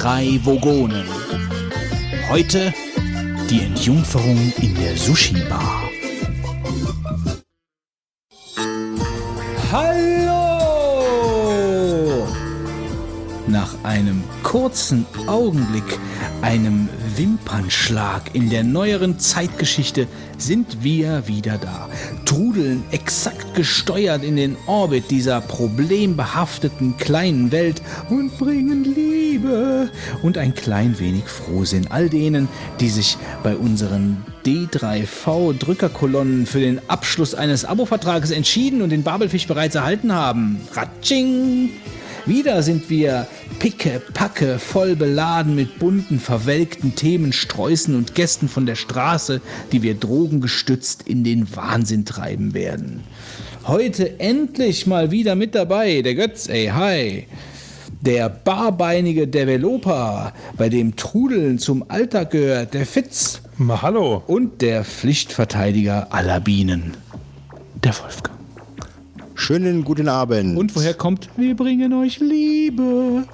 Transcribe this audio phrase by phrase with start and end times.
[0.00, 1.04] drei Vogonen.
[2.30, 2.72] Heute
[3.50, 5.90] die Entjungferung in der Sushi-Bar.
[9.70, 10.26] Hallo!
[13.46, 15.98] Nach einem kurzen Augenblick,
[16.40, 20.06] einem Wimpernschlag in der neueren Zeitgeschichte
[20.38, 21.90] sind wir wieder da,
[22.24, 29.19] trudeln exakt gesteuert in den Orbit dieser problembehafteten kleinen Welt und bringen Liebe
[30.22, 32.48] und ein klein wenig Frohsinn all denen,
[32.80, 39.74] die sich bei unseren D3V-Drückerkolonnen für den Abschluss eines Abo-Vertrages entschieden und den Babelfisch bereits
[39.74, 40.60] erhalten haben.
[40.72, 41.70] Ratsching!
[42.26, 43.26] Wieder sind wir
[43.58, 49.40] picke, packe, voll beladen mit bunten, verwelkten Themen, Sträußen und Gästen von der Straße,
[49.72, 53.02] die wir drogengestützt in den Wahnsinn treiben werden.
[53.66, 57.26] Heute endlich mal wieder mit dabei, der Götz, ey, hi.
[58.00, 63.42] Der barbeinige Developer, bei dem Trudeln zum Alltag gehört, der Fitz.
[63.58, 64.22] Ma hallo.
[64.26, 66.94] Und der Pflichtverteidiger aller Bienen,
[67.84, 68.38] der Wolfgang.
[69.34, 70.56] Schönen guten Abend.
[70.56, 73.24] Und woher kommt, wir bringen euch Liebe.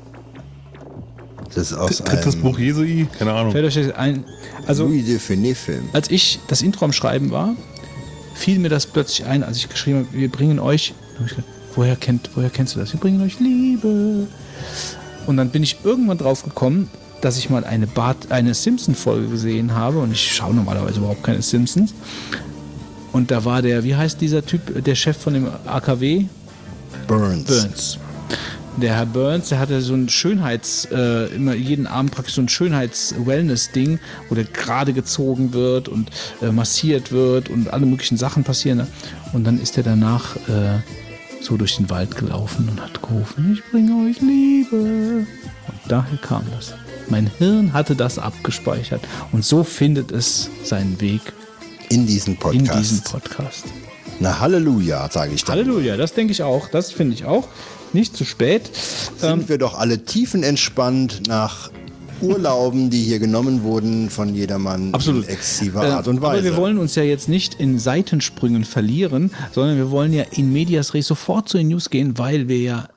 [1.55, 3.06] Das ist aus Drittes einem Buch Jesui?
[3.19, 3.53] Keine Ahnung.
[3.53, 4.25] Fällt euch das ein?
[4.67, 5.91] Also, Louis de Funès-Film.
[5.92, 7.55] als ich das Intro am Schreiben war,
[8.34, 10.92] fiel mir das plötzlich ein, als ich geschrieben habe, wir bringen euch.
[11.14, 12.92] Da hab ich gedacht, Woher, kennt, woher kennst du das?
[12.92, 14.27] Wir bringen euch Liebe.
[15.27, 16.89] Und dann bin ich irgendwann drauf gekommen,
[17.21, 19.99] dass ich mal eine, Bart, eine Simpson-Folge gesehen habe.
[19.99, 21.95] Und ich schaue normalerweise überhaupt keine Simpsons.
[23.12, 26.27] Und da war der, wie heißt dieser Typ, der Chef von dem AKW?
[27.07, 27.47] Burns.
[27.47, 27.99] Burns.
[28.77, 32.49] Der Herr Burns, der hatte so ein Schönheits, äh, immer jeden Abend praktisch so ein
[32.49, 36.11] Schönheits-Wellness-Ding, wo der gerade gezogen wird und
[36.43, 38.79] äh, massiert wird und alle möglichen Sachen passieren.
[38.79, 38.87] Ne?
[39.33, 40.81] Und dann ist er danach äh,
[41.47, 44.77] so durch den Wald gelaufen und hat gerufen, ich bringe euch Liebe.
[44.77, 46.75] Und daher kam das.
[47.09, 49.01] Mein Hirn hatte das abgespeichert.
[49.33, 51.21] Und so findet es seinen Weg
[51.89, 52.79] In diesen in Podcast.
[52.79, 53.65] diesen Podcast.
[54.19, 55.56] Na Halleluja, sage ich dann.
[55.56, 56.69] Halleluja, das denke ich auch.
[56.69, 57.47] Das finde ich auch.
[57.93, 58.69] Nicht zu spät.
[59.23, 61.71] Ähm, Sind wir doch alle tiefenentspannt nach
[62.21, 65.25] Urlauben, die hier genommen wurden von jedermann Absolut.
[65.25, 66.38] in exzessiver Äh, Art und Weise.
[66.38, 70.53] Aber wir wollen uns ja jetzt nicht in Seitensprüngen verlieren, sondern wir wollen ja in
[70.53, 72.88] Medias Res sofort zu den News gehen, weil wir ja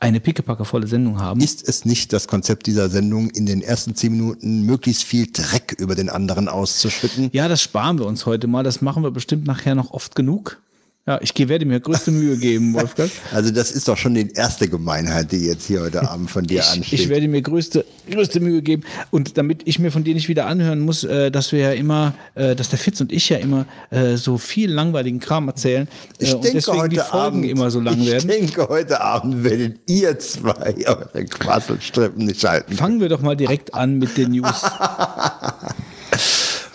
[0.00, 1.40] eine pickepackevolle Sendung haben.
[1.40, 5.74] ist es nicht das Konzept dieser Sendung, in den ersten zehn Minuten möglichst viel Dreck
[5.78, 7.30] über den anderen auszuschütten?
[7.32, 8.62] ja, das sparen wir uns heute mal.
[8.62, 10.60] Das machen wir bestimmt nachher noch oft genug.
[11.08, 13.10] Ja, ich werde mir größte Mühe geben, Wolfgang.
[13.32, 16.60] Also das ist doch schon die erste Gemeinheit, die jetzt hier heute Abend von dir
[16.60, 17.00] Ich, ansteht.
[17.00, 18.82] ich werde mir größte, größte Mühe geben.
[19.10, 22.12] Und damit ich mir von dir nicht wieder anhören muss, äh, dass wir ja immer,
[22.34, 25.88] äh, dass der Fitz und ich ja immer äh, so viel langweiligen Kram erzählen.
[26.18, 28.28] Äh, ich und denke deswegen heute die Folgen Abend, immer so lang ich werden.
[28.28, 32.74] denke, heute Abend werdet ihr zwei eure Quasselstrippen nicht halten.
[32.74, 34.62] Fangen wir doch mal direkt an mit den News.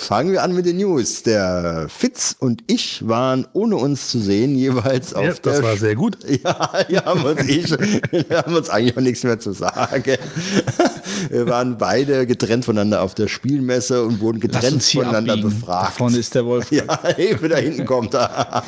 [0.03, 1.23] Fangen wir an mit den News.
[1.23, 5.77] Der Fitz und ich waren, ohne uns zu sehen, jeweils auf Ja, der das war
[5.77, 6.17] sehr gut.
[6.43, 7.77] Ja, wir haben uns, eh schon,
[8.11, 10.03] wir haben uns eigentlich auch nichts mehr zu sagen.
[11.29, 15.57] Wir waren beide getrennt voneinander auf der Spielmesse und wurden getrennt voneinander abbiegen.
[15.57, 15.87] befragt.
[15.87, 16.69] Da vorne ist der Wolf.
[16.71, 16.83] ja,
[17.15, 18.63] Hilfe, da hinten kommt er.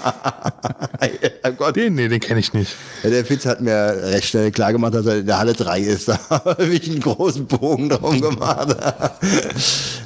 [1.43, 1.75] oh Gott.
[1.75, 2.75] Den, nee, den kenne ich nicht.
[3.03, 6.07] Der Fitz hat mir recht schnell klar gemacht, dass er in der Halle 3 ist.
[6.07, 8.75] Da habe ich einen großen Bogen drum gemacht.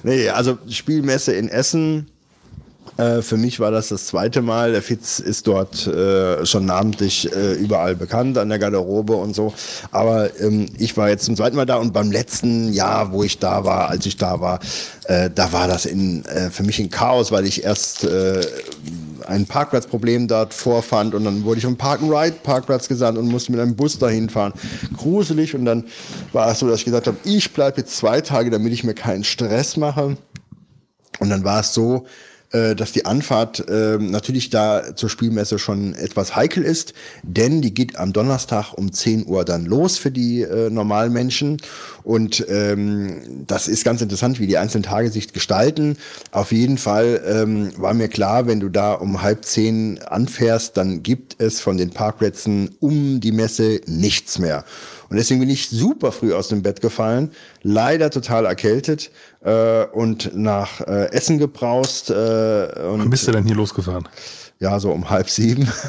[0.03, 2.09] nee, also Spielmesse in Essen.
[2.97, 4.71] Äh, Für mich war das das zweite Mal.
[4.71, 9.53] Der Fitz ist dort äh, schon namentlich äh, überall bekannt, an der Garderobe und so.
[9.91, 13.39] Aber ähm, ich war jetzt zum zweiten Mal da und beim letzten Jahr, wo ich
[13.39, 14.59] da war, als ich da war,
[15.05, 18.41] äh, da war das in, äh, für mich ein Chaos, weil ich erst äh,
[19.27, 23.75] ein Parkplatzproblem dort vorfand und dann wurde ich vom Park-and-Ride-Parkplatz gesandt und musste mit einem
[23.75, 24.53] Bus dahin fahren.
[24.97, 25.85] Gruselig und dann
[26.33, 28.95] war es so, dass ich gesagt habe, ich bleibe jetzt zwei Tage, damit ich mir
[28.95, 30.17] keinen Stress mache.
[31.19, 32.05] Und dann war es so,
[32.51, 37.75] äh, dass die Anfahrt ähm, natürlich da zur Spielmesse schon etwas heikel ist, denn die
[37.75, 41.57] geht am Donnerstag um 10 Uhr dann los für die äh, normalen Menschen.
[42.03, 45.97] Und ähm, das ist ganz interessant, wie die einzelnen Tage sich gestalten.
[46.31, 51.03] Auf jeden Fall ähm, war mir klar, wenn du da um halb zehn anfährst, dann
[51.03, 54.65] gibt es von den Parkplätzen um die Messe nichts mehr.
[55.09, 57.31] Und deswegen bin ich super früh aus dem Bett gefallen,
[57.63, 59.11] leider total erkältet
[59.43, 62.09] äh, und nach äh, Essen gebraust.
[62.09, 64.07] Äh, und Wann bist du denn hier losgefahren?
[64.59, 65.67] Ja, so um halb sieben.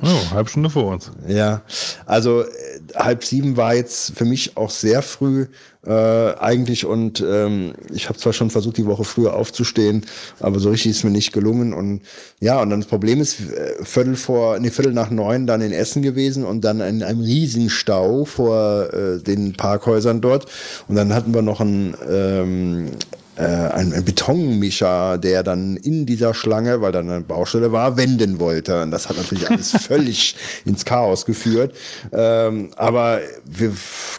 [0.00, 1.10] Oh, halbe Stunde vor uns.
[1.26, 1.62] Ja,
[2.06, 2.46] also äh,
[2.94, 5.46] halb sieben war jetzt für mich auch sehr früh
[5.84, 10.06] äh, eigentlich und ähm, ich habe zwar schon versucht, die Woche früher aufzustehen,
[10.40, 12.02] aber so richtig ist mir nicht gelungen und
[12.38, 15.72] ja, und dann das Problem ist, äh, Viertel vor, nee, Viertel nach neun dann in
[15.72, 20.46] Essen gewesen und dann in einem riesigen Stau vor äh, den Parkhäusern dort
[20.86, 22.90] und dann hatten wir noch ein ähm,
[23.38, 28.40] äh, ein, ein Betonmischer, der dann in dieser Schlange, weil dann eine Baustelle war, wenden
[28.40, 28.82] wollte.
[28.82, 31.74] Und das hat natürlich alles völlig ins Chaos geführt.
[32.12, 33.72] Ähm, aber wir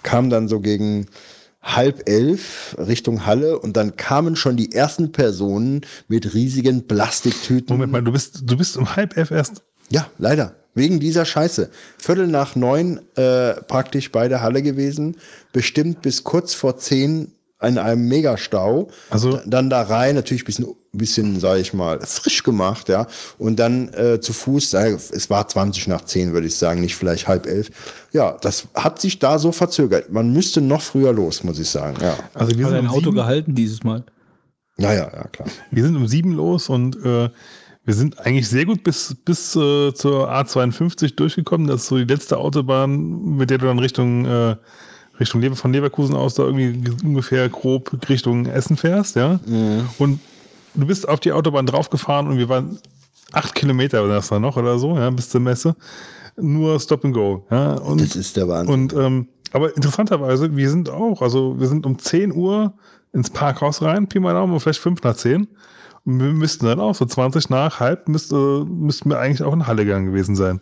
[0.04, 1.07] kamen dann so gegen
[1.62, 7.75] halb elf Richtung Halle und dann kamen schon die ersten Personen mit riesigen Plastiktüten.
[7.75, 9.63] Moment mal, du bist, du bist um halb elf erst.
[9.89, 10.56] Ja, leider.
[10.75, 11.69] Wegen dieser Scheiße.
[11.98, 15.18] Viertel nach neun äh, praktisch bei der Halle gewesen,
[15.51, 18.88] bestimmt bis kurz vor zehn in einem Megastau.
[19.09, 23.06] Also- dann da rein, natürlich bisschen, bisschen, sag ich mal, frisch gemacht, ja.
[23.38, 26.95] Und dann äh, zu Fuß, äh, es war 20 nach 10, würde ich sagen, nicht
[26.95, 27.69] vielleicht halb elf.
[28.11, 30.11] Ja, das hat sich da so verzögert.
[30.11, 31.97] Man müsste noch früher los, muss ich sagen.
[32.01, 34.03] Ja, Also wir Hat sind, ein um Auto sieben, gehalten dieses Mal.
[34.77, 35.47] ja, ja, ja klar.
[35.71, 37.29] wir sind um sieben los und äh,
[37.85, 41.67] wir sind eigentlich sehr gut bis, bis äh, zur A52 durchgekommen.
[41.67, 44.56] Das ist so die letzte Autobahn, mit der du dann Richtung, äh,
[45.19, 49.39] Richtung Lever von Leverkusen aus da irgendwie ungefähr grob Richtung Essen fährst, ja.
[49.98, 50.19] Und
[50.75, 52.80] du bist auf die Autobahn draufgefahren und wir waren
[53.31, 55.75] acht Kilometer das da noch oder so, ja, bis zur Messe.
[56.38, 57.45] Nur Stop and Go.
[57.51, 57.74] Ja.
[57.74, 58.74] Und Das ist der Wahnsinn.
[58.74, 62.74] Und ähm, aber interessanterweise, wir sind auch, also wir sind um 10 Uhr
[63.13, 65.48] ins Parkhaus rein, Pi mal Daumen, vielleicht 5 nach 10.
[66.17, 69.85] Wir müssten dann auch so 20 nach halb müsste, müssten wir eigentlich auch in Halle
[69.85, 70.59] gegangen gewesen sein.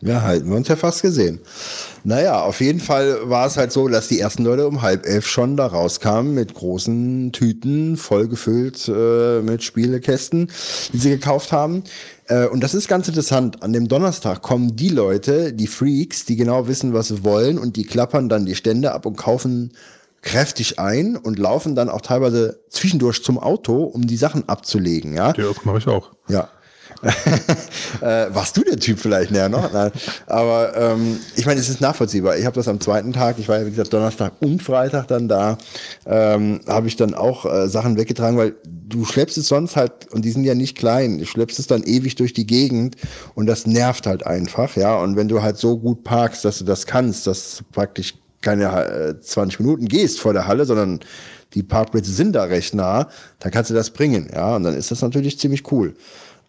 [0.00, 1.40] Ja, halten wir uns ja fast gesehen.
[2.04, 5.26] Naja, auf jeden Fall war es halt so, dass die ersten Leute um halb elf
[5.26, 10.52] schon da rauskamen mit großen Tüten, vollgefüllt äh, mit Spielekästen,
[10.92, 11.82] die sie gekauft haben.
[12.28, 13.62] Äh, und das ist ganz interessant.
[13.64, 17.76] An dem Donnerstag kommen die Leute, die Freaks, die genau wissen, was sie wollen und
[17.76, 19.72] die klappern dann die Stände ab und kaufen
[20.26, 25.14] kräftig ein und laufen dann auch teilweise zwischendurch zum Auto, um die Sachen abzulegen.
[25.14, 26.10] Ja, Ja, das mache ich auch.
[26.28, 26.48] ja.
[28.00, 29.70] äh, warst du der Typ vielleicht näher noch?
[29.70, 29.92] Nein.
[30.26, 32.38] Aber ähm, ich meine, es ist nachvollziehbar.
[32.38, 35.28] Ich habe das am zweiten Tag, ich war ja wie gesagt Donnerstag und Freitag dann
[35.28, 35.58] da,
[36.06, 40.24] ähm, habe ich dann auch äh, Sachen weggetragen, weil du schleppst es sonst halt, und
[40.24, 42.96] die sind ja nicht klein, du schleppst es dann ewig durch die Gegend
[43.34, 44.96] und das nervt halt einfach, ja.
[44.96, 48.14] Und wenn du halt so gut parkst, dass du das kannst, dass praktisch
[48.46, 51.00] keine äh, 20 Minuten gehst vor der Halle, sondern
[51.54, 53.08] die Parkplätze sind da recht nah,
[53.40, 54.54] dann kannst du das bringen, ja.
[54.56, 55.94] Und dann ist das natürlich ziemlich cool.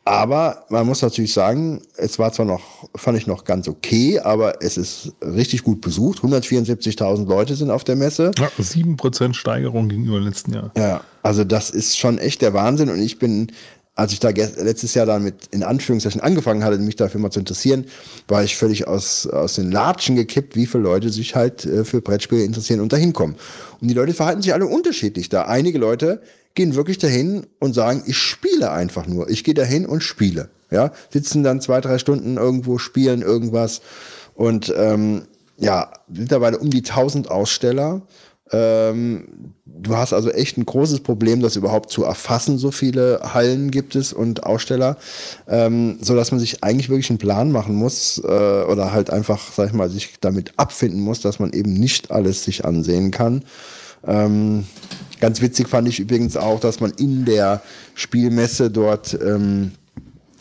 [0.05, 4.61] Aber man muss natürlich sagen, es war zwar noch, fand ich noch ganz okay, aber
[4.61, 6.19] es ist richtig gut besucht.
[6.19, 8.31] 174.000 Leute sind auf der Messe.
[8.37, 10.71] Ja, 7% Steigerung gegenüber letzten Jahr.
[10.77, 12.89] Ja, also das ist schon echt der Wahnsinn.
[12.89, 13.51] Und ich bin,
[13.97, 17.85] als ich da letztes Jahr damit in Anführungszeichen angefangen hatte, mich dafür mal zu interessieren,
[18.27, 21.99] war ich völlig aus, aus den Latschen gekippt, wie viele Leute sich halt äh, für
[22.01, 23.35] Brettspiele interessieren und dahin kommen.
[23.81, 25.45] Und die Leute verhalten sich alle unterschiedlich da.
[25.45, 26.21] Einige Leute
[26.53, 29.29] gehen wirklich dahin und sagen, ich spiele einfach nur.
[29.29, 30.49] Ich gehe dahin und spiele.
[30.69, 33.81] Ja, sitzen dann zwei, drei Stunden irgendwo, spielen irgendwas.
[34.35, 35.23] Und ähm,
[35.57, 38.03] ja, mittlerweile um die 1000 Aussteller.
[38.51, 42.57] Ähm, du hast also echt ein großes Problem, das überhaupt zu erfassen.
[42.57, 44.97] So viele Hallen gibt es und Aussteller,
[45.47, 49.51] ähm, so dass man sich eigentlich wirklich einen Plan machen muss äh, oder halt einfach,
[49.53, 53.43] sag ich mal, sich damit abfinden muss, dass man eben nicht alles sich ansehen kann.
[54.05, 54.65] Ähm,
[55.19, 57.61] ganz witzig fand ich übrigens auch, dass man in der
[57.95, 59.71] Spielmesse dort ähm,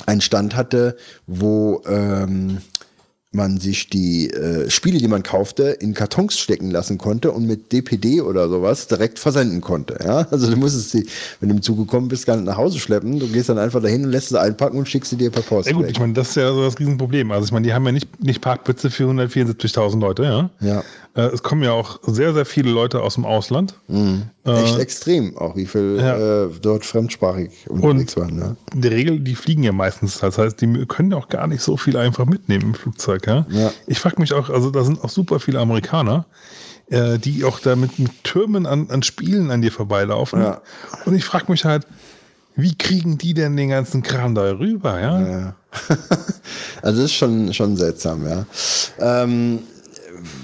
[0.06, 0.96] einen Stand hatte,
[1.26, 2.58] wo ähm,
[3.36, 7.72] man sich die äh, Spiele, die man kaufte, in Kartons stecken lassen konnte und mit
[7.72, 9.98] DPD oder sowas direkt versenden konnte.
[10.02, 10.26] Ja?
[10.30, 11.06] Also du musstest sie,
[11.40, 13.20] wenn du im Zug gekommen bist, gar nicht nach Hause schleppen.
[13.20, 15.68] Du gehst dann einfach dahin und lässt sie einpacken und schickst sie dir per Post.
[15.68, 15.92] Ja gut, weg.
[15.92, 17.30] ich meine, das ist ja so das Riesenproblem.
[17.30, 20.50] Also ich meine, die haben ja nicht, nicht Parkplätze für 174.000 Leute, ja.
[20.60, 20.82] Ja.
[21.16, 23.74] Äh, es kommen ja auch sehr, sehr viele Leute aus dem Ausland.
[24.44, 26.44] Echt extrem, auch wie viel Ja.
[26.44, 28.38] äh, dort fremdsprachig unterwegs waren.
[28.38, 28.56] Ja.
[28.74, 30.18] In der Regel, die fliegen ja meistens.
[30.18, 33.26] Das heißt, die können auch gar nicht so viel einfach mitnehmen im Flugzeug.
[33.26, 33.46] Ja?
[33.50, 33.72] Ja.
[33.86, 36.26] Ich frage mich auch, also da sind auch super viele Amerikaner,
[36.88, 40.40] äh, die auch da mit, mit Türmen an, an Spielen an dir vorbeilaufen.
[40.42, 40.60] Ja.
[41.06, 41.86] Und ich frage mich halt,
[42.58, 45.00] wie kriegen die denn den ganzen Kram da rüber?
[45.00, 45.20] Ja?
[45.20, 45.54] Ja.
[46.82, 48.46] also das ist schon, schon seltsam, ja.
[48.98, 49.58] Ähm,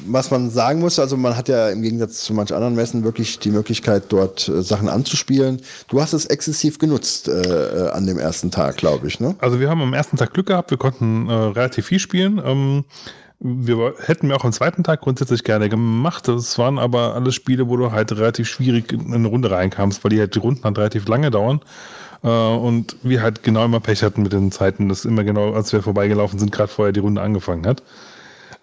[0.07, 3.39] was man sagen muss, also man hat ja im Gegensatz zu manch anderen Messen wirklich
[3.39, 5.61] die Möglichkeit, dort äh, Sachen anzuspielen.
[5.89, 9.35] Du hast es exzessiv genutzt äh, äh, an dem ersten Tag, glaube ich, ne?
[9.39, 12.41] Also wir haben am ersten Tag Glück gehabt, wir konnten äh, relativ viel spielen.
[12.45, 12.85] Ähm,
[13.45, 16.29] wir hätten wir auch am zweiten Tag grundsätzlich gerne gemacht.
[16.29, 20.11] Das waren aber alles Spiele, wo du halt relativ schwierig in eine Runde reinkamst, weil
[20.11, 21.61] die halt die Runden halt relativ lange dauern.
[22.23, 25.73] Äh, und wir halt genau immer Pech hatten mit den Zeiten, dass immer genau, als
[25.73, 27.83] wir vorbeigelaufen sind, gerade vorher die Runde angefangen hat.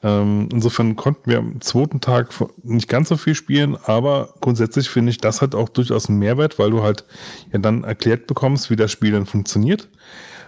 [0.02, 2.30] Ähm, insofern konnten wir am zweiten Tag
[2.64, 6.58] nicht ganz so viel spielen, aber grundsätzlich finde ich, das hat auch durchaus einen Mehrwert,
[6.58, 7.04] weil du halt
[7.52, 9.90] ja dann erklärt bekommst, wie das Spiel dann funktioniert.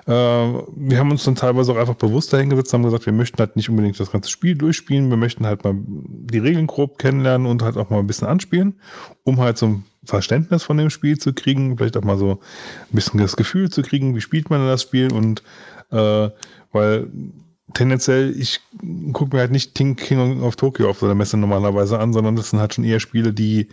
[0.08, 3.58] Äh, wir haben uns dann teilweise auch einfach bewusst dahingesetzt, haben gesagt, wir möchten halt
[3.58, 7.62] nicht unbedingt das ganze Spiel durchspielen, wir möchten halt mal die Regeln grob kennenlernen und
[7.62, 8.76] halt auch mal ein bisschen anspielen,
[9.24, 12.96] um halt so ein Verständnis von dem Spiel zu kriegen, vielleicht auch mal so ein
[12.96, 15.44] bisschen das Gefühl zu kriegen, wie spielt man das Spiel und
[15.92, 16.30] äh,
[16.72, 17.08] weil
[17.74, 18.62] tendenziell, ich
[19.14, 22.50] gucke mir halt nicht King of Tokyo auf so einer Messe normalerweise an, sondern das
[22.50, 23.70] sind halt schon eher Spiele, die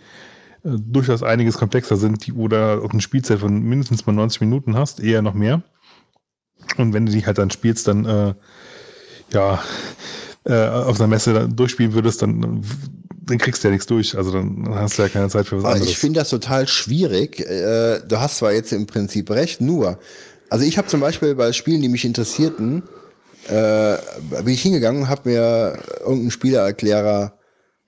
[0.63, 4.75] äh, durchaus einiges komplexer sind, die, oder auch eine Spielzeit von mindestens mal 90 Minuten
[4.75, 5.63] hast, eher noch mehr.
[6.77, 8.33] Und wenn du die halt dann spielst, dann äh,
[9.33, 9.63] ja
[10.45, 12.63] äh, auf einer Messe dann durchspielen würdest, dann,
[13.21, 14.17] dann kriegst du ja nichts durch.
[14.17, 15.89] Also dann hast du ja keine Zeit für was anderes.
[15.89, 17.39] Ich finde das total schwierig.
[17.39, 19.99] Äh, du hast zwar jetzt im Prinzip recht, nur,
[20.49, 22.83] also ich habe zum Beispiel bei Spielen, die mich interessierten,
[23.49, 23.97] äh,
[24.43, 27.33] bin ich hingegangen habe mir irgendeinen Spielererklärer,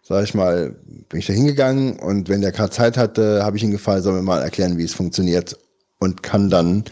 [0.04, 0.76] sag ich mal,
[1.10, 4.14] bin ich da hingegangen und wenn der gerade Zeit hatte, habe ich ihn gefallen, soll
[4.14, 5.58] mir mal erklären, wie es funktioniert
[6.00, 6.84] und kann dann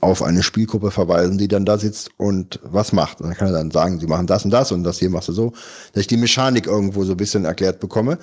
[0.00, 3.20] auf eine Spielgruppe verweisen, die dann da sitzt und was macht.
[3.20, 5.28] Und dann kann er dann sagen, sie machen das und das und das hier machst
[5.28, 5.52] du so,
[5.92, 8.18] dass ich die Mechanik irgendwo so ein bisschen erklärt bekomme.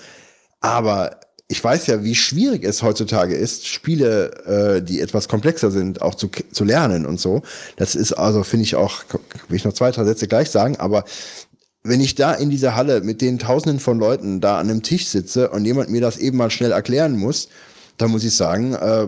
[0.60, 1.20] Aber
[1.52, 6.14] ich weiß ja, wie schwierig es heutzutage ist, Spiele, äh, die etwas komplexer sind, auch
[6.14, 7.42] zu, zu lernen und so.
[7.76, 9.04] Das ist also, finde ich auch,
[9.48, 11.06] will ich noch zwei, drei Sätze gleich sagen, aber
[11.82, 15.08] wenn ich da in dieser Halle mit den Tausenden von Leuten da an einem Tisch
[15.08, 17.50] sitze und jemand mir das eben mal schnell erklären muss,
[18.00, 19.08] da muss ich sagen, äh,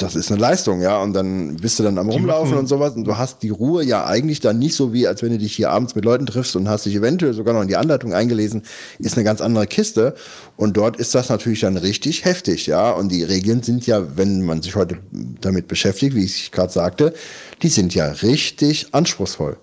[0.00, 1.00] das ist eine Leistung, ja.
[1.00, 4.06] Und dann bist du dann am Rumlaufen und sowas und du hast die Ruhe ja
[4.06, 6.68] eigentlich dann nicht so wie, als wenn du dich hier abends mit Leuten triffst und
[6.68, 8.62] hast dich eventuell sogar noch in die Anleitung eingelesen,
[8.98, 10.16] ist eine ganz andere Kiste.
[10.56, 12.90] Und dort ist das natürlich dann richtig heftig, ja.
[12.90, 14.98] Und die Regeln sind ja, wenn man sich heute
[15.40, 17.14] damit beschäftigt, wie ich gerade sagte,
[17.62, 19.58] die sind ja richtig anspruchsvoll.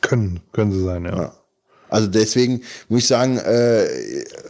[0.00, 1.16] Können, können sie sein, ja.
[1.16, 1.32] ja.
[1.88, 3.86] Also deswegen muss ich sagen, äh,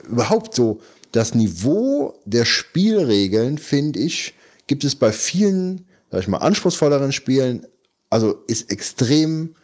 [0.09, 0.81] überhaupt so
[1.17, 4.35] das Niveau der Spielregeln, finde ich,
[4.67, 7.67] gibt es bei vielen, sag ich mal, anspruchsvolleren Spielen,
[8.11, 9.55] also ist extrem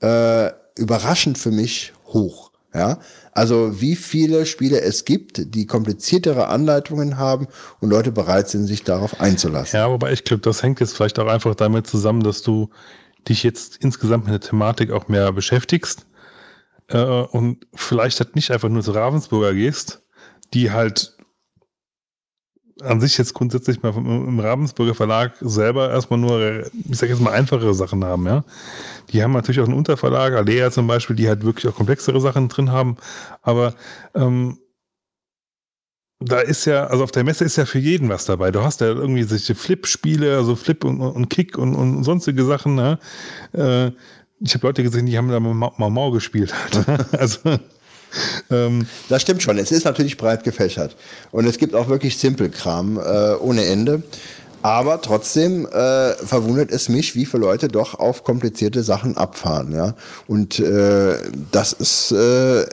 [0.00, 2.50] äh, überraschend für mich hoch.
[2.74, 2.98] Ja,
[3.32, 7.46] also wie viele Spiele es gibt, die kompliziertere Anleitungen haben
[7.80, 9.78] und Leute bereit sind, sich darauf einzulassen.
[9.78, 12.68] Ja, wobei ich glaube, das hängt jetzt vielleicht auch einfach damit zusammen, dass du
[13.28, 16.04] dich jetzt insgesamt mit der Thematik auch mehr beschäftigst
[16.88, 20.02] äh, und vielleicht halt nicht einfach nur zu Ravensburger gehst,
[20.56, 21.14] die halt
[22.82, 27.32] an sich jetzt grundsätzlich mal im Ravensburger Verlag selber erstmal nur, ich sag jetzt mal,
[27.32, 28.44] einfachere Sachen haben, ja.
[29.10, 32.48] Die haben natürlich auch einen Unterverlag, Alea zum Beispiel, die halt wirklich auch komplexere Sachen
[32.48, 32.96] drin haben.
[33.40, 33.74] Aber
[34.14, 34.58] ähm,
[36.20, 38.50] da ist ja, also auf der Messe ist ja für jeden was dabei.
[38.50, 42.74] Du hast ja irgendwie solche Flip-Spiele, also Flip und, und Kick und, und sonstige Sachen,
[42.74, 42.98] ne?
[43.52, 43.92] Äh,
[44.40, 46.52] ich habe Leute gesehen, die haben da mal Mau, Mau gespielt.
[47.12, 47.58] also
[48.50, 49.58] ähm, das stimmt schon.
[49.58, 50.96] Es ist natürlich breit gefächert.
[51.32, 54.02] Und es gibt auch wirklich Simpelkram äh, ohne Ende.
[54.62, 59.72] Aber trotzdem äh, verwundert es mich, wie viele Leute doch auf komplizierte Sachen abfahren.
[59.72, 59.94] Ja?
[60.26, 61.18] Und äh,
[61.52, 62.64] das ist äh,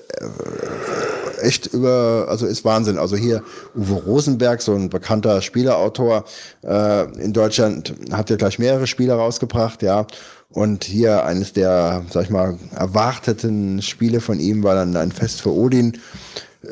[1.44, 2.98] echt über, also ist Wahnsinn.
[2.98, 3.44] Also hier
[3.76, 6.24] Uwe Rosenberg, so ein bekannter Spielerautor
[6.64, 10.08] äh, in Deutschland, hat ja gleich mehrere Spiele rausgebracht, ja.
[10.54, 15.42] Und hier eines der, sag ich mal, erwarteten Spiele von ihm war dann ein Fest
[15.42, 15.98] für Odin.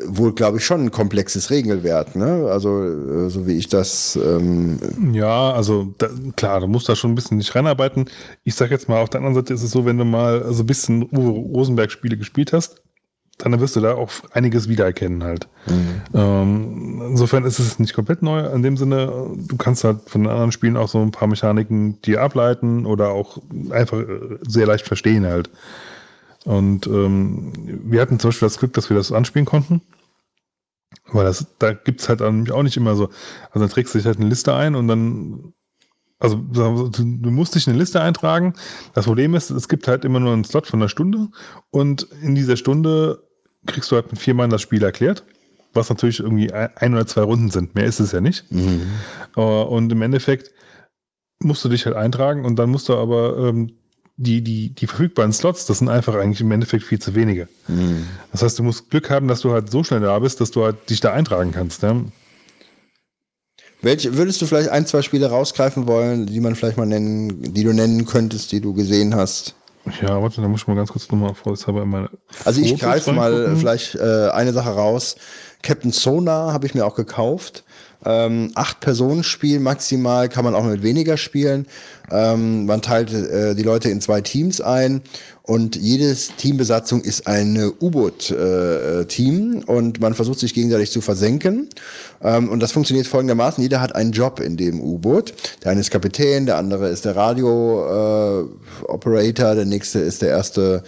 [0.06, 2.48] Wohl, glaube ich, schon ein komplexes Regelwerk, ne?
[2.48, 4.16] Also, äh, so wie ich das.
[4.16, 4.78] Ähm
[5.12, 8.08] ja, also da, klar, du musst da schon ein bisschen nicht reinarbeiten.
[8.44, 10.62] Ich sag jetzt mal, auf der anderen Seite ist es so, wenn du mal so
[10.62, 12.80] ein bisschen Uwe Rosenberg-Spiele gespielt hast,
[13.38, 15.48] dann wirst du da auch einiges wiedererkennen halt.
[15.66, 16.02] Mhm.
[16.14, 18.46] Ähm, insofern ist es nicht komplett neu.
[18.46, 22.00] In dem Sinne, du kannst halt von den anderen Spielen auch so ein paar Mechaniken
[22.02, 23.38] dir ableiten oder auch
[23.70, 24.02] einfach
[24.46, 25.50] sehr leicht verstehen halt.
[26.44, 27.52] Und ähm,
[27.84, 29.80] wir hatten zum Beispiel das Glück, dass wir das anspielen konnten.
[31.10, 33.08] Weil das, da gibt's halt auch nicht immer so.
[33.50, 35.52] Also dann trägst du dich halt eine Liste ein und dann
[36.22, 38.54] also du musst dich in eine Liste eintragen.
[38.94, 41.28] Das Problem ist, es gibt halt immer nur einen Slot von einer Stunde
[41.70, 43.24] und in dieser Stunde
[43.66, 45.24] kriegst du halt mit vier Mann das Spiel erklärt,
[45.72, 47.74] was natürlich irgendwie ein oder zwei Runden sind.
[47.74, 48.50] Mehr ist es ja nicht.
[48.52, 48.82] Mhm.
[49.36, 50.52] Äh, und im Endeffekt
[51.40, 53.72] musst du dich halt eintragen und dann musst du aber ähm,
[54.16, 57.48] die, die, die verfügbaren Slots, das sind einfach eigentlich im Endeffekt viel zu wenige.
[57.66, 58.06] Mhm.
[58.30, 60.62] Das heißt, du musst Glück haben, dass du halt so schnell da bist, dass du
[60.62, 61.82] halt dich da eintragen kannst.
[61.82, 62.04] Ne?
[63.82, 67.64] Welche würdest du vielleicht ein, zwei Spiele rausgreifen wollen, die man vielleicht mal nennen, die
[67.64, 69.54] du nennen könntest, die du gesehen hast?
[70.00, 72.10] Ja, warte, da muss ich mal ganz kurz nochmal vorsichtshalber in meine.
[72.44, 75.16] Also ich greife mal vielleicht äh, eine Sache raus.
[75.62, 77.64] Captain Sonar habe ich mir auch gekauft,
[78.04, 81.66] Ähm, acht Personen spielen maximal, kann man auch mit weniger spielen.
[82.10, 85.02] Ähm, man teilt äh, die Leute in zwei Teams ein
[85.44, 91.68] und jedes Teambesatzung ist ein U-Boot-Team äh, und man versucht sich gegenseitig zu versenken.
[92.22, 95.32] Ähm, und das funktioniert folgendermaßen: Jeder hat einen Job in dem U-Boot.
[95.64, 100.82] Der eine ist Kapitän, der andere ist der Radio-Operator, äh, der nächste ist der erste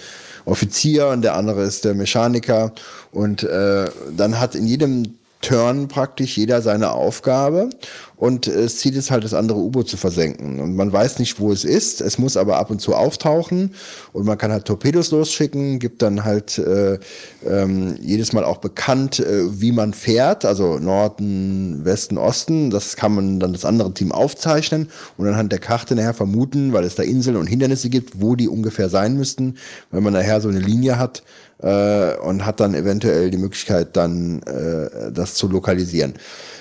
[0.44, 2.72] Offizier und der andere ist der Mechaniker.
[3.10, 7.68] Und äh, dann hat in jedem Turn praktisch jeder seine Aufgabe
[8.16, 10.58] und es zieht es halt das andere U-Boot zu versenken.
[10.58, 12.00] Und man weiß nicht, wo es ist.
[12.00, 13.74] Es muss aber ab und zu auftauchen
[14.14, 16.98] und man kann halt Torpedos losschicken, gibt dann halt äh,
[17.46, 22.70] ähm, jedes Mal auch bekannt, äh, wie man fährt, also Norden, Westen, Osten.
[22.70, 26.84] Das kann man dann das andere Team aufzeichnen und anhand der Karte nachher vermuten, weil
[26.84, 29.56] es da Inseln und Hindernisse gibt, wo die ungefähr sein müssten,
[29.90, 31.22] wenn man nachher so eine Linie hat
[31.58, 36.14] äh, und hat dann eventuell die Möglichkeit, dann äh, das zu lokalisieren.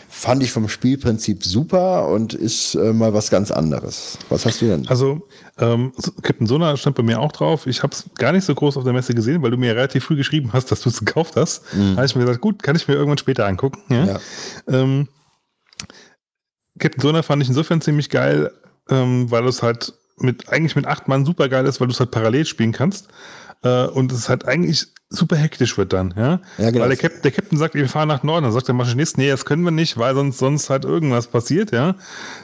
[0.09, 4.19] Fand ich vom Spielprinzip super und ist äh, mal was ganz anderes.
[4.29, 4.87] Was hast du denn?
[4.87, 7.65] Also, ähm, Captain Sona stand bei mir auch drauf.
[7.65, 10.03] Ich habe es gar nicht so groß auf der Messe gesehen, weil du mir relativ
[10.05, 11.63] früh geschrieben hast, dass du es gekauft hast.
[11.73, 11.91] Mhm.
[11.91, 13.81] Da habe ich mir gesagt, gut, kann ich mir irgendwann später angucken.
[13.89, 14.05] Ja?
[14.05, 14.19] Ja.
[14.67, 15.07] Ähm,
[16.77, 18.51] Captain Sona fand ich insofern ziemlich geil,
[18.89, 21.99] ähm, weil es halt mit eigentlich mit acht Mann super geil ist, weil du es
[21.99, 23.07] halt parallel spielen kannst.
[23.63, 26.41] Äh, und es halt eigentlich super hektisch wird dann, ja.
[26.57, 26.83] ja genau.
[26.83, 28.43] Weil der, Cap der Captain sagt, wir fahren nach Norden.
[28.43, 31.71] Dann sagt der Maschinist, nee, das können wir nicht, weil sonst, sonst halt irgendwas passiert,
[31.71, 31.95] ja.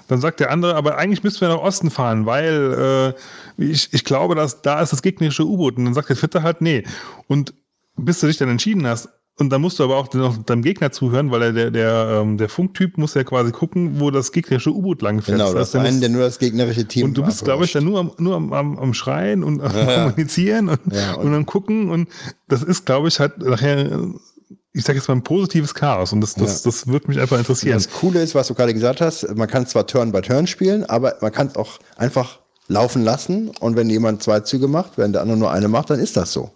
[0.08, 3.16] Dann sagt der andere, aber eigentlich müssen wir nach Osten fahren, weil
[3.58, 5.78] äh, ich, ich glaube, dass da ist das gegnerische U-Boot.
[5.78, 6.84] Und dann sagt der Vierte halt, nee.
[7.28, 7.54] Und
[7.96, 9.10] bis du dich dann entschieden hast,
[9.40, 12.38] und dann musst du aber auch noch deinem Gegner zuhören, weil er der, der, ähm,
[12.38, 15.38] der Funktyp muss ja quasi gucken, wo das gegnerische U-Boot lang fährt.
[15.38, 17.86] Genau, das ist einen, der nur das gegnerische Team Und du bist, glaube ich, dann
[17.86, 21.36] nur am, nur am, am, am Schreien und am ja, Kommunizieren und, ja, und, und
[21.36, 21.90] am Gucken.
[21.90, 22.10] Und
[22.48, 24.10] das ist, glaube ich, halt nachher
[24.72, 26.70] ich sage jetzt mal ein positives Chaos und das, das, ja.
[26.70, 27.74] das wird mich einfach interessieren.
[27.74, 30.86] Das Coole ist, was du gerade gesagt hast, man kann zwar Turn by Turn spielen,
[30.86, 35.12] aber man kann es auch einfach laufen lassen und wenn jemand zwei Züge macht, wenn
[35.12, 36.52] der andere nur eine macht, dann ist das so.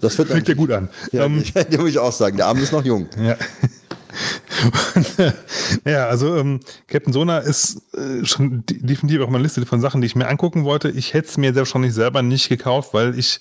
[0.00, 0.88] Das wird Fängt ja gut an.
[1.12, 3.08] Ja, ähm, ich, muss ich auch sagen, der Abend ist noch jung.
[3.18, 3.36] Ja.
[5.84, 10.08] ja, also ähm, Captain Sona ist äh, schon definitiv auf meiner Liste von Sachen, die
[10.08, 10.90] ich mir angucken wollte.
[10.90, 13.40] Ich hätte es mir wahrscheinlich selber nicht gekauft, weil ich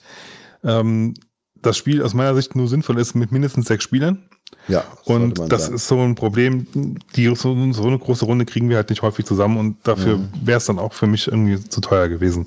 [0.63, 1.15] ähm,
[1.55, 4.29] das Spiel aus meiner Sicht nur sinnvoll ist mit mindestens sechs Spielern.
[4.67, 4.83] Ja.
[5.05, 5.75] Und das sagen.
[5.75, 6.67] ist so ein Problem.
[7.15, 10.29] Die, so, so, eine große Runde kriegen wir halt nicht häufig zusammen und dafür mhm.
[10.43, 12.45] wäre es dann auch für mich irgendwie zu teuer gewesen.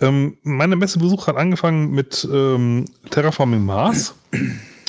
[0.00, 4.14] Ähm, meine Messebesuch hat angefangen mit ähm, Terraforming Mars.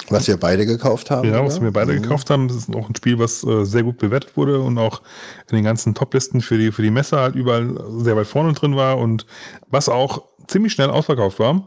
[0.09, 1.29] Was wir beide gekauft haben.
[1.29, 2.01] Ja, was wir beide mhm.
[2.01, 2.47] gekauft haben.
[2.47, 5.01] Das ist auch ein Spiel, was äh, sehr gut bewertet wurde und auch
[5.49, 8.75] in den ganzen Toplisten für die, für die Messe halt überall sehr weit vorne drin
[8.75, 9.27] war und
[9.69, 11.63] was auch ziemlich schnell ausverkauft war.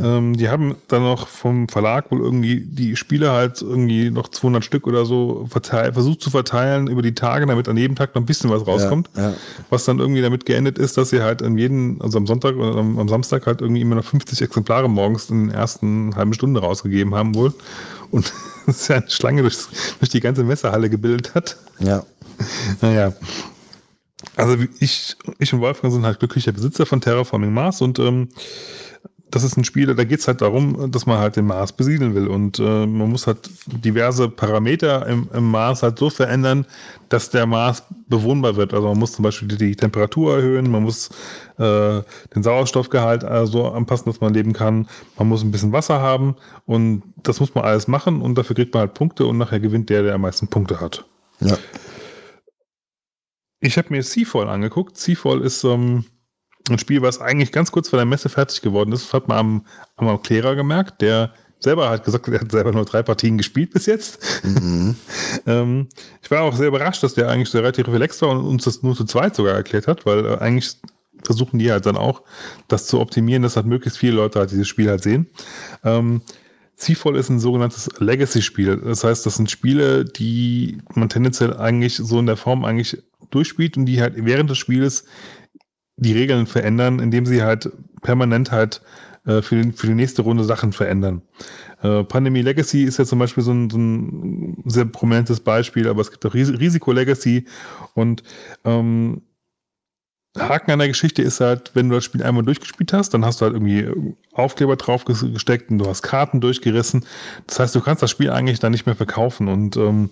[0.00, 0.18] Ja.
[0.18, 4.64] Ähm, die haben dann noch vom Verlag wohl irgendwie die Spiele halt irgendwie noch 200
[4.64, 8.26] Stück oder so versucht zu verteilen über die Tage, damit an jedem Tag noch ein
[8.26, 9.10] bisschen was rauskommt.
[9.16, 9.34] Ja, ja.
[9.70, 12.76] Was dann irgendwie damit geendet ist, dass sie halt an jeden, also am Sonntag oder
[12.76, 16.60] am, am Samstag halt irgendwie immer noch 50 Exemplare morgens in den ersten halben Stunde
[16.60, 17.52] rausgegeben haben wohl.
[18.10, 18.32] Und
[18.66, 19.58] ist ja eine Schlange durch,
[19.98, 21.56] durch die ganze Messehalle gebildet hat.
[21.80, 22.04] Ja.
[22.80, 23.12] Naja.
[24.36, 28.28] Also ich, ich und Wolfgang sind halt glücklicher Besitzer von Terraforming Mars und ähm,
[29.32, 32.14] das ist ein Spiel, da geht es halt darum, dass man halt den Mars besiedeln
[32.14, 32.28] will.
[32.28, 36.66] Und äh, man muss halt diverse Parameter im, im, Mars halt so verändern,
[37.08, 38.74] dass der Mars bewohnbar wird.
[38.74, 41.08] Also man muss zum Beispiel die, die Temperatur erhöhen, man muss
[41.58, 42.02] äh,
[42.34, 44.86] den Sauerstoffgehalt äh, so anpassen, dass man leben kann.
[45.18, 48.74] Man muss ein bisschen Wasser haben und das muss man alles machen und dafür kriegt
[48.74, 51.06] man halt Punkte und nachher gewinnt der, der am meisten Punkte hat.
[51.40, 51.56] Ja.
[53.62, 54.98] Ich habe mir Seafall angeguckt.
[54.98, 56.04] Seafall ist ähm,
[56.68, 59.06] ein Spiel, was eigentlich ganz kurz vor der Messe fertig geworden ist.
[59.06, 62.84] Das hat man am, am Erklärer gemerkt, der selber hat gesagt, er hat selber nur
[62.84, 64.44] drei Partien gespielt bis jetzt.
[64.44, 64.96] Mhm.
[65.46, 65.88] ähm,
[66.20, 68.82] ich war auch sehr überrascht, dass der eigentlich so relativ relaxed war und uns das
[68.82, 70.76] nur zu zweit sogar erklärt hat, weil äh, eigentlich
[71.22, 72.22] versuchen die halt dann auch,
[72.66, 75.28] das zu optimieren, dass halt möglichst viele Leute halt dieses Spiel halt sehen.
[75.84, 76.22] Ähm,
[76.74, 78.78] Seafall ist ein sogenanntes Legacy-Spiel.
[78.78, 83.00] Das heißt, das sind Spiele, die man tendenziell eigentlich so in der Form eigentlich
[83.34, 85.04] durchspielt und die halt während des Spiels
[85.96, 87.70] die Regeln verändern, indem sie halt
[88.02, 88.82] permanent halt
[89.26, 91.22] äh, für, den, für die nächste Runde Sachen verändern.
[91.82, 96.00] Äh, Pandemie Legacy ist ja zum Beispiel so ein, so ein sehr prominentes Beispiel, aber
[96.00, 97.46] es gibt auch Ris Risiko Legacy
[97.94, 98.22] und
[98.64, 99.22] ähm,
[100.38, 103.40] Haken an der Geschichte ist halt, wenn du das Spiel einmal durchgespielt hast, dann hast
[103.40, 103.86] du halt irgendwie
[104.32, 107.04] Aufkleber drauf gesteckt und du hast Karten durchgerissen.
[107.46, 110.08] Das heißt, du kannst das Spiel eigentlich dann nicht mehr verkaufen und ähm,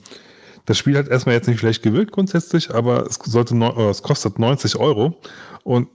[0.67, 3.55] das Spiel hat erstmal jetzt nicht schlecht gewirkt grundsätzlich, aber es sollte,
[3.91, 5.17] es kostet 90 Euro
[5.65, 5.89] und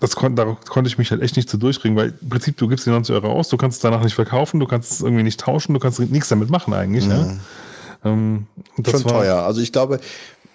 [0.00, 2.68] das kon da konnte ich mich halt echt nicht so durchringen, weil im Prinzip, du
[2.68, 5.22] gibst die 90 Euro aus, du kannst es danach nicht verkaufen, du kannst es irgendwie
[5.22, 7.04] nicht tauschen, du kannst nichts damit machen eigentlich.
[7.04, 7.10] Mhm.
[7.10, 7.36] Ja?
[8.04, 8.46] Ähm,
[8.88, 9.36] Schon teuer.
[9.36, 10.00] Also ich glaube,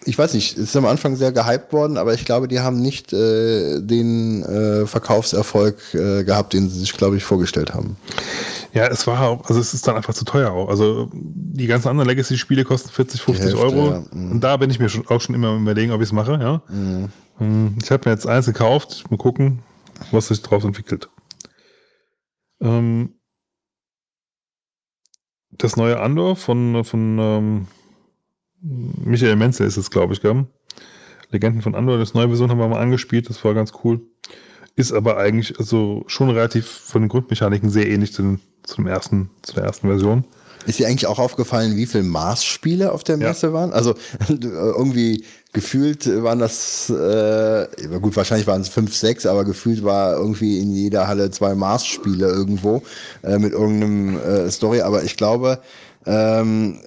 [0.03, 2.81] ich weiß nicht, es ist am Anfang sehr gehypt worden, aber ich glaube, die haben
[2.81, 7.97] nicht äh, den äh, Verkaufserfolg äh, gehabt, den sie sich, glaube ich, vorgestellt haben.
[8.75, 10.67] Ja, es war auch, also es ist dann einfach zu teuer auch.
[10.67, 13.91] Also die ganzen anderen Legacy-Spiele kosten 40, 50 Hälfte, Euro.
[13.91, 14.03] Ja.
[14.11, 14.31] Mhm.
[14.33, 16.61] Und da bin ich mir schon, auch schon immer überlegen, ob ich es mache, ja.
[16.67, 17.09] Mhm.
[17.39, 17.77] mhm.
[17.81, 19.63] Ich habe mir jetzt eins gekauft, mal gucken,
[20.11, 21.09] was sich daraus entwickelt.
[22.59, 23.15] Ähm,
[25.51, 27.67] das neue Andor von, von ähm,
[28.61, 30.47] Michael Menzel ist es, glaube ich, gell?
[31.31, 34.01] Legenden von Andor, das neue Version haben wir mal angespielt, das war ganz cool.
[34.75, 38.87] Ist aber eigentlich also schon relativ von den Grundmechaniken sehr ähnlich zu, den, zu, dem
[38.87, 40.25] ersten, zu der ersten Version.
[40.65, 43.53] Ist dir eigentlich auch aufgefallen, wie viele Maßspiele auf der Messe ja.
[43.53, 43.71] waren?
[43.71, 43.93] Also
[44.29, 47.67] irgendwie gefühlt waren das, äh,
[48.01, 52.27] gut, wahrscheinlich waren es fünf, sechs, aber gefühlt war irgendwie in jeder Halle zwei Maßspiele
[52.27, 52.81] irgendwo
[53.23, 54.81] äh, mit irgendeinem äh, Story.
[54.81, 55.59] Aber ich glaube,
[56.05, 56.79] ähm,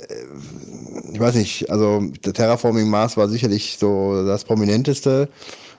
[1.12, 5.28] ich weiß nicht, also der Terraforming Mars war sicherlich so das prominenteste.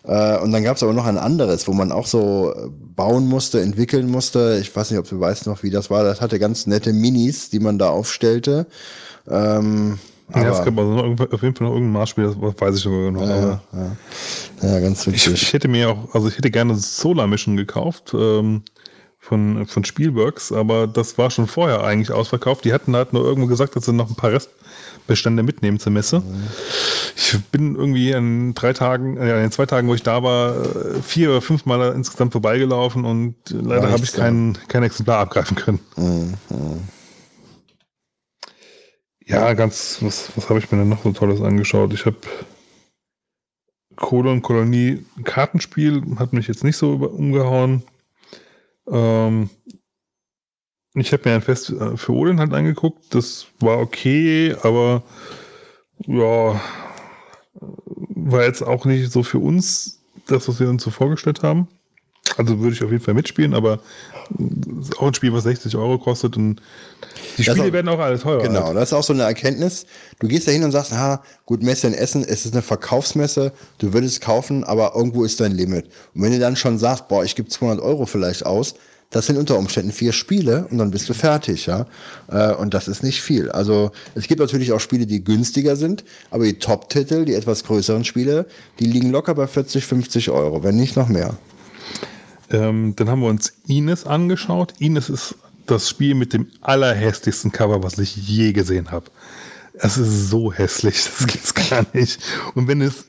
[0.04, 2.54] Äh, und dann gab es aber noch ein anderes, wo man auch so
[2.96, 4.60] bauen musste, entwickeln musste.
[4.62, 6.04] Ich weiß nicht, ob du weißt noch, wie das war.
[6.04, 8.68] Das hatte ganz nette Minis, die man da aufstellte.
[9.28, 10.00] Ähm,
[10.34, 13.22] ja, es gab also auf jeden Fall noch irgendein Maßspiel, das weiß ich sogar noch.
[13.22, 13.96] Ja, ja.
[14.62, 15.34] ja ganz wichtig.
[15.34, 18.14] Ich, ich, hätte mir auch, also ich hätte gerne Solar Mission gekauft.
[18.14, 18.64] Ähm,
[19.22, 22.66] von, von Spielworks, aber das war schon vorher eigentlich ausverkauft.
[22.66, 24.32] Die hatten halt nur irgendwo gesagt, dass sie noch ein paar
[25.10, 26.20] Restbestände mitnehmen zur Messe.
[26.20, 26.44] Mhm.
[27.16, 30.56] Ich bin irgendwie in drei Tagen, äh, in den zwei Tagen, wo ich da war,
[31.02, 35.80] vier oder fünf Mal insgesamt vorbeigelaufen und leider habe ich kein, kein Exemplar abgreifen können.
[35.98, 36.34] Mhm.
[39.26, 41.94] Ja, ganz, was, was habe ich mir denn noch so Tolles angeschaut?
[41.94, 42.18] Ich habe
[43.96, 47.84] Kolon Kolonie Kartenspiel, hat mich jetzt nicht so umgehauen.
[48.90, 49.50] Ähm,
[50.96, 53.14] ich habe mir ein Fest äh, für Odin halt angeguckt.
[53.14, 55.04] Das war okay, aber
[56.08, 56.60] ja,
[58.16, 61.68] war jetzt auch nicht so für uns das, was wir uns so vorgestellt haben.
[62.38, 63.80] Also würde ich auf jeden Fall mitspielen, aber
[64.98, 66.62] auch ein Spiel, was 60 Euro kostet und
[67.38, 68.44] die Spiele auch, werden auch alle teurer.
[68.44, 68.78] Genau, halt.
[68.78, 69.86] das ist auch so eine Erkenntnis.
[70.20, 73.52] Du gehst da hin und sagst, ha, gut, Messe in Essen, es ist eine Verkaufsmesse,
[73.80, 75.86] du würdest kaufen, aber irgendwo ist dein Limit.
[76.14, 78.76] Und wenn du dann schon sagst, boah, ich gebe 200 Euro vielleicht aus,
[79.10, 81.88] das sind unter Umständen vier Spiele und dann bist du fertig, ja.
[82.28, 83.50] Äh, und das ist nicht viel.
[83.50, 88.06] Also es gibt natürlich auch Spiele, die günstiger sind, aber die Top-Titel, die etwas größeren
[88.06, 88.46] Spiele,
[88.80, 91.36] die liegen locker bei 40, 50 Euro, wenn nicht noch mehr.
[92.52, 94.74] Ähm, dann haben wir uns Ines angeschaut.
[94.80, 99.06] Ines ist das Spiel mit dem allerhässlichsten Cover, was ich je gesehen habe.
[99.74, 102.20] Es ist so hässlich, das gibt's gar nicht.
[102.54, 103.06] Und wenn es,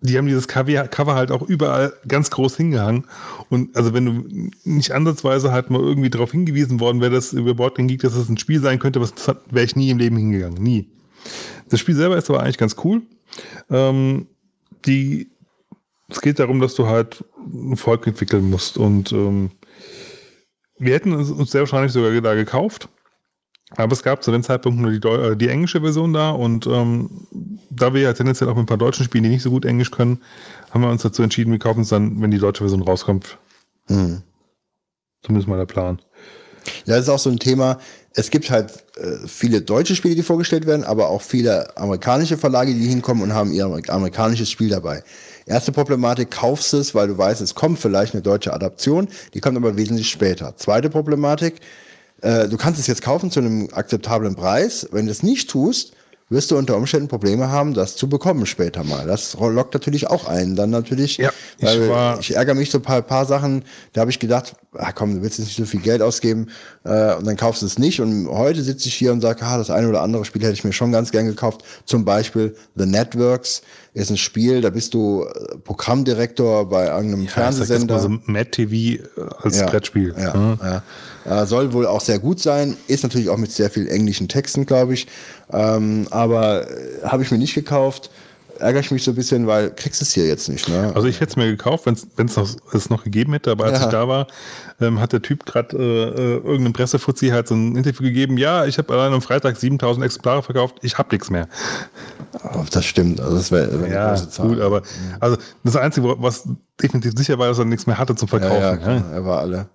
[0.00, 3.06] die haben dieses Cover halt auch überall ganz groß hingehangen.
[3.48, 7.54] Und also wenn du nicht ansatzweise halt mal irgendwie darauf hingewiesen worden wäre, dass über
[7.54, 9.14] Bord ging, dass es ein Spiel sein könnte, was
[9.50, 10.62] wäre ich nie im Leben hingegangen.
[10.62, 10.90] Nie.
[11.68, 13.02] Das Spiel selber ist aber eigentlich ganz cool.
[13.70, 14.26] Ähm,
[14.84, 15.28] die
[16.08, 18.78] es geht darum, dass du halt ein Volk entwickeln musst.
[18.78, 19.50] Und ähm,
[20.78, 22.88] wir hätten uns sehr wahrscheinlich sogar da gekauft.
[23.70, 26.30] Aber es gab zu dem Zeitpunkt nur die, äh, die englische Version da.
[26.30, 27.26] Und ähm,
[27.70, 29.90] da wir ja tendenziell auch mit ein paar deutschen spielen, die nicht so gut Englisch
[29.90, 30.22] können,
[30.70, 33.38] haben wir uns dazu entschieden, wir kaufen es dann, wenn die deutsche Version rauskommt.
[33.88, 34.22] Hm.
[35.22, 36.00] Zumindest mal der Plan.
[36.84, 37.78] Ja, das ist auch so ein Thema.
[38.12, 42.72] Es gibt halt äh, viele deutsche Spiele, die vorgestellt werden, aber auch viele amerikanische Verlage,
[42.72, 45.02] die hinkommen und haben ihr amerikanisches Spiel dabei.
[45.44, 49.56] Erste Problematik, kaufst es, weil du weißt, es kommt vielleicht eine deutsche Adaption, die kommt
[49.56, 50.56] aber wesentlich später.
[50.56, 51.60] Zweite Problematik,
[52.26, 54.88] äh, du kannst es jetzt kaufen zu einem akzeptablen Preis.
[54.90, 55.92] Wenn du es nicht tust,
[56.28, 59.06] wirst du unter Umständen Probleme haben, das zu bekommen später mal.
[59.06, 60.56] Das lockt natürlich auch ein.
[60.56, 64.10] Dann natürlich, ja, ich, weil ich ärgere mich so ein paar, paar Sachen, da habe
[64.10, 66.48] ich gedacht, ach komm, du willst jetzt nicht so viel Geld ausgeben
[66.84, 68.00] äh, und dann kaufst du es nicht.
[68.00, 70.64] Und heute sitze ich hier und sage, ah, das eine oder andere Spiel hätte ich
[70.64, 71.62] mir schon ganz gern gekauft.
[71.84, 73.62] Zum Beispiel The Networks
[73.96, 77.94] ist ein Spiel, da bist du äh, Programmdirektor bei irgendeinem ja, Fernsehsender.
[77.94, 79.00] Also Mad TV äh,
[79.40, 80.14] als ja, Brettspiel.
[80.18, 80.58] Ja, mhm.
[80.62, 81.42] ja.
[81.42, 84.66] Äh, soll wohl auch sehr gut sein, ist natürlich auch mit sehr vielen englischen Texten,
[84.66, 85.06] glaube ich.
[85.50, 86.66] Ähm, aber
[87.04, 88.10] habe ich mir nicht gekauft
[88.58, 90.68] ärgere ich mich so ein bisschen, weil kriegst es hier jetzt nicht.
[90.68, 90.92] Ne?
[90.94, 93.78] Also ich hätte es mir gekauft, wenn es noch, es noch gegeben hätte, aber als
[93.78, 93.84] ja.
[93.84, 94.26] ich da war,
[94.80, 98.66] ähm, hat der Typ gerade äh, äh, irgendeinem Pressefuzzi halt so ein Interview gegeben, ja,
[98.66, 101.48] ich habe allein am Freitag 7000 Exemplare verkauft, ich habe nichts mehr.
[102.42, 104.82] Oh, das stimmt, also das wäre wär ja, gut, aber
[105.20, 106.48] also das Einzige, was
[106.82, 108.60] definitiv sicher war, dass er nichts mehr hatte zum Verkaufen.
[108.60, 109.04] Ja, ja, ja.
[109.12, 109.68] er war alle.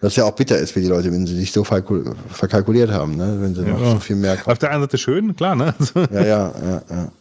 [0.00, 3.38] Was ja auch bitter ist für die Leute, wenn sie sich so verkalkuliert haben, ne?
[3.40, 3.68] wenn sie ja.
[3.68, 4.52] noch so viel mehr kaufen.
[4.52, 5.74] Auf der einen Seite schön, klar, ne?
[6.12, 7.12] ja, ja, ja, ja.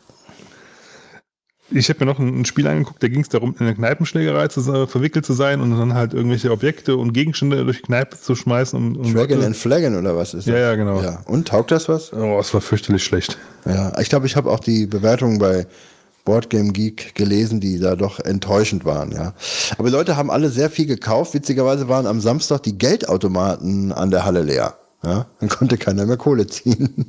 [1.72, 4.62] Ich habe mir noch ein, Spiel angeguckt, da ging es darum, in eine Kneipenschlägerei zu,
[4.72, 8.36] äh, verwickelt zu sein und dann halt irgendwelche Objekte und Gegenstände durch die Kneipe zu
[8.36, 8.78] schmeißen.
[8.78, 10.54] Um, um Dragon and Flaggen oder was ist das?
[10.54, 11.02] Ja, ja, genau.
[11.02, 11.22] Ja.
[11.26, 12.14] Und taugt das was?
[12.14, 13.38] Oh, es war fürchterlich schlecht.
[13.66, 15.66] Ja, ich glaube, ich habe auch die Bewertungen bei
[16.24, 19.34] Boardgame Geek gelesen, die da doch enttäuschend waren, ja.
[19.78, 21.36] Aber die Leute haben alle sehr viel gekauft.
[21.36, 24.78] Witzigerweise waren am Samstag die Geldautomaten an der Halle leer.
[25.04, 27.06] Ja, dann konnte keiner mehr Kohle ziehen.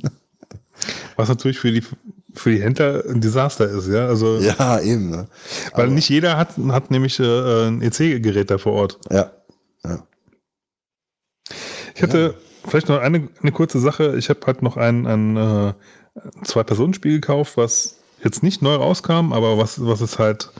[1.15, 1.83] Was natürlich für die,
[2.37, 4.07] für die Händler ein Desaster ist, ja.
[4.07, 5.09] Also, Ja, eben.
[5.09, 5.27] Ne?
[5.73, 8.99] weil Aber- nicht jeder hat, hat nämlich äh, ein EC-Gerät da vor Ort.
[9.11, 9.31] Ja.
[9.83, 10.03] ja.
[11.95, 12.35] Ich hatte
[12.67, 14.15] vielleicht noch eine, eine kurze Sache.
[14.17, 15.73] Ich habe halt noch ein, ein äh,
[16.43, 20.51] Zwei-Personen-Spiel gekauft, was jetzt nicht neu rauskam, aber was, was es halt,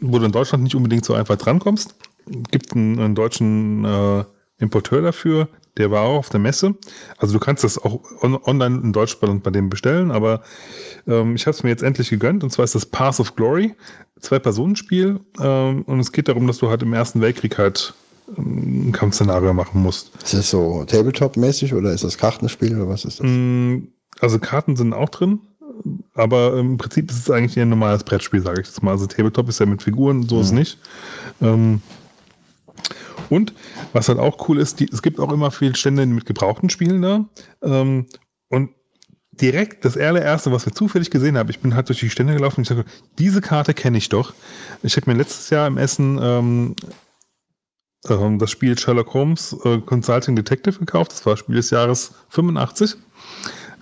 [0.00, 1.94] wo du in Deutschland nicht unbedingt so einfach drankommst.
[2.50, 4.24] Gibt einen, einen deutschen äh,
[4.58, 6.74] Importeur dafür, der war auch auf der Messe.
[7.18, 10.42] Also du kannst das auch on, online in Deutsch bei, dem bestellen, aber
[11.06, 13.74] ähm, ich habe es mir jetzt endlich gegönnt und zwar ist das Path of Glory,
[14.20, 17.94] Zwei-Personen-Spiel ähm, und es geht darum, dass du halt im Ersten Weltkrieg halt
[18.36, 20.12] ähm, ein Kampfszenario machen musst.
[20.22, 23.26] Ist das so Tabletop-mäßig oder ist das Kartenspiel oder was ist das?
[23.26, 23.88] Mm,
[24.20, 25.40] Also Karten sind auch drin,
[26.14, 28.92] aber im Prinzip ist es eigentlich eher ein normales Brettspiel, sage ich jetzt mal.
[28.92, 30.78] Also Tabletop ist ja mit Figuren, so ist es nicht.
[31.40, 31.80] Ähm,
[33.32, 33.54] und
[33.92, 37.02] was halt auch cool ist, die, es gibt auch immer viele Stände mit gebrauchten Spielen
[37.02, 37.24] da.
[37.62, 38.06] Ähm,
[38.48, 38.70] und
[39.32, 42.60] direkt das allererste, was wir zufällig gesehen haben, ich bin halt durch die Stände gelaufen
[42.60, 42.84] und ich sage,
[43.18, 44.34] diese Karte kenne ich doch.
[44.82, 46.76] Ich habe mir letztes Jahr im Essen ähm,
[48.08, 51.12] ähm, das Spiel Sherlock Holmes äh, Consulting Detective gekauft.
[51.12, 52.96] Das war Spiel des Jahres 85.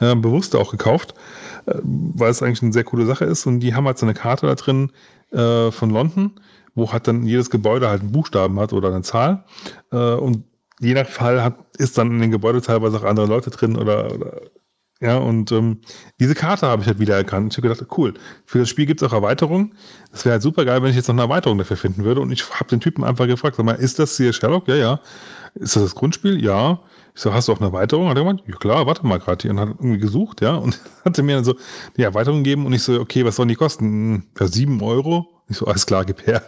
[0.01, 1.15] Äh, bewusst auch gekauft,
[1.67, 3.47] äh, weil es eigentlich eine sehr coole Sache ist.
[3.47, 4.93] Und die haben halt so eine Karte da drin
[5.33, 6.41] äh, von London,
[6.81, 9.45] wo halt dann jedes Gebäude halt einen Buchstaben hat oder eine Zahl.
[9.93, 10.45] Äh, und
[10.81, 14.13] je nach Fall hat, ist dann in den Gebäuden teilweise auch andere Leute drin oder,
[14.15, 14.41] oder
[15.03, 15.79] ja, und ähm,
[16.21, 17.55] diese Karte habe ich halt wieder erkannt.
[17.55, 18.13] Ich habe gedacht, cool,
[18.45, 19.75] für das Spiel gibt es auch Erweiterungen.
[20.13, 22.21] Es wäre halt super geil, wenn ich jetzt noch eine Erweiterung dafür finden würde.
[22.21, 24.69] Und ich habe den Typen einfach gefragt, sag mal, ist das hier Sherlock?
[24.69, 25.01] Ja, ja.
[25.55, 26.43] Ist das das Grundspiel?
[26.43, 26.81] Ja.
[27.15, 28.09] Ich so, hast du auch eine Erweiterung?
[28.11, 29.51] Hat er gemeint, ja klar, warte mal gerade hier.
[29.53, 31.55] Und hat irgendwie gesucht, ja, und hatte mir dann so
[31.97, 33.85] die Erweiterung gegeben und ich so, okay, was sollen die kosten?
[33.87, 35.29] Hm, Ja, sieben Euro.
[35.49, 36.43] Ich so, alles klar, gib her.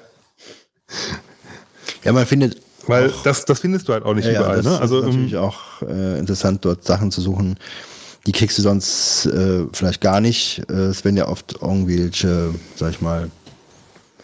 [2.04, 4.56] Ja, man findet Weil das, das findest du halt auch nicht Ja, ja, überall.
[4.56, 4.80] das ne?
[4.80, 7.56] Also ist natürlich ähm, auch äh, interessant, dort Sachen zu suchen.
[8.26, 10.62] Die kriegst du sonst äh, vielleicht gar nicht.
[10.68, 13.30] Äh, es werden ja oft irgendwelche, sag ich mal,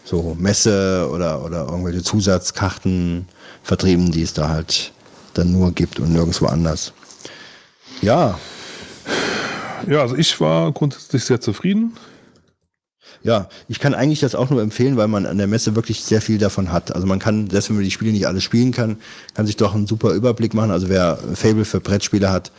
[0.05, 3.27] so Messe oder, oder irgendwelche Zusatzkarten
[3.63, 4.91] vertrieben, die es da halt
[5.33, 6.93] dann nur gibt und nirgendwo anders.
[8.01, 8.39] Ja,
[9.87, 11.93] ja, also ich war grundsätzlich sehr zufrieden.
[13.23, 16.21] Ja, ich kann eigentlich das auch nur empfehlen, weil man an der Messe wirklich sehr
[16.21, 16.95] viel davon hat.
[16.95, 18.97] Also man kann, selbst wenn man die Spiele nicht alle spielen kann,
[19.33, 20.71] kann sich doch einen super Überblick machen.
[20.71, 22.51] Also wer Fable für Brettspiele hat,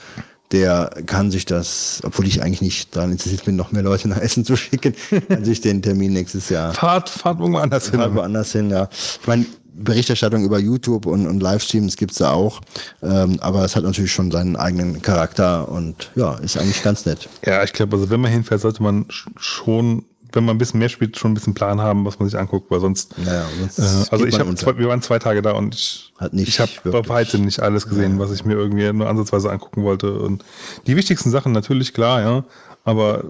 [0.53, 4.19] der kann sich das, obwohl ich eigentlich nicht daran interessiert bin, noch mehr Leute nach
[4.19, 4.95] Essen zu schicken,
[5.29, 8.01] kann sich den Termin nächstes Jahr Fahrt, fahrt irgendwo anders hin.
[8.01, 8.89] Fall woanders hin, ja.
[9.21, 12.61] Ich meine, Berichterstattung über YouTube und, und Livestreams gibt's da auch,
[13.03, 17.29] ähm, aber es hat natürlich schon seinen eigenen Charakter und ja, ist eigentlich ganz nett.
[17.47, 20.79] Ja, ich glaube, also wenn man hinfährt, sollte man sch- schon, wenn man ein bisschen
[20.81, 23.17] mehr spielt, schon ein bisschen Plan haben, was man sich anguckt, weil sonst.
[23.19, 26.49] Naja, sonst äh, also ich habe, wir waren zwei Tage da und ich, Hat nicht
[26.49, 30.13] ich habe bei weitem nicht alles gesehen, was ich mir irgendwie nur ansatzweise angucken wollte.
[30.13, 30.45] Und
[30.87, 32.45] die wichtigsten Sachen natürlich klar, ja.
[32.83, 33.25] Aber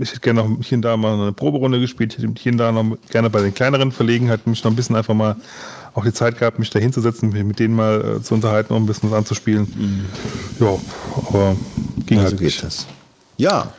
[0.00, 2.14] ich hätte gerne noch hier und da mal eine Proberunde gespielt.
[2.16, 4.76] Ich hätte hier und da noch gerne bei den kleineren Verlegen halt mich noch ein
[4.76, 5.36] bisschen einfach mal
[5.94, 8.82] auch die Zeit gehabt, mich da hinzusetzen, mich mit denen mal äh, zu unterhalten, um
[8.82, 10.06] ein bisschen was anzuspielen.
[10.60, 10.76] Ja,
[11.28, 11.56] aber
[12.06, 12.62] ging Also halt geht nicht.
[12.62, 12.86] das.
[13.36, 13.72] Ja,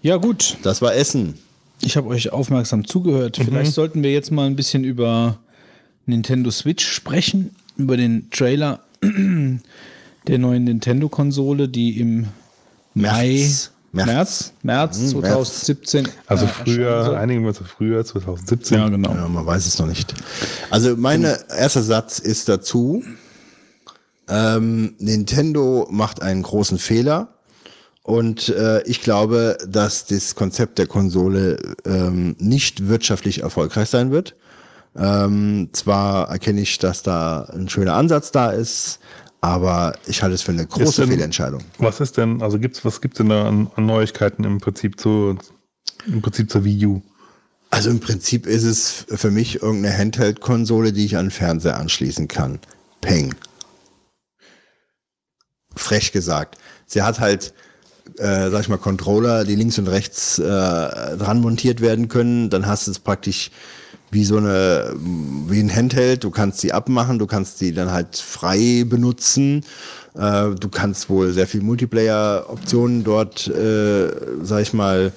[0.00, 0.56] Ja, gut.
[0.62, 1.38] das war Essen.
[1.84, 3.38] Ich habe euch aufmerksam zugehört.
[3.42, 5.38] Vielleicht sollten wir jetzt mal ein bisschen über
[6.06, 12.26] Nintendo Switch sprechen, über den Trailer der neuen Nintendo-Konsole, die im
[12.94, 13.70] Mai, März.
[13.92, 14.52] März, März.
[14.62, 16.08] März, Hm, 2017.
[16.26, 18.78] Also äh, früher, einigen wir auf früher, 2017.
[18.78, 19.14] Ja, genau.
[19.14, 20.14] Ja, man weiß es noch nicht.
[20.70, 23.02] Also mein erster Satz ist dazu,
[24.28, 27.28] ähm, Nintendo macht einen großen Fehler
[28.02, 34.34] und äh, ich glaube, dass das Konzept der Konsole ähm, nicht wirtschaftlich erfolgreich sein wird.
[34.96, 38.98] Ähm, zwar erkenne ich, dass da ein schöner Ansatz da ist,
[39.40, 41.62] aber ich halte es für eine große denn- Fehlentscheidung.
[41.78, 45.38] Was ist denn, also gibt's, was gibt's denn da an, an Neuigkeiten im Prinzip zu,
[46.06, 47.02] im Prinzip zur Wii U?
[47.70, 52.28] Also im Prinzip ist es für mich irgendeine Handheld-Konsole, die ich an den Fernseher anschließen
[52.28, 52.58] kann.
[53.00, 53.34] Peng.
[55.74, 56.58] Frech gesagt.
[56.86, 57.54] Sie hat halt,
[58.18, 62.50] äh, sag ich mal, Controller, die links und rechts äh, dran montiert werden können.
[62.50, 63.50] Dann hast du es praktisch
[64.10, 64.94] wie so eine,
[65.48, 66.22] wie ein Handheld.
[66.24, 69.64] Du kannst sie abmachen, du kannst sie dann halt frei benutzen.
[70.14, 74.10] Äh, du kannst wohl sehr viel Multiplayer-Optionen dort, äh,
[74.42, 75.12] sag ich mal,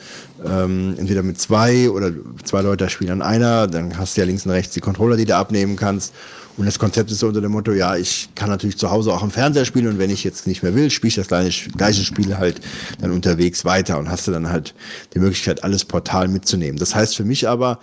[0.45, 2.11] ähm, entweder mit zwei oder
[2.45, 5.25] zwei Leute spielen an einer, dann hast du ja links und rechts die Controller, die
[5.25, 6.13] du abnehmen kannst.
[6.57, 9.21] Und das Konzept ist so unter dem Motto, ja, ich kann natürlich zu Hause auch
[9.21, 12.03] am Fernseher spielen und wenn ich jetzt nicht mehr will, spiele ich das gleiche, gleiche
[12.03, 12.61] Spiel halt
[13.01, 14.73] dann unterwegs weiter und hast du dann halt
[15.13, 16.79] die Möglichkeit, alles portal mitzunehmen.
[16.79, 17.79] Das heißt für mich aber,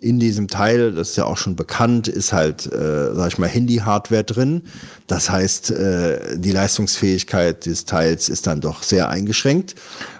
[0.00, 3.48] in diesem Teil, das ist ja auch schon bekannt, ist halt, äh, sag ich mal,
[3.48, 4.62] Handy-Hardware drin.
[5.06, 9.74] Das heißt, äh, die Leistungsfähigkeit des Teils ist dann doch sehr eingeschränkt.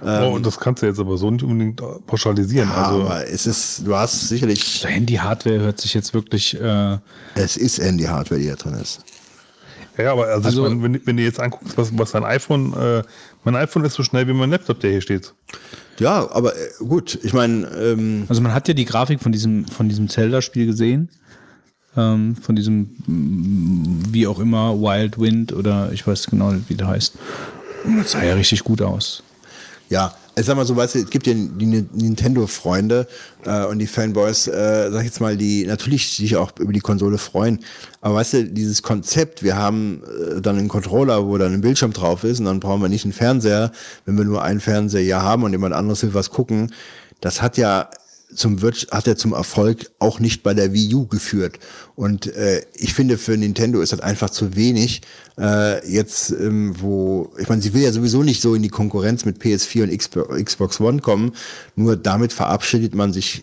[0.05, 2.69] Ähm, oh, und das kannst du jetzt aber so nicht unbedingt pauschalisieren.
[2.69, 4.83] Ja, also, aber es ist, du hast sicherlich.
[4.85, 6.61] Also Handy-Hardware hört sich jetzt wirklich.
[6.61, 6.99] Äh
[7.35, 9.01] es ist Handy-Hardware, die da drin ist.
[9.97, 13.03] Ja, aber also, also meine, wenn, wenn, du jetzt anguckst, was, was dein iPhone, äh,
[13.45, 15.35] mein iPhone ist so schnell wie mein Laptop, der hier steht.
[16.01, 17.67] Ja, aber äh, gut, ich meine.
[17.69, 21.11] Ähm also man hat ja die Grafik von diesem, von diesem Zelda-Spiel gesehen.
[21.97, 26.89] Ähm, von diesem, mm, wie auch immer, Wild Wind oder ich weiß genau, wie der
[26.89, 27.15] heißt.
[27.85, 29.23] Und das sah ja richtig gut aus.
[29.89, 33.07] Ja, ich sag mal so, weißt du, es gibt ja die Nintendo-Freunde
[33.45, 36.81] äh, und die Fanboys, äh, sag ich jetzt mal, die natürlich sich auch über die
[36.81, 37.61] Konsole freuen.
[38.01, 41.93] Aber weißt du, dieses Konzept, wir haben äh, dann einen Controller, wo dann ein Bildschirm
[41.93, 43.71] drauf ist und dann brauchen wir nicht einen Fernseher,
[44.07, 46.73] wenn wir nur einen Fernseher haben und jemand anderes will was gucken.
[47.21, 47.91] Das hat ja
[48.35, 51.59] zum hat er zum Erfolg auch nicht bei der Wii U geführt.
[51.97, 55.03] Und äh, ich finde, für Nintendo ist das einfach zu wenig.
[55.39, 59.25] Äh, jetzt, ähm, wo, ich meine, sie will ja sowieso nicht so in die Konkurrenz
[59.25, 61.33] mit PS4 und Xbox One kommen.
[61.77, 63.43] Nur damit verabschiedet man sich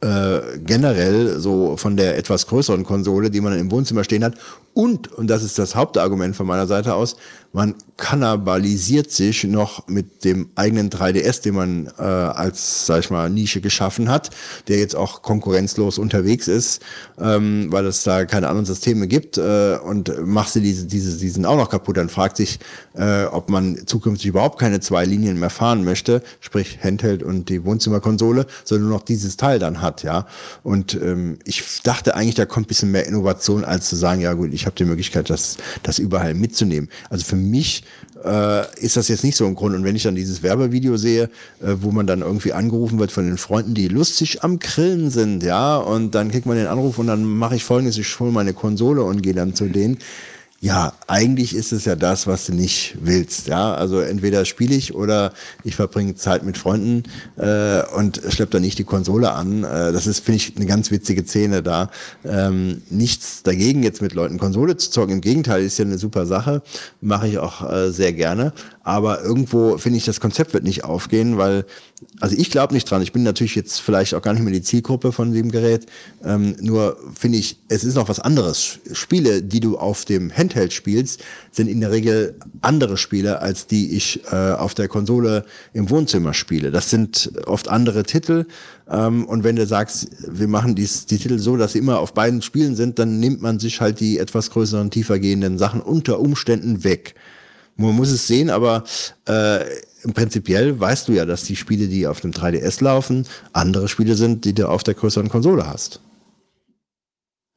[0.00, 4.34] äh, generell so von der etwas größeren Konsole, die man im Wohnzimmer stehen hat.
[4.72, 7.16] Und, und das ist das Hauptargument von meiner Seite aus,
[7.52, 13.28] man kannibalisiert sich noch mit dem eigenen 3DS, den man äh, als, sag ich mal,
[13.30, 14.30] Nische geschaffen hat,
[14.68, 16.80] der jetzt auch konkurrenzlos unterwegs ist,
[17.18, 21.44] ähm, weil es da keine anderen Systeme gibt äh, und machst du diese, diese, diesen
[21.44, 22.60] auch noch kaputt, dann fragt sich,
[22.94, 27.64] äh, ob man zukünftig überhaupt keine zwei Linien mehr fahren möchte, sprich Handheld und die
[27.64, 30.26] Wohnzimmerkonsole, sondern nur noch dieses Teil dann hat, ja.
[30.62, 34.34] Und ähm, ich dachte eigentlich, da kommt ein bisschen mehr Innovation, als zu sagen, ja
[34.34, 36.88] gut, ich habe die Möglichkeit, das, das überall mitzunehmen.
[37.10, 37.84] Also für mich
[38.24, 39.74] äh, ist das jetzt nicht so ein Grund.
[39.74, 41.24] Und wenn ich dann dieses Werbevideo sehe,
[41.60, 45.42] äh, wo man dann irgendwie angerufen wird von den Freunden, die lustig am Grillen sind,
[45.42, 48.52] ja, und dann kriegt man den Anruf und dann mache ich folgendes, ich hole meine
[48.52, 49.98] Konsole und gehe dann zu denen
[50.60, 53.46] ja, eigentlich ist es ja das, was du nicht willst.
[53.46, 57.04] Ja, also entweder spiele ich oder ich verbringe Zeit mit Freunden
[57.36, 59.62] äh, und schleppe da nicht die Konsole an.
[59.62, 61.90] Äh, das ist, finde ich, eine ganz witzige Szene da.
[62.24, 65.14] Ähm, nichts dagegen, jetzt mit Leuten Konsole zu zocken.
[65.14, 66.62] Im Gegenteil, ist ja eine super Sache.
[67.00, 68.52] Mache ich auch äh, sehr gerne.
[68.82, 71.66] Aber irgendwo finde ich, das Konzept wird nicht aufgehen, weil,
[72.20, 73.02] also ich glaube nicht dran.
[73.02, 75.86] Ich bin natürlich jetzt vielleicht auch gar nicht mehr die Zielgruppe von dem Gerät.
[76.24, 78.78] Ähm, nur finde ich, es ist noch was anderes.
[78.92, 83.96] Spiele, die du auf dem Handheld spielst, sind in der Regel andere Spiele, als die
[83.96, 86.70] ich äh, auf der Konsole im Wohnzimmer spiele.
[86.70, 88.46] Das sind oft andere Titel.
[88.88, 92.14] Ähm, und wenn du sagst, wir machen dies, die Titel so, dass sie immer auf
[92.14, 96.20] beiden Spielen sind, dann nimmt man sich halt die etwas größeren, tiefer gehenden Sachen unter
[96.20, 97.14] Umständen weg.
[97.76, 98.82] Man muss es sehen, aber
[99.26, 99.60] äh,
[100.14, 104.44] prinzipiell weißt du ja, dass die Spiele, die auf dem 3DS laufen, andere Spiele sind,
[104.44, 106.00] die du auf der größeren Konsole hast.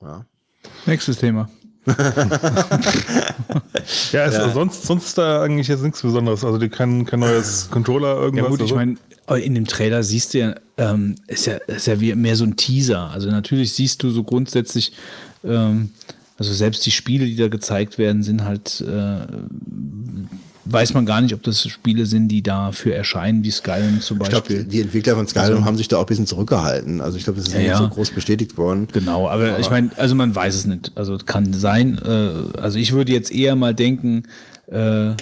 [0.01, 0.25] Ja.
[0.85, 1.49] Nächstes Thema.
[1.87, 1.93] ja,
[4.25, 4.49] ist, ja.
[4.51, 6.43] Sonst, sonst ist da eigentlich jetzt nichts Besonderes.
[6.43, 8.43] Also die kein, kein neues Controller irgendwas.
[8.43, 8.97] Ja gut, ich meine,
[9.43, 12.55] in dem Trailer siehst du ja, ähm, ist ja, ist ja wie mehr so ein
[12.55, 13.09] Teaser.
[13.09, 14.93] Also natürlich siehst du so grundsätzlich
[15.43, 15.89] ähm,
[16.41, 19.27] also selbst die Spiele, die da gezeigt werden, sind halt, äh,
[20.65, 24.37] weiß man gar nicht, ob das Spiele sind, die dafür erscheinen, wie Skyrim zum Beispiel.
[24.37, 27.01] Ich glaube, die Entwickler von Skyrim also, haben sich da auch ein bisschen zurückgehalten.
[27.01, 28.87] Also ich glaube, das ist ja, nicht so groß bestätigt worden.
[28.91, 30.91] Genau, aber, aber ich meine, also man weiß es nicht.
[30.95, 31.99] Also kann sein.
[32.05, 34.23] Äh, also ich würde jetzt eher mal denken,
[34.67, 35.13] äh,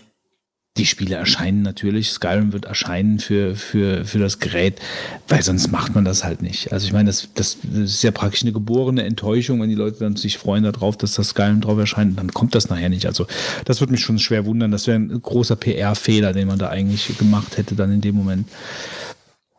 [0.78, 4.80] die Spiele erscheinen natürlich, Skyrim wird erscheinen für, für, für das Gerät,
[5.28, 6.72] weil sonst macht man das halt nicht.
[6.72, 10.16] Also ich meine, das, das ist ja praktisch eine geborene Enttäuschung, wenn die Leute dann
[10.16, 13.06] sich freuen darauf, dass das Skyrim drauf erscheint, dann kommt das nachher nicht.
[13.06, 13.28] Also
[13.66, 14.72] das würde mich schon schwer wundern.
[14.72, 18.48] Das wäre ein großer PR-Fehler, den man da eigentlich gemacht hätte dann in dem Moment.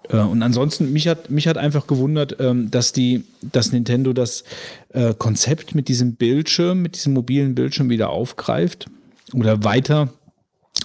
[0.08, 4.44] Äh, und ansonsten, mich hat, mich hat einfach gewundert, ähm, dass die, dass Nintendo das
[4.92, 8.86] äh, Konzept mit diesem Bildschirm, mit diesem mobilen Bildschirm wieder aufgreift
[9.34, 10.08] oder weiter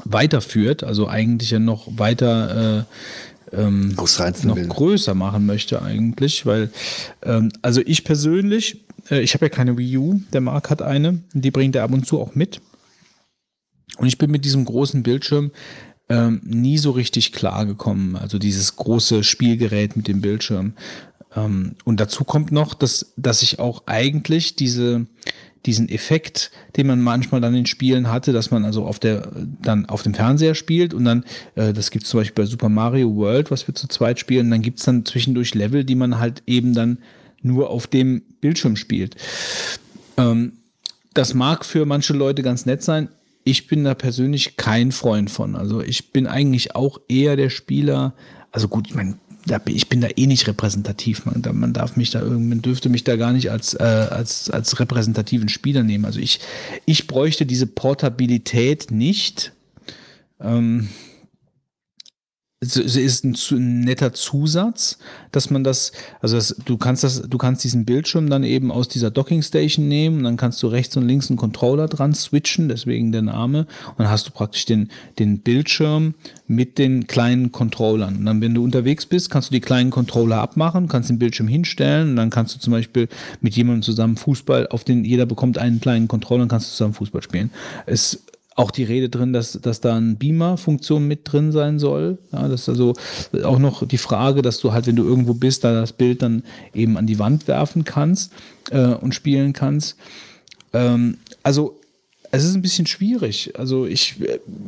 [0.04, 2.86] weiterführt, also eigentlich ja noch weiter
[3.52, 4.70] äh, ähm, noch Willen.
[4.70, 6.72] größer machen möchte eigentlich, weil
[7.24, 11.24] ähm, also ich persönlich, äh, ich habe ja keine Wii U, der Marc hat eine,
[11.34, 12.62] die bringt er ab und zu auch mit
[13.98, 15.52] und ich bin mit diesem großen Bildschirm
[16.10, 20.74] ähm, nie so richtig klar gekommen, also dieses große Spielgerät mit dem Bildschirm.
[21.36, 25.08] Ähm, und dazu kommt noch, dass, dass ich auch eigentlich diese
[25.66, 29.88] diesen Effekt, den man manchmal dann in Spielen hatte, dass man also auf der dann
[29.88, 31.24] auf dem Fernseher spielt und dann,
[31.56, 34.52] äh, das gibt es zum Beispiel bei Super Mario World, was wir zu zweit spielen,
[34.52, 37.00] dann gibt es dann zwischendurch Level, die man halt eben dann
[37.42, 39.16] nur auf dem Bildschirm spielt.
[40.18, 40.54] Ähm,
[41.14, 43.10] das mag für manche Leute ganz nett sein.
[43.44, 45.56] Ich bin da persönlich kein Freund von.
[45.56, 48.16] Also ich bin eigentlich auch eher der Spieler.
[48.52, 49.16] Also gut, ich meine,
[49.66, 51.26] ich bin da eh nicht repräsentativ.
[51.26, 54.80] Man, man darf mich da man dürfte mich da gar nicht als, äh, als, als
[54.80, 56.06] repräsentativen Spieler nehmen.
[56.06, 56.40] Also ich,
[56.86, 59.54] ich bräuchte diese Portabilität nicht.
[60.40, 60.90] Ähm,
[62.66, 64.98] es ist ein, ein, netter Zusatz,
[65.32, 65.92] dass man das,
[66.22, 69.88] also das, du kannst das, du kannst diesen Bildschirm dann eben aus dieser Docking Station
[69.88, 73.68] nehmen und dann kannst du rechts und links einen Controller dran switchen, deswegen der Name,
[73.90, 74.90] und dann hast du praktisch den,
[75.20, 76.16] den Bildschirm
[76.48, 78.18] mit den kleinen Controllern.
[78.18, 81.48] Und dann, wenn du unterwegs bist, kannst du die kleinen Controller abmachen, kannst den Bildschirm
[81.48, 83.08] hinstellen und dann kannst du zum Beispiel
[83.42, 86.94] mit jemandem zusammen Fußball, auf den jeder bekommt einen kleinen Controller und kannst du zusammen
[86.94, 87.52] Fußball spielen.
[87.86, 88.22] Es
[88.56, 92.18] auch die Rede drin, dass, dass da eine Beamer-Funktion mit drin sein soll.
[92.32, 92.94] Ja, das ist also
[93.44, 96.44] auch noch die Frage, dass du halt, wenn du irgendwo bist, da das Bild dann
[96.74, 98.32] eben an die Wand werfen kannst
[98.72, 99.98] äh, und spielen kannst.
[100.72, 101.78] Ähm, also
[102.32, 103.54] es ist ein bisschen schwierig.
[103.58, 104.16] Also ich,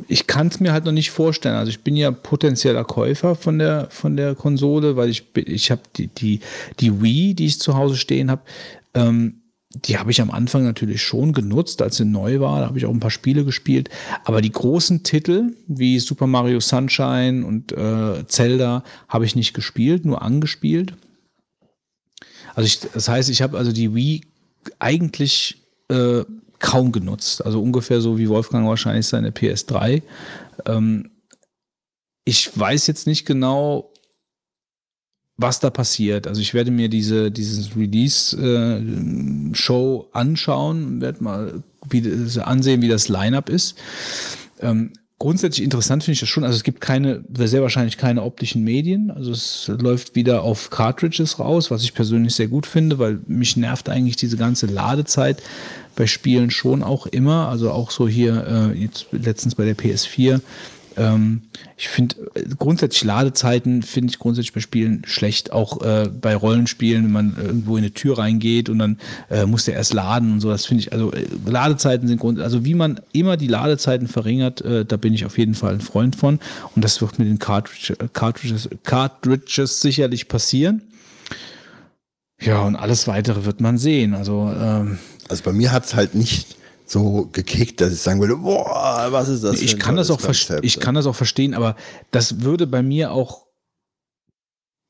[0.06, 1.56] ich kann es mir halt noch nicht vorstellen.
[1.56, 5.82] Also ich bin ja potenzieller Käufer von der, von der Konsole, weil ich, ich habe
[5.96, 6.40] die, die,
[6.80, 8.42] die Wii, die ich zu Hause stehen habe,
[8.94, 9.37] ähm,
[9.70, 12.60] die habe ich am Anfang natürlich schon genutzt, als sie neu war.
[12.60, 13.90] Da habe ich auch ein paar Spiele gespielt.
[14.24, 20.06] Aber die großen Titel wie Super Mario Sunshine und äh, Zelda habe ich nicht gespielt,
[20.06, 20.94] nur angespielt.
[22.54, 24.22] Also ich, das heißt, ich habe also die Wii
[24.78, 26.24] eigentlich äh,
[26.58, 27.44] kaum genutzt.
[27.44, 30.02] Also ungefähr so wie Wolfgang wahrscheinlich seine PS3.
[30.64, 31.10] Ähm,
[32.24, 33.92] ich weiß jetzt nicht genau,
[35.38, 36.26] was da passiert.
[36.26, 38.36] Also ich werde mir diese dieses Release-Show
[40.02, 42.02] äh, anschauen, werde mal wie,
[42.40, 43.76] ansehen, wie das Line-up ist.
[44.60, 46.44] Ähm, grundsätzlich interessant finde ich das schon.
[46.44, 49.12] Also es gibt keine, sehr wahrscheinlich keine optischen Medien.
[49.12, 53.56] Also es läuft wieder auf Cartridges raus, was ich persönlich sehr gut finde, weil mich
[53.56, 55.42] nervt eigentlich diese ganze Ladezeit
[55.94, 57.48] bei Spielen schon auch immer.
[57.48, 60.40] Also auch so hier äh, jetzt letztens bei der PS4
[60.98, 61.42] ähm,
[61.76, 67.04] ich finde äh, grundsätzlich Ladezeiten finde ich grundsätzlich bei Spielen schlecht, auch äh, bei Rollenspielen,
[67.04, 68.98] wenn man irgendwo in eine Tür reingeht und dann
[69.30, 70.50] äh, muss der erst laden und so.
[70.50, 74.60] Das finde ich, also äh, Ladezeiten sind grund, also wie man immer die Ladezeiten verringert,
[74.62, 76.40] äh, da bin ich auf jeden Fall ein Freund von
[76.74, 80.82] und das wird mit den Cartridge, Cartridges, Cartridges sicherlich passieren.
[82.40, 84.14] Ja, und alles weitere wird man sehen.
[84.14, 86.57] Also, ähm, also bei mir hat es halt nicht
[86.90, 89.60] so gekickt, dass ich sagen würde, boah, was ist das?
[89.60, 90.20] Ich kann das auch
[90.62, 91.76] ich kann das auch verstehen, aber
[92.10, 93.48] das würde bei mir auch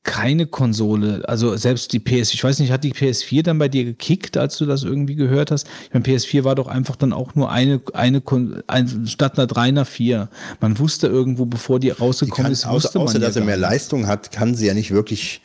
[0.03, 3.83] keine Konsole, also selbst die PS, ich weiß nicht, hat die PS4 dann bei dir
[3.83, 5.67] gekickt, als du das irgendwie gehört hast?
[5.87, 8.23] Ich meine, PS4 war doch einfach dann auch nur eine, eine,
[8.67, 10.29] eine statt einer 3 einer 4.
[10.61, 13.35] Man wusste irgendwo, bevor die rausgekommen die kann, ist, wusste außer, man außer ja dass
[13.35, 15.41] er mehr Leistung hat, kann sie ja nicht wirklich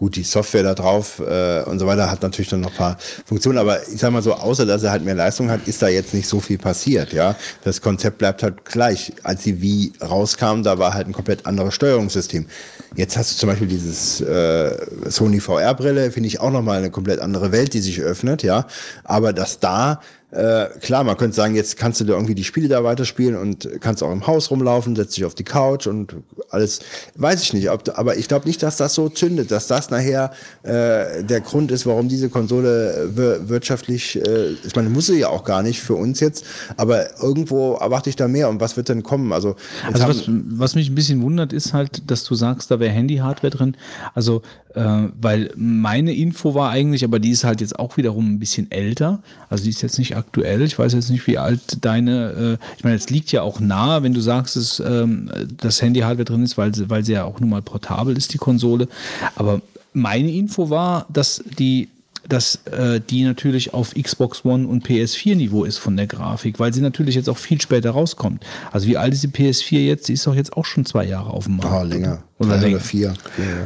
[0.00, 2.96] Gut, die Software da drauf äh, und so weiter hat natürlich dann noch ein paar
[3.26, 5.88] Funktionen, aber ich sag mal so, außer dass er halt mehr Leistung hat, ist da
[5.88, 7.36] jetzt nicht so viel passiert, ja.
[7.64, 9.12] Das Konzept bleibt halt gleich.
[9.24, 12.46] Als die Wii rauskam, da war halt ein komplett anderes Steuerungssystem.
[12.96, 14.74] Jetzt hast du zum Beispiel dieses äh,
[15.10, 18.66] Sony VR-Brille, finde ich auch nochmal eine komplett andere Welt, die sich öffnet, ja.
[19.04, 20.00] Aber dass da
[20.32, 23.68] äh, klar, man könnte sagen, jetzt kannst du da irgendwie die Spiele da weiterspielen und
[23.80, 26.16] kannst auch im Haus rumlaufen, setzt dich auf die Couch und
[26.50, 26.80] alles,
[27.16, 27.70] weiß ich nicht.
[27.70, 31.72] Ob, aber ich glaube nicht, dass das so zündet, dass das nachher äh, der Grund
[31.72, 33.10] ist, warum diese Konsole
[33.48, 36.44] wirtschaftlich, äh, ich meine, muss sie ja auch gar nicht für uns jetzt,
[36.76, 39.32] aber irgendwo erwarte ich da mehr und was wird denn kommen?
[39.32, 39.56] Also,
[39.92, 43.50] also was, was mich ein bisschen wundert, ist halt, dass du sagst, da wäre Handy-Hardware
[43.50, 43.76] drin.
[44.14, 44.42] Also
[44.74, 48.70] äh, weil meine Info war eigentlich, aber die ist halt jetzt auch wiederum ein bisschen
[48.70, 49.22] älter.
[49.48, 50.62] Also die ist jetzt nicht aktuell.
[50.62, 54.02] Ich weiß jetzt nicht, wie alt deine, äh, ich meine, es liegt ja auch nahe,
[54.02, 57.50] wenn du sagst, dass ähm, das Handy-Hardware drin ist, weil, weil sie ja auch nun
[57.50, 58.88] mal portabel ist, die Konsole.
[59.36, 59.60] Aber
[59.92, 61.88] meine Info war, dass die
[62.32, 66.72] dass äh, die natürlich auf Xbox One und PS4 Niveau ist von der Grafik, weil
[66.72, 68.44] sie natürlich jetzt auch viel später rauskommt.
[68.72, 70.08] Also wie alt ist die PS4 jetzt?
[70.08, 71.72] Die ist doch jetzt auch schon zwei Jahre auf dem Markt.
[71.72, 72.22] Ah, länger.
[72.38, 72.80] Oder, oder länger.
[72.80, 73.14] vier.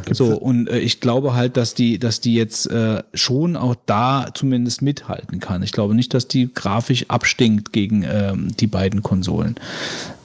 [0.07, 0.15] Ja.
[0.15, 4.27] So, und äh, ich glaube halt, dass die, dass die jetzt äh, schon auch da
[4.35, 5.63] zumindest mithalten kann.
[5.63, 9.55] Ich glaube nicht, dass die grafisch abstinkt gegen ähm, die beiden Konsolen,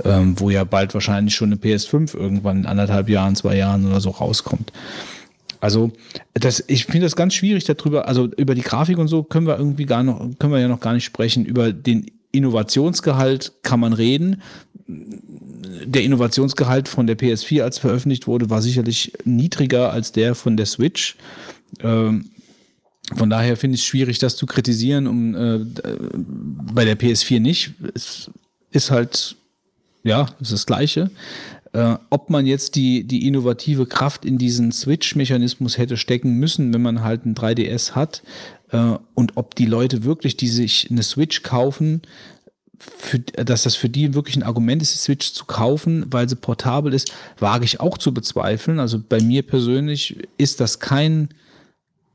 [0.04, 4.02] ähm, wo ja bald wahrscheinlich schon eine PS5 irgendwann in anderthalb Jahren, zwei Jahren oder
[4.02, 4.72] so rauskommt.
[5.60, 5.92] Also
[6.34, 9.58] das, ich finde das ganz schwierig darüber, also über die Grafik und so können wir
[9.58, 11.46] irgendwie gar noch, können wir ja noch gar nicht sprechen.
[11.46, 14.42] Über den Innovationsgehalt kann man reden.
[14.88, 20.66] Der Innovationsgehalt von der PS4, als veröffentlicht wurde, war sicherlich niedriger als der von der
[20.66, 21.16] Switch.
[21.82, 22.30] Ähm,
[23.16, 25.08] von daher finde ich es schwierig, das zu kritisieren.
[25.08, 25.60] Um, äh,
[26.74, 27.72] bei der PS4 nicht.
[27.94, 28.30] Es
[28.72, 29.36] ist halt,
[30.04, 31.10] ja, es ist das Gleiche.
[31.72, 36.82] Äh, ob man jetzt die, die innovative Kraft in diesen Switch-Mechanismus hätte stecken müssen, wenn
[36.82, 38.24] man halt ein 3DS hat,
[38.72, 42.02] äh, und ob die Leute wirklich, die sich eine Switch kaufen,
[42.80, 46.36] für, dass das für die wirklich ein Argument ist, die Switch zu kaufen, weil sie
[46.36, 48.80] portabel ist, wage ich auch zu bezweifeln.
[48.80, 51.30] Also bei mir persönlich ist das kein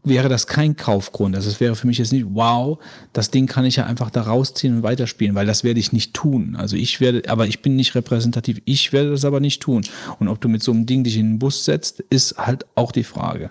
[0.05, 1.35] wäre das kein Kaufgrund.
[1.35, 2.79] Also es wäre für mich jetzt nicht, wow,
[3.13, 6.15] das Ding kann ich ja einfach da rausziehen und weiterspielen, weil das werde ich nicht
[6.15, 6.57] tun.
[6.57, 9.83] Also ich werde, aber ich bin nicht repräsentativ, ich werde das aber nicht tun.
[10.19, 12.93] Und ob du mit so einem Ding dich in den Bus setzt, ist halt auch
[12.93, 13.51] die Frage.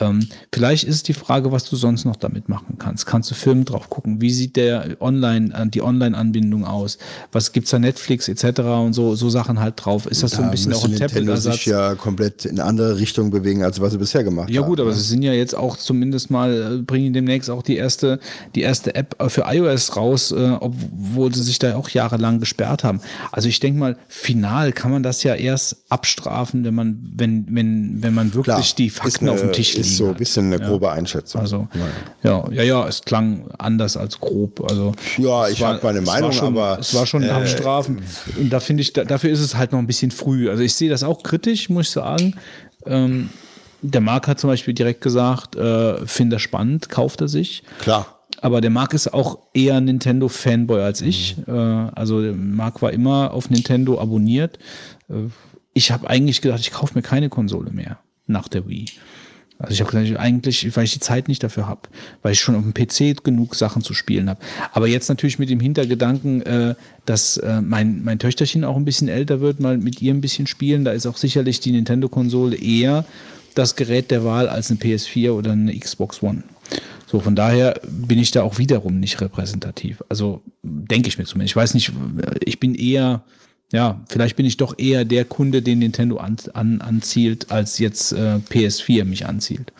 [0.00, 3.06] Ähm, vielleicht ist es die Frage, was du sonst noch damit machen kannst.
[3.06, 4.20] Kannst du Filme drauf gucken?
[4.20, 6.98] Wie sieht der Online, die Online-Anbindung aus?
[7.32, 8.60] Was gibt's da Netflix etc.
[8.60, 10.06] und so, so Sachen halt drauf?
[10.06, 11.54] Ist das da so ein bisschen auch ein Tablet-Ersatz?
[11.54, 14.54] sich ja komplett in andere Richtung bewegen, als was sie bisher gemacht haben.
[14.54, 14.96] Ja gut, aber ne?
[14.96, 18.20] sie sind ja jetzt auch zumindest mal, äh, bringen demnächst auch die erste,
[18.54, 22.84] die erste App äh, für iOS raus, äh, obwohl sie sich da auch jahrelang gesperrt
[22.84, 23.00] haben.
[23.32, 28.02] Also ich denke mal, final kann man das ja erst abstrafen, wenn man, wenn, wenn,
[28.02, 30.52] wenn man wirklich Klar, die Fakten eine, auf dem Tisch legt ist so ein bisschen
[30.52, 30.92] eine grobe ja.
[30.92, 31.40] Einschätzung.
[31.40, 31.68] Also,
[32.22, 34.64] ja, ja, ja, es klang anders als grob.
[34.68, 36.78] Also, ja, ich habe meine Meinung, schon, aber.
[36.78, 38.02] Es war schon äh, Abstrafen.
[38.38, 40.50] Und da finde ich, da, dafür ist es halt noch ein bisschen früh.
[40.50, 42.34] Also, ich sehe das auch kritisch, muss ich sagen.
[42.86, 43.30] Ähm,
[43.82, 47.62] der Marc hat zum Beispiel direkt gesagt, äh, finde er spannend, kauft er sich.
[47.80, 48.18] Klar.
[48.40, 51.36] Aber der Marc ist auch eher Nintendo-Fanboy als ich.
[51.46, 51.54] Mhm.
[51.54, 54.58] Äh, also der Marc war immer auf Nintendo abonniert.
[55.08, 55.28] Äh,
[55.74, 58.86] ich habe eigentlich gedacht, ich kaufe mir keine Konsole mehr nach der Wii.
[59.58, 61.80] Also ich habe gesagt, eigentlich, weil ich die Zeit nicht dafür habe,
[62.22, 64.40] weil ich schon auf dem PC genug Sachen zu spielen habe.
[64.72, 66.74] Aber jetzt natürlich mit dem Hintergedanken, äh,
[67.06, 70.46] dass äh, mein, mein Töchterchen auch ein bisschen älter wird, mal mit ihr ein bisschen
[70.46, 70.84] spielen.
[70.84, 73.04] Da ist auch sicherlich die Nintendo-Konsole eher
[73.56, 76.44] das Gerät der Wahl als eine PS4 oder eine Xbox One.
[77.10, 80.04] So, von daher bin ich da auch wiederum nicht repräsentativ.
[80.08, 81.52] Also denke ich mir zumindest.
[81.52, 81.90] Ich weiß nicht,
[82.44, 83.22] ich bin eher
[83.72, 88.12] ja, vielleicht bin ich doch eher der Kunde, den Nintendo an, an, anzielt, als jetzt
[88.12, 89.72] äh, PS4 mich anzielt.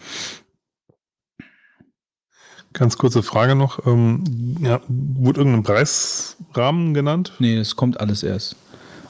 [2.75, 3.87] Ganz kurze Frage noch.
[3.87, 7.33] Ähm, ja, wurde irgendein Preisrahmen genannt?
[7.39, 8.57] Nee, es kommt alles erst.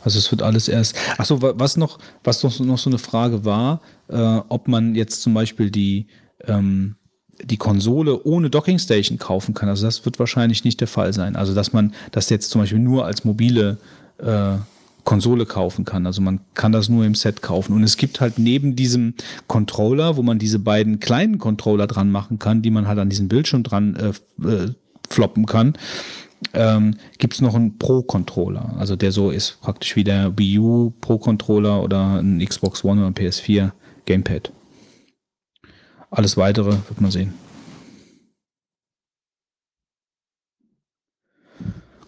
[0.05, 0.97] Also es wird alles erst.
[1.19, 5.35] Achso, was noch, was noch, noch so eine Frage war, äh, ob man jetzt zum
[5.35, 6.07] Beispiel die,
[6.45, 6.95] ähm,
[7.43, 9.69] die Konsole ohne Dockingstation kaufen kann.
[9.69, 11.35] Also das wird wahrscheinlich nicht der Fall sein.
[11.35, 13.79] Also dass man das jetzt zum Beispiel nur als mobile
[14.19, 14.59] äh,
[15.05, 16.05] Konsole kaufen kann.
[16.05, 17.73] Also man kann das nur im Set kaufen.
[17.73, 19.15] Und es gibt halt neben diesem
[19.47, 23.29] Controller, wo man diese beiden kleinen Controller dran machen kann, die man halt an diesen
[23.29, 24.75] Bildschirm dran äh, äh,
[25.09, 25.73] floppen kann,
[26.53, 28.75] ähm, gibt es noch einen Pro-Controller.
[28.79, 33.09] Also der so ist praktisch wie der Wii U Pro-Controller oder ein Xbox One oder
[33.09, 33.71] ein PS4
[34.05, 34.53] Gamepad.
[36.11, 37.33] Alles weitere wird man sehen.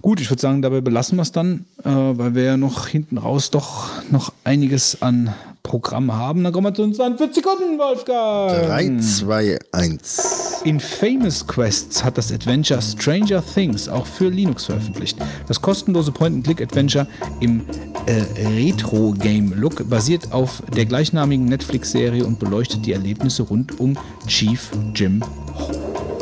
[0.03, 3.19] Gut, ich würde sagen, dabei belassen wir es dann, äh, weil wir ja noch hinten
[3.19, 6.43] raus doch noch einiges an Programm haben.
[6.43, 8.67] Dann kommen wir zu uns an 40 Sekunden, Wolfgang.
[8.67, 10.63] 3, 2, 1.
[10.65, 15.19] In Famous Quests hat das Adventure Stranger Things auch für Linux veröffentlicht.
[15.49, 17.07] Das kostenlose Point-and-Click-Adventure
[17.41, 17.63] im
[18.07, 18.23] äh,
[18.57, 23.97] Retro-Game-Look basiert auf der gleichnamigen Netflix-Serie und beleuchtet die Erlebnisse rund um
[24.27, 25.23] Chief Jim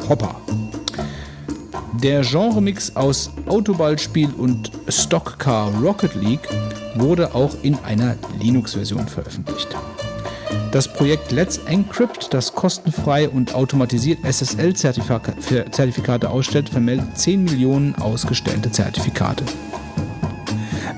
[0.09, 0.35] Hopper.
[2.03, 6.49] Der Genremix aus Autoballspiel und Stockcar Rocket League
[6.95, 9.67] wurde auch in einer Linux-Version veröffentlicht.
[10.71, 19.43] Das Projekt Let's Encrypt, das kostenfrei und automatisiert SSL-Zertifikate ausstellt, vermeldet 10 Millionen ausgestellte Zertifikate.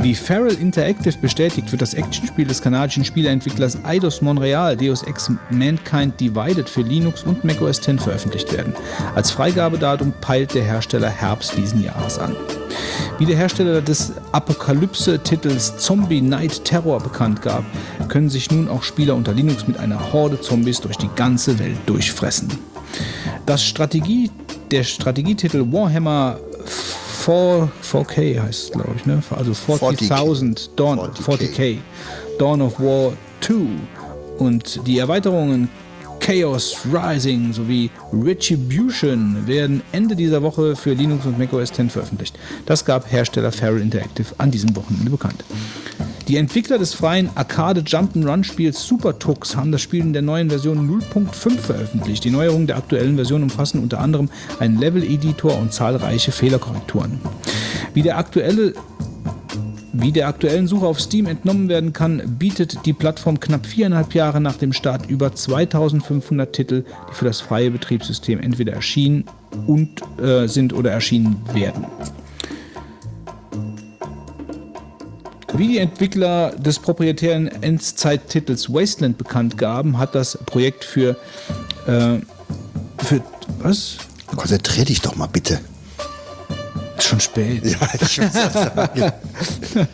[0.03, 6.18] Wie Feral Interactive bestätigt, wird das Actionspiel des kanadischen Spieleentwicklers Eidos Montreal Deus Ex Mankind
[6.18, 8.72] Divided für Linux und macOS X veröffentlicht werden.
[9.14, 12.34] Als Freigabedatum peilt der Hersteller Herbst diesen Jahres an.
[13.18, 17.64] Wie der Hersteller des Apokalypse-Titels Zombie Night Terror bekannt gab,
[18.09, 21.76] können sich nun auch Spieler unter Linux mit einer Horde Zombies durch die ganze Welt
[21.84, 22.48] durchfressen.
[23.44, 24.30] Das Strategie,
[24.70, 26.38] der Strategietitel Warhammer
[27.21, 29.23] 4, 4K heißt es, glaube ich, ne?
[29.31, 31.21] Also 40.000 Dawn, 40K.
[31.23, 31.79] 40K.
[32.39, 33.12] Dawn of War
[33.43, 33.55] 2
[34.39, 35.68] und die Erweiterungen
[36.21, 42.39] Chaos Rising sowie Retribution werden Ende dieser Woche für Linux und macOS X veröffentlicht.
[42.66, 45.45] Das gab Hersteller Feral Interactive an diesem Wochenende bekannt.
[46.31, 50.49] Die Entwickler des freien Arcade Jump'n'Run Spiels Super Tux haben das Spiel in der neuen
[50.49, 52.22] Version 0.5 veröffentlicht.
[52.22, 57.20] Die Neuerungen der aktuellen Version umfassen unter anderem einen Level-Editor und zahlreiche Fehlerkorrekturen.
[57.95, 58.74] Wie der aktuelle
[59.93, 64.41] Wie der aktuellen Suche auf Steam entnommen werden kann, bietet die Plattform knapp viereinhalb Jahre
[64.41, 69.24] nach dem Start über 2500 Titel, die für das freie Betriebssystem entweder erschienen
[69.66, 71.87] und äh, sind oder erschienen werden.
[75.55, 81.16] Wie die Entwickler des proprietären Endzeit-Titels Wasteland bekannt gaben, hat das Projekt für,
[81.86, 82.18] äh,
[82.98, 83.20] für
[83.59, 83.96] was?
[84.26, 85.61] Konzentrier dich doch mal bitte.
[86.96, 87.64] Ist schon spät.
[87.64, 89.12] Ja, ich das sagen.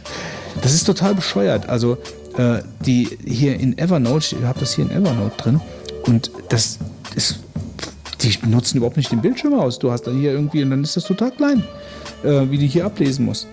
[0.63, 1.69] Das ist total bescheuert.
[1.69, 1.99] Also
[2.39, 5.61] äh, die hier in Evernote, ich habe das hier in Evernote drin
[6.07, 6.79] und das
[7.15, 7.41] ist,
[8.23, 9.79] die nutzen überhaupt nicht den Bildschirm aus.
[9.79, 11.63] Du hast da hier irgendwie und dann ist das total klein,
[12.25, 13.47] äh, wie die hier ablesen muss.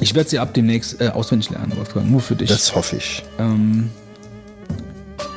[0.00, 2.48] Ich werde sie ab demnächst äh, auswendig lernen, Wolfgang, nur für dich.
[2.48, 3.22] Das hoffe ich.
[3.38, 3.90] Ähm,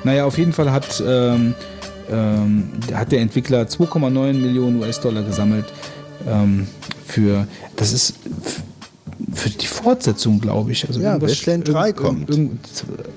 [0.03, 1.53] naja, auf jeden Fall hat, ähm,
[2.11, 5.65] ähm, hat der Entwickler 2,9 Millionen US-Dollar gesammelt
[6.27, 6.67] ähm,
[7.05, 8.15] für, das ist
[9.33, 10.87] für die Fortsetzung, glaube ich.
[10.87, 12.29] Also Ja, Wasteland 3 kommt.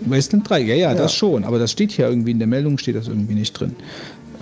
[0.00, 2.96] Wasteland 3, ja, ja, das schon, aber das steht hier irgendwie, in der Meldung steht
[2.96, 3.74] das irgendwie nicht drin.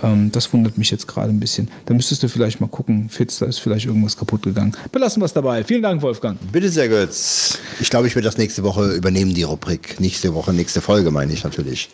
[0.03, 1.69] Ähm, das wundert mich jetzt gerade ein bisschen.
[1.85, 4.75] Da müsstest du vielleicht mal gucken, Fitz, da ist vielleicht irgendwas kaputt gegangen.
[4.91, 5.63] Belassen wir es dabei.
[5.63, 6.37] Vielen Dank, Wolfgang.
[6.51, 7.57] Bitte sehr, Götz.
[7.79, 9.99] Ich glaube, ich werde das nächste Woche übernehmen, die Rubrik.
[9.99, 11.89] Nächste Woche, nächste Folge, meine ich natürlich.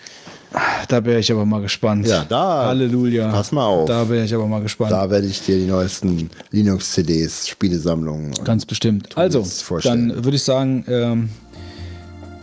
[0.90, 2.06] Da wäre ich aber mal gespannt.
[2.08, 3.30] Ja, da- Halleluja.
[3.32, 3.88] pass mal auf.
[3.88, 4.92] Da wäre ich aber mal gespannt.
[4.92, 8.32] Da werde ich dir die neuesten Linux-CDs, Spielesammlungen.
[8.44, 9.18] Ganz bestimmt.
[9.18, 10.10] Also, es vorstellen.
[10.10, 11.30] dann würde ich sagen, ähm,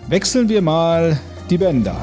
[0.09, 1.97] wechseln wir mal die Bänder.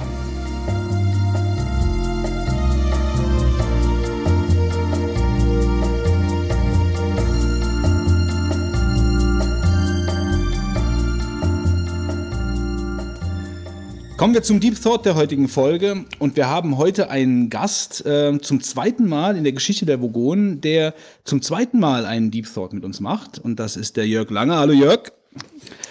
[14.17, 18.39] Kommen wir zum Deep Thought der heutigen Folge und wir haben heute einen Gast äh,
[18.39, 20.93] zum zweiten Mal in der Geschichte der Vogonen, der
[21.25, 24.55] zum zweiten Mal einen Deep Thought mit uns macht und das ist der Jörg Lange.
[24.55, 25.11] Hallo Jörg.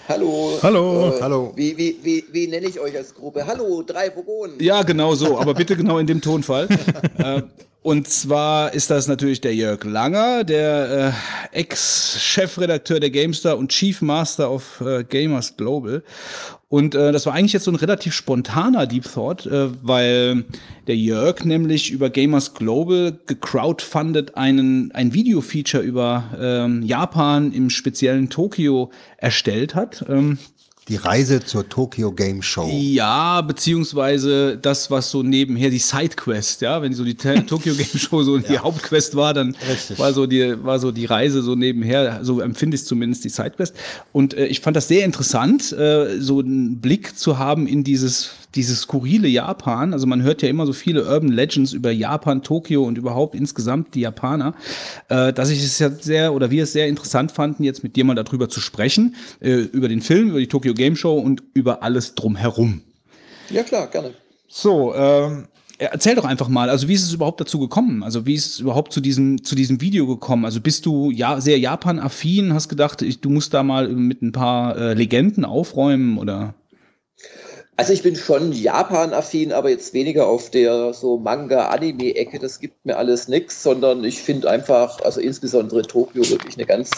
[0.09, 0.59] Hallo.
[0.63, 1.13] Hallo.
[1.15, 1.53] Äh, Hallo.
[1.55, 3.47] Wie, wie, wie, wie nenne ich euch als Gruppe?
[3.47, 4.59] Hallo, drei Vogonen.
[4.59, 6.67] Ja, genau so, aber bitte genau in dem Tonfall.
[7.19, 7.43] äh,
[7.83, 11.15] und zwar ist das natürlich der Jörg Langer, der
[11.53, 16.03] äh, Ex-Chefredakteur der GameStar und Chief Master of äh, Gamers Global.
[16.75, 20.45] Und äh, das war eigentlich jetzt so ein relativ spontaner Deep Thought, äh, weil
[20.89, 28.29] der Jörg nämlich über Gamers Global gecrowdfundet einen, ein Video-Feature über ähm, Japan im speziellen
[28.29, 30.05] Tokio erstellt hat.
[30.09, 30.39] Ähm,
[30.89, 32.69] Die Reise zur Tokyo Game Show.
[32.71, 37.15] ja, beziehungsweise das, was so nebenher die Sidequest, ja, wenn so die
[37.47, 39.99] Tokyo Game Show so die Hauptquest war, dann Richtig.
[39.99, 43.75] war so die war so die Reise so nebenher, so empfinde ich zumindest die Sidequest.
[44.13, 48.31] Und äh, ich fand das sehr interessant, äh, so einen Blick zu haben in dieses
[48.55, 49.93] dieses skurrile Japan.
[49.93, 53.95] Also man hört ja immer so viele Urban Legends über Japan, Tokio und überhaupt insgesamt
[53.95, 54.55] die Japaner,
[55.09, 58.05] äh, dass ich es ja sehr oder wir es sehr interessant fanden, jetzt mit dir
[58.05, 61.83] mal darüber zu sprechen, äh, über den Film, über die Tokyo Game Show und über
[61.83, 62.81] alles drumherum.
[63.51, 64.13] Ja, klar, gerne.
[64.49, 65.49] So, ähm,
[65.79, 68.03] erzähl doch einfach mal, also wie ist es überhaupt dazu gekommen?
[68.03, 70.45] Also wie ist es überhaupt zu diesem, zu diesem Video gekommen?
[70.45, 74.33] Also bist du ja sehr Japan-affin, hast gedacht, ich, du musst da mal mit ein
[74.33, 76.55] paar äh, Legenden aufräumen oder?
[77.77, 82.39] Also ich bin schon Japan-affin, aber jetzt weniger auf der so Manga-Anime-Ecke.
[82.39, 86.91] Das gibt mir alles nichts, sondern ich finde einfach, also insbesondere Tokio wirklich eine ganz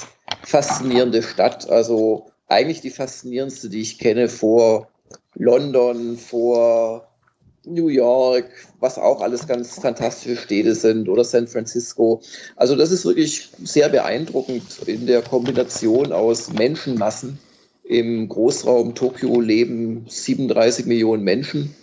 [0.44, 1.70] faszinierende Stadt.
[1.70, 4.88] Also eigentlich die faszinierendste, die ich kenne vor
[5.34, 7.08] London, vor
[7.64, 12.20] New York, was auch alles ganz fantastische Städte sind oder San Francisco.
[12.56, 17.38] Also das ist wirklich sehr beeindruckend in der Kombination aus Menschenmassen.
[17.88, 21.74] Im Großraum Tokio leben 37 Millionen Menschen.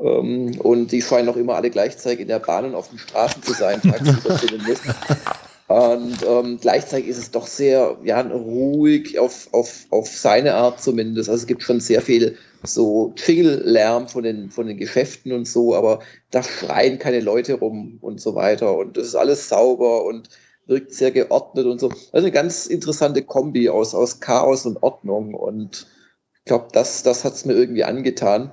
[0.00, 3.42] Ähm, und die scheinen auch immer alle gleichzeitig in der Bahn und auf den Straßen
[3.42, 4.82] zu sein, tagsüber zumindest.
[5.66, 11.28] Und ähm, gleichzeitig ist es doch sehr ja, ruhig auf, auf, auf seine Art zumindest.
[11.28, 15.74] Also es gibt schon sehr viel so Jingle-Lärm von den, von den Geschäften und so,
[15.74, 18.76] aber da schreien keine Leute rum und so weiter.
[18.76, 20.28] Und es ist alles sauber und
[20.66, 21.88] wirkt sehr geordnet und so.
[21.88, 25.34] Also eine ganz interessante Kombi aus, aus Chaos und Ordnung.
[25.34, 25.86] Und
[26.38, 28.52] ich glaube, das, das hat es mir irgendwie angetan.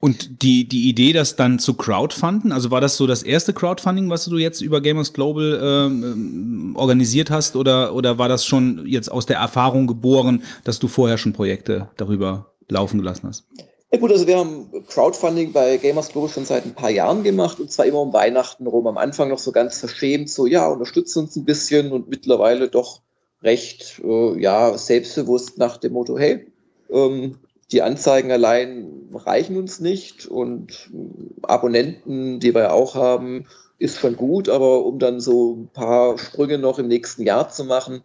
[0.00, 4.08] Und die, die Idee, das dann zu crowdfunden, also war das so das erste Crowdfunding,
[4.08, 8.86] was du jetzt über Gamers Global ähm, ähm, organisiert hast, oder, oder war das schon
[8.86, 13.44] jetzt aus der Erfahrung geboren, dass du vorher schon Projekte darüber laufen gelassen hast?
[13.90, 17.58] Ja gut, also wir haben Crowdfunding bei Gamers Global schon seit ein paar Jahren gemacht
[17.58, 18.86] und zwar immer um Weihnachten rum.
[18.86, 23.00] Am Anfang noch so ganz verschämt, so ja, unterstützt uns ein bisschen und mittlerweile doch
[23.42, 26.52] recht äh, ja selbstbewusst nach dem Motto, hey,
[26.90, 27.38] ähm,
[27.72, 33.46] die Anzeigen allein reichen uns nicht und äh, Abonnenten, die wir auch haben,
[33.78, 37.64] ist schon gut, aber um dann so ein paar Sprünge noch im nächsten Jahr zu
[37.64, 38.02] machen,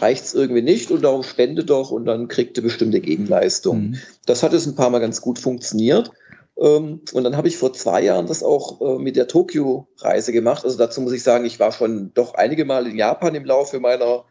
[0.00, 3.80] reicht es irgendwie nicht und darum spende doch und dann kriegt ihr bestimmte Gegenleistung.
[3.80, 3.98] Mhm.
[4.26, 6.10] Das hat es ein paar Mal ganz gut funktioniert.
[6.56, 10.64] Ähm, und dann habe ich vor zwei Jahren das auch äh, mit der Tokio-Reise gemacht.
[10.64, 13.80] Also dazu muss ich sagen, ich war schon doch einige Mal in Japan im Laufe
[13.80, 14.24] meiner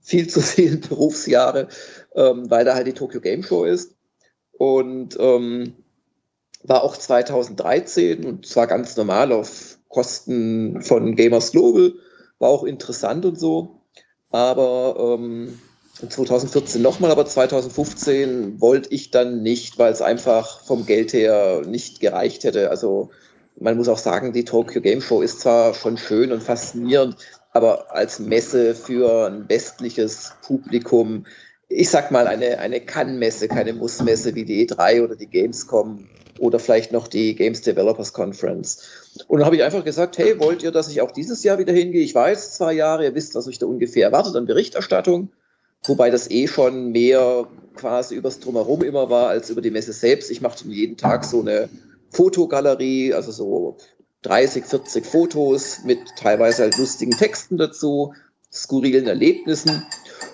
[0.00, 1.68] viel zu vielen Berufsjahre,
[2.14, 3.94] ähm, weil da halt die Tokyo Game Show ist.
[4.52, 5.74] Und ähm,
[6.62, 11.92] war auch 2013 und zwar ganz normal auf Kosten von Gamers Global.
[12.38, 13.80] War auch interessant und so.
[14.34, 15.60] Aber ähm,
[16.08, 22.00] 2014 nochmal, aber 2015 wollte ich dann nicht, weil es einfach vom Geld her nicht
[22.00, 22.68] gereicht hätte.
[22.68, 23.10] Also
[23.60, 27.16] man muss auch sagen, die Tokyo Game Show ist zwar schon schön und faszinierend,
[27.52, 31.26] aber als Messe für ein westliches Publikum,
[31.68, 36.08] ich sag mal eine, eine Kann-Messe, keine Muss-Messe wie die E3 oder die Gamescom
[36.38, 38.82] oder vielleicht noch die Games Developers Conference.
[39.28, 41.72] Und dann habe ich einfach gesagt, hey, wollt ihr, dass ich auch dieses Jahr wieder
[41.72, 42.02] hingehe?
[42.02, 45.30] Ich jetzt zwei Jahre, ihr wisst, was euch da ungefähr erwartet an Berichterstattung
[45.88, 50.30] wobei das eh schon mehr quasi übers Drumherum immer war als über die Messe selbst.
[50.30, 51.68] Ich machte jeden Tag so eine
[52.10, 53.76] Fotogalerie, also so
[54.22, 58.14] 30, 40 Fotos mit teilweise halt lustigen Texten dazu,
[58.52, 59.84] skurrilen Erlebnissen.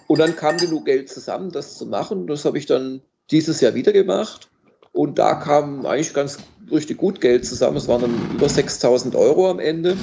[0.07, 2.27] Und dann kam genug Geld zusammen, das zu machen.
[2.27, 4.51] Das habe ich dann dieses Jahr wieder gemacht.
[4.93, 6.39] Und da kam eigentlich ganz
[6.71, 7.77] richtig gut Geld zusammen.
[7.77, 9.97] Es waren dann über 6000 Euro am Ende.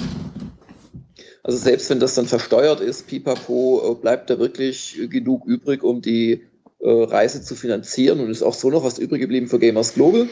[1.43, 6.01] Also selbst wenn das dann versteuert ist, pipapo, äh, bleibt da wirklich genug übrig, um
[6.01, 6.43] die
[6.79, 10.27] äh, Reise zu finanzieren und ist auch so noch was übrig geblieben für Gamers Global.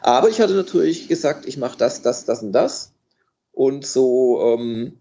[0.00, 2.92] Aber ich hatte natürlich gesagt, ich mache das, das, das und das.
[3.52, 4.99] Und so, ähm,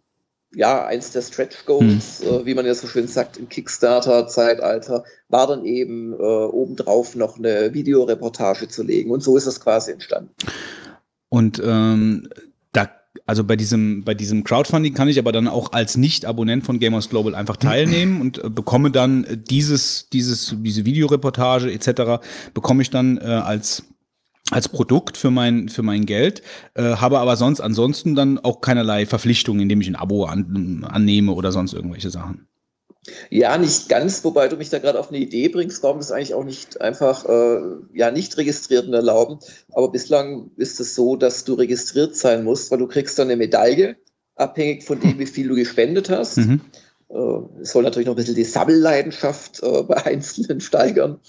[0.53, 2.27] ja, eins der Stretch Goals, hm.
[2.27, 7.37] äh, wie man ja so schön sagt, im Kickstarter-Zeitalter, war dann eben äh, obendrauf noch
[7.37, 9.11] eine Videoreportage zu legen.
[9.11, 10.31] Und so ist das quasi entstanden.
[11.29, 12.29] Und ähm,
[12.71, 12.89] da
[13.25, 17.09] also bei diesem, bei diesem Crowdfunding kann ich aber dann auch als Nicht-Abonnent von Gamers
[17.09, 22.23] Global einfach teilnehmen und äh, bekomme dann äh, dieses, dieses, diese Videoreportage etc.
[22.55, 23.83] bekomme ich dann äh, als
[24.51, 26.41] als Produkt für mein für mein Geld,
[26.75, 31.33] äh, habe aber sonst ansonsten dann auch keinerlei Verpflichtungen, indem ich ein Abo an, annehme
[31.33, 32.47] oder sonst irgendwelche Sachen.
[33.29, 36.33] Ja, nicht ganz, wobei du mich da gerade auf eine Idee bringst, warum das eigentlich
[36.33, 37.61] auch nicht einfach äh,
[37.93, 39.39] ja nicht Registrierten erlauben.
[39.71, 43.37] Aber bislang ist es so, dass du registriert sein musst, weil du kriegst dann eine
[43.37, 43.95] Medaille,
[44.35, 46.37] abhängig von dem, wie viel du gespendet hast.
[46.37, 46.61] Mhm.
[47.09, 51.19] Äh, es soll natürlich noch ein bisschen die Sammelleidenschaft äh, bei Einzelnen steigern.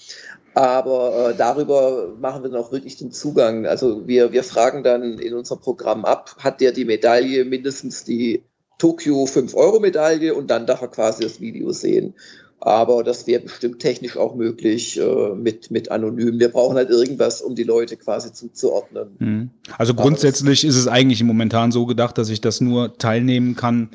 [0.53, 3.65] Aber äh, darüber machen wir dann auch wirklich den Zugang.
[3.65, 8.43] Also wir, wir fragen dann in unserem Programm ab, hat der die Medaille mindestens die
[8.77, 12.13] Tokio 5-Euro-Medaille und dann darf er quasi das Video sehen.
[12.59, 16.39] Aber das wäre bestimmt technisch auch möglich äh, mit, mit anonym.
[16.39, 19.07] Wir brauchen halt irgendwas, um die Leute quasi zuzuordnen.
[19.17, 19.49] Mhm.
[19.77, 23.89] Also grundsätzlich ist es eigentlich momentan so gedacht, dass ich das nur teilnehmen kann,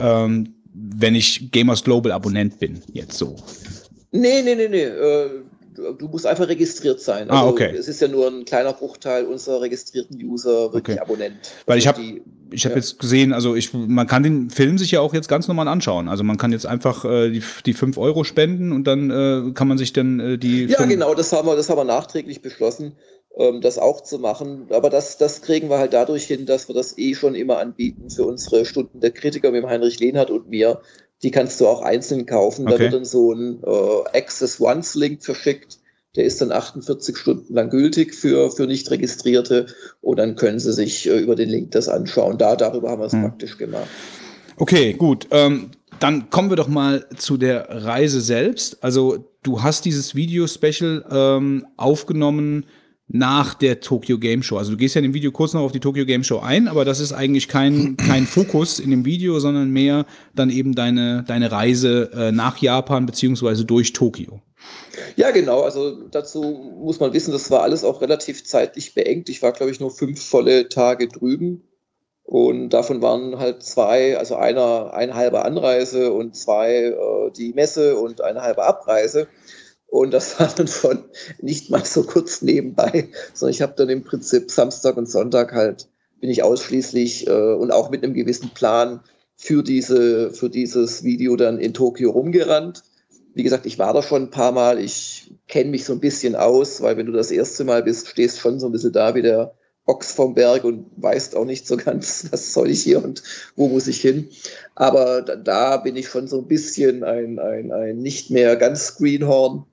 [0.00, 3.36] ähm, wenn ich Gamers Global Abonnent bin, jetzt so.
[4.10, 4.82] Nee, nee, nee, nee.
[4.82, 5.30] Äh,
[5.74, 7.30] du musst einfach registriert sein.
[7.30, 7.74] Ah, also ah, okay.
[7.76, 11.00] Es ist ja nur ein kleiner Bruchteil unserer registrierten User wirklich okay.
[11.00, 11.36] Abonnent.
[11.66, 12.20] Weil ich also habe
[12.52, 12.80] ich habe ja.
[12.80, 16.08] jetzt gesehen, also ich, man kann den Film sich ja auch jetzt ganz normal anschauen.
[16.08, 19.68] Also man kann jetzt einfach äh, die, die 5 Euro spenden und dann äh, kann
[19.68, 20.66] man sich dann äh, die.
[20.66, 22.92] Ja, genau, das haben wir, das haben wir nachträglich beschlossen,
[23.36, 24.66] ähm, das auch zu machen.
[24.70, 28.10] Aber das, das kriegen wir halt dadurch hin, dass wir das eh schon immer anbieten
[28.10, 30.80] für unsere Stunden der Kritiker mit dem Heinrich Lehnhardt und mir.
[31.22, 32.66] Die kannst du auch einzeln kaufen.
[32.66, 32.74] Okay.
[32.74, 35.78] Da wird dann so ein äh, Access Once Link verschickt
[36.16, 39.66] der ist dann 48 Stunden lang gültig für, für Nicht-Registrierte
[40.02, 42.38] und dann können Sie sich äh, über den Link das anschauen.
[42.38, 43.22] Da, darüber haben wir es hm.
[43.22, 43.88] praktisch gemacht.
[44.56, 45.26] Okay, gut.
[45.30, 45.70] Ähm,
[46.00, 48.82] dann kommen wir doch mal zu der Reise selbst.
[48.84, 52.66] Also du hast dieses Video-Special ähm, aufgenommen
[53.08, 54.56] nach der Tokyo Game Show.
[54.56, 56.68] Also du gehst ja in dem Video kurz noch auf die Tokyo Game Show ein,
[56.68, 61.24] aber das ist eigentlich kein, kein Fokus in dem Video, sondern mehr dann eben deine,
[61.26, 64.40] deine Reise äh, nach Japan beziehungsweise durch Tokio.
[65.16, 65.62] Ja, genau.
[65.62, 69.28] Also dazu muss man wissen, das war alles auch relativ zeitlich beengt.
[69.28, 71.62] Ich war, glaube ich, nur fünf volle Tage drüben.
[72.24, 77.96] Und davon waren halt zwei, also einer eine halbe Anreise und zwei äh, die Messe
[77.98, 79.26] und eine halbe Abreise.
[79.92, 81.04] Und das war dann von
[81.42, 85.86] nicht mal so kurz nebenbei, sondern ich habe dann im Prinzip Samstag und Sonntag halt
[86.18, 89.00] bin ich ausschließlich äh, und auch mit einem gewissen Plan
[89.36, 92.84] für diese für dieses Video dann in Tokio rumgerannt.
[93.34, 96.36] Wie gesagt, ich war da schon ein paar Mal, ich kenne mich so ein bisschen
[96.36, 99.20] aus, weil wenn du das erste Mal bist, stehst schon so ein bisschen da wie
[99.20, 99.52] der
[99.84, 103.22] Ochs vom Berg und weißt auch nicht so ganz, was soll ich hier und
[103.56, 104.30] wo muss ich hin.
[104.74, 108.96] Aber da, da bin ich schon so ein bisschen ein, ein, ein nicht mehr ganz
[108.96, 109.66] Greenhorn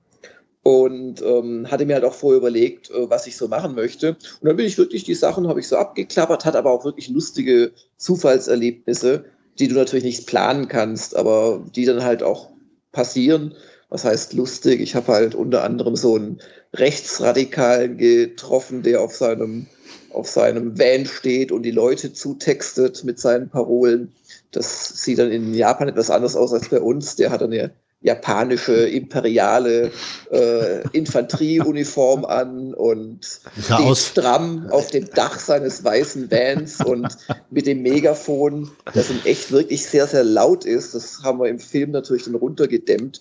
[0.62, 4.10] und ähm, hatte mir halt auch vorher überlegt, äh, was ich so machen möchte.
[4.10, 7.08] Und dann bin ich wirklich die Sachen, habe ich so abgeklappert, hat aber auch wirklich
[7.08, 9.24] lustige Zufallserlebnisse,
[9.58, 12.50] die du natürlich nicht planen kannst, aber die dann halt auch
[12.92, 13.54] passieren.
[13.88, 14.80] Was heißt lustig?
[14.80, 16.40] Ich habe halt unter anderem so einen
[16.74, 19.66] Rechtsradikalen getroffen, der auf seinem,
[20.12, 24.12] auf seinem Van steht und die Leute zutextet mit seinen Parolen.
[24.52, 27.16] Das sieht dann in Japan etwas anders aus als bei uns.
[27.16, 29.90] Der hat eine japanische imperiale
[30.30, 37.08] äh, Infanterieuniform an und steht stramm auf dem Dach seines weißen Vans und
[37.50, 40.94] mit dem Megafon, das in echt wirklich sehr, sehr laut ist.
[40.94, 43.20] Das haben wir im Film natürlich dann runtergedämmt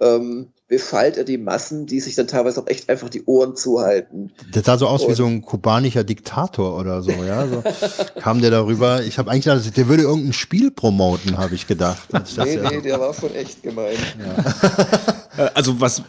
[0.00, 4.30] ähm, beschallt er die Massen, die sich dann teilweise auch echt einfach die Ohren zuhalten.
[4.54, 7.46] Der sah so aus und wie so ein kubanischer Diktator oder so, ja.
[7.48, 7.64] So
[8.20, 9.02] kam der darüber.
[9.02, 12.08] Ich habe eigentlich gedacht, der würde irgendein Spiel promoten, habe ich gedacht.
[12.26, 12.80] Ich nee, nee, ja.
[12.80, 13.96] der war schon echt gemein.
[14.18, 15.44] Ja.
[15.46, 16.02] Äh, also was, äh,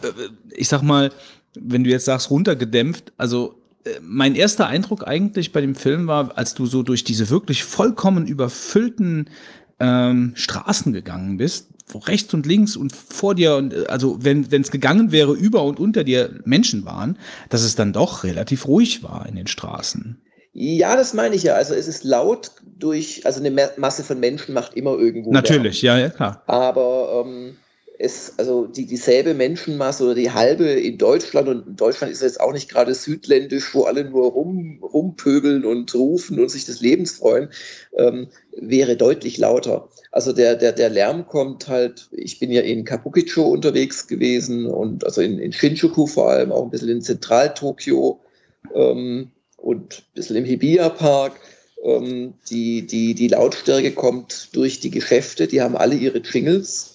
[0.50, 1.10] ich sag mal,
[1.58, 3.54] wenn du jetzt sagst, runtergedämpft, also
[3.84, 7.64] äh, mein erster Eindruck eigentlich bei dem Film war, als du so durch diese wirklich
[7.64, 9.30] vollkommen überfüllten
[9.78, 15.12] ähm, Straßen gegangen bist, rechts und links und vor dir und also wenn es gegangen
[15.12, 17.18] wäre, über und unter dir Menschen waren,
[17.48, 20.20] dass es dann doch relativ ruhig war in den Straßen.
[20.52, 21.54] Ja, das meine ich ja.
[21.54, 25.30] Also es ist laut durch, also eine Masse von Menschen macht immer irgendwo.
[25.30, 26.42] Natürlich, ja, ja, klar.
[26.46, 27.56] Aber ähm,
[28.02, 32.52] es, also die, dieselbe Menschenmasse oder die halbe in Deutschland und Deutschland ist jetzt auch
[32.52, 37.50] nicht gerade südländisch, wo alle nur rum, rumpöbeln und rufen und sich des Lebens freuen,
[37.98, 39.90] ähm, wäre deutlich lauter.
[40.12, 45.04] Also der, der, der Lärm kommt halt, ich bin ja in Kabukicho unterwegs gewesen und
[45.04, 48.18] also in, in Shinjuku vor allem, auch ein bisschen in Zentral-Tokio
[48.74, 51.38] ähm, und ein bisschen im Hibiya-Park.
[51.84, 56.89] Ähm, die, die, die Lautstärke kommt durch die Geschäfte, die haben alle ihre Jingles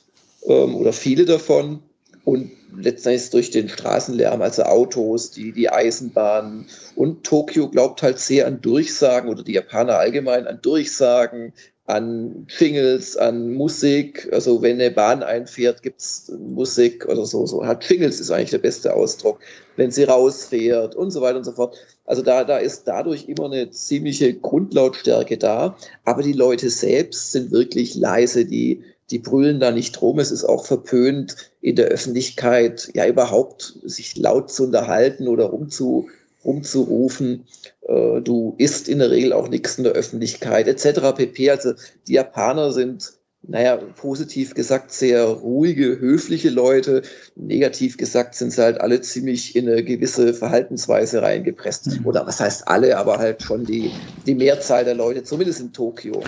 [0.47, 1.79] ähm, oder viele davon.
[2.23, 6.65] Und letztendlich durch den Straßenlärm, also Autos, die, die Eisenbahnen.
[6.95, 11.53] Und Tokio glaubt halt sehr an Durchsagen oder die Japaner allgemein an Durchsagen,
[11.87, 14.27] an Jingles, an Musik.
[14.31, 17.45] Also wenn eine Bahn einfährt, gibt es Musik oder so.
[17.45, 17.65] so.
[17.65, 19.39] Hat Jingles ist eigentlich der beste Ausdruck.
[19.75, 21.75] Wenn sie rausfährt und so weiter und so fort.
[22.05, 25.77] Also da, da ist dadurch immer eine ziemliche Grundlautstärke da.
[26.05, 28.45] Aber die Leute selbst sind wirklich leise.
[28.45, 30.19] Die, die brüllen da nicht rum.
[30.19, 36.09] Es ist auch verpönt, in der Öffentlichkeit ja überhaupt sich laut zu unterhalten oder rumzu,
[36.43, 37.45] rumzurufen.
[37.87, 41.15] Äh, du isst in der Regel auch nichts in der Öffentlichkeit etc.
[41.15, 41.49] pp.
[41.51, 41.73] Also
[42.07, 43.13] die Japaner sind
[43.47, 47.01] naja, positiv gesagt sehr ruhige, höfliche Leute.
[47.35, 51.87] Negativ gesagt sind sie halt alle ziemlich in eine gewisse Verhaltensweise reingepresst.
[51.87, 52.05] Mhm.
[52.05, 53.91] Oder was heißt alle, aber halt schon die,
[54.25, 56.23] die Mehrzahl der Leute, zumindest in Tokio.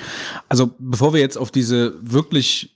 [0.49, 2.73] Also bevor wir jetzt auf diese wirklich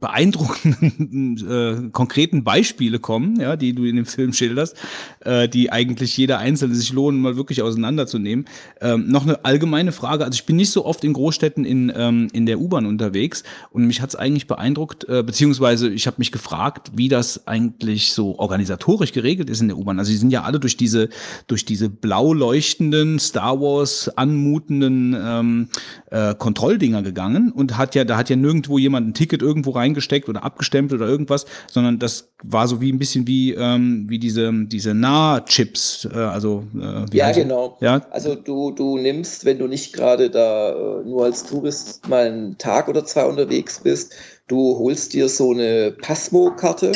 [0.00, 1.36] beeindruckenden
[1.86, 4.76] äh, konkreten Beispiele kommen, ja, die du in dem Film schilderst,
[5.20, 8.46] äh, die eigentlich jeder einzelne sich lohnen, mal wirklich auseinanderzunehmen.
[8.80, 10.24] Ähm, noch eine allgemeine Frage.
[10.24, 13.86] Also ich bin nicht so oft in Großstädten in, ähm, in der U-Bahn unterwegs und
[13.86, 18.38] mich hat es eigentlich beeindruckt, äh, beziehungsweise ich habe mich gefragt, wie das eigentlich so
[18.38, 19.98] organisatorisch geregelt ist in der U-Bahn.
[19.98, 21.10] Also sie sind ja alle durch diese,
[21.46, 25.68] durch diese blau leuchtenden, Star Wars anmutenden ähm,
[26.10, 29.89] äh, Kontrolldinger gegangen und hat ja, da hat ja nirgendwo jemand ein Ticket irgendwo rein
[29.90, 34.18] reingesteckt oder abgestempelt oder irgendwas, sondern das war so wie ein bisschen wie, ähm, wie
[34.18, 36.08] diese, diese Nah-Chips.
[36.12, 37.76] Äh, also, äh, ja, genau.
[37.80, 38.06] Ja?
[38.10, 42.58] Also du, du nimmst, wenn du nicht gerade da äh, nur als Tourist mal einen
[42.58, 44.14] Tag oder zwei unterwegs bist,
[44.48, 46.92] du holst dir so eine Pasmo-Karte.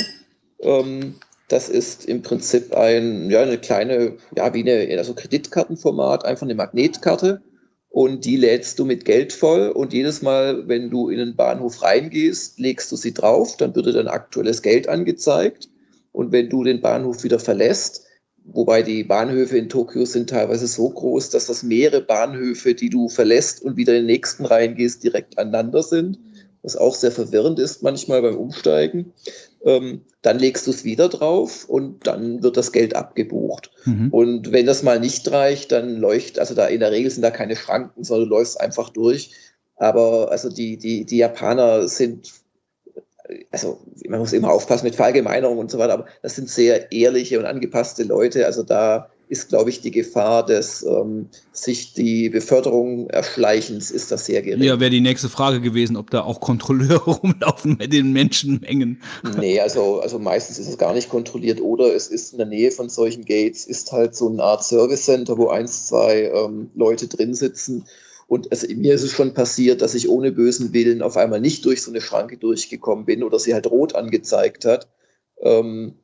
[0.60, 1.14] Ähm,
[1.48, 6.54] das ist im Prinzip ein, ja, eine kleine, ja, wie eine, also Kreditkartenformat, einfach eine
[6.54, 7.42] Magnetkarte
[7.94, 9.68] und die lädst du mit Geld voll.
[9.68, 13.86] Und jedes Mal, wenn du in den Bahnhof reingehst, legst du sie drauf, dann wird
[13.86, 15.68] dir dein aktuelles Geld angezeigt.
[16.10, 18.04] Und wenn du den Bahnhof wieder verlässt,
[18.46, 23.08] wobei die Bahnhöfe in Tokio sind teilweise so groß, dass das mehrere Bahnhöfe, die du
[23.08, 26.18] verlässt und wieder in den nächsten reingehst, direkt aneinander sind,
[26.64, 29.12] was auch sehr verwirrend ist manchmal beim Umsteigen
[29.64, 33.70] dann legst du es wieder drauf und dann wird das Geld abgebucht.
[33.86, 34.08] Mhm.
[34.10, 37.30] Und wenn das mal nicht reicht, dann leuchtet, also da in der Regel sind da
[37.30, 39.32] keine Schranken, sondern du läufst einfach durch.
[39.76, 42.32] Aber also die, die, die Japaner sind,
[43.50, 47.38] also man muss immer aufpassen mit Verallgemeinerung und so weiter, aber das sind sehr ehrliche
[47.38, 48.44] und angepasste Leute.
[48.44, 54.26] Also da ist, glaube ich, die Gefahr des ähm, sich die Beförderung erschleichens ist das
[54.26, 54.62] sehr gering.
[54.62, 59.02] Ja, wäre die nächste Frage gewesen, ob da auch Kontrolleure rumlaufen mit den Menschenmengen.
[59.40, 62.70] Nee, also, also meistens ist es gar nicht kontrolliert oder es ist in der Nähe
[62.70, 67.08] von solchen Gates, ist halt so eine Art Service Center, wo eins, zwei ähm, Leute
[67.08, 67.84] drin sitzen.
[68.28, 71.64] Und also, mir ist es schon passiert, dass ich ohne bösen Willen auf einmal nicht
[71.64, 74.88] durch so eine Schranke durchgekommen bin oder sie halt rot angezeigt hat.
[75.42, 75.94] Ähm,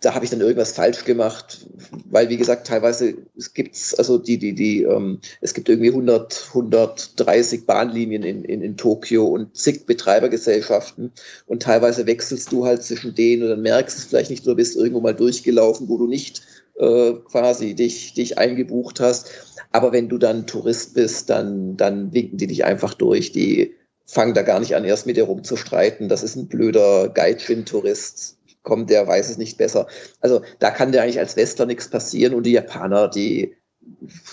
[0.00, 1.66] da habe ich dann irgendwas falsch gemacht,
[2.10, 6.48] weil wie gesagt, teilweise es gibt's also die die die ähm, es gibt irgendwie 100
[6.48, 11.12] 130 Bahnlinien in, in, in Tokio und zig Betreibergesellschaften
[11.46, 14.54] und teilweise wechselst du halt zwischen denen und dann merkst du es vielleicht nicht, du
[14.54, 16.42] bist irgendwo mal durchgelaufen, wo du nicht
[16.78, 19.30] äh, quasi dich dich eingebucht hast,
[19.72, 23.74] aber wenn du dann Tourist bist, dann dann winken die dich einfach durch, die
[24.06, 26.08] fangen da gar nicht an, erst mit dir rumzustreiten.
[26.08, 29.86] Das ist ein blöder Gaijin-Tourist kommt, der weiß es nicht besser.
[30.20, 33.54] Also da kann dir eigentlich als Westler nichts passieren und die Japaner, die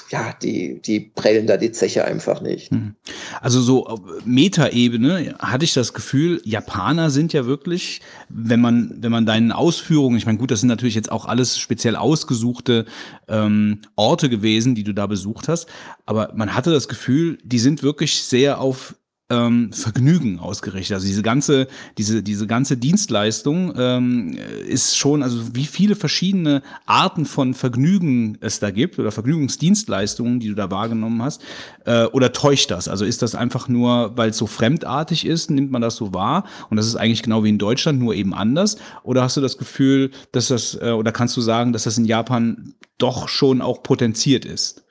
[0.09, 2.71] ja, die, die prellen da die Zeche einfach nicht.
[2.71, 2.95] Hm.
[3.41, 9.11] Also so auf Metaebene hatte ich das Gefühl, Japaner sind ja wirklich, wenn man, wenn
[9.11, 12.85] man deinen Ausführungen, ich meine, gut, das sind natürlich jetzt auch alles speziell ausgesuchte
[13.27, 15.67] ähm, Orte gewesen, die du da besucht hast,
[16.05, 18.95] aber man hatte das Gefühl, die sind wirklich sehr auf
[19.29, 20.95] ähm, Vergnügen ausgerichtet.
[20.95, 21.67] Also diese ganze,
[21.97, 28.59] diese, diese ganze Dienstleistung ähm, ist schon, also wie viele verschiedene Arten von Vergnügen es
[28.59, 31.41] da gibt oder Vergnügungsdienstleistungen, die du da wahrgenommen hast,
[31.85, 32.87] äh, oder täuscht das?
[32.87, 36.45] Also ist das einfach nur, weil es so fremdartig ist, nimmt man das so wahr
[36.69, 38.77] und das ist eigentlich genau wie in Deutschland, nur eben anders?
[39.03, 42.05] Oder hast du das Gefühl, dass das, äh, oder kannst du sagen, dass das in
[42.05, 44.86] Japan doch schon auch potenziert ist?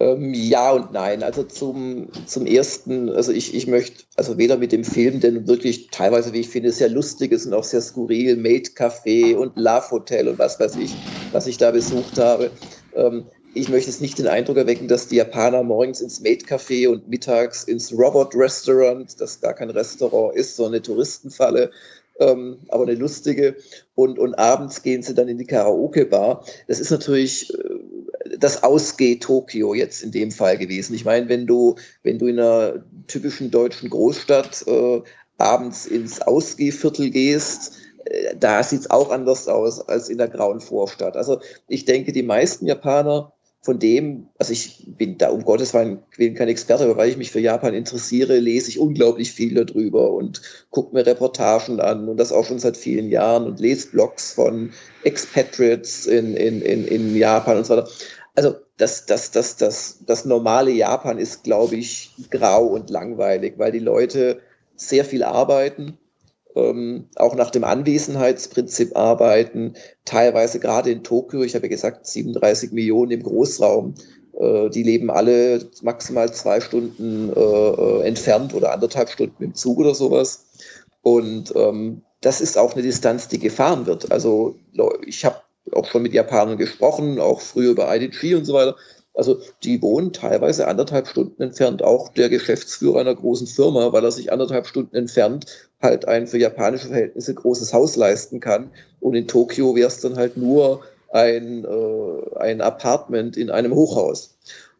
[0.00, 1.22] Ähm, ja und nein.
[1.22, 5.90] Also zum, zum ersten, also ich, ich möchte, also weder mit dem Film, denn wirklich
[5.90, 10.28] teilweise, wie ich finde, sehr lustiges und auch sehr skurril, Made Café und Love Hotel
[10.28, 10.98] und was weiß ich,
[11.32, 12.50] was ich da besucht habe.
[12.94, 16.88] Ähm, ich möchte es nicht den Eindruck erwecken, dass die Japaner morgens ins Made Café
[16.88, 21.70] und mittags ins Robot Restaurant, das gar kein Restaurant ist, sondern eine Touristenfalle,
[22.20, 23.56] ähm, aber eine lustige.
[23.96, 26.44] Und, und abends gehen sie dann in die Karaoke-Bar.
[26.68, 27.58] Das ist natürlich äh,
[28.38, 30.94] das Ausgeh Tokio jetzt in dem Fall gewesen.
[30.94, 35.00] Ich meine, wenn du, wenn du in einer typischen deutschen Großstadt äh,
[35.38, 40.60] abends ins Ausgehviertel gehst, äh, da sieht es auch anders aus als in der grauen
[40.60, 41.16] Vorstadt.
[41.16, 43.32] Also ich denke, die meisten Japaner
[43.62, 47.30] von dem, also ich bin da um Gottes Willen kein Experte, aber weil ich mich
[47.30, 50.40] für Japan interessiere, lese ich unglaublich viel darüber und
[50.70, 54.72] gucke mir Reportagen an und das auch schon seit vielen Jahren und lese Blogs von
[55.04, 57.88] Expatriates in, in, in, in Japan und so weiter.
[58.34, 63.72] Also das, das, das, das, das normale Japan ist, glaube ich, grau und langweilig, weil
[63.72, 64.40] die Leute
[64.76, 65.98] sehr viel arbeiten,
[66.56, 69.74] ähm, auch nach dem Anwesenheitsprinzip arbeiten,
[70.04, 73.94] teilweise gerade in Tokio, ich habe ja gesagt, 37 Millionen im Großraum,
[74.38, 79.78] äh, die leben alle maximal zwei Stunden äh, äh, entfernt oder anderthalb Stunden im Zug
[79.78, 80.46] oder sowas.
[81.02, 84.10] Und ähm, das ist auch eine Distanz, die gefahren wird.
[84.12, 84.56] Also
[85.06, 85.36] ich habe
[85.72, 88.76] auch schon mit Japanern gesprochen, auch früher über IDG und so weiter.
[89.20, 94.12] Also die wohnen teilweise anderthalb Stunden entfernt, auch der Geschäftsführer einer großen Firma, weil er
[94.12, 95.44] sich anderthalb Stunden entfernt
[95.82, 98.70] halt ein für japanische Verhältnisse großes Haus leisten kann.
[98.98, 104.38] Und in Tokio wäre es dann halt nur ein, äh, ein Apartment in einem Hochhaus.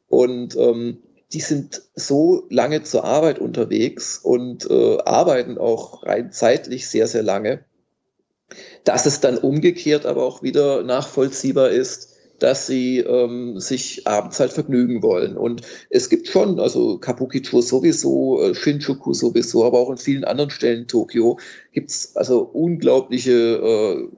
[0.09, 0.97] Und ähm,
[1.34, 7.22] die sind so lange zur Arbeit unterwegs und äh, arbeiten auch rein zeitlich sehr, sehr
[7.22, 7.62] lange,
[8.84, 12.10] dass es dann umgekehrt aber auch wieder nachvollziehbar ist,
[12.41, 15.36] dass sie ähm, sich abends halt vergnügen wollen.
[15.36, 20.51] Und es gibt schon, also Kabukicho sowieso, äh, Shinjuku sowieso, aber auch in vielen anderen
[20.51, 21.38] Stellen in Tokio
[21.72, 24.09] gibt es also unglaubliche äh,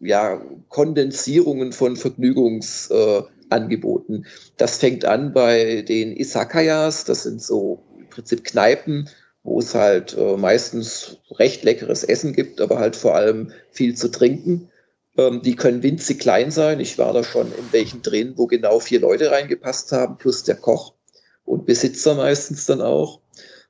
[0.00, 4.24] ja, Kondensierungen von Vergnügungsangeboten.
[4.24, 9.08] Äh, das fängt an bei den Isakayas, das sind so im Prinzip Kneipen,
[9.42, 14.10] wo es halt äh, meistens recht leckeres Essen gibt, aber halt vor allem viel zu
[14.10, 14.68] trinken.
[15.20, 16.80] Ähm, die können winzig klein sein.
[16.80, 20.56] Ich war da schon in welchen drin, wo genau vier Leute reingepasst haben, plus der
[20.56, 20.94] Koch
[21.44, 23.20] und Besitzer meistens dann auch.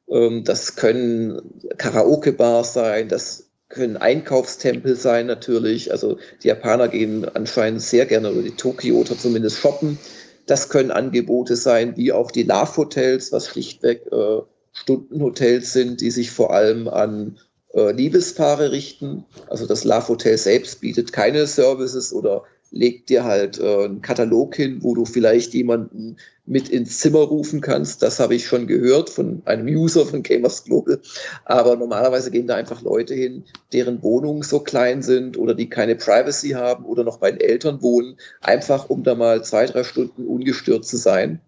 [0.09, 1.40] Ähm, das können
[1.76, 5.90] Karaoke-Bars sein, das können Einkaufstempel sein natürlich.
[5.90, 9.98] Also die Japaner gehen anscheinend sehr gerne oder die Tokioter zumindest shoppen.
[10.46, 14.40] Das können Angebote sein, wie auch die Love-Hotels, was schlichtweg äh,
[14.72, 17.38] Stundenhotels sind, die sich vor allem an
[17.75, 19.25] äh, Liebespaare richten.
[19.49, 22.43] Also das Love Hotel selbst bietet keine Services oder
[22.73, 26.16] legt dir halt äh, einen Katalog hin, wo du vielleicht jemanden
[26.47, 28.03] mit ins Zimmer rufen kannst.
[28.03, 31.01] Das habe ich schon gehört von einem User von Gamers Global.
[31.45, 35.97] Aber normalerweise gehen da einfach Leute hin, deren Wohnungen so klein sind oder die keine
[35.97, 40.27] Privacy haben oder noch bei den Eltern wohnen, einfach um da mal zwei, drei Stunden
[40.27, 41.41] ungestört zu sein.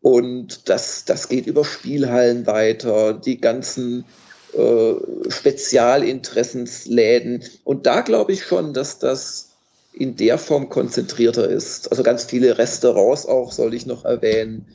[0.00, 4.04] Und das, das geht über Spielhallen weiter, die ganzen
[4.56, 7.44] äh, Spezialinteressensläden.
[7.64, 9.50] Und da glaube ich schon, dass das
[9.92, 11.88] in der Form konzentrierter ist.
[11.90, 14.66] Also ganz viele Restaurants auch, soll ich noch erwähnen.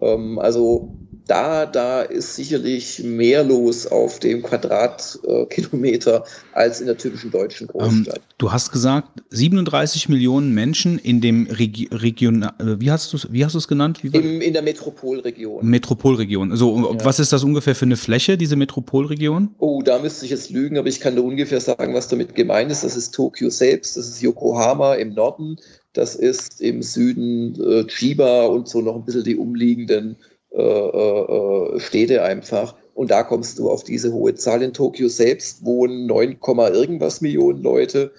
[0.00, 0.94] Ähm, also
[1.28, 8.16] da, da ist sicherlich mehr los auf dem Quadratkilometer als in der typischen deutschen Großstadt.
[8.16, 13.18] Ähm, du hast gesagt, 37 Millionen Menschen in dem Regi Region, äh, wie hast du
[13.30, 14.00] wie hast du es genannt?
[14.02, 15.64] Im, in der Metropolregion.
[15.66, 16.56] Metropolregion.
[16.56, 17.04] So, ja.
[17.04, 19.50] was ist das ungefähr für eine Fläche, diese Metropolregion?
[19.58, 22.72] Oh, da müsste ich jetzt lügen, aber ich kann da ungefähr sagen, was damit gemeint
[22.72, 22.84] ist.
[22.84, 25.58] Das ist Tokio selbst, das ist Yokohama im Norden,
[25.92, 30.16] das ist im Süden äh, Chiba und so noch ein bisschen die umliegenden
[30.50, 32.74] äh, äh, äh, Städte einfach.
[32.94, 34.62] Und da kommst du auf diese hohe Zahl.
[34.62, 36.38] In Tokio selbst wohnen 9,
[36.72, 38.12] irgendwas Millionen Leute.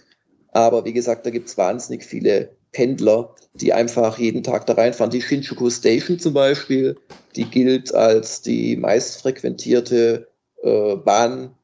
[0.51, 5.11] Aber wie gesagt, da gibt es wahnsinnig viele Pendler, die einfach jeden Tag da reinfahren.
[5.11, 6.95] Die Shinjuku Station zum Beispiel,
[7.35, 10.27] die gilt als die meistfrequentierte
[10.63, 11.55] äh, Bahn,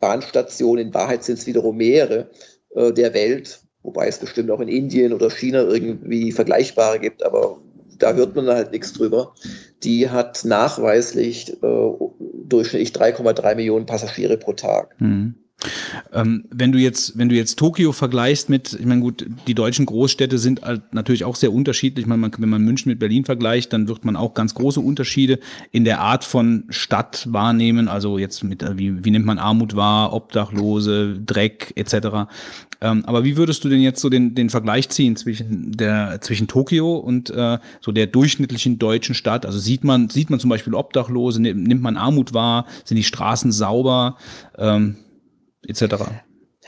[0.00, 0.78] Bahnstation.
[0.78, 2.28] In Wahrheit sind es wiederum mehrere
[2.74, 7.60] äh, der Welt, wobei es bestimmt auch in Indien oder China irgendwie vergleichbare gibt, aber
[7.98, 9.34] da hört man halt nichts drüber.
[9.82, 11.90] Die hat nachweislich äh,
[12.44, 14.94] durchschnittlich 3,3 Millionen Passagiere pro Tag.
[15.00, 15.34] Mhm.
[16.12, 19.86] Ähm, wenn du jetzt, wenn du jetzt Tokio vergleichst mit, ich meine, gut, die deutschen
[19.86, 22.04] Großstädte sind halt natürlich auch sehr unterschiedlich.
[22.04, 25.38] Ich meine, wenn man München mit Berlin vergleicht, dann wird man auch ganz große Unterschiede
[25.72, 27.88] in der Art von Stadt wahrnehmen.
[27.88, 32.28] Also jetzt mit, äh, wie, wie nimmt man Armut wahr, Obdachlose, Dreck etc.
[32.82, 36.48] Ähm, aber wie würdest du denn jetzt so den, den Vergleich ziehen zwischen der, zwischen
[36.48, 39.46] Tokio und äh, so der durchschnittlichen deutschen Stadt?
[39.46, 43.52] Also sieht man, sieht man zum Beispiel Obdachlose, nimmt man Armut wahr, sind die Straßen
[43.52, 44.18] sauber?
[44.58, 44.96] Ähm,
[45.68, 45.94] etc.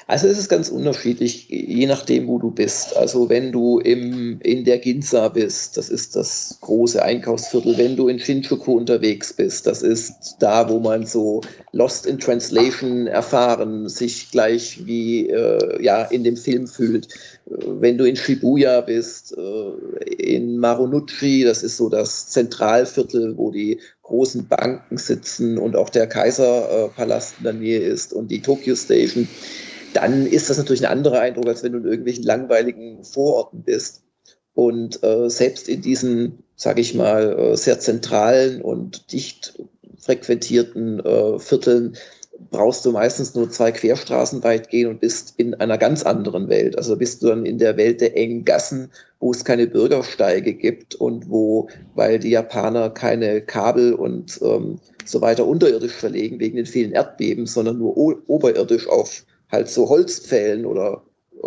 [0.07, 2.97] Also es ist ganz unterschiedlich, je nachdem, wo du bist.
[2.97, 7.77] Also wenn du im, in der Ginza bist, das ist das große Einkaufsviertel.
[7.77, 11.43] Wenn du in Shinjuku unterwegs bist, das ist da, wo man so
[11.73, 17.09] Lost in Translation erfahren, sich gleich wie äh, ja, in dem Film fühlt.
[17.51, 23.81] Wenn du in Shibuya bist, äh, in Marunouchi, das ist so das Zentralviertel, wo die
[24.03, 29.29] großen Banken sitzen und auch der Kaiserpalast in der Nähe ist und die Tokyo Station,
[29.95, 34.03] dann ist das natürlich ein anderer Eindruck, als wenn du in irgendwelchen langweiligen Vororten bist.
[34.55, 39.55] Und äh, selbst in diesen, sage ich mal, äh, sehr zentralen und dicht
[40.01, 41.97] frequentierten äh, Vierteln
[42.51, 46.77] brauchst du meistens nur zwei Querstraßen weit gehen und bist in einer ganz anderen Welt.
[46.77, 50.95] Also bist du dann in der Welt der engen Gassen, wo es keine Bürgersteige gibt
[50.95, 56.67] und wo, weil die Japaner keine Kabel und ähm, so weiter unterirdisch verlegen wegen den
[56.67, 61.03] vielen Erdbeben, sondern nur oberirdisch auf halt so Holzpfählen oder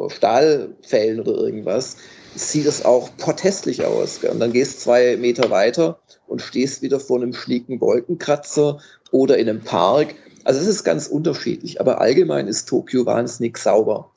[0.08, 1.98] Stahlpfählen oder irgendwas,
[2.36, 4.24] sieht es auch potthässlich aus.
[4.24, 8.80] Und dann gehst zwei Meter weiter und stehst wieder vor einem schlieken Wolkenkratzer
[9.12, 10.16] oder in einem Park
[10.46, 14.12] also es ist ganz unterschiedlich, aber allgemein ist Tokio wahnsinnig sauber.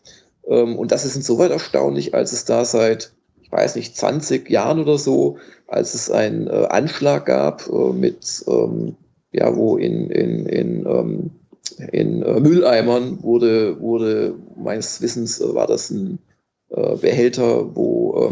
[0.46, 3.12] Ähm, und das ist insoweit erstaunlich, als es da seit,
[3.42, 8.44] ich weiß nicht, 20 Jahren oder so, als es einen äh, Anschlag gab äh, mit,
[8.48, 8.96] ähm,
[9.32, 11.30] ja, wo in, in, in, ähm,
[11.92, 16.18] in äh, Mülleimern wurde, wurde, meines Wissens war das ein
[17.00, 18.28] Behälter, wo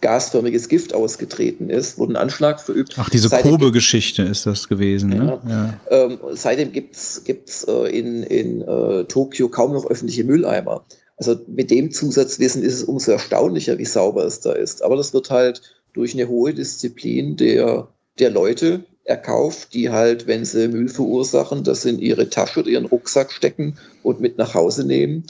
[0.00, 2.94] gasförmiges Gift ausgetreten ist, wurde ein Anschlag verübt.
[2.96, 5.10] Ach, diese Kobe-Geschichte ist das gewesen.
[5.10, 5.40] Ne?
[5.46, 5.50] Ja.
[5.50, 6.04] Ja.
[6.04, 10.84] Ähm, seitdem gibt es äh, in, in äh, Tokio kaum noch öffentliche Mülleimer.
[11.16, 14.82] Also mit dem Zusatzwissen ist es umso erstaunlicher, wie sauber es da ist.
[14.82, 15.62] Aber das wird halt
[15.94, 17.88] durch eine hohe Disziplin der,
[18.18, 22.86] der Leute erkauft, die halt, wenn sie Müll verursachen, das in ihre Tasche oder ihren
[22.86, 25.24] Rucksack stecken und mit nach Hause nehmen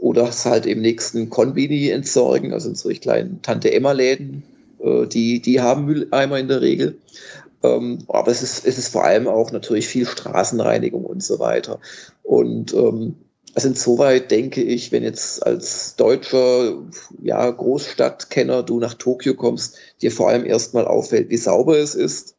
[0.00, 4.42] oder es halt im nächsten Konbini entsorgen, also in solch kleinen Tante-Emma-Läden,
[4.80, 6.98] äh, die, die haben Mülleimer in der Regel.
[7.62, 11.78] Ähm, aber es ist, es ist vor allem auch natürlich viel Straßenreinigung und so weiter.
[12.22, 13.14] Und ähm,
[13.54, 16.78] also insoweit denke ich, wenn jetzt als deutscher
[17.22, 22.36] ja, Großstadtkenner du nach Tokio kommst, dir vor allem erstmal auffällt, wie sauber es ist,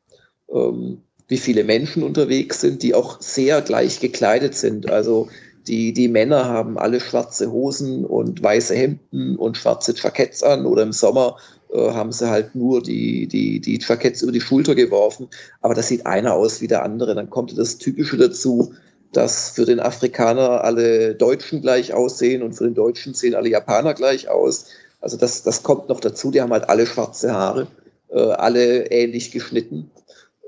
[0.52, 4.90] ähm, wie viele Menschen unterwegs sind, die auch sehr gleich gekleidet sind.
[4.90, 5.30] Also
[5.68, 10.84] die, die Männer haben alle schwarze Hosen und weiße Hemden und schwarze Jacketts an oder
[10.84, 11.38] im Sommer
[11.74, 15.28] äh, haben sie halt nur die, die, die Jacketts über die Schulter geworfen.
[15.62, 17.16] Aber das sieht einer aus wie der andere.
[17.16, 18.74] Dann kommt das Typische dazu,
[19.14, 23.94] dass für den Afrikaner alle Deutschen gleich aussehen und für den Deutschen sehen alle Japaner
[23.94, 24.66] gleich aus.
[25.02, 26.32] Also das, das kommt noch dazu.
[26.32, 27.68] Die haben halt alle schwarze Haare,
[28.10, 29.92] äh, alle ähnlich geschnitten.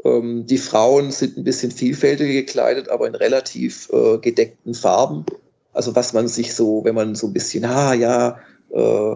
[0.03, 5.25] Ähm, die Frauen sind ein bisschen vielfältiger gekleidet, aber in relativ äh, gedeckten Farben.
[5.73, 8.37] Also was man sich so, wenn man so ein bisschen, ah ja,
[8.71, 9.15] äh,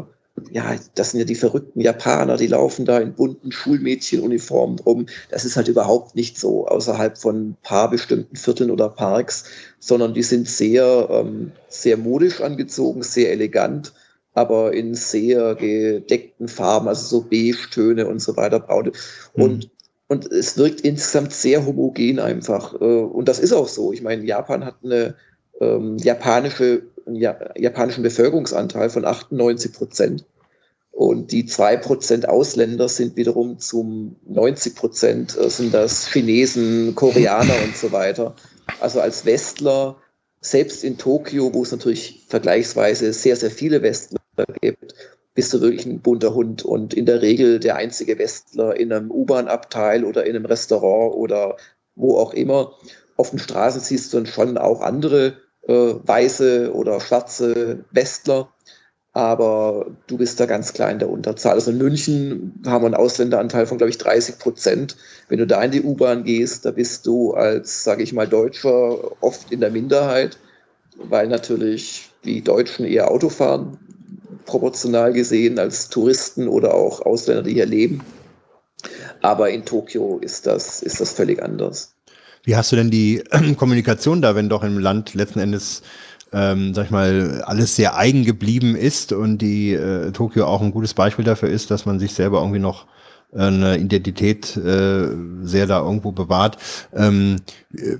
[0.51, 5.07] ja, das sind ja die verrückten Japaner, die laufen da in bunten Schulmädchenuniformen rum.
[5.29, 9.45] Das ist halt überhaupt nicht so außerhalb von ein paar bestimmten Vierteln oder Parks,
[9.79, 13.93] sondern die sind sehr, ähm, sehr modisch angezogen, sehr elegant,
[14.35, 18.63] aber in sehr gedeckten Farben, also so Beige-Töne und so weiter.
[18.69, 18.93] Und
[19.35, 19.69] mhm
[20.07, 22.73] und es wirkt insgesamt sehr homogen einfach.
[22.79, 23.91] Äh, und das ist auch so.
[23.91, 25.15] Ich meine, Japan hat eine
[25.59, 30.25] ähm, japanische, einen japanischen Bevölkerungsanteil von 98 Prozent.
[30.91, 37.53] Und die zwei Prozent Ausländer sind wiederum zum 90 Prozent äh, sind das Chinesen, Koreaner
[37.63, 38.35] und so weiter.
[38.79, 39.97] Also als Westler,
[40.41, 44.19] selbst in Tokio, wo es natürlich vergleichsweise sehr, sehr viele Westler
[44.61, 44.95] gibt,
[45.37, 49.11] bist du wirklich ein bunter Hund und in der Regel der einzige Westler in einem
[49.11, 51.57] U-Bahn-Abteil oder in einem Restaurant oder
[51.93, 52.73] wo auch immer.
[53.17, 55.37] Auf den Straßen siehst du dann schon auch andere
[55.67, 58.49] äh, weiße oder schwarze Westler,
[59.13, 61.53] aber du bist da ganz klar in der Unterzahl.
[61.53, 64.97] Also in München haben wir einen Ausländeranteil von, glaube ich, 30 Prozent.
[65.29, 69.21] Wenn du da in die U-Bahn gehst, da bist du als, sage ich mal, Deutscher
[69.21, 70.39] oft in der Minderheit,
[70.97, 73.77] weil natürlich die Deutschen eher Auto fahren
[74.47, 78.01] proportional gesehen als Touristen oder auch Ausländer, die hier leben.
[79.21, 81.93] Aber in Tokio ist das, ist das völlig anders.
[82.43, 83.23] Wie hast du denn die
[83.57, 85.81] Kommunikation da, wenn doch im Land letzten Endes,
[86.31, 90.71] ähm, sag ich mal, alles sehr eigen geblieben ist und die äh, Tokio auch ein
[90.71, 92.87] gutes Beispiel dafür ist, dass man sich selber irgendwie noch
[93.35, 95.09] eine Identität äh,
[95.41, 96.57] sehr da irgendwo bewahrt.
[96.95, 97.37] Ähm,
[97.75, 97.97] äh,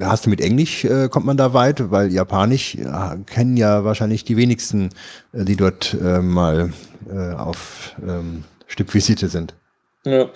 [0.00, 1.90] hast du mit Englisch, äh, kommt man da weit?
[1.90, 4.90] Weil Japanisch ja, kennen ja wahrscheinlich die wenigsten,
[5.32, 6.72] äh, die dort äh, mal
[7.12, 9.54] äh, auf ähm, Stippvisite sind.
[10.06, 10.30] Ja,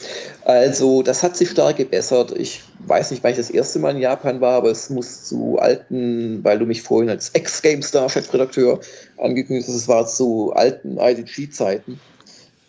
[0.45, 2.33] also das hat sich stark gebessert.
[2.37, 5.59] Ich weiß nicht, wann ich das erste Mal in Japan war, aber es muss zu
[5.59, 8.79] alten, weil du mich vorhin als Ex-GameStar-Chefredakteur
[9.17, 11.99] angekündigt hast, es war zu alten IDG-Zeiten.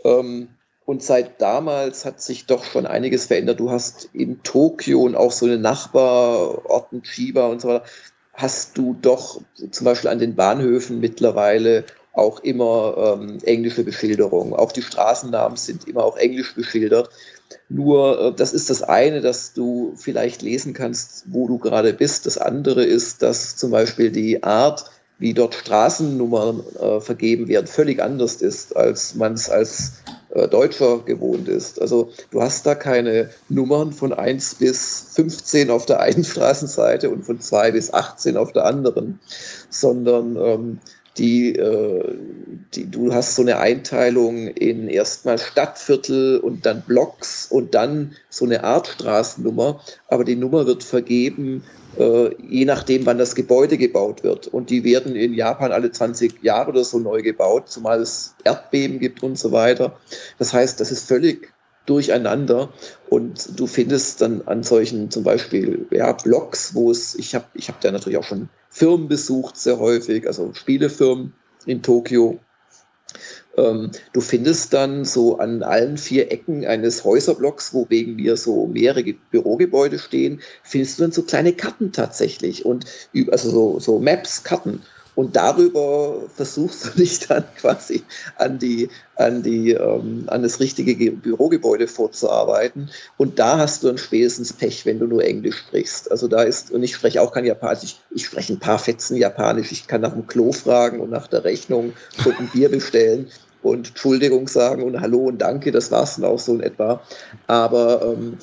[0.06, 0.48] Ähm,
[0.86, 3.60] und seit damals hat sich doch schon einiges verändert.
[3.60, 7.86] Du hast in Tokio und auch so eine Nachbarorten, Chiba und so weiter,
[8.34, 9.42] hast du doch
[9.72, 14.54] zum Beispiel an den Bahnhöfen mittlerweile auch immer ähm, englische Beschilderung.
[14.54, 17.10] Auch die Straßennamen sind immer auch englisch beschildert.
[17.68, 22.26] Nur äh, das ist das eine, dass du vielleicht lesen kannst, wo du gerade bist.
[22.26, 24.86] Das andere ist, dass zum Beispiel die Art,
[25.18, 29.94] wie dort Straßennummern äh, vergeben werden, völlig anders ist, als man es als
[30.36, 31.82] äh, Deutscher gewohnt ist.
[31.82, 37.26] Also du hast da keine Nummern von 1 bis 15 auf der einen Straßenseite und
[37.26, 39.20] von 2 bis 18 auf der anderen,
[39.70, 40.80] sondern ähm,
[41.18, 42.18] die, äh,
[42.74, 48.44] die, du hast so eine Einteilung in erstmal Stadtviertel und dann Blocks und dann so
[48.44, 49.80] eine Art Straßennummer,
[50.10, 51.64] aber die Nummer wird vergeben
[51.98, 54.48] je nachdem, wann das Gebäude gebaut wird.
[54.48, 59.00] Und die werden in Japan alle 20 Jahre oder so neu gebaut, zumal es Erdbeben
[59.00, 59.98] gibt und so weiter.
[60.38, 61.54] Das heißt, das ist völlig
[61.86, 62.74] durcheinander
[63.10, 67.70] und du findest dann an solchen zum Beispiel ja, Blogs, wo es, ich habe ich
[67.70, 71.34] hab da natürlich auch schon Firmen besucht, sehr häufig, also Spielefirmen
[71.66, 72.40] in Tokio,
[73.58, 78.68] ähm, du findest dann so an allen vier Ecken eines Häuserblocks, wo wegen mir so
[78.68, 82.86] mehrere Bürogebäude stehen, findest du dann so kleine Karten tatsächlich und
[83.32, 84.82] also so, so Maps, Karten.
[85.16, 88.04] Und darüber versuchst du dich dann quasi
[88.36, 92.90] an die, an die, ähm, an das richtige Bürogebäude vorzuarbeiten.
[93.18, 96.12] Und da hast du dann spätestens Pech, wenn du nur Englisch sprichst.
[96.12, 99.16] Also da ist, und ich spreche auch kein Japanisch, ich, ich spreche ein paar Fetzen
[99.16, 101.94] Japanisch, ich kann nach dem Klo fragen und nach der Rechnung
[102.26, 103.32] und ein Bier bestellen
[103.66, 107.02] und Entschuldigung sagen und Hallo und Danke, das war es dann auch so in etwa.
[107.48, 108.38] Aber ähm,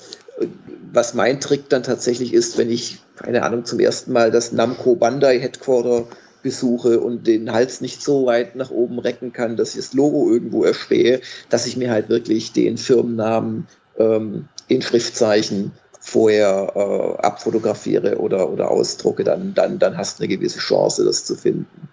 [0.92, 4.96] was mein Trick dann tatsächlich ist, wenn ich, keine Ahnung, zum ersten Mal das Namco
[4.96, 6.06] Bandai Headquarter
[6.42, 10.28] besuche und den Hals nicht so weit nach oben recken kann, dass ich das Logo
[10.30, 11.20] irgendwo erspähe,
[11.50, 13.68] dass ich mir halt wirklich den Firmennamen
[13.98, 15.70] ähm, in Schriftzeichen
[16.00, 21.24] vorher äh, abfotografiere oder, oder ausdrucke, dann, dann, dann hast du eine gewisse Chance, das
[21.24, 21.88] zu finden.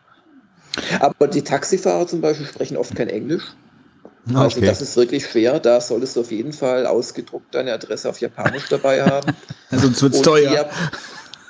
[1.00, 3.44] Aber die Taxifahrer zum Beispiel sprechen oft kein Englisch.
[4.34, 4.68] Ah, also okay.
[4.68, 5.60] das ist wirklich schwer.
[5.60, 9.34] Da solltest du auf jeden Fall ausgedruckt deine Adresse auf Japanisch dabei haben.
[9.72, 10.70] Sonst wird es teuer.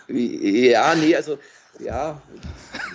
[0.08, 1.38] ja, nee, also
[1.80, 2.22] ja,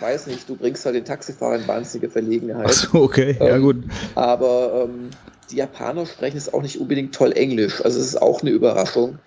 [0.01, 2.66] weiß nicht, du bringst halt den Taxifahrer in wahnsinnige Verlegenheit.
[2.68, 3.76] Ach so, okay, ähm, ja gut.
[4.14, 5.10] Aber ähm,
[5.51, 7.84] die Japaner sprechen es auch nicht unbedingt toll Englisch.
[7.84, 9.18] Also es ist auch eine Überraschung.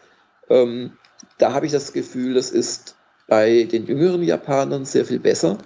[0.49, 0.91] Ähm,
[1.37, 2.95] da habe ich das Gefühl, das ist
[3.27, 5.57] bei den jüngeren Japanern sehr viel besser.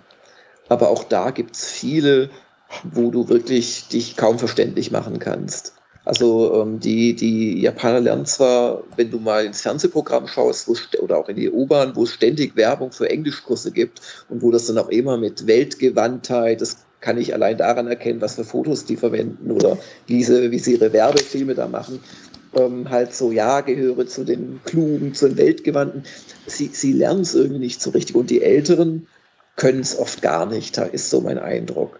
[0.72, 2.30] Aber auch da gibt es viele,
[2.93, 5.73] wo du wirklich dich kaum verständlich machen kannst.
[6.06, 10.69] Also ähm, die, die Japaner lernen zwar, wenn du mal ins Fernsehprogramm schaust
[11.02, 13.99] oder auch in die U-Bahn, wo es ständig Werbung für Englischkurse gibt
[14.30, 18.35] und wo das dann auch immer mit Weltgewandtheit, das kann ich allein daran erkennen, was
[18.35, 19.77] für Fotos die verwenden oder
[20.07, 21.99] wie sie, wie sie ihre Werbefilme da machen.
[22.56, 26.03] Ähm, halt so, ja, gehöre zu den Klugen, zu den Weltgewandten.
[26.48, 28.15] Sie, sie lernen es irgendwie nicht so richtig.
[28.15, 29.06] Und die Älteren,
[29.61, 31.99] können es oft gar nicht, da ist so mein Eindruck.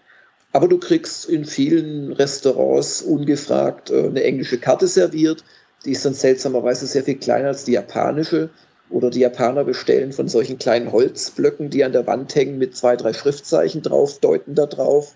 [0.52, 5.44] Aber du kriegst in vielen Restaurants ungefragt äh, eine englische Karte serviert.
[5.86, 8.50] Die ist dann seltsamerweise sehr viel kleiner als die japanische.
[8.90, 12.96] Oder die Japaner bestellen von solchen kleinen Holzblöcken, die an der Wand hängen, mit zwei,
[12.96, 15.14] drei Schriftzeichen drauf, deuten da drauf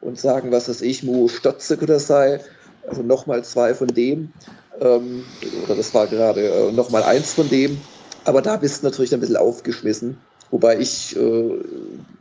[0.00, 2.40] und sagen, was weiß ich, Mu Stotze oder sei.
[2.86, 4.32] Also nochmal zwei von dem.
[4.80, 5.24] Ähm,
[5.64, 7.76] oder das war gerade äh, nochmal eins von dem.
[8.24, 10.16] Aber da bist du natürlich ein bisschen aufgeschmissen.
[10.52, 11.58] Wobei ich äh,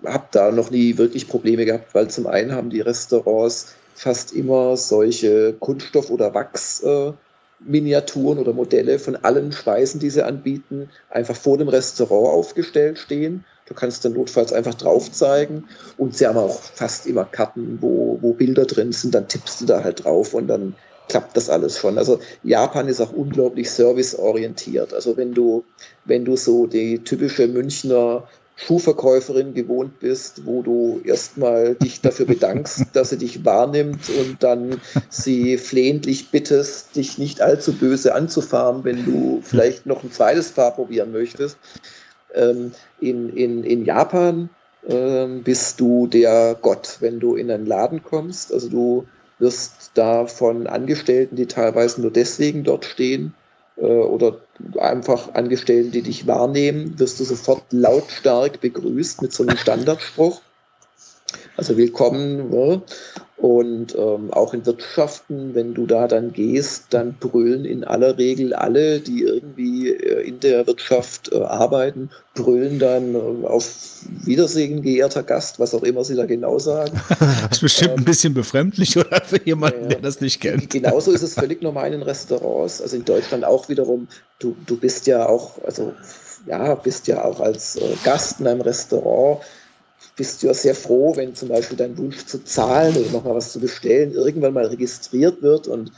[0.05, 4.77] habe da noch nie wirklich Probleme gehabt, weil zum einen haben die Restaurants fast immer
[4.77, 11.57] solche Kunststoff- oder Wachs-Miniaturen äh, oder Modelle von allen Speisen, die sie anbieten, einfach vor
[11.57, 13.43] dem Restaurant aufgestellt stehen.
[13.65, 15.65] Du kannst dann notfalls einfach drauf zeigen.
[15.97, 19.13] Und sie haben auch fast immer Karten, wo, wo Bilder drin sind.
[19.13, 20.73] Dann tippst du da halt drauf und dann
[21.07, 21.97] klappt das alles schon.
[21.97, 24.93] Also Japan ist auch unglaublich serviceorientiert.
[24.93, 25.63] Also wenn du,
[26.05, 28.23] wenn du so die typische Münchner
[28.55, 34.79] Schuhverkäuferin gewohnt bist, wo du erstmal dich dafür bedankst, dass sie dich wahrnimmt und dann
[35.09, 40.71] sie flehentlich bittest, dich nicht allzu böse anzufahren, wenn du vielleicht noch ein zweites Paar
[40.71, 41.57] probieren möchtest.
[42.35, 44.49] Ähm, in, in, in Japan
[44.87, 48.53] ähm, bist du der Gott, wenn du in einen Laden kommst.
[48.53, 49.07] Also du
[49.41, 53.33] wirst da von Angestellten, die teilweise nur deswegen dort stehen,
[53.77, 54.37] äh, oder
[54.79, 60.41] einfach Angestellten, die dich wahrnehmen, wirst du sofort lautstark begrüßt mit so einem Standardspruch.
[61.57, 62.51] Also willkommen.
[63.41, 68.53] Und ähm, auch in Wirtschaften, wenn du da dann gehst, dann brüllen in aller Regel
[68.53, 75.23] alle, die irgendwie äh, in der Wirtschaft äh, arbeiten, brüllen dann äh, auf Wiedersehen, geehrter
[75.23, 77.01] Gast, was auch immer sie da genau sagen.
[77.19, 80.69] das ist bestimmt ähm, ein bisschen befremdlich, oder für jemanden, der das nicht kennt.
[80.69, 82.79] Genauso ist es völlig normal in Restaurants.
[82.79, 84.07] Also in Deutschland auch wiederum,
[84.37, 85.93] du, du bist ja auch, also
[86.45, 89.41] ja, bist ja auch als äh, Gast in einem Restaurant
[90.15, 93.51] bist du ja sehr froh, wenn zum Beispiel dein Wunsch zu zahlen oder nochmal was
[93.51, 95.91] zu bestellen irgendwann mal registriert wird und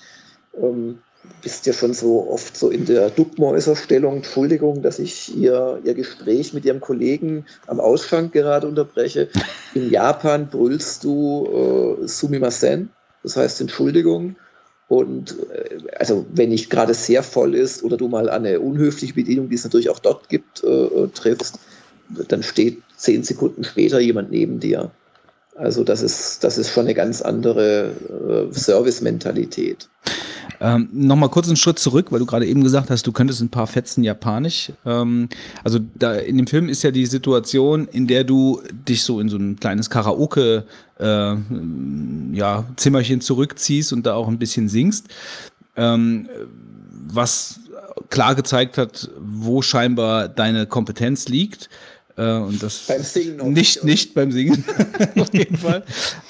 [0.61, 0.99] ähm,
[1.41, 6.53] bist ja schon so oft so in der Duckmäuserstellung, Entschuldigung, dass ich ihr, ihr Gespräch
[6.53, 9.30] mit ihrem Kollegen am Ausschank gerade unterbreche.
[9.73, 12.90] In Japan brüllst du äh, Sumimasen,
[13.23, 14.35] das heißt Entschuldigung.
[14.90, 19.49] Und äh, also wenn nicht gerade sehr voll ist oder du mal eine unhöfliche Bedienung,
[19.49, 21.60] die es natürlich auch dort gibt, äh, äh triffst,
[22.28, 24.92] dann steht zehn Sekunden später jemand neben dir.
[25.56, 27.92] Also das ist, das ist schon eine ganz andere
[28.52, 29.88] äh, Service-Mentalität.
[30.60, 33.50] Ähm, Nochmal kurz einen Schritt zurück, weil du gerade eben gesagt hast, du könntest ein
[33.50, 34.72] paar Fetzen Japanisch.
[34.86, 35.30] Ähm,
[35.64, 39.30] also da in dem Film ist ja die Situation, in der du dich so in
[39.30, 40.66] so ein kleines Karaoke
[41.00, 41.36] äh,
[42.34, 45.08] ja, Zimmerchen zurückziehst und da auch ein bisschen singst.
[45.76, 46.30] Ähm,
[47.08, 47.60] was
[48.10, 51.70] klar gezeigt hat, wo scheinbar deine Kompetenz liegt.
[52.15, 54.64] Äh, und das beim Singen nicht, nicht beim Singen,
[55.18, 55.84] auf jeden Fall.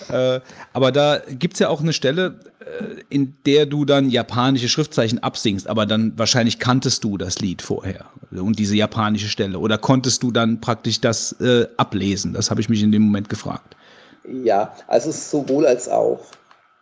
[0.09, 0.39] Äh,
[0.71, 5.19] aber da gibt es ja auch eine Stelle, äh, in der du dann japanische Schriftzeichen
[5.19, 9.59] absingst, aber dann wahrscheinlich kanntest du das Lied vorher und diese japanische Stelle.
[9.59, 12.33] Oder konntest du dann praktisch das äh, ablesen?
[12.33, 13.75] Das habe ich mich in dem Moment gefragt.
[14.25, 16.25] Ja, also sowohl als auch.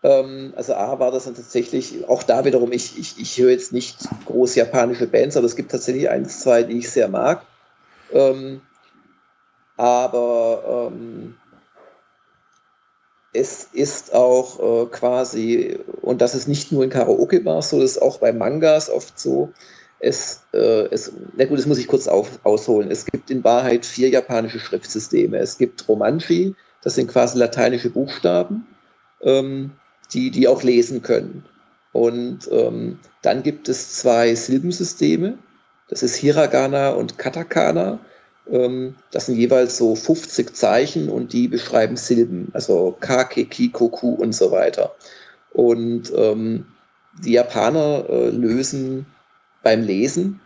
[0.03, 3.73] Ähm, also A war das dann tatsächlich, auch da wiederum, ich, ich, ich höre jetzt
[3.73, 7.43] nicht groß japanische Bands, aber es gibt tatsächlich eins, zwei, die ich sehr mag.
[8.13, 8.61] Ähm,
[9.81, 11.35] aber ähm,
[13.33, 18.01] es ist auch äh, quasi, und das ist nicht nur in Karaoke-Bars so, das ist
[18.01, 19.51] auch bei Mangas oft so,
[19.99, 22.89] es, äh, es, na gut, das muss ich kurz auf, ausholen.
[22.91, 25.37] Es gibt in Wahrheit vier japanische Schriftsysteme.
[25.37, 28.65] Es gibt Romanji, das sind quasi lateinische Buchstaben.
[29.21, 29.71] Ähm,
[30.13, 31.45] die, die auch lesen können.
[31.93, 35.37] Und ähm, dann gibt es zwei Silbensysteme.
[35.89, 37.99] Das ist Hiragana und Katakana.
[38.49, 44.33] Ähm, das sind jeweils so 50 Zeichen und die beschreiben Silben, also Kake, Kikoku und
[44.33, 44.95] so weiter.
[45.53, 46.65] Und ähm,
[47.23, 49.05] die Japaner äh, lösen
[49.63, 50.39] beim Lesen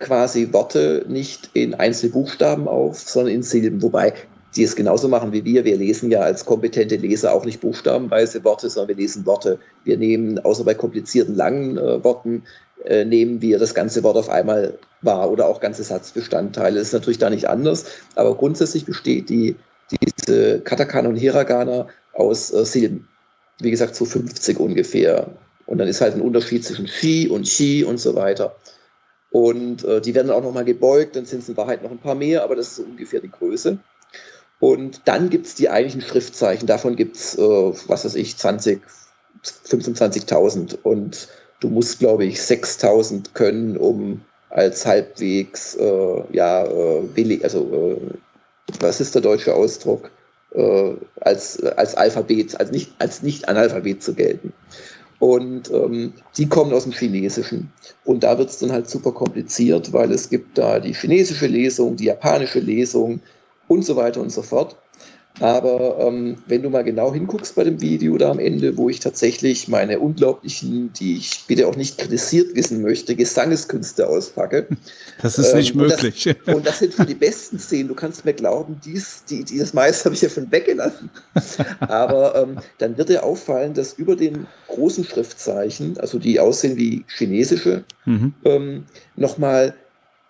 [0.00, 3.80] quasi Worte nicht in einzelne Buchstaben auf, sondern in Silben.
[3.80, 4.12] Wobei
[4.56, 5.64] die es genauso machen wie wir.
[5.64, 9.58] Wir lesen ja als kompetente Leser auch nicht buchstabenweise Worte, sondern wir lesen Worte.
[9.84, 12.44] Wir nehmen, außer bei komplizierten langen äh, Worten,
[12.84, 16.78] äh, nehmen wir das ganze Wort auf einmal wahr oder auch ganze Satzbestandteile.
[16.78, 19.56] Das ist natürlich da nicht anders, aber grundsätzlich besteht die,
[19.90, 23.08] diese Katakana und Hiragana aus äh, Silben.
[23.60, 25.28] Wie gesagt, so 50 ungefähr.
[25.66, 28.56] Und dann ist halt ein Unterschied zwischen Shi und Shi und so weiter.
[29.30, 32.14] Und äh, die werden auch nochmal gebeugt, dann sind es in Wahrheit noch ein paar
[32.14, 33.78] mehr, aber das ist so ungefähr die Größe.
[34.60, 36.66] Und dann gibt es die eigentlichen Schriftzeichen.
[36.66, 38.80] Davon gibt es, äh, was weiß ich, 20,
[39.42, 40.76] 25.000.
[40.82, 41.28] Und
[41.60, 44.20] du musst, glaube ich, 6.000 können, um
[44.50, 48.14] als halbwegs, äh, ja, äh, billig, also, äh,
[48.80, 50.10] was ist der deutsche Ausdruck?
[50.54, 54.52] Äh, als, als Alphabet, als nicht, als nicht Analphabet zu gelten.
[55.18, 57.72] Und ähm, die kommen aus dem Chinesischen.
[58.04, 61.96] Und da wird es dann halt super kompliziert, weil es gibt da die chinesische Lesung,
[61.96, 63.20] die japanische Lesung
[63.68, 64.76] und so weiter und so fort.
[65.40, 69.00] Aber ähm, wenn du mal genau hinguckst bei dem Video da am Ende, wo ich
[69.00, 74.68] tatsächlich meine unglaublichen, die ich bitte auch nicht kritisiert wissen möchte, Gesangeskünste auspacke.
[75.22, 76.26] Das ist ähm, nicht möglich.
[76.26, 77.88] Und das, und das, sind für die besten Szenen.
[77.88, 81.08] Du kannst mir glauben, dies, die, die, das meiste habe ich ja schon weggelassen.
[81.80, 87.04] Aber ähm, dann wird dir auffallen, dass über den großen Schriftzeichen, also die aussehen wie
[87.08, 88.34] chinesische, mhm.
[88.44, 88.84] ähm,
[89.16, 89.74] nochmal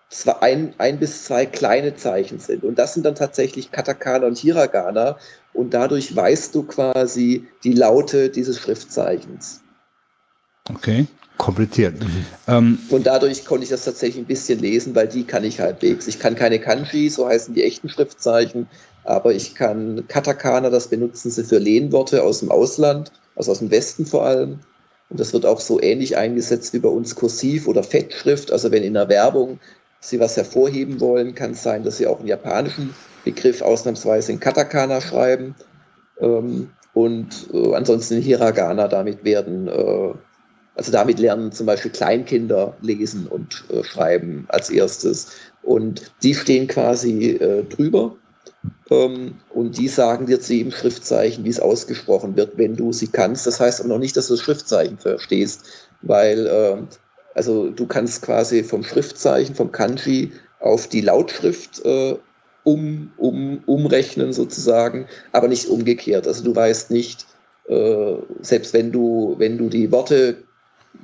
[0.09, 2.63] zwei, ein, ein bis zwei kleine Zeichen sind.
[2.63, 5.17] Und das sind dann tatsächlich Katakana und Hiragana.
[5.53, 9.61] Und dadurch weißt du quasi die Laute dieses Schriftzeichens.
[10.69, 11.07] Okay.
[11.37, 11.95] Kompliziert.
[12.47, 16.07] Ähm, und dadurch konnte ich das tatsächlich ein bisschen lesen, weil die kann ich halbwegs.
[16.07, 18.67] Ich kann keine Kanji, so heißen die echten Schriftzeichen,
[19.03, 23.69] aber ich kann Katakana, das benutzen sie für Lehnworte aus dem Ausland, also aus dem
[23.69, 24.59] Westen vor allem.
[25.09, 28.51] Und das wird auch so ähnlich eingesetzt wie bei uns Kursiv oder Fettschrift.
[28.51, 29.59] Also wenn in der Werbung
[30.09, 34.39] Sie was hervorheben wollen, kann es sein, dass Sie auch einen japanischen Begriff ausnahmsweise in
[34.39, 35.55] Katakana schreiben.
[36.19, 40.13] Ähm, und äh, ansonsten in Hiragana damit werden, äh,
[40.75, 45.31] also damit lernen zum Beispiel Kleinkinder lesen und äh, schreiben als erstes.
[45.63, 48.15] Und die stehen quasi äh, drüber.
[48.91, 53.07] Ähm, und die sagen dir zu jedem Schriftzeichen, wie es ausgesprochen wird, wenn du sie
[53.07, 53.47] kannst.
[53.47, 56.77] Das heißt aber noch nicht, dass du das Schriftzeichen verstehst, weil äh,
[57.35, 62.15] also du kannst quasi vom Schriftzeichen, vom Kanji auf die Lautschrift äh,
[62.63, 66.27] um, um, umrechnen sozusagen, aber nicht umgekehrt.
[66.27, 67.27] Also du weißt nicht,
[67.67, 70.37] äh, selbst wenn du, wenn du die Worte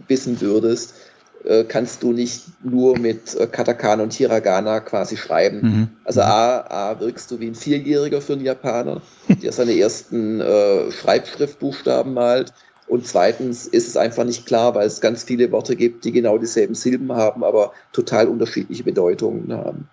[0.07, 0.95] wissen würdest,
[1.43, 5.61] äh, kannst du nicht nur mit äh, Katakana und Hiragana quasi schreiben.
[5.61, 5.87] Mhm.
[6.05, 10.91] Also A, A wirkst du wie ein Vierjähriger für einen Japaner, der seine ersten äh,
[10.91, 12.53] Schreibschriftbuchstaben malt.
[12.91, 16.37] Und zweitens ist es einfach nicht klar, weil es ganz viele Worte gibt, die genau
[16.37, 19.87] dieselben Silben haben, aber total unterschiedliche Bedeutungen haben.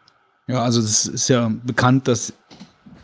[0.49, 2.33] Ja, also es ist ja bekannt, dass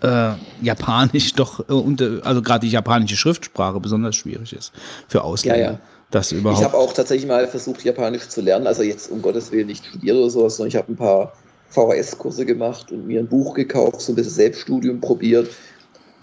[0.02, 4.72] äh, Japanisch doch, äh, unter, also gerade die japanische Schriftsprache besonders schwierig ist
[5.06, 5.60] für Ausländer.
[5.60, 5.78] Ja, ja.
[6.10, 6.58] Das überhaupt.
[6.58, 8.66] Ich habe auch tatsächlich mal versucht, Japanisch zu lernen.
[8.66, 11.32] Also jetzt um Gottes Willen nicht studiert oder sowas, sondern ich habe ein paar
[11.70, 15.50] VHS-Kurse gemacht und mir ein Buch gekauft, so ein bisschen Selbststudium probiert.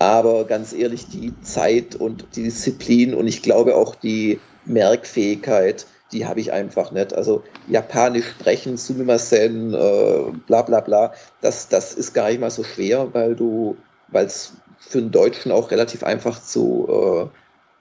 [0.01, 6.25] Aber ganz ehrlich, die Zeit und die Disziplin und ich glaube auch die Merkfähigkeit, die
[6.25, 7.13] habe ich einfach nicht.
[7.13, 12.63] Also Japanisch sprechen, Sumimasen, äh, bla bla bla, das, das ist gar nicht mal so
[12.63, 17.29] schwer, weil du, weil es für einen Deutschen auch relativ einfach zu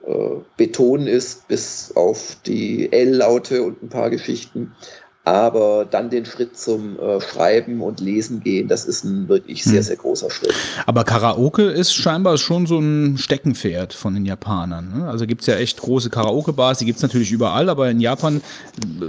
[0.05, 4.75] äh, äh, betonen ist, bis auf die L-Laute und ein paar Geschichten.
[5.23, 9.77] Aber dann den Schritt zum äh, Schreiben und Lesen gehen, das ist ein wirklich sehr,
[9.77, 9.83] hm.
[9.83, 10.53] sehr großer Schritt.
[10.87, 14.91] Aber Karaoke ist scheinbar schon so ein Steckenpferd von den Japanern.
[14.97, 15.07] Ne?
[15.07, 18.37] Also gibt es ja echt große Karaoke-Bars, die gibt es natürlich überall, aber in Japan
[18.83, 19.05] äh,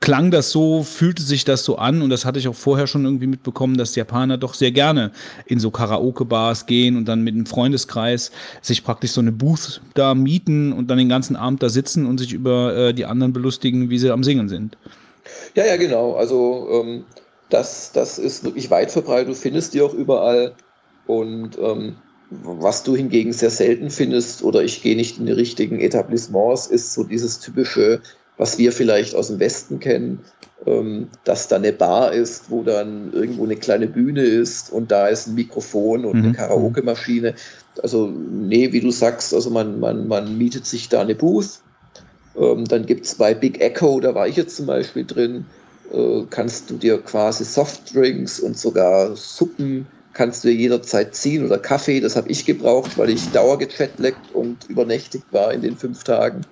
[0.00, 3.04] klang das so, fühlte sich das so an und das hatte ich auch vorher schon
[3.04, 5.10] irgendwie mitbekommen, dass Japaner doch sehr gerne
[5.44, 8.30] in so Karaoke-Bars gehen und dann mit einem Freundeskreis
[8.62, 12.16] sich praktisch so eine Booth da mieten und dann den ganzen Abend da sitzen und
[12.16, 14.78] sich über äh, die anderen belustigen, wie sie am Singen sind.
[15.54, 16.14] Ja, ja, genau.
[16.14, 17.04] Also ähm,
[17.50, 19.28] das, das ist wirklich weit verbreitet.
[19.28, 20.54] Du findest die auch überall.
[21.06, 21.96] Und ähm,
[22.30, 26.92] was du hingegen sehr selten findest, oder ich gehe nicht in die richtigen Etablissements, ist
[26.92, 28.00] so dieses typische,
[28.36, 30.20] was wir vielleicht aus dem Westen kennen,
[30.66, 35.08] ähm, dass da eine Bar ist, wo dann irgendwo eine kleine Bühne ist und da
[35.08, 36.24] ist ein Mikrofon und mhm.
[36.24, 37.34] eine Karaoke-Maschine.
[37.82, 41.60] Also, nee, wie du sagst, also man, man, man mietet sich da eine Booth
[42.38, 45.46] ähm, dann gibt es bei Big Echo, da war ich jetzt zum Beispiel drin,
[45.92, 52.00] äh, kannst du dir quasi Softdrinks und sogar Suppen kannst du jederzeit ziehen oder Kaffee.
[52.00, 56.42] Das habe ich gebraucht, weil ich dauergechatlaggt und übernächtigt war in den fünf Tagen.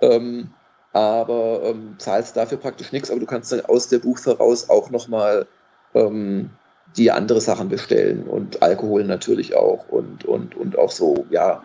[0.00, 0.50] Ähm,
[0.92, 4.90] aber ähm, zahlst dafür praktisch nichts, aber du kannst dann aus der Buch heraus auch
[4.90, 5.46] nochmal
[5.94, 6.50] ähm,
[6.96, 11.62] die andere Sachen bestellen und Alkohol natürlich auch und, und, und auch so, ja,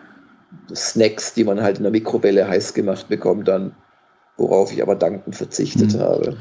[0.74, 3.74] Snacks, die man halt in der Mikrowelle heiß gemacht bekommt, dann,
[4.36, 6.00] worauf ich aber dankend verzichtet mhm.
[6.00, 6.36] habe.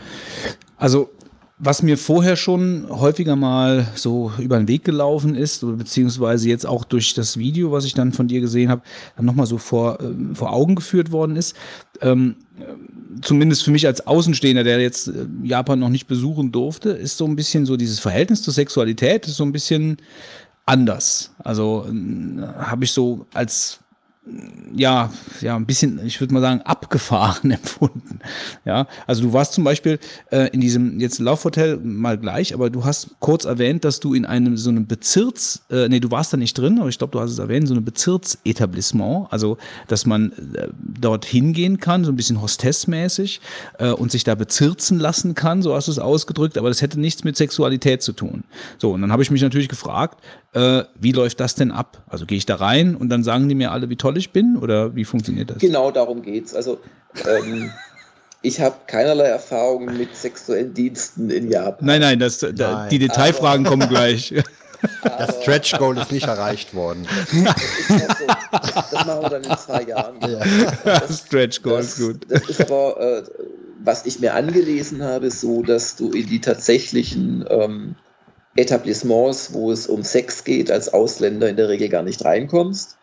[0.77, 1.09] Also
[1.59, 6.83] was mir vorher schon häufiger mal so über den Weg gelaufen ist, beziehungsweise jetzt auch
[6.83, 8.81] durch das Video, was ich dann von dir gesehen habe,
[9.15, 11.55] dann nochmal so vor, äh, vor Augen geführt worden ist,
[12.01, 12.35] ähm,
[13.21, 17.25] zumindest für mich als Außenstehender, der jetzt äh, Japan noch nicht besuchen durfte, ist so
[17.25, 19.97] ein bisschen so dieses Verhältnis zur Sexualität, ist so ein bisschen
[20.65, 21.31] anders.
[21.37, 23.79] Also äh, habe ich so als
[24.75, 28.19] ja, ja, ein bisschen, ich würde mal sagen, abgefahren empfunden.
[28.63, 29.99] Ja, also du warst zum Beispiel
[30.31, 34.25] äh, in diesem jetzt Laufhotel mal gleich, aber du hast kurz erwähnt, dass du in
[34.25, 37.19] einem so einem Bezirks, äh, nee, du warst da nicht drin, aber ich glaube, du
[37.19, 42.15] hast es erwähnt, so einem Bezirksetablissement, also dass man äh, dort hingehen kann, so ein
[42.15, 43.41] bisschen hostessmäßig
[43.79, 46.99] äh, und sich da bezirzen lassen kann, so hast du es ausgedrückt, aber das hätte
[46.99, 48.45] nichts mit Sexualität zu tun.
[48.77, 50.23] So, und dann habe ich mich natürlich gefragt,
[50.53, 52.03] äh, wie läuft das denn ab?
[52.07, 54.57] Also gehe ich da rein und dann sagen die mir alle, wie toll ich bin
[54.57, 55.57] oder wie funktioniert das?
[55.57, 56.55] Genau darum geht es.
[56.55, 56.79] Also
[57.27, 57.71] ähm,
[58.41, 61.85] ich habe keinerlei Erfahrung mit sexuellen Diensten in Japan.
[61.85, 62.55] Nein, nein, das, nein.
[62.55, 64.33] Da, die Detailfragen kommen gleich.
[65.01, 67.07] Das Stretch Goal ist nicht erreicht worden.
[68.51, 70.15] Das, das machen wir dann in zwei Jahren.
[70.21, 70.43] Ja.
[70.83, 72.25] Das, Stretch Goal ist gut.
[72.27, 73.23] Das ist aber, äh,
[73.81, 77.95] was ich mir angelesen habe, so, dass du in die tatsächlichen ähm,
[78.55, 82.97] Etablissements, wo es um Sex geht, als Ausländer in der Regel gar nicht reinkommst.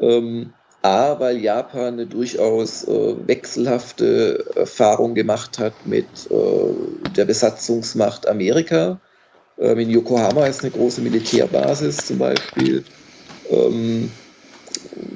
[0.00, 0.52] Ähm,
[0.82, 6.74] A, weil Japan eine durchaus äh, wechselhafte Erfahrung gemacht hat mit äh,
[7.16, 9.00] der Besatzungsmacht Amerika.
[9.58, 12.84] Ähm, in Yokohama ist eine große Militärbasis zum Beispiel.
[13.50, 14.10] Ähm,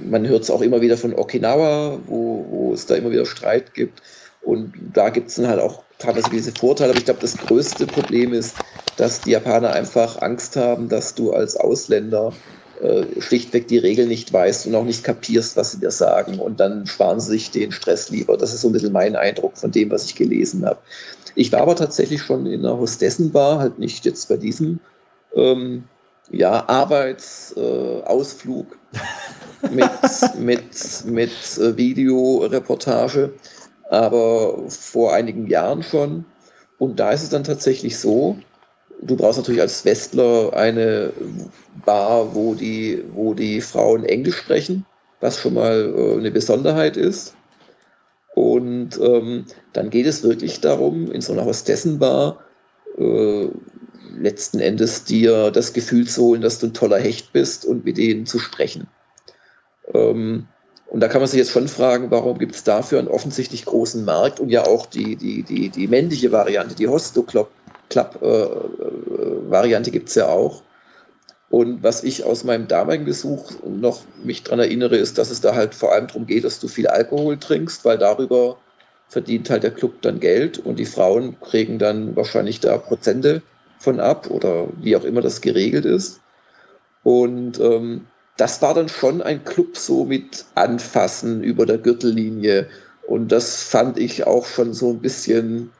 [0.08, 3.74] man hört es auch immer wieder von Okinawa, wo, wo es da immer wieder Streit
[3.74, 4.02] gibt.
[4.40, 6.90] Und da gibt es dann halt auch teilweise diese Vorteile.
[6.90, 8.56] Aber ich glaube, das größte Problem ist,
[9.00, 12.32] dass die Japaner einfach Angst haben, dass du als Ausländer
[12.82, 16.38] äh, schlichtweg die Regeln nicht weißt und auch nicht kapierst, was sie dir sagen.
[16.38, 18.36] Und dann sparen sie sich den Stress lieber.
[18.36, 20.78] Das ist so ein bisschen mein Eindruck von dem, was ich gelesen habe.
[21.34, 24.80] Ich war aber tatsächlich schon in einer Hostessenbar, halt nicht jetzt bei diesem
[25.34, 25.84] ähm,
[26.30, 28.78] ja, Arbeitsausflug
[29.62, 29.90] äh, mit,
[30.38, 33.32] mit, mit äh, Videoreportage
[33.90, 36.24] aber vor einigen Jahren schon.
[36.78, 38.38] Und da ist es dann tatsächlich so,
[39.02, 41.12] du brauchst natürlich als Westler eine
[41.84, 44.84] Bar, wo die, wo die Frauen Englisch sprechen,
[45.20, 47.34] was schon mal äh, eine Besonderheit ist.
[48.34, 52.38] Und ähm, dann geht es wirklich darum, in so einer Hostessenbar
[52.98, 53.48] äh,
[54.18, 57.96] letzten Endes dir das Gefühl zu holen, dass du ein toller Hecht bist und mit
[57.96, 58.86] denen zu sprechen.
[59.94, 60.46] Ähm,
[60.86, 64.04] und da kann man sich jetzt schon fragen, warum gibt es dafür einen offensichtlich großen
[64.04, 67.59] Markt und ja auch die, die, die, die männliche Variante, die Hosto-Club-Variante
[67.96, 70.62] äh, gibt es ja auch.
[71.50, 75.54] Und was ich aus meinem damaligen Besuch noch mich daran erinnere, ist, dass es da
[75.54, 78.56] halt vor allem darum geht, dass du viel Alkohol trinkst, weil darüber
[79.08, 83.42] verdient halt der Club dann Geld und die Frauen kriegen dann wahrscheinlich da Prozente
[83.80, 86.20] von ab oder wie auch immer das geregelt ist.
[87.02, 88.06] Und ähm,
[88.36, 92.68] das war dann schon ein Club so mit Anfassen über der Gürtellinie.
[93.08, 95.79] Und das fand ich auch schon so ein bisschen äh,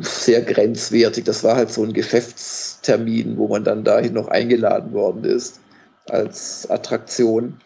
[0.00, 1.24] sehr grenzwertig.
[1.24, 5.60] Das war halt so ein Geschäftstermin, wo man dann dahin noch eingeladen worden ist
[6.08, 7.58] als Attraktion.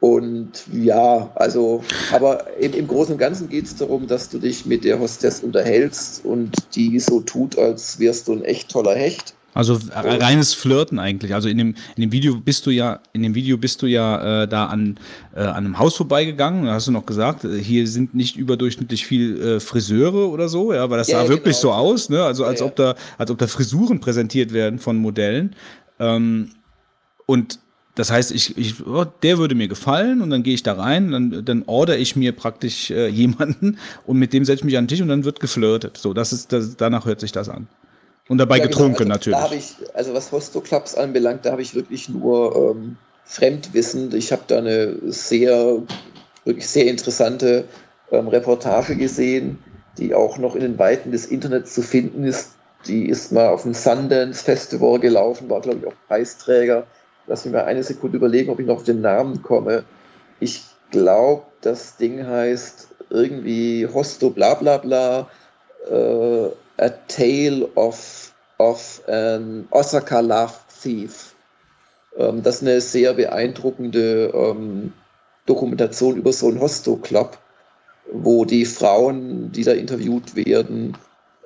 [0.00, 1.82] Und ja, also,
[2.12, 5.40] aber im, im Großen und Ganzen geht es darum, dass du dich mit der Hostess
[5.40, 9.34] unterhältst und die so tut, als wärst du ein echt toller Hecht.
[9.54, 11.34] Also reines Flirten eigentlich.
[11.34, 14.42] Also in dem, in dem Video bist du ja, in dem Video bist du ja
[14.42, 15.00] äh, da an,
[15.34, 16.66] äh, an einem Haus vorbeigegangen.
[16.66, 20.72] Da hast du noch gesagt, äh, hier sind nicht überdurchschnittlich viel äh, Friseure oder so,
[20.72, 21.72] ja, weil das ja, sah wirklich genau.
[21.72, 22.22] so aus, ne?
[22.22, 25.56] Also als ja, ob da, als ob da Frisuren präsentiert werden von Modellen.
[25.98, 26.50] Ähm,
[27.26, 27.58] und
[27.98, 31.10] das heißt, ich, ich, oh, der würde mir gefallen und dann gehe ich da rein,
[31.10, 34.84] dann, dann order ich mir praktisch äh, jemanden und mit dem setze ich mich an
[34.84, 35.96] den Tisch und dann wird geflirtet.
[35.96, 37.66] So, das ist, das, danach hört sich das an.
[38.28, 38.76] Und dabei ja, genau.
[38.76, 39.14] getrunken genau.
[39.14, 39.76] also, natürlich.
[39.80, 44.14] Ich, also was Hosto-Clubs anbelangt, da habe ich wirklich nur ähm, Fremdwissen.
[44.14, 45.82] Ich habe da eine sehr,
[46.44, 47.64] wirklich sehr interessante
[48.12, 49.58] ähm, Reportage gesehen,
[49.96, 52.52] die auch noch in den Weiten des Internets zu finden ist.
[52.86, 56.86] Die ist mal auf dem Sundance Festival gelaufen, war glaube ich auch Preisträger.
[57.26, 59.84] Lass mich mal eine Sekunde überlegen, ob ich noch auf den Namen komme.
[60.40, 65.28] Ich glaube, das Ding heißt irgendwie Hosto bla bla bla.
[65.90, 66.48] Äh,
[66.78, 71.34] A Tale of, of an Osaka Love Thief.
[72.16, 74.92] Ähm, das ist eine sehr beeindruckende ähm,
[75.46, 77.38] Dokumentation über so einen Hosto-Club,
[78.12, 80.96] wo die Frauen, die da interviewt werden,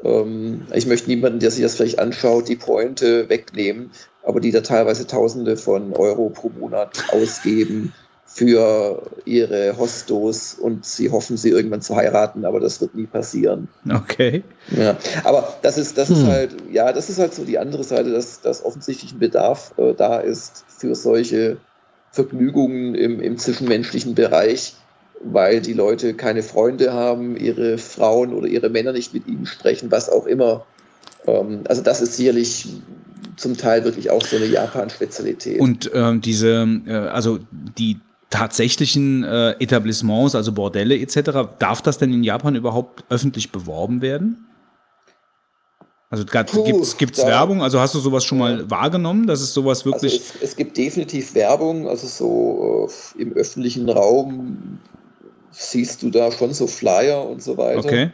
[0.04, 3.90] ähm, ich möchte niemanden, der sich das vielleicht anschaut, die Pointe wegnehmen,
[4.24, 7.92] aber die da teilweise Tausende von Euro pro Monat ausgeben
[8.34, 13.68] für ihre Hostos und sie hoffen, sie irgendwann zu heiraten, aber das wird nie passieren.
[13.90, 14.42] Okay.
[14.70, 16.16] Ja, aber das ist, das hm.
[16.16, 19.74] ist halt, ja, das ist halt so die andere Seite, dass, dass offensichtlich ein Bedarf
[19.76, 21.58] äh, da ist für solche
[22.10, 24.76] Vergnügungen im, im zwischenmenschlichen Bereich,
[25.22, 29.90] weil die Leute keine Freunde haben, ihre Frauen oder ihre Männer nicht mit ihnen sprechen,
[29.90, 30.64] was auch immer.
[31.26, 32.66] Ähm, also das ist sicherlich
[33.36, 35.60] zum Teil wirklich auch so eine Japan-Spezialität.
[35.60, 37.38] Und ähm, diese, äh, also
[37.78, 37.98] die
[38.32, 44.46] tatsächlichen äh, Etablissements, also Bordelle etc., darf das denn in Japan überhaupt öffentlich beworben werden?
[46.10, 47.62] Also gibt es Werbung?
[47.62, 50.12] Also hast du sowas schon mal wahrgenommen, dass es sowas also wirklich.
[50.12, 52.88] Also es, es, gibt definitiv Werbung, also so
[53.18, 54.78] äh, im öffentlichen Raum
[55.50, 57.78] siehst du da schon so Flyer und so weiter.
[57.78, 58.10] Okay.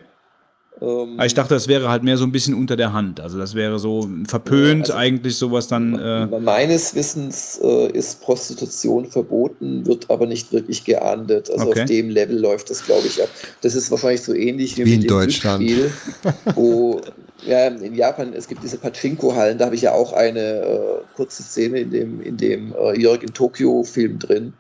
[0.81, 3.21] Ähm, ich dachte, das wäre halt mehr so ein bisschen unter der Hand.
[3.21, 5.99] Also das wäre so verpönt, also eigentlich sowas dann.
[5.99, 11.51] Äh meines Wissens äh, ist Prostitution verboten, wird aber nicht wirklich geahndet.
[11.51, 11.83] Also okay.
[11.83, 13.29] auf dem Level läuft das, glaube ich, ab.
[13.63, 15.63] Das ist wahrscheinlich so ähnlich wie, wie in Deutschland.
[15.63, 15.91] Spiel,
[16.55, 17.01] wo
[17.47, 20.77] ja, in Japan, es gibt diese Pachinko-Hallen, da habe ich ja auch eine äh,
[21.15, 24.53] kurze Szene in dem, in dem äh, Jörg in Tokio-Film drin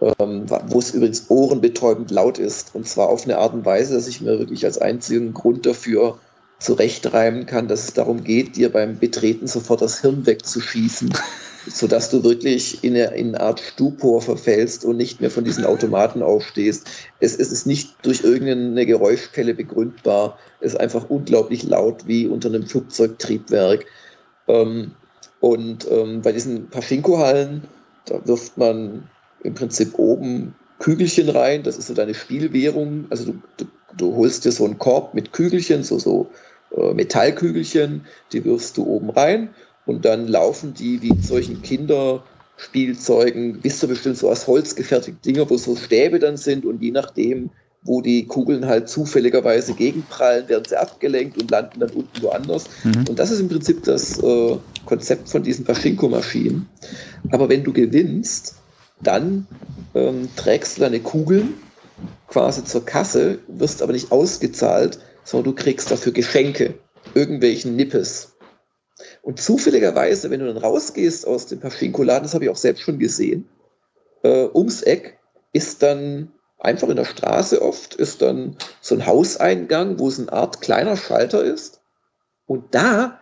[0.00, 2.74] ähm, wo es übrigens ohrenbetäubend laut ist.
[2.74, 6.18] Und zwar auf eine Art und Weise, dass ich mir wirklich als einzigen Grund dafür
[6.62, 11.12] zurechtreimen kann, dass es darum geht, dir beim Betreten sofort das Hirn wegzuschießen,
[11.66, 15.64] sodass du wirklich in eine, in eine Art Stupor verfällst und nicht mehr von diesen
[15.64, 16.86] Automaten aufstehst.
[17.20, 20.38] Es, es ist nicht durch irgendeine Geräuschquelle begründbar.
[20.60, 23.84] Es ist einfach unglaublich laut wie unter einem Flugzeugtriebwerk.
[24.46, 24.92] Ähm,
[25.40, 27.64] und ähm, bei diesen Paschinko-Hallen,
[28.06, 29.08] da wirft man
[29.44, 33.06] im Prinzip oben Kügelchen rein, das ist so deine Spielwährung.
[33.10, 33.66] Also du, du,
[33.96, 36.28] du holst dir so einen Korb mit Kügelchen, so, so
[36.76, 39.50] äh, Metallkügelchen, die wirfst du oben rein
[39.86, 45.20] und dann laufen die wie in solchen Kinderspielzeugen, wisst ihr bestimmt so aus Holz gefertigte
[45.22, 47.50] Dinger, wo so Stäbe dann sind und je nachdem,
[47.84, 52.66] wo die Kugeln halt zufälligerweise gegenprallen, werden sie abgelenkt und landen dann unten woanders.
[52.84, 53.06] Mhm.
[53.08, 54.56] Und das ist im Prinzip das äh,
[54.86, 56.66] Konzept von diesen Pachinko-Maschinen.
[57.30, 58.61] Aber wenn du gewinnst,
[59.02, 59.46] dann
[59.94, 61.54] ähm, trägst du deine Kugeln
[62.28, 66.74] quasi zur Kasse, wirst aber nicht ausgezahlt, sondern du kriegst dafür Geschenke,
[67.14, 68.32] irgendwelchen Nippes.
[69.22, 72.98] Und zufälligerweise, wenn du dann rausgehst aus dem Paschinko-Laden, das habe ich auch selbst schon
[72.98, 73.48] gesehen,
[74.22, 75.18] äh, ums Eck
[75.52, 80.32] ist dann einfach in der Straße oft, ist dann so ein Hauseingang, wo es eine
[80.32, 81.80] Art kleiner Schalter ist.
[82.46, 83.20] Und da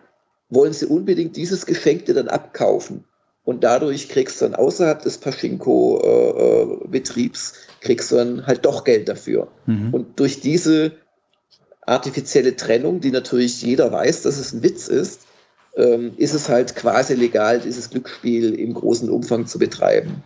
[0.49, 3.05] wollen sie unbedingt dieses Geschenk dir dann abkaufen.
[3.51, 9.49] Und dadurch kriegst du dann außerhalb des Paschinko-Betriebs, kriegst du dann halt doch Geld dafür.
[9.65, 9.93] Mhm.
[9.93, 10.93] Und durch diese
[11.85, 15.23] artifizielle Trennung, die natürlich jeder weiß, dass es ein Witz ist,
[15.75, 20.23] ähm, ist es halt quasi legal, dieses Glücksspiel im großen Umfang zu betreiben.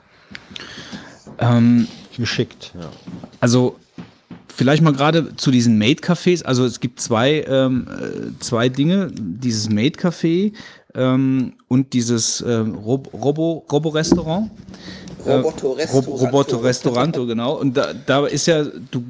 [1.39, 2.91] Ähm, Geschickt, ja.
[3.39, 3.80] Also
[4.56, 6.43] vielleicht mal gerade zu diesen Maid-Cafés.
[6.43, 9.10] Also es gibt zwei, ähm, äh, zwei Dinge.
[9.11, 10.53] Dieses Maid-Café,
[10.95, 14.49] ähm, und dieses äh, Rob Robo, Robo-Restaurant.
[15.26, 16.22] Roboto-Restaurant.
[16.22, 17.53] Roboto-Restaurant, genau.
[17.59, 19.03] Und da, da ist ja, du,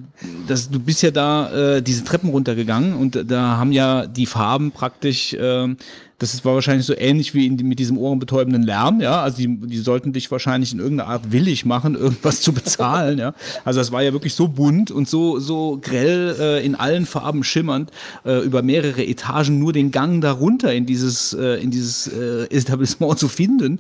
[0.48, 4.72] das, du bist ja da äh, diese Treppen runtergegangen und da haben ja die Farben
[4.72, 5.76] praktisch äh,
[6.18, 9.22] das war wahrscheinlich so ähnlich wie in, mit diesem ohrenbetäubenden Lärm, ja.
[9.22, 13.34] Also die, die sollten dich wahrscheinlich in irgendeiner Art willig machen, irgendwas zu bezahlen, ja.
[13.66, 17.44] Also das war ja wirklich so bunt und so, so grell äh, in allen Farben
[17.44, 17.92] schimmernd,
[18.26, 23.20] äh, über mehrere Etagen nur den Gang darunter in dieses, äh, in dieses äh, Etablissement
[23.20, 23.80] zu finden.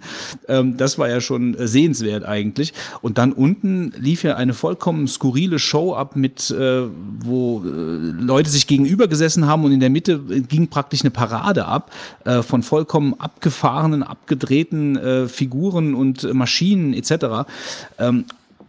[0.49, 2.73] Ähm, das war ja schon äh, sehenswert eigentlich.
[3.01, 6.83] Und dann unten lief ja eine vollkommen skurrile Show ab mit, äh,
[7.19, 11.65] wo äh, Leute sich gegenüber gesessen haben und in der Mitte ging praktisch eine Parade
[11.65, 11.91] ab
[12.23, 17.47] äh, von vollkommen abgefahrenen, abgedrehten äh, Figuren und Maschinen etc.
[17.99, 18.25] Ähm,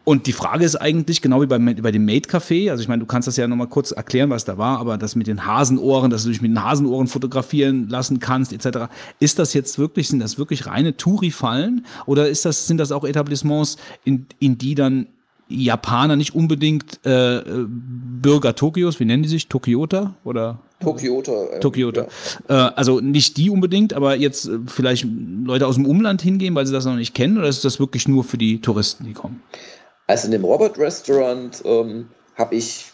[0.09, 3.01] und die Frage ist eigentlich, genau wie bei, bei dem Made Café, also ich meine,
[3.01, 6.13] du kannst das ja nochmal kurz erklären, was da war, aber das mit den Hasenohren,
[6.13, 8.89] dass du dich mit den Hasenohren fotografieren lassen kannst, etc.
[9.19, 13.03] Ist das jetzt wirklich, sind das wirklich reine Touri-Fallen oder ist das, sind das auch
[13.03, 15.09] Etablissements, in, in die dann
[15.49, 19.49] Japaner nicht unbedingt äh, Bürger Tokios, wie nennen die sich?
[19.49, 20.59] Tokyota oder?
[20.81, 21.33] Tokyota.
[21.53, 22.07] Ähm, Tokyota.
[22.49, 22.69] Ja.
[22.69, 25.07] Äh, also nicht die unbedingt, aber jetzt äh, vielleicht
[25.45, 28.09] Leute aus dem Umland hingehen, weil sie das noch nicht kennen, oder ist das wirklich
[28.09, 29.43] nur für die Touristen, die kommen?
[30.09, 32.93] Also in dem Robert Restaurant ähm, habe ich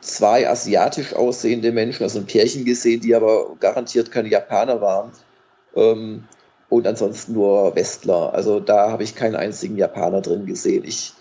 [0.00, 5.10] zwei asiatisch aussehende Menschen, also ein Pärchen gesehen, die aber garantiert keine Japaner waren.
[5.74, 6.24] Ähm,
[6.68, 8.34] und ansonsten nur Westler.
[8.34, 10.82] Also da habe ich keinen einzigen Japaner drin gesehen.
[10.84, 11.12] Ich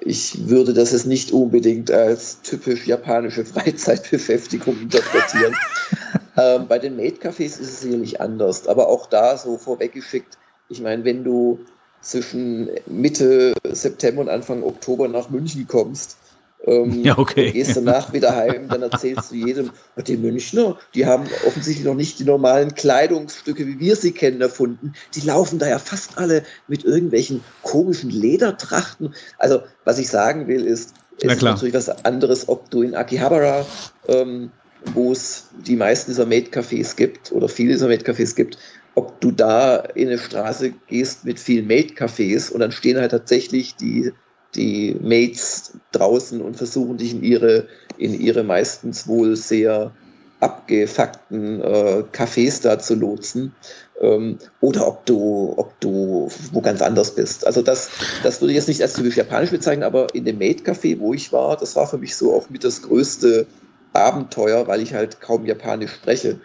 [0.00, 5.54] ich würde das jetzt nicht unbedingt als typisch japanische Freizeitbeschäftigung interpretieren.
[6.36, 11.04] ähm, bei den Maid-Cafés ist es sicherlich anders, aber auch da so vorweggeschickt, ich meine,
[11.04, 11.58] wenn du
[12.00, 16.16] zwischen Mitte September und Anfang Oktober nach München kommst,
[16.66, 17.50] ähm, ja, okay.
[17.50, 19.70] gehst danach wieder heim, dann erzählst du jedem,
[20.06, 24.92] die Münchner, die haben offensichtlich noch nicht die normalen Kleidungsstücke, wie wir sie kennen, erfunden.
[25.14, 29.14] Die laufen da ja fast alle mit irgendwelchen komischen Ledertrachten.
[29.38, 33.66] Also, was ich sagen will, ist, es ist natürlich was anderes, ob du in Akihabara,
[34.08, 34.50] ähm,
[34.94, 38.56] wo es die meisten dieser Maid-Cafés gibt oder viele dieser Maid-Cafés gibt,
[38.94, 43.76] ob du da in eine Straße gehst mit vielen Maid-Cafés und dann stehen halt tatsächlich
[43.76, 44.12] die
[44.54, 47.66] die Mates draußen und versuchen dich in ihre,
[47.98, 49.92] in ihre meistens wohl sehr
[50.40, 53.54] abgefuckten äh, Cafés da zu lotsen.
[54.00, 57.46] Ähm, oder ob du, ob du wo ganz anders bist.
[57.46, 57.90] Also das,
[58.22, 61.12] das würde ich jetzt nicht als typisch japanisch bezeichnen, aber in dem Maid Café, wo
[61.12, 63.46] ich war, das war für mich so auch mit das größte
[63.92, 66.40] Abenteuer, weil ich halt kaum Japanisch spreche.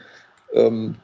[0.54, 0.96] Ähm,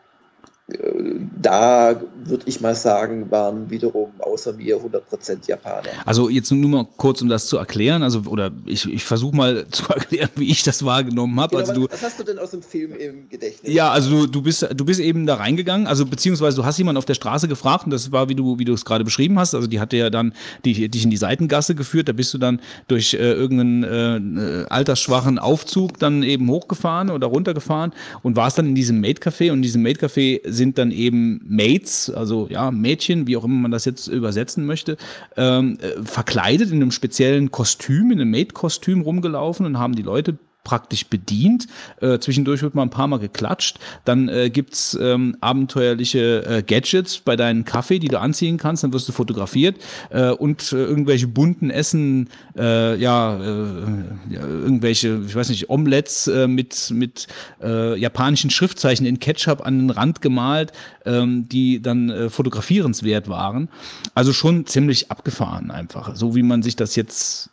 [1.41, 5.89] da würde ich mal sagen, waren wiederum außer mir 100% Japaner.
[6.05, 9.67] Also jetzt nur mal kurz, um das zu erklären, also oder ich, ich versuche mal
[9.71, 11.57] zu erklären, wie ich das wahrgenommen habe.
[11.57, 13.73] Genau, also du, was hast du denn aus dem Film im Gedächtnis?
[13.73, 16.97] Ja, also du, du, bist, du bist eben da reingegangen, also beziehungsweise du hast jemanden
[16.97, 19.55] auf der Straße gefragt und das war, wie du, wie du es gerade beschrieben hast,
[19.55, 20.33] also die hatte ja dann
[20.63, 25.39] die, dich in die Seitengasse geführt, da bist du dann durch äh, irgendeinen äh, altersschwachen
[25.39, 29.81] Aufzug dann eben hochgefahren oder runtergefahren und warst dann in diesem Maid-Café und in diesem
[29.81, 34.65] Maid-Café sind dann eben Mates, also ja, Mädchen, wie auch immer man das jetzt übersetzen
[34.65, 34.97] möchte,
[35.37, 40.37] ähm, äh, verkleidet in einem speziellen Kostüm, in einem Maid-Kostüm rumgelaufen und haben die Leute
[40.63, 41.67] praktisch bedient.
[42.01, 43.79] Äh, zwischendurch wird mal ein paar Mal geklatscht.
[44.05, 48.83] Dann äh, gibt's ähm, abenteuerliche äh, Gadgets bei deinem Kaffee, die du anziehen kannst.
[48.83, 49.77] Dann wirst du fotografiert
[50.09, 56.27] äh, und äh, irgendwelche bunten Essen, äh, ja, äh, ja, irgendwelche, ich weiß nicht, Omelettes
[56.27, 57.27] äh, mit, mit
[57.61, 60.71] äh, japanischen Schriftzeichen in Ketchup an den Rand gemalt,
[61.05, 63.69] ähm, die dann äh, fotografierenswert waren.
[64.13, 66.15] Also schon ziemlich abgefahren einfach.
[66.15, 67.49] So wie man sich das jetzt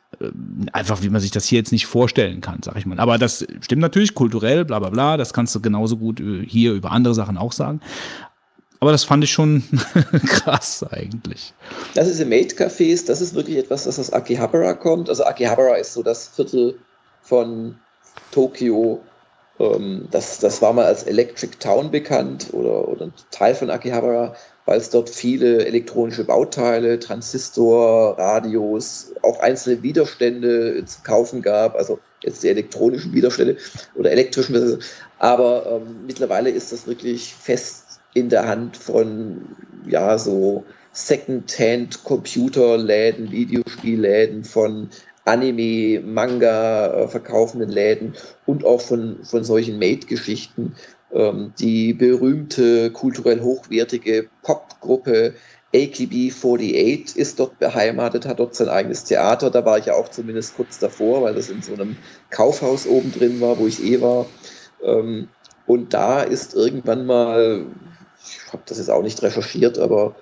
[0.72, 2.98] einfach wie man sich das hier jetzt nicht vorstellen kann, sag ich mal.
[2.98, 6.72] Aber das stimmt natürlich, kulturell, bla bla bla, das kannst du genauso gut äh, hier
[6.72, 7.80] über andere Sachen auch sagen.
[8.80, 9.62] Aber das fand ich schon
[10.26, 11.52] krass eigentlich.
[11.94, 15.08] Das ist im Maid-Cafés, das ist wirklich etwas, das aus Akihabara kommt.
[15.08, 16.78] Also Akihabara ist so das Viertel
[17.22, 17.76] von
[18.30, 19.00] Tokio.
[19.58, 24.34] Ähm, das, das war mal als Electric Town bekannt oder, oder ein Teil von Akihabara
[24.68, 31.98] weil es dort viele elektronische Bauteile, Transistor, Radios, auch einzelne Widerstände zu kaufen gab, also
[32.22, 33.56] jetzt die elektronischen Widerstände
[33.94, 34.78] oder elektrischen,
[35.20, 39.40] aber ähm, mittlerweile ist das wirklich fest in der Hand von
[39.86, 44.90] ja so Second-Hand-Computerläden, Videospielläden, von
[45.24, 48.12] Anime, Manga äh, verkaufenden Läden
[48.44, 50.74] und auch von, von solchen Made-Geschichten,
[51.10, 55.34] die berühmte, kulturell hochwertige Popgruppe
[55.74, 59.50] AKB48 ist dort beheimatet, hat dort sein eigenes Theater.
[59.50, 61.96] Da war ich ja auch zumindest kurz davor, weil das in so einem
[62.30, 64.26] Kaufhaus oben drin war, wo ich eh war.
[64.82, 65.28] Ähm,
[65.66, 67.66] und da ist irgendwann mal,
[68.24, 70.14] ich habe das jetzt auch nicht recherchiert, aber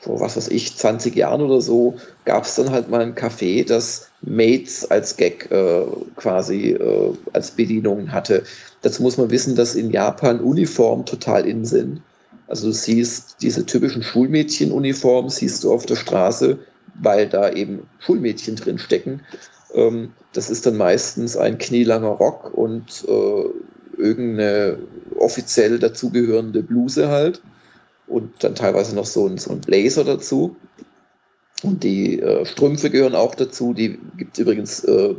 [0.00, 3.66] vor was weiß ich, 20 Jahren oder so, gab es dann halt mal ein Café,
[3.66, 5.84] das Mates als Gag äh,
[6.16, 8.44] quasi äh, als Bedienung hatte.
[8.82, 12.00] Dazu muss man wissen, dass in Japan Uniformen total in sind.
[12.48, 16.58] Also du siehst diese typischen Schulmädchenuniformen, siehst du auf der Straße,
[17.00, 19.20] weil da eben Schulmädchen drin stecken.
[19.74, 24.78] Ähm, das ist dann meistens ein knielanger Rock und äh, irgendeine
[25.16, 27.42] offiziell dazugehörende Bluse halt.
[28.06, 30.56] Und dann teilweise noch so ein, so ein Blazer dazu.
[31.62, 33.74] Und die äh, Strümpfe gehören auch dazu.
[33.74, 35.14] Die gibt es übrigens, äh,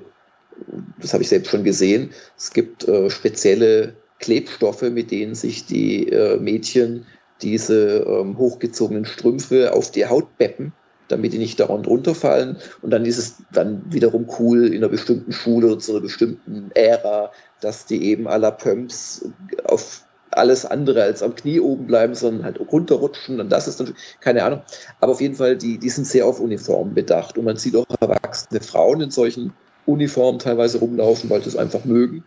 [1.00, 6.10] das habe ich selbst schon gesehen, es gibt äh, spezielle Klebstoffe, mit denen sich die
[6.10, 7.06] äh, Mädchen
[7.42, 10.74] diese ähm, hochgezogenen Strümpfe auf die Haut beppen,
[11.08, 12.58] damit die nicht daran runterfallen.
[12.82, 16.72] Und dann ist es dann wiederum cool in einer bestimmten Schule oder zu einer bestimmten
[16.76, 17.32] Ära,
[17.62, 19.26] dass die eben à la Pumps
[19.66, 23.40] auf alles andere als am Knie oben bleiben, sondern halt runterrutschen.
[23.40, 24.62] Und das ist dann, keine Ahnung.
[25.02, 27.38] Aber auf jeden Fall, die, die sind sehr auf Uniformen bedacht.
[27.38, 29.52] Und man sieht auch erwachsene Frauen in solchen
[29.86, 32.24] Uniformen teilweise rumlaufen, weil sie es einfach mögen.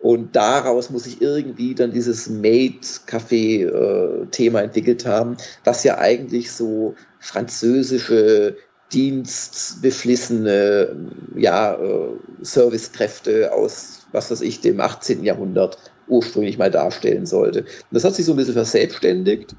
[0.00, 8.56] Und daraus muss ich irgendwie dann dieses Maid-Café-Thema entwickelt haben, was ja eigentlich so französische
[8.92, 10.94] dienstbeflissene
[11.36, 12.10] ja, äh,
[12.42, 15.24] Servicekräfte aus, was weiß ich, dem 18.
[15.24, 17.60] Jahrhundert ursprünglich mal darstellen sollte.
[17.60, 19.56] Und das hat sich so ein bisschen verselbstständigt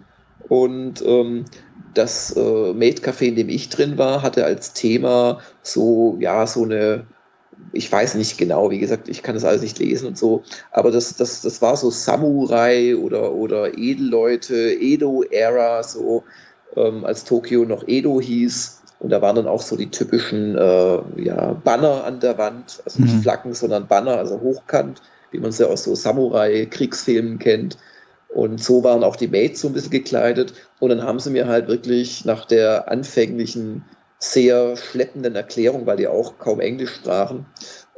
[0.47, 1.45] und ähm,
[1.93, 6.63] das äh, Maid Café, in dem ich drin war, hatte als Thema so, ja, so
[6.63, 7.07] eine,
[7.71, 10.91] ich weiß nicht genau, wie gesagt, ich kann das alles nicht lesen und so, aber
[10.91, 16.23] das, das, das war so Samurai oder, oder Edelleute, Edo-Ära, so
[16.75, 18.81] ähm, als Tokio noch Edo hieß.
[18.99, 23.01] Und da waren dann auch so die typischen äh, ja, Banner an der Wand, also
[23.01, 23.21] nicht mhm.
[23.21, 25.01] Flaggen, sondern Banner, also hochkant
[25.35, 27.77] wie man es ja aus so Samurai-Kriegsfilmen kennt.
[28.29, 30.53] Und so waren auch die Mates so ein bisschen gekleidet.
[30.79, 33.83] Und dann haben sie mir halt wirklich nach der anfänglichen,
[34.19, 37.45] sehr schleppenden Erklärung, weil die auch kaum Englisch sprachen,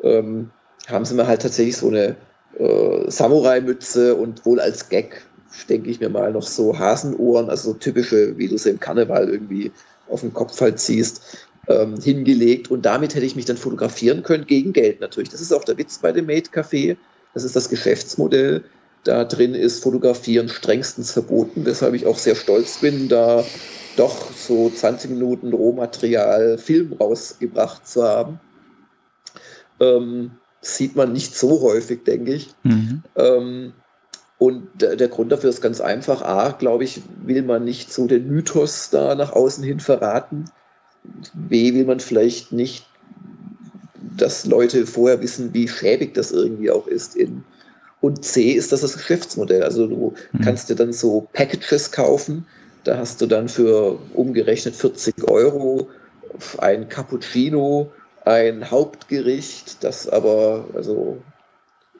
[0.03, 0.51] ähm,
[0.87, 2.15] haben sie mir halt tatsächlich so eine
[2.57, 5.21] äh, Samurai-Mütze und wohl als Gag,
[5.69, 9.29] denke ich mir mal, noch so Hasenohren, also so typische, wie du sie im Karneval
[9.29, 9.71] irgendwie
[10.09, 14.45] auf den Kopf halt ziehst, ähm, hingelegt und damit hätte ich mich dann fotografieren können,
[14.45, 15.29] gegen Geld natürlich.
[15.29, 16.95] Das ist auch der Witz bei dem Made Café.
[17.33, 18.63] Das ist das Geschäftsmodell.
[19.03, 23.45] Da drin ist Fotografieren strengstens verboten, weshalb ich auch sehr stolz bin, da
[23.97, 28.39] doch so 20 Minuten Rohmaterial Film rausgebracht zu haben.
[29.79, 32.49] Ähm, sieht man nicht so häufig, denke ich.
[32.63, 33.03] Mhm.
[33.15, 33.73] Ähm,
[34.39, 36.21] und der Grund dafür ist ganz einfach.
[36.21, 40.45] A, glaube ich, will man nicht so den Mythos da nach außen hin verraten.
[41.33, 42.85] B, will man vielleicht nicht,
[44.15, 47.15] dass Leute vorher wissen, wie schäbig das irgendwie auch ist.
[47.15, 47.43] In,
[48.01, 49.63] und C ist das das Geschäftsmodell.
[49.63, 50.41] Also du mhm.
[50.41, 52.45] kannst dir dann so Packages kaufen.
[52.87, 55.89] Da hast du dann für umgerechnet 40 Euro
[56.57, 57.91] ein Cappuccino,
[58.23, 61.17] ein Hauptgericht, das aber also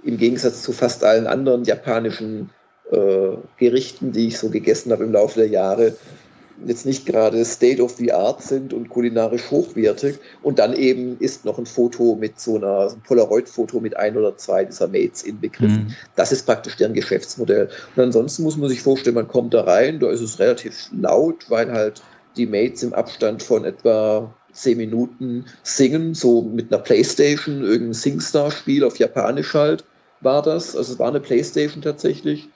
[0.05, 2.51] im Gegensatz zu fast allen anderen japanischen
[2.89, 5.93] äh, Gerichten, die ich so gegessen habe im Laufe der Jahre,
[6.65, 10.17] jetzt nicht gerade State of the Art sind und kulinarisch hochwertig.
[10.41, 14.17] Und dann eben ist noch ein Foto mit so einer, so ein Polaroid-Foto mit ein
[14.17, 15.85] oder zwei dieser Mates inbegriffen.
[15.85, 15.95] Mhm.
[16.15, 17.69] Das ist praktisch deren Geschäftsmodell.
[17.95, 21.49] Und ansonsten muss man sich vorstellen, man kommt da rein, da ist es relativ laut,
[21.49, 22.01] weil halt
[22.35, 28.83] die Mates im Abstand von etwa zehn Minuten singen, so mit einer Playstation, irgendein Singstar-Spiel
[28.83, 29.83] auf Japanisch halt
[30.21, 30.75] war das.
[30.75, 32.49] Also es war eine Playstation tatsächlich,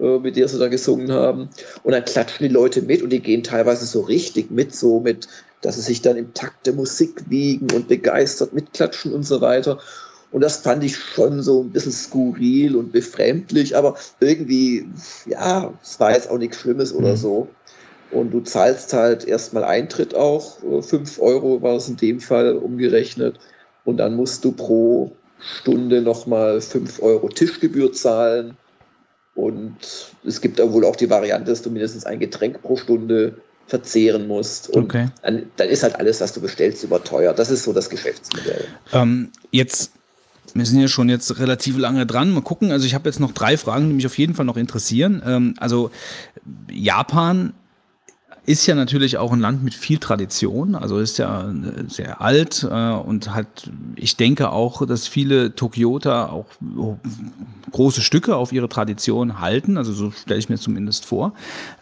[0.00, 1.48] mit der sie da gesungen haben.
[1.82, 5.28] Und dann klatschen die Leute mit und die gehen teilweise so richtig mit, so mit,
[5.60, 9.78] dass sie sich dann im Takt der Musik wiegen und begeistert mitklatschen und so weiter.
[10.32, 14.86] Und das fand ich schon so ein bisschen skurril und befremdlich, aber irgendwie,
[15.26, 17.16] ja, es war jetzt auch nichts Schlimmes oder mhm.
[17.16, 17.48] so.
[18.12, 22.56] Und du zahlst halt erstmal Eintritt auch, 5 äh, Euro war es in dem Fall
[22.56, 23.38] umgerechnet.
[23.84, 28.56] Und dann musst du pro Stunde nochmal 5 Euro Tischgebühr zahlen.
[29.34, 29.76] Und
[30.24, 33.36] es gibt da wohl auch die Variante, dass du mindestens ein Getränk pro Stunde
[33.66, 34.68] verzehren musst.
[34.70, 35.08] Und okay.
[35.22, 37.38] dann, dann, ist halt alles, was du bestellst, überteuert.
[37.38, 38.66] Das ist so das Geschäftsmodell.
[38.92, 39.92] Ähm, jetzt,
[40.52, 42.30] wir sind ja schon jetzt relativ lange dran.
[42.30, 42.70] Mal gucken.
[42.70, 45.22] Also ich habe jetzt noch drei Fragen, die mich auf jeden Fall noch interessieren.
[45.24, 45.90] Ähm, also
[46.70, 47.54] Japan
[48.44, 52.66] ist ja natürlich auch ein Land mit viel Tradition, also ist ja äh, sehr alt
[52.68, 56.46] äh, und hat, ich denke auch, dass viele Tokioter auch
[57.70, 61.34] große Stücke auf ihre Tradition halten, also so stelle ich mir zumindest vor.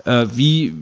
[0.04, 0.74] Äh, wie,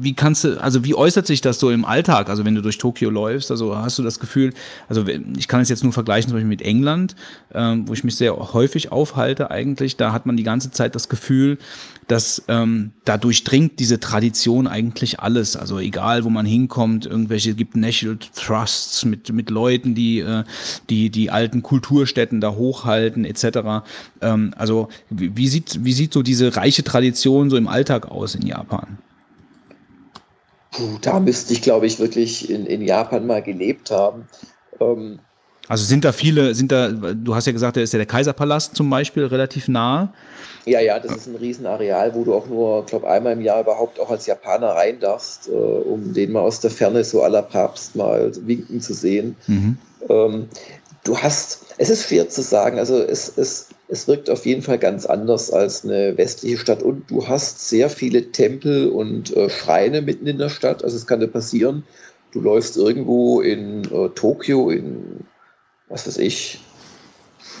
[0.00, 2.78] wie kannst du, also wie äußert sich das so im Alltag, also wenn du durch
[2.78, 4.52] Tokio läufst, also hast du das Gefühl,
[4.88, 7.14] also ich kann es jetzt nur vergleichen zum Beispiel mit England,
[7.50, 11.08] äh, wo ich mich sehr häufig aufhalte eigentlich, da hat man die ganze Zeit das
[11.08, 11.58] Gefühl,
[12.10, 15.56] dass ähm, da durchdringt diese Tradition eigentlich alles.
[15.56, 20.44] Also egal, wo man hinkommt, irgendwelche gibt National Trusts mit mit Leuten, die äh,
[20.88, 23.84] die die alten Kulturstätten da hochhalten etc.
[24.20, 28.34] Ähm, also wie, wie sieht wie sieht so diese reiche Tradition so im Alltag aus
[28.34, 28.98] in Japan?
[30.72, 34.28] Puh, da müsste ich, glaube ich, wirklich in, in Japan mal gelebt haben.
[34.78, 35.18] Ähm,
[35.70, 38.74] also sind da viele, sind da, du hast ja gesagt, da ist ja der Kaiserpalast
[38.74, 40.12] zum Beispiel relativ nah.
[40.66, 44.00] Ja, ja, das ist ein Riesenareal, wo du auch nur, glaube einmal im Jahr überhaupt
[44.00, 47.94] auch als Japaner rein darfst, äh, um den mal aus der Ferne so aller Papst
[47.94, 49.36] mal winken zu sehen.
[49.46, 49.78] Mhm.
[50.08, 50.48] Ähm,
[51.04, 54.78] du hast, es ist schwer zu sagen, also es, es, es wirkt auf jeden Fall
[54.78, 60.02] ganz anders als eine westliche Stadt und du hast sehr viele Tempel und äh, Schreine
[60.02, 60.82] mitten in der Stadt.
[60.82, 61.84] Also es kann dir passieren,
[62.32, 65.20] du läufst irgendwo in äh, Tokio, in
[65.90, 66.60] was weiß ich,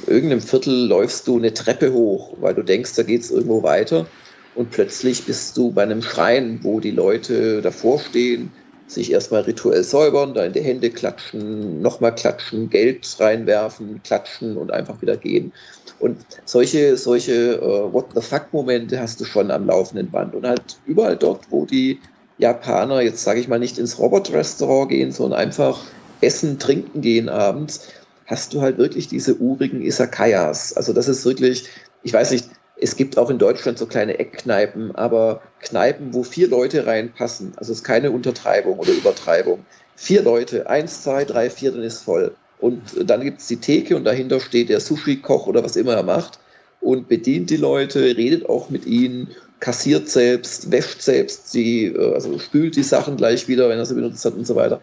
[0.06, 4.06] irgendeinem Viertel läufst du eine Treppe hoch, weil du denkst, da geht es irgendwo weiter.
[4.54, 8.50] Und plötzlich bist du bei einem Schrein, wo die Leute davor stehen,
[8.88, 14.72] sich erstmal rituell säubern, da in die Hände klatschen, nochmal klatschen, Geld reinwerfen, klatschen und
[14.72, 15.52] einfach wieder gehen.
[16.00, 20.34] Und solche, solche uh, What the fuck-Momente hast du schon am laufenden Band.
[20.34, 22.00] Und halt überall dort, wo die
[22.38, 25.78] Japaner, jetzt sage ich mal, nicht ins Robot-Restaurant gehen, sondern einfach
[26.20, 27.88] essen, trinken gehen abends,
[28.30, 30.72] hast du halt wirklich diese urigen Isakayas.
[30.76, 31.64] Also das ist wirklich,
[32.04, 36.48] ich weiß nicht, es gibt auch in Deutschland so kleine Eckkneipen, aber Kneipen, wo vier
[36.48, 39.66] Leute reinpassen, also es ist keine Untertreibung oder Übertreibung.
[39.96, 42.32] Vier Leute, eins, zwei, drei, vier, dann ist voll.
[42.60, 46.02] Und dann gibt es die Theke und dahinter steht der Sushi-Koch oder was immer er
[46.04, 46.38] macht
[46.80, 49.28] und bedient die Leute, redet auch mit ihnen,
[49.58, 53.94] kassiert selbst, wäscht selbst, sie, äh, also spült die Sachen gleich wieder, wenn er sie
[53.94, 54.80] benutzt hat und so weiter.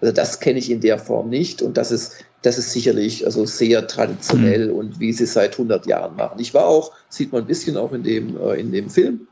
[0.00, 3.44] Also das kenne ich in der Form nicht und das ist das ist sicherlich also
[3.44, 4.74] sehr traditionell mhm.
[4.74, 6.40] und wie sie es seit 100 Jahren machen.
[6.40, 9.26] Ich war auch, sieht man ein bisschen auch in dem, äh, in dem Film,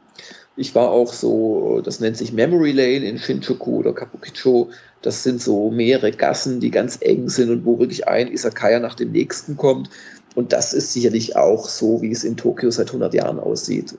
[0.59, 4.71] ich war auch so, das nennt sich Memory Lane in Shinjuku oder Kabukicho.
[5.03, 8.97] Das sind so mehrere Gassen, die ganz eng sind und wo wirklich ein Isakaya nach
[8.97, 9.89] dem nächsten kommt.
[10.35, 13.97] Und das ist sicherlich auch so, wie es in Tokio seit 100 Jahren aussieht.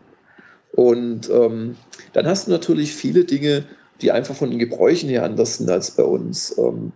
[0.73, 1.77] Und ähm,
[2.11, 3.63] dann hast du natürlich viele Dinge,
[4.01, 6.57] die einfach von den Gebräuchen her anders sind als bei uns.
[6.57, 6.91] Ähm,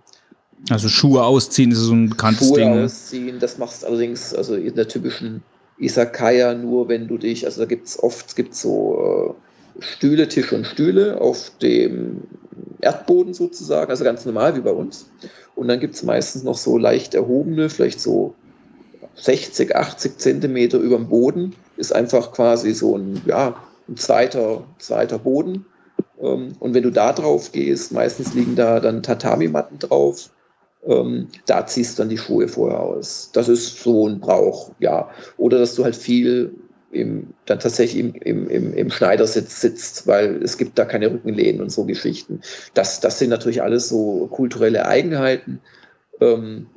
[0.69, 2.75] Also Schuhe ausziehen ist so ein bekanntes Schuhe Ding.
[2.75, 2.85] ne?
[2.85, 5.43] ausziehen, das machst du allerdings also in der typischen
[5.80, 9.35] Isakaya nur, wenn du dich, also da gibt es oft gibt's so
[9.80, 12.21] äh, Stühle, Tische und Stühle auf dem
[12.81, 15.09] Erdboden sozusagen, also ganz normal wie bei uns.
[15.55, 18.35] Und dann gibt es meistens noch so leicht erhobene, vielleicht so
[19.15, 23.55] 60, 80 Zentimeter über dem Boden, ist einfach quasi so ein, ja,
[23.88, 25.65] ein zweiter, zweiter Boden.
[26.23, 30.29] Ähm, Und wenn du da drauf gehst, meistens liegen da dann Tatami-Matten drauf.
[30.85, 33.29] Ähm, da ziehst du dann die Schuhe vorher aus.
[33.33, 35.09] Das ist so ein Brauch, ja.
[35.37, 36.53] Oder dass du halt viel
[36.91, 41.61] im, dann tatsächlich im, im, im, im Schneidersitz sitzt, weil es gibt da keine Rückenlehnen
[41.61, 42.41] und so Geschichten.
[42.73, 45.59] Das, das sind natürlich alles so kulturelle Eigenheiten.
[46.21, 46.67] Ähm,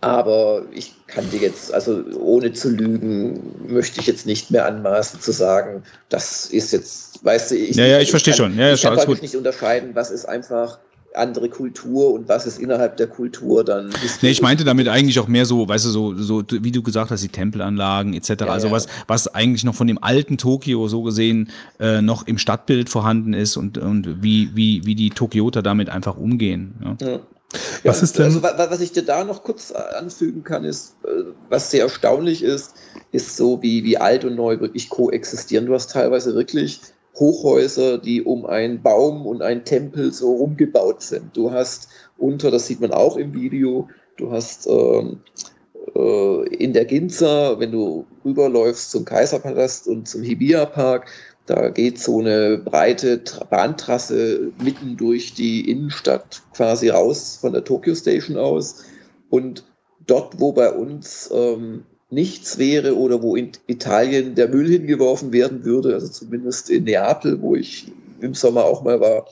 [0.00, 5.20] aber ich kann dir jetzt, also ohne zu lügen, möchte ich jetzt nicht mehr anmaßen
[5.20, 8.58] zu sagen, das ist jetzt, weißt du, ich, Ja, ja, ich verstehe kann- schon.
[8.58, 9.22] Ja, ich kann praktisch gut.
[9.22, 10.78] nicht unterscheiden, was ist einfach
[11.14, 13.90] andere Kultur und was ist innerhalb der Kultur dann.
[14.20, 17.10] Nee, ich meinte damit eigentlich auch mehr so, weißt du, so, so wie du gesagt
[17.10, 18.28] hast, die Tempelanlagen etc.
[18.40, 18.72] Ja, also ja.
[18.74, 21.48] was, was eigentlich noch von dem alten Tokio so gesehen
[21.80, 26.18] äh, noch im Stadtbild vorhanden ist und, und wie, wie, wie die Tokioter damit einfach
[26.18, 26.74] umgehen.
[27.00, 27.06] Ja.
[27.08, 27.20] Ja.
[27.84, 30.44] Was Ja, ist denn- Also, wa- wa- was ich dir da noch kurz äh, anfügen
[30.44, 31.08] kann, ist, äh,
[31.48, 32.74] was sehr erstaunlich ist,
[33.12, 35.64] ist so, wie, wie alt und neu wirklich koexistieren.
[35.64, 36.80] Du hast teilweise wirklich
[37.18, 41.36] Hochhäuser, die um einen Baum und einen Tempel so rumgebaut sind.
[41.36, 41.88] Du hast
[42.18, 45.20] unter, das sieht man auch im Video, du hast ähm,
[45.94, 51.08] äh, in der Ginza, wenn du rüberläufst zum Kaiserpalast und zum Hibiya-Park,
[51.46, 57.62] da geht so eine breite Tra- Bahntrasse mitten durch die Innenstadt quasi raus von der
[57.62, 58.84] Tokyo Station aus.
[59.30, 59.64] Und
[60.06, 65.64] dort, wo bei uns ähm, nichts wäre oder wo in Italien der Müll hingeworfen werden
[65.64, 69.26] würde, also zumindest in Neapel, wo ich im Sommer auch mal war,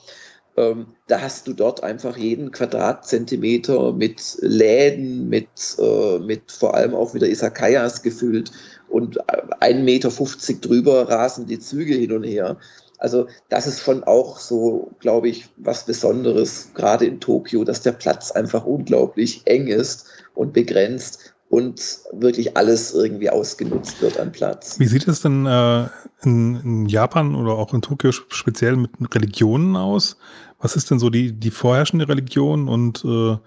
[0.57, 5.47] ähm, da hast du dort einfach jeden Quadratzentimeter mit Läden, mit,
[5.79, 8.51] äh, mit vor allem auch wieder Isakayas gefüllt
[8.87, 9.19] und
[9.61, 12.57] 1,50 Meter drüber rasen die Züge hin und her.
[12.97, 17.91] Also das ist schon auch so, glaube ich, was Besonderes, gerade in Tokio, dass der
[17.91, 24.79] Platz einfach unglaublich eng ist und begrenzt und wirklich alles irgendwie ausgenutzt wird an Platz.
[24.79, 25.87] Wie sieht es denn äh,
[26.23, 30.17] in, in Japan oder auch in Tokio sp- speziell mit Religionen aus?
[30.59, 33.37] Was ist denn so die, die vorherrschende Religion und äh,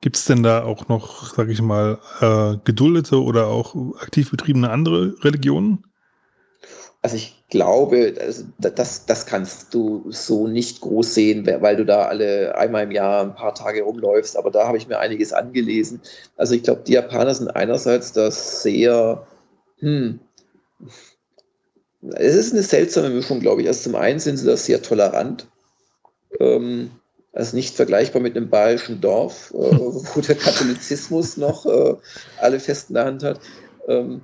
[0.00, 4.70] gibt es denn da auch noch, sag ich mal, äh, geduldete oder auch aktiv betriebene
[4.70, 5.84] andere Religionen?
[7.02, 8.12] Also ich glaube,
[8.58, 12.90] da- das, das kannst du so nicht groß sehen, weil du da alle einmal im
[12.90, 14.36] Jahr ein paar Tage rumläufst.
[14.36, 16.00] Aber da habe ich mir einiges angelesen.
[16.36, 19.26] Also ich glaube, die Japaner sind einerseits das sehr,
[19.78, 20.18] hm,
[22.14, 23.68] es ist eine seltsame Mischung, glaube ich.
[23.68, 25.46] Also zum einen sind sie da sehr tolerant.
[26.40, 26.90] Ähm,
[27.32, 31.94] also nicht vergleichbar mit einem bayerischen Dorf, äh, wo der Katholizismus noch äh,
[32.40, 33.40] alle fest in der Hand hat.
[33.88, 34.22] Ähm,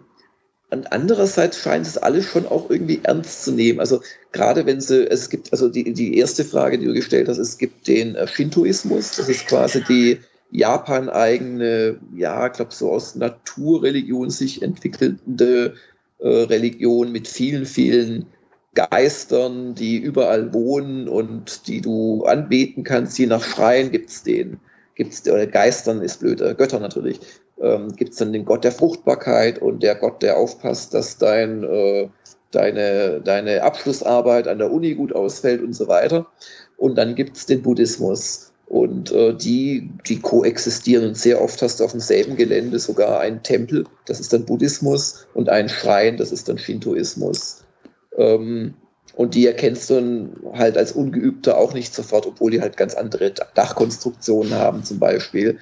[0.72, 3.78] andererseits scheint es alles schon auch irgendwie ernst zu nehmen.
[3.78, 4.00] Also
[4.32, 7.58] gerade wenn sie, es gibt, also die, die erste Frage, die du gestellt hast, es
[7.58, 10.18] gibt den äh, Shintoismus, das ist quasi die
[10.50, 15.74] Japan-eigene, ja, ich glaube so aus Naturreligion sich entwickelnde
[16.18, 18.26] äh, Religion mit vielen, vielen
[18.74, 23.18] Geistern, die überall wohnen und die du anbeten kannst.
[23.18, 24.58] Je nach Schrein gibt es den.
[24.94, 27.20] Gibt's, oder Geistern ist blöd, äh, Götter natürlich.
[27.60, 31.62] Ähm, gibt es dann den Gott der Fruchtbarkeit und der Gott, der aufpasst, dass dein,
[31.64, 32.08] äh,
[32.50, 36.26] deine, deine Abschlussarbeit an der Uni gut ausfällt und so weiter.
[36.76, 38.52] Und dann gibt es den Buddhismus.
[38.66, 43.42] Und äh, die, die koexistieren und sehr oft hast du auf demselben Gelände sogar einen
[43.42, 47.64] Tempel, das ist dann Buddhismus, und einen Schrein, das ist dann Shintoismus.
[48.16, 48.72] Ähm,
[49.14, 52.94] und die erkennst du dann halt als Ungeübter auch nicht sofort, obwohl die halt ganz
[52.94, 55.58] andere Dachkonstruktionen haben zum Beispiel.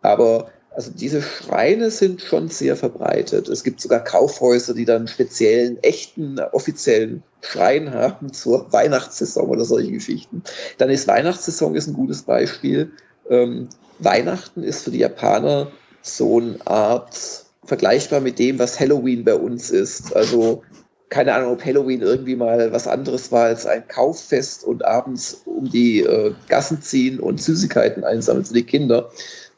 [0.00, 3.48] Aber also diese Schreine sind schon sehr verbreitet.
[3.48, 9.90] Es gibt sogar Kaufhäuser, die dann speziellen, echten, offiziellen Schrein haben zur Weihnachtssaison oder solche
[9.90, 10.40] Geschichten.
[10.78, 12.92] Dann ist Weihnachtssaison ist ein gutes Beispiel.
[13.28, 13.68] Ähm,
[13.98, 15.66] Weihnachten ist für die Japaner
[16.02, 20.14] so eine Art vergleichbar mit dem, was Halloween bei uns ist.
[20.14, 20.62] Also
[21.08, 25.68] keine Ahnung, ob Halloween irgendwie mal was anderes war als ein Kauffest und abends um
[25.68, 29.10] die äh, Gassen ziehen und Süßigkeiten einsammeln für die Kinder.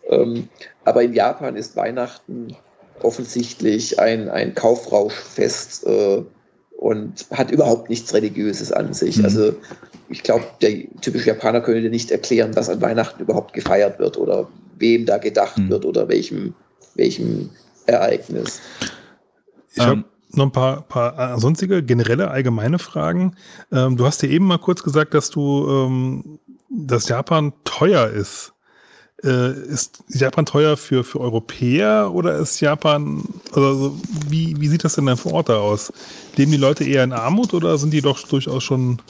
[0.08, 0.48] Ähm,
[0.84, 2.56] aber in Japan ist Weihnachten
[3.02, 6.22] offensichtlich ein, ein Kaufrauschfest äh,
[6.78, 9.18] und hat überhaupt nichts Religiöses an sich.
[9.18, 9.24] Mhm.
[9.24, 9.52] Also
[10.08, 14.16] ich glaube, der typische Japaner könnte dir nicht erklären, was an Weihnachten überhaupt gefeiert wird
[14.18, 14.48] oder
[14.78, 15.70] wem da gedacht Mhm.
[15.70, 16.54] wird oder welchem,
[16.94, 17.50] welchem
[17.86, 18.60] Ereignis.
[19.72, 20.04] Ich habe Ähm.
[20.32, 23.36] noch ein paar, paar äh, sonstige generelle allgemeine Fragen.
[23.72, 26.38] Ähm, du hast ja eben mal kurz gesagt, dass du, ähm,
[26.70, 28.52] dass Japan teuer ist.
[29.22, 33.22] Äh, ist Japan teuer für, für Europäer oder ist Japan,
[33.52, 33.94] also
[34.28, 35.92] wie, wie sieht das denn dann vor Ort da aus?
[36.36, 39.02] Leben die Leute eher in Armut oder sind die doch durchaus schon,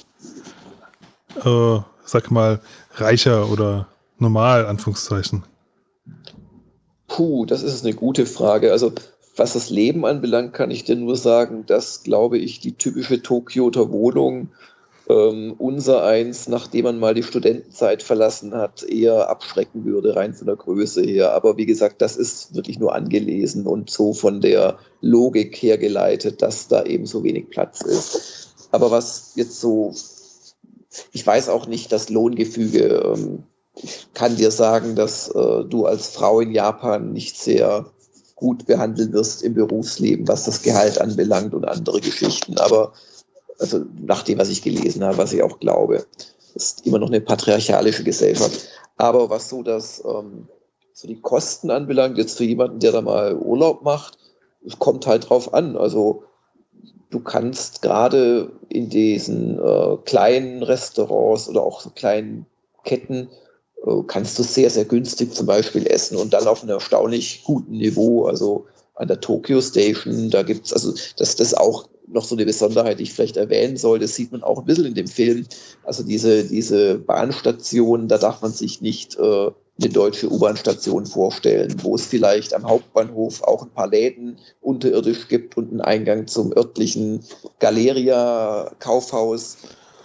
[1.44, 2.60] äh, sag mal,
[2.94, 3.86] reicher oder
[4.18, 5.44] normal, Anführungszeichen?
[7.06, 8.72] Puh, das ist eine gute Frage.
[8.72, 8.92] Also
[9.36, 13.90] was das Leben anbelangt, kann ich dir nur sagen, dass, glaube ich, die typische Tokioter
[13.90, 14.48] Wohnung
[15.10, 20.46] ähm, unser eins, nachdem man mal die Studentenzeit verlassen hat, eher abschrecken würde, rein von
[20.46, 21.32] der Größe her.
[21.32, 26.68] Aber wie gesagt, das ist wirklich nur angelesen und so von der Logik hergeleitet, dass
[26.68, 28.54] da eben so wenig Platz ist.
[28.70, 29.92] Aber was jetzt so,
[31.12, 33.14] ich weiß auch nicht das Lohngefüge.
[33.16, 33.42] Ähm,
[34.14, 37.86] kann dir sagen, dass äh, du als Frau in Japan nicht sehr
[38.34, 42.58] gut behandelt wirst im Berufsleben, was das Gehalt anbelangt und andere Geschichten.
[42.58, 42.92] Aber
[43.60, 46.04] also nach dem, was ich gelesen habe, was ich auch glaube,
[46.54, 48.68] ist immer noch eine patriarchalische Gesellschaft.
[48.96, 50.48] Aber was so das, ähm,
[50.92, 54.18] so die Kosten anbelangt, jetzt für jemanden, der da mal Urlaub macht,
[54.66, 55.76] es kommt halt drauf an.
[55.76, 56.24] Also
[57.10, 62.46] du kannst gerade in diesen äh, kleinen Restaurants oder auch so kleinen
[62.84, 63.28] Ketten
[63.86, 67.78] äh, kannst du sehr, sehr günstig zum Beispiel essen und dann auf einem erstaunlich guten
[67.78, 68.26] Niveau.
[68.26, 72.44] Also an der Tokyo Station, da gibt es, also das, das auch noch so eine
[72.44, 75.46] Besonderheit, die ich vielleicht erwähnen soll, das sieht man auch ein bisschen in dem Film.
[75.84, 79.50] Also diese, diese Bahnstation, da darf man sich nicht äh,
[79.82, 85.56] eine deutsche U-Bahn-Station vorstellen, wo es vielleicht am Hauptbahnhof auch ein paar Läden unterirdisch gibt
[85.56, 87.20] und einen Eingang zum örtlichen
[87.60, 89.56] Galeria-Kaufhaus.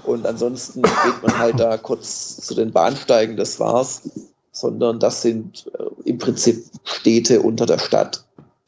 [0.05, 4.09] Und ansonsten geht man halt da kurz zu den Bahnsteigen, das war's.
[4.51, 8.23] Sondern das sind äh, im Prinzip Städte unter der Stadt.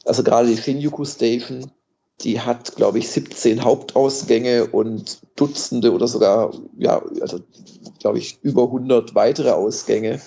[0.08, 1.70] Also gerade die Shinjuku Station,
[2.22, 7.40] die hat, glaube ich, 17 Hauptausgänge und Dutzende oder sogar, ja, also,
[8.00, 10.18] glaube ich, über 100 weitere Ausgänge.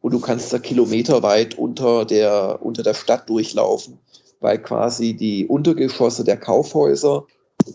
[0.00, 3.98] Und du kannst da kilometerweit unter der, unter der Stadt durchlaufen,
[4.40, 7.26] weil quasi die Untergeschosse der Kaufhäuser,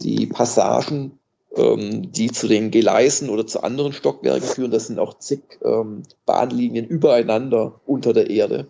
[0.01, 1.19] die Passagen,
[1.55, 6.01] ähm, die zu den Gleisen oder zu anderen Stockwerken führen, das sind auch zig ähm,
[6.25, 8.67] Bahnlinien übereinander unter der Erde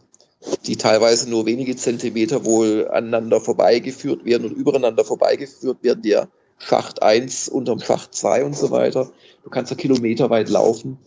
[0.65, 7.01] die teilweise nur wenige Zentimeter wohl aneinander vorbeigeführt werden und übereinander vorbeigeführt werden, der Schacht
[7.01, 9.09] 1 unterm Schacht 2 und so weiter.
[9.43, 10.97] Du kannst ja kilometerweit laufen,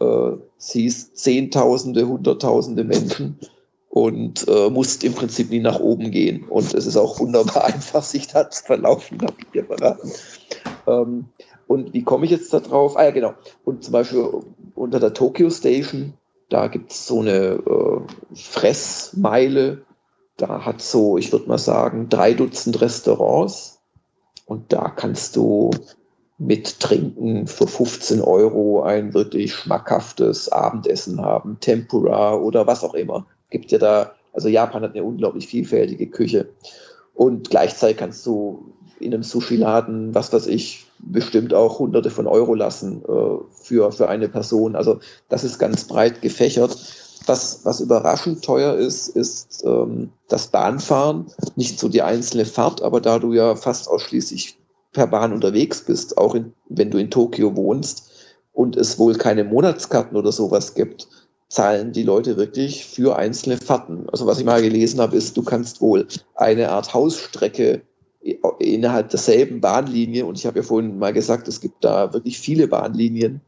[0.00, 3.38] äh, siehst Zehntausende, Hunderttausende Menschen
[3.90, 6.44] und äh, musst im Prinzip nie nach oben gehen.
[6.48, 10.10] Und es ist auch wunderbar einfach, sich da zu verlaufen, habe ich dir verraten.
[10.86, 11.26] Ähm,
[11.66, 12.96] und wie komme ich jetzt da drauf?
[12.96, 13.34] Ah ja, genau.
[13.64, 14.28] Und zum Beispiel
[14.74, 16.14] unter der Tokyo Station
[16.48, 18.00] da gibt es so eine äh,
[18.34, 19.82] Fressmeile.
[20.36, 23.80] Da hat so, ich würde mal sagen, drei Dutzend Restaurants.
[24.46, 25.70] Und da kannst du
[26.38, 31.58] mit Trinken für 15 Euro ein wirklich schmackhaftes Abendessen haben.
[31.60, 33.26] Tempura oder was auch immer.
[33.50, 36.48] Gibt ja da, also Japan hat eine unglaublich vielfältige Küche.
[37.14, 42.54] Und gleichzeitig kannst du in einem Sushi-Laden, was weiß ich, bestimmt auch hunderte von Euro
[42.54, 44.76] lassen äh, für, für eine Person.
[44.76, 46.76] Also das ist ganz breit gefächert.
[47.26, 51.26] Was, was überraschend teuer ist, ist ähm, das Bahnfahren.
[51.56, 54.58] Nicht so die einzelne Fahrt, aber da du ja fast ausschließlich
[54.92, 58.10] per Bahn unterwegs bist, auch in, wenn du in Tokio wohnst
[58.52, 61.08] und es wohl keine Monatskarten oder sowas gibt,
[61.48, 64.08] zahlen die Leute wirklich für einzelne Fahrten.
[64.10, 67.82] Also was ich mal gelesen habe, ist, du kannst wohl eine Art Hausstrecke
[68.58, 72.68] innerhalb derselben Bahnlinie, und ich habe ja vorhin mal gesagt, es gibt da wirklich viele
[72.68, 73.40] Bahnlinien,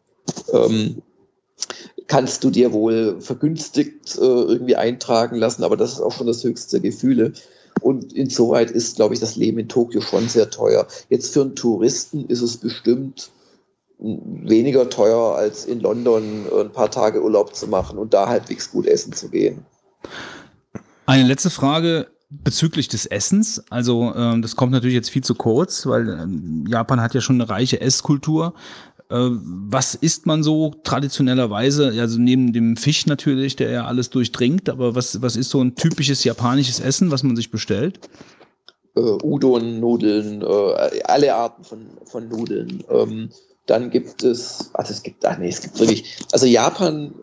[0.52, 1.02] ähm,
[2.06, 6.44] kannst du dir wohl vergünstigt äh, irgendwie eintragen lassen, aber das ist auch schon das
[6.44, 7.32] höchste Gefühle.
[7.80, 10.86] Und insoweit ist, glaube ich, das Leben in Tokio schon sehr teuer.
[11.08, 13.30] Jetzt für einen Touristen ist es bestimmt
[13.98, 18.86] weniger teuer, als in London ein paar Tage Urlaub zu machen und da halbwegs gut
[18.86, 19.64] essen zu gehen.
[21.06, 23.62] Eine letzte Frage bezüglich des Essens.
[23.70, 27.40] Also ähm, das kommt natürlich jetzt viel zu kurz, weil ähm, Japan hat ja schon
[27.40, 28.54] eine reiche Esskultur.
[29.10, 31.94] Äh, was isst man so traditionellerweise?
[32.00, 35.76] Also neben dem Fisch natürlich, der ja alles durchdringt, aber was, was ist so ein
[35.76, 38.00] typisches japanisches Essen, was man sich bestellt?
[38.96, 42.82] Äh, Udon, Nudeln, äh, alle Arten von, von Nudeln.
[42.90, 43.30] Ähm,
[43.66, 47.14] dann gibt es, also es gibt, ach nee, es gibt wirklich, also Japan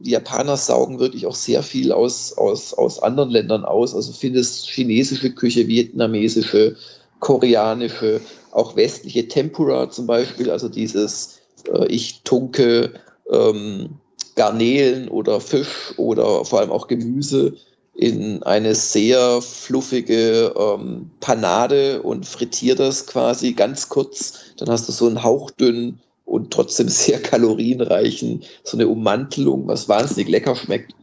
[0.00, 3.94] die Japaner saugen wirklich auch sehr viel aus, aus, aus anderen Ländern aus.
[3.94, 6.76] Also findest chinesische Küche, vietnamesische,
[7.20, 8.20] koreanische,
[8.52, 11.40] auch westliche Tempura zum Beispiel, also dieses
[11.72, 12.94] äh, ich tunke
[13.30, 13.90] ähm,
[14.36, 17.54] Garnelen oder Fisch oder vor allem auch Gemüse
[17.94, 24.38] in eine sehr fluffige ähm, Panade und frittiere das quasi ganz kurz.
[24.56, 26.00] Dann hast du so einen hauchdünnen
[26.30, 30.94] und trotzdem sehr kalorienreichen, so eine Ummantelung, was wahnsinnig lecker schmeckt.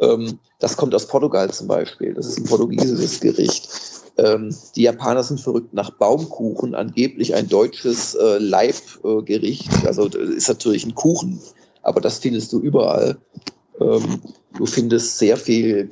[0.00, 2.14] Ähm, das kommt aus Portugal zum Beispiel.
[2.14, 3.68] Das ist ein portugiesisches Gericht.
[4.18, 9.68] Ähm, die Japaner sind verrückt nach Baumkuchen, angeblich ein deutsches äh, Leibgericht.
[9.84, 11.40] Äh, also ist natürlich ein Kuchen,
[11.82, 13.16] aber das findest du überall.
[13.80, 14.20] Ähm,
[14.56, 15.90] du findest sehr viel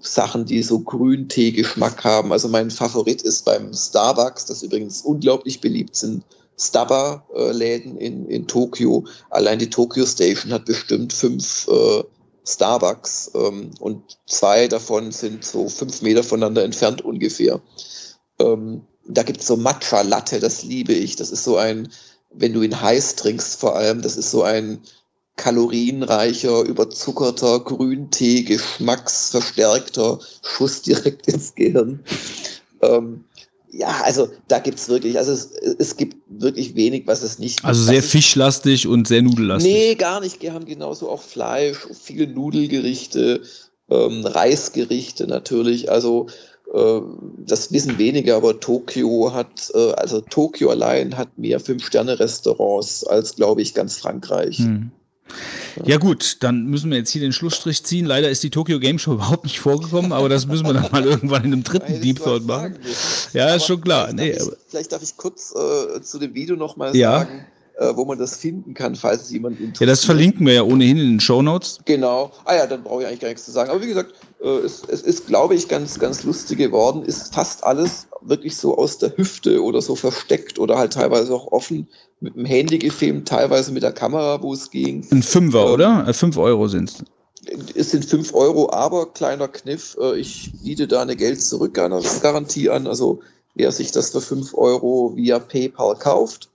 [0.00, 2.32] Sachen, die so Grüntee-Geschmack haben.
[2.32, 6.24] Also mein Favorit ist beim Starbucks, das übrigens unglaublich beliebt sind,
[6.68, 9.04] Stubber-Läden in, in Tokio.
[9.30, 12.02] Allein die Tokyo Station hat bestimmt fünf äh,
[12.46, 17.60] Starbucks ähm, und zwei davon sind so fünf Meter voneinander entfernt ungefähr.
[18.38, 21.16] Ähm, da gibt es so Matcha-Latte, das liebe ich.
[21.16, 21.88] Das ist so ein,
[22.32, 24.80] wenn du ihn heiß trinkst vor allem, das ist so ein
[25.36, 32.04] kalorienreicher, überzuckerter Grüntee, geschmacksverstärkter Schuss direkt ins Gehirn.
[32.82, 33.24] Ähm,
[33.72, 37.56] ja, also da gibt es wirklich, also es, es gibt wirklich wenig, was es nicht
[37.56, 37.66] gibt.
[37.66, 39.72] Also sehr fischlastig und sehr nudellastig.
[39.72, 40.42] Nee, gar nicht.
[40.42, 43.42] Wir haben genauso auch Fleisch, viele Nudelgerichte,
[43.90, 45.90] ähm, Reisgerichte natürlich.
[45.90, 46.26] Also
[46.74, 47.00] äh,
[47.38, 53.62] das wissen wenige, aber Tokio hat, äh, also Tokio allein hat mehr Fünf-Sterne-Restaurants als, glaube
[53.62, 54.58] ich, ganz Frankreich.
[54.58, 54.90] Hm.
[55.84, 58.06] Ja gut, dann müssen wir jetzt hier den Schlussstrich ziehen.
[58.06, 61.04] Leider ist die Tokyo Game Show überhaupt nicht vorgekommen, aber das müssen wir dann mal
[61.04, 62.76] irgendwann in einem dritten Deep Thought machen.
[63.32, 64.08] Ja, aber ist schon klar.
[64.08, 67.20] Vielleicht, nee, darf ich, vielleicht darf ich kurz äh, zu dem Video nochmal ja.
[67.20, 67.46] sagen,
[67.78, 69.80] äh, wo man das finden kann, falls es jemand interessiert.
[69.80, 71.78] Ja, das verlinken wir ja ohnehin in den Show Notes.
[71.84, 72.30] Genau.
[72.44, 73.70] Ah ja, dann brauche ich eigentlich gar nichts zu sagen.
[73.70, 74.12] Aber wie gesagt,
[74.42, 77.02] äh, es, es ist, glaube ich, ganz, ganz lustig geworden.
[77.02, 81.50] Ist fast alles wirklich so aus der Hüfte oder so versteckt oder halt teilweise auch
[81.50, 81.88] offen
[82.20, 85.04] mit dem Handy gefilmt, teilweise mit der Kamera, wo es ging.
[85.10, 86.04] Ein Fünfer, ähm, oder?
[86.06, 87.04] Äh, fünf Euro sind es.
[87.74, 92.86] Es sind fünf Euro, aber kleiner Kniff, äh, ich biete da eine Geld-Zurück-Garantie an.
[92.86, 93.20] Also
[93.54, 96.51] wer sich das für fünf Euro via PayPal kauft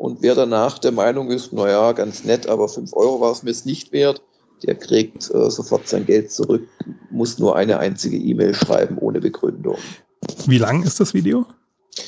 [0.00, 3.50] und wer danach der Meinung ist, naja, ganz nett, aber fünf Euro war es mir
[3.50, 4.22] jetzt nicht wert,
[4.62, 6.66] der kriegt äh, sofort sein Geld zurück,
[7.10, 9.76] muss nur eine einzige E-Mail schreiben ohne Begründung.
[10.46, 11.44] Wie lang ist das Video?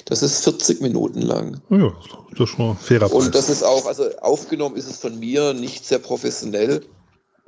[0.07, 1.61] Das ist 40 Minuten lang.
[1.69, 1.93] Oh ja,
[2.31, 3.27] das ist schon ein fairer Preis.
[3.27, 6.87] Und das ist auch, also aufgenommen ist es von mir nicht sehr professionell,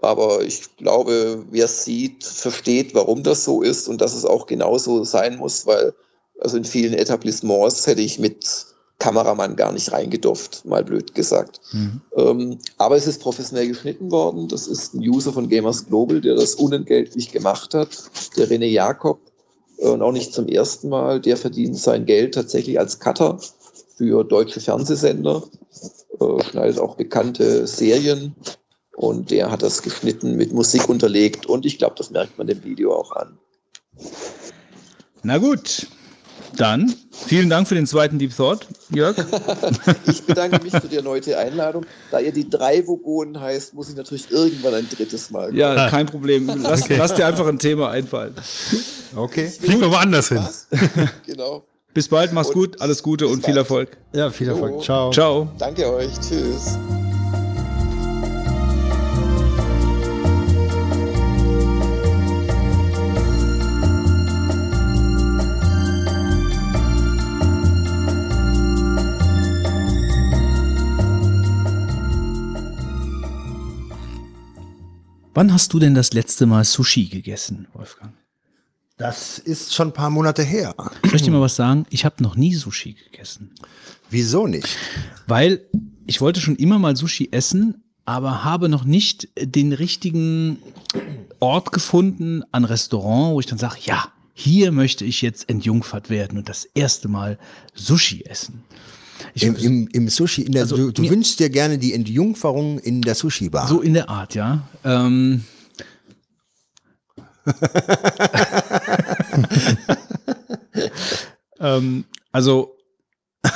[0.02, 4.44] aber ich glaube, wer es sieht, versteht, warum das so ist und dass es auch
[4.44, 5.94] genauso sein muss, weil
[6.40, 11.60] also in vielen Etablissements hätte ich mit Kameramann gar nicht reingedurft, mal blöd gesagt.
[11.72, 12.00] Mhm.
[12.16, 14.48] Ähm, aber es ist professionell geschnitten worden.
[14.48, 18.04] Das ist ein User von Gamers Global, der das unentgeltlich gemacht hat,
[18.36, 19.20] der René Jakob
[19.78, 21.20] und auch nicht zum ersten Mal.
[21.20, 23.38] Der verdient sein Geld tatsächlich als Cutter
[23.96, 25.42] für deutsche Fernsehsender,
[26.20, 28.34] äh, schneidet auch bekannte Serien
[28.96, 32.62] und der hat das geschnitten, mit Musik unterlegt und ich glaube, das merkt man dem
[32.64, 33.38] Video auch an.
[35.22, 35.88] Na gut,
[36.56, 39.16] dann vielen Dank für den zweiten Deep Thought, Jörg.
[40.06, 41.86] ich bedanke mich für die erneute Einladung.
[42.10, 45.46] Da ihr die drei Vogonen heißt, muss ich natürlich irgendwann ein drittes Mal.
[45.46, 45.58] Kommen.
[45.58, 46.46] Ja, kein Problem.
[46.62, 46.96] Lass, okay.
[46.96, 48.34] lass, dir einfach ein Thema einfallen.
[49.14, 49.48] Okay.
[49.48, 50.46] Fliegen wir woanders hin.
[51.26, 51.64] genau.
[51.92, 53.46] Bis bald, mach's und gut, alles Gute und bald.
[53.46, 53.96] viel Erfolg.
[54.12, 54.82] Ja, viel Erfolg.
[54.82, 55.10] Ciao.
[55.10, 55.48] Ciao.
[55.58, 56.12] Danke euch.
[56.20, 56.76] Tschüss.
[75.34, 78.12] Wann hast du denn das letzte Mal Sushi gegessen, Wolfgang?
[78.96, 80.76] Das ist schon ein paar Monate her.
[81.02, 81.86] Soll ich dir mal was sagen?
[81.90, 83.50] Ich habe noch nie Sushi gegessen.
[84.10, 84.68] Wieso nicht?
[85.26, 85.66] Weil
[86.06, 90.58] ich wollte schon immer mal Sushi essen, aber habe noch nicht den richtigen
[91.40, 96.38] Ort gefunden an Restaurant, wo ich dann sage, ja, hier möchte ich jetzt entjungfert werden
[96.38, 97.40] und das erste Mal
[97.74, 98.62] Sushi essen.
[99.34, 103.02] Im, im, Im, Sushi, in der, also, du, du wünschst dir gerne die Entjungferung in
[103.02, 103.68] der Sushi-Bar.
[103.68, 104.68] So in der Art, ja.
[104.84, 105.44] Ähm.
[111.60, 112.74] ähm, also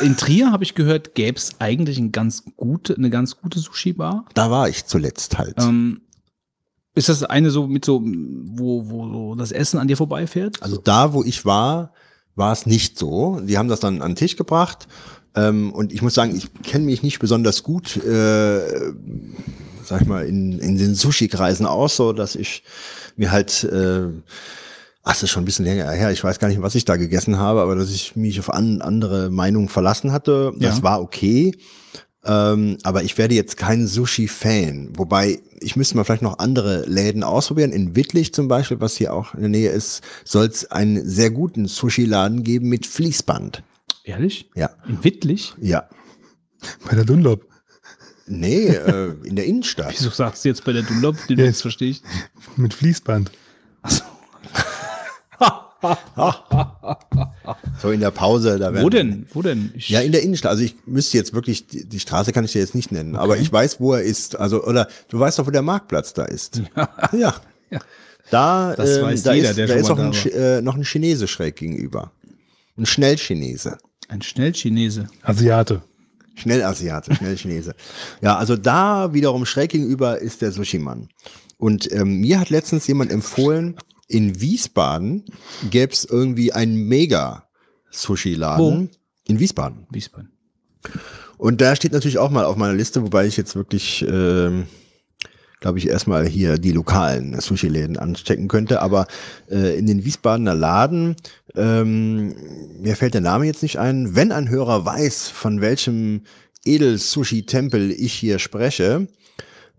[0.00, 4.26] in Trier habe ich gehört, gäbe es eigentlich ein ganz gute, eine ganz gute Sushi-Bar.
[4.34, 5.54] Da war ich zuletzt halt.
[5.58, 6.02] Ähm,
[6.94, 10.62] ist das eine so mit so, wo, wo das Essen an dir vorbeifährt?
[10.62, 11.92] Also da, wo ich war,
[12.34, 13.40] war es nicht so.
[13.40, 14.88] Die haben das dann an den Tisch gebracht
[15.34, 18.92] ähm, und ich muss sagen, ich kenne mich nicht besonders gut, äh,
[19.84, 22.62] sag ich mal, in, in den Sushi-Kreisen aus, so dass ich
[23.16, 24.08] mir halt, äh,
[25.02, 26.96] ach, das ist schon ein bisschen länger her, ich weiß gar nicht, was ich da
[26.96, 30.82] gegessen habe, aber dass ich mich auf an, andere Meinungen verlassen hatte, das ja.
[30.82, 31.52] war okay.
[32.24, 34.90] Ähm, aber ich werde jetzt kein Sushi-Fan.
[34.96, 37.72] Wobei, ich müsste mal vielleicht noch andere Läden ausprobieren.
[37.72, 41.30] In Wittlich zum Beispiel, was hier auch in der Nähe ist, soll es einen sehr
[41.30, 43.62] guten Sushi-Laden geben mit Fließband.
[44.08, 44.48] Ehrlich?
[44.54, 44.70] Ja.
[44.88, 45.54] In Wittlich?
[45.60, 45.86] Ja.
[46.88, 47.46] Bei der Dunlop.
[48.26, 49.90] Nee, äh, in der Innenstadt.
[49.98, 51.16] Wieso sagst du jetzt bei der Dunlop?
[51.28, 51.36] Den.
[51.36, 52.02] Witz verstehe ich.
[52.56, 53.30] Mit Fließband.
[53.82, 54.04] Achso.
[57.80, 58.58] So in der Pause.
[58.58, 59.26] Da Wo denn?
[59.32, 59.70] Wo denn?
[59.76, 60.50] Ich, Ja, in der Innenstadt.
[60.50, 63.36] Also ich müsste jetzt wirklich, die, die Straße kann ich dir jetzt nicht nennen, aber
[63.36, 64.34] ich weiß, wo er ist.
[64.34, 66.62] Also, oder du weißt doch, wo der Marktplatz da ist.
[67.12, 67.36] Ja.
[67.70, 67.80] Ja.
[68.30, 70.74] Da, Das ähm, weiß da jeder, ist, der da ist auch da ein, äh, noch
[70.74, 72.10] ein Chinese schräg gegenüber.
[72.76, 73.78] Ein Schnellchinese.
[74.08, 75.08] Ein Schnellchinese.
[75.22, 75.82] Asiate.
[76.34, 77.74] Schnellasiate, Schnellchinese.
[78.22, 81.08] Ja, also da wiederum schräg gegenüber ist der Sushi-Mann.
[81.58, 83.76] Und ähm, mir hat letztens jemand empfohlen,
[84.06, 85.24] in Wiesbaden
[85.70, 88.90] gäbe es irgendwie einen Mega-Sushi-Laden.
[89.26, 89.86] In Wiesbaden.
[89.90, 90.30] Wiesbaden.
[91.36, 94.66] Und da steht natürlich auch mal auf meiner Liste, wobei ich jetzt wirklich, ähm,
[95.60, 98.80] glaube ich, erstmal hier die lokalen Sushi-Läden anstecken könnte.
[98.82, 99.06] Aber
[99.50, 101.16] äh, in den Wiesbadener Laden,
[101.56, 102.34] ähm,
[102.80, 106.22] mir fällt der Name jetzt nicht ein, wenn ein Hörer weiß, von welchem
[106.64, 109.08] Edel-Sushi-Tempel ich hier spreche,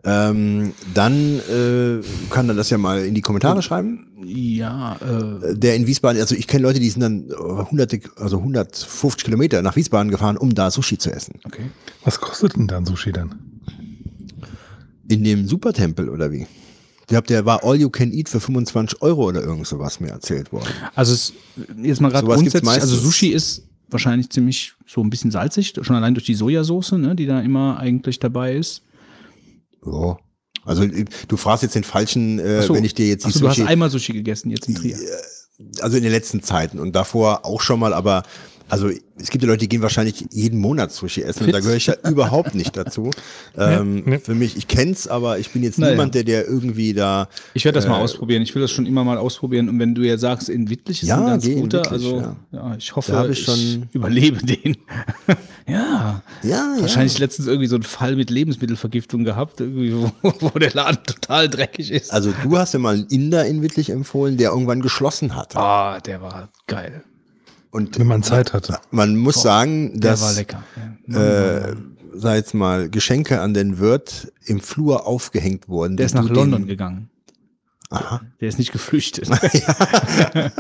[0.04, 4.08] ähm, dann äh, kann er das ja mal in die Kommentare schreiben.
[4.24, 8.38] Ja, äh, Der in Wiesbaden, also ich kenne Leute, die sind dann äh, hunderte, also
[8.38, 11.36] 150 Kilometer nach Wiesbaden gefahren, um da Sushi zu essen.
[11.46, 11.70] okay.
[12.06, 13.59] Was kostet denn dann Sushi dann?
[15.10, 16.48] In dem Supertempel oder wie?
[17.02, 20.10] Ich glaube, der war All You Can Eat für 25 Euro oder irgend sowas mir
[20.10, 20.70] erzählt worden.
[20.94, 21.34] Also es,
[21.82, 22.96] jetzt mal gerade grundsätzlich, also.
[22.96, 27.26] Sushi ist wahrscheinlich ziemlich so ein bisschen salzig, schon allein durch die Sojasauce, ne, die
[27.26, 28.84] da immer eigentlich dabei ist.
[29.84, 30.18] Ja.
[30.66, 32.76] Also äh, du fragst jetzt den falschen, äh, so.
[32.76, 34.76] wenn ich dir jetzt die Ach so, du hast Sushi, einmal Sushi gegessen jetzt in
[34.76, 34.98] Trier.
[35.82, 38.24] also in den letzten Zeiten und davor auch schon mal, aber
[38.70, 41.76] also es gibt ja Leute, die gehen wahrscheinlich jeden Monat Sushi essen und da gehöre
[41.76, 43.10] ich ja überhaupt nicht dazu.
[43.58, 44.20] Ähm, Ja, ja.
[44.20, 45.92] Für mich, ich kenn's, aber ich bin jetzt Naja.
[45.94, 48.42] niemand, der der irgendwie da Ich werde das mal Äh, ausprobieren.
[48.44, 49.68] Ich will das schon immer mal ausprobieren.
[49.68, 52.36] Und wenn du jetzt sagst, in Wittlich ist Ja, ein ganz guter, Wittlich, also ja.
[52.52, 52.76] ja.
[52.78, 54.78] ich hoffe, ich, ich schon- überlebe den.
[55.68, 56.22] ja.
[56.44, 56.76] Ja, ja.
[56.82, 61.50] Wahrscheinlich letztens irgendwie so einen Fall mit Lebensmittelvergiftung gehabt, irgendwie, wo, wo der Laden total
[61.50, 62.14] dreckig ist.
[62.14, 65.56] Also du hast ja mal einen Inder in Wittlich empfohlen, der irgendwann geschlossen hat.
[65.58, 67.04] Ah, der war geil.
[67.72, 68.80] Und Wenn man Zeit hatte.
[68.92, 70.64] man muss sagen, Der dass war lecker.
[71.08, 71.68] Ja.
[71.70, 71.76] äh,
[72.14, 75.96] sag jetzt mal, Geschenke an den Wirt im Flur aufgehängt wurden.
[75.98, 77.10] Der ist nach London gegangen.
[77.92, 78.22] Aha.
[78.42, 79.30] Der ist nicht geflüchtet.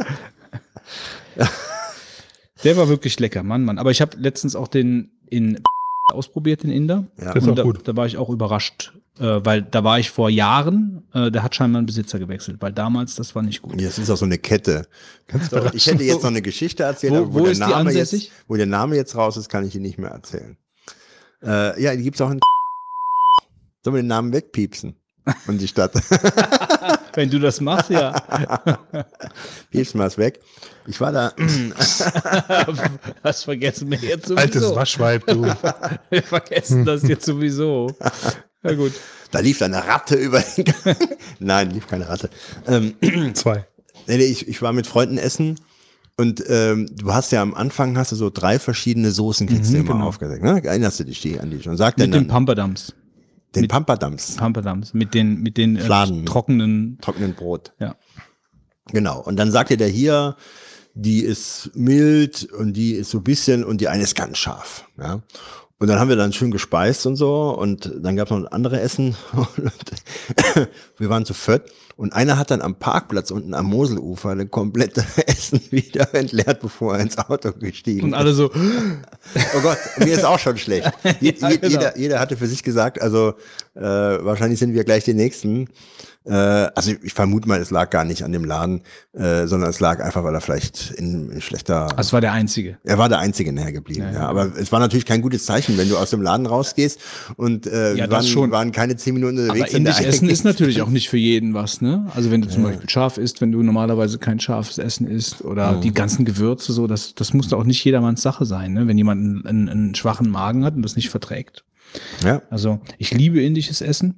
[2.63, 3.77] der war wirklich lecker, Mann, Mann.
[3.77, 5.61] Aber ich habe letztens auch den in
[6.13, 7.05] ausprobiert, den Inder.
[7.17, 7.33] Ja.
[7.33, 7.87] Und da, gut.
[7.87, 11.55] da war ich auch überrascht, äh, weil da war ich vor Jahren, äh, der hat
[11.55, 13.81] scheinbar einen Besitzer gewechselt, weil damals das war nicht gut.
[13.81, 14.87] Das ist auch so eine Kette.
[15.49, 17.75] So, ich hätte jetzt noch eine Geschichte erzählt, Wo- aber wo der ist die Name
[17.75, 18.23] ansässig?
[18.23, 20.57] jetzt, wo der Name jetzt raus ist, kann ich ihn nicht mehr erzählen.
[21.43, 22.39] Äh, ja, die gibt's auch in
[23.83, 24.95] Sollen wir den Namen wegpiepsen?
[25.47, 25.93] Und die Stadt.
[27.13, 28.11] Wenn du das machst, ja.
[29.71, 30.39] Piepsen wir es weg.
[30.87, 31.31] Ich war da,
[33.23, 34.41] das vergessen wir jetzt sowieso.
[34.41, 35.43] Altes Waschweib, du.
[36.09, 37.95] Wir vergessen das jetzt sowieso.
[38.63, 38.93] Ja gut.
[39.31, 40.97] da lief da eine Ratte über den Gang.
[41.39, 42.29] Nein, lief keine Ratte.
[42.67, 42.95] Ähm,
[43.33, 43.65] Zwei.
[44.07, 45.59] Ich, ich war mit Freunden essen
[46.17, 49.77] und ähm, du hast ja am Anfang hast du so drei verschiedene Soßen kriegst du
[49.77, 50.07] immer genau.
[50.07, 50.43] aufgesetzt.
[50.43, 50.61] Ne?
[50.63, 51.77] Erinnerst du dich die, an die schon?
[51.77, 52.93] Sag Mit den dann Pamperdams.
[53.55, 54.93] den Pamperdams, Pamperdams.
[54.93, 56.97] Mit den, mit den äh, trockenen.
[56.99, 57.73] trockenen Brot.
[57.79, 57.95] Ja.
[58.87, 59.21] Genau.
[59.21, 60.35] Und dann sagte der hier,
[60.93, 64.85] die ist mild und die ist so ein bisschen und die eine ist ganz scharf.
[64.97, 65.21] Ja.
[65.81, 68.81] Und dann haben wir dann schön gespeist und so und dann gab es noch andere
[68.81, 69.15] Essen.
[69.31, 69.47] Und
[70.97, 75.05] wir waren zu viert und einer hat dann am Parkplatz unten am Moselufer eine komplette
[75.25, 78.17] Essen wieder entleert, bevor er ins Auto gestiegen Und ist.
[78.17, 78.51] alle so,
[79.55, 80.91] Oh Gott, mir ist auch schon schlecht.
[81.21, 81.67] Ja, genau.
[81.67, 83.35] jeder, jeder hatte für sich gesagt, also
[83.75, 85.69] äh, wahrscheinlich sind wir gleich die Nächsten.
[86.25, 88.81] Äh, also ich vermute mal, es lag gar nicht an dem Laden,
[89.13, 91.87] äh, sondern es lag einfach, weil er vielleicht in, in schlechter.
[91.95, 92.77] das war der Einzige.
[92.83, 95.87] er war der Einzige näher geblieben, ja, Aber es war natürlich kein gutes Zeichen, wenn
[95.87, 96.99] du aus dem Laden rausgehst
[97.37, 98.51] und äh, Ja, waren, schon.
[98.51, 99.69] waren keine zehn Minuten Aber unterwegs.
[99.71, 102.05] der indisch essen ist natürlich auch nicht für jeden was, ne?
[102.13, 105.75] Also wenn du zum Beispiel scharf isst, wenn du normalerweise kein scharfes Essen isst oder
[105.81, 108.87] die ganzen Gewürze so, das, das muss doch auch nicht jedermanns Sache sein, ne?
[108.87, 111.63] Wenn jemand einen, einen, einen schwachen Magen hat und das nicht verträgt.
[112.23, 112.41] Ja.
[112.49, 114.15] Also ich liebe indisches Essen.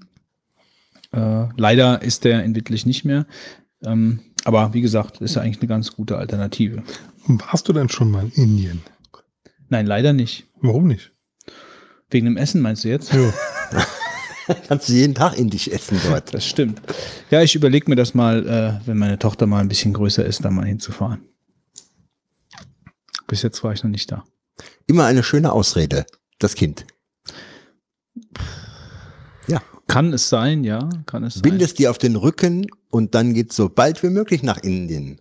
[1.12, 3.26] Äh, leider ist der in Wittlich nicht mehr.
[3.84, 6.84] Ähm, aber wie gesagt, ist ja eigentlich eine ganz gute Alternative.
[7.28, 8.82] Warst du denn schon mal in Indien?
[9.70, 10.46] Nein, leider nicht.
[10.62, 11.12] Warum nicht?
[12.10, 13.14] Wegen dem Essen meinst du jetzt?
[13.14, 13.32] Jo.
[14.68, 16.34] Kannst du jeden Tag indisch essen dort.
[16.34, 16.82] Das stimmt.
[17.30, 20.44] Ja, ich überlege mir das mal, äh, wenn meine Tochter mal ein bisschen größer ist,
[20.44, 21.22] da mal hinzufahren.
[23.28, 24.26] Bis jetzt war ich noch nicht da.
[24.88, 26.06] Immer eine schöne Ausrede,
[26.40, 26.86] das Kind.
[29.48, 29.62] Ja.
[29.92, 31.42] Kann es sein, ja, kann es sein.
[31.44, 35.20] Bindest die auf den Rücken und dann geht's so bald wie möglich nach Indien.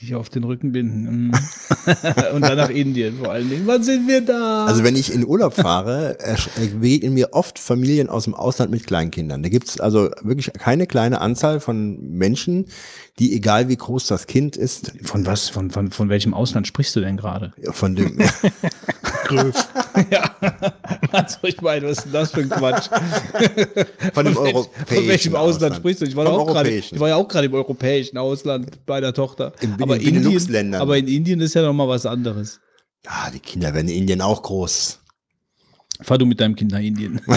[0.00, 1.28] Die auf den Rücken binden.
[1.28, 1.32] Mm.
[2.34, 3.66] und dann nach Indien vor allen Dingen.
[3.66, 4.64] Wann sind wir da?
[4.64, 6.36] Also wenn ich in Urlaub fahre, äh,
[6.80, 9.42] begegnen mir oft Familien aus dem Ausland mit Kleinkindern.
[9.42, 12.66] Da gibt's also wirklich keine kleine Anzahl von Menschen,
[13.18, 16.96] die, egal wie groß das Kind ist, von was, von, von, von welchem Ausland sprichst
[16.96, 17.52] du denn gerade?
[17.70, 18.18] von dem,
[19.24, 19.68] Größ.
[20.10, 20.36] ja,
[21.12, 22.88] also ich meine, was ist denn das für ein Quatsch?
[24.12, 26.06] von dem europäischen von welchem Ausland, sprichst du?
[26.06, 26.94] Ich war, doch auch gerade, europäischen.
[26.94, 29.52] ich war ja auch gerade im europäischen Ausland bei der Tochter.
[29.60, 32.60] In- in aber, den Indien, aber in Indien ist ja noch mal was anderes.
[33.04, 35.00] Ja, die Kinder werden in Indien auch groß.
[36.02, 37.20] Fahr du mit deinem Kind nach Indien.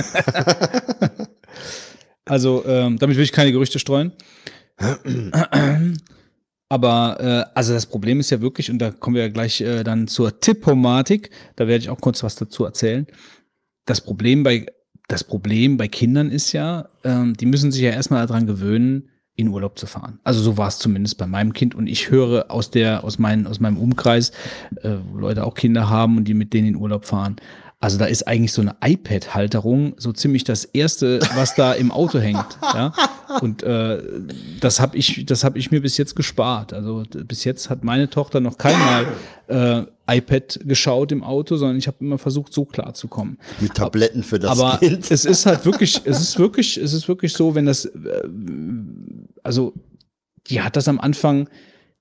[2.26, 4.12] also, ähm, damit will ich keine Gerüchte streuen.
[6.70, 9.84] Aber äh, also das Problem ist ja wirklich, und da kommen wir ja gleich äh,
[9.84, 13.08] dann zur Tippomatik, da werde ich auch kurz was dazu erzählen.
[13.86, 14.68] Das Problem bei,
[15.08, 19.10] das Problem bei Kindern ist ja, ähm, die müssen sich ja erstmal daran gewöhnen,
[19.40, 20.20] in Urlaub zu fahren.
[20.24, 23.48] Also so war es zumindest bei meinem Kind und ich höre aus der, aus, meinen,
[23.48, 24.32] aus meinem Umkreis,
[24.82, 27.38] äh, wo Leute auch Kinder haben und die mit denen in Urlaub fahren.
[27.82, 32.20] Also da ist eigentlich so eine iPad-Halterung so ziemlich das erste, was da im Auto
[32.20, 32.60] hängt.
[32.62, 32.94] Ja?
[33.40, 34.04] Und äh,
[34.60, 36.74] das habe ich, das habe ich mir bis jetzt gespart.
[36.74, 39.08] Also bis jetzt hat meine Tochter noch keinmal
[39.48, 39.84] äh,
[40.18, 43.38] iPad geschaut im Auto, sondern ich habe immer versucht, so klar zu kommen.
[43.62, 45.10] Mit Tabletten für das Aber Kind.
[45.10, 47.92] es ist halt wirklich, es ist wirklich, es ist wirklich so, wenn das, äh,
[49.44, 49.74] also
[50.48, 51.50] die hat das am Anfang,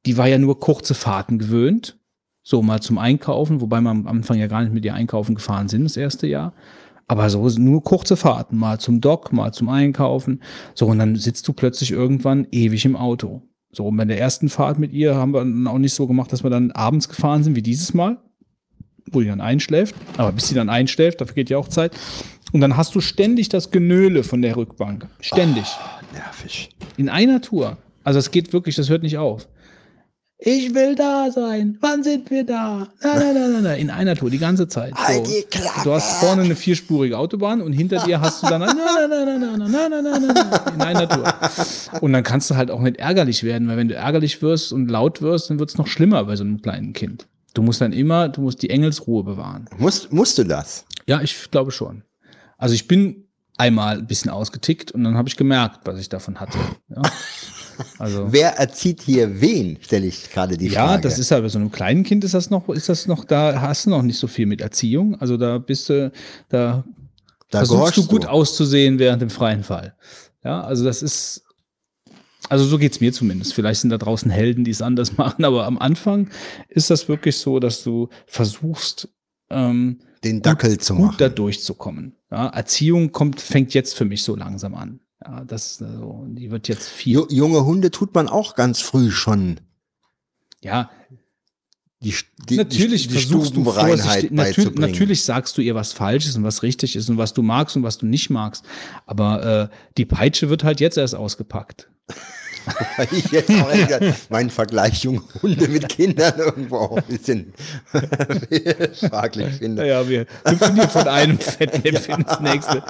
[0.07, 1.99] die war ja nur kurze Fahrten gewöhnt,
[2.43, 5.69] so mal zum Einkaufen, wobei wir am Anfang ja gar nicht mit ihr einkaufen gefahren
[5.69, 6.55] sind, das erste Jahr.
[7.07, 10.43] Aber so nur kurze Fahrten, mal zum Dock, mal zum Einkaufen.
[10.75, 13.43] So, und dann sitzt du plötzlich irgendwann ewig im Auto.
[13.71, 16.33] So, und bei der ersten Fahrt mit ihr haben wir dann auch nicht so gemacht,
[16.33, 18.19] dass wir dann abends gefahren sind wie dieses Mal,
[19.11, 19.95] wo die dann einschläft.
[20.17, 21.95] Aber bis sie dann einschläft, dafür geht ja auch Zeit.
[22.53, 25.07] Und dann hast du ständig das Genöle von der Rückbank.
[25.21, 25.67] Ständig.
[26.13, 26.71] Nervig.
[26.97, 27.77] In einer Tour.
[28.05, 29.49] Also es geht wirklich, das hört nicht auf.
[30.41, 31.79] Ich will da sein.
[31.81, 32.89] Wann sind wir da?
[33.03, 33.81] Nein, nein, nein, nein, nein.
[33.81, 34.95] In einer Tour, die ganze Zeit.
[34.95, 35.81] Halt die Klappe.
[35.83, 39.41] Du hast vorne eine vierspurige Autobahn und hinter dir hast du dann nein, nein, nein,
[39.41, 41.35] nein, nein, nein, nein, nein, nein, in einer Tour.
[42.01, 44.89] Und dann kannst du halt auch nicht ärgerlich werden, weil wenn du ärgerlich wirst und
[44.89, 47.27] laut wirst, dann wird es noch schlimmer bei so einem kleinen Kind.
[47.55, 49.69] Du musst dann immer, du musst die Engelsruhe bewahren.
[49.77, 50.85] Musst, musst du das?
[51.09, 52.05] Ja, ich glaube schon.
[52.59, 53.25] Also ich bin
[53.57, 56.59] einmal ein bisschen ausgetickt und dann habe ich gemerkt, was ich davon hatte.
[56.89, 57.03] Ja.
[58.01, 61.03] Also Wer erzieht hier wen, stelle ich gerade die ja, Frage.
[61.03, 63.61] das ist ja bei so einem kleinen Kind ist das noch, ist das noch, da
[63.61, 65.15] hast du noch nicht so viel mit Erziehung.
[65.21, 66.11] Also da bist du,
[66.49, 66.83] da,
[67.53, 68.31] Da versuchst du gut du.
[68.31, 69.95] auszusehen während dem freien Fall.
[70.43, 71.45] Ja, also das ist,
[72.49, 73.55] also so geht's mir zumindest.
[73.55, 76.31] Vielleicht sind da draußen Helden, die es anders machen, aber am Anfang
[76.69, 79.09] ist das wirklich so, dass du versuchst,
[79.51, 81.17] ähm, den Dackel zu gut machen.
[81.19, 82.15] da durchzukommen.
[82.31, 85.01] Ja, Erziehung kommt, fängt jetzt für mich so langsam an.
[85.25, 87.19] Ja, das, also, die wird jetzt viel.
[87.19, 89.61] Ju- junge Hunde tut man auch ganz früh schon.
[90.63, 90.91] Ja,
[92.01, 92.15] Die,
[92.49, 94.81] die, natürlich die, die versuchst du natürlich, beizubringen.
[94.81, 97.77] natürlich sagst du ihr, was falsch ist und was richtig ist und was du magst
[97.77, 98.65] und was du nicht magst.
[99.07, 101.91] Aber äh, die Peitsche wird halt jetzt erst ausgepackt.
[102.97, 107.53] Weil ich jetzt auch ehrlich, mein Vergleich junge Hunde mit Kindern irgendwo auch ein bisschen
[109.09, 109.83] fraglich finde.
[109.83, 112.83] Naja, wir hüpfen hier von einem Fettnäpfchen ins nächste.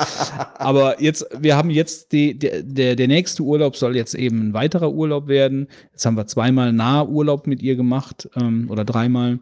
[0.58, 4.54] Aber jetzt, wir haben jetzt die, der, der, der nächste Urlaub soll jetzt eben ein
[4.54, 5.68] weiterer Urlaub werden.
[5.92, 9.38] Jetzt haben wir zweimal Nahurlaub mit ihr gemacht ähm, oder dreimal.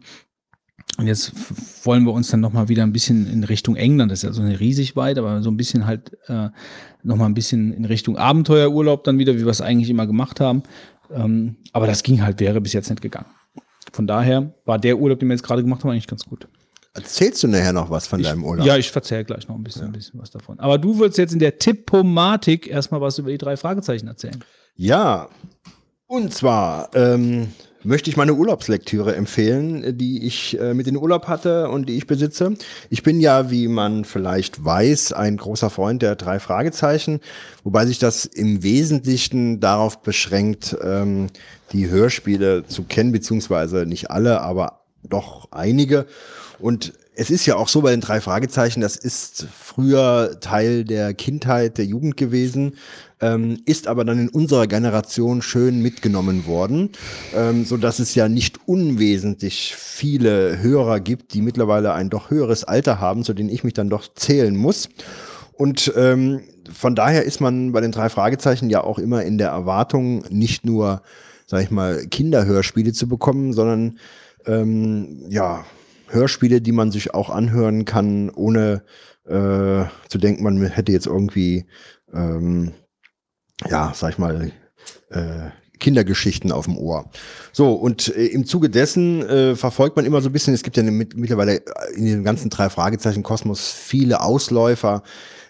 [0.97, 1.31] Und jetzt
[1.85, 4.41] wollen wir uns dann nochmal wieder ein bisschen in Richtung England, das ist ja so
[4.41, 6.49] eine riesig weit, aber so ein bisschen halt äh,
[7.03, 10.63] nochmal ein bisschen in Richtung Abenteuerurlaub dann wieder, wie wir es eigentlich immer gemacht haben.
[11.11, 13.27] Ähm, aber das ging halt, wäre bis jetzt nicht gegangen.
[13.93, 16.47] Von daher war der Urlaub, den wir jetzt gerade gemacht haben, eigentlich ganz gut.
[16.93, 18.65] Erzählst du nachher noch was von deinem Urlaub?
[18.65, 20.59] Ja, ich verzähle gleich noch ein bisschen, ein bisschen was davon.
[20.59, 24.43] Aber du würdest jetzt in der Tippomatik erstmal was über die drei Fragezeichen erzählen.
[24.75, 25.29] Ja,
[26.07, 27.49] und zwar ähm,
[27.83, 32.07] möchte ich meine Urlaubslektüre empfehlen, die ich äh, mit in Urlaub hatte und die ich
[32.07, 32.53] besitze.
[32.89, 37.19] Ich bin ja, wie man vielleicht weiß, ein großer Freund der drei Fragezeichen,
[37.63, 41.27] wobei sich das im Wesentlichen darauf beschränkt, ähm,
[41.71, 46.05] die Hörspiele zu kennen, beziehungsweise nicht alle, aber doch einige.
[46.59, 51.13] Und es ist ja auch so bei den drei Fragezeichen, das ist früher Teil der
[51.15, 52.75] Kindheit, der Jugend gewesen,
[53.21, 56.91] ähm, ist aber dann in unserer Generation schön mitgenommen worden,
[57.35, 62.63] ähm, so dass es ja nicht unwesentlich viele Hörer gibt, die mittlerweile ein doch höheres
[62.63, 64.89] Alter haben, zu denen ich mich dann doch zählen muss.
[65.53, 66.41] Und ähm,
[66.71, 70.65] von daher ist man bei den drei Fragezeichen ja auch immer in der Erwartung, nicht
[70.65, 71.01] nur,
[71.47, 73.97] sag ich mal, Kinderhörspiele zu bekommen, sondern
[74.45, 75.65] ähm, ja,
[76.09, 78.83] Hörspiele, die man sich auch anhören kann, ohne
[79.25, 81.65] äh, zu denken, man hätte jetzt irgendwie,
[82.13, 82.73] ähm,
[83.65, 84.51] ja, sag ich mal,
[85.09, 87.09] äh, Kindergeschichten auf dem Ohr.
[87.51, 90.77] So, und äh, im Zuge dessen äh, verfolgt man immer so ein bisschen, es gibt
[90.77, 91.61] ja mit, mittlerweile
[91.95, 95.03] in den ganzen drei Fragezeichen Kosmos viele Ausläufer,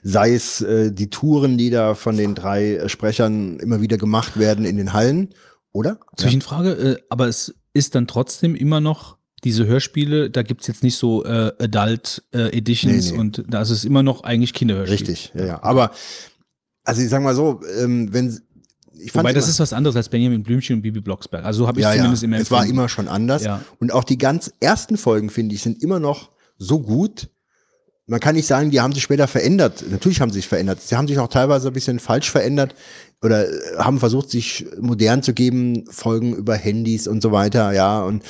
[0.03, 4.37] sei es äh, die Touren, die da von den drei äh, Sprechern immer wieder gemacht
[4.37, 5.33] werden in den Hallen,
[5.71, 5.99] oder?
[6.15, 10.83] Zwischenfrage, äh, aber es ist dann trotzdem immer noch diese Hörspiele, da gibt es jetzt
[10.83, 13.19] nicht so äh, Adult äh, Editions Nee, nee.
[13.19, 14.97] und da ist es immer noch eigentlich Kinderhörspiel.
[14.97, 15.63] Richtig, ja, ja.
[15.63, 15.91] Aber,
[16.87, 18.27] also ich sag mal so, ähm, wenn,
[18.97, 21.43] ich fand Wobei das ist was anderes als Benjamin Blümchen und Bibi Blocksberg.
[21.43, 22.79] Also so habe ich ja, zumindest ja, immer es war empfunden.
[22.79, 23.43] immer schon anders.
[23.43, 23.61] Ja.
[23.79, 27.29] Und auch die ganz ersten Folgen, finde ich, sind immer noch so gut.
[28.05, 29.83] Man kann nicht sagen, die haben sich später verändert.
[29.91, 30.81] Natürlich haben sie sich verändert.
[30.81, 32.73] Sie haben sich auch teilweise ein bisschen falsch verändert
[33.21, 38.01] oder äh, haben versucht, sich modern zu geben, Folgen über Handys und so weiter, ja.
[38.01, 38.23] Und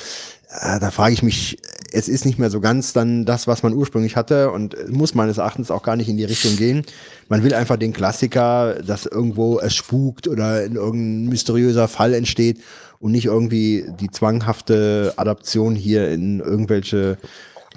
[0.50, 1.60] äh, da frage ich mich,
[1.92, 5.38] es ist nicht mehr so ganz dann das, was man ursprünglich hatte und muss meines
[5.38, 6.84] Erachtens auch gar nicht in die Richtung gehen.
[7.30, 12.62] Man will einfach den Klassiker, dass irgendwo es spukt oder in irgendein mysteriöser Fall entsteht
[13.00, 17.18] und nicht irgendwie die zwanghafte Adaption hier in irgendwelche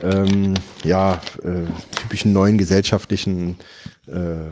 [0.02, 1.66] ähm, ja, äh,
[1.96, 3.56] typischen neuen gesellschaftlichen
[4.06, 4.50] äh, äh,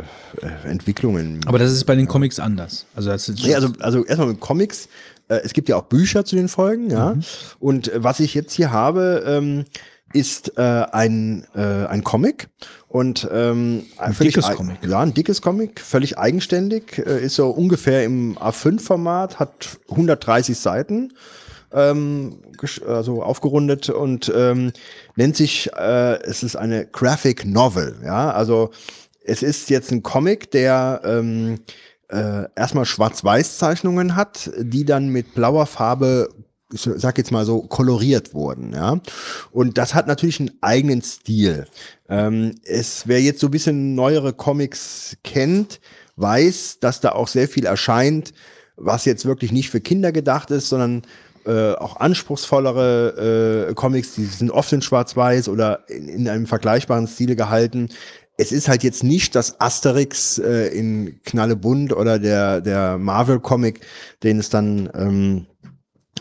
[0.65, 1.41] Entwicklungen.
[1.47, 2.87] Aber das ist bei den Comics anders.
[2.95, 4.89] Also das ist Nee, also, also erstmal mit Comics.
[5.29, 7.17] Äh, es gibt ja auch Bücher zu den Folgen, ja.
[7.59, 9.65] Und äh, was ich jetzt hier habe, ähm,
[10.13, 12.49] ist äh, ein, äh, ein Comic
[12.89, 14.79] und ähm, ein dickes Comic.
[14.87, 21.13] Ja, ein dickes Comic, völlig eigenständig, äh, ist so ungefähr im A5-Format, hat 130 Seiten
[21.73, 22.39] ähm,
[22.87, 24.73] also aufgerundet und ähm,
[25.17, 28.71] nennt sich, äh, es ist eine Graphic Novel, ja, also
[29.23, 31.61] es ist jetzt ein Comic, der ähm,
[32.09, 36.29] äh, erstmal Schwarz-Weiß-Zeichnungen hat, die dann mit blauer Farbe
[36.73, 39.01] ich sag jetzt mal so, koloriert wurden, ja.
[39.53, 41.67] Und das hat natürlich einen eigenen Stil.
[42.11, 45.81] Ähm, es, wer jetzt so ein bisschen neuere Comics kennt,
[46.17, 48.35] weiß, dass da auch sehr viel erscheint,
[48.77, 51.03] was jetzt wirklich nicht für Kinder gedacht ist, sondern
[51.47, 57.07] äh, auch anspruchsvollere äh, Comics, die sind oft in Schwarz-Weiß oder in, in einem vergleichbaren
[57.07, 57.89] Stil gehalten.
[58.41, 63.81] Es ist halt jetzt nicht das Asterix äh, in Knallebunt oder der, der Marvel-Comic,
[64.23, 65.47] den es dann ähm,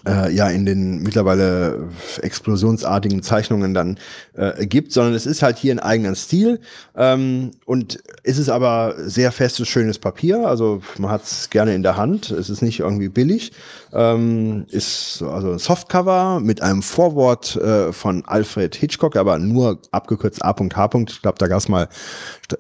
[0.08, 1.90] äh, ja in den mittlerweile
[2.22, 3.98] explosionsartigen Zeichnungen dann
[4.34, 6.60] äh, gibt, sondern es ist halt hier ein eigener Stil.
[6.96, 11.84] Ähm, und es ist aber sehr festes, schönes Papier, also man hat es gerne in
[11.84, 13.52] der Hand, es ist nicht irgendwie billig,
[13.94, 20.44] ähm, ist also ein Softcover mit einem Vorwort äh, von Alfred Hitchcock, aber nur abgekürzt
[20.44, 20.90] A.H.
[21.08, 21.90] Ich glaube, da gab es mal,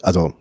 [0.01, 0.33] also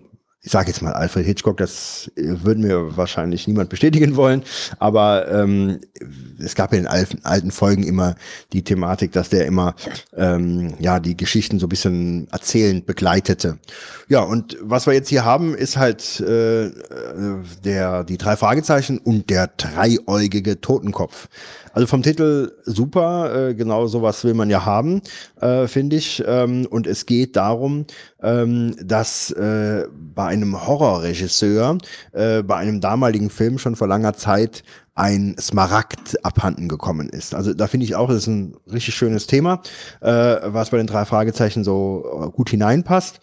[0.47, 4.44] ich sage jetzt mal Alfred Hitchcock, das äh, würden mir wahrscheinlich niemand bestätigen wollen,
[4.78, 5.81] aber ähm,
[6.39, 8.14] es gab ja in alten, Folgen immer
[8.52, 9.74] die Thematik, dass der immer
[10.16, 13.59] ähm, ja die Geschichten so ein bisschen erzählend begleitete.
[14.09, 16.73] Ja, und was wir jetzt hier haben, ist halt äh, äh,
[17.64, 21.28] der die drei Fragezeichen und der dreieugige Totenkopf.
[21.77, 25.03] Also vom Titel super, äh, genau sowas will man ja haben,
[25.43, 26.24] äh, finde ich.
[26.27, 27.85] Ähm, und es geht darum,
[28.23, 31.77] ähm, dass äh, bei einem Horrorregisseur,
[32.12, 34.62] äh, bei einem damaligen Film schon vor langer Zeit
[34.94, 37.35] ein Smaragd abhanden gekommen ist.
[37.35, 39.61] Also da finde ich auch, das ist ein richtig schönes Thema,
[40.01, 40.09] äh,
[40.44, 43.20] was bei den drei Fragezeichen so äh, gut hineinpasst.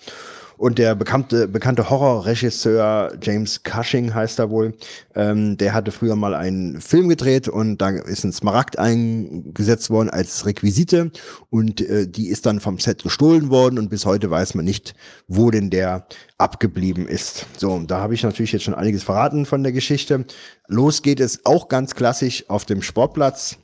[0.63, 4.73] Und der bekannte, bekannte Horrorregisseur James Cushing heißt er wohl,
[5.13, 10.09] ähm, der hatte früher mal einen Film gedreht und da ist ein Smaragd eingesetzt worden
[10.09, 11.11] als Requisite
[11.49, 14.95] und äh, die ist dann vom Set gestohlen worden und bis heute weiß man nicht,
[15.27, 16.07] wo denn der
[16.37, 17.45] abgeblieben ist.
[17.57, 20.23] So, da habe ich natürlich jetzt schon einiges verraten von der Geschichte.
[20.69, 23.57] Los geht es auch ganz klassisch auf dem Sportplatz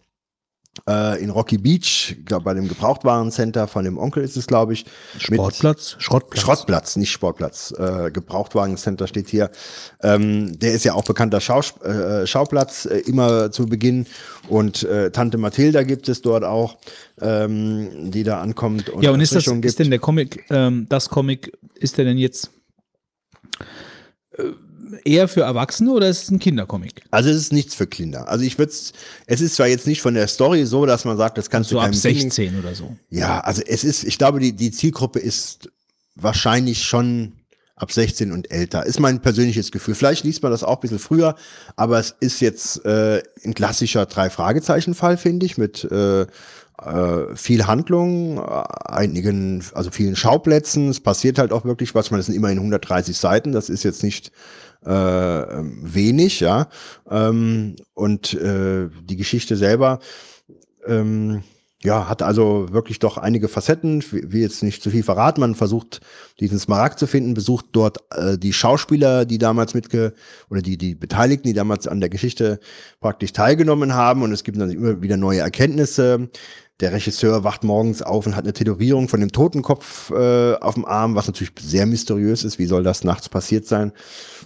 [0.88, 4.86] äh, in Rocky Beach, glaub, bei dem Gebrauchtwarencenter von dem Onkel ist es, glaube ich.
[5.18, 6.42] Sportplatz, Schrottplatz.
[6.42, 7.74] Schrottplatz, nicht Sportplatz.
[7.78, 9.52] Äh, Gebrauchtwagencenter steht hier.
[10.02, 14.06] Ähm, der ist ja auch bekannter Schaus äh, Schauplatz äh, immer zu Beginn.
[14.48, 16.78] Und äh, Tante Mathilda gibt es dort auch,
[17.22, 18.90] ähm, die da ankommt.
[18.90, 22.18] Und Ja, und ist das, ist denn der Comic, ähm, das Comic, ist der denn
[22.18, 22.52] jetzt
[24.38, 24.44] äh,
[25.04, 27.02] eher für Erwachsene oder ist es ein Kindercomic?
[27.12, 28.28] Also es ist nichts für Kinder.
[28.28, 31.38] Also ich würde es ist zwar jetzt nicht von der Story so, dass man sagt,
[31.38, 32.96] das kannst So du ab keinem Kind- 16 oder so.
[33.10, 35.70] Ja, also es ist, ich glaube, die, die Zielgruppe ist
[36.16, 37.34] wahrscheinlich schon
[37.76, 38.86] ab 16 und älter.
[38.86, 39.96] Ist mein persönliches Gefühl.
[39.96, 41.36] Vielleicht liest man das auch ein bisschen früher,
[41.78, 48.40] aber es ist jetzt äh, ein klassischer Drei-Fragezeichen-Fall, finde ich, mit äh, äh, viel Handlung,
[48.44, 50.90] einigen, also vielen Schauplätzen.
[50.90, 52.12] Es passiert halt auch wirklich was.
[52.12, 53.52] Meine, das sind immerhin 130 Seiten.
[53.54, 54.32] Das ist jetzt nicht
[54.86, 56.68] äh, wenig, ja.
[57.10, 60.00] Ähm, und äh, die Geschichte selber,
[60.88, 61.44] ähm,
[61.82, 64.04] ja, hat also wirklich doch einige Facetten.
[64.12, 65.40] Will jetzt nicht zu viel verraten.
[65.40, 66.02] Man versucht,
[66.40, 70.14] diesen Smaragd zu finden, besucht dort äh, die Schauspieler, die damals mitge
[70.50, 72.60] oder die, die Beteiligten, die damals an der Geschichte
[73.00, 74.24] praktisch teilgenommen haben.
[74.24, 76.30] Und es gibt dann immer wieder neue Erkenntnisse.
[76.80, 80.86] Der Regisseur wacht morgens auf und hat eine Tätowierung von dem Totenkopf äh, auf dem
[80.86, 82.58] Arm, was natürlich sehr mysteriös ist.
[82.58, 83.92] Wie soll das nachts passiert sein?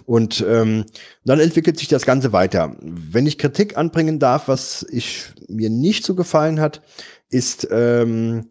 [0.04, 0.84] Und ähm,
[1.24, 2.74] dann entwickelt sich das Ganze weiter.
[2.80, 6.82] Wenn ich Kritik anbringen darf, was ich mir nicht so gefallen hat,
[7.28, 8.48] ist ähm,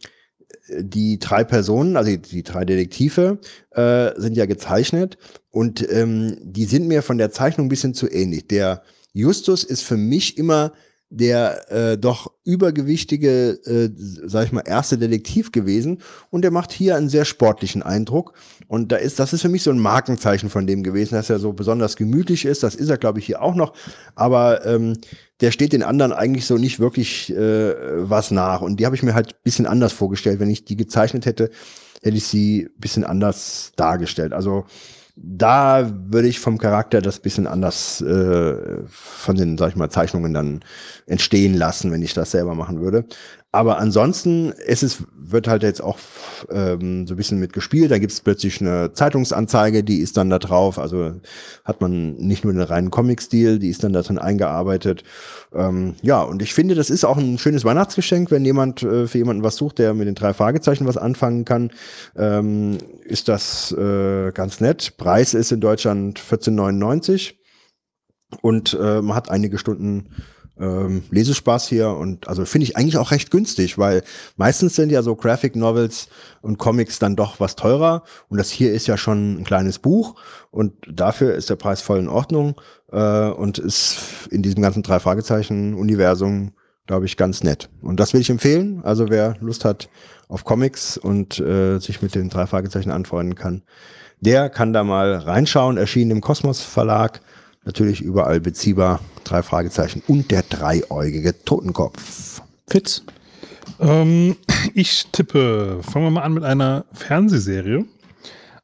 [0.80, 3.40] die drei Personen, also die, drei Detektive,
[3.72, 5.18] äh, sind ja gezeichnet
[5.52, 8.48] und ähm, die sind mir von der Zeichnung ein bisschen zu ähnlich.
[8.48, 10.72] Der Justus ist für mich immer
[11.16, 16.00] der äh, doch übergewichtige, äh, sag ich mal, erste Detektiv gewesen.
[16.32, 18.34] Und der macht hier einen sehr sportlichen Eindruck.
[18.68, 21.40] Und da ist, das ist für mich so ein Markenzeichen von dem gewesen, dass er
[21.40, 23.74] so besonders gemütlich ist, das ist er glaube ich hier auch noch,
[24.16, 24.98] aber ähm,
[25.42, 27.74] der steht den anderen eigentlich so nicht wirklich äh,
[28.10, 28.62] was nach.
[28.62, 31.52] Und die habe ich mir halt bisschen anders vorgestellt, wenn ich die gezeichnet hätte,
[32.02, 34.66] hätte ich sie bisschen anders dargestellt, also
[35.16, 40.34] da würde ich vom Charakter das bisschen anders äh, von den, sag ich mal, Zeichnungen
[40.34, 40.62] dann
[41.06, 43.06] entstehen lassen, wenn ich das selber machen würde.
[43.54, 46.00] Aber ansonsten ist es, wird halt jetzt auch
[46.50, 47.92] ähm, so ein bisschen mitgespielt.
[47.92, 50.80] Da gibt es plötzlich eine Zeitungsanzeige, die ist dann da drauf.
[50.80, 51.14] Also
[51.64, 55.04] hat man nicht nur den reinen Comic-Stil, die ist dann da drin eingearbeitet.
[55.54, 59.20] Ähm, ja, und ich finde, das ist auch ein schönes Weihnachtsgeschenk, wenn jemand äh, für
[59.20, 61.70] jemanden was sucht, der mit den drei Fragezeichen was anfangen kann.
[62.18, 64.98] Ähm, ist das äh, ganz nett.
[64.98, 67.34] Preis ist in Deutschland 14,99
[68.42, 70.10] und äh, man hat einige Stunden
[70.60, 74.04] ähm, Lesespaß hier und also finde ich eigentlich auch recht günstig, weil
[74.38, 76.10] meistens sind ja so Graphic Novels
[76.42, 80.16] und Comics dann doch was teurer und das hier ist ja schon ein kleines Buch
[80.52, 82.60] und dafür ist der Preis voll in Ordnung
[82.92, 83.98] äh, und ist
[84.30, 86.52] in diesem ganzen drei Fragezeichen Universum
[86.86, 88.82] glaube ich ganz nett und das will ich empfehlen.
[88.84, 89.90] Also wer Lust hat
[90.28, 93.64] auf Comics und äh, sich mit den drei Fragezeichen anfreunden kann,
[94.20, 95.78] der kann da mal reinschauen.
[95.78, 97.22] Erschienen im Kosmos Verlag
[97.66, 99.00] Natürlich überall beziehbar.
[99.24, 102.42] Drei Fragezeichen und der dreieugige Totenkopf.
[102.68, 103.04] Fitz.
[103.80, 104.36] Ähm,
[104.74, 107.86] ich tippe, fangen wir mal an mit einer Fernsehserie.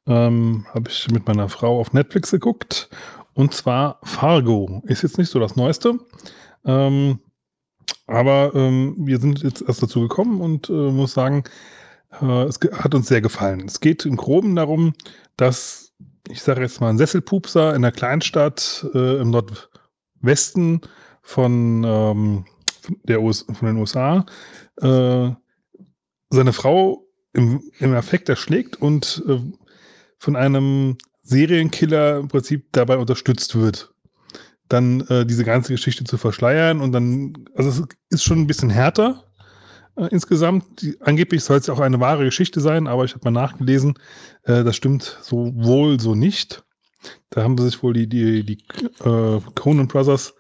[0.06, 2.90] Ähm, Habe ich mit meiner Frau auf Netflix geguckt.
[3.34, 4.82] Und zwar Fargo.
[4.86, 6.00] Ist jetzt nicht so das Neueste.
[6.66, 7.20] Ähm,
[8.08, 11.44] aber ähm, wir sind jetzt erst dazu gekommen und äh, muss sagen,
[12.22, 13.64] äh, es hat uns sehr gefallen.
[13.68, 14.94] Es geht im Groben darum,
[15.38, 15.89] dass
[16.30, 20.82] ich sage jetzt mal, ein Sesselpupser in einer Kleinstadt äh, im Nordwesten
[21.22, 22.46] von, ähm,
[23.04, 24.26] der US von den USA
[24.78, 25.32] äh,
[26.30, 29.40] seine Frau im, im Affekt erschlägt und äh,
[30.18, 33.94] von einem Serienkiller im Prinzip dabei unterstützt wird,
[34.68, 38.70] dann äh, diese ganze Geschichte zu verschleiern und dann, also es ist schon ein bisschen
[38.70, 39.29] härter,
[40.00, 40.82] äh, insgesamt.
[40.82, 43.96] Die, angeblich soll es auch eine wahre Geschichte sein, aber ich habe mal nachgelesen,
[44.44, 46.64] äh, das stimmt so wohl so nicht.
[47.30, 48.64] Da haben sich wohl die, die, die
[49.04, 50.34] äh, Conan Brothers,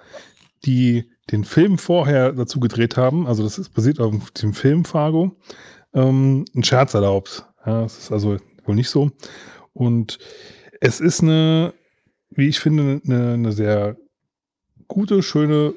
[0.65, 5.37] die den Film vorher dazu gedreht haben, also das ist basiert auf dem Film Fargo,
[5.93, 7.45] ähm, einen Scherz erlaubt.
[7.65, 9.11] Ja, das ist also wohl nicht so.
[9.73, 10.17] Und
[10.81, 11.73] es ist eine,
[12.31, 13.97] wie ich finde, eine, eine sehr
[14.87, 15.73] gute, schöne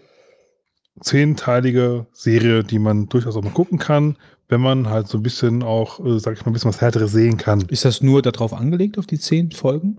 [1.00, 4.16] zehnteilige Serie, die man durchaus auch mal gucken kann,
[4.48, 7.12] wenn man halt so ein bisschen auch, äh, sag ich mal, ein bisschen was Härteres
[7.12, 7.62] sehen kann.
[7.68, 9.98] Ist das nur darauf angelegt, auf die zehn Folgen?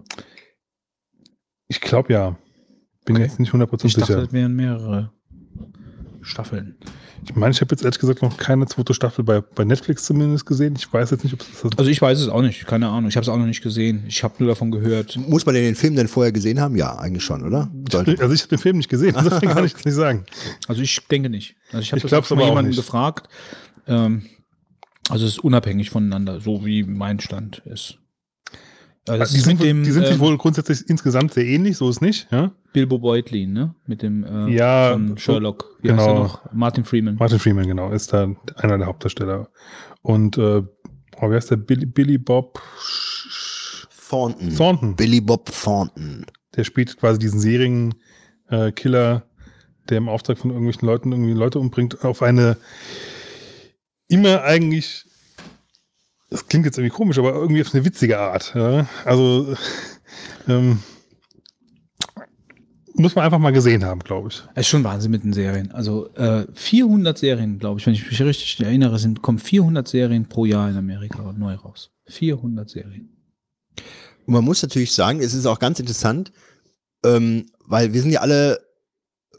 [1.67, 2.37] Ich glaube ja.
[3.05, 3.25] Bin okay.
[3.25, 4.01] jetzt nicht 100% ich sicher.
[4.01, 5.11] Ich dachte, das wären mehrere
[6.23, 6.75] Staffeln.
[7.25, 10.45] Ich meine, ich habe jetzt ehrlich gesagt noch keine zweite Staffel bei, bei Netflix zumindest
[10.45, 10.75] gesehen.
[10.77, 11.77] Ich weiß jetzt nicht, ob es das.
[11.77, 13.09] Also ich weiß es auch nicht, keine Ahnung.
[13.09, 14.03] Ich habe es auch noch nicht gesehen.
[14.07, 15.17] Ich habe nur davon gehört.
[15.17, 16.75] Muss man denn den Film denn vorher gesehen haben?
[16.75, 17.69] Ja, eigentlich schon, oder?
[17.91, 18.19] Sollte.
[18.19, 20.25] Also ich habe den Film nicht gesehen, deswegen kann ich das nicht sagen.
[20.67, 21.55] Also ich denke nicht.
[21.71, 23.27] Also ich habe das auch schon mal jemanden gefragt.
[23.87, 24.23] Ähm,
[25.09, 27.97] also es ist unabhängig voneinander, so wie mein Stand ist.
[29.07, 32.01] Also die, sind, dem, die sind sich ähm, wohl grundsätzlich insgesamt sehr ähnlich, so ist
[32.01, 32.51] nicht, ja?
[32.71, 33.75] Bilbo Beutlin, ne?
[33.85, 35.77] Mit dem äh, ja, von Sherlock.
[35.81, 36.01] Wie genau.
[36.01, 36.53] heißt er noch?
[36.53, 37.15] Martin Freeman.
[37.15, 39.49] Martin Freeman, genau, ist da einer der Hauptdarsteller.
[40.01, 40.61] Und äh,
[41.19, 41.57] oh, wie heißt der?
[41.57, 42.61] Billy, Billy Bob
[44.09, 44.55] Thornton.
[44.55, 44.95] Thornton.
[44.95, 46.25] Billy Bob Thornton.
[46.55, 49.21] Der spielt quasi diesen Serienkiller, äh,
[49.89, 52.55] der im Auftrag von irgendwelchen Leuten irgendwie Leute umbringt, auf eine
[54.07, 55.05] immer eigentlich
[56.33, 58.53] das klingt jetzt irgendwie komisch, aber irgendwie auf eine witzige Art.
[58.55, 58.87] Ja?
[59.05, 59.55] Also
[60.47, 60.79] ähm,
[62.95, 64.43] muss man einfach mal gesehen haben, glaube ich.
[64.55, 65.71] Es ist schon Wahnsinn mit den Serien.
[65.71, 70.27] Also äh, 400 Serien, glaube ich, wenn ich mich richtig erinnere, sind kommen 400 Serien
[70.27, 71.91] pro Jahr in Amerika neu raus.
[72.07, 73.09] 400 Serien.
[74.25, 76.31] Und man muss natürlich sagen, es ist auch ganz interessant,
[77.05, 78.59] ähm, weil wir sind ja alle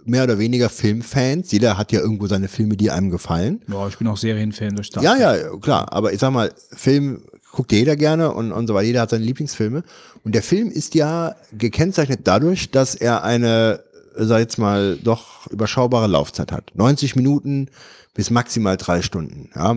[0.06, 1.50] mehr oder weniger Filmfans.
[1.52, 3.62] Jeder hat ja irgendwo seine Filme, die einem gefallen.
[3.68, 5.92] Ja, ich bin auch Serienfan durch Ja, ja, klar.
[5.92, 8.86] Aber ich sag mal, Film guckt jeder gerne und, und so weiter.
[8.86, 9.82] Jeder hat seine Lieblingsfilme.
[10.24, 13.80] Und der Film ist ja gekennzeichnet dadurch, dass er eine,
[14.16, 16.72] sag ich jetzt mal, doch überschaubare Laufzeit hat.
[16.74, 17.68] 90 Minuten
[18.14, 19.50] bis maximal drei Stunden.
[19.54, 19.70] Ja,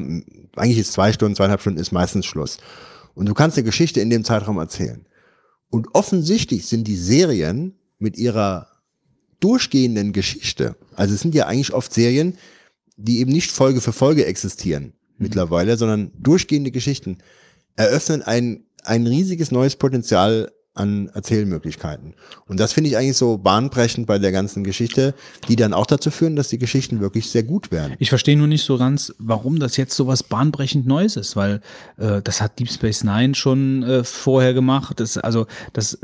[0.55, 2.57] eigentlich ist zwei Stunden, zweieinhalb Stunden ist meistens Schluss.
[3.13, 5.05] Und du kannst eine Geschichte in dem Zeitraum erzählen.
[5.69, 8.67] Und offensichtlich sind die Serien mit ihrer
[9.39, 12.37] durchgehenden Geschichte, also es sind ja eigentlich oft Serien,
[12.95, 17.17] die eben nicht Folge für Folge existieren mittlerweile, sondern durchgehende Geschichten,
[17.75, 22.13] eröffnen ein, ein riesiges neues Potenzial an Erzählmöglichkeiten.
[22.47, 25.13] Und das finde ich eigentlich so bahnbrechend bei der ganzen Geschichte,
[25.47, 27.95] die dann auch dazu führen, dass die Geschichten wirklich sehr gut werden.
[27.99, 31.61] Ich verstehe nur nicht so ganz, warum das jetzt so was bahnbrechend Neues ist, weil
[31.97, 34.99] äh, das hat Deep Space Nine schon äh, vorher gemacht.
[34.99, 35.97] Das, also das,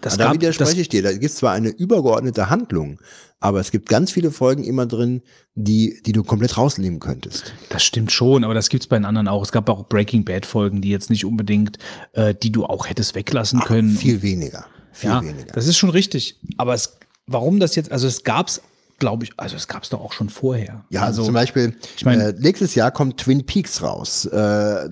[0.00, 1.02] das da gab, widerspreche das, ich dir.
[1.02, 2.98] Da gibt es zwar eine übergeordnete Handlung,
[3.40, 5.22] aber es gibt ganz viele Folgen immer drin,
[5.54, 7.52] die, die du komplett rausnehmen könntest.
[7.70, 9.42] Das stimmt schon, aber das gibt's bei den anderen auch.
[9.42, 11.78] Es gab auch Breaking Bad Folgen, die jetzt nicht unbedingt,
[12.12, 13.90] äh, die du auch hättest weglassen können.
[13.96, 14.66] Viel weniger.
[14.92, 15.52] Viel ja, weniger.
[15.54, 16.38] das ist schon richtig.
[16.58, 18.60] Aber es, warum das jetzt, also es gab's,
[18.98, 20.84] glaube ich, also es gab's doch auch schon vorher.
[20.90, 24.26] Ja, also zum Beispiel, ich mein- äh, nächstes Jahr kommt Twin Peaks raus.
[24.26, 24.36] Äh,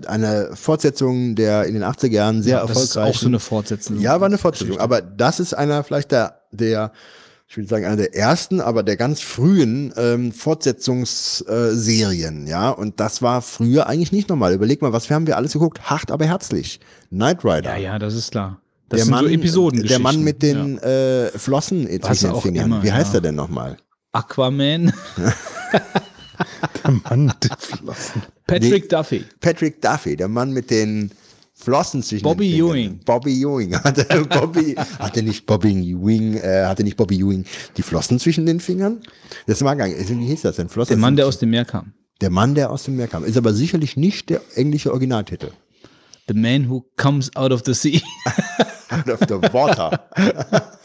[0.07, 3.17] eine Fortsetzung der in den 80er Jahren sehr das ist erfolgreichen.
[3.17, 4.01] auch so eine Fortsetzung.
[4.01, 4.79] Ja, war eine Fortsetzung.
[4.79, 6.93] Aber das ist einer vielleicht der, der
[7.51, 12.69] ich würde sagen, einer der ersten, aber der ganz frühen ähm, Fortsetzungsserien, ja.
[12.71, 14.53] Und das war früher eigentlich nicht normal.
[14.53, 15.81] Überleg mal, was haben wir alles geguckt?
[15.89, 16.79] Hart, aber herzlich.
[17.09, 17.75] Knight Rider.
[17.77, 18.61] Ja, ja, das ist klar.
[18.91, 19.83] Das der sind Mann, so Episoden.
[19.83, 22.67] der Mann mit den äh, Flossen zwischen den auch Fingern.
[22.67, 23.19] immer, Wie heißt ja.
[23.19, 23.79] er denn nochmal?
[24.13, 24.93] Aquaman,
[26.85, 28.23] Der Mann mit den Flossen.
[28.47, 29.25] Patrick Duffy.
[29.41, 31.11] Patrick Duffy, der Mann mit den
[31.61, 32.57] Flossen zwischen Bobby.
[32.57, 33.01] Ewing.
[33.05, 33.75] Bobby Ewing.
[33.85, 37.45] Hatte Bobby, hatte nicht Bobby Ewing, äh, hatte nicht Bobby Ewing
[37.77, 39.01] die Flossen zwischen den Fingern?
[39.47, 40.09] Das mag gar nicht.
[40.09, 40.69] Wie hieß das denn?
[40.69, 41.93] Flossen Der Mann, der aus dem Meer kam.
[42.21, 43.25] der Mann, der aus dem Meer kam.
[43.25, 45.51] Ist aber sicherlich nicht der englische Originaltitel.
[46.29, 48.03] The man who comes out of the sea.
[48.91, 50.01] Out of the water.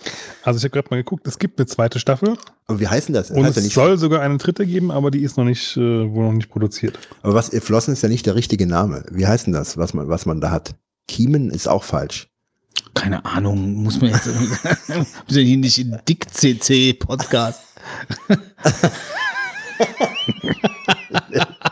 [0.43, 3.15] Also ich habe gerade mal geguckt, es gibt eine zweite Staffel Aber wie heißt denn
[3.15, 3.31] das?
[3.31, 5.77] und heißt ja es nicht, soll sogar eine dritte geben, aber die ist noch nicht,
[5.77, 6.99] äh, wohl noch nicht produziert.
[7.21, 9.05] aber was, Flossen ist ja nicht der richtige Name.
[9.09, 10.75] Wie heißt denn das, was man, was man da hat?
[11.07, 12.29] Kiemen ist auch falsch.
[12.93, 14.27] Keine Ahnung, muss man jetzt.
[14.27, 15.97] wir sind hier nicht in.
[16.07, 16.97] Dick CC.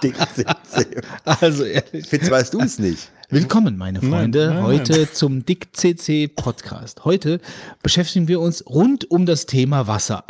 [1.23, 2.07] Also ehrlich.
[2.07, 3.11] Fitz, weißt du es nicht?
[3.29, 4.63] Willkommen, meine Freunde, nein, nein.
[4.63, 7.05] heute zum Dick CC Podcast.
[7.05, 7.39] Heute
[7.83, 10.25] beschäftigen wir uns rund um das Thema Wasser.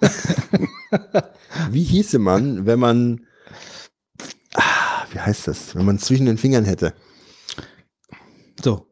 [1.70, 3.26] Wie hieße man, wenn man,
[4.54, 6.94] ah, wie heißt das, wenn man zwischen den Fingern hätte?
[8.62, 8.86] So.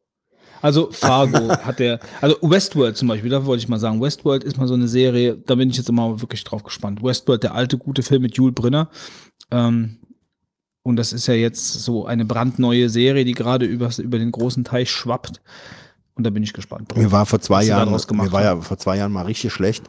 [0.60, 4.56] Also Fargo hat der, also Westworld zum Beispiel, da wollte ich mal sagen, Westworld ist
[4.56, 7.02] mal so eine Serie, da bin ich jetzt immer wirklich drauf gespannt.
[7.02, 8.90] Westworld, der alte gute Film mit Jules Brenner.
[9.50, 9.98] Ähm,
[10.84, 14.62] und das ist ja jetzt so eine brandneue Serie, die gerade übers- über den großen
[14.62, 15.40] Teich schwappt.
[16.14, 16.92] Und da bin ich gespannt.
[16.92, 16.98] drauf.
[17.02, 19.82] Mir war vor zwei Jahren, mir war ja vor zwei Jahren mal richtig schlecht.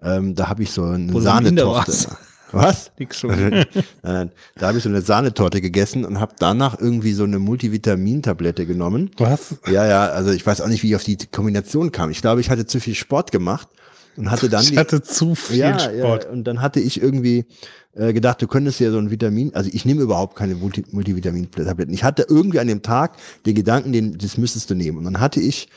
[0.00, 1.92] Ähm, da habe ich so eine Sahnetorte.
[2.52, 2.90] Was?
[2.98, 3.30] Nix schon.
[3.38, 3.66] Nein,
[4.02, 8.66] nein, da habe ich so eine Sahnetorte gegessen und habe danach irgendwie so eine Multivitamintablette
[8.66, 9.10] genommen.
[9.18, 9.54] Was?
[9.68, 12.10] Ja, ja, also ich weiß auch nicht, wie ich auf die Kombination kam.
[12.10, 13.68] Ich glaube, ich hatte zu viel Sport gemacht
[14.16, 16.24] und hatte dann Ich die, hatte zu viel ja, Sport.
[16.24, 17.44] Ja, und dann hatte ich irgendwie
[17.92, 21.92] äh, gedacht, du könntest ja so ein Vitamin, also ich nehme überhaupt keine Multi Multivitamin-Tabletten.
[21.92, 24.98] Ich hatte irgendwie an dem Tag den Gedanken, den, das müsstest du nehmen.
[24.98, 25.68] Und dann hatte ich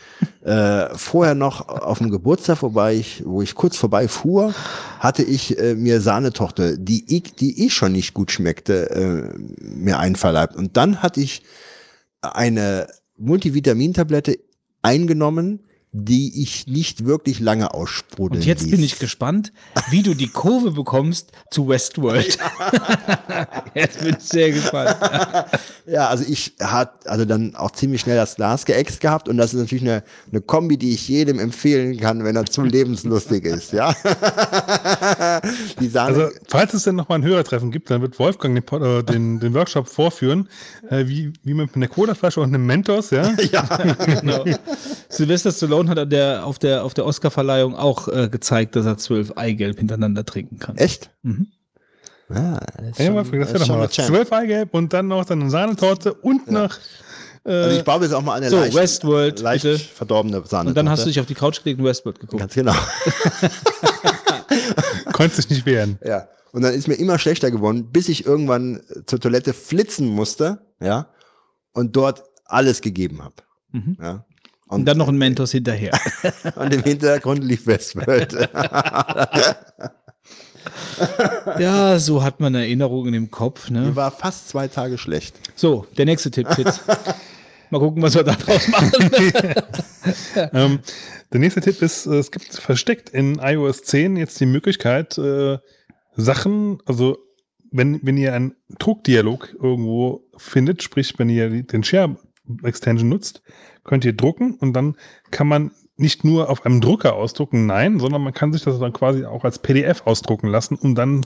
[0.44, 4.54] äh, vorher noch auf dem Geburtstag vorbei, ich, wo ich kurz vorbei fuhr,
[5.00, 9.98] hatte ich äh, mir Sahnetochter, die ich, die eh schon nicht gut schmeckte, äh, mir
[9.98, 10.56] einverleibt.
[10.56, 11.42] Und dann hatte ich
[12.22, 14.38] eine Multivitamintablette
[14.84, 15.62] eingenommen,
[15.96, 18.72] die ich nicht wirklich lange aussprudeln Und jetzt ließ.
[18.72, 19.54] bin ich gespannt,
[19.92, 22.40] wie du die Kurve bekommst zu Westworld.
[23.76, 24.98] jetzt bin ich sehr gespannt.
[25.86, 29.54] Ja, also ich hat also dann auch ziemlich schnell das Glas geäxt gehabt und das
[29.54, 33.72] ist natürlich eine, eine Kombi, die ich jedem empfehlen kann, wenn er zu lebenslustig ist,
[33.74, 33.94] ja.
[35.80, 39.04] Die Sahne, Also, falls es denn nochmal ein Hörertreffen gibt, dann wird Wolfgang den, äh,
[39.04, 40.50] den, den Workshop vorführen,
[40.90, 43.24] äh, wie, wie man mit einer Colaflasche und einem Mentos, ja,
[44.22, 44.46] Genau.
[45.10, 48.98] Sylvester Stallone hat an der, auf der, auf der Oscarverleihung auch äh, gezeigt, dass er
[48.98, 50.78] zwölf Eigelb hintereinander trinken kann.
[50.78, 51.12] echt?
[51.24, 51.48] Mhm.
[52.30, 53.96] Ja, das ist ja schon- Wolfgang, das das wäre ist doch schon mal eine was.
[53.96, 54.08] Champ.
[54.10, 56.78] Zwölf Eigelb und dann noch dann eine Sahnetorte und noch
[57.44, 59.80] Also ich baue jetzt auch mal eine So, leicht, Westworld, leicht bitte.
[59.80, 60.70] verdorbene Sahne.
[60.70, 62.40] Und dann hast du dich auf die Couch gelegt und Westworld geguckt.
[62.40, 62.74] Ganz genau.
[65.14, 66.00] Konntest dich nicht wehren.
[66.06, 66.28] Ja.
[66.52, 71.08] Und dann ist mir immer schlechter geworden, bis ich irgendwann zur Toilette flitzen musste, ja,
[71.74, 73.36] und dort alles gegeben habe.
[73.72, 73.98] Mhm.
[74.00, 74.26] Ja.
[74.74, 75.92] Und dann noch ein Mentos hinterher.
[76.56, 78.34] Und im Hintergrund lief Westworld.
[81.60, 83.68] Ja, so hat man Erinnerungen im Kopf.
[83.68, 83.96] Die Ne?
[83.96, 85.36] war fast zwei Tage schlecht.
[85.56, 86.80] So, der nächste Tipp, Fitz.
[87.70, 88.92] Mal gucken, was wir da draus machen.
[90.54, 90.80] ähm,
[91.34, 95.58] der nächste Tipp ist, äh, es gibt versteckt in iOS 10 jetzt die Möglichkeit, äh,
[96.16, 97.18] Sachen, also
[97.72, 102.16] wenn, wenn ihr einen Druckdialog irgendwo findet, sprich, wenn ihr die- den Share
[102.64, 103.42] Extension nutzt,
[103.84, 104.96] könnt ihr drucken und dann
[105.32, 108.94] kann man nicht nur auf einem Drucker ausdrucken, nein, sondern man kann sich das dann
[108.94, 111.26] quasi auch als PDF ausdrucken lassen, um dann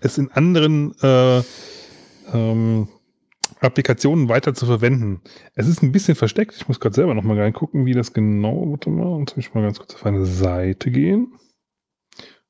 [0.00, 1.42] es in anderen äh,
[2.32, 2.88] ähm,
[3.60, 5.20] Applikationen weiter zu verwenden.
[5.54, 6.54] Es ist ein bisschen versteckt.
[6.56, 8.70] Ich muss gerade selber noch mal reingucken, wie das genau.
[8.70, 11.32] Warte mal, und ich mal ganz kurz auf eine Seite gehen.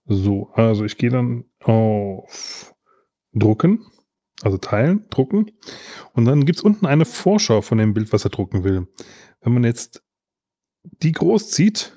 [0.06, 2.74] So, also ich gehe dann auf
[3.34, 3.86] Drucken,
[4.42, 5.50] also teilen, drucken.
[6.14, 8.88] Und dann gibt es unten eine Vorschau von dem Bild, was er drucken will.
[9.40, 10.02] Wenn man jetzt
[10.82, 11.96] die groß zieht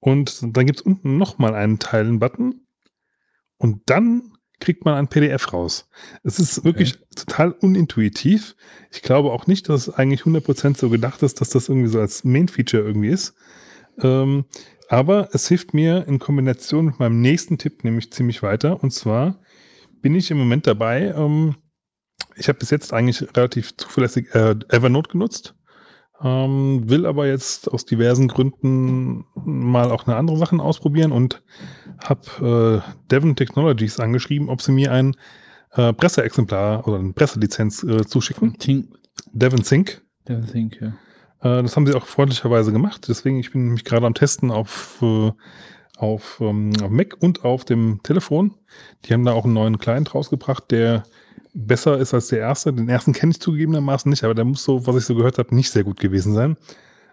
[0.00, 2.66] und dann gibt es unten nochmal einen Teilen-Button
[3.56, 5.88] und dann kriegt man ein PDF raus.
[6.22, 8.56] Es ist wirklich total unintuitiv.
[8.90, 12.00] Ich glaube auch nicht, dass es eigentlich 100% so gedacht ist, dass das irgendwie so
[12.00, 13.34] als Main-Feature irgendwie ist.
[13.98, 14.44] Ähm,
[14.88, 18.82] aber es hilft mir in Kombination mit meinem nächsten Tipp nämlich ziemlich weiter.
[18.82, 19.40] Und zwar
[20.00, 21.56] bin ich im Moment dabei, ähm,
[22.36, 25.54] ich habe bis jetzt eigentlich relativ zuverlässig äh, Evernote genutzt,
[26.22, 31.42] ähm, will aber jetzt aus diversen Gründen mal auch eine andere Sachen ausprobieren und
[32.02, 35.16] habe äh, Devon Technologies angeschrieben, ob sie mir ein
[35.72, 38.56] äh, Presseexemplar oder eine Presselizenz äh, zuschicken.
[38.58, 38.94] Think,
[39.32, 40.02] Devon Sync.
[40.52, 40.88] think, ja.
[41.40, 43.06] Äh, das haben sie auch freundlicherweise gemacht.
[43.08, 45.32] Deswegen, ich bin nämlich gerade am Testen auf, äh,
[45.96, 48.54] auf, ähm, auf Mac und auf dem Telefon.
[49.04, 51.02] Die haben da auch einen neuen Client rausgebracht, der
[51.54, 52.72] besser ist als der erste.
[52.72, 55.54] Den ersten kenne ich zugegebenermaßen nicht, aber der muss so, was ich so gehört habe,
[55.54, 56.56] nicht sehr gut gewesen sein.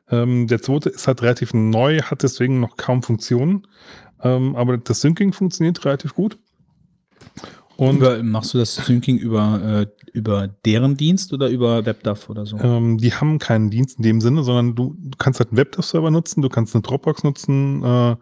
[0.09, 3.67] Ähm, der zweite ist halt relativ neu, hat deswegen noch kaum Funktionen.
[4.23, 6.37] Ähm, aber das Syncing funktioniert relativ gut.
[7.77, 12.45] Und Über, machst du das Syncing über, äh, über deren Dienst oder über WebDAV oder
[12.45, 12.57] so?
[12.57, 16.11] Ähm, die haben keinen Dienst in dem Sinne, sondern du, du kannst halt einen Webdev-Server
[16.11, 18.15] nutzen, du kannst eine Dropbox nutzen äh,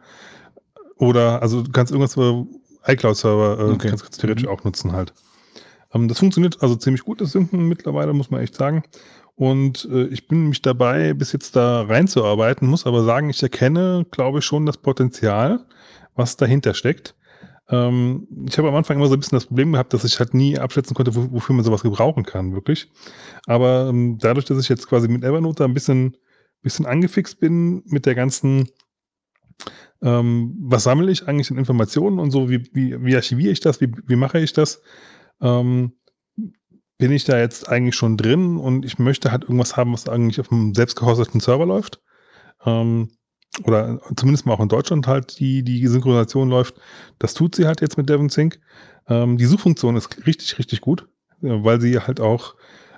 [0.98, 2.46] oder also du kannst irgendwas über
[2.86, 3.90] iCloud-Server äh, Okay.
[3.90, 5.14] kannst, theoretisch auch nutzen halt.
[5.94, 8.84] Ähm, das funktioniert also ziemlich gut, das Synken mittlerweile, muss man echt sagen.
[9.36, 14.06] Und äh, ich bin mich dabei, bis jetzt da reinzuarbeiten, muss aber sagen, ich erkenne,
[14.12, 15.66] glaube ich, schon das Potenzial,
[16.16, 17.16] was dahinter steckt.
[17.70, 20.34] Ähm, ich habe am Anfang immer so ein bisschen das Problem gehabt, dass ich halt
[20.34, 22.92] nie abschätzen konnte, wo, wofür man sowas gebrauchen kann, wirklich.
[23.46, 26.18] Aber ähm, dadurch, dass ich jetzt quasi mit Evernote ein bisschen,
[26.62, 28.70] bisschen angefixt bin mit der ganzen,
[30.02, 33.80] ähm, was sammle ich eigentlich an Informationen und so, wie, wie, wie archiviere ich das,
[33.80, 34.82] wie, wie mache ich das,
[35.42, 35.94] ähm,
[36.98, 40.40] bin ich da jetzt eigentlich schon drin und ich möchte halt irgendwas haben, was eigentlich
[40.40, 42.02] auf einem selbst gehosteten Server läuft.
[42.66, 43.12] Ähm,
[43.64, 46.76] oder zumindest mal auch in Deutschland halt die, die Synchronisation läuft.
[47.18, 48.60] Das tut sie halt jetzt mit Devon Sync.
[49.08, 51.08] Ähm, die Suchfunktion ist richtig, richtig gut,
[51.42, 52.56] äh, weil sie halt auch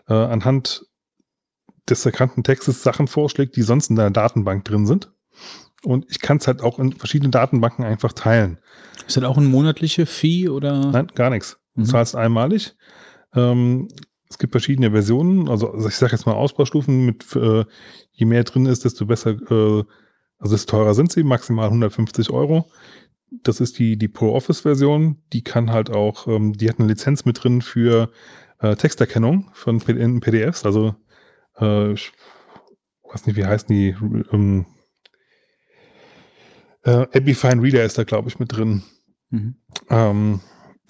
[0.07, 0.85] äh, anhand
[1.89, 5.11] des erkannten Textes Sachen vorschlägt, die sonst in der Datenbank drin sind.
[5.83, 8.59] Und ich kann es halt auch in verschiedenen Datenbanken einfach teilen.
[9.07, 10.91] Ist das auch ein monatliche Fee oder?
[10.91, 11.60] Nein, gar nichts.
[11.81, 11.85] Mhm.
[11.85, 12.75] zahlst einmalig.
[13.33, 13.87] Ähm,
[14.29, 17.65] es gibt verschiedene Versionen, also, also ich sage jetzt mal Ausbaustufen, mit äh,
[18.11, 19.83] je mehr drin ist, desto besser, äh,
[20.37, 22.71] also desto teurer sind sie, maximal 150 Euro.
[23.43, 27.43] Das ist die, die Pro-Office-Version, die kann halt auch, ähm, die hat eine Lizenz mit
[27.43, 28.11] drin für
[28.59, 30.95] äh, Texterkennung von PDFs, also
[31.59, 32.11] äh, ich
[33.03, 33.95] weiß nicht, wie heißen die,
[34.31, 34.65] ähm,
[36.83, 38.83] äh, Epifine Reader ist da, glaube ich, mit drin.
[39.29, 39.55] Mhm.
[39.89, 40.39] Ähm,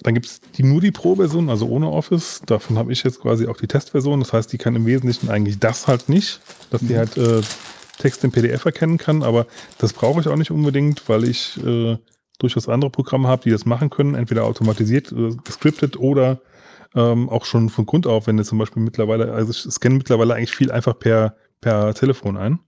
[0.04, 2.42] dann gibt es die, nur die Pro-Version, also ohne Office.
[2.46, 4.20] Davon habe ich jetzt quasi auch die Testversion.
[4.20, 7.42] Das heißt, die kann im Wesentlichen eigentlich das halt nicht, dass die halt äh,
[8.00, 9.22] Text im PDF erkennen kann.
[9.22, 9.46] Aber
[9.78, 11.98] das brauche ich auch nicht unbedingt, weil ich äh,
[12.40, 14.16] durchaus andere Programme habe, die das machen können.
[14.16, 16.42] Entweder automatisiert, äh, gescriptet oder
[16.96, 20.34] ähm, auch schon von Grund auf, wenn du zum Beispiel mittlerweile, also ich scanne mittlerweile
[20.34, 22.60] eigentlich viel einfach per, per Telefon ein.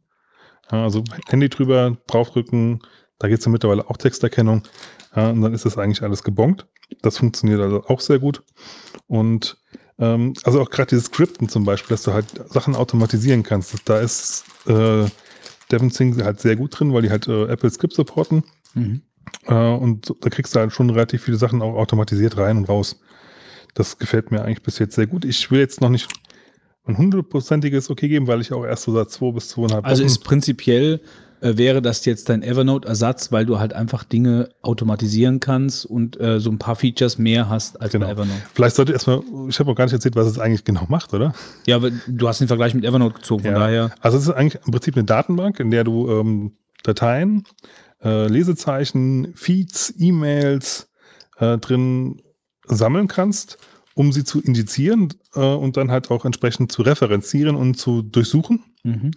[0.71, 2.79] Ja, also Handy drüber, draufdrücken,
[3.23, 4.63] da geht es ja mittlerweile auch Texterkennung.
[5.15, 6.67] Ja, und dann ist das eigentlich alles gebongt.
[7.01, 8.43] Das funktioniert also auch sehr gut.
[9.07, 9.57] Und
[9.97, 13.75] ähm, also auch gerade dieses Skripten zum Beispiel, dass du halt Sachen automatisieren kannst.
[13.85, 15.05] Da ist äh,
[15.71, 18.43] DevonSync halt sehr gut drin, weil die halt äh, Apple Script supporten.
[18.73, 19.01] Mhm.
[19.47, 22.99] Äh, und da kriegst du halt schon relativ viele Sachen auch automatisiert rein und raus.
[23.73, 25.23] Das gefällt mir eigentlich bis jetzt sehr gut.
[25.23, 26.11] Ich will jetzt noch nicht
[26.85, 30.07] ein hundertprozentiges Okay geben, weil ich auch erst so seit zwei bis zweieinhalb Also Wochen-
[30.07, 30.99] ist prinzipiell,
[31.43, 36.39] äh, wäre das jetzt dein Evernote-Ersatz, weil du halt einfach Dinge automatisieren kannst und äh,
[36.39, 38.05] so ein paar Features mehr hast als Genau.
[38.05, 38.41] bei Evernote.
[38.53, 41.13] Vielleicht sollte ich erstmal, ich habe auch gar nicht erzählt, was es eigentlich genau macht,
[41.13, 41.33] oder?
[41.67, 43.59] Ja, aber du hast den Vergleich mit Evernote gezogen, von Ja.
[43.59, 43.91] daher.
[44.01, 47.43] Also es ist eigentlich im Prinzip eine Datenbank, in der du ähm, Dateien,
[48.03, 50.89] äh, Lesezeichen, Feeds, E-Mails,
[51.37, 52.21] äh, drin
[52.65, 53.57] sammeln kannst,
[53.95, 58.63] um sie zu indizieren äh, und dann halt auch entsprechend zu referenzieren und zu durchsuchen.
[58.83, 59.11] Mhm.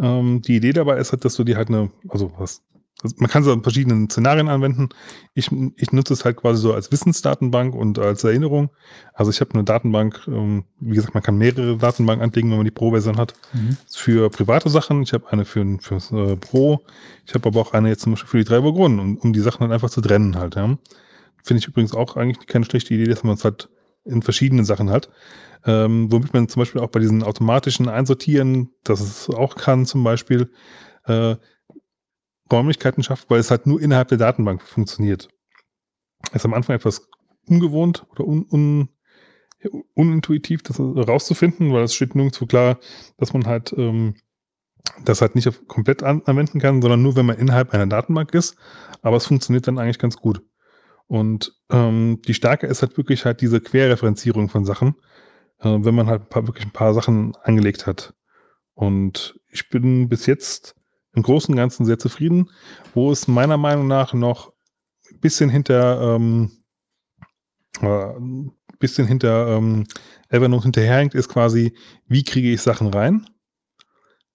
[0.00, 2.62] Ähm, die Idee dabei ist halt, dass du die halt eine, also was,
[3.02, 4.88] also man kann es in verschiedenen Szenarien anwenden.
[5.34, 8.70] Ich, ich nutze es halt quasi so als Wissensdatenbank und als Erinnerung.
[9.14, 12.64] Also ich habe eine Datenbank, ähm, wie gesagt, man kann mehrere Datenbanken anlegen, wenn man
[12.64, 13.34] die Pro-Version hat.
[13.52, 13.76] Mhm.
[13.88, 15.02] Für private Sachen.
[15.02, 16.80] Ich habe eine für fürs äh, Pro.
[17.24, 19.40] Ich habe aber auch eine jetzt zum Beispiel für die drei Burgunden, um, um die
[19.40, 20.56] Sachen halt einfach zu trennen halt.
[20.56, 20.76] Ja.
[21.44, 23.68] Finde ich übrigens auch eigentlich keine schlechte Idee, dass man es halt
[24.08, 25.10] in verschiedenen Sachen hat.
[25.64, 30.04] Ähm, womit man zum Beispiel auch bei diesen automatischen Einsortieren, das es auch kann, zum
[30.04, 30.50] Beispiel,
[31.04, 31.36] äh,
[32.50, 35.28] Räumlichkeiten schafft, weil es halt nur innerhalb der Datenbank funktioniert.
[36.32, 37.08] Ist am Anfang etwas
[37.46, 38.88] ungewohnt oder un, un,
[39.94, 42.78] unintuitiv, das rauszufinden, weil es steht nirgendwo klar,
[43.18, 44.14] dass man halt ähm,
[45.04, 48.56] das halt nicht komplett an, anwenden kann, sondern nur, wenn man innerhalb einer Datenbank ist.
[49.02, 50.42] Aber es funktioniert dann eigentlich ganz gut.
[51.08, 54.94] Und ähm, die Stärke ist halt wirklich halt diese Querreferenzierung von Sachen,
[55.60, 58.14] äh, wenn man halt ein paar, wirklich ein paar Sachen angelegt hat.
[58.74, 60.76] Und ich bin bis jetzt
[61.14, 62.50] im Großen und Ganzen sehr zufrieden,
[62.94, 64.52] wo es meiner Meinung nach noch
[65.10, 66.50] ein bisschen hinter ähm,
[67.80, 68.12] äh,
[68.78, 69.86] bisschen hinter ähm,
[70.28, 71.74] Evernote hinterherhängt, ist quasi,
[72.06, 73.26] wie kriege ich Sachen rein?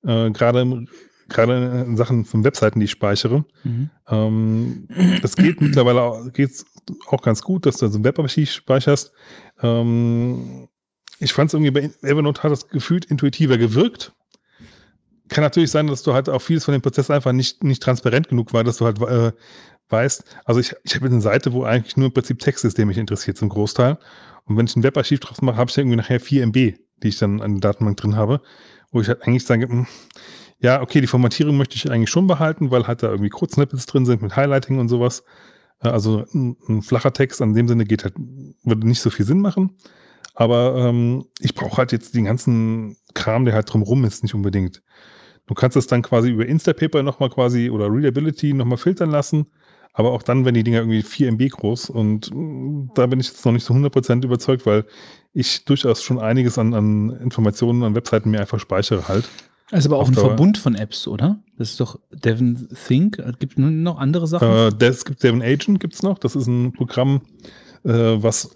[0.03, 0.85] Äh, Gerade
[1.33, 3.45] gerade in Sachen von Webseiten, die ich speichere.
[3.63, 3.89] Mhm.
[4.07, 4.87] Ähm,
[5.21, 6.65] das geht mittlerweile geht's
[7.07, 9.11] auch ganz gut, dass du so ein Webarchiv speicherst.
[9.61, 10.67] Ähm,
[11.19, 14.13] ich fand es irgendwie bei Evernote hat das gefühlt intuitiver gewirkt.
[15.29, 18.29] Kann natürlich sein, dass du halt auch vieles von dem Prozess einfach nicht, nicht transparent
[18.29, 19.31] genug war, dass du halt äh,
[19.89, 22.85] weißt, also ich, ich habe eine Seite, wo eigentlich nur im Prinzip Text ist, der
[22.85, 23.97] mich interessiert zum Großteil.
[24.45, 27.17] Und wenn ich ein Webarchiv draus mache, habe ich irgendwie nachher 4 MB, die ich
[27.17, 28.41] dann an der Datenbank drin habe,
[28.91, 29.87] wo ich halt eigentlich sage, mh, hm,
[30.63, 34.05] ja, okay, die Formatierung möchte ich eigentlich schon behalten, weil halt da irgendwie Kurzsnippets drin
[34.05, 35.23] sind mit Highlighting und sowas.
[35.81, 39.25] Äh, also ein, ein flacher Text an dem Sinne geht halt, würde nicht so viel
[39.25, 39.77] Sinn machen.
[40.33, 44.81] Aber ähm, ich brauche halt jetzt den ganzen Kram, der halt drumrum ist, nicht unbedingt.
[45.45, 49.47] Du kannst es dann quasi über Instapaper nochmal quasi oder Readability nochmal filtern lassen
[49.93, 53.27] aber auch dann, wenn die Dinger irgendwie 4 MB groß und mm, da bin ich
[53.27, 54.85] jetzt noch nicht so 100% überzeugt, weil
[55.33, 59.29] ich durchaus schon einiges an, an Informationen an Webseiten mir einfach speichere halt.
[59.73, 61.39] Also aber auch ein Verbund von Apps, oder?
[61.57, 63.17] Das ist doch Devon Think.
[63.39, 64.47] Gibt es noch andere Sachen?
[64.47, 66.19] Äh, das gibt Devon Agent gibt's noch.
[66.19, 67.21] Das ist ein Programm,
[67.83, 68.55] äh, was,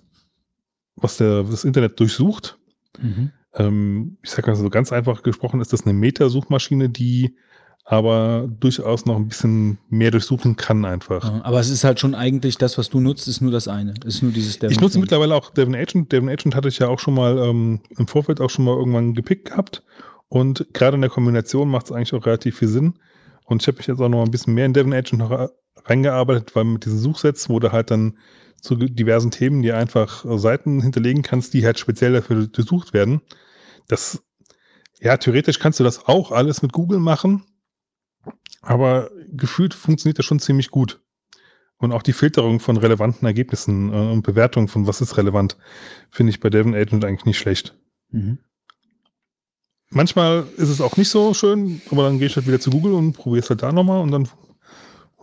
[0.95, 2.59] was der, das Internet durchsucht.
[3.01, 3.31] Mhm.
[3.55, 7.35] Ähm, ich sage mal so ganz einfach gesprochen, ist das eine Metasuchmaschine, die
[7.83, 11.43] aber durchaus noch ein bisschen mehr durchsuchen kann einfach.
[11.45, 13.93] aber es ist halt schon eigentlich das, was du nutzt, ist nur das eine.
[14.05, 16.11] Ist nur dieses Devon Ich nutze mittlerweile auch Devon Agent.
[16.11, 19.13] Devon Agent hatte ich ja auch schon mal ähm, im Vorfeld auch schon mal irgendwann
[19.15, 19.83] gepickt gehabt.
[20.30, 22.99] Und gerade in der Kombination macht es eigentlich auch relativ viel Sinn.
[23.45, 25.49] Und ich habe mich jetzt auch noch ein bisschen mehr in Devon Agent noch
[25.85, 28.17] reingearbeitet, weil mit diesen Suchsets, wo du halt dann
[28.61, 33.22] zu diversen Themen, die einfach Seiten hinterlegen kannst, die halt speziell dafür durchsucht werden.
[33.88, 34.23] Das,
[34.99, 37.45] ja, theoretisch kannst du das auch alles mit Google machen
[38.67, 41.01] aber gefühlt funktioniert das schon ziemlich gut.
[41.77, 45.57] Und auch die Filterung von relevanten Ergebnissen äh, und Bewertung von was ist relevant,
[46.09, 47.77] finde ich bei Devon Agent eigentlich nicht schlecht.
[48.09, 48.39] Mhm.
[49.90, 52.93] Manchmal ist es auch nicht so schön, aber dann gehe ich halt wieder zu Google
[52.93, 54.27] und probiere es halt da nochmal und dann,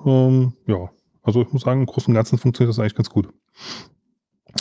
[0.06, 0.90] ähm, ja,
[1.22, 3.28] also ich muss sagen, im Großen und Ganzen funktioniert das eigentlich ganz gut.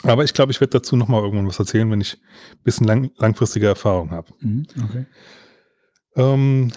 [0.04, 2.18] Aber ich glaube, ich werde dazu nochmal irgendwann was erzählen, wenn ich
[2.52, 4.28] ein bisschen lang, langfristige Erfahrung habe.
[4.40, 5.06] Mhm, okay.
[6.16, 6.72] Ähm,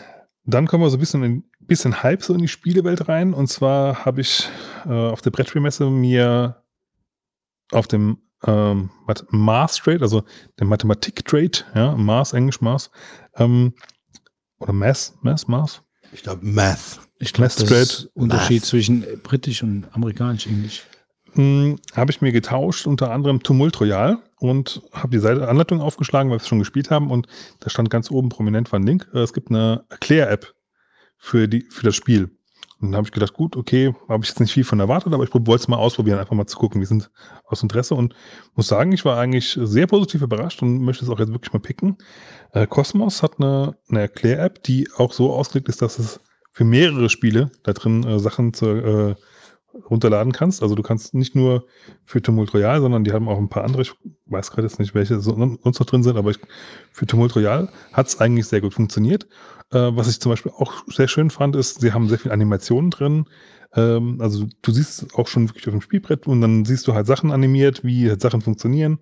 [0.44, 3.34] dann kommen wir so ein bisschen in, bisschen Hype so in die Spielewelt rein.
[3.34, 4.48] Und zwar habe ich
[4.84, 6.62] äh, auf der Brettspielmesse mir
[7.72, 8.90] auf dem ähm,
[9.30, 10.24] Mars Trade, also
[10.58, 12.90] der Mathematik Trade, ja, Mars, Englisch Mars,
[13.36, 13.74] ähm,
[14.58, 15.82] oder Mass, Mass, Mars?
[16.12, 17.00] Ich glaube Math.
[17.18, 18.68] Ich glaube, das ist Unterschied Math.
[18.68, 20.84] zwischen britisch und amerikanisch Englisch.
[21.32, 26.30] Hm, habe ich mir getauscht, unter anderem Tumult Royal und habe die Seite Anleitung aufgeschlagen,
[26.30, 27.26] weil wir es schon gespielt haben und
[27.60, 29.08] da stand ganz oben prominent war ein Link.
[29.12, 30.54] Äh, es gibt eine Erklär-App
[31.18, 32.30] für, die, für das Spiel.
[32.80, 35.24] Und dann habe ich gedacht, gut, okay, habe ich jetzt nicht viel von erwartet, aber
[35.24, 36.80] ich wollte es mal ausprobieren, einfach mal zu gucken.
[36.80, 37.10] Wir sind
[37.46, 38.14] aus Interesse und
[38.54, 41.60] muss sagen, ich war eigentlich sehr positiv überrascht und möchte es auch jetzt wirklich mal
[41.60, 41.96] picken.
[42.52, 46.20] Äh, Cosmos hat eine, eine Erklär-App, die auch so ausgelegt ist, dass es
[46.52, 49.14] für mehrere Spiele da drin äh, Sachen zu, äh,
[49.90, 50.62] runterladen kannst.
[50.62, 51.66] Also du kannst nicht nur
[52.04, 53.92] für Tumult Royal, sondern die haben auch ein paar andere, ich
[54.26, 56.38] weiß gerade jetzt nicht, welche sonst noch drin sind, aber ich,
[56.92, 59.26] für Tumult Royal hat es eigentlich sehr gut funktioniert.
[59.72, 62.90] Äh, was ich zum Beispiel auch sehr schön fand, ist, sie haben sehr viel Animationen
[62.90, 63.26] drin.
[63.74, 67.06] Ähm, also du siehst auch schon wirklich auf dem Spielbrett und dann siehst du halt
[67.06, 68.98] Sachen animiert, wie halt Sachen funktionieren.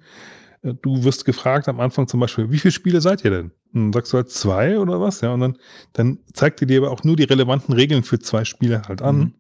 [0.63, 3.51] Äh, du wirst gefragt am Anfang zum Beispiel, wie viele Spiele seid ihr denn?
[3.73, 5.59] Und dann sagst du halt zwei oder was, ja, und dann,
[5.93, 9.19] dann zeigt ihr dir aber auch nur die relevanten Regeln für zwei Spiele halt an.
[9.19, 9.35] Mhm.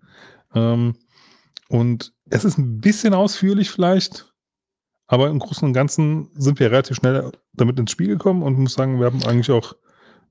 [0.54, 0.94] Ähm,
[1.68, 4.32] und es ist ein bisschen ausführlich vielleicht,
[5.06, 8.74] aber im Großen und Ganzen sind wir relativ schnell damit ins Spiel gekommen und muss
[8.74, 9.74] sagen, wir haben eigentlich auch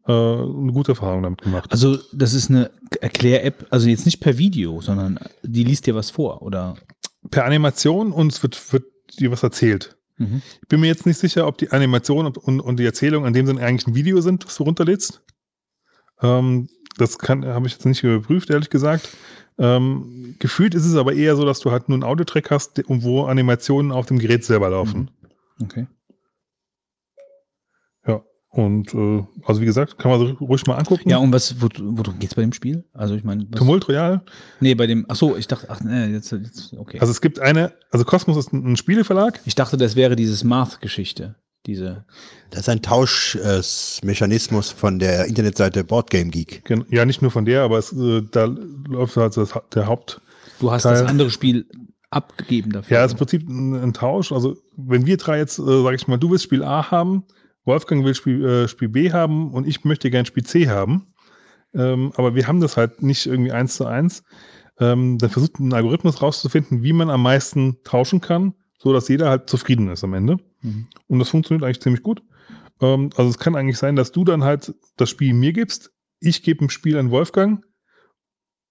[0.07, 1.72] äh, eine gute Erfahrung damit gemacht.
[1.72, 6.09] Also, das ist eine Erklär-App, also jetzt nicht per Video, sondern die liest dir was
[6.09, 6.75] vor, oder?
[7.32, 8.85] per Animation und es wird, wird
[9.19, 9.98] dir was erzählt.
[10.17, 10.41] Mhm.
[10.61, 13.33] Ich bin mir jetzt nicht sicher, ob die Animation und, und, und die Erzählung an
[13.33, 15.22] dem Sinne eigentlich ein Video sind, das du runterlädst.
[16.22, 19.09] Ähm, das habe ich jetzt nicht überprüft, ehrlich gesagt.
[19.57, 23.23] Ähm, gefühlt ist es aber eher so, dass du halt nur einen Audiotrack hast, wo
[23.23, 25.09] Animationen auf dem Gerät selber laufen.
[25.61, 25.88] Okay.
[28.56, 31.09] Und äh, also wie gesagt, kann man so ruhig mal angucken.
[31.09, 32.83] Ja, und was, wo, worum geht's bei dem Spiel?
[32.93, 34.22] Also, ich meine, Tumult Royal.
[34.59, 36.99] Nee, bei dem, ach so, ich dachte, ach, nee, jetzt, jetzt okay.
[36.99, 39.40] Also es gibt eine, also Cosmos ist ein, ein Spieleverlag.
[39.45, 41.33] ich dachte, das wäre dieses Math-Geschichte.
[41.65, 42.06] Diese,
[42.51, 46.64] Das ist ein Tauschmechanismus von der Internetseite Boardgame Geek.
[46.65, 48.45] Gen- Ja, nicht nur von der, aber es, äh, da
[48.88, 50.22] läuft halt das, der Haupt.
[50.59, 51.65] du hast das andere Spiel
[52.09, 52.98] abgegeben dafür.
[52.98, 54.32] Ja, es ist im Prinzip ein, ein Tausch.
[54.32, 57.23] Also wenn wir drei jetzt, äh, sage ich mal, du willst Spiel A haben,
[57.66, 61.14] Wolfgang will Spiel, äh, Spiel B haben und ich möchte gern Spiel C haben.
[61.74, 64.24] Ähm, aber wir haben das halt nicht irgendwie eins zu eins.
[64.80, 69.30] Ähm, dann versucht ein Algorithmus rauszufinden, wie man am meisten tauschen kann, so dass jeder
[69.30, 70.38] halt zufrieden ist am Ende.
[70.61, 70.88] Mhm.
[71.08, 72.22] Und das funktioniert eigentlich ziemlich gut.
[72.82, 76.42] Ähm, also es kann eigentlich sein, dass du dann halt das Spiel mir gibst, ich
[76.43, 77.64] gebe ein Spiel an Wolfgang.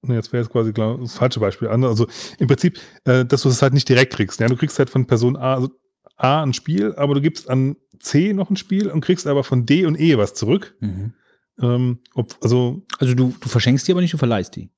[0.05, 1.69] Ne, jetzt wäre es quasi klar, das falsche Beispiel.
[1.69, 4.41] Also im Prinzip, äh, dass du es halt nicht direkt kriegst.
[4.41, 5.71] Ja, du kriegst halt von Person A, also
[6.17, 9.67] A ein Spiel, aber du gibst an C noch ein Spiel und kriegst aber von
[9.67, 10.75] D und E was zurück.
[10.81, 11.15] Mhm.
[11.61, 14.71] Ähm, ob, also, Also, du, du verschenkst die aber nicht, du verleihst die.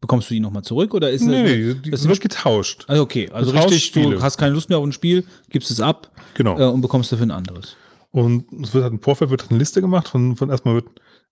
[0.00, 2.84] Bekommst du die nochmal zurück oder ist nee, das, nee, die das wird getauscht.
[2.88, 4.22] Also okay, also Du tauschst richtig, du Spiele.
[4.22, 6.58] hast keine Lust mehr auf ein Spiel, gibst es ab Genau.
[6.58, 7.76] äh, und bekommst dafür ein anderes.
[8.10, 10.88] Und es wird halt im Vorfeld wird eine Liste gemacht von, von erstmal wird,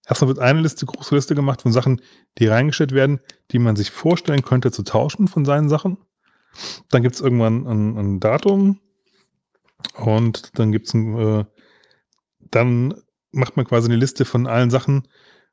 [0.07, 2.01] erstmal wird eine Liste, große Liste gemacht von Sachen,
[2.39, 3.21] die reingestellt werden,
[3.53, 5.97] die man sich vorstellen könnte zu tauschen von seinen Sachen.
[6.91, 8.81] Dann gibt es irgendwann ein, ein Datum
[9.97, 11.45] und dann gibt es ein, äh,
[12.51, 12.95] dann
[13.31, 15.09] macht man quasi eine Liste von allen Sachen,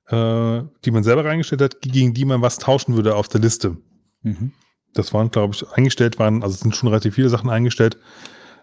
[0.07, 3.77] äh, die man selber reingestellt hat, gegen die man was tauschen würde auf der Liste.
[4.21, 4.53] Mhm.
[4.93, 7.97] Das waren, glaube ich, eingestellt waren, also es sind schon relativ viele Sachen eingestellt.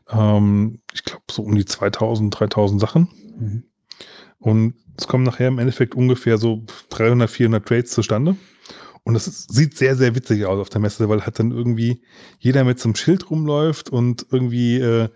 [0.09, 3.09] Ähm, ich glaube, so um die 2000, 3000 Sachen.
[3.39, 3.65] Mhm.
[4.39, 8.37] Und es kommen nachher im Endeffekt ungefähr so 300, 400 Trades zustande.
[9.05, 12.03] Und das ist, sieht sehr, sehr witzig aus auf der Messe, weil halt dann irgendwie
[12.39, 15.09] jeder mit so einem Schild rumläuft und irgendwie äh,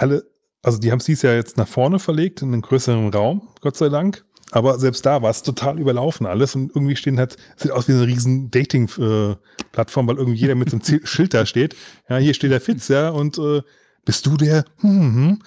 [0.00, 0.24] alle,
[0.62, 3.88] also die haben es Jahr jetzt nach vorne verlegt in einen größeren Raum, Gott sei
[3.88, 4.24] Dank.
[4.52, 7.92] Aber selbst da war es total überlaufen alles und irgendwie stehen halt, sieht aus wie
[7.92, 11.76] eine riesen Dating-Plattform, weil irgendwie jeder mit so einem Schild da steht.
[12.08, 13.62] Ja, hier steht der Fitz, ja, und äh,
[14.04, 14.64] bist du der?
[14.80, 15.42] Hm, hm.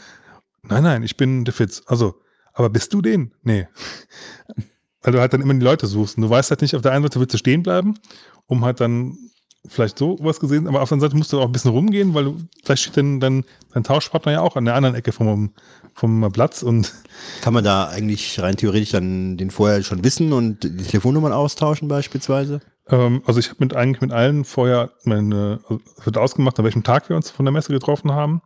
[0.64, 1.82] Nein, nein, ich bin der Fitz.
[1.86, 2.16] Also,
[2.54, 3.34] aber bist du den?
[3.44, 3.68] Nee.
[5.02, 6.16] Weil du halt dann immer die Leute suchst.
[6.16, 7.96] Und du weißt halt nicht, auf der einen Seite willst du stehen bleiben,
[8.46, 9.18] um halt dann
[9.68, 12.14] vielleicht so was gesehen, aber auf der anderen Seite musst du auch ein bisschen rumgehen,
[12.14, 15.52] weil du, vielleicht steht dann, dann dein Tauschpartner ja auch an der anderen Ecke vom,
[15.94, 16.94] vom Platz und
[17.42, 21.88] Kann man da eigentlich rein theoretisch dann den vorher schon wissen und die Telefonnummern austauschen
[21.88, 22.62] beispielsweise?
[22.90, 26.66] ähm, also ich habe mit eigentlich mit allen vorher meine, also es wird ausgemacht, an
[26.66, 28.42] welchem Tag wir uns von der Messe getroffen haben.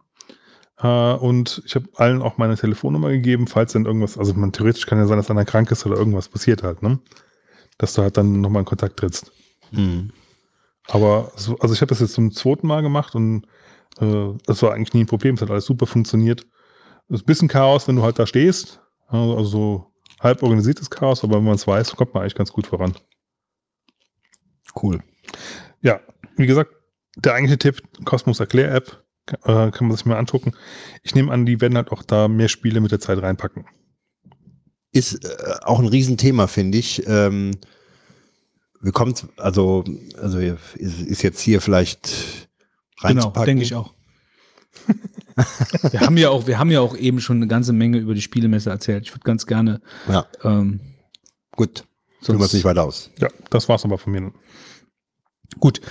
[0.80, 4.86] Äh, und ich habe allen auch meine Telefonnummer gegeben, falls dann irgendwas, also man theoretisch
[4.86, 7.00] kann ja sein, dass einer krank ist oder irgendwas passiert halt, ne?
[7.78, 9.32] Dass du halt dann nochmal in Kontakt trittst.
[9.72, 10.12] Mhm.
[10.90, 13.46] Aber so, also ich habe das jetzt zum zweiten Mal gemacht und
[14.00, 15.36] äh, das war eigentlich nie ein Problem.
[15.36, 16.46] Es hat alles super funktioniert.
[17.10, 18.82] Es ist ein bisschen Chaos, wenn du halt da stehst.
[19.08, 22.52] Also, also so halb organisiertes Chaos, aber wenn man es weiß, kommt man eigentlich ganz
[22.52, 22.94] gut voran.
[24.82, 25.02] Cool.
[25.82, 26.00] Ja,
[26.36, 26.72] wie gesagt,
[27.16, 29.04] der eigentliche Tipp, Cosmos Erklär-App,
[29.44, 30.54] äh, kann man sich mal angucken.
[31.04, 33.66] Ich nehme an, die werden halt auch da mehr Spiele mit der Zeit reinpacken.
[34.92, 37.06] Ist äh, auch ein Riesenthema, finde ich.
[37.08, 37.52] Ähm,
[38.82, 39.84] wir kommen, also,
[40.22, 42.08] also ist, ist jetzt hier vielleicht
[43.02, 43.46] Genau, reinzupacken.
[43.46, 43.94] denke ich auch.
[45.92, 48.22] wir haben ja auch, wir haben ja auch eben schon eine ganze Menge über die
[48.22, 49.04] Spielemesse erzählt.
[49.06, 50.80] Ich würde ganz gerne Ja, ähm,
[51.52, 51.84] gut.
[52.22, 53.12] Führen wir es nicht weiter aus.
[53.20, 54.32] Ja, das war's aber von mir.
[55.60, 55.82] Gut,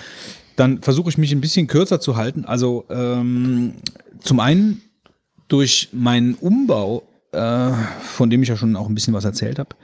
[0.56, 2.44] dann versuche ich mich ein bisschen kürzer zu halten.
[2.44, 3.74] Also ähm,
[4.20, 4.82] zum einen
[5.48, 9.76] durch meinen Umbau, äh, von dem ich ja schon auch ein bisschen was erzählt habe,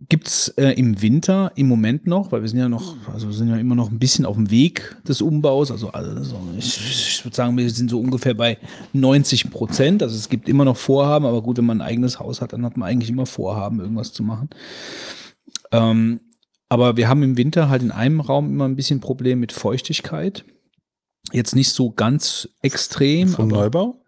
[0.00, 3.34] gibt es äh, im Winter im Moment noch, weil wir sind ja noch, also wir
[3.34, 5.70] sind ja immer noch ein bisschen auf dem Weg des Umbaus.
[5.70, 8.58] Also, also ich, ich würde sagen, wir sind so ungefähr bei
[8.92, 10.02] 90 Prozent.
[10.02, 12.64] Also es gibt immer noch Vorhaben, aber gut, wenn man ein eigenes Haus hat, dann
[12.64, 14.50] hat man eigentlich immer Vorhaben, irgendwas zu machen.
[15.72, 16.20] Ähm,
[16.68, 20.44] aber wir haben im Winter halt in einem Raum immer ein bisschen Problem mit Feuchtigkeit.
[21.32, 24.03] Jetzt nicht so ganz extrem, Vom Neubau?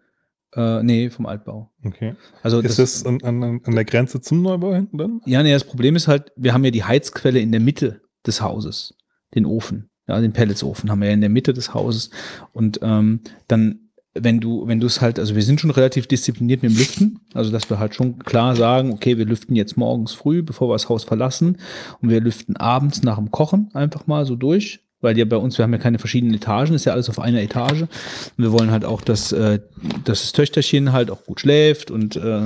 [0.57, 1.71] Äh, nee, vom Altbau.
[1.85, 2.15] Okay.
[2.41, 5.21] Also Ist das an, an, an der Grenze zum Neubau hinten dann?
[5.25, 8.41] Ja, nee, das Problem ist halt, wir haben ja die Heizquelle in der Mitte des
[8.41, 8.95] Hauses,
[9.35, 9.89] den Ofen.
[10.07, 12.09] Ja, den Pelletsofen haben wir ja in der Mitte des Hauses.
[12.53, 13.87] Und ähm, dann
[14.23, 17.19] wenn du, wenn du es halt, also wir sind schon relativ diszipliniert mit dem Lüften,
[17.33, 20.73] also dass wir halt schon klar sagen, okay, wir lüften jetzt morgens früh, bevor wir
[20.73, 21.57] das Haus verlassen
[22.01, 25.57] und wir lüften abends nach dem Kochen einfach mal so durch, weil ja bei uns,
[25.57, 27.81] wir haben ja keine verschiedenen Etagen, ist ja alles auf einer Etage.
[27.81, 27.89] Und
[28.37, 29.59] wir wollen halt auch, dass, äh,
[30.03, 32.41] dass das Töchterchen halt auch gut schläft und äh,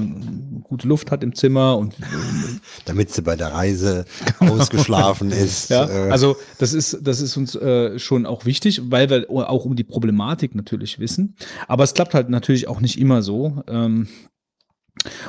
[0.63, 1.95] gute Luft hat im Zimmer und
[2.85, 4.05] Damit sie bei der Reise
[4.39, 5.69] ausgeschlafen ist.
[5.69, 9.65] ja, äh, also das ist, das ist uns äh, schon auch wichtig, weil wir auch
[9.65, 11.35] um die Problematik natürlich wissen.
[11.67, 13.63] Aber es klappt halt natürlich auch nicht immer so.
[13.67, 14.07] Ähm,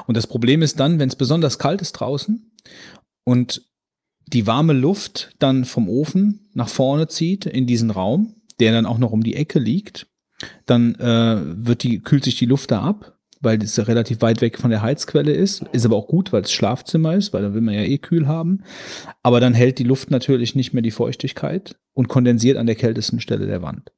[0.07, 2.51] und das Problem ist dann, wenn es besonders kalt ist draußen
[3.25, 3.62] und
[4.28, 8.99] die warme Luft dann vom Ofen nach vorne zieht in diesen Raum, der dann auch
[8.99, 10.07] noch um die Ecke liegt,
[10.67, 14.59] dann äh, wird die, kühlt sich die Luft da ab, weil ja relativ weit weg
[14.59, 15.65] von der Heizquelle ist.
[15.73, 18.26] Ist aber auch gut, weil es Schlafzimmer ist, weil dann will man ja eh kühl
[18.26, 18.62] haben.
[19.23, 23.20] Aber dann hält die Luft natürlich nicht mehr die Feuchtigkeit und kondensiert an der kältesten
[23.20, 23.92] Stelle der Wand.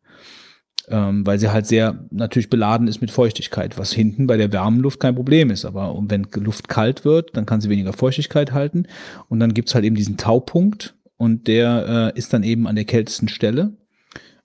[0.88, 4.80] Ähm, weil sie halt sehr natürlich beladen ist mit Feuchtigkeit, was hinten bei der warmen
[4.80, 5.64] Luft kein Problem ist.
[5.64, 8.86] Aber wenn Luft kalt wird, dann kann sie weniger Feuchtigkeit halten.
[9.28, 12.84] Und dann gibt's halt eben diesen Taupunkt und der äh, ist dann eben an der
[12.84, 13.72] kältesten Stelle.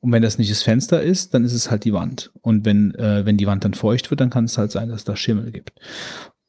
[0.02, 2.32] Und wenn das nicht das Fenster ist, dann ist es halt die Wand.
[2.42, 5.04] Und wenn, äh, wenn die Wand dann feucht wird, dann kann es halt sein, dass
[5.04, 5.74] da Schimmel gibt.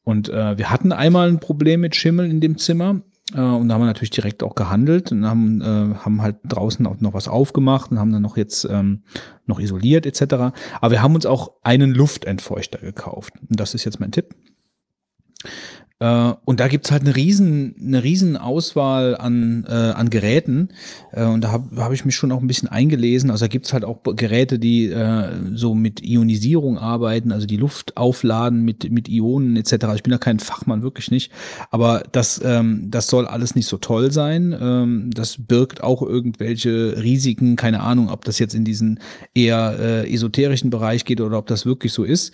[0.04, 3.02] Und äh, wir hatten einmal ein Problem mit Schimmel in dem Zimmer.
[3.34, 6.86] Äh, und da haben wir natürlich direkt auch gehandelt und haben, äh, haben halt draußen
[6.86, 9.02] auch noch was aufgemacht und haben dann noch jetzt ähm,
[9.46, 10.52] noch isoliert etc.
[10.80, 13.34] Aber wir haben uns auch einen Luftentfeuchter gekauft.
[13.48, 14.34] Und das ist jetzt mein Tipp.
[16.00, 20.70] Äh, und da gibt's halt eine riesen, eine riesen Auswahl an, äh, an Geräten.
[21.12, 23.30] Äh, und da habe hab ich mich schon auch ein bisschen eingelesen.
[23.30, 27.98] Also da gibt's halt auch Geräte, die äh, so mit Ionisierung arbeiten, also die Luft
[27.98, 29.72] aufladen mit, mit Ionen etc.
[29.94, 31.30] Ich bin da kein Fachmann, wirklich nicht.
[31.70, 34.56] Aber das, ähm, das soll alles nicht so toll sein.
[34.58, 39.00] Ähm, das birgt auch irgendwelche Risiken, keine Ahnung, ob das jetzt in diesen
[39.34, 42.32] eher äh, esoterischen Bereich geht oder ob das wirklich so ist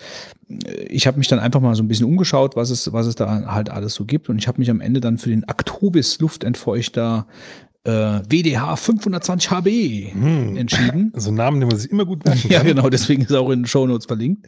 [0.49, 3.47] ich habe mich dann einfach mal so ein bisschen umgeschaut, was es, was es da
[3.52, 4.28] halt alles so gibt.
[4.28, 7.26] Und ich habe mich am Ende dann für den Actobis Luftentfeuchter
[7.84, 7.91] äh,
[8.28, 10.57] WDH 520 HB Hm.
[10.57, 11.10] entschieden.
[11.15, 12.66] Also einen Namen, den man sich immer gut merken Ja, kann.
[12.68, 14.47] genau, deswegen ist er auch in den Shownotes verlinkt.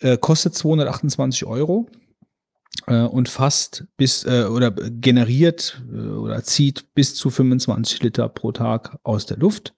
[0.00, 1.86] Äh, kostet 228 Euro
[2.86, 8.52] äh, und fasst bis äh, oder generiert äh, oder zieht bis zu 25 Liter pro
[8.52, 9.74] Tag aus der Luft.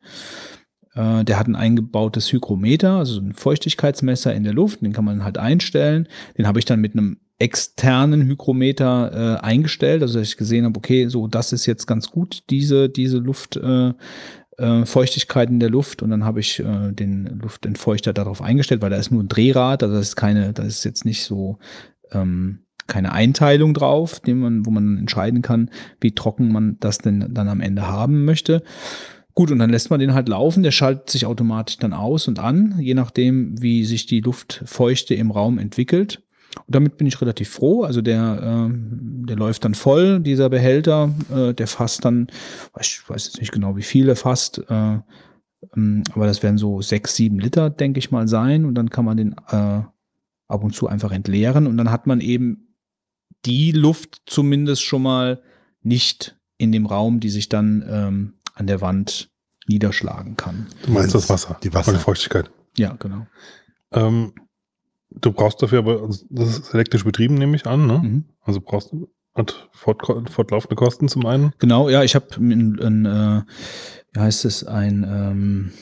[0.95, 5.05] Äh, der hat ein eingebautes Hygrometer, also so ein Feuchtigkeitsmesser in der Luft, den kann
[5.05, 6.09] man halt einstellen.
[6.37, 10.77] Den habe ich dann mit einem externen Hygrometer äh, eingestellt, also dass ich gesehen habe,
[10.77, 13.57] okay, so das ist jetzt ganz gut, diese, diese Luft.
[13.57, 13.93] Äh,
[14.59, 18.91] äh, Feuchtigkeit in der Luft und dann habe ich äh, den Luftentfeuchter darauf eingestellt, weil
[18.91, 21.59] da ist nur ein Drehrad, also das ist keine, das ist jetzt nicht so
[22.13, 27.49] ähm, keine Einteilung drauf, man, wo man entscheiden kann, wie trocken man das denn dann
[27.49, 28.63] am Ende haben möchte.
[29.35, 32.39] Gut, und dann lässt man den halt laufen, der schaltet sich automatisch dann aus und
[32.39, 36.23] an, je nachdem, wie sich die Luftfeuchte im Raum entwickelt.
[36.67, 37.83] Und damit bin ich relativ froh.
[37.83, 42.27] Also der, ähm, der läuft dann voll, dieser Behälter, äh, der fasst dann,
[42.79, 44.99] ich weiß jetzt nicht genau, wie viel er fasst, äh,
[45.77, 48.67] ähm, aber das werden so sechs, sieben Liter, denke ich mal, sein.
[48.67, 49.81] Und dann kann man den äh,
[50.53, 52.77] ab und zu einfach entleeren und dann hat man eben
[53.45, 55.43] die Luft zumindest schon mal
[55.81, 59.31] nicht in dem Raum, die sich dann ähm, an der Wand
[59.67, 60.67] niederschlagen kann.
[60.85, 61.59] Du meinst das Wasser.
[61.63, 61.93] Die Wasser.
[61.93, 62.51] Oder Feuchtigkeit.
[62.77, 63.27] Ja, genau.
[63.93, 64.33] Ähm,
[65.11, 67.99] du brauchst dafür aber, also das ist elektrisch betrieben, nehme ich an, ne?
[67.99, 68.25] Mhm.
[68.43, 71.53] Also brauchst du, hat fort, fortlaufende Kosten zum einen.
[71.59, 73.43] Genau, ja, ich habe ein, ein äh,
[74.13, 75.73] wie heißt es, ein ähm,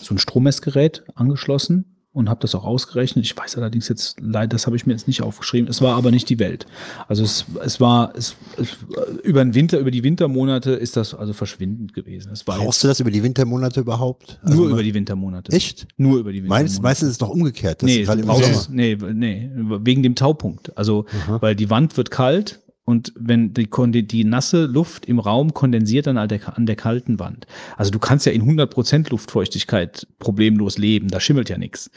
[0.00, 3.26] so ein Strommessgerät angeschlossen und habe das auch ausgerechnet.
[3.26, 5.68] Ich weiß allerdings jetzt leider, das habe ich mir jetzt nicht aufgeschrieben.
[5.68, 6.64] Es war aber nicht die Welt.
[7.08, 8.78] Also es, es war es, es,
[9.22, 12.32] über den Winter, über die Wintermonate ist das also verschwindend gewesen.
[12.32, 14.40] Es war Brauchst du das über die Wintermonate überhaupt?
[14.42, 15.52] jetzt nur Also über die Wintermonate.
[15.52, 15.86] Echt?
[15.98, 16.64] Nur über die Wintermonate.
[16.64, 17.82] Meist, meistens ist es doch umgekehrt.
[17.82, 20.76] Nee, im brauchst nee, nee, wegen dem Taupunkt.
[20.76, 21.04] Also,
[21.40, 26.16] weil die Wand wird kalt und wenn die, die nasse Luft im Raum kondensiert dann
[26.16, 27.46] an der, an der kalten Wand.
[27.76, 31.90] Also du kannst ja in 100% Luftfeuchtigkeit problemlos leben, da schimmelt ja nichts.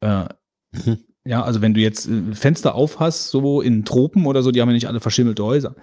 [0.00, 0.26] Äh,
[0.74, 0.98] Mhm.
[1.26, 4.60] Ja, also wenn du jetzt äh, Fenster auf hast, so in Tropen oder so, die
[4.60, 5.74] haben ja nicht alle verschimmelte Häuser.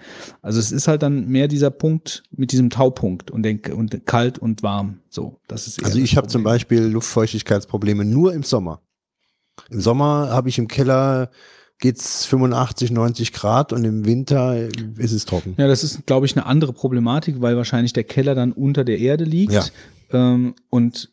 [0.42, 4.38] Also es ist halt dann mehr dieser Punkt mit diesem Taupunkt und, den, und kalt
[4.38, 5.00] und warm.
[5.10, 6.44] So, das ist Also ich habe zum.
[6.44, 8.82] Beispiel Luftfeuchtigkeitsprobleme nur im Sommer.
[9.70, 11.32] Im Sommer habe ich im Keller
[11.82, 15.56] geht's 85, 90 Grad und im Winter ist es trocken.
[15.58, 19.00] Ja, das ist, glaube ich, eine andere Problematik, weil wahrscheinlich der Keller dann unter der
[19.00, 19.52] Erde liegt.
[19.52, 19.66] Ja.
[20.14, 21.11] Ähm, und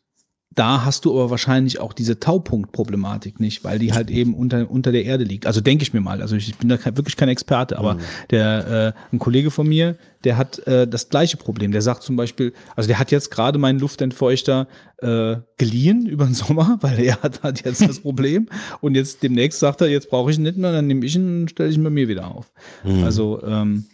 [0.59, 4.91] da hast du aber wahrscheinlich auch diese Taupunkt-Problematik nicht, weil die halt eben unter, unter
[4.91, 5.45] der Erde liegt.
[5.45, 6.21] Also denke ich mir mal.
[6.21, 7.99] Also ich bin da kein, wirklich kein Experte, aber Mhm.
[8.31, 11.71] der äh, ein Kollege von mir, der hat äh, das gleiche Problem.
[11.71, 16.33] Der sagt zum Beispiel, also der hat jetzt gerade meinen Luftentfeuchter äh, geliehen über den
[16.33, 18.49] Sommer, weil er hat, hat jetzt das Problem.
[18.81, 21.43] Und jetzt demnächst sagt er, jetzt brauche ich ihn nicht mehr, dann nehme ich ihn
[21.43, 22.51] und stelle ich ihn bei mir wieder auf.
[22.83, 23.03] Mhm.
[23.05, 23.85] Also ähm,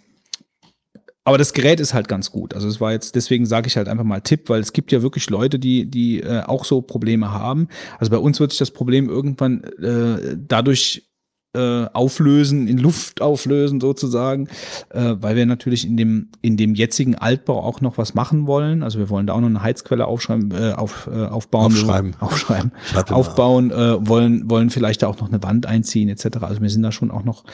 [1.26, 2.54] aber das Gerät ist halt ganz gut.
[2.54, 5.02] Also es war jetzt, deswegen sage ich halt einfach mal Tipp, weil es gibt ja
[5.02, 7.68] wirklich Leute, die, die äh, auch so Probleme haben.
[7.98, 11.10] Also bei uns wird sich das Problem irgendwann äh, dadurch
[11.56, 14.50] äh, auflösen, in Luft auflösen sozusagen,
[14.90, 18.84] äh, weil wir natürlich in dem, in dem jetzigen Altbau auch noch was machen wollen.
[18.84, 21.72] Also wir wollen da auch noch eine Heizquelle aufschreiben, äh, auf, äh, aufbauen.
[21.72, 22.16] Aufschreiben.
[22.20, 22.72] Aufschreiben.
[22.86, 26.38] Schreib aufbauen, äh, wollen, wollen vielleicht da auch noch eine Wand einziehen etc.
[26.42, 27.46] Also wir sind da schon auch noch,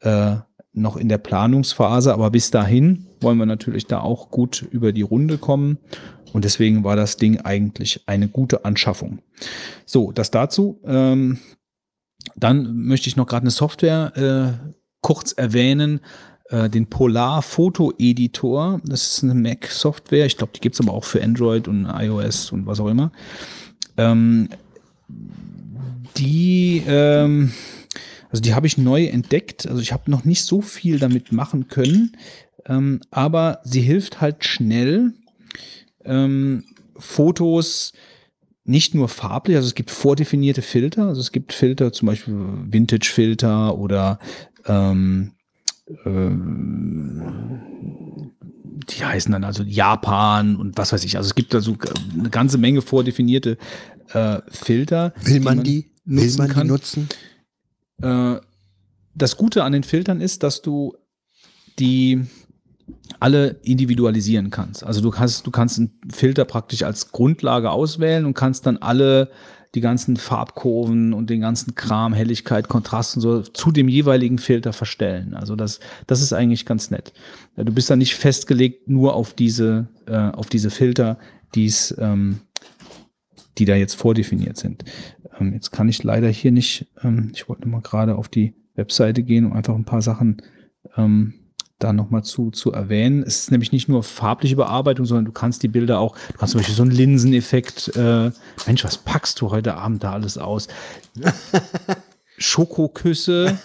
[0.00, 0.36] äh,
[0.78, 5.02] noch in der Planungsphase, aber bis dahin wollen wir natürlich da auch gut über die
[5.02, 5.78] Runde kommen.
[6.32, 9.20] Und deswegen war das Ding eigentlich eine gute Anschaffung.
[9.86, 10.80] So, das dazu.
[10.84, 11.38] Ähm,
[12.36, 14.68] dann möchte ich noch gerade eine Software äh,
[15.00, 16.00] kurz erwähnen,
[16.50, 18.80] äh, den Polar Foto Editor.
[18.84, 20.26] Das ist eine Mac-Software.
[20.26, 23.10] Ich glaube, die gibt es aber auch für Android und iOS und was auch immer.
[23.96, 24.48] Ähm,
[26.16, 27.52] die, ähm,
[28.30, 29.66] also die habe ich neu entdeckt.
[29.66, 32.16] Also ich habe noch nicht so viel damit machen können,
[32.66, 35.12] ähm, aber sie hilft halt schnell,
[36.04, 36.64] ähm,
[36.96, 37.92] Fotos
[38.64, 42.34] nicht nur farblich, also es gibt vordefinierte Filter, also es gibt Filter, zum Beispiel
[42.66, 44.18] Vintage-Filter oder
[44.66, 45.32] ähm,
[46.04, 47.60] ähm,
[48.90, 51.16] die heißen dann also Japan und was weiß ich.
[51.16, 51.76] Also es gibt da so
[52.18, 53.56] eine ganze Menge vordefinierte
[54.12, 55.14] äh, Filter.
[55.24, 55.90] Will man die?
[56.04, 56.62] Will nutzen man kann.
[56.64, 57.08] die nutzen?
[58.02, 58.36] Äh,
[59.14, 60.94] das Gute an den Filtern ist, dass du
[61.78, 62.24] die
[63.20, 64.84] alle individualisieren kannst.
[64.84, 69.30] Also du kannst, du kannst einen Filter praktisch als Grundlage auswählen und kannst dann alle
[69.74, 74.72] die ganzen Farbkurven und den ganzen Kram, Helligkeit, Kontrast und so zu dem jeweiligen Filter
[74.72, 75.34] verstellen.
[75.34, 77.12] Also das, das ist eigentlich ganz nett.
[77.56, 81.18] Du bist da nicht festgelegt nur auf diese, äh, auf diese Filter,
[81.54, 82.40] die's, ähm,
[83.58, 84.84] die da jetzt vordefiniert sind.
[85.38, 89.22] Ähm, jetzt kann ich leider hier nicht, ähm, ich wollte mal gerade auf die Webseite
[89.22, 90.42] gehen, um einfach ein paar Sachen
[90.96, 91.34] ähm,
[91.78, 93.22] da nochmal zu, zu erwähnen.
[93.22, 96.52] Es ist nämlich nicht nur farbliche Bearbeitung, sondern du kannst die Bilder auch, du kannst
[96.52, 98.30] zum Beispiel so einen Linseneffekt, äh,
[98.66, 100.68] Mensch, was packst du heute Abend da alles aus?
[102.38, 103.58] Schokoküsse,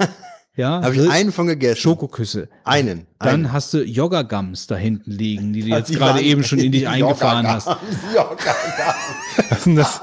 [0.56, 1.82] ja, Habe ich einen von gegessen.
[1.82, 2.48] Schokoküsse.
[2.64, 3.07] Einen.
[3.19, 3.53] Dann einen.
[3.53, 7.48] hast du Yoga-Gums da hinten liegen, die du jetzt gerade eben schon in dich eingefahren
[7.48, 7.67] hast.
[8.15, 9.99] Yoga-Gums.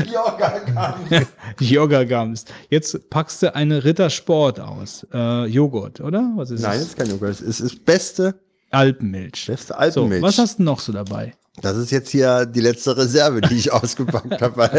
[0.12, 1.26] Yoga-Gums.
[1.60, 2.44] Yoga-Gums.
[2.70, 5.06] Jetzt packst du eine Rittersport aus.
[5.12, 6.32] Äh, Joghurt, oder?
[6.36, 6.86] Was ist Nein, das es?
[6.88, 7.30] ist kein Joghurt.
[7.30, 8.34] Es ist das beste,
[8.70, 9.46] Alpenmilch.
[9.46, 10.22] beste So, Alpenmilch.
[10.22, 11.34] was hast du noch so dabei?
[11.60, 14.70] das ist jetzt hier die letzte Reserve, die ich ausgepackt habe.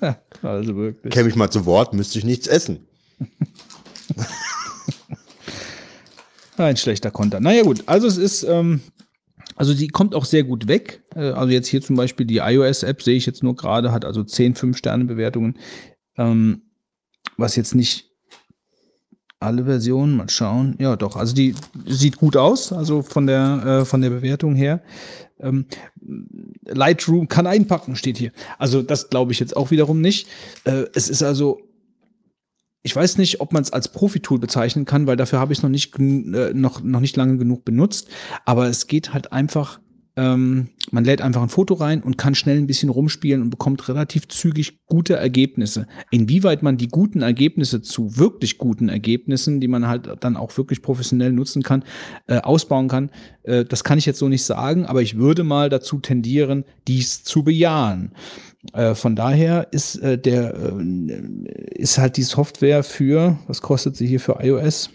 [0.42, 1.12] Also wirklich.
[1.12, 2.86] Käme ich mal zu Wort, müsste ich nichts essen.
[6.56, 7.40] Ein schlechter Konter.
[7.40, 8.80] Naja gut, also es ist, ähm,
[9.56, 11.02] also die kommt auch sehr gut weg.
[11.14, 14.24] Äh, also jetzt hier zum Beispiel die iOS-App sehe ich jetzt nur gerade, hat also
[14.24, 15.58] 10 5-Sterne-Bewertungen.
[16.16, 16.62] Ähm,
[17.36, 18.10] was jetzt nicht
[19.38, 20.76] alle Versionen, mal schauen.
[20.78, 21.54] Ja, doch, also die
[21.86, 24.82] sieht gut aus, also von der, äh, von der Bewertung her.
[25.40, 25.64] Ähm,
[26.66, 28.32] Lightroom kann einpacken, steht hier.
[28.58, 30.28] Also das glaube ich jetzt auch wiederum nicht.
[30.64, 31.60] Äh, es ist also
[32.82, 35.62] ich weiß nicht, ob man es als Profitool bezeichnen kann, weil dafür habe ich es
[35.62, 38.08] noch nicht äh, noch noch nicht lange genug benutzt.
[38.44, 39.80] Aber es geht halt einfach.
[40.16, 43.88] Ähm, man lädt einfach ein Foto rein und kann schnell ein bisschen rumspielen und bekommt
[43.88, 45.86] relativ zügig gute Ergebnisse.
[46.10, 50.82] Inwieweit man die guten Ergebnisse zu wirklich guten Ergebnissen, die man halt dann auch wirklich
[50.82, 51.84] professionell nutzen kann,
[52.26, 53.10] äh, ausbauen kann,
[53.44, 54.86] äh, das kann ich jetzt so nicht sagen.
[54.86, 58.12] Aber ich würde mal dazu tendieren, dies zu bejahen.
[58.72, 64.06] Äh, von daher ist äh, der äh, ist halt die Software für, was kostet sie
[64.06, 64.90] hier für iOS?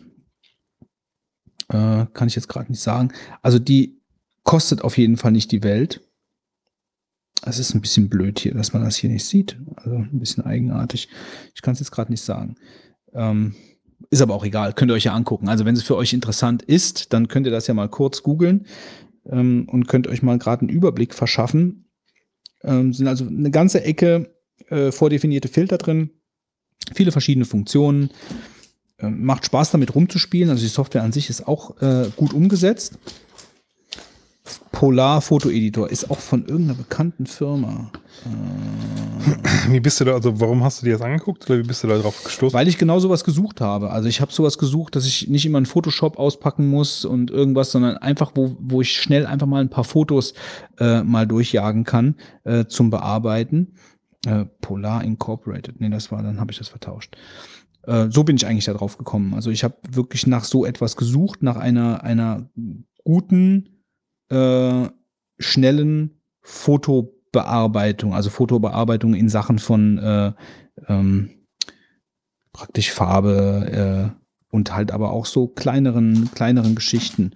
[1.69, 3.11] Äh, kann ich jetzt gerade nicht sagen.
[3.41, 3.94] Also die
[4.45, 6.01] kostet auf jeden Fall nicht die Welt.
[7.41, 9.57] Es ist ein bisschen blöd hier, dass man das hier nicht sieht.
[9.75, 11.09] Also ein bisschen eigenartig.
[11.53, 12.55] Ich kann es jetzt gerade nicht sagen.
[13.13, 13.55] Ähm,
[14.09, 15.49] ist aber auch egal, könnt ihr euch ja angucken.
[15.49, 18.65] Also wenn es für euch interessant ist, dann könnt ihr das ja mal kurz googeln
[19.29, 21.89] ähm, und könnt euch mal gerade einen Überblick verschaffen.
[22.63, 24.33] Ähm, sind also eine ganze Ecke
[24.69, 26.11] äh, vordefinierte Filter drin,
[26.93, 28.11] viele verschiedene Funktionen.
[28.99, 30.49] Ähm, macht Spaß damit rumzuspielen.
[30.49, 32.97] Also die Software an sich ist auch äh, gut umgesetzt.
[34.71, 37.91] Polar Fotoeditor ist auch von irgendeiner bekannten Firma.
[39.69, 41.87] Wie bist du da, also warum hast du dir das angeguckt oder wie bist du
[41.87, 42.53] da drauf gestoßen?
[42.53, 43.89] Weil ich genau sowas gesucht habe.
[43.89, 47.71] Also ich habe sowas gesucht, dass ich nicht immer einen Photoshop auspacken muss und irgendwas,
[47.71, 50.33] sondern einfach, wo, wo ich schnell einfach mal ein paar Fotos
[50.79, 53.73] äh, mal durchjagen kann äh, zum Bearbeiten.
[54.27, 55.81] Äh, Polar Incorporated.
[55.81, 57.15] Nee, das war, dann habe ich das vertauscht.
[57.83, 59.33] Äh, so bin ich eigentlich da drauf gekommen.
[59.33, 62.49] Also ich habe wirklich nach so etwas gesucht, nach einer, einer
[63.03, 63.69] guten,
[64.29, 64.89] äh,
[65.37, 70.33] schnellen Fotobearbeitung, also Fotobearbeitung in Sachen von äh,
[70.87, 71.47] ähm,
[72.53, 77.31] praktisch Farbe äh, und halt aber auch so kleineren, kleineren Geschichten,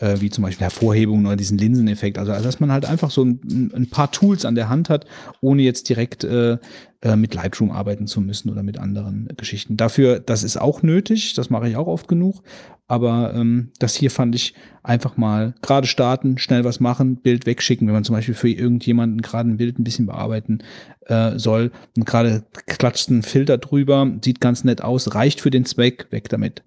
[0.00, 2.18] äh, wie zum Beispiel Hervorhebungen oder diesen Linseneffekt.
[2.18, 5.06] Also, dass man halt einfach so ein, ein paar Tools an der Hand hat,
[5.40, 6.58] ohne jetzt direkt äh,
[7.02, 9.76] äh, mit Lightroom arbeiten zu müssen oder mit anderen Geschichten.
[9.76, 12.42] Dafür, das ist auch nötig, das mache ich auch oft genug.
[12.88, 17.88] Aber ähm, das hier fand ich einfach mal gerade starten, schnell was machen, Bild wegschicken,
[17.88, 20.60] wenn man zum Beispiel für irgendjemanden gerade ein Bild ein bisschen bearbeiten
[21.06, 25.64] äh, soll und gerade klatscht ein Filter drüber, sieht ganz nett aus, reicht für den
[25.64, 26.62] Zweck, weg damit.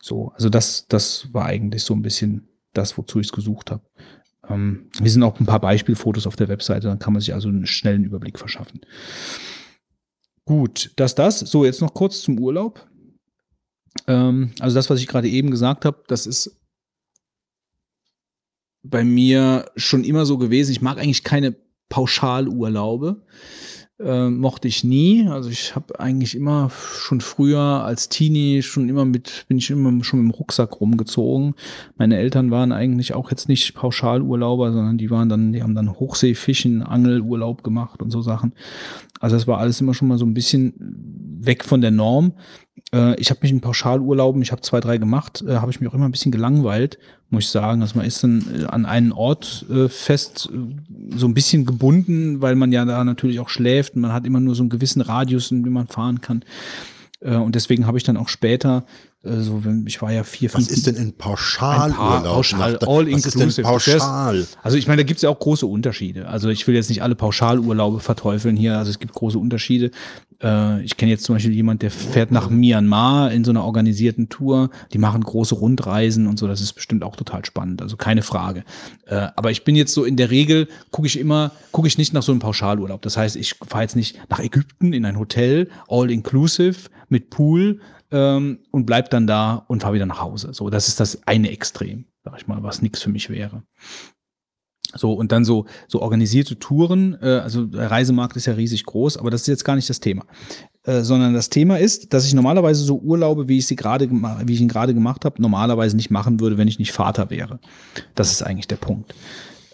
[0.00, 2.48] So, also das, das war eigentlich so ein bisschen
[2.78, 3.82] das, wozu ich es gesucht habe.
[4.48, 7.48] Ähm, wir sind auch ein paar Beispielfotos auf der Webseite, dann kann man sich also
[7.48, 8.80] einen schnellen Überblick verschaffen.
[10.44, 11.40] Gut, das, das.
[11.40, 12.88] So, jetzt noch kurz zum Urlaub.
[14.06, 16.58] Ähm, also das, was ich gerade eben gesagt habe, das ist
[18.82, 20.72] bei mir schon immer so gewesen.
[20.72, 21.56] Ich mag eigentlich keine
[21.90, 23.22] Pauschalurlaube
[24.00, 25.28] äh, mochte ich nie.
[25.28, 30.04] Also ich habe eigentlich immer schon früher als Teenie schon immer mit, bin ich immer
[30.04, 31.54] schon mit dem Rucksack rumgezogen.
[31.96, 35.98] Meine Eltern waren eigentlich auch jetzt nicht Pauschalurlauber, sondern die waren dann, die haben dann
[35.98, 38.52] Hochseefischen, Angelurlaub gemacht und so Sachen.
[39.20, 40.74] Also das war alles immer schon mal so ein bisschen
[41.40, 42.34] weg von der Norm.
[42.92, 45.88] Äh, ich habe mich in Pauschalurlauben, ich habe zwei, drei gemacht, äh, habe ich mich
[45.88, 46.98] auch immer ein bisschen gelangweilt,
[47.30, 47.82] muss ich sagen.
[47.82, 52.40] Also man ist dann äh, an einen Ort äh, fest äh, so ein bisschen gebunden,
[52.40, 55.02] weil man ja da natürlich auch schläft und man hat immer nur so einen gewissen
[55.02, 56.44] Radius, in dem man fahren kann.
[57.20, 58.84] Äh, und deswegen habe ich dann auch später
[59.24, 60.66] also ich war ja vier, fünf.
[60.66, 62.22] Was ist denn ein Pauschalurlaub?
[62.22, 63.62] Pauschal, all inclusive.
[63.62, 64.46] Pauschal?
[64.62, 66.28] Also ich meine, da gibt es ja auch große Unterschiede.
[66.28, 68.78] Also ich will jetzt nicht alle Pauschalurlaube verteufeln hier.
[68.78, 69.90] Also es gibt große Unterschiede.
[70.42, 74.28] Äh, ich kenne jetzt zum Beispiel jemand, der fährt nach Myanmar in so einer organisierten
[74.28, 74.70] Tour.
[74.92, 76.46] Die machen große Rundreisen und so.
[76.46, 77.82] Das ist bestimmt auch total spannend.
[77.82, 78.64] Also keine Frage.
[79.06, 82.12] Äh, aber ich bin jetzt so in der Regel, gucke ich immer, gucke ich nicht
[82.12, 83.02] nach so einem Pauschalurlaub.
[83.02, 87.80] Das heißt, ich fahre jetzt nicht nach Ägypten in ein Hotel, all inclusive, mit Pool,
[88.10, 90.52] ähm, und bleib dann da und fahr wieder nach Hause.
[90.52, 93.62] So, das ist das eine Extrem, sag ich mal, was nichts für mich wäre.
[94.94, 99.18] So, und dann so, so organisierte Touren, äh, also der Reisemarkt ist ja riesig groß,
[99.18, 100.24] aber das ist jetzt gar nicht das Thema.
[100.84, 104.54] Äh, sondern das Thema ist, dass ich normalerweise so Urlaube, wie ich sie gerade wie
[104.54, 107.60] ich ihn gerade gemacht habe, normalerweise nicht machen würde, wenn ich nicht Vater wäre.
[108.14, 109.14] Das ist eigentlich der Punkt.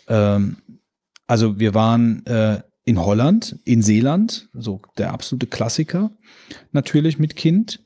[0.09, 0.57] Ähm,
[1.29, 6.11] also wir waren äh, in Holland, in Seeland, so der absolute Klassiker,
[6.73, 7.84] natürlich mit Kind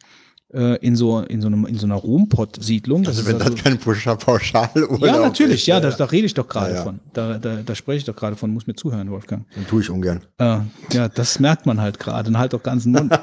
[0.50, 3.06] in so in so einem in so einer Rumpott-Siedlung.
[3.06, 6.48] Also wenn das, das kein Pauschalurlaub Ja, natürlich, ist, ja, da, da rede ich doch
[6.48, 6.82] gerade Ja, ja.
[6.84, 7.00] von.
[7.12, 8.50] Da, da, da spreche ich doch gerade von.
[8.52, 9.44] Muss mir zuhören, Wolfgang.
[9.54, 10.22] Dann tue ich ungern.
[10.38, 10.60] Äh,
[10.92, 12.30] ja, das merkt man halt gerade.
[12.30, 13.12] Dann halt doch ganzen Mund.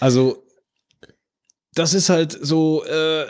[0.00, 0.44] Also
[1.74, 3.24] das ist halt so äh,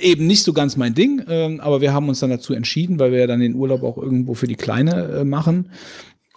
[0.00, 1.22] eben nicht so ganz mein Ding.
[1.28, 3.98] Ähm, aber wir haben uns dann dazu entschieden, weil wir ja dann den Urlaub auch
[3.98, 5.70] irgendwo für die Kleine äh, machen.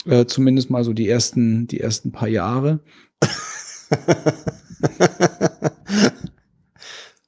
[0.06, 2.80] Äh, zumindest mal so die ersten die ersten paar Jahre.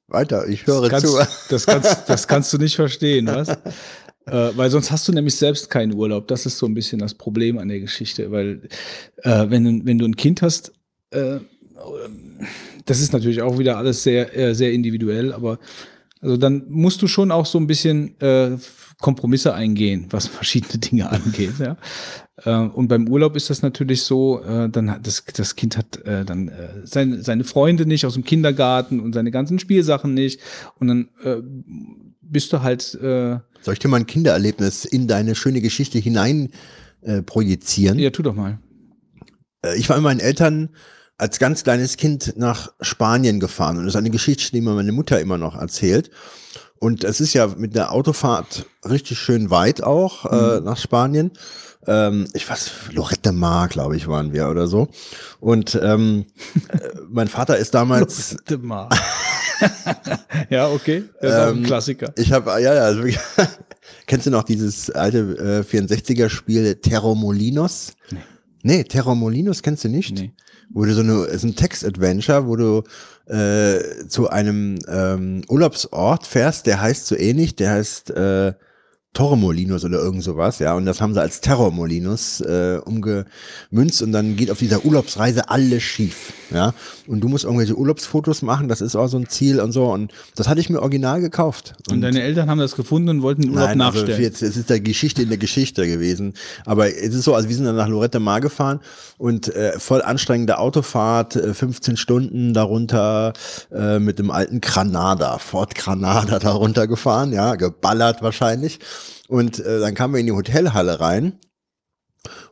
[0.08, 1.18] Weiter, ich höre kannst, zu.
[1.50, 3.50] Das kannst, das kannst du nicht verstehen, was?
[3.50, 6.28] Äh, weil sonst hast du nämlich selbst keinen Urlaub.
[6.28, 8.62] Das ist so ein bisschen das Problem an der Geschichte, weil
[9.24, 10.72] äh, wenn, du, wenn du ein Kind hast,
[11.12, 11.40] äh,
[12.86, 15.60] das ist natürlich auch wieder alles sehr, äh, sehr individuell, aber
[16.22, 18.58] also dann musst du schon auch so ein bisschen äh,
[19.00, 21.60] Kompromisse eingehen, was verschiedene Dinge angeht.
[21.60, 21.78] Ja.
[22.44, 25.98] Äh, und beim Urlaub ist das natürlich so, äh, dann hat das, das Kind hat
[26.06, 26.52] äh, dann
[26.84, 30.40] seine, seine Freunde nicht aus dem Kindergarten und seine ganzen Spielsachen nicht.
[30.80, 31.10] Und dann
[32.22, 33.42] bist du halt Soll
[33.74, 36.50] ich dir mal ein Kindererlebnis in deine schöne Geschichte hinein
[37.26, 38.00] projizieren?
[38.00, 38.60] Ja, tu doch mal.
[39.78, 40.70] Ich war mit meinen Eltern
[41.18, 43.78] als ganz kleines Kind nach Spanien gefahren.
[43.78, 46.12] Und das ist eine Geschichte, die mir meine Mutter immer noch erzählt.
[46.80, 51.32] Und es ist ja mit der Autofahrt richtig schön weit auch äh, nach Spanien.
[51.88, 54.88] Ähm, ich weiß, Lorette Mar, glaube ich, waren wir oder so.
[55.40, 56.26] Und ähm,
[56.70, 56.80] äh,
[57.10, 58.90] mein Vater ist damals Warte mal.
[60.50, 61.04] ja, okay.
[61.22, 62.12] Das ist auch ein Ähm, Klassiker.
[62.18, 63.04] Ich habe, ja, ja, also,
[64.08, 67.94] kennst du noch dieses alte äh, 64er-Spiel Terromolinos?
[68.12, 68.20] Nee.
[68.64, 70.14] Nee, Terromolinos kennst du nicht?
[70.16, 70.34] Nee.
[70.70, 72.84] Wo du so eine, ist ein Text-Adventure, wo du
[73.28, 78.54] äh, zu einem ähm, Urlaubsort fährst, der heißt so ähnlich, der heißt äh,
[79.16, 84.36] Torremolinos oder irgend sowas, ja, und das haben sie als Terrormolinos äh, umgemünzt und dann
[84.36, 86.76] geht auf dieser Urlaubsreise alles schief, ja,
[87.08, 90.12] und du musst irgendwelche Urlaubsfotos machen, das ist auch so ein Ziel und so und
[90.36, 91.74] das hatte ich mir original gekauft.
[91.90, 94.22] Und, deine Eltern haben das gefunden und wollten den Urlaub Nein, also nachstellen.
[94.22, 96.34] jetzt, es ist der Geschichte in der Geschichte gewesen.
[96.66, 98.80] Aber es ist so, also wir sind dann nach Lorette Mar gefahren
[99.18, 103.34] und äh, voll anstrengende Autofahrt, äh, 15 Stunden darunter
[103.72, 108.80] äh, mit dem alten Granada, Ford Granada darunter gefahren, ja, geballert wahrscheinlich.
[109.28, 111.40] Und äh, dann kamen wir in die Hotelhalle rein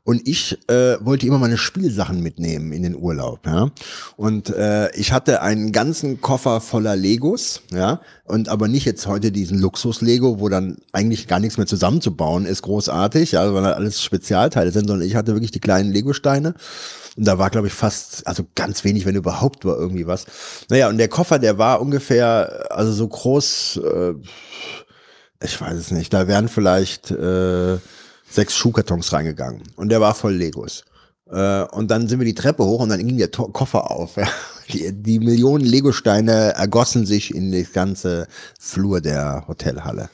[0.03, 3.71] und ich äh, wollte immer meine Spielsachen mitnehmen in den Urlaub, ja.
[4.17, 9.31] Und äh, ich hatte einen ganzen Koffer voller Legos, ja, und aber nicht jetzt heute
[9.31, 14.71] diesen Luxus-Lego, wo dann eigentlich gar nichts mehr zusammenzubauen ist, großartig, ja, weil alles Spezialteile
[14.71, 16.53] sind, sondern ich hatte wirklich die kleinen Lego-Steine.
[17.15, 20.25] Und da war, glaube ich, fast, also ganz wenig, wenn überhaupt war irgendwie was.
[20.69, 24.13] Naja, und der Koffer, der war ungefähr, also so groß, äh,
[25.43, 27.77] ich weiß es nicht, da wären vielleicht äh,
[28.29, 30.83] sechs Schuhkartons reingegangen und der war voll Legos.
[31.29, 34.17] Äh, und dann sind wir die Treppe hoch und dann ging der to Koffer auf.
[34.23, 34.27] Ja.
[34.71, 40.09] Die, die Millionen Legosteine ergossen sich in das ganze Flur der Hotelhalle.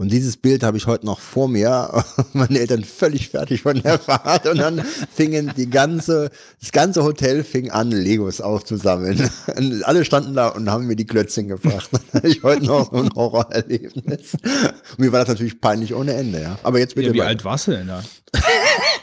[0.00, 2.02] Und dieses Bild habe ich heute noch vor mir.
[2.32, 4.46] Meine Eltern völlig fertig von der Fahrt.
[4.46, 9.30] Und dann fingen die ganze, das ganze Hotel fing an, Legos aufzusammeln.
[9.58, 11.90] Und alle standen da und haben mir die Klötzchen gebracht.
[12.22, 14.38] Ich heute noch so ein Horrorerlebnis.
[14.42, 16.58] Und mir war das natürlich peinlich ohne Ende, ja.
[16.62, 17.08] Aber jetzt bitte.
[17.08, 18.02] ja, wie alt warst du denn da?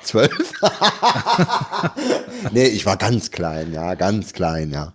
[0.02, 0.32] Zwölf?
[2.54, 4.94] nee, ich war ganz klein, ja, ganz klein, ja.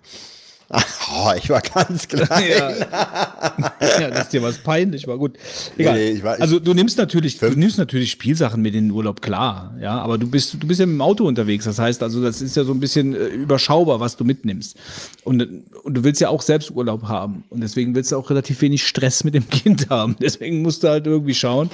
[1.14, 2.26] Oh, ich war ganz klein.
[2.58, 4.00] Ja.
[4.00, 5.36] ja, dass dir was peinlich war, gut.
[5.76, 5.94] Egal.
[5.96, 7.56] Nee, ich war- ich- also du nimmst natürlich, du Fünf.
[7.56, 10.86] nimmst natürlich Spielsachen mit in den Urlaub, klar, ja, aber du bist, du bist ja
[10.86, 11.66] mit dem Auto unterwegs.
[11.66, 14.76] Das heißt, also das ist ja so ein bisschen äh, überschaubar, was du mitnimmst.
[15.24, 15.42] Und,
[15.84, 17.44] und du willst ja auch selbst Urlaub haben.
[17.50, 20.16] Und deswegen willst du auch relativ wenig Stress mit dem Kind haben.
[20.20, 21.68] Deswegen musst du halt irgendwie schauen,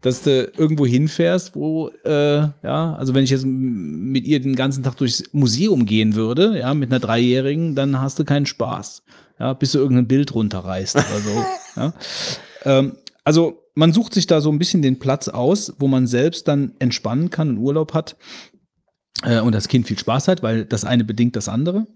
[0.00, 4.82] dass du irgendwo hinfährst, wo, äh, ja, also wenn ich jetzt mit ihr den ganzen
[4.82, 9.02] Tag durchs Museum gehen würde, ja, mit einer Dreijährigen, dann hast du keinen Spaß.
[9.38, 11.44] Ja, bis du irgendein Bild runterreißt oder so.
[11.80, 11.94] ja.
[12.64, 12.92] ähm,
[13.24, 16.74] also man sucht sich da so ein bisschen den Platz aus, wo man selbst dann
[16.78, 18.16] entspannen kann und Urlaub hat
[19.24, 21.86] äh, und das Kind viel Spaß hat, weil das eine bedingt das andere.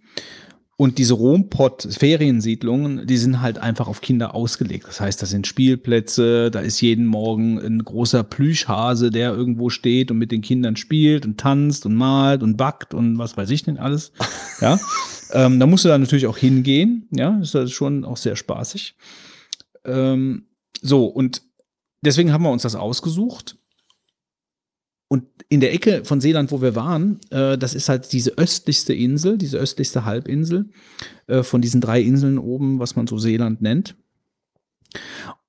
[0.77, 4.89] Und diese Rompott-Feriensiedlungen, die sind halt einfach auf Kinder ausgelegt.
[4.89, 10.11] Das heißt, das sind Spielplätze, da ist jeden Morgen ein großer Plüschhase, der irgendwo steht
[10.11, 13.63] und mit den Kindern spielt und tanzt und malt und backt und was weiß ich
[13.63, 14.13] denn alles.
[14.61, 14.79] Ja,
[15.33, 17.09] ähm, da musst du dann natürlich auch hingehen.
[17.11, 18.95] Ja, das ist schon auch sehr spaßig.
[19.85, 20.47] Ähm,
[20.81, 21.43] so, und
[22.03, 23.59] deswegen haben wir uns das ausgesucht.
[25.09, 28.95] Und in der Ecke von Seeland, wo wir waren, äh, das ist halt diese östlichste
[28.95, 30.71] Insel, diese östlichste Halbinsel
[31.27, 33.97] äh, von diesen drei Inseln oben, was man so Seeland nennt.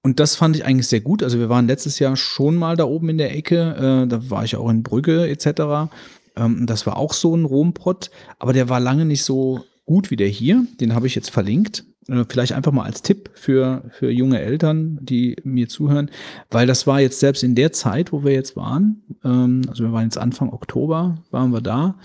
[0.02, 1.24] Und das fand ich eigentlich sehr gut.
[1.24, 4.04] Also wir waren letztes Jahr schon mal da oben in der Ecke.
[4.04, 5.90] Äh, da war ich auch in Brügge etc.
[6.36, 10.16] Ähm, das war auch so ein Rompott, aber der war lange nicht so gut wie
[10.16, 10.66] der hier.
[10.80, 11.86] Den habe ich jetzt verlinkt.
[12.08, 16.12] Äh, Vielleicht einfach mal als Tipp für, für junge Eltern, die mir zuhören,
[16.50, 19.92] weil das war jetzt selbst in der Zeit, wo wir jetzt waren, ähm, also wir
[19.92, 21.96] waren jetzt Anfang Oktober, waren wir da.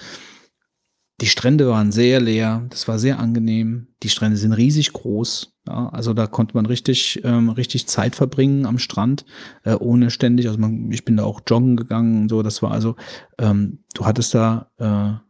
[1.20, 3.88] Die Strände waren sehr leer, das war sehr angenehm.
[4.02, 5.52] Die Strände sind riesig groß.
[5.68, 9.26] Ja, also da konnte man richtig, ähm, richtig Zeit verbringen am Strand,
[9.62, 10.46] äh, ohne ständig.
[10.48, 12.42] Also man, ich bin da auch joggen gegangen und so.
[12.42, 12.96] Das war also,
[13.38, 15.20] ähm, du hattest da äh,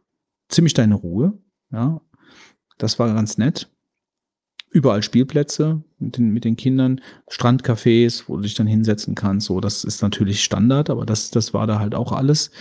[0.47, 1.33] ziemlich deine Ruhe.
[1.73, 1.99] Ja,
[2.77, 3.69] das war ganz nett.
[4.71, 9.47] Überall Spielplätze mit den, mit den Kindern, Strandcafés, wo du dich dann hinsetzen kannst.
[9.47, 12.51] So, das ist natürlich Standard, aber das, das war da halt auch alles.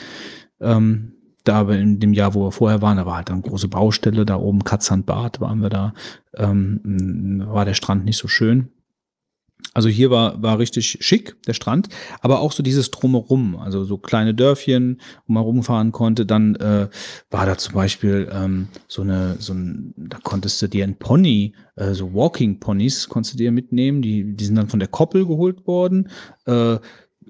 [0.60, 1.12] Ähm,
[1.44, 4.26] da aber in dem Jahr, wo wir vorher waren, da war halt eine große Baustelle,
[4.26, 5.94] da oben Katzhandbad waren wir da,
[6.36, 8.68] ähm, war der Strand nicht so schön.
[9.72, 11.88] Also hier war, war richtig schick, der Strand,
[12.20, 16.26] aber auch so dieses Drumherum, also so kleine Dörfchen, wo man rumfahren konnte.
[16.26, 16.88] Dann äh,
[17.30, 21.54] war da zum Beispiel ähm, so eine, so ein, da konntest du dir ein Pony,
[21.76, 25.26] äh, so Walking Ponys konntest du dir mitnehmen, die, die sind dann von der Koppel
[25.26, 26.10] geholt worden,
[26.46, 26.78] äh,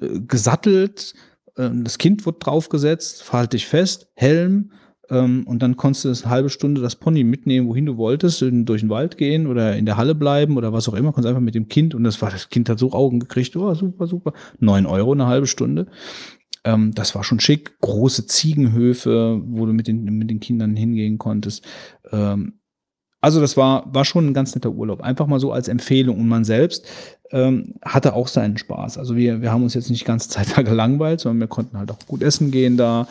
[0.01, 1.15] gesattelt,
[1.57, 4.73] äh, das Kind wurde draufgesetzt, verhalte dich fest, Helm,
[5.11, 8.43] ähm, und dann konntest du das eine halbe Stunde das Pony mitnehmen, wohin du wolltest,
[8.43, 11.13] in, durch den Wald gehen oder in der Halle bleiben oder was auch immer.
[11.13, 13.75] Konntest einfach mit dem Kind und das war, das Kind hat so Augen gekriegt, oh,
[13.75, 14.33] super, super.
[14.61, 15.87] Neun Euro eine halbe Stunde.
[16.65, 17.81] Ähm, das war schon schick.
[17.81, 21.65] Große Ziegenhöfe, wo du mit den, mit den Kindern hingehen konntest.
[22.13, 22.61] Ähm,
[23.23, 25.03] also das war, war schon ein ganz netter Urlaub.
[25.03, 26.19] Einfach mal so als Empfehlung.
[26.19, 26.87] Und man selbst
[27.33, 28.99] ähm, hatte auch seinen Spaß.
[28.99, 31.79] Also wir, wir haben uns jetzt nicht die ganze Zeit da gelangweilt, sondern wir konnten
[31.79, 33.07] halt auch gut essen gehen da.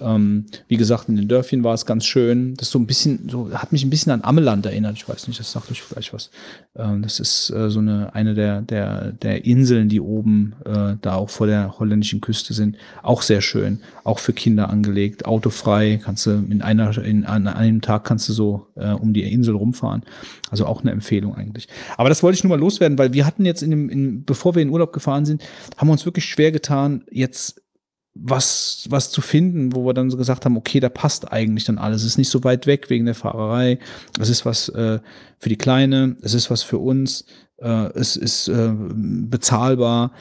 [0.00, 2.54] Ähm, wie gesagt, in den Dörfchen war es ganz schön.
[2.54, 4.96] Das so ein bisschen, so hat mich ein bisschen an Ammeland erinnert.
[4.96, 6.30] Ich weiß nicht, das sagt euch vielleicht was.
[6.76, 11.14] Ähm, das ist äh, so eine, eine der, der, der Inseln, die oben äh, da
[11.14, 12.76] auch vor der holländischen Küste sind.
[13.02, 13.80] Auch sehr schön.
[14.04, 15.26] Auch für Kinder angelegt.
[15.26, 16.00] Autofrei.
[16.02, 19.54] Kannst du in einer, in, an einem Tag kannst du so äh, um die Insel
[19.54, 20.02] rumfahren.
[20.50, 21.68] Also auch eine Empfehlung eigentlich.
[21.96, 24.54] Aber das wollte ich nur mal loswerden, weil wir hatten jetzt in dem, in, bevor
[24.54, 25.42] wir in Urlaub gefahren sind,
[25.76, 27.62] haben wir uns wirklich schwer getan, jetzt
[28.20, 31.78] was, was zu finden, wo wir dann so gesagt haben, okay, da passt eigentlich dann
[31.78, 32.02] alles.
[32.02, 33.78] Es ist nicht so weit weg wegen der Fahrerei.
[34.18, 34.98] Es ist was äh,
[35.38, 37.24] für die Kleine, es ist was für uns,
[37.58, 40.12] äh, es ist äh, bezahlbar.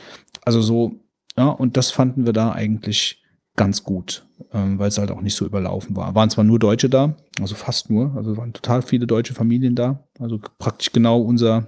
[0.43, 0.99] Also so,
[1.37, 3.23] ja, und das fanden wir da eigentlich
[3.55, 6.13] ganz gut, ähm, weil es halt auch nicht so überlaufen war.
[6.13, 10.07] Waren zwar nur Deutsche da, also fast nur, also waren total viele deutsche Familien da,
[10.19, 11.67] also praktisch genau unser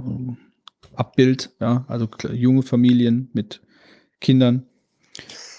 [0.00, 0.38] ähm,
[0.94, 3.62] Abbild, ja, also junge Familien mit
[4.20, 4.66] Kindern.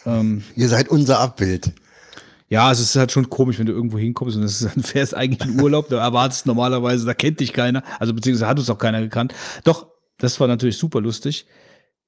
[0.05, 1.71] Ähm, Ihr seid unser Abbild.
[2.49, 5.49] Ja, es ist halt schon komisch, wenn du irgendwo hinkommst und ist, dann fährst eigentlich
[5.49, 9.01] in Urlaub, da erwartest normalerweise, da kennt dich keiner, also beziehungsweise hat uns auch keiner
[9.01, 9.33] gekannt.
[9.63, 9.87] Doch,
[10.19, 11.45] das war natürlich super lustig.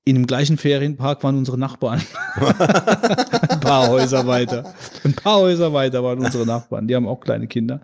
[0.08, 2.00] In dem gleichen Ferienpark waren unsere Nachbarn.
[2.36, 4.76] ein paar Häuser weiter.
[5.04, 6.88] Ein paar Häuser weiter waren unsere Nachbarn.
[6.88, 7.82] Die haben auch kleine Kinder.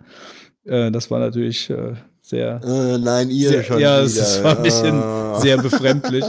[0.64, 2.60] Äh, das war natürlich äh, sehr.
[2.62, 3.80] Äh, nein, ihr sehr, schon.
[3.80, 5.40] Ja, es war ein bisschen Ah.
[5.40, 6.24] sehr befremdlich.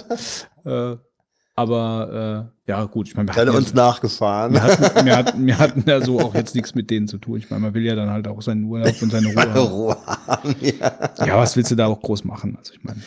[1.55, 4.53] aber ja, gut, ich meine, wir hatten ihr ja- uns nachgefahren.
[4.53, 7.37] wir hatten, wir, hatten, wir hatten ja so auch jetzt nichts mit denen zu tun.
[7.37, 9.59] Ich meine, man will ja dann halt auch seinen Urlaub und seine Ruhe haben.
[9.67, 11.25] Ruhe haben, ja.
[11.25, 12.55] Ja, was willst du da auch groß machen?
[12.57, 13.01] Also ich meine.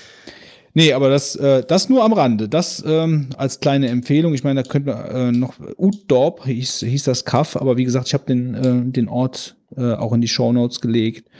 [0.75, 2.51] Nee, aber das, äh, das nur am Rande.
[2.51, 4.35] Das ähm, als kleine Empfehlung.
[4.35, 8.09] Ich meine, da könnte man äh, noch Utdorp hieß, hieß das Kaff, aber wie gesagt,
[8.09, 11.31] ich habe den, äh, den Ort äh, auch in die Shownotes gelegt.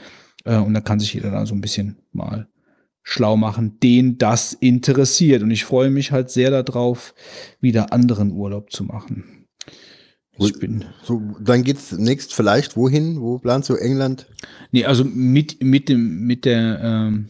[0.43, 2.47] Äh, und da kann sich jeder da so ein bisschen mal
[3.09, 5.41] schlau machen, den das interessiert.
[5.41, 7.13] Und ich freue mich halt sehr darauf,
[7.61, 9.23] wieder anderen Urlaub zu machen.
[10.37, 10.83] Ich bin.
[11.03, 13.21] So, dann geht's nächst vielleicht wohin?
[13.21, 14.27] Wo planst du England?
[14.71, 17.29] Nee, also mit, mit dem, mit der, ähm,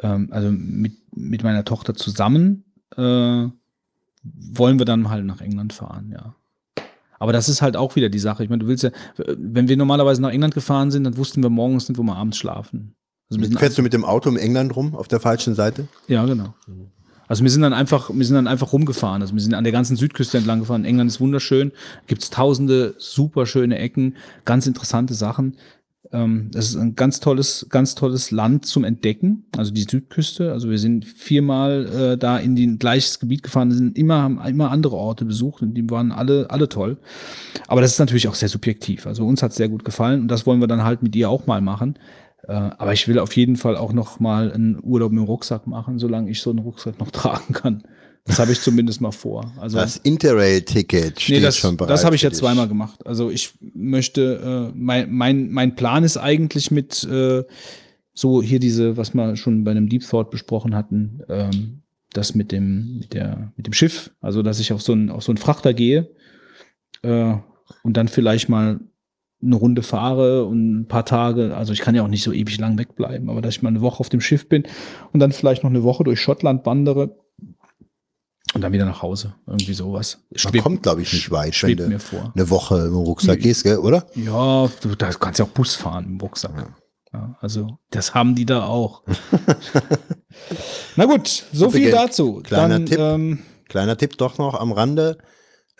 [0.00, 2.64] ähm, also mit, mit meiner Tochter zusammen
[2.96, 3.00] äh,
[4.22, 6.34] wollen wir dann halt nach England fahren, ja.
[7.18, 8.44] Aber das ist halt auch wieder die Sache.
[8.44, 11.50] Ich meine, du willst ja, wenn wir normalerweise nach England gefahren sind, dann wussten wir
[11.50, 12.96] morgens nicht, wo wir abends schlafen.
[13.30, 15.88] Also Fährst du mit dem Auto in England rum, auf der falschen Seite?
[16.06, 16.54] ja, genau.
[17.28, 19.22] Also wir sind dann einfach, wir sind dann einfach rumgefahren.
[19.22, 20.84] Also wir sind an der ganzen Südküste entlang gefahren.
[20.84, 21.72] England ist wunderschön.
[22.06, 25.56] Gibt es tausende super schöne Ecken, ganz interessante Sachen.
[26.12, 29.46] Ähm, das ist ein ganz tolles, ganz tolles Land zum Entdecken.
[29.56, 30.52] Also die Südküste.
[30.52, 34.70] Also wir sind viermal äh, da in den gleiches Gebiet gefahren, sind immer, haben immer
[34.70, 36.98] andere Orte besucht und die waren alle, alle toll.
[37.66, 39.06] Aber das ist natürlich auch sehr subjektiv.
[39.06, 41.28] Also uns hat es sehr gut gefallen und das wollen wir dann halt mit ihr
[41.28, 41.98] auch mal machen.
[42.42, 45.66] Äh, aber ich will auf jeden Fall auch noch mal einen Urlaub mit dem Rucksack
[45.66, 47.82] machen, solange ich so einen Rucksack noch tragen kann.
[48.24, 49.52] Das habe ich zumindest mal vor.
[49.60, 51.90] Also Das Interrail-Ticket steht nee, das, schon bereit.
[51.90, 52.32] das habe ich dich.
[52.32, 53.06] zweimal gemacht.
[53.06, 57.44] Also ich möchte, äh, mein, mein, mein Plan ist eigentlich mit äh,
[58.12, 61.82] so hier diese, was wir schon bei einem Deep Thought besprochen hatten, ähm,
[62.12, 65.22] das mit dem, mit der, mit dem Schiff, also dass ich auf so einen, auf
[65.22, 66.10] so einen Frachter gehe
[67.02, 67.34] äh,
[67.84, 68.80] und dann vielleicht mal
[69.46, 72.58] eine Runde fahre und ein paar Tage, also ich kann ja auch nicht so ewig
[72.58, 74.64] lang wegbleiben, aber dass ich mal eine Woche auf dem Schiff bin
[75.12, 77.16] und dann vielleicht noch eine Woche durch Schottland wandere
[78.54, 79.34] und dann wieder nach Hause.
[79.46, 80.18] Irgendwie sowas.
[80.44, 82.32] Man kommt, glaube ich, nicht weit, wenn schwebt du mir vor.
[82.34, 84.06] eine Woche im Rucksack gehst, gell, oder?
[84.14, 86.52] Ja, du da kannst ja auch Bus fahren im Rucksack.
[87.12, 89.02] Ja, also, das haben die da auch.
[90.96, 92.40] Na gut, so viel dazu.
[92.42, 92.98] kleiner Dann, Tipp.
[92.98, 95.18] Ähm, Kleiner Tipp doch noch am Rande.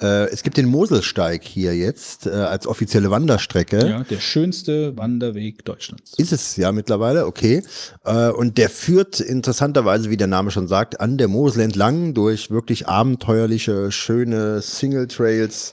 [0.00, 3.88] Äh, es gibt den Moselsteig hier jetzt äh, als offizielle Wanderstrecke.
[3.88, 6.12] ja, der schönste Wanderweg Deutschlands.
[6.18, 7.62] Ist es ja mittlerweile, okay.
[8.04, 12.50] Äh, und der führt interessanterweise, wie der Name schon sagt, an der Mosel entlang durch
[12.50, 15.72] wirklich abenteuerliche, schöne Single Trails,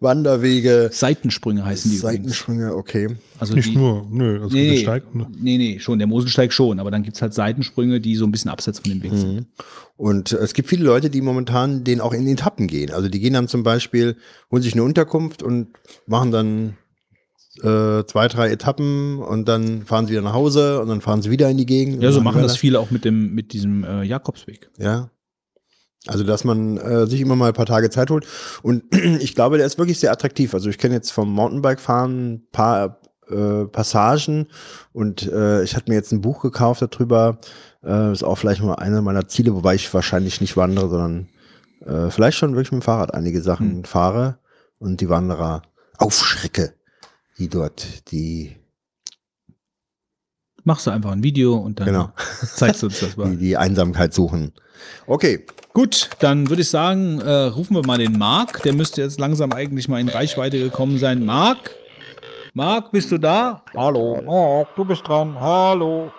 [0.00, 2.16] Wanderwege, Seitensprünge heißen die übrigens.
[2.22, 3.16] Seitensprünge, okay.
[3.38, 5.14] Also Nicht die, nur, nö, also Nee, Steig.
[5.14, 5.26] Ne?
[5.38, 8.50] nee, nee, schon, der Moselsteig schon, aber dann gibt's halt Seitensprünge, die so ein bisschen
[8.50, 9.16] abseits von dem Weg Mhm.
[9.18, 9.46] sind.
[9.96, 12.90] Und äh, es gibt viele Leute, die momentan den auch in Etappen gehen.
[12.92, 14.16] Also die gehen dann zum Beispiel,
[14.50, 15.68] holen sich eine Unterkunft und
[16.06, 16.76] machen dann
[17.62, 21.30] äh, zwei, drei Etappen und dann fahren sie wieder nach Hause und dann fahren sie
[21.30, 22.02] wieder in die Gegend.
[22.02, 24.70] Ja, so machen das viele auch mit dem, mit diesem äh, Jakobsweg.
[24.78, 25.10] Ja.
[26.06, 28.26] Also, dass man äh, sich immer mal ein paar Tage Zeit holt.
[28.62, 28.84] Und
[29.20, 30.54] ich glaube, der ist wirklich sehr attraktiv.
[30.54, 34.48] Also, ich kenne jetzt vom Mountainbike-Fahren ein paar äh, Passagen
[34.92, 37.38] und äh, ich hatte mir jetzt ein Buch gekauft darüber.
[37.84, 41.28] Äh, ist auch vielleicht mal einer meiner Ziele, wobei ich wahrscheinlich nicht wandere, sondern
[41.86, 43.84] äh, vielleicht schon wirklich mit dem Fahrrad einige Sachen Hm.
[43.84, 44.38] fahre
[44.78, 45.62] und die Wanderer
[45.98, 46.74] aufschrecke,
[47.38, 48.56] die dort die
[50.64, 52.12] Machst du einfach ein Video und dann Genau.
[52.54, 53.30] zeigst du uns das mal.
[53.30, 54.52] Die, die Einsamkeit suchen.
[55.06, 58.62] Okay, Gut, dann würde ich sagen, äh, rufen wir mal den Marc.
[58.64, 61.24] Der müsste jetzt langsam eigentlich mal in Reichweite gekommen sein.
[61.24, 61.70] Marc?
[62.54, 63.62] Marc, bist du da?
[63.76, 65.38] Hallo, Marc, du bist dran.
[65.38, 66.10] Hallo.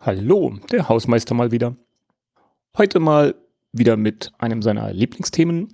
[0.00, 1.76] Hallo, der Hausmeister mal wieder.
[2.76, 3.34] Heute mal
[3.72, 5.68] wieder mit einem seiner Lieblingsthemen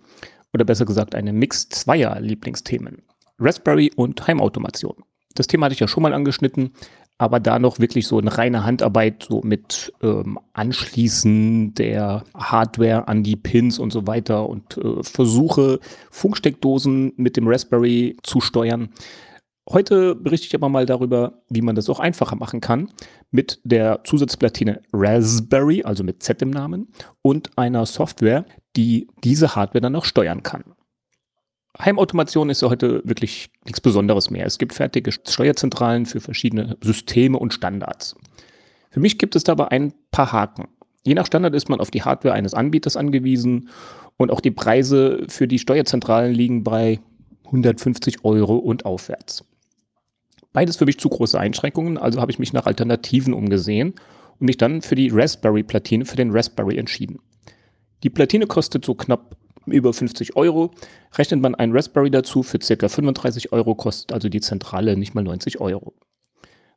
[0.53, 3.03] oder besser gesagt einem Mix zweier Lieblingsthemen.
[3.39, 5.05] Raspberry und Heimautomation.
[5.35, 6.71] Das Thema hatte ich ja schon mal angeschnitten,
[7.19, 13.23] aber da noch wirklich so eine reine Handarbeit, so mit ähm, Anschließen der Hardware an
[13.23, 18.91] die Pins und so weiter und äh, Versuche, Funksteckdosen mit dem Raspberry zu steuern.
[19.71, 22.91] Heute berichte ich aber mal darüber, wie man das auch einfacher machen kann
[23.31, 26.89] mit der Zusatzplatine Raspberry, also mit Z im Namen,
[27.23, 28.45] und einer Software,
[28.77, 30.65] die diese Hardware dann auch steuern kann.
[31.79, 34.47] Heimautomation ist ja heute wirklich nichts Besonderes mehr.
[34.47, 38.15] Es gibt fertige Steuerzentralen für verschiedene Systeme und Standards.
[38.91, 40.69] Für mich gibt es dabei ein paar Haken.
[41.05, 43.71] Je nach Standard ist man auf die Hardware eines Anbieters angewiesen
[44.19, 47.01] und auch die Preise für die Steuerzentralen liegen bei
[47.47, 49.45] 150 Euro und aufwärts.
[50.55, 53.95] Beides für mich zu große Einschränkungen, also habe ich mich nach Alternativen umgesehen
[54.39, 57.19] und mich dann für die Raspberry-Platine für den Raspberry entschieden.
[58.05, 60.71] Die Platine kostet so knapp über 50 Euro.
[61.17, 62.89] Rechnet man einen Raspberry dazu für ca.
[62.89, 65.93] 35 Euro, kostet also die Zentrale nicht mal 90 Euro.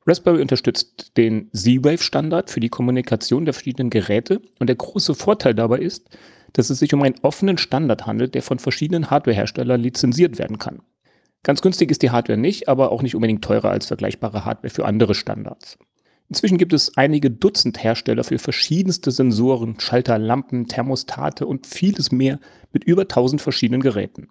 [0.07, 5.79] Raspberry unterstützt den Z-Wave-Standard für die Kommunikation der verschiedenen Geräte und der große Vorteil dabei
[5.79, 6.09] ist,
[6.53, 10.81] dass es sich um einen offenen Standard handelt, der von verschiedenen Hardwareherstellern lizenziert werden kann.
[11.47, 14.83] Ganz günstig ist die Hardware nicht, aber auch nicht unbedingt teurer als vergleichbare Hardware für
[14.83, 15.77] andere Standards.
[16.27, 22.41] Inzwischen gibt es einige Dutzend Hersteller für verschiedenste Sensoren, Schalter, Lampen, Thermostate und vieles mehr
[22.73, 24.27] mit über 1000 verschiedenen Geräten.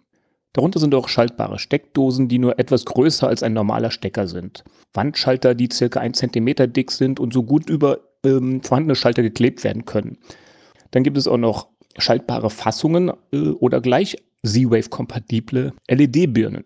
[0.53, 4.63] Darunter sind auch schaltbare Steckdosen, die nur etwas größer als ein normaler Stecker sind.
[4.93, 9.65] Wandschalter, die circa 1 cm dick sind und so gut über ähm, vorhandene Schalter geklebt
[9.65, 10.19] werden können.
[10.91, 16.65] Dann gibt es auch noch schaltbare Fassungen äh, oder gleich Z-Wave-kompatible LED-Birnen.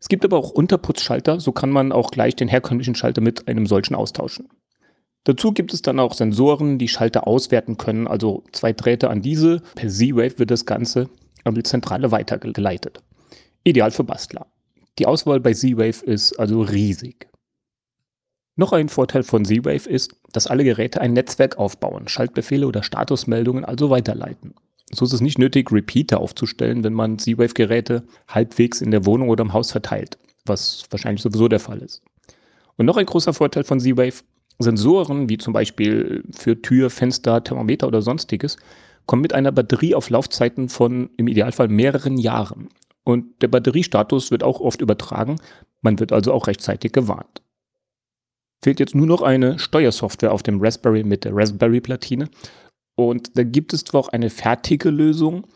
[0.00, 3.66] Es gibt aber auch Unterputzschalter, so kann man auch gleich den herkömmlichen Schalter mit einem
[3.66, 4.48] solchen austauschen.
[5.24, 9.60] Dazu gibt es dann auch Sensoren, die Schalter auswerten können, also zwei Drähte an diese.
[9.74, 11.10] Per Z-Wave wird das Ganze
[11.44, 13.02] an die Zentrale weitergeleitet.
[13.62, 14.46] Ideal für Bastler.
[14.98, 17.28] Die Auswahl bei Z-Wave ist also riesig.
[18.56, 23.66] Noch ein Vorteil von Z-Wave ist, dass alle Geräte ein Netzwerk aufbauen, Schaltbefehle oder Statusmeldungen
[23.66, 24.54] also weiterleiten.
[24.90, 29.42] So ist es nicht nötig, Repeater aufzustellen, wenn man Z-Wave-Geräte halbwegs in der Wohnung oder
[29.42, 32.02] im Haus verteilt, was wahrscheinlich sowieso der Fall ist.
[32.76, 34.22] Und noch ein großer Vorteil von Z-Wave,
[34.58, 38.56] Sensoren, wie zum Beispiel für Tür, Fenster, Thermometer oder sonstiges,
[39.06, 42.68] kommen mit einer Batterie auf Laufzeiten von im Idealfall mehreren Jahren.
[43.04, 45.36] Und der Batteriestatus wird auch oft übertragen,
[45.82, 47.42] man wird also auch rechtzeitig gewarnt.
[48.62, 52.28] Fehlt jetzt nur noch eine Steuersoftware auf dem Raspberry mit der Raspberry-Platine
[53.08, 55.46] und da gibt es zwar auch eine fertige Lösung,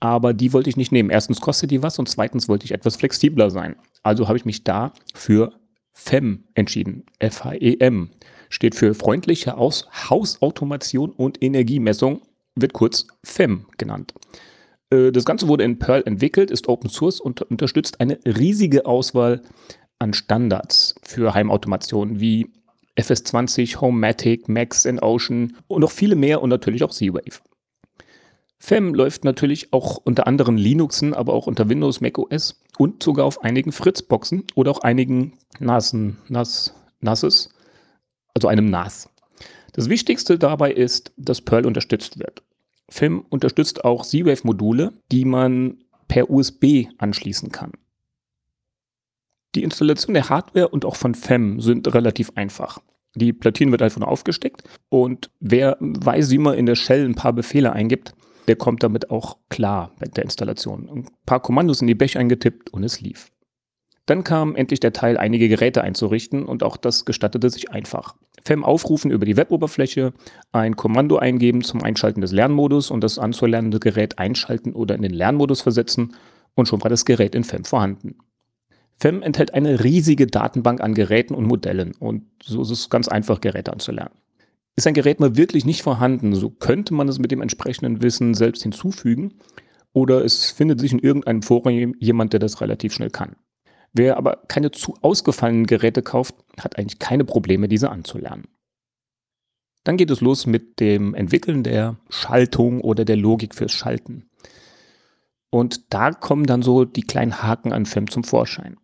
[0.00, 1.10] aber die wollte ich nicht nehmen.
[1.10, 3.76] Erstens kostet die was und zweitens wollte ich etwas flexibler sein.
[4.02, 5.52] Also habe ich mich da für
[5.92, 7.04] FEM entschieden.
[7.18, 8.10] F-H-E-M.
[8.48, 12.22] Steht für freundliche Aus Hausautomation und Energiemessung,
[12.56, 14.12] wird kurz FEM genannt.
[14.90, 19.42] Äh, das Ganze wurde in Perl entwickelt, ist Open Source und unterstützt eine riesige Auswahl
[19.98, 22.50] an Standards für Heimautomation wie
[22.96, 27.40] FS20, Homematic, Max in Ocean und noch viele mehr und natürlich auch Z-Wave.
[28.58, 33.24] FEM läuft natürlich auch unter anderen Linuxen, aber auch unter Windows, Mac OS und sogar
[33.24, 37.48] auf einigen Fritzboxen oder auch einigen NASen, NAS, NASes,
[38.34, 39.08] also einem NAS.
[39.72, 42.42] Das Wichtigste dabei ist, dass Perl unterstützt wird.
[42.90, 45.78] FEM unterstützt auch Z-Wave-Module, die man
[46.08, 47.72] per USB anschließen kann.
[49.54, 52.78] Die Installation der Hardware und auch von FEM sind relativ einfach.
[53.16, 57.16] Die Platine wird einfach nur aufgesteckt und wer weiß, wie man in der Shell ein
[57.16, 58.14] paar Befehle eingibt,
[58.46, 60.88] der kommt damit auch klar mit der Installation.
[60.88, 63.30] Ein paar Kommandos in die Bech eingetippt und es lief.
[64.06, 68.16] Dann kam endlich der Teil, einige Geräte einzurichten und auch das gestattete sich einfach.
[68.42, 70.12] FEM aufrufen über die Weboberfläche,
[70.52, 75.12] ein Kommando eingeben zum Einschalten des Lernmodus und das anzulernende Gerät einschalten oder in den
[75.12, 76.14] Lernmodus versetzen
[76.54, 78.16] und schon war das Gerät in FEM vorhanden.
[79.00, 83.40] FEM enthält eine riesige Datenbank an Geräten und Modellen und so ist es ganz einfach,
[83.40, 84.14] Geräte anzulernen.
[84.76, 88.34] Ist ein Gerät mal wirklich nicht vorhanden, so könnte man es mit dem entsprechenden Wissen
[88.34, 89.34] selbst hinzufügen
[89.94, 93.36] oder es findet sich in irgendeinem Forum jemand, der das relativ schnell kann.
[93.94, 98.48] Wer aber keine zu ausgefallenen Geräte kauft, hat eigentlich keine Probleme, diese anzulernen.
[99.82, 104.28] Dann geht es los mit dem Entwickeln der Schaltung oder der Logik fürs Schalten.
[105.50, 108.76] Und da kommen dann so die kleinen Haken an FEM zum Vorschein.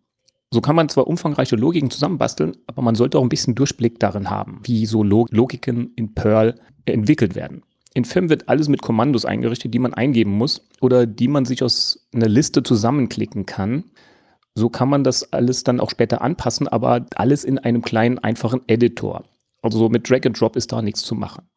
[0.51, 4.29] So kann man zwar umfangreiche Logiken zusammenbasteln, aber man sollte auch ein bisschen Durchblick darin
[4.29, 7.63] haben, wie so Log Logiken in Perl entwickelt werden.
[7.93, 11.63] In FEM wird alles mit Kommandos eingerichtet, die man eingeben muss oder die man sich
[11.63, 13.85] aus einer Liste zusammenklicken kann.
[14.55, 18.61] So kann man das alles dann auch später anpassen, aber alles in einem kleinen, einfachen
[18.67, 19.25] Editor.
[19.61, 21.49] Also mit Drag and Drop ist da nichts zu machen.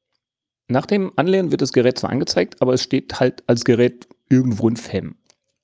[0.68, 4.68] Nach dem Anlernen wird das Gerät zwar angezeigt, aber es steht halt als Gerät irgendwo
[4.68, 5.16] in FEM.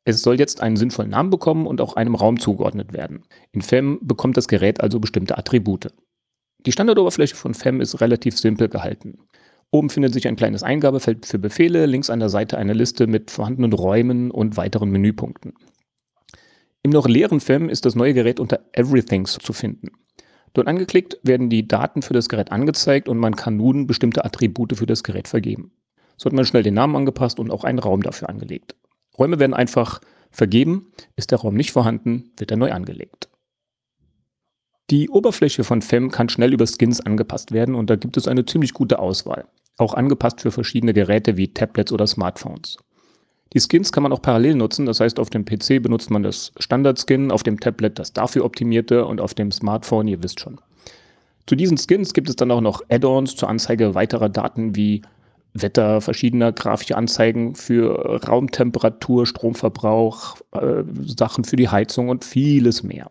[0.09, 3.25] Es soll jetzt einen sinnvollen Namen bekommen und auch einem Raum zugeordnet werden.
[3.51, 5.89] In FEM bekommt das Gerät also bestimmte Attribute.
[6.65, 9.19] Die Standardoberfläche von FEM ist relativ simpel gehalten.
[9.73, 13.33] Oben findet sich ein kleines Eingabefeld für Befehle, links an der Seite eine Liste mit
[13.33, 15.55] vorhandenen Räumen und weiteren Menüpunkten.
[16.85, 19.89] Im noch leeren FEM ist das neue Gerät unter Everythings zu finden.
[20.53, 24.77] Dort angeklickt werden die Daten für das Gerät angezeigt und man kann nun bestimmte Attribute
[24.77, 25.73] für das Gerät vergeben.
[26.17, 28.77] So hat man schnell den Namen angepasst und auch einen Raum dafür angelegt.
[29.19, 30.93] Räume werden einfach vergeben.
[31.17, 33.29] Ist der Raum nicht vorhanden, wird er neu angelegt.
[34.91, 38.45] Die Oberfläche von FEM kann schnell über Skins angepasst werden und da gibt es eine
[38.45, 39.47] ziemlich gute Auswahl.
[39.79, 42.77] Auch angepasst für verschiedene Geräte wie Tablets oder Smartphones.
[43.53, 46.53] Die Skins kann man auch parallel nutzen, das heißt auf dem PC benutzt man das
[46.59, 50.61] Standard-Skin, auf dem Tablet das dafür optimierte und auf dem Smartphone, ihr wisst schon.
[51.47, 55.03] Zu diesen Skins gibt es dann auch noch Add-ons zur Anzeige weiterer Daten wie
[55.63, 63.11] Wetter, verschiedener grafische Anzeigen für Raumtemperatur, Stromverbrauch, äh, Sachen für die Heizung und vieles mehr.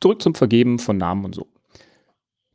[0.00, 1.46] Zurück zum Vergeben von Namen und so.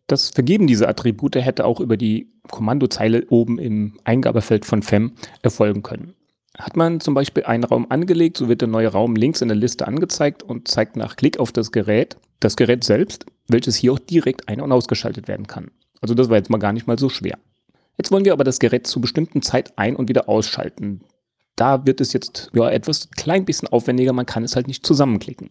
[0.08, 5.84] Das Vergeben dieser Attribute hätte auch über die Kommandozeile oben im Eingabefeld von FEM erfolgen
[5.84, 6.16] können.
[6.58, 9.58] Hat man zum Beispiel einen Raum angelegt, so wird der neue Raum links in der
[9.58, 14.00] Liste angezeigt und zeigt nach Klick auf das Gerät das Gerät selbst, welches hier auch
[14.00, 15.72] direkt ein- und ausgeschaltet werden kann.
[16.02, 17.38] Also das war jetzt mal gar nicht mal so schwer.
[18.00, 21.02] Jetzt wollen wir aber das Gerät zu bestimmten Zeit ein- und wieder ausschalten.
[21.58, 25.50] Da wird es jetzt ja, etwas klein bisschen aufwendiger, man kann es halt nicht zusammenklicken.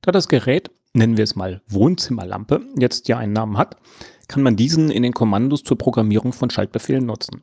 [0.00, 3.76] Da das Gerät, nennen wir es mal Wohnzimmerlampe, jetzt ja einen Namen hat,
[4.26, 7.42] kann man diesen in den Kommandos zur Programmierung von Schaltbefehlen nutzen.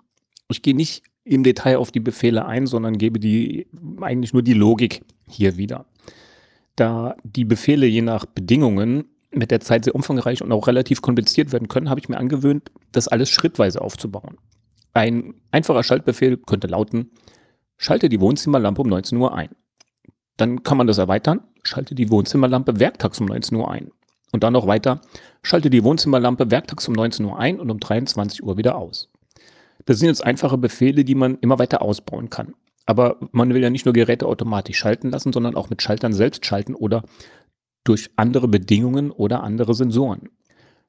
[0.50, 3.68] Ich gehe nicht im Detail auf die Befehle ein, sondern gebe die
[4.02, 5.86] eigentlich nur die Logik hier wieder.
[6.76, 9.06] Da die Befehle je nach Bedingungen
[9.36, 12.72] mit der Zeit sehr umfangreich und auch relativ kompliziert werden können, habe ich mir angewöhnt,
[12.92, 14.38] das alles schrittweise aufzubauen.
[14.94, 17.12] Ein einfacher Schaltbefehl könnte lauten,
[17.78, 19.50] schalte die Wohnzimmerlampe um 19 Uhr ein.
[20.38, 23.92] Dann kann man das erweitern, schalte die Wohnzimmerlampe werktags um 19 Uhr ein.
[24.32, 25.02] Und dann noch weiter,
[25.44, 29.12] schalte die Wohnzimmerlampe werktags um 19 Uhr ein und um 23 Uhr wieder aus.
[29.86, 32.54] Das sind jetzt einfache Befehle, die man immer weiter ausbauen kann.
[32.86, 36.46] Aber man will ja nicht nur Geräte automatisch schalten lassen, sondern auch mit Schaltern selbst
[36.46, 37.04] schalten oder
[37.84, 40.30] durch andere Bedingungen oder andere Sensoren.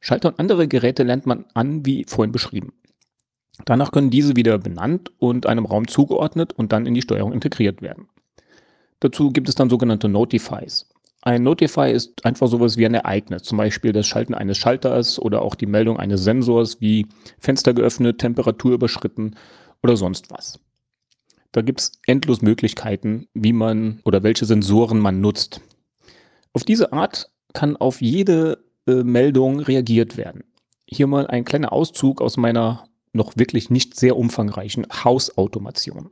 [0.01, 2.73] Schalter und andere Geräte lernt man an, wie vorhin beschrieben.
[3.65, 7.83] Danach können diese wieder benannt und einem Raum zugeordnet und dann in die Steuerung integriert
[7.83, 8.09] werden.
[9.01, 10.87] Dazu gibt es dann sogenannte Notifies.
[11.23, 15.41] Ein Notify ist einfach sowas wie ein Ereignis, zum Beispiel das Schalten eines Schalters oder
[15.41, 17.07] auch die Meldung eines Sensors wie
[17.39, 19.37] Fenster geöffnet, Temperatur überschritten
[19.83, 20.61] oder sonst was.
[21.53, 25.63] Da gibt es endlos Möglichkeiten, wie man oder welche Sensoren man nutzt.
[26.55, 30.45] Auf diese Art kann auf jede äh, Meldung reagiert werden.
[30.87, 36.11] Hier mal ein kleiner Auszug aus meiner noch wirklich nicht sehr umfangreichen Hausautomation.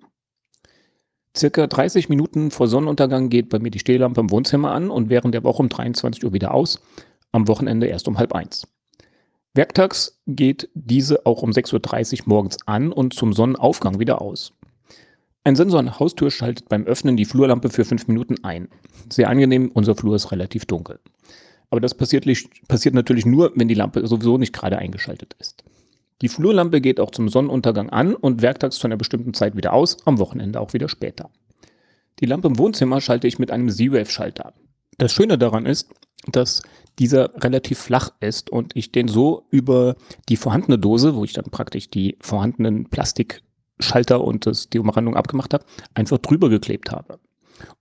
[1.36, 5.34] Circa 30 Minuten vor Sonnenuntergang geht bei mir die Stehlampe im Wohnzimmer an und während
[5.34, 6.80] der Woche um 23 Uhr wieder aus,
[7.30, 8.66] am Wochenende erst um halb eins.
[9.54, 14.52] Werktags geht diese auch um 6.30 Uhr morgens an und zum Sonnenaufgang wieder aus.
[15.44, 18.68] Ein Sensor an der Haustür schaltet beim Öffnen die Flurlampe für fünf Minuten ein.
[19.10, 21.00] Sehr angenehm, unser Flur ist relativ dunkel.
[21.68, 22.26] Aber das passiert,
[22.68, 25.64] passiert natürlich nur, wenn die Lampe sowieso nicht gerade eingeschaltet ist.
[26.20, 29.96] Die Flurlampe geht auch zum Sonnenuntergang an und werktags zu einer bestimmten Zeit wieder aus,
[30.06, 31.30] am Wochenende auch wieder später.
[32.20, 34.52] Die Lampe im Wohnzimmer schalte ich mit einem Z-Wave-Schalter.
[34.98, 35.88] Das Schöne daran ist,
[36.30, 36.62] dass
[37.00, 39.96] dieser relativ flach ist und ich den so über
[40.28, 42.88] die vorhandene Dose, wo ich dann praktisch die vorhandenen
[43.82, 47.18] Plastikschalter und das, die Umrandung abgemacht habe, einfach drüber geklebt habe.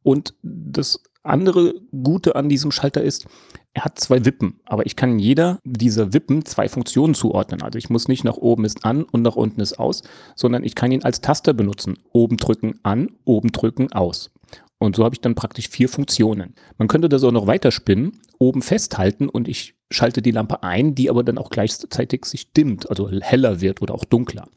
[0.04, 3.28] Und das andere Gute an diesem Schalter ist,
[3.74, 7.62] er hat zwei Wippen, aber ich kann jeder dieser Wippen zwei Funktionen zuordnen.
[7.62, 10.02] Also ich muss nicht nach oben ist an und nach unten ist aus,
[10.36, 11.98] sondern ich kann ihn als Taster benutzen.
[12.12, 14.32] Oben drücken an, oben drücken aus.
[14.78, 16.56] Und so habe ich dann praktisch vier Funktionen.
[16.80, 20.96] Man könnte das auch noch weiter spinnen, oben festhalten und ich schalte die Lampe ein,
[20.96, 24.48] die aber dann auch gleichzeitig sich dimmt, also heller wird oder auch dunkler.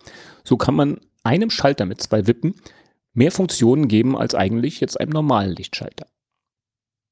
[0.42, 2.54] So kann man einem Schalter mit zwei Wippen
[3.14, 6.06] mehr Funktionen geben als eigentlich jetzt einem normalen Lichtschalter.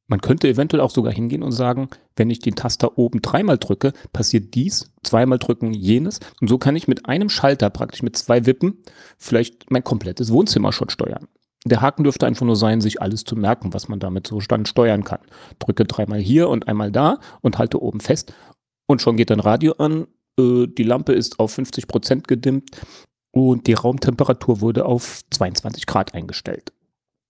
[0.08, 3.92] Man könnte eventuell auch sogar hingehen und sagen, wenn ich den Taster oben dreimal drücke,
[4.12, 6.20] passiert dies, zweimal drücken jenes.
[6.41, 8.82] Und so kann ich mit einem Schalter, praktisch mit zwei Wippen,
[9.16, 11.28] vielleicht mein komplettes Wohnzimmer schon steuern.
[11.65, 14.66] Der Haken dürfte einfach nur sein, sich alles zu merken, was man damit so dann
[14.66, 15.20] steuern kann.
[15.60, 18.34] Drücke dreimal hier und einmal da und halte oben fest.
[18.86, 20.08] Und schon geht ein Radio an.
[20.39, 22.68] Äh, die Lampe ist auf 50 Prozent gedimmt
[23.33, 26.73] und die Raumtemperatur wurde auf 22 Grad eingestellt.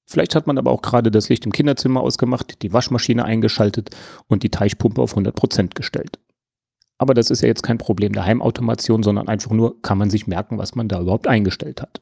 [0.04, 3.90] Vielleicht hat man aber auch gerade das Licht im Kinderzimmer ausgemacht, die Waschmaschine eingeschaltet
[4.26, 6.18] und die Teichpumpe auf 100 Prozent gestellt.
[6.98, 10.26] Aber das ist ja jetzt kein Problem der Heimautomation, sondern einfach nur, kann man sich
[10.26, 12.01] merken, was man da überhaupt eingestellt hat.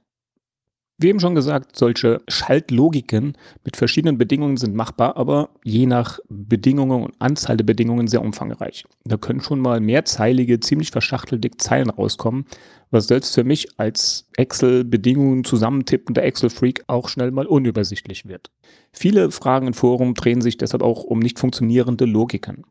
[1.02, 3.32] Wie eben schon gesagt, solche Schaltlogiken
[3.64, 8.84] mit verschiedenen Bedingungen sind machbar, aber je nach Bedingungen und Anzahl der Bedingungen sehr umfangreich.
[9.04, 12.44] Da können schon mal mehrzeilige, ziemlich verschachtelte Zeilen rauskommen,
[12.90, 18.50] was selbst für mich als Excel-Bedingungen zusammentippender Excel-Freak auch schnell mal unübersichtlich wird.
[18.92, 22.64] Viele Fragen im Forum drehen sich deshalb auch um nicht funktionierende Logiken.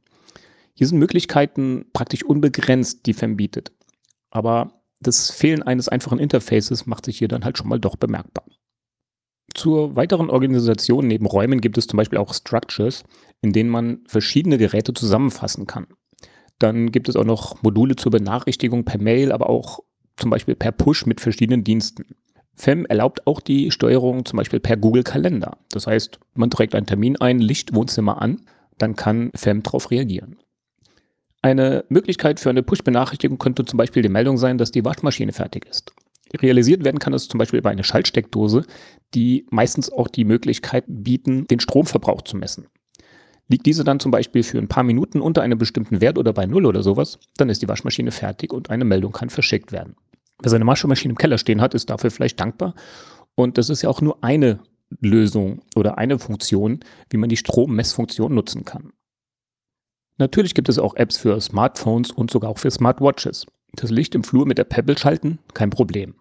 [0.75, 3.71] Hier sind Möglichkeiten praktisch unbegrenzt, die FEM bietet.
[4.29, 8.45] Aber das Fehlen eines einfachen Interfaces macht sich hier dann halt schon mal doch bemerkbar.
[9.53, 13.03] Zur weiteren Organisation neben Räumen gibt es zum Beispiel auch Structures,
[13.41, 15.87] in denen man verschiedene Geräte zusammenfassen kann.
[16.59, 19.79] Dann gibt es auch noch Module zur Benachrichtigung per Mail, aber auch
[20.17, 22.05] zum Beispiel per Push mit verschiedenen Diensten.
[22.55, 25.57] FEM erlaubt auch die Steuerung zum Beispiel per Google Kalender.
[25.69, 28.41] Das heißt, man trägt einen Termin ein, Licht Wohnzimmer an,
[28.77, 30.37] dann kann FEM darauf reagieren.
[31.41, 35.65] Eine Möglichkeit für eine Push-Benachrichtigung könnte zum Beispiel die Meldung sein, dass die Waschmaschine fertig
[35.65, 35.93] ist.
[36.37, 38.65] Realisiert werden kann es zum Beispiel über eine Schaltsteckdose,
[39.15, 42.67] die meistens auch die Möglichkeit bieten, den Stromverbrauch zu messen.
[43.47, 46.45] Liegt diese dann zum Beispiel für ein paar Minuten unter einem bestimmten Wert oder bei
[46.45, 49.95] Null oder sowas, dann ist die Waschmaschine fertig und eine Meldung kann verschickt werden.
[50.41, 52.75] Wer seine Waschmaschine im Keller stehen hat, ist dafür vielleicht dankbar.
[53.33, 54.59] Und das ist ja auch nur eine
[55.01, 58.91] Lösung oder eine Funktion, wie man die Strommessfunktion nutzen kann.
[60.19, 63.47] Natürlich gibt es auch Apps für Smartphones und sogar auch für Smartwatches.
[63.73, 66.15] Das Licht im Flur mit der Pebble schalten, kein Problem.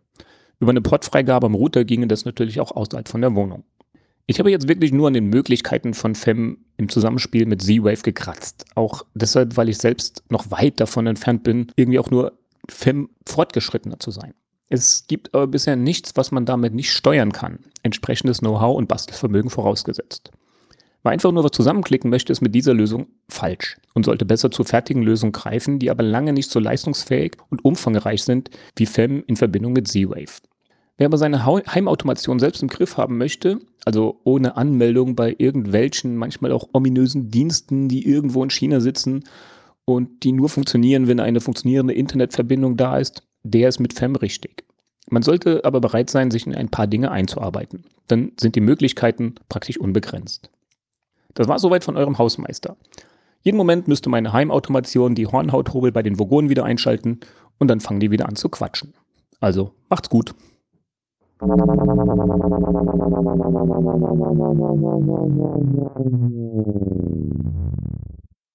[0.61, 3.65] Über eine Portfreigabe am Router ginge das natürlich auch außerhalb von der Wohnung.
[4.27, 8.67] Ich habe jetzt wirklich nur an den Möglichkeiten von FEM im Zusammenspiel mit Z-Wave gekratzt.
[8.75, 13.99] Auch deshalb, weil ich selbst noch weit davon entfernt bin, irgendwie auch nur FEM fortgeschrittener
[13.99, 14.35] zu sein.
[14.69, 17.61] Es gibt aber bisher nichts, was man damit nicht steuern kann.
[17.83, 20.31] Entsprechendes Know-how und Bastelvermögen vorausgesetzt.
[21.03, 24.65] Wer einfach nur was zusammenklicken möchte, ist mit dieser Lösung falsch und sollte besser zur
[24.65, 29.37] fertigen Lösung greifen, die aber lange nicht so leistungsfähig und umfangreich sind wie FEM in
[29.37, 30.41] Verbindung mit Z-Wave.
[30.97, 36.51] Wer aber seine Heimautomation selbst im Griff haben möchte, also ohne Anmeldung bei irgendwelchen, manchmal
[36.51, 39.23] auch ominösen Diensten, die irgendwo in China sitzen
[39.85, 44.65] und die nur funktionieren, wenn eine funktionierende Internetverbindung da ist, der ist mit FEM richtig.
[45.09, 47.85] Man sollte aber bereit sein, sich in ein paar Dinge einzuarbeiten.
[48.09, 50.51] Dann sind die Möglichkeiten praktisch unbegrenzt.
[51.35, 52.77] Das war soweit von eurem Hausmeister.
[53.43, 57.21] Jeden Moment müsste meine Heimautomation die Hornhauthobel bei den Vogonen wieder einschalten
[57.59, 58.95] und dann fangen die wieder an zu quatschen.
[59.41, 60.35] Also macht's gut.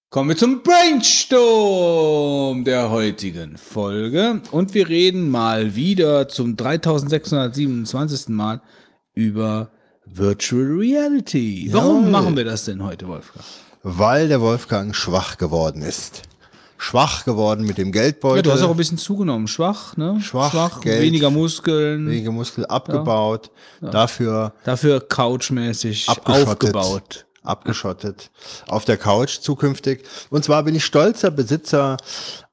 [0.10, 8.30] Kommen wir zum Brainstorm der heutigen Folge und wir reden mal wieder zum 3627.
[8.30, 8.62] Mal
[9.14, 9.72] über
[10.06, 11.70] Virtual Reality.
[11.72, 12.12] Warum Jawohl.
[12.12, 13.46] machen wir das denn heute, Wolfgang?
[13.84, 16.24] Weil der Wolfgang schwach geworden ist.
[16.78, 18.38] Schwach geworden mit dem Geldbeutel.
[18.38, 19.48] Ja, du hast auch ein bisschen zugenommen.
[19.48, 20.20] Schwach, ne?
[20.22, 21.02] Schwach, Geld.
[21.02, 22.10] weniger Muskeln.
[22.10, 23.52] wenige Muskel abgebaut.
[23.80, 26.48] Dafür Dafür couchmäßig abgeschottet.
[26.50, 27.26] aufgebaut.
[27.42, 28.32] Abgeschottet.
[28.68, 30.04] Auf der Couch zukünftig.
[30.30, 31.98] Und zwar bin ich stolzer Besitzer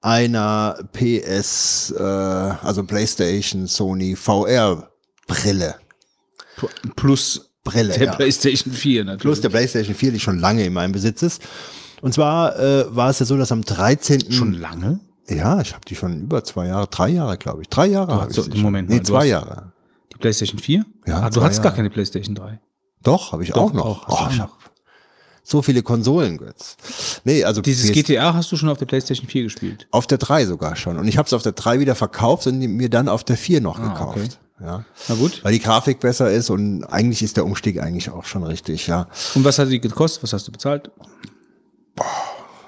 [0.00, 4.90] einer PS, äh, also PlayStation Sony VR
[5.26, 5.74] Brille.
[6.96, 8.14] Plus Brille, der ja.
[8.14, 9.20] PlayStation 4 natürlich.
[9.22, 11.42] Plus der PlayStation 4, die schon lange in meinem Besitz ist.
[12.00, 14.32] Und zwar äh, war es ja so, dass am 13.
[14.32, 15.00] Schon lange?
[15.28, 17.68] Ja, ich habe die schon über zwei Jahre, drei Jahre, glaube ich.
[17.68, 18.60] Drei Jahre habe ich so- schon.
[18.60, 19.72] Moment mal, Nee, zwei Jahre.
[20.12, 20.84] Die PlayStation 4?
[21.06, 22.58] Ja, Ah, du hattest gar keine PlayStation 3.
[23.02, 24.08] Doch, habe ich Doch, auch noch.
[24.08, 24.26] auch.
[24.26, 24.44] Oh, ich noch.
[24.44, 24.58] hab
[25.42, 26.76] so viele Konsolen, Götz.
[27.24, 29.86] Nee, also Dieses PS GTA hast du schon auf der PlayStation 4 gespielt.
[29.90, 30.96] auf der 3 sogar schon.
[30.98, 33.60] Und ich habe es auf der 3 wieder verkauft und mir dann auf der 4
[33.60, 34.18] noch Ah, gekauft.
[34.18, 34.28] okay.
[34.60, 34.84] Ja.
[35.08, 35.42] Na gut.
[35.42, 39.08] Weil die Grafik besser ist und eigentlich ist der Umstieg eigentlich auch schon richtig, ja.
[39.34, 40.22] Und was hat die gekostet?
[40.22, 40.90] Was hast du bezahlt?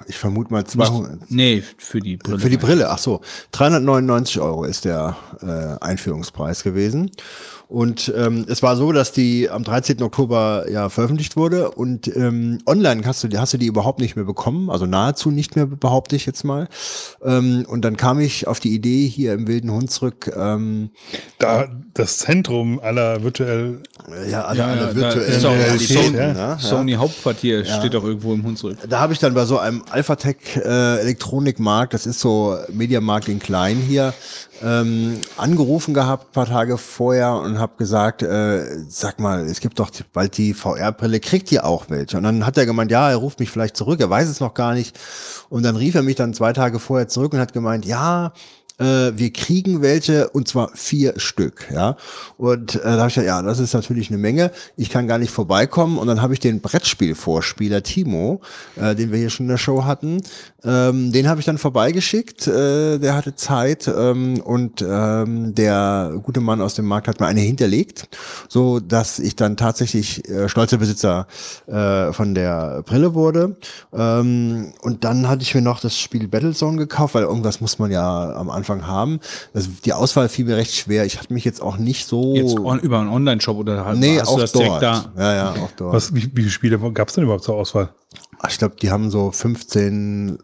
[0.06, 1.30] Ich vermute mal 200.
[1.30, 2.38] Nee, für die Brille.
[2.38, 3.20] Für die Brille, ach so.
[3.52, 7.10] 399 Euro ist der äh, Einführungspreis gewesen.
[7.72, 10.02] Und ähm, es war so, dass die am 13.
[10.02, 14.26] Oktober ja veröffentlicht wurde und ähm, online hast du, hast du die überhaupt nicht mehr
[14.26, 16.68] bekommen, also nahezu nicht mehr, behaupte ich jetzt mal.
[17.24, 20.90] Ähm, und dann kam ich auf die Idee hier im Wilden Hunsrück, ähm,
[21.38, 23.80] Da das Zentrum aller virtuell
[24.28, 26.58] ja, alle, Ja, alle ja, virtuellen ist auch die Realitäten, Sony, ja, ja.
[26.58, 28.76] Sony Hauptquartier steht doch irgendwo im Hunsrück.
[28.86, 33.38] Da habe ich dann bei so einem Alphatec äh, Elektronikmarkt, das ist so Mediamarkt in
[33.38, 34.12] klein hier,
[34.62, 39.90] ähm, angerufen gehabt, paar Tage vorher und habe gesagt, äh, sag mal, es gibt doch
[40.12, 42.16] bald die VR-Brille, kriegt ihr auch welche?
[42.16, 44.54] Und dann hat er gemeint, ja, er ruft mich vielleicht zurück, er weiß es noch
[44.54, 44.98] gar nicht.
[45.48, 48.32] Und dann rief er mich dann zwei Tage vorher zurück und hat gemeint, ja,
[48.82, 51.96] äh, wir kriegen welche und zwar vier Stück, ja.
[52.36, 54.50] Und äh, da habe ich gesagt, ja, das ist natürlich eine Menge.
[54.76, 55.98] Ich kann gar nicht vorbeikommen.
[55.98, 58.40] Und dann habe ich den Brettspielvorspieler Timo,
[58.76, 60.20] äh, den wir hier schon in der Show hatten,
[60.64, 62.46] ähm, den habe ich dann vorbeigeschickt.
[62.46, 67.26] Äh, der hatte Zeit ähm, und ähm, der gute Mann aus dem Markt hat mir
[67.26, 68.08] eine hinterlegt,
[68.48, 71.26] so dass ich dann tatsächlich äh, stolzer Besitzer
[71.66, 73.56] äh, von der Brille wurde.
[73.92, 77.90] Ähm, und dann hatte ich mir noch das Spiel Battlezone gekauft, weil irgendwas muss man
[77.90, 79.20] ja am Anfang haben.
[79.52, 81.04] Das, die Auswahl fiel mir recht schwer.
[81.04, 82.34] Ich hatte mich jetzt auch nicht so.
[82.34, 84.64] Jetzt on, über einen Online-Shop oder halt nee, hast auch du das dort.
[84.64, 85.12] direkt da?
[85.16, 85.94] Ja, ja, auch dort.
[85.94, 87.90] Was, wie, wie viele Spiele gab es denn überhaupt zur Auswahl?
[88.40, 90.38] Ach, Ich glaube, die haben so 15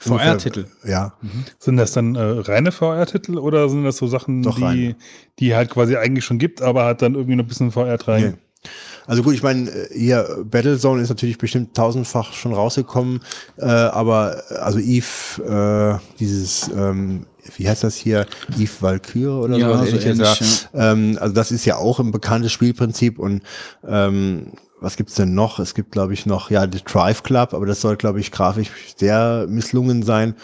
[0.00, 0.66] VR-Titel.
[0.84, 1.14] Ja.
[1.58, 4.96] Sind das dann äh, reine VR-Titel oder sind das so Sachen, Doch, die,
[5.38, 8.22] die halt quasi eigentlich schon gibt, aber hat dann irgendwie noch ein bisschen VR rein?
[8.22, 8.70] Nee.
[9.06, 13.20] Also gut, ich meine, äh, hier Battlezone ist natürlich bestimmt tausendfach schon rausgekommen,
[13.58, 17.26] äh, aber also Eve, äh, dieses, ähm,
[17.56, 18.26] wie heißt das hier,
[18.58, 22.52] Eve Valkyrie oder Ja, so, so ähnlich, Ähm, also das ist ja auch ein bekanntes
[22.52, 23.42] Spielprinzip und
[23.86, 24.52] ähm,
[24.84, 25.58] was gibt's denn noch?
[25.58, 28.70] Es gibt, glaube ich, noch, ja, die Drive Club, aber das soll, glaube ich, grafisch
[28.96, 30.34] sehr misslungen sein.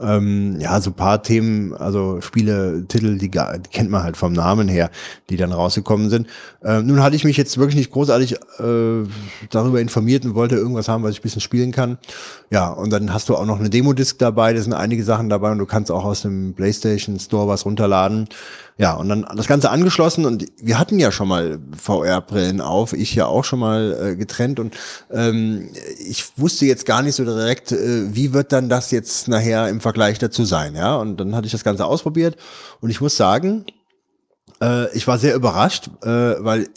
[0.00, 3.38] Ähm, ja, so paar Themen, also Spiele, Titel, die, die
[3.72, 4.90] kennt man halt vom Namen her,
[5.28, 6.28] die dann rausgekommen sind.
[6.64, 9.04] Ähm, nun hatte ich mich jetzt wirklich nicht großartig äh,
[9.50, 11.98] darüber informiert und wollte irgendwas haben, was ich ein bisschen spielen kann.
[12.50, 15.50] Ja, und dann hast du auch noch eine Demo-Disc dabei, da sind einige Sachen dabei
[15.50, 18.28] und du kannst auch aus dem PlayStation Store was runterladen.
[18.80, 23.12] Ja, und dann das Ganze angeschlossen und wir hatten ja schon mal VR-Brillen auf, ich
[23.12, 24.76] ja auch schon mal äh, getrennt und
[25.10, 29.68] ähm, ich wusste jetzt gar nicht so direkt, äh, wie wird dann das jetzt nachher
[29.68, 32.36] im Vergleich dazu sein, ja, und dann hatte ich das Ganze ausprobiert
[32.80, 33.66] und ich muss sagen,
[34.62, 36.68] äh, ich war sehr überrascht, äh, weil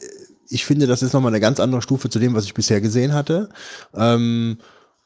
[0.49, 3.13] ich finde, das ist nochmal eine ganz andere Stufe zu dem, was ich bisher gesehen
[3.13, 3.49] hatte.
[3.95, 4.57] Ähm,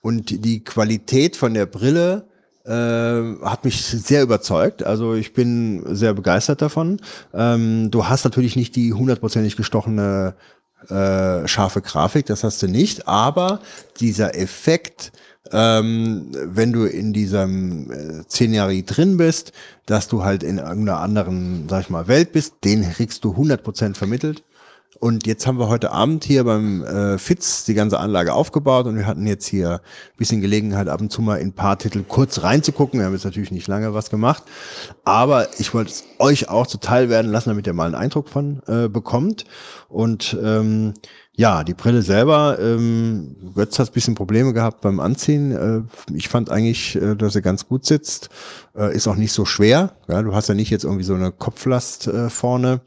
[0.01, 2.27] und die Qualität von der Brille
[2.66, 4.84] äh, hat mich sehr überzeugt.
[4.84, 7.00] Also ich bin sehr begeistert davon.
[7.34, 10.35] Ähm, du hast natürlich nicht die hundertprozentig gestochene
[10.90, 13.60] äh, scharfe Grafik, das hast du nicht, aber
[14.00, 15.11] dieser Effekt,
[15.52, 19.52] ähm, wenn du in diesem äh, Szenerie drin bist,
[19.85, 23.95] dass du halt in irgendeiner anderen, sag ich mal, Welt bist, den kriegst du 100%
[23.95, 24.44] vermittelt.
[24.99, 28.95] Und jetzt haben wir heute Abend hier beim äh, Fitz die ganze Anlage aufgebaut und
[28.95, 32.03] wir hatten jetzt hier ein bisschen Gelegenheit, ab und zu mal in ein paar Titel
[32.07, 32.99] kurz reinzugucken.
[32.99, 34.43] Wir haben jetzt natürlich nicht lange was gemacht,
[35.03, 38.61] aber ich wollte es euch auch zuteil werden lassen, damit ihr mal einen Eindruck von
[38.67, 39.45] äh, bekommt.
[39.90, 40.93] Und ähm,
[41.38, 45.51] ja, die Brille selber, ähm, Götz hat ein bisschen Probleme gehabt beim Anziehen.
[45.51, 48.30] Äh, ich fand eigentlich, äh, dass er ganz gut sitzt.
[48.75, 49.91] Äh, ist auch nicht so schwer.
[50.07, 52.82] Ja, du hast ja nicht jetzt irgendwie so eine Kopflast äh, vorne.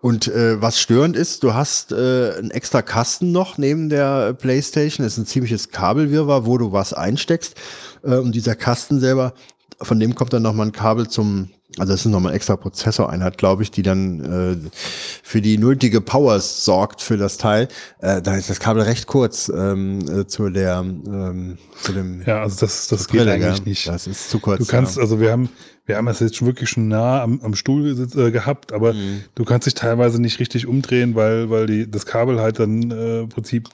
[0.00, 5.04] Und äh, was störend ist, du hast äh, einen extra Kasten noch neben der Playstation.
[5.04, 7.54] Das ist ein ziemliches Kabelwirrwarr, wo du was einsteckst.
[8.02, 9.32] Äh, und dieser Kasten selber,
[9.80, 13.38] von dem kommt dann nochmal ein Kabel zum, also das ist nochmal eine extra Prozessoreinheit,
[13.38, 14.70] glaube ich, die dann äh,
[15.22, 17.68] für die nötige Power sorgt für das Teil.
[18.00, 22.42] Äh, da ist das Kabel recht kurz ähm, äh, zu der ähm, zu dem Ja,
[22.42, 23.68] also das, das geht Brille, eigentlich gell?
[23.68, 23.86] nicht.
[23.88, 24.58] Das ist zu kurz.
[24.58, 25.02] Du kannst, ja.
[25.02, 25.48] also wir haben,
[25.84, 29.24] wir haben es jetzt schon wirklich schon nah am, am Stuhl äh, gehabt, aber Mhm.
[29.34, 33.20] du kannst dich teilweise nicht richtig umdrehen, weil, weil die, das Kabel halt dann äh,
[33.20, 33.68] im Prinzip,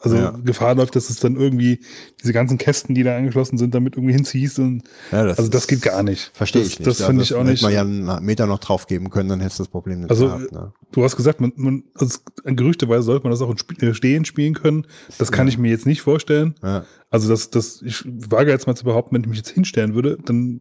[0.00, 0.30] also Ja.
[0.44, 1.80] Gefahr läuft, dass es dann irgendwie
[2.22, 4.58] diese ganzen Kästen, die da angeschlossen sind, damit irgendwie hinziehst.
[4.58, 6.30] Und, Ja, das also das geht gar nicht.
[6.34, 6.86] Verstehe das, ich nicht.
[6.86, 7.62] Das Ja, finde ich auch hätte nicht.
[7.62, 10.26] man ja einen Meter noch drauf geben können, dann hättest du das Problem nicht Also,
[10.26, 10.52] gehabt.
[10.52, 10.72] Ne?
[10.92, 14.24] Du hast gesagt, man, man, also gerüchteweise sollte man das auch in Sp äh, Stehen
[14.24, 14.86] spielen können.
[15.18, 16.54] Das kann ich mir jetzt nicht vorstellen.
[16.62, 16.84] Ja.
[17.10, 20.18] Also das, das, ich wage jetzt mal zu behaupten, wenn ich mich jetzt hinstellen würde,
[20.24, 20.60] dann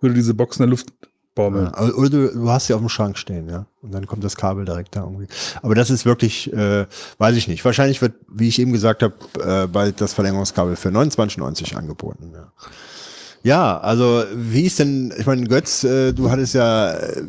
[0.00, 0.88] würde diese Box in der Luft
[1.38, 1.70] baumeln.
[1.74, 3.64] Ja, oder du, du hast sie auf dem Schrank stehen, ja.
[3.80, 5.28] Und dann kommt das Kabel direkt da irgendwie.
[5.62, 6.86] Aber das ist wirklich, äh,
[7.18, 7.64] weiß ich nicht.
[7.64, 12.32] Wahrscheinlich wird, wie ich eben gesagt habe, äh, bald das Verlängerungskabel für 29,90 angeboten.
[12.34, 12.52] Ja.
[13.42, 17.22] ja, also wie ist denn, ich meine, Götz, äh, du hattest ja äh,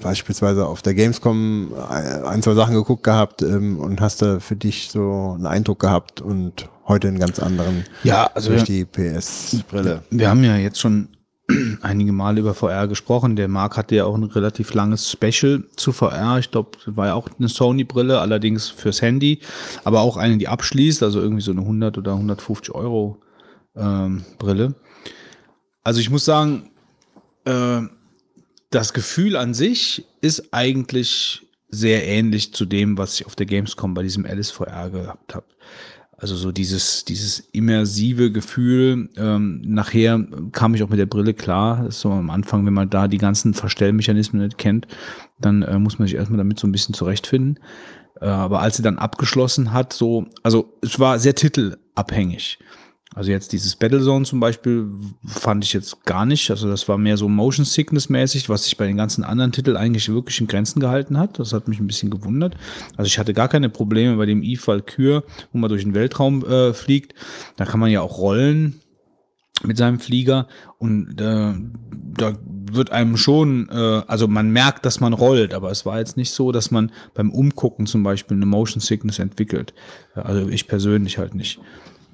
[0.00, 4.56] beispielsweise auf der Gamescom ein, ein, zwei Sachen geguckt gehabt ähm, und hast da für
[4.56, 8.84] dich so einen Eindruck gehabt und heute einen ganz anderen Ja, also durch wir, die
[8.86, 10.02] PS-Brille.
[10.10, 11.08] wir haben ja jetzt schon
[11.82, 13.36] einige Male über VR gesprochen.
[13.36, 16.38] Der Marc hatte ja auch ein relativ langes Special zu VR.
[16.38, 19.40] Ich glaube, war ja auch eine Sony-Brille, allerdings fürs Handy,
[19.84, 23.20] aber auch eine, die abschließt, also irgendwie so eine 100 oder 150 Euro
[23.76, 24.74] ähm, Brille.
[25.84, 26.70] Also ich muss sagen,
[27.44, 27.82] äh,
[28.70, 33.94] das Gefühl an sich ist eigentlich sehr ähnlich zu dem, was ich auf der Gamescom
[33.94, 35.46] bei diesem Alice VR gehabt habe.
[36.18, 39.10] Also so dieses, dieses immersive Gefühl.
[39.16, 41.90] Ähm, nachher kam ich auch mit der Brille klar.
[41.90, 44.86] So am Anfang, wenn man da die ganzen Verstellmechanismen nicht kennt,
[45.38, 47.58] dann äh, muss man sich erstmal damit so ein bisschen zurechtfinden.
[48.20, 52.58] Äh, aber als sie dann abgeschlossen hat, so, also es war sehr titelabhängig.
[53.16, 54.90] Also jetzt dieses Battlezone zum Beispiel
[55.24, 56.50] fand ich jetzt gar nicht.
[56.50, 59.78] Also das war mehr so Motion Sickness mäßig, was sich bei den ganzen anderen Titeln
[59.78, 61.38] eigentlich wirklich in Grenzen gehalten hat.
[61.38, 62.56] Das hat mich ein bisschen gewundert.
[62.98, 66.44] Also ich hatte gar keine Probleme bei dem Eve Valkyr, wo man durch den Weltraum
[66.44, 67.14] äh, fliegt.
[67.56, 68.82] Da kann man ja auch rollen
[69.64, 70.46] mit seinem Flieger
[70.76, 71.54] und äh,
[72.18, 72.36] da
[72.70, 76.32] wird einem schon, äh, also man merkt, dass man rollt, aber es war jetzt nicht
[76.32, 79.72] so, dass man beim Umgucken zum Beispiel eine Motion Sickness entwickelt.
[80.14, 81.58] Also ich persönlich halt nicht.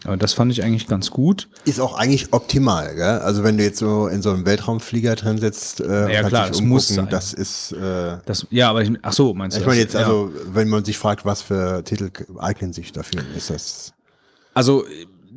[0.05, 1.49] Aber das fand ich eigentlich ganz gut.
[1.65, 3.19] Ist auch eigentlich optimal, gell?
[3.21, 6.61] Also wenn du jetzt so in so einem Weltraumflieger drin sitzt, äh, ja, klar, das
[6.61, 7.09] muss sein.
[7.09, 7.73] das ist.
[7.73, 9.61] Äh, das, ja, aber ich, ach so, meinst du?
[9.61, 13.51] Ich meine jetzt, also wenn man sich fragt, was für Titel eignen sich dafür, ist
[13.51, 13.93] das.
[14.55, 14.85] Also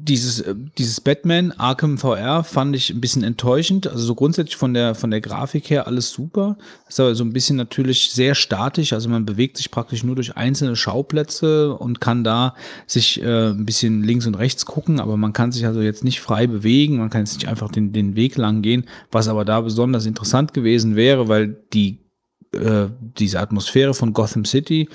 [0.08, 3.88] dieses, äh, dieses Batman Arkham VR fand ich ein bisschen enttäuschend.
[3.88, 6.58] Also so grundsätzlich von der, von der Grafik her alles super.
[6.88, 8.94] Ist aber so ein bisschen natürlich sehr statisch.
[8.94, 13.66] Also man bewegt sich praktisch nur durch einzelne Schauplätze und kann da sich äh, ein
[13.66, 16.98] bisschen links und rechts gucken, aber man kann sich also jetzt nicht frei bewegen.
[16.98, 18.86] Man kann jetzt nicht einfach den, den Weg lang gehen.
[19.12, 22.00] Was aber da besonders interessant gewesen wäre, weil die,
[22.54, 24.88] äh, diese Atmosphäre von Gotham City,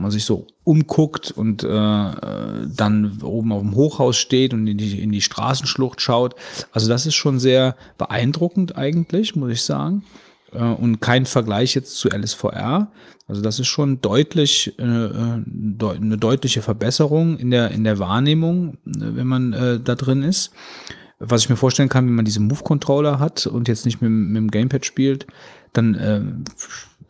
[0.00, 5.00] man sich so umguckt und äh, dann oben auf dem Hochhaus steht und in die,
[5.00, 6.34] in die Straßenschlucht schaut.
[6.72, 10.04] Also das ist schon sehr beeindruckend eigentlich, muss ich sagen.
[10.52, 12.90] Äh, und kein Vergleich jetzt zu LSVR.
[13.28, 19.26] Also das ist schon deutlich äh, eine deutliche Verbesserung in der, in der Wahrnehmung, wenn
[19.26, 20.52] man äh, da drin ist.
[21.18, 24.36] Was ich mir vorstellen kann, wenn man diese Move-Controller hat und jetzt nicht mit, mit
[24.36, 25.26] dem Gamepad spielt,
[25.72, 26.20] dann äh,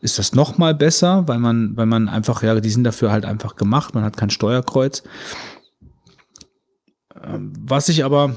[0.03, 3.25] ist das noch mal besser, weil man, weil man einfach, ja, die sind dafür halt
[3.25, 5.05] einfach gemacht, man hat kein Steuerkreuz.
[7.23, 8.37] Ähm, was ich aber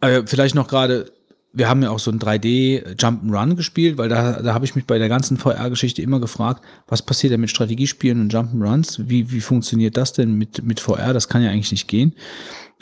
[0.00, 1.12] äh, vielleicht noch gerade,
[1.52, 4.86] wir haben ja auch so ein 3D Jump'n'Run gespielt, weil da, da habe ich mich
[4.86, 9.08] bei der ganzen VR-Geschichte immer gefragt, was passiert denn mit Strategiespielen und Jump'n'Runs?
[9.08, 11.12] Wie, wie funktioniert das denn mit, mit VR?
[11.12, 12.14] Das kann ja eigentlich nicht gehen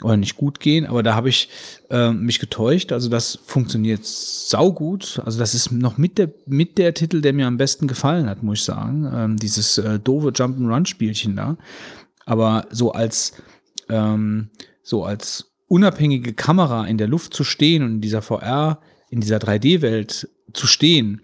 [0.03, 1.49] oder nicht gut gehen, aber da habe ich
[1.89, 2.91] äh, mich getäuscht.
[2.91, 5.21] Also das funktioniert saugut.
[5.25, 8.43] Also das ist noch mit der, mit der Titel, der mir am besten gefallen hat,
[8.43, 9.09] muss ich sagen.
[9.13, 11.57] Ähm, dieses äh, doofe Jump'n'Run-Spielchen da.
[12.25, 13.33] Aber so als,
[13.89, 14.49] ähm,
[14.83, 19.37] so als unabhängige Kamera in der Luft zu stehen und in dieser VR, in dieser
[19.37, 21.21] 3D-Welt zu stehen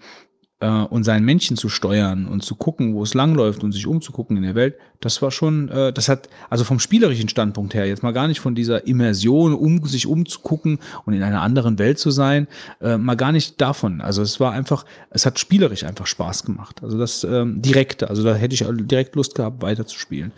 [0.59, 4.37] äh, und sein Männchen zu steuern und zu gucken, wo es langläuft und sich umzugucken
[4.37, 8.03] in der Welt, das war schon, äh, das hat, also vom spielerischen Standpunkt her, jetzt
[8.03, 12.11] mal gar nicht von dieser Immersion, um sich umzugucken und in einer anderen Welt zu
[12.11, 12.47] sein,
[12.81, 14.01] äh, mal gar nicht davon.
[14.01, 16.83] Also es war einfach, es hat spielerisch einfach Spaß gemacht.
[16.83, 20.31] Also das ähm, direkte, also da hätte ich direkt Lust gehabt, weiterzuspielen.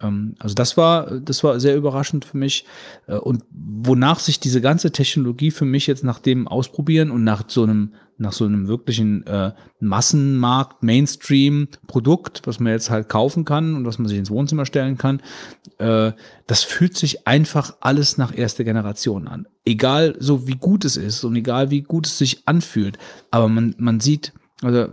[0.00, 2.64] Ähm, also das war, das war sehr überraschend für mich.
[3.06, 7.44] Äh, und wonach sich diese ganze Technologie für mich jetzt nach dem Ausprobieren und nach
[7.48, 13.74] so einem, nach so einem wirklichen äh, Massenmarkt, Mainstream-Produkt, was man jetzt halt kaufen kann
[13.74, 15.20] und was man sich ins Wohnzimmer stellen kann,
[15.78, 16.12] äh,
[16.46, 19.46] das fühlt sich einfach alles nach erster Generation an.
[19.64, 22.98] Egal so wie gut es ist und egal wie gut es sich anfühlt.
[23.30, 24.86] Aber man, man sieht, also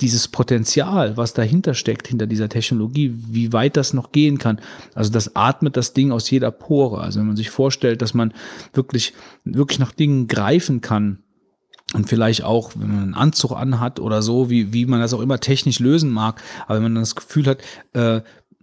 [0.00, 4.60] dieses Potenzial, was dahinter steckt, hinter dieser Technologie, wie weit das noch gehen kann.
[4.94, 7.00] Also das atmet das Ding aus jeder Pore.
[7.00, 8.32] Also wenn man sich vorstellt, dass man
[8.72, 11.18] wirklich, wirklich nach Dingen greifen kann,
[11.94, 15.20] und vielleicht auch, wenn man einen Anzug anhat oder so, wie, wie man das auch
[15.20, 17.58] immer technisch lösen mag, aber wenn man das Gefühl hat,
[17.94, 18.20] äh,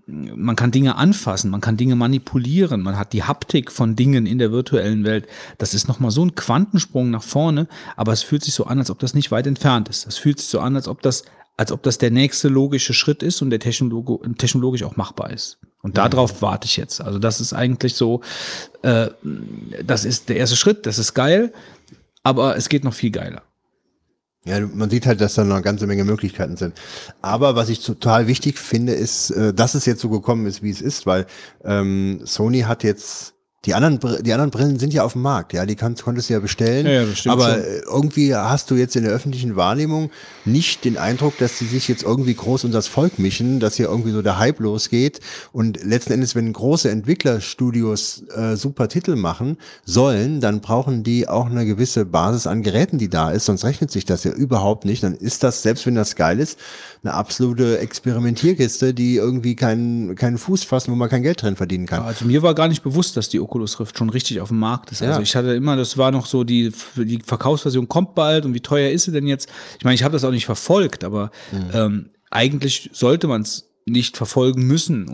[0.07, 4.37] man kann Dinge anfassen, man kann Dinge manipulieren, man hat die Haptik von Dingen in
[4.37, 5.27] der virtuellen Welt.
[5.57, 8.91] Das ist nochmal so ein Quantensprung nach vorne, aber es fühlt sich so an, als
[8.91, 10.05] ob das nicht weit entfernt ist.
[10.05, 11.23] Es fühlt sich so an, als ob das,
[11.57, 15.57] als ob das der nächste logische Schritt ist und der technolog technologisch auch machbar ist.
[15.81, 16.99] Und darauf warte ich jetzt.
[17.01, 18.21] Also das ist eigentlich so,
[18.81, 19.07] äh,
[19.83, 21.53] das ist der erste Schritt, das ist geil,
[22.25, 23.43] aber es geht noch viel geiler.
[24.45, 26.73] Ja, man sieht halt, dass da noch eine ganze Menge Möglichkeiten sind.
[27.21, 30.71] Aber was ich total wichtig finde, ist, äh, dass es jetzt so gekommen ist, wie
[30.71, 31.27] es ist, weil
[31.63, 33.34] ähm, Sony hat jetzt
[33.65, 36.33] Die anderen, die anderen Brillen sind ja auf dem Markt, ja, die kannst, konntest du
[36.33, 36.85] ja bestellen.
[36.85, 37.63] Ja, ja, aber schon.
[37.63, 40.11] äh, irgendwie hast du jetzt in der öffentlichen Wahrnehmung
[40.45, 43.87] nicht den Eindruck, dass die sich jetzt irgendwie groß unter das Volk mischen, dass hier
[43.87, 45.19] irgendwie so der Hype losgeht.
[45.51, 51.47] Und letzten Endes, wenn große Entwicklerstudios äh, super Titel machen sollen, dann brauchen die auch
[51.47, 55.03] eine gewisse Basis an Geräten, die da ist, sonst rechnet sich das ja überhaupt nicht.
[55.03, 56.59] Dann ist das, selbst wenn das geil ist,
[57.03, 61.85] eine absolute Experimentierkiste, die irgendwie keinen, keinen Fuß fassen, wo man kein Geld drin verdienen
[61.85, 62.01] kann.
[62.01, 64.91] Also mir war gar nicht bewusst, dass die Oculus Rift schon richtig auf dem Markt
[64.91, 65.01] ist.
[65.01, 65.21] Also Ja.
[65.21, 68.89] ich hatte immer, das war noch so, die, die Verkaufsversion kommt bald und wie teuer
[68.91, 69.49] ist sie denn jetzt?
[69.77, 71.69] Ich meine, ich habe das auch nicht verfolgt, aber Mhm.
[71.73, 75.07] ähm, eigentlich sollte man es nicht verfolgen müssen,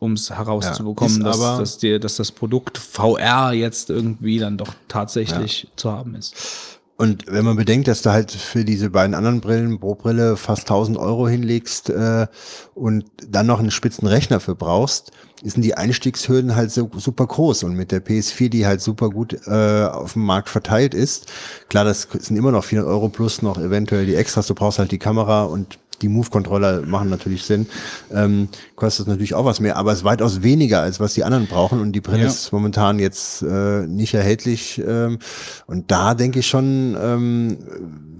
[0.00, 4.74] um es herauszubekommen, Ja, dass, dass, dir, dass das Produkt VR jetzt irgendwie dann doch
[4.88, 6.77] tatsächlich zu haben ist.
[7.00, 10.62] Und wenn man bedenkt, dass du halt für diese beiden anderen Brillen pro Brille fast
[10.62, 12.26] 1000 Euro hinlegst äh,
[12.74, 15.12] und dann noch einen spitzen Rechner für brauchst,
[15.44, 17.62] sind die Einstiegshürden halt so super groß.
[17.62, 21.30] Und mit der PS4, die halt super gut äh, auf dem Markt verteilt ist,
[21.68, 24.48] klar, das sind immer noch 400 Euro plus noch eventuell die Extras.
[24.48, 27.66] Du brauchst halt die Kamera und die Move-Controller machen natürlich Sinn.
[28.12, 31.46] Ähm, kostet natürlich auch was mehr, aber es ist weitaus weniger, als was die anderen
[31.46, 31.80] brauchen.
[31.80, 32.26] Und die Brille Ja.
[32.28, 34.80] ist momentan jetzt äh, nicht erhältlich.
[34.86, 35.18] Ähm,
[35.66, 37.58] und da denke ich schon, ähm,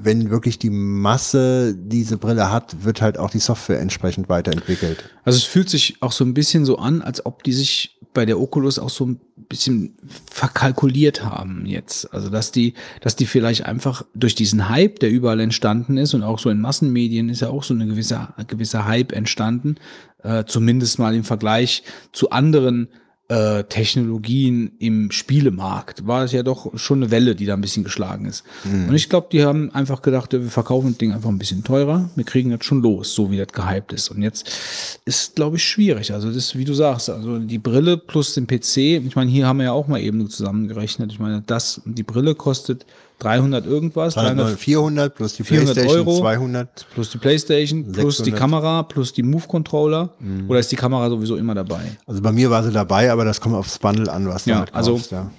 [0.01, 5.05] wenn wirklich die Masse diese Brille hat, wird halt auch die Software entsprechend weiterentwickelt.
[5.25, 8.27] Also es fühlt sich auch so ein bisschen so an, als ob die sich bei
[8.27, 9.97] der Oculus auch so ein bisschen
[10.29, 12.13] verkalkuliert haben jetzt.
[12.13, 16.25] Also dass die, dass die vielleicht einfach durch diesen Hype, der überall entstanden ist und
[16.25, 19.77] auch so in Massenmedien ist ja auch so eine gewisse, ein gewisser Hype entstanden,
[20.25, 22.89] äh, zumindest mal im Vergleich zu anderen
[23.29, 27.85] äh, Technologien im Spielemarkt war es ja doch schon eine Welle, die da ein bisschen
[27.85, 28.43] geschlagen ist.
[28.89, 32.09] Und ich glaube, die haben einfach gedacht, wir verkaufen das Ding einfach ein bisschen teurer,
[32.15, 34.09] wir kriegen das schon los, so wie das gehypt ist.
[34.09, 36.13] Und jetzt ist, glaube ich, schwierig.
[36.15, 38.77] Also das, ist, wie du sagst, also die Brille plus den PC,
[39.07, 41.13] ich meine, hier haben wir ja auch mal eben zusammengerechnet.
[41.13, 42.87] Ich meine, das, die Brille kostet
[43.19, 46.19] 300 irgendwas, 300 400 plus die 400 Playstation Euro.
[46.21, 46.87] 200.
[46.95, 48.39] plus die Playstation, plus die 600.
[48.39, 50.11] Kamera, plus die Move-Controller.
[50.49, 51.81] Oder ist die Kamera sowieso immer dabei?
[52.07, 54.59] Also bei mir war sie dabei, aber das kommt aufs Bundle an, was du Ja,
[54.61, 55.31] halt also- kaufst, ja.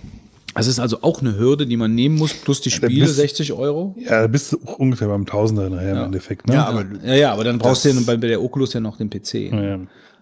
[0.56, 3.54] Es ist also auch eine Hürde, die man nehmen muss, plus die Spiele, bist- 60
[3.54, 3.96] Euro.
[4.04, 6.48] Ja, da bist du ungefähr beim Tausender nachher im Endeffekt.
[6.48, 6.56] Ne?
[6.56, 9.10] Ja, aber Ja, ja, aber dann brauchst du ja bei der Oculus ja noch den
[9.12, 9.52] PC.
[9.52, 9.80] Ja,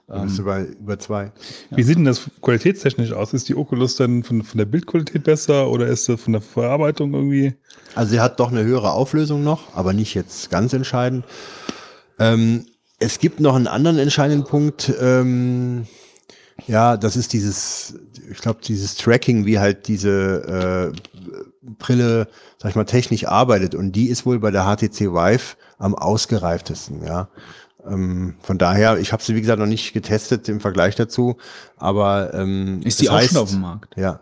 [0.08, 0.16] ja.
[0.16, 1.32] da bist du bei über zwei.
[1.72, 3.34] Wie sieht denn das qualitätstechnisch aus?
[3.34, 7.14] Ist die Oculus dann von, von der Bildqualität besser oder ist sie von der Verarbeitung
[7.14, 7.56] irgendwie?
[7.95, 11.26] Also sie hat doch eine höhere Auflösung noch, aber nicht jetzt ganz entscheidend.
[12.19, 12.66] Ähm,
[13.00, 14.92] es gibt noch einen anderen entscheidenden Punkt.
[15.00, 15.86] Ähm,
[16.66, 17.95] ja, das ist dieses,
[18.32, 22.27] ich glaube, dieses Tracking, wie halt diese äh, Brille,
[22.58, 23.76] sag ich mal, technisch arbeitet.
[23.76, 27.30] Und die ist wohl bei der HTC Vive am ausgereiftesten, ja.
[27.90, 31.38] Ähm, von daher, ich habe sie wie gesagt noch nicht getestet im Vergleich dazu,
[31.78, 33.98] aber ähm, Ist die es auch heißt, schon auf dem Markt?
[33.98, 34.22] Ja.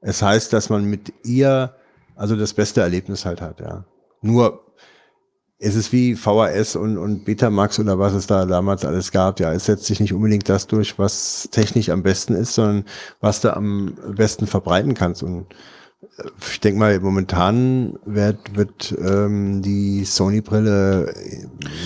[0.00, 1.74] Es heißt, dass man mit ihr
[2.16, 3.84] also das beste Erlebnis halt hat, ja.
[4.20, 4.60] Nur
[5.58, 9.40] es ist wie VHS und, und Betamax oder was es da damals alles gab.
[9.40, 12.84] Ja, es setzt sich nicht unbedingt das durch, was technisch am besten ist, sondern
[13.20, 15.22] was du am besten verbreiten kannst.
[15.22, 15.46] Und
[16.50, 21.14] ich denke mal, momentan wird, wird ähm, die Sony-Brille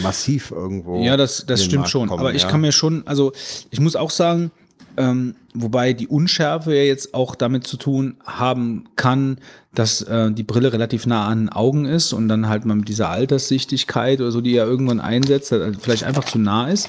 [0.02, 1.02] massiv irgendwo.
[1.02, 2.08] Ja, das, das stimmt Markt schon.
[2.08, 2.48] kommen, Aber ich ja.
[2.48, 3.32] kann mir schon, also
[3.70, 4.50] ich muss auch sagen,
[4.96, 9.38] ähm, wobei die Unschärfe ja jetzt auch damit zu tun haben kann,
[9.74, 12.88] dass äh, die Brille relativ nah an den Augen ist und dann halt mal mit
[12.88, 16.88] dieser Alterssichtigkeit oder so, die ja irgendwann einsetzt, halt vielleicht einfach zu nah ist.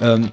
[0.00, 0.30] Ähm,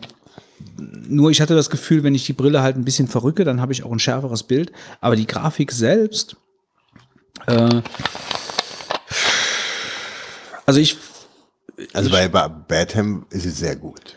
[0.77, 3.73] nur ich hatte das Gefühl, wenn ich die Brille halt ein bisschen verrücke, dann habe
[3.73, 4.71] ich auch ein schärferes Bild.
[5.01, 6.35] Aber die Grafik selbst,
[7.47, 7.81] äh,
[10.65, 10.97] also ich
[11.93, 14.15] Also bei, bei Batham ist es sehr gut.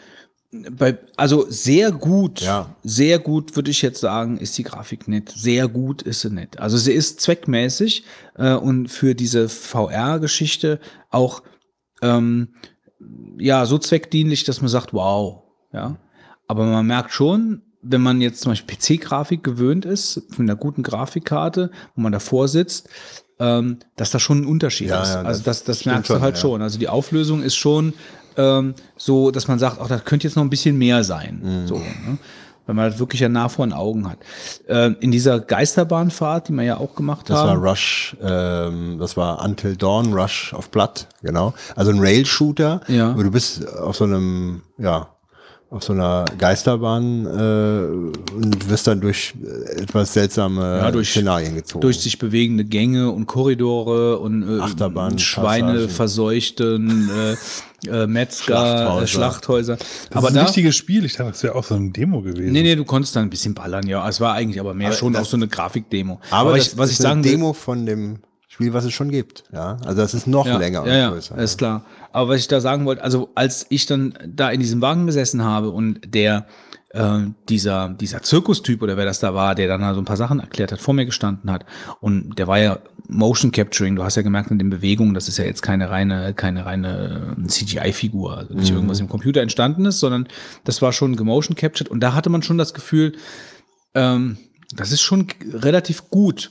[0.50, 2.74] bei, also sehr gut, Ja.
[2.82, 5.30] sehr gut würde ich jetzt sagen, ist die Grafik nicht.
[5.30, 6.58] Sehr gut ist sie nicht.
[6.58, 8.04] Also sie ist zweckmäßig
[8.36, 10.80] äh, und für diese VR-Geschichte
[11.10, 11.42] auch
[12.00, 12.54] ähm,
[13.38, 15.96] ja so zweckdienlich, dass man sagt, wow, ja.
[16.48, 20.82] Aber man merkt schon, wenn man jetzt zum Beispiel PC-Grafik gewöhnt ist, von einer guten
[20.82, 22.88] Grafikkarte, wo man davor sitzt,
[23.38, 25.10] ähm, dass da schon ein Unterschied Ja, ist.
[25.14, 26.40] ja, also das das, das merkst du schon, halt ja.
[26.40, 26.62] schon.
[26.62, 27.92] Also die Auflösung ist schon
[28.36, 31.40] ähm, so, dass man sagt, auch das könnte jetzt noch ein bisschen mehr sein.
[31.42, 31.66] Mhm.
[31.68, 32.18] So, ne?
[32.66, 34.18] Weil man das wirklich ja nah vor den Augen hat.
[34.68, 37.62] Ähm, in dieser Geisterbahnfahrt, die wir ja auch gemacht Das war haben.
[37.64, 41.54] Rush, ähm, das war Until Dawn, Rush of Blood, genau.
[41.76, 43.16] Also ein Rail-Shooter, Ja.
[43.16, 45.08] wo du bist auf so einem, ja,
[45.70, 51.54] auf so einer Geisterbahn äh, und wirst dann durch äh, etwas seltsame Ja, durch- Szenarien
[51.56, 51.82] gezogen.
[51.82, 55.88] durch sich bewegende Gänge und Korridore und äh, Achterbahn- Schweine Passagen.
[55.90, 57.36] verseuchten äh,
[58.02, 59.06] äh, Metzger, Schlachthäuser.
[59.06, 59.72] Schlachthäuser.
[59.74, 59.76] Äh, Schlachthäuser.
[59.76, 61.04] Das Aber ist ein da, richtiges Spiel.
[61.04, 62.50] Ich dachte, das wäre auch so eine Demo gewesen.
[62.52, 64.08] nee, nee, du konntest dann ein bisschen ballern, ja.
[64.08, 66.18] Es war eigentlich aber mehr Aber schon das- auch so eine Grafikdemo.
[66.30, 68.20] aber ich, das was ist ich sagen Demo von dem
[68.58, 69.44] Spiel, was es schon gibt.
[69.52, 71.38] Ja, also das ist noch ja, länger ja, ja, größer.
[71.38, 71.84] ist klar.
[72.10, 75.44] Aber was ich da sagen wollte, also als ich dann da in diesem Wagen gesessen
[75.44, 76.48] habe und der
[76.90, 80.40] äh, dieser dieser Zirkustyp oder wer das da war, der dann so ein paar Sachen
[80.40, 81.66] erklärt hat, vor mir gestanden hat
[82.00, 83.94] und der war ja Motion Capturing.
[83.94, 87.36] Du hast ja gemerkt in den Bewegungen, das ist ja jetzt keine reine keine reine
[87.46, 90.26] CGI-Figur, also nicht irgendwas im Computer entstanden ist, sondern
[90.64, 93.12] das war schon gemotion captured und da hatte man schon das Gefühl,
[93.94, 94.36] ähm,
[94.74, 96.50] das ist schon relativ gut,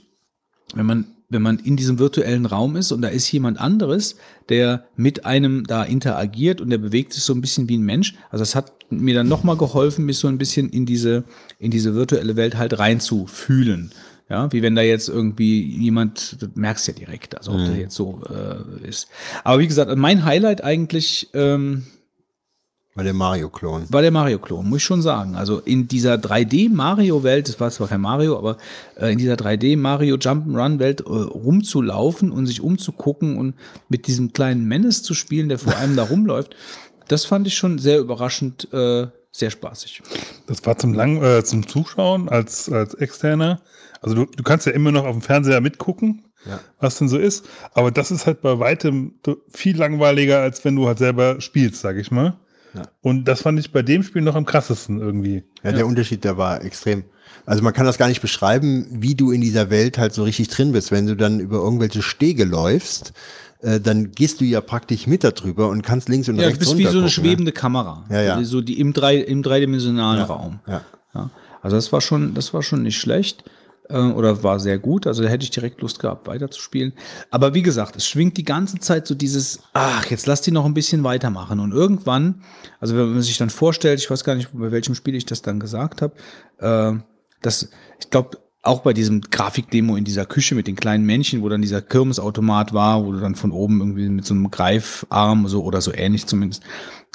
[0.74, 4.16] wenn man, wenn man in diesem virtuellen Raum ist und da ist jemand anderes,
[4.50, 8.16] der mit einem da interagiert und der bewegt sich so ein bisschen wie ein Mensch.
[8.30, 11.26] Also das hat mir dann nochmal geholfen, mich so ein bisschen in diese,
[11.60, 13.92] in diese virtuelle Welt halt reinzufühlen.
[14.30, 17.96] Ja, wie wenn da jetzt irgendwie jemand, du merkst ja direkt, also ob der jetzt
[17.96, 19.08] so äh, ist.
[19.46, 21.86] Aber wie gesagt, mein Highlight eigentlich ähm,
[22.98, 23.86] Bei dem Mario-Klon.
[23.90, 25.36] war der Mario-Klon, muss ich schon sagen.
[25.36, 28.58] Also in dieser 3D-Mario-Welt, das war zwar kein Mario, aber
[29.00, 33.54] äh, in dieser 3D-Mario-Jump'n'Run-Welt äh, rumzulaufen und sich umzugucken und
[33.90, 36.56] mit diesem kleinen Menace zu spielen, der vor einem da rumläuft,
[37.08, 40.02] das fand ich schon sehr überraschend, äh, sehr spaßig.
[40.48, 43.62] Das war zum, Lang äh, zum Zuschauen als, als Externer.
[44.02, 46.60] Also du, du kannst ja immer noch auf dem Fernseher mitgucken, Ja.
[46.80, 47.46] was denn so ist.
[47.74, 49.14] Aber das ist halt bei weitem
[49.50, 52.38] viel langweiliger, als wenn du halt selber spielst, sag ich mal.
[52.74, 52.84] Ja.
[53.02, 55.44] Und das fand ich bei dem Spiel noch am krassesten irgendwie.
[55.64, 57.04] Ja, der Unterschied, der war extrem.
[57.46, 60.50] Also man kann das gar nicht beschreiben, wie du in dieser Welt halt so richtig
[60.50, 60.92] drin bist.
[60.92, 63.14] Wenn du dann über irgendwelche Stege läufst,
[63.62, 66.48] äh, dann gehst du ja praktisch mit da drüber und kannst links und Ja, du
[66.50, 67.10] rechts bist wie so eine ne?
[67.10, 68.06] schwebende Kamera.
[68.10, 68.44] Ja, ja.
[68.44, 70.60] So die im, drei, im dreidimensionalen Ja, Raum.
[70.68, 70.82] ja.
[71.16, 71.30] Ja.
[71.62, 73.44] Also das war schon, das war schon nicht schlecht
[73.90, 75.08] äh, oder war sehr gut.
[75.08, 76.94] Also da hätte ich direkt Lust gehabt, weiterzuspielen.
[77.30, 80.66] Aber wie gesagt, es schwingt die ganze Zeit so dieses, ach, jetzt lass die noch
[80.66, 81.60] ein bisschen weitermachen.
[81.60, 82.44] Und irgendwann,
[82.80, 85.42] also wenn man sich dann vorstellt, ich weiß gar nicht, bei welchem Spiel ich das
[85.42, 86.16] dann gesagt habe,
[86.60, 87.00] äh,
[87.42, 91.50] dass, ich glaube, auch bei diesem Grafikdemo in dieser Küche mit den kleinen Männchen, wo
[91.50, 95.64] dann dieser Kirmesautomat war, wo du dann von oben irgendwie mit so einem Greifarm so
[95.64, 96.64] oder so ähnlich zumindest.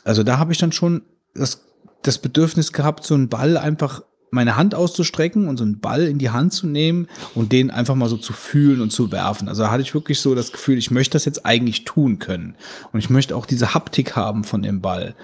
[0.04, 1.02] Also da habe ich dann schon
[1.34, 1.66] das,
[2.02, 6.18] das Bedürfnis gehabt, so einen Ball einfach meine Hand auszustrecken und so einen Ball in
[6.18, 9.48] die Hand zu nehmen und den einfach mal so zu fühlen und zu werfen.
[9.48, 12.56] Also da hatte ich wirklich so das Gefühl, ich möchte das jetzt eigentlich tun können.
[12.92, 15.14] Und ich möchte auch diese Haptik haben von dem Ball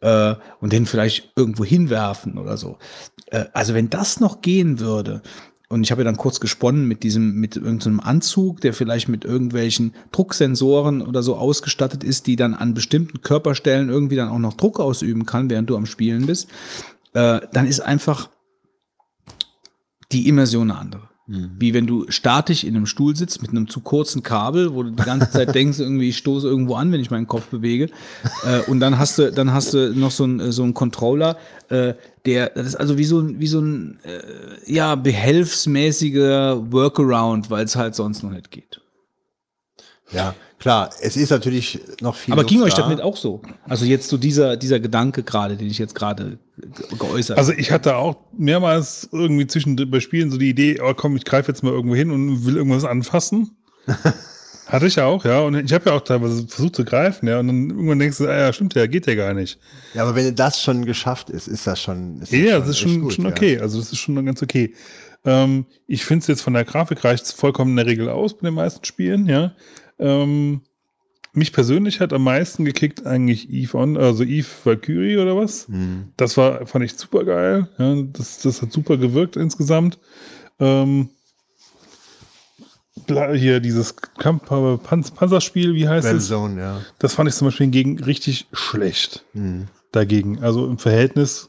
[0.00, 2.78] äh, und den vielleicht irgendwo hinwerfen oder so.
[3.26, 5.22] Äh, also wenn das noch gehen würde,
[5.68, 9.24] und ich habe ja dann kurz gesponnen mit diesem, mit irgendeinem Anzug, der vielleicht mit
[9.24, 14.52] irgendwelchen Drucksensoren oder so ausgestattet ist, die dann an bestimmten Körperstellen irgendwie dann auch noch
[14.52, 16.48] Druck ausüben kann, während du am Spielen bist,
[17.14, 18.28] äh, dann ist einfach
[20.12, 21.12] die Immersion eine andere.
[21.34, 24.90] Wie wenn du statisch in einem Stuhl sitzt mit einem zu kurzen Kabel, wo du
[24.90, 27.88] die ganze Zeit denkst, irgendwie ich stoße irgendwo an, wenn ich meinen Kopf bewege.
[28.44, 31.94] Äh, und dann hast du, dann hast du noch so einen so einen Controller, äh,
[32.26, 37.64] der, das ist also wie so ein, wie so ein äh, ja, behelfsmäßiger Workaround, weil
[37.64, 38.80] es halt sonst noch nicht geht.
[40.10, 40.90] Ja, klar.
[41.02, 42.32] Es ist natürlich noch viel.
[42.32, 42.90] Aber ging Luft euch das da.
[42.90, 43.42] nicht auch so?
[43.68, 47.70] Also jetzt so dieser, dieser Gedanke gerade, den ich jetzt gerade ge- geäußert Also ich
[47.70, 51.62] hatte auch mehrmals irgendwie zwischen bei Spielen so die Idee, oh komm, ich greife jetzt
[51.62, 53.50] mal irgendwo hin und will irgendwas anfassen.
[54.66, 55.40] hatte ich auch, ja.
[55.40, 57.40] Und ich habe ja auch teilweise versucht zu greifen, ja.
[57.40, 59.58] Und dann irgendwann denkst du, ah, ja, stimmt ja, geht ja gar nicht.
[59.94, 62.22] Ja, aber wenn das schon geschafft ist, ist das schon.
[62.22, 63.30] Ist Ja, das ist schon, gut, schon ja.
[63.30, 63.58] okay.
[63.58, 64.74] Also das ist schon ganz okay.
[65.24, 68.34] Ähm, ich finde es jetzt von der Grafik reicht es vollkommen in der Regel aus
[68.36, 69.52] bei den meisten Spielen, ja.
[70.02, 70.60] Ähm,
[71.32, 75.66] mich persönlich hat am meisten gekickt eigentlich Eve on, also Eve Valkyrie oder was.
[75.68, 76.12] Mhm.
[76.18, 77.68] Das war, fand ich super geil.
[77.78, 79.98] Ja, das, das hat super gewirkt insgesamt.
[80.60, 81.08] Ähm,
[83.34, 84.44] hier dieses Kampf
[84.82, 86.28] Panz Panzerspiel, wie heißt es?
[86.28, 86.80] Zone, ja.
[86.98, 89.68] Das fand ich zum Beispiel hingegen richtig schlecht Mhm.
[89.92, 90.42] dagegen.
[90.42, 91.48] Also im Verhältnis.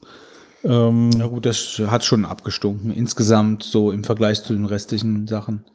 [0.63, 2.91] Ähm, Ja gut, das hat schon abgestunken.
[2.91, 5.65] Insgesamt so im Vergleich zu den restlichen Sachen.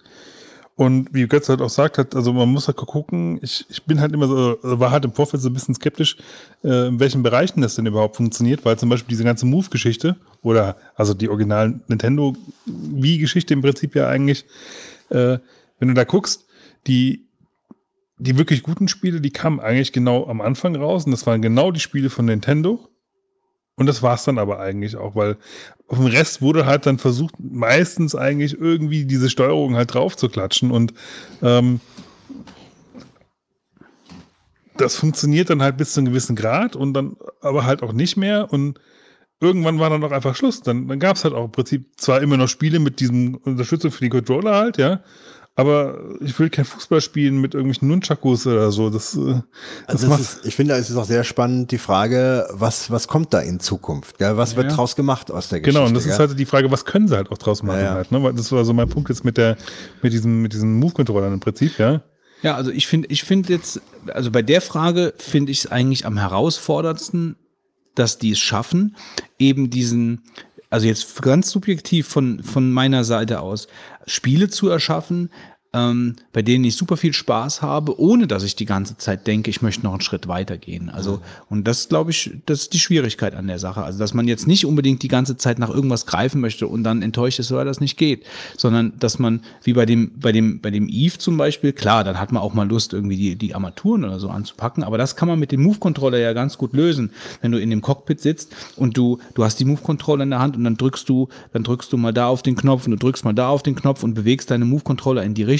[0.79, 4.01] Und wie Götz halt auch sagt, hat, also man muss halt gucken, ich, ich bin
[4.01, 6.17] halt immer so, also war halt im Vorfeld so ein bisschen skeptisch,
[6.63, 10.77] äh, in welchen Bereichen das denn überhaupt funktioniert, weil zum Beispiel diese ganze Move-Geschichte oder
[10.95, 14.45] also die originalen Nintendo Wii-Geschichte im Prinzip ja eigentlich,
[15.09, 15.39] äh,
[15.81, 16.47] wenn du da guckst,
[16.87, 17.27] die,
[18.19, 21.73] die wirklich guten Spiele, die kamen eigentlich genau am Anfang raus und das waren genau
[21.73, 22.89] die Spiele von Nintendo.
[23.79, 25.37] Und das war's dann aber eigentlich auch, weil
[25.87, 30.29] auf dem Rest wurde halt dann versucht, meistens eigentlich irgendwie diese Steuerung halt drauf zu
[30.29, 30.93] klatschen und
[31.43, 31.81] ähm,
[34.77, 38.17] das funktioniert dann halt bis zu einem gewissen Grad und dann aber halt auch nicht
[38.17, 38.81] mehr und
[39.41, 40.61] irgendwann war dann doch einfach Schluss.
[40.63, 43.93] Dann, dann gab es halt auch im Prinzip zwar immer noch Spiele mit diesem Unterstützung
[43.93, 45.03] für die Controller halt, ja.
[45.59, 48.91] Aber ich will kein Fußball spielen mit irgendwelchen Nunchakus oder so.
[48.91, 49.41] Das, äh,
[49.89, 53.09] das Also das ist, ich finde, es ist auch sehr spannend die Frage, was, was
[53.09, 54.21] kommt da in Zukunft?
[54.21, 54.77] Ja, was wird Ja.
[54.77, 55.81] draus gemacht aus der Geschichte?
[55.81, 56.29] Genau, und das ist gell?
[56.29, 57.95] halt die Frage, was können sie halt auch draus machen Ja, ja.
[57.95, 58.23] halt, ne?
[58.23, 59.57] Weil das war so mein Punkt jetzt mit der,
[60.01, 62.03] mit diesem, mit diesen Move-Controllern im Prinzip, ja.
[62.43, 63.81] Ja, also ich finde, ich finde jetzt,
[64.15, 67.35] also bei der Frage finde ich es eigentlich am herausforderndsten,
[67.97, 68.95] dass die es schaffen,
[69.41, 70.23] eben diesen,
[70.71, 73.69] also jetzt ganz subjektiv von, von meiner Seite aus,
[74.07, 75.31] Spiele zu erschaffen,
[75.75, 79.51] ähm, bei denen ich super viel Spaß habe, ohne dass ich die ganze Zeit denke,
[79.51, 80.89] ich möchte noch einen Schritt weitergehen.
[80.89, 83.83] Also, und das glaube ich, das ist die Schwierigkeit an der Sache.
[83.83, 87.03] Also, dass man jetzt nicht unbedingt die ganze Zeit nach irgendwas greifen möchte und dann
[87.03, 88.25] enttäuscht ist, weil das nicht geht,
[88.57, 92.19] sondern dass man, wie bei dem, bei dem, bei dem Eve zum Beispiel, klar, dann
[92.19, 95.29] hat man auch mal Lust, irgendwie die, die Armaturen oder so anzupacken, aber das kann
[95.29, 97.11] man mit dem Move-Controller ja ganz gut lösen.
[97.43, 100.57] Wenn du in dem Cockpit sitzt und du, du hast die Move-Controller in der Hand
[100.57, 103.25] und dann drückst du, dann drückst du mal da auf den Knopf und du drückst
[103.25, 105.58] mal da auf den Knopf und bewegst deine Move-Controller in die Richtung,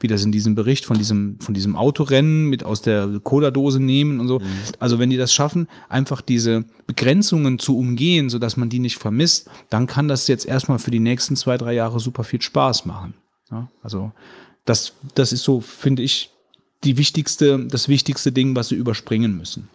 [0.00, 4.20] wie das in diesem Bericht von diesem, von diesem Autorennen mit aus der Cola-Dose nehmen
[4.20, 4.40] und so.
[4.78, 9.48] Also wenn die das schaffen, einfach diese Begrenzungen zu umgehen, sodass man die nicht vermisst,
[9.70, 13.14] dann kann das jetzt erstmal für die nächsten zwei, drei Jahre super viel Spaß machen.
[13.50, 14.12] Ja, also
[14.64, 16.30] das, das ist so, finde ich,
[16.84, 19.68] die wichtigste, das wichtigste Ding, was sie überspringen müssen.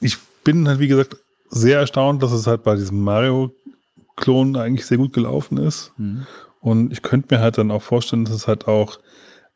[0.00, 1.16] Ich bin halt, wie gesagt,
[1.50, 5.92] sehr erstaunt, dass es halt bei diesem Mario-Klon eigentlich sehr gut gelaufen ist.
[5.98, 6.26] Mhm.
[6.60, 8.98] Und ich könnte mir halt dann auch vorstellen, dass es halt auch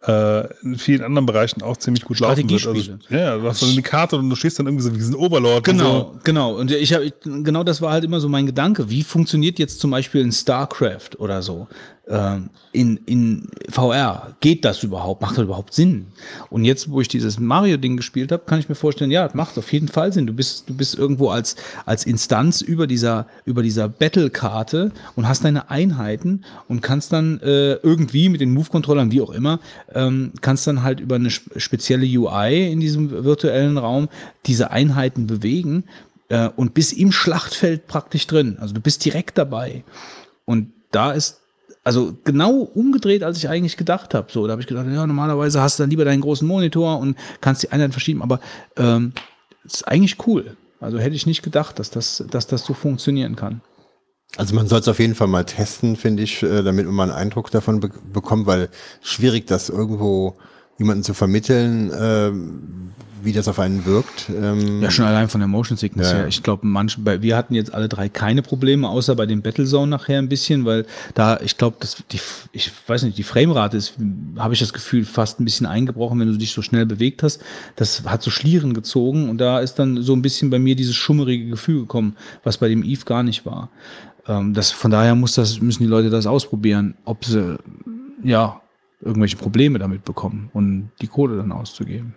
[0.06, 2.66] äh, in vielen anderen Bereichen auch ziemlich gut laufen wird.
[2.66, 5.14] Also, ja, du hast so eine Karte und du stehst dann irgendwie so wie diesen
[5.14, 5.66] Oberlord.
[5.68, 6.18] und Genau, So.
[6.24, 6.54] genau.
[6.56, 8.90] Und ich habe genau das war halt immer so mein Gedanke.
[8.90, 11.68] Wie funktioniert jetzt zum Beispiel ein StarCraft oder so
[12.72, 14.36] in, in VR?
[14.40, 15.22] Geht das überhaupt?
[15.22, 16.06] Macht das überhaupt Sinn?
[16.50, 19.56] Und jetzt, wo ich dieses Mario-Ding gespielt habe, kann ich mir vorstellen, ja, das macht
[19.56, 20.26] auf jeden Fall Sinn.
[20.26, 25.44] Du bist, du bist irgendwo als, als Instanz über dieser, über dieser Battle-Karte und hast
[25.44, 29.60] deine Einheiten und kannst dann äh, irgendwie mit den Move-Controllern, wie auch immer,
[29.94, 34.08] ähm, kannst dann halt über eine sp- spezielle UI in diesem virtuellen Raum
[34.44, 35.84] diese Einheiten bewegen
[36.28, 38.58] äh, und bist im Schlachtfeld praktisch drin.
[38.60, 39.84] Also du bist direkt dabei.
[40.44, 41.40] Und da ist
[41.84, 44.32] also genau umgedreht, als ich eigentlich gedacht habe.
[44.32, 47.16] So, da habe ich gedacht, ja, normalerweise hast du dann lieber deinen großen Monitor und
[47.40, 48.40] kannst die Einheiten verschieben, aber
[48.76, 49.12] ähm,
[49.64, 50.56] ist eigentlich cool.
[50.80, 53.60] Also hätte ich nicht gedacht, dass das, dass das so funktionieren kann.
[54.36, 57.02] Also man soll es auf jeden Fall mal testen, finde ich, äh, damit man mal
[57.04, 58.68] einen Eindruck davon be bekommt, weil
[59.00, 60.36] schwierig, das irgendwo
[60.78, 62.90] jemanden zu vermitteln, ähm,
[63.24, 64.28] wie das auf einen wirkt.
[64.28, 66.28] Ähm, Ja, schon allein von der Motion Sickness Ja, her.
[66.28, 69.86] Ich glaube, manche, bei, wir hatten jetzt alle drei keine Probleme, außer bei dem Battlezone
[69.88, 71.78] nachher ein bisschen, weil da, ich glaube,
[72.12, 72.20] die,
[72.52, 73.94] ich weiß nicht, die Framerate ist,
[74.36, 77.40] habe ich das Gefühl, fast ein bisschen eingebrochen, wenn du dich so schnell bewegt hast.
[77.76, 80.94] Das hat so Schlieren gezogen und da ist dann so ein bisschen bei mir dieses
[80.94, 83.70] schummerige Gefühl gekommen, was bei dem Eve gar nicht war.
[84.28, 87.56] Ähm, das, von daher muss das, müssen die Leute das ausprobieren, ob sie,
[88.22, 88.60] ja,
[89.04, 92.14] irgendwelche Probleme damit bekommen und die Kohle dann auszugeben.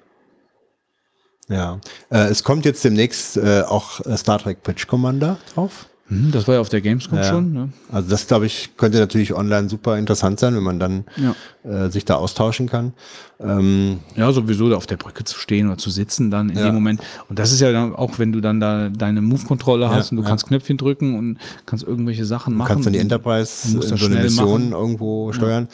[1.50, 1.80] ja.
[2.10, 5.88] Äh, es kommt jetzt demnächst äh, auch äh, Star Trek Patch Commander drauf.
[6.10, 7.24] Hm, Das war ja auf der Gamescom Ja.
[7.26, 7.70] schon, ne?
[7.92, 11.36] Also das, glaube ich, könnte natürlich online super interessant sein, wenn man dann Ja.
[11.70, 12.94] äh, sich da austauschen kann.
[13.42, 16.66] Ähm, Ja, sowieso da auf der Brücke zu stehen oder zu sitzen dann in Ja.
[16.68, 17.02] dem Moment.
[17.30, 20.24] Und das ist ja dann auch, wenn du dann da deine Move-Controller hast und du
[20.24, 22.68] kannst Knöpfchen drücken und kannst irgendwelche Sachen Du machen.
[22.70, 24.72] kannst dann die Enterprise musst in so eine Mission machen.
[24.72, 25.68] irgendwo steuern.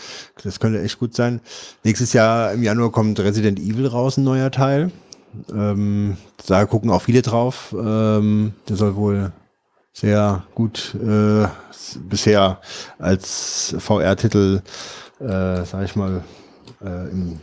[0.43, 1.41] Das könnte echt gut sein.
[1.83, 4.91] Nächstes Jahr im Januar kommt Resident Evil raus, ein neuer Teil.
[5.53, 7.73] Ähm, da gucken auch viele drauf.
[7.79, 9.31] Ähm, der soll wohl
[9.93, 11.47] sehr gut äh,
[12.09, 12.59] bisher
[12.97, 14.61] als VR-Titel,
[15.19, 16.23] äh, sag ich mal,
[16.83, 17.39] äh, im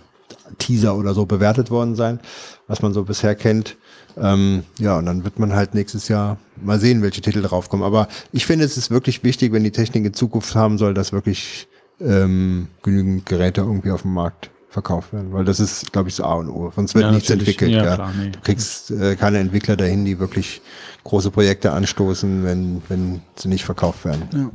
[0.59, 2.19] Teaser oder so bewertet worden sein,
[2.67, 3.77] was man so bisher kennt.
[4.19, 7.87] Ähm, ja, und dann wird man halt nächstes Jahr mal sehen, welche Titel draufkommen.
[7.87, 11.13] Aber ich finde, es ist wirklich wichtig, wenn die Technik in Zukunft haben soll, dass
[11.13, 11.69] wirklich
[12.01, 15.33] ähm, genügend Geräte irgendwie auf dem Markt verkauft werden.
[15.33, 16.73] Weil das ist, glaube ich, das A und O.
[16.75, 17.71] Sonst wird Ja, nichts entwickelt.
[17.71, 18.31] Ja, Ja, klar, nee.
[18.31, 20.63] Du kriegst äh, keine Entwickler dahin, die wirklich
[21.05, 24.23] große Projekte anstoßen, wenn, wenn sie nicht verkauft werden.
[24.33, 24.51] Ja.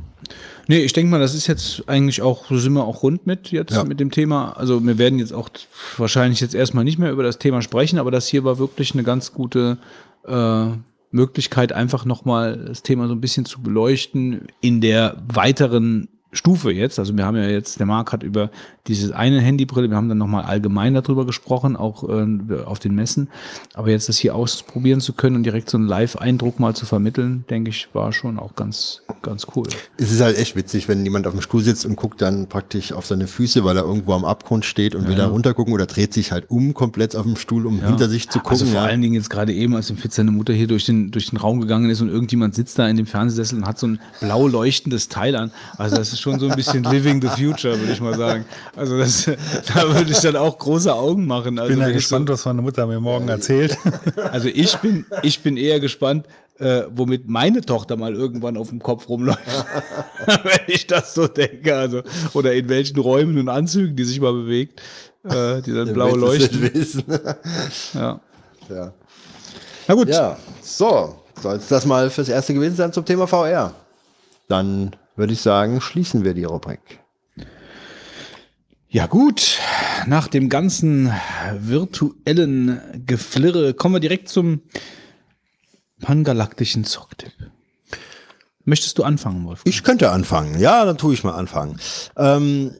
[0.68, 3.52] Nee, ich denke mal, das ist jetzt eigentlich auch, so sind wir auch rund mit
[3.52, 3.84] jetzt Ja.
[3.84, 4.52] mit dem Thema.
[4.56, 5.48] Also wir werden jetzt auch
[5.96, 9.04] wahrscheinlich jetzt erstmal nicht mehr über das Thema sprechen, aber das hier war wirklich eine
[9.04, 9.78] ganz gute
[10.26, 10.66] äh,
[11.12, 16.98] Möglichkeit, einfach nochmal das Thema so ein bisschen zu beleuchten in der weiteren Stufe jetzt.
[16.98, 18.50] Also wir haben ja jetzt, der Marc hat über
[18.86, 23.28] dieses eine Handybrille, wir haben dann nochmal allgemein darüber gesprochen, auch äh, auf den Messen.
[23.74, 27.44] Aber jetzt das hier ausprobieren zu können und direkt so einen Live-Eindruck mal zu vermitteln,
[27.50, 29.66] denke ich, war schon auch ganz, ganz cool.
[29.96, 32.92] Es ist halt echt witzig, wenn jemand auf dem Stuhl sitzt und guckt dann praktisch
[32.92, 36.12] auf seine Füße, weil er irgendwo am Abgrund steht und will da runtergucken oder dreht
[36.12, 38.50] sich halt um komplett auf dem Stuhl, um hinter sich zu gucken.
[38.50, 38.84] Also vor ja.
[38.84, 41.38] allen Dingen jetzt gerade eben, als im Fit seine Mutter hier durch den, durch den
[41.38, 44.46] Raum gegangen ist und irgendjemand sitzt da in dem Fernsehsessel und hat so ein blau
[44.46, 45.50] leuchtendes Teil an.
[45.78, 48.44] Also das ist schon so ein bisschen living the future, würde ich mal sagen.
[48.74, 49.24] Also das,
[49.74, 51.58] da würde ich dann auch große Augen machen.
[51.58, 53.76] Also bin ja gespannt, was meine Mutter mir morgen erzählt.
[54.14, 56.26] So, also ich bin, ich bin eher gespannt,
[56.58, 59.40] äh, womit meine Tochter mal irgendwann auf dem Kopf rumläuft.
[60.26, 61.76] Wenn ich das so denke.
[61.76, 64.80] Also, oder in welchen Räumen und Anzügen die sich mal bewegt,
[65.24, 66.70] äh, die dann blau leuchten.
[67.92, 68.20] Ja.
[68.70, 68.92] ja.
[69.88, 70.08] Na gut.
[70.08, 73.72] ja, so, soll es das mal fürs Erste gewesen sein zum Thema VR.
[74.48, 77.00] Dann würde ich sagen, schließen wir die Rubrik.
[78.88, 79.58] Ja gut,
[80.06, 81.12] nach dem ganzen
[81.58, 84.62] virtuellen Geflirre kommen wir direkt zum
[86.00, 87.32] pangalaktischen Zocktipp.
[88.64, 89.60] Möchtest du anfangen, Wolf?
[89.64, 90.58] Ich könnte anfangen.
[90.58, 91.78] Ja, dann tue ich mal anfangen.
[92.16, 92.74] Ähm,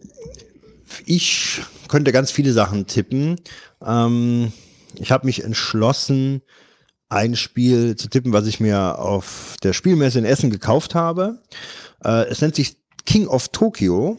[1.05, 3.41] ich könnte ganz viele Sachen tippen.
[3.85, 4.53] Ähm,
[4.99, 6.43] ich habe mich entschlossen,
[7.09, 11.41] ein Spiel zu tippen, was ich mir auf der Spielmesse in Essen gekauft habe.
[12.07, 14.19] Äh, es nennt sich King of Tokyo.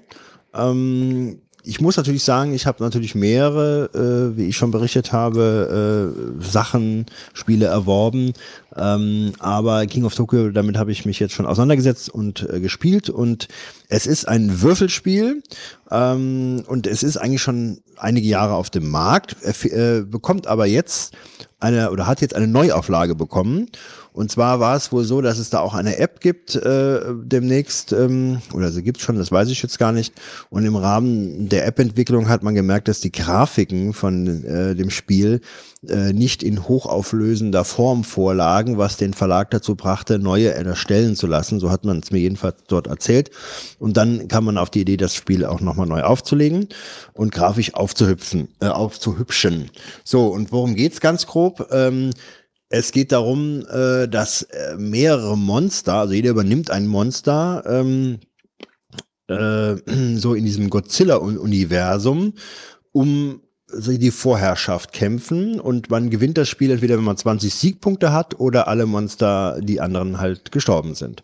[0.53, 3.90] Ähm, ich muss natürlich sagen, ich habe natürlich mehrere,
[4.33, 8.33] äh, wie ich schon berichtet habe, äh, Sachen, Spiele erworben.
[8.77, 13.09] Ähm, aber King of Tokyo, damit habe ich mich jetzt schon auseinandergesetzt und äh, gespielt.
[13.09, 13.47] Und
[13.89, 15.41] es ist ein Würfelspiel.
[15.91, 19.35] Ähm, und es ist eigentlich schon einige Jahre auf dem Markt.
[19.43, 21.14] Äh, bekommt aber jetzt
[21.59, 23.69] eine oder hat jetzt eine Neuauflage bekommen.
[24.14, 27.93] Und zwar war es wohl so, dass es da auch eine App gibt äh, demnächst,
[27.93, 30.11] ähm, oder sie gibt schon, das weiß ich jetzt gar nicht.
[30.49, 35.41] Und im Rahmen der App-Entwicklung hat man gemerkt, dass die Grafiken von äh, dem Spiel
[35.88, 41.59] äh, nicht in hochauflösender Form vorlagen, was den Verlag dazu brachte, neue erstellen zu lassen.
[41.59, 43.30] So hat man es mir jedenfalls dort erzählt.
[43.77, 46.69] Und dann kam man auf die Idee, das Spiel auch nochmal neu aufzulegen
[47.14, 49.69] und grafisch aufzuhüpfen, äh, aufzuhübschen.
[50.03, 51.67] So, und worum geht's ganz grob?
[51.72, 52.11] Ähm,
[52.69, 58.19] es geht darum, äh, dass äh, mehrere Monster, also jeder übernimmt ein Monster, ähm,
[59.27, 59.75] äh,
[60.15, 62.33] so in diesem Godzilla-Universum,
[62.91, 63.41] um
[63.73, 68.67] die Vorherrschaft kämpfen und man gewinnt das Spiel entweder, wenn man 20 Siegpunkte hat oder
[68.67, 71.23] alle Monster, die anderen halt gestorben sind.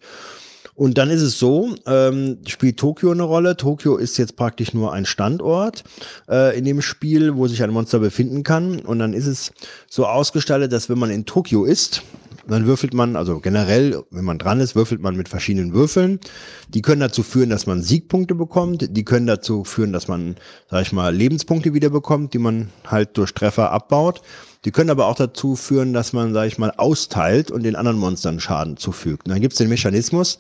[0.76, 3.56] Und dann ist es so, ähm, spielt Tokio eine Rolle.
[3.56, 5.84] Tokio ist jetzt praktisch nur ein Standort
[6.28, 8.80] äh, in dem Spiel, wo sich ein Monster befinden kann.
[8.80, 9.52] Und dann ist es
[9.88, 12.02] so ausgestaltet, dass wenn man in Tokio ist,
[12.48, 16.20] dann würfelt man, also generell, wenn man dran ist, würfelt man mit verschiedenen Würfeln.
[16.68, 18.96] Die können dazu führen, dass man Siegpunkte bekommt.
[18.96, 20.36] Die können dazu führen, dass man,
[20.70, 24.22] sag ich mal, Lebenspunkte wieder bekommt, die man halt durch Treffer abbaut.
[24.66, 27.98] Die können aber auch dazu führen, dass man, sag ich mal, austeilt und den anderen
[27.98, 29.26] Monstern Schaden zufügt.
[29.26, 30.40] Und dann gibt es den Mechanismus,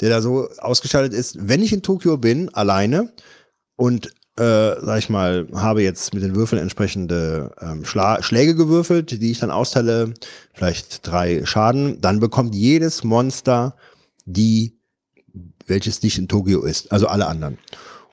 [0.00, 3.12] der da so ausgestaltet ist, wenn ich in Tokio bin, alleine
[3.76, 9.22] und äh, sag ich mal, habe jetzt mit den Würfeln entsprechende ähm, Schla Schläge gewürfelt,
[9.22, 10.12] die ich dann austeile,
[10.52, 13.76] vielleicht drei Schaden, dann bekommt jedes Monster
[14.24, 14.78] die,
[15.66, 17.58] welches nicht in Tokio ist, also alle anderen.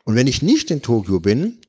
[0.06, 1.60] Und wenn ich nicht in Tokio bin,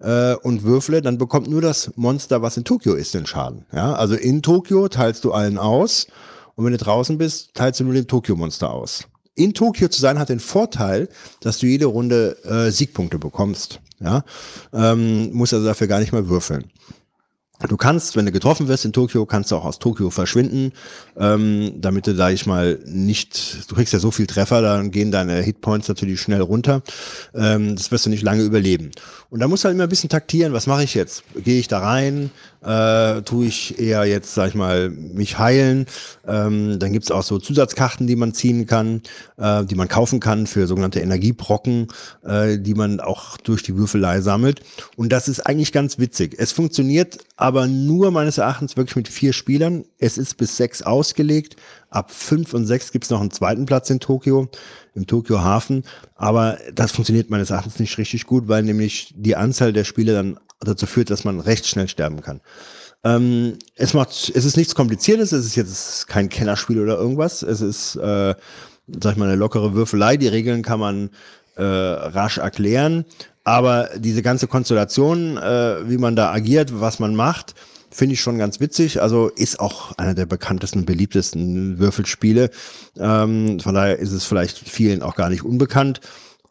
[0.00, 3.66] äh, und würfle, dann bekommt nur das Monster, was in Tokio ist, den Schaden.
[3.72, 6.06] Ja, also in Tokio teilst du allen aus
[6.54, 9.04] und wenn du draußen bist, teilst du nur dem Tokio-Monster aus.
[9.38, 11.08] In Tokio zu sein hat den Vorteil,
[11.40, 13.80] dass du jede Runde äh, Siegpunkte bekommst.
[14.00, 14.24] Ja,
[14.72, 16.70] ähm, musst also dafür gar nicht mehr würfeln.
[17.66, 20.72] Du kannst, wenn du getroffen wirst in Tokio, kannst du auch aus Tokio verschwinden,
[21.16, 25.10] ähm, damit du, sag ich mal, nicht, du kriegst ja so viel Treffer, dann gehen
[25.10, 26.82] deine Hitpoints natürlich schnell runter.
[27.34, 28.92] Ähm, das wirst du nicht lange überleben.
[29.30, 31.24] Und da musst du halt immer ein bisschen taktieren, was mache ich jetzt?
[31.34, 32.30] Gehe ich da rein?
[32.62, 35.86] Äh, tue ich eher jetzt, sag ich mal, mich heilen?
[36.26, 39.02] Ähm, dann gibt's auch so Zusatzkarten, die man ziehen kann,
[39.36, 41.88] äh, die man kaufen kann für sogenannte Energiebrocken,
[42.24, 44.60] äh, die man auch durch die Würfelei sammelt.
[44.96, 46.34] Und das ist eigentlich ganz witzig.
[46.38, 49.84] Es funktioniert aber nur meines Erachtens wirklich mit vier Spielern.
[49.98, 51.56] Es ist bis sechs ausgelegt.
[51.90, 54.48] Ab fünf und sechs gibt's noch einen zweiten Platz in Tokio,
[54.98, 55.84] im Tokio Hafen.
[56.14, 60.38] Aber das funktioniert meines Erachtens nicht richtig gut, weil nämlich die Anzahl der Spiele dann
[60.60, 62.40] dazu führt, dass man recht schnell sterben kann.
[63.04, 67.42] Ähm, es macht, es ist nichts Kompliziertes, es ist jetzt kein Kennerspiel oder irgendwas.
[67.42, 68.34] Es ist, äh,
[69.00, 70.16] sag ich mal, eine lockere Würfelei.
[70.16, 71.10] Die Regeln kann man
[71.56, 73.04] äh, rasch erklären.
[73.44, 77.54] Aber diese ganze Konstellation, äh, wie man da agiert, was man macht,
[77.90, 79.00] finde ich schon ganz witzig.
[79.02, 82.50] Also ist auch einer der bekanntesten, beliebtesten Würfelspiele.
[82.98, 86.00] Ähm, von daher ist es vielleicht vielen auch gar nicht unbekannt.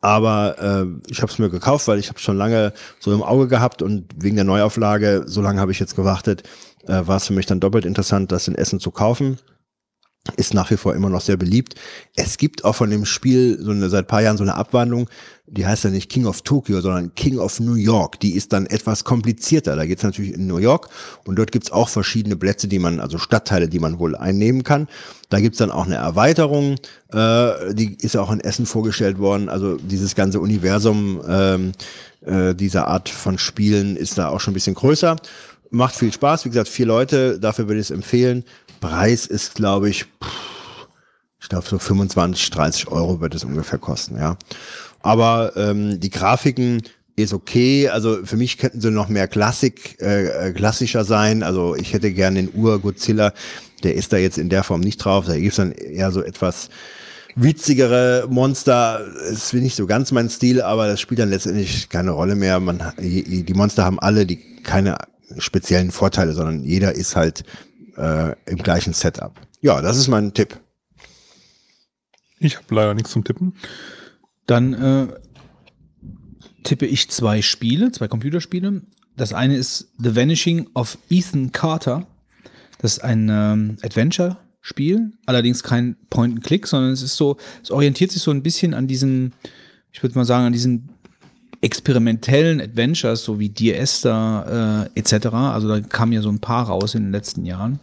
[0.02, 3.48] Aber äh, ich habe es mir gekauft, weil ich habe schon lange so im Auge
[3.48, 6.44] gehabt und wegen der Neuauflage, so lange habe ich jetzt gewartet,
[6.86, 9.40] äh, war es für mich dann doppelt interessant, das in Essen zu kaufen.
[10.36, 11.76] ist nach wie vor immer noch sehr beliebt.
[12.16, 15.10] Es gibt auch von dem Spiel so eine, seit ein paar Jahren so eine Abwandlung,
[15.50, 18.19] die heißt ja nicht King of Tokyo, sondern King of New York.
[18.19, 19.77] Die ist dann etwas komplizierter.
[19.77, 20.90] Da geht's natürlich in New York
[21.24, 24.88] und dort gibt's auch verschiedene Plätze, die man, also Stadtteile, die man wohl einnehmen kann.
[25.30, 26.76] Da gibt's dann auch eine Erweiterung,
[27.14, 29.48] äh, die ist auch in Essen vorgestellt worden.
[29.48, 31.72] Also dieses ganze Universum ähm,
[32.26, 35.16] äh, dieser Art von Spielen ist da auch schon ein bisschen größer.
[35.69, 38.43] Macht viel Spaß, wie gesagt, vier Leute, dafür würde ich es empfehlen.
[38.80, 40.06] Preis ist, glaube ich,
[41.48, 44.35] ich glaube so 25, 30 Euro wird es ungefähr kosten, ja.
[45.00, 46.84] Aber ähm, die Grafiken
[47.16, 47.88] ist okay.
[47.88, 51.43] Also für mich könnten sie noch mehr Klassik, äh, klassischer sein.
[51.43, 53.32] Also ich hätte gerne den Ur-Godzilla.
[53.84, 55.26] Der ist da jetzt in der Form nicht drauf.
[55.26, 56.69] Da gibt es dann eher so etwas
[57.35, 59.06] witzigere Monster.
[59.32, 62.59] Ist nicht so ganz mein Stil, aber das spielt dann letztendlich keine Rolle mehr.
[62.59, 64.98] Man, die Monster haben alle die keine
[65.38, 67.45] speziellen Vorteile, sondern jeder ist halt
[67.95, 69.32] äh, im gleichen Setup.
[69.61, 70.59] Ja, das ist mein Tipp.
[72.40, 73.54] Ich habe leider nichts zum Tippen.
[74.46, 75.08] Dann äh,
[76.64, 78.82] tippe ich zwei Spiele, zwei Computerspiele.
[79.16, 82.06] Das eine ist The Vanishing of Ethan Carter.
[82.80, 88.22] Das ist ein ähm, Adventure-Spiel, allerdings kein Point-and-Click, sondern es ist so, es orientiert sich
[88.22, 89.34] so ein bisschen an diesen,
[89.92, 90.90] ich würde mal sagen, an diesen
[91.62, 95.28] experimentellen Adventures, so wie Dear Esther äh, etc.
[95.34, 97.80] Also da kamen ja so ein paar raus in den letzten Jahren.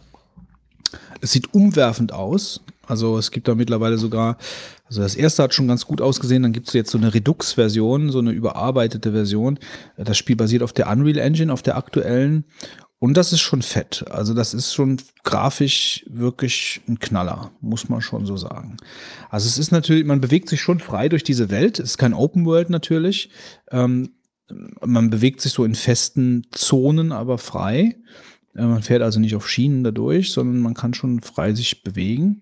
[1.19, 2.61] Es sieht umwerfend aus.
[2.87, 4.37] Also es gibt da mittlerweile sogar,
[4.85, 8.11] also das erste hat schon ganz gut ausgesehen, dann gibt es jetzt so eine Redux-Version,
[8.11, 9.59] so eine überarbeitete Version.
[9.97, 12.45] Das Spiel basiert auf der Unreal Engine, auf der aktuellen.
[12.99, 14.05] Und das ist schon fett.
[14.09, 18.77] Also das ist schon grafisch wirklich ein Knaller, muss man schon so sagen.
[19.29, 21.79] Also es ist natürlich, man bewegt sich schon frei durch diese Welt.
[21.79, 23.29] Es ist kein Open World natürlich.
[23.69, 24.11] Ähm,
[24.83, 27.95] man bewegt sich so in festen Zonen, aber frei.
[28.55, 32.41] Äh, man fährt also nicht auf Schienen dadurch, sondern man kann schon frei sich bewegen.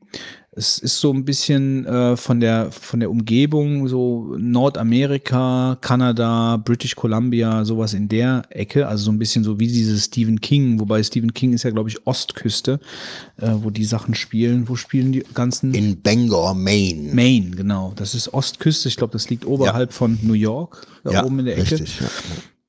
[0.56, 6.96] Es ist so ein bisschen äh, von, der, von der Umgebung, so Nordamerika, Kanada, British
[6.96, 8.88] Columbia, sowas in der Ecke.
[8.88, 11.90] Also so ein bisschen so wie dieses Stephen King, wobei Stephen King ist ja, glaube
[11.90, 12.80] ich, Ostküste,
[13.38, 14.70] äh, wo die Sachen spielen.
[14.70, 15.74] Wo spielen die ganzen?
[15.74, 17.16] In Bangor, Maine.
[17.16, 17.94] Maine, genau.
[17.96, 18.90] Das ist Ostküste.
[18.90, 19.96] Ich glaube, das liegt oberhalb ja.
[19.96, 21.72] von New York, da ja, oben in der Ecke.
[21.72, 22.08] Richtig, ja.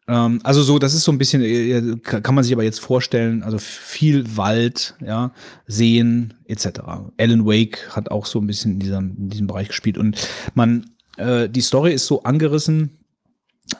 [0.07, 3.42] Ähm, also so, das ist so ein bisschen, äh, kann man sich aber jetzt vorstellen,
[3.42, 5.33] also viel Wald, ja,
[5.66, 6.81] Seen etc.
[7.18, 10.91] Alan Wake hat auch so ein bisschen in diesem, in diesem Bereich gespielt und man,
[11.16, 12.99] äh, die Story ist so angerissen,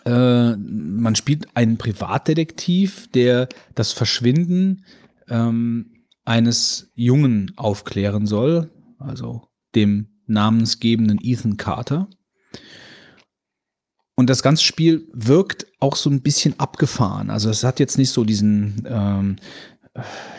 [0.07, 4.85] äh, man spielt einen Privatdetektiv, der das Verschwinden
[5.29, 5.91] ähm,
[6.25, 12.09] eines Jungen aufklären soll, also dem namensgebenden Ethan Carter.
[14.17, 17.31] Und das ganze Spiel wirkt auch so ein bisschen abgefahren.
[17.31, 19.37] Also es hat jetzt nicht so diesen, ähm,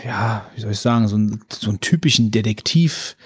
[0.06, 3.18] ja, wie soll ich sagen, so, ein, so einen typischen Detektiv,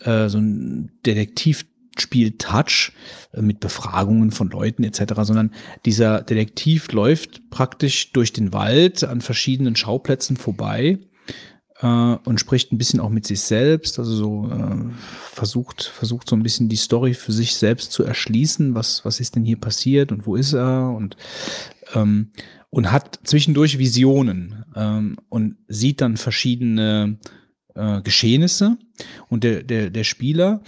[0.00, 2.92] äh, so ein Detektivspiel-Touch
[3.32, 5.50] äh, mit Befragungen von Leuten etc., sondern
[5.84, 10.98] dieser Detektiv läuft praktisch durch den Wald an verschiedenen Schauplätzen vorbei
[11.80, 11.86] äh,
[12.24, 14.90] und spricht ein bisschen auch mit sich selbst, also so äh,
[15.32, 19.36] versucht, versucht so ein bisschen die Story für sich selbst zu erschließen, was, was ist
[19.36, 20.90] denn hier passiert und wo ist er?
[20.90, 21.16] Und
[21.94, 22.32] ähm,
[22.70, 27.18] und hat zwischendurch Visionen ähm, und sieht dann verschiedene
[27.74, 28.76] äh, Geschehnisse.
[29.28, 30.60] Und der, der, der Spieler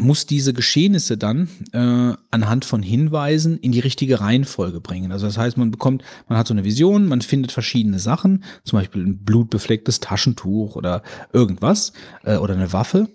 [0.00, 5.10] muss diese Geschehnisse dann äh, anhand von Hinweisen in die richtige Reihenfolge bringen.
[5.10, 8.78] Also das heißt, man bekommt, man hat so eine Vision, man findet verschiedene Sachen, zum
[8.78, 11.02] Beispiel ein blutbeflecktes Taschentuch oder
[11.32, 13.08] irgendwas äh, oder eine Waffe.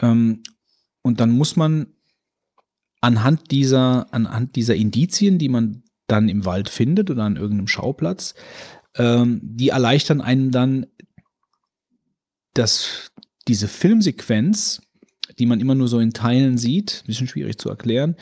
[0.00, 0.42] Ähm,
[1.02, 1.86] und dann muss man
[3.00, 8.34] anhand dieser, anhand dieser Indizien, die man dann im Wald findet oder an irgendeinem Schauplatz,
[8.96, 10.86] ähm, die erleichtern einen dann,
[12.52, 13.10] dass
[13.48, 14.82] diese Filmsequenz
[15.38, 18.16] die man immer nur so in Teilen sieht, bisschen schwierig zu erklären,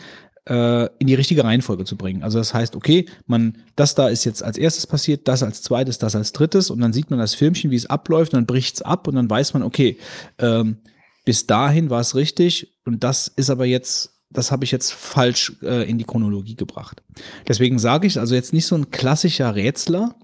[0.48, 2.22] äh, in die richtige Reihenfolge zu bringen.
[2.22, 5.98] Also das heißt, okay, man, das da ist jetzt als erstes passiert, das als zweites,
[5.98, 8.76] das als drittes und dann sieht man das Filmchen, wie es abläuft und dann bricht
[8.76, 9.98] es ab und dann weiß man, okay,
[10.38, 10.78] ähm,
[11.24, 15.54] bis dahin war es richtig und das ist aber jetzt das habe ich jetzt falsch
[15.62, 17.02] äh, in die Chronologie gebracht.
[17.46, 20.16] Deswegen sage ich, also jetzt nicht so ein klassischer Rätsler,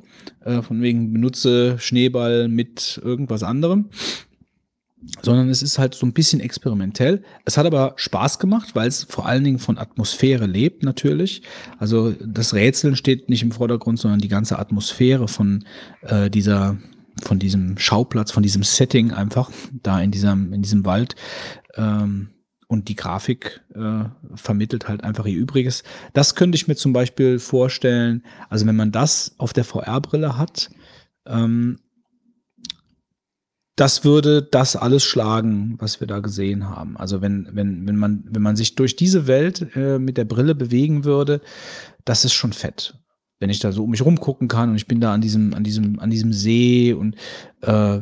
[0.44, 3.88] äh, von wegen benutze Schneeball mit irgendwas anderem,
[5.22, 7.22] sondern es ist halt so ein bisschen experimentell.
[7.44, 11.42] Es hat aber Spaß gemacht, weil es vor allen Dingen von Atmosphäre lebt natürlich.
[11.78, 15.64] Also das Rätseln steht nicht im Vordergrund, sondern die ganze Atmosphäre von
[16.02, 16.76] äh, dieser
[17.22, 19.50] von diesem Schauplatz, von diesem Setting einfach
[19.82, 21.14] da in diesem in diesem Wald
[21.76, 22.30] ähm,
[22.66, 25.84] und die Grafik äh, vermittelt halt einfach ihr Übriges.
[26.12, 28.24] Das könnte ich mir zum Beispiel vorstellen.
[28.48, 30.70] Also wenn man das auf der VR-Brille hat
[31.26, 31.78] ähm,
[33.76, 36.96] das würde das alles schlagen, was wir da gesehen haben.
[36.96, 40.54] Also wenn, wenn, wenn man, wenn man sich durch diese Welt äh, mit der Brille
[40.54, 41.40] bewegen würde,
[42.04, 42.98] das ist schon fett.
[43.40, 45.64] Wenn ich da so um mich rumgucken kann und ich bin da an diesem, an
[45.64, 47.16] diesem, an diesem See und
[47.62, 48.00] äh,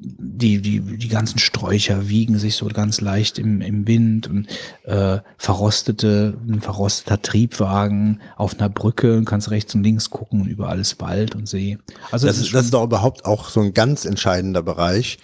[0.00, 4.46] die, die, die ganzen Sträucher wiegen sich so ganz leicht im, im Wind und
[4.84, 10.48] äh, verrostete, ein verrosteter Triebwagen auf einer Brücke und kannst rechts und links gucken und
[10.48, 11.78] überall ist Wald und See.
[12.10, 15.18] Also das, ist, das ist doch überhaupt auch so ein ganz entscheidender Bereich.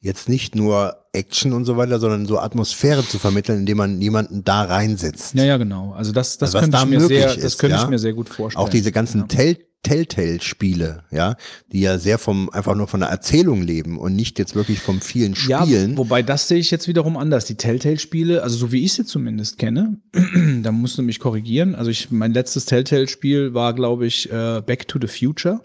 [0.00, 4.44] Jetzt nicht nur Action und so weiter, sondern so Atmosphäre zu vermitteln, indem man jemanden
[4.44, 5.34] da reinsetzt.
[5.34, 5.92] Ja, ja, genau.
[5.92, 7.82] Also das, das Also könnte da ich mir sehr, ist, das könnte ja.
[7.82, 8.64] ich mir sehr gut vorstellen.
[8.64, 9.26] Auch diese ganzen ja.
[9.26, 11.36] Tell Telltale-Spiele, ja,
[11.72, 15.00] die ja sehr vom, einfach nur von der Erzählung leben und nicht jetzt wirklich vom
[15.00, 15.96] vielen Ja, Spielen.
[15.96, 17.44] wobei das sehe ich jetzt wiederum anders.
[17.44, 19.98] Die Telltale-Spiele, also so wie ich sie zumindest kenne,
[20.62, 21.74] da musst du mich korrigieren.
[21.74, 25.60] Also ich, mein letztes Telltale-Spiel war, glaube ich, äh, Back to the Future,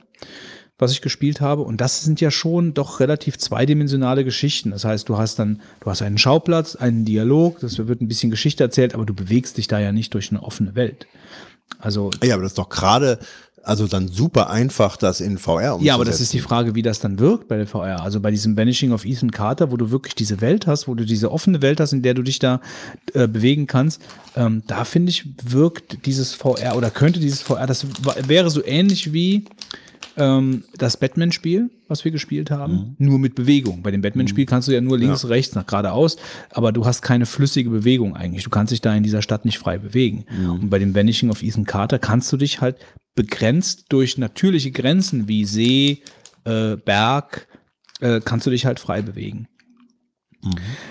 [0.78, 1.64] was ich gespielt habe.
[1.64, 4.72] Und das sind ja schon doch relativ zweidimensionale Geschichten.
[4.72, 8.32] Das heißt, du hast dann, du hast einen Schauplatz, einen Dialog, das wird ein bisschen
[8.32, 11.08] Geschichte erzählt, aber du bewegst dich da ja nicht durch eine offene Welt.
[11.80, 13.20] Also ja, aber das ist doch gerade,
[13.64, 15.86] also dann super einfach, das in VR umzusetzen.
[15.86, 18.02] Ja, aber das ist die Frage, wie das dann wirkt bei der VR.
[18.02, 21.06] Also bei diesem Vanishing of Ethan Carter, wo du wirklich diese Welt hast, wo du
[21.06, 22.60] diese offene Welt hast, in der du dich da
[23.14, 24.02] äh, bewegen kannst,
[24.36, 27.88] ähm, da finde ich, wirkt dieses VR oder könnte dieses VR, das
[28.28, 29.46] wäre so ähnlich wie
[30.18, 33.82] ähm, das Batman-Spiel, was wir gespielt haben, nur mit Bewegung.
[33.82, 36.18] Bei dem Batman-Spiel kannst du ja nur links, rechts, nach geradeaus,
[36.50, 38.44] aber du hast keine flüssige Bewegung eigentlich.
[38.44, 40.26] Du kannst dich da in dieser Stadt nicht frei bewegen.
[40.50, 42.78] Und bei dem Vanishing of Ethan Carter kannst du dich halt
[43.16, 46.02] begrenzt durch natürliche Grenzen wie See,
[46.46, 47.48] äh, Berg,
[48.00, 49.48] äh, kannst du dich halt frei bewegen.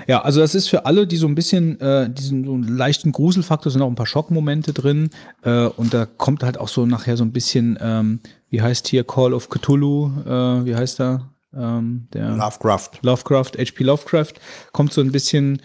[0.06, 3.12] Ja, also das ist für alle, die so ein bisschen äh, diesen so einen leichten
[3.12, 5.10] Gruselfaktor, sind auch ein paar Schockmomente drin
[5.42, 9.04] äh, und da kommt halt auch so nachher so ein bisschen, ähm, wie heißt hier
[9.04, 11.28] Call of Cthulhu, äh, wie heißt er?
[11.54, 12.90] Ähm, der Lovecraft.
[13.02, 14.32] Lovecraft, HP Lovecraft,
[14.72, 15.60] kommt so ein bisschen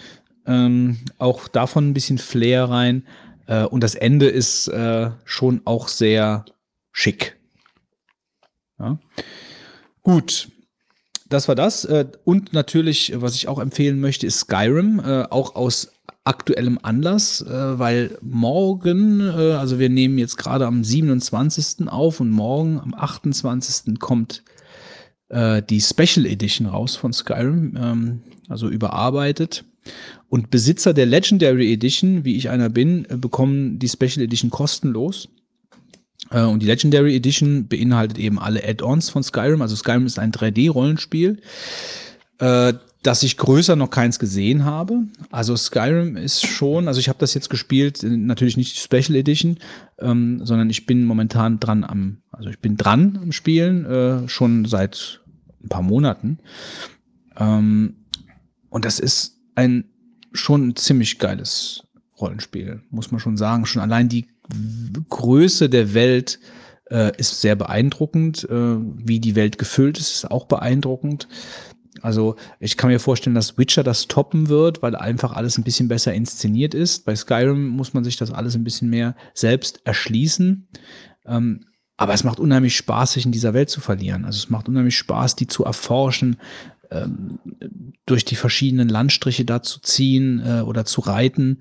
[0.45, 3.03] ähm, auch davon ein bisschen Flair rein.
[3.47, 6.45] Äh, und das Ende ist äh, schon auch sehr
[6.91, 7.37] schick.
[8.79, 8.99] Ja.
[10.03, 10.49] Gut.
[11.29, 11.83] Das war das.
[11.85, 15.93] Äh, Und natürlich, was ich auch empfehlen möchte, ist Skyrim, äh, auch aus
[16.23, 21.87] aktuellem Anlass, weil morgen, also wir nehmen jetzt gerade am 27.
[21.87, 23.97] auf und morgen am 28.
[23.97, 24.43] kommt
[25.31, 29.63] die Special Edition raus von Skyrim, ähm, also überarbeitet.
[30.29, 35.29] Und Besitzer der Legendary Edition, wie ich einer bin, äh, bekommen die Special Edition kostenlos.
[36.31, 39.61] Äh, und die Legendary Edition beinhaltet eben alle Add-ons von Skyrim.
[39.61, 41.37] Also Skyrim ist ein 3D-Rollenspiel,
[42.39, 42.73] äh,
[43.03, 45.03] dass ich größer noch keins gesehen habe.
[45.31, 49.59] Also Skyrim ist schon, also ich habe das jetzt gespielt, natürlich nicht die Special Edition,
[49.99, 55.21] ähm, sondern ich bin momentan dran am, also ich bin dran am Spielen, schon seit
[55.63, 56.39] ein paar Monaten.
[57.39, 57.95] Ähm,
[58.69, 59.85] und das ist ein
[60.37, 61.83] schon ein ziemlich geiles
[62.19, 63.65] Rollenspiel, muss man schon sagen.
[63.65, 64.27] Schon allein die
[65.09, 66.39] Größe der Welt
[66.89, 68.43] äh, ist sehr beeindruckend.
[68.49, 71.27] Äh, wie die Welt gefüllt ist, ist auch beeindruckend.
[72.01, 75.87] Also ich kann mir vorstellen, dass Witcher das toppen wird, weil einfach alles ein bisschen
[75.87, 77.05] besser inszeniert ist.
[77.05, 80.67] Bei Skyrim muss man sich das alles ein bisschen mehr selbst erschließen.
[81.25, 81.65] Ähm,
[81.97, 84.23] aber es macht unheimlich Spaß, sich in dieser Welt zu verlieren.
[84.25, 86.37] Also es macht unheimlich Spaß, die zu erforschen,
[86.91, 87.39] ähm,
[88.05, 91.59] durch die verschiedenen Landstriche da zu ziehen äh, oder zu reiten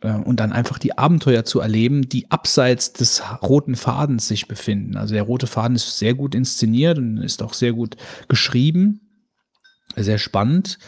[0.00, 4.96] äh, und dann einfach die Abenteuer zu erleben, die abseits des roten Fadens sich befinden.
[4.96, 7.96] Also der rote Faden ist sehr gut inszeniert und ist auch sehr gut
[8.28, 9.00] geschrieben,
[9.96, 10.78] sehr spannend.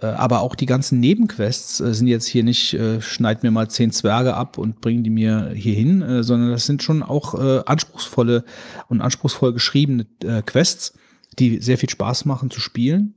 [0.00, 3.68] Äh, Aber auch die ganzen Nebenquests äh, sind jetzt hier nicht, äh, schneid mir mal
[3.68, 7.34] zehn Zwerge ab und bring die mir hier hin, sondern das sind schon auch
[7.66, 8.44] anspruchsvolle
[8.88, 10.06] und anspruchsvoll geschriebene
[10.46, 10.94] Quests,
[11.38, 13.14] die sehr viel Spaß machen zu spielen.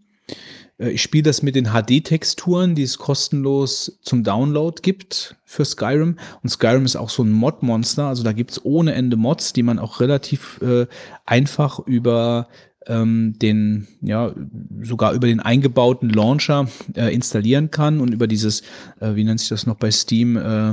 [0.77, 6.17] Äh, Ich spiele das mit den HD-Texturen, die es kostenlos zum Download gibt für Skyrim.
[6.41, 8.08] Und Skyrim ist auch so ein Mod-Monster.
[8.08, 10.88] Also da gibt es ohne Ende Mods, die man auch relativ äh,
[11.25, 12.48] einfach über
[12.88, 14.33] ähm, den, ja,
[14.82, 18.61] sogar über den eingebauten Launcher äh, installieren kann und über dieses,
[19.00, 20.72] äh, wie nennt sich das noch bei Steam, äh,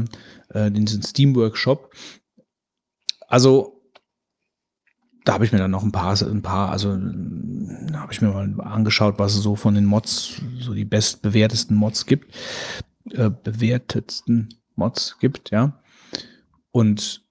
[0.54, 1.92] äh, diesen Steam Workshop.
[3.26, 3.77] Also
[5.28, 8.64] da habe ich mir dann noch ein paar, ein paar, also habe ich mir mal
[8.64, 12.34] angeschaut, was es so von den Mods, so die bestbewertesten Mods gibt,
[13.10, 15.82] äh, bewertetsten Mods gibt, ja.
[16.70, 17.26] Und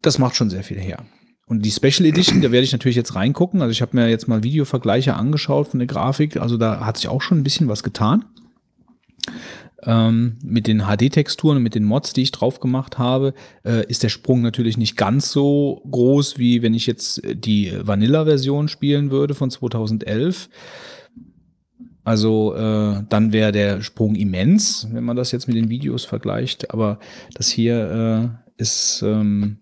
[0.00, 1.04] das macht schon sehr viel her.
[1.44, 3.60] Und die Special Edition, da werde ich natürlich jetzt reingucken.
[3.60, 6.38] Also ich habe mir jetzt mal Videovergleiche angeschaut von der Grafik.
[6.38, 8.24] Also da hat sich auch schon ein bisschen was getan.
[9.84, 14.02] Ähm, mit den HD-Texturen und mit den Mods, die ich drauf gemacht habe, äh, ist
[14.02, 19.34] der Sprung natürlich nicht ganz so groß, wie wenn ich jetzt die Vanilla-Version spielen würde
[19.34, 20.48] von 2011.
[22.04, 26.72] Also äh, dann wäre der Sprung immens, wenn man das jetzt mit den Videos vergleicht.
[26.72, 26.98] Aber
[27.34, 29.58] das hier äh, ist ähm,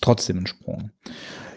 [0.00, 0.90] trotzdem ein Sprung.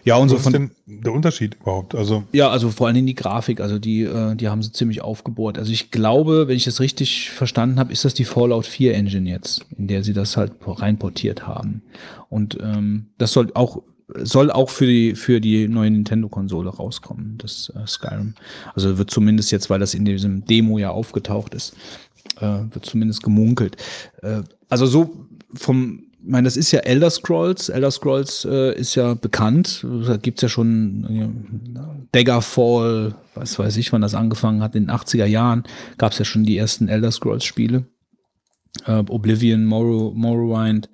[0.04, 1.94] Ja, und so Was ist von der Unterschied überhaupt?
[1.94, 5.02] Also, ja, also vor allen Dingen die Grafik, also die, äh, die haben sie ziemlich
[5.02, 5.58] aufgebohrt.
[5.58, 9.28] Also ich glaube, wenn ich das richtig verstanden habe, ist das die Fallout 4 Engine
[9.28, 11.82] jetzt, in der sie das halt reinportiert haben.
[12.28, 13.82] Und ähm, das soll auch
[14.16, 18.34] soll auch für die für die neue Nintendo-Konsole rauskommen, das äh, Skyrim.
[18.74, 21.76] Also wird zumindest jetzt, weil das in diesem Demo ja aufgetaucht ist,
[22.40, 23.76] äh, wird zumindest gemunkelt.
[24.22, 25.14] Äh, also so
[25.54, 27.68] vom meine, das ist ja Elder Scrolls.
[27.68, 29.84] Elder Scrolls äh, ist ja bekannt.
[30.06, 34.74] Da gibt's ja schon äh, Daggerfall, was weiß ich, wann das angefangen hat.
[34.74, 35.64] In den 80er Jahren
[35.96, 37.84] gab's ja schon die ersten Elder Scrolls-Spiele.
[38.86, 40.88] Äh, Oblivion, Morrow, Morrowind.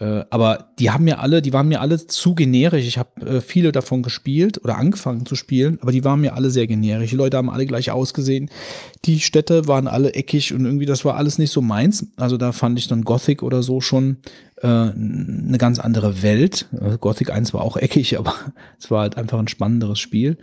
[0.00, 2.86] Äh, aber die haben mir alle, die waren mir alle zu generisch.
[2.86, 6.50] Ich habe äh, viele davon gespielt oder angefangen zu spielen, aber die waren mir alle
[6.50, 7.10] sehr generisch.
[7.10, 8.50] Die Leute haben alle gleich ausgesehen.
[9.04, 12.06] Die Städte waren alle eckig und irgendwie das war alles nicht so meins.
[12.16, 14.16] Also da fand ich dann Gothic oder so schon
[14.62, 16.66] äh, eine ganz andere Welt.
[16.72, 18.34] Äh, Gothic 1 war auch eckig, aber
[18.78, 20.38] es war halt einfach ein spannenderes Spiel.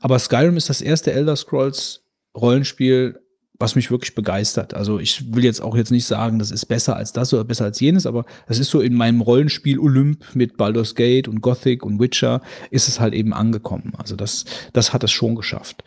[0.00, 3.19] Aber Skyrim ist das erste Elder Scrolls Rollenspiel,
[3.60, 4.72] was mich wirklich begeistert.
[4.72, 7.66] Also ich will jetzt auch jetzt nicht sagen, das ist besser als das oder besser
[7.66, 11.84] als jenes, aber es ist so in meinem Rollenspiel Olymp mit Baldur's Gate und Gothic
[11.84, 12.40] und Witcher
[12.70, 13.92] ist es halt eben angekommen.
[13.98, 15.84] Also das, das hat es schon geschafft.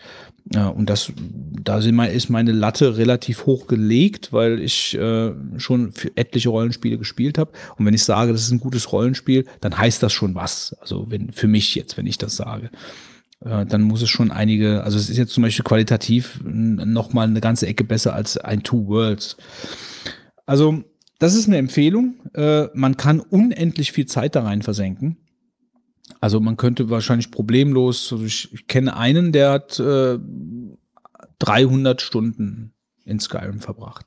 [0.53, 6.50] Und das, da ist meine Latte relativ hoch gelegt, weil ich äh, schon für etliche
[6.50, 7.52] Rollenspiele gespielt habe.
[7.77, 10.76] Und wenn ich sage, das ist ein gutes Rollenspiel, dann heißt das schon was.
[10.82, 12.69] Also wenn für mich jetzt, wenn ich das sage
[13.46, 17.28] äh, dann muss es schon einige, also es ist jetzt zum Beispiel qualitativ noch mal
[17.28, 19.38] eine ganze Ecke besser als ein Two Worlds.
[20.46, 20.84] Also
[21.20, 22.16] das ist eine Empfehlung.
[22.34, 25.18] Äh, man kann unendlich viel Zeit da rein versenken.
[26.20, 30.20] Also man könnte wahrscheinlich problemlos, also ich, ich kenne einen, der hat äh,
[31.40, 32.74] 300 Stunden
[33.06, 34.06] in Skyrim verbracht.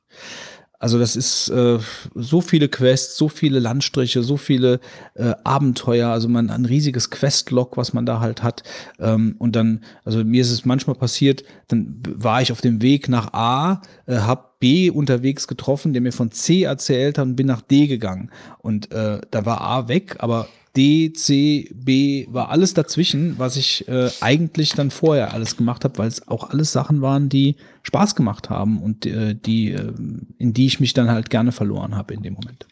[0.78, 1.78] Also das ist äh,
[2.14, 4.80] so viele Quests, so viele Landstriche, so viele
[5.14, 8.62] äh, Abenteuer, also man ein riesiges Questlog, was man da halt hat.
[8.98, 13.08] Ähm, und dann, also mir ist es manchmal passiert, dann war ich auf dem Weg
[13.08, 17.46] nach A, äh, hab B unterwegs getroffen, der mir von C erzählt hat und bin
[17.46, 18.30] nach D gegangen.
[18.58, 23.88] Und äh, da war A weg, aber D, C, B war alles dazwischen, was ich
[23.88, 28.14] äh, eigentlich dann vorher alles gemacht habe, weil es auch alles Sachen waren, die Spaß
[28.14, 29.92] gemacht haben und äh, die, äh,
[30.38, 32.66] in die ich mich dann halt gerne verloren habe in dem Moment.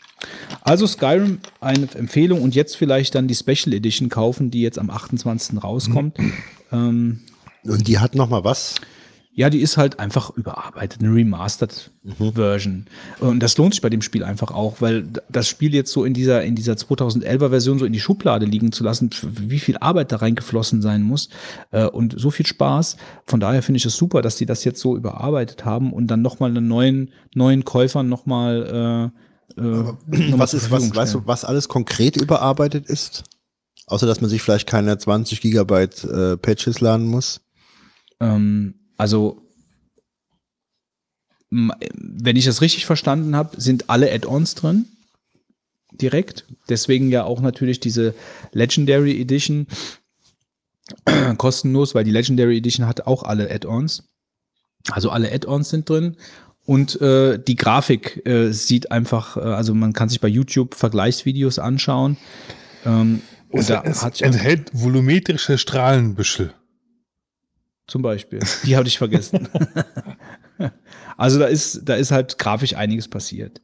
[0.62, 4.91] Also Skyrim eine Empfehlung und jetzt vielleicht dann die Special Edition kaufen, die jetzt am
[4.91, 5.62] 28.
[5.62, 6.18] rauskommt.
[6.73, 7.20] Ähm,
[7.65, 8.81] Und die hat noch mal was?
[9.36, 12.86] Ja, die ist halt einfach überarbeitet, eine Remastered Version.
[13.18, 16.14] Und das lohnt sich bei dem Spiel einfach auch, weil das Spiel jetzt so in
[16.14, 20.12] dieser, in dieser 2011er Version so in die Schublade liegen zu lassen, wie viel Arbeit
[20.12, 21.30] da reingeflossen sein muss
[21.72, 22.96] äh, und so viel Spaß.
[23.26, 26.22] Von daher finde ich es super, dass die das jetzt so überarbeitet haben und dann
[26.22, 29.12] nochmal einen neuen, neuen Käufern nochmal
[29.56, 29.62] äh, äh,
[30.30, 33.24] mal Was ist, was, weißt du, was alles konkret überarbeitet ist?
[33.86, 37.40] Außer, dass man sich vielleicht keine 20 Gigabyte äh, Patches laden muss.
[38.20, 38.74] Ähm,
[39.05, 39.42] also,
[41.50, 44.86] wenn ich das richtig verstanden habe, sind alle Add-ons drin.
[45.92, 46.47] Direkt.
[46.70, 48.15] Deswegen ja auch natürlich diese
[48.52, 49.66] Legendary Edition
[51.36, 54.05] kostenlos, weil die Legendary Edition hat auch alle Add-ons.
[54.91, 56.16] Also alle Add-ons sind drin.
[56.65, 61.58] Und äh, die Grafik äh, sieht einfach, äh, also man kann sich bei YouTube Vergleichsvideos
[61.58, 62.16] anschauen.
[62.86, 66.55] Ähm, und es, da es enthält volumetrische Strahlenbüschel.
[67.86, 68.40] Zum Beispiel.
[68.64, 69.48] Die hatte ich vergessen.
[71.16, 73.60] also da ist, da ist halt grafisch einiges passiert.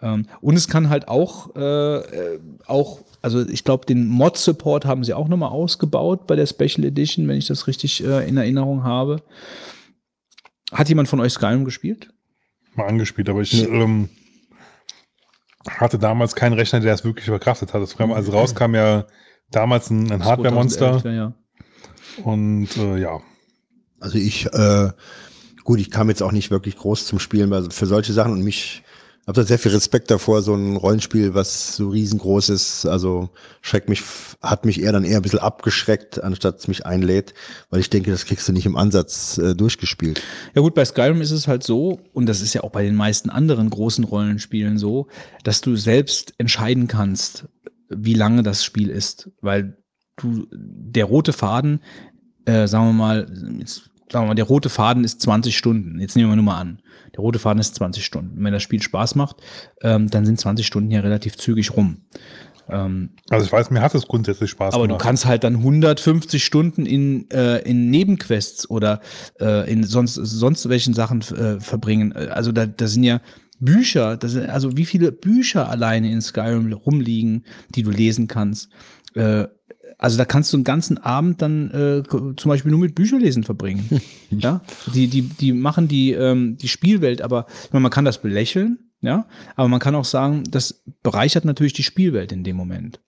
[0.00, 5.14] Ähm, und es kann halt auch, äh, auch, also ich glaube, den Mod-Support haben sie
[5.14, 9.22] auch nochmal ausgebaut bei der Special Edition, wenn ich das richtig äh, in Erinnerung habe.
[10.72, 12.10] Hat jemand von euch Skyrim gespielt?
[12.74, 14.08] Mal angespielt, aber ich ähm,
[15.68, 17.80] hatte damals keinen Rechner, der das wirklich verkraftet hat.
[18.00, 19.06] Also rauskam ja
[19.50, 22.24] damals ein, ein Hardware-Monster 2011, Ja, ja.
[22.24, 23.20] und äh, ja.
[24.04, 24.90] Also ich, äh,
[25.64, 28.42] gut, ich kam jetzt auch nicht wirklich groß zum Spielen also für solche Sachen und
[28.42, 28.82] mich
[29.26, 33.30] habe da sehr viel Respekt davor, so ein Rollenspiel, was so riesengroß ist, also
[33.62, 34.02] schreckt mich,
[34.42, 37.32] hat mich eher dann eher ein bisschen abgeschreckt, anstatt es mich einlädt,
[37.70, 40.20] weil ich denke, das kriegst du nicht im Ansatz äh, durchgespielt.
[40.54, 42.94] Ja gut, bei Skyrim ist es halt so, und das ist ja auch bei den
[42.94, 45.08] meisten anderen großen Rollenspielen so,
[45.44, 47.46] dass du selbst entscheiden kannst,
[47.88, 49.30] wie lange das Spiel ist.
[49.40, 49.78] Weil
[50.16, 51.80] du, der rote Faden,
[52.44, 53.26] äh, sagen wir mal,
[53.58, 55.98] jetzt sagen wir mal, der rote Faden ist 20 Stunden.
[55.98, 56.80] Jetzt nehmen wir nur mal an.
[57.14, 58.38] Der rote Faden ist 20 Stunden.
[58.38, 59.36] Und wenn das Spiel Spaß macht,
[59.82, 61.96] ähm, dann sind 20 Stunden ja relativ zügig rum.
[62.68, 65.02] Ähm, Also ich weiß, mir hat es grundsätzlich Spaß aber du gemacht.
[65.02, 69.00] kannst halt dann 150 Stunden in, äh, in Nebenquests oder
[69.40, 72.12] äh, in sonst, sonst welchen Sachen äh, verbringen.
[72.12, 73.20] Also da, da sind ja
[73.58, 77.44] Bücher, das sind, also wie viele Bücher alleine in Skyrim rumliegen,
[77.74, 78.70] die du lesen kannst.
[79.14, 79.46] Äh,
[79.98, 84.00] also da kannst du einen ganzen Abend dann äh, zum Beispiel nur mit Bücherlesen verbringen.
[84.30, 84.60] ja,
[84.94, 88.78] die, die, die machen die, ähm, die Spielwelt, aber ich meine, man kann das belächeln,
[89.00, 93.00] ja, aber man kann auch sagen, das bereichert natürlich die Spielwelt in dem Moment.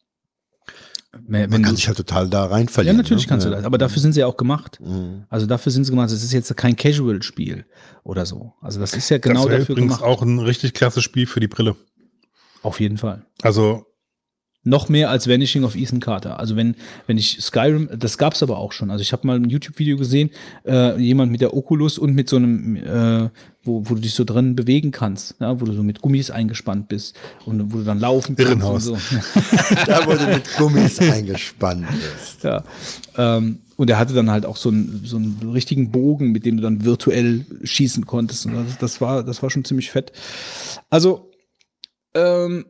[1.28, 2.96] Wenn, Man kann du- sich halt total da rein ja, verlieren.
[2.98, 3.28] natürlich ne?
[3.30, 3.56] kannst du Ja.
[3.56, 4.78] das, aber dafür sind sie ja auch gemacht.
[4.80, 5.24] Mhm.
[5.30, 6.10] Also dafür sind sie gemacht.
[6.10, 7.64] Das ist jetzt kein Casual-Spiel
[8.04, 8.52] oder so.
[8.60, 10.02] Also das ist ja genau das dafür übrigens gemacht.
[10.10, 11.74] auch ein richtig klasse Spiel für die Brille.
[12.62, 13.24] Auf jeden Fall.
[13.40, 13.85] Also
[14.66, 16.40] Noch mehr als Vanishing of Ethan Carter.
[16.40, 16.74] Also wenn,
[17.06, 18.90] wenn ich Skyrim, das gab's aber auch schon.
[18.90, 20.30] Also ich habe mal ein YouTube-Video gesehen,
[20.66, 23.30] äh, jemand mit der Oculus und mit so einem, äh,
[23.62, 26.88] wo, wo du dich so drin bewegen kannst, ja, wo du so mit Gummis eingespannt
[26.88, 28.88] bist und wo du dann laufen kannst Irrenhaus.
[28.88, 29.16] und so.
[29.86, 31.86] Da wurde mit Gummis eingespannt
[32.16, 32.42] ist.
[32.42, 32.64] Ja.
[33.16, 36.56] Ähm, und er hatte dann halt auch so einen, so einen richtigen Bogen, mit dem
[36.56, 38.46] du dann virtuell schießen konntest.
[38.46, 40.10] Und das, das, war, das war schon ziemlich fett.
[40.90, 41.30] Also,
[42.14, 42.64] ähm,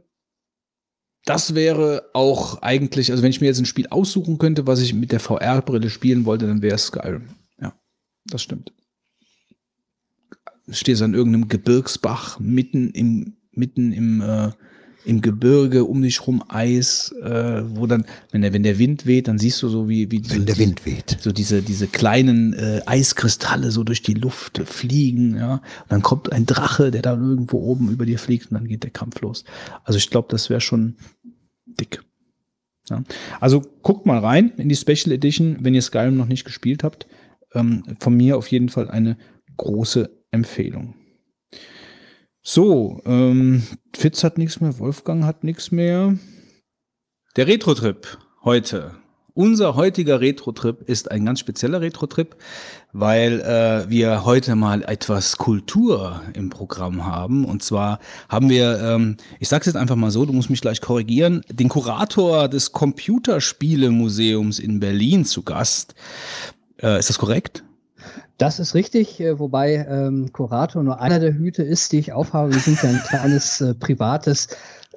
[1.26, 4.94] das wäre auch eigentlich, also wenn ich mir jetzt ein Spiel aussuchen könnte, was ich
[4.94, 7.24] mit der VR-Brille spielen wollte, dann wäre es Skyrim.
[7.60, 7.74] Ja,
[8.26, 8.72] das stimmt.
[10.66, 14.50] Du stehst an irgendeinem Gebirgsbach mitten im, mitten im, äh,
[15.04, 19.26] im Gebirge, um dich rum Eis, äh, wo dann, wenn der, wenn der Wind weht,
[19.26, 21.18] dann siehst du so wie, wie Wenn der Wind weht.
[21.20, 25.54] so diese, diese kleinen äh, Eiskristalle so durch die Luft fliegen, ja.
[25.54, 28.84] Und dann kommt ein Drache, der da irgendwo oben über dir fliegt und dann geht
[28.84, 29.44] der Kampf los.
[29.84, 30.96] Also ich glaube, das wäre schon
[31.80, 32.02] dick.
[32.88, 33.02] Ja.
[33.40, 37.06] Also guckt mal rein in die Special Edition, wenn ihr Skyrim noch nicht gespielt habt.
[37.54, 39.16] Ähm, von mir auf jeden Fall eine
[39.56, 40.94] große Empfehlung.
[42.42, 43.64] So, ähm,
[43.94, 46.16] Fitz hat nichts mehr, Wolfgang hat nichts mehr.
[47.34, 48.94] Der Retro-Trip heute.
[49.36, 52.34] Unser heutiger Retro-Trip ist ein ganz spezieller Retro-Trip,
[52.94, 57.44] weil äh, wir heute mal etwas Kultur im Programm haben.
[57.44, 57.98] Und zwar
[58.30, 61.68] haben wir, ähm, ich sag's jetzt einfach mal so, du musst mich gleich korrigieren, den
[61.68, 65.94] Kurator des Computerspielemuseums in Berlin zu Gast.
[66.80, 67.62] Äh, ist das korrekt?
[68.38, 72.54] Das ist richtig, äh, wobei ähm, Kurator nur einer der Hüte ist, die ich aufhabe.
[72.54, 74.48] Wir sind ja ein kleines äh, privates,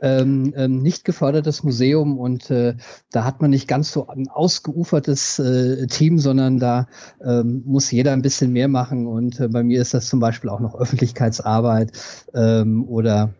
[0.01, 2.75] ähm, ähm, nicht gefördertes Museum und äh,
[3.11, 6.87] da hat man nicht ganz so ein ausgeufertes äh, Team, sondern da
[7.23, 9.07] ähm, muss jeder ein bisschen mehr machen.
[9.07, 11.91] Und äh, bei mir ist das zum Beispiel auch noch Öffentlichkeitsarbeit
[12.33, 13.33] ähm, oder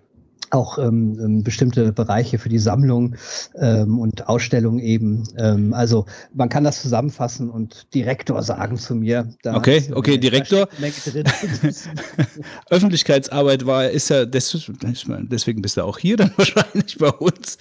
[0.51, 3.15] auch ähm, ähm, bestimmte Bereiche für die Sammlung
[3.55, 5.23] ähm, und Ausstellung eben.
[5.37, 9.29] Ähm, also man kann das zusammenfassen und Direktor sagen zu mir.
[9.43, 10.67] Okay, okay, Direktor.
[12.69, 17.57] Öffentlichkeitsarbeit war, ist ja, deswegen bist du auch hier dann wahrscheinlich bei uns.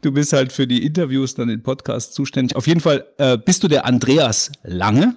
[0.00, 2.56] Du bist halt für die Interviews, dann den Podcast zuständig.
[2.56, 5.16] Auf jeden Fall äh, bist du der Andreas Lange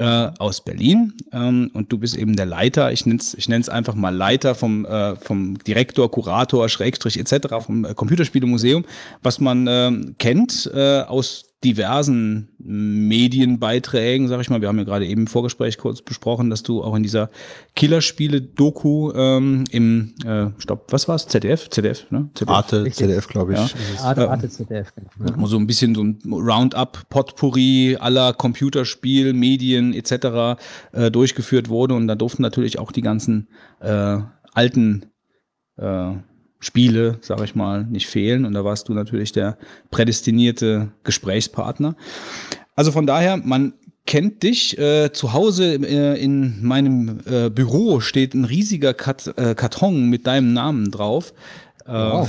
[0.00, 3.68] äh, aus Berlin ähm, und du bist eben der Leiter, ich nenne es ich nenn's
[3.68, 7.56] einfach mal Leiter vom, äh, vom Direktor, Kurator, Schrägstrich etc.
[7.60, 8.86] vom äh, Computerspielemuseum,
[9.22, 14.62] was man ähm, kennt äh, aus diversen Medienbeiträgen, sag ich mal.
[14.62, 17.28] Wir haben ja gerade eben im Vorgespräch kurz besprochen, dass du auch in dieser
[17.76, 21.26] Killerspiele-Doku ähm, im, äh, stopp, was war's?
[21.26, 21.68] ZDF?
[21.68, 22.30] ZDF, ne?
[22.34, 22.48] ZDF.
[22.56, 23.06] Arte, Richtig.
[23.06, 23.58] ZDF, glaube ich.
[23.58, 24.04] Ja.
[24.04, 24.94] Arte, Arte ZDF.
[24.94, 25.34] genau.
[25.36, 30.58] Wo so ein bisschen so ein Roundup, Potpourri aller Computerspiel, Medien etc.
[30.92, 31.94] Äh, durchgeführt wurde.
[31.94, 33.48] Und da durften natürlich auch die ganzen
[33.80, 34.18] äh,
[34.54, 35.04] alten
[35.76, 36.12] äh,
[36.60, 38.44] Spiele, sag ich mal, nicht fehlen.
[38.44, 39.56] Und da warst du natürlich der
[39.90, 41.96] prädestinierte Gesprächspartner.
[42.76, 43.72] Also von daher, man
[44.06, 44.78] kennt dich.
[44.78, 50.26] Äh, zu Hause äh, in meinem äh, Büro steht ein riesiger Kat äh, Karton mit
[50.26, 51.32] deinem Namen drauf.
[51.86, 52.28] Äh, Wow.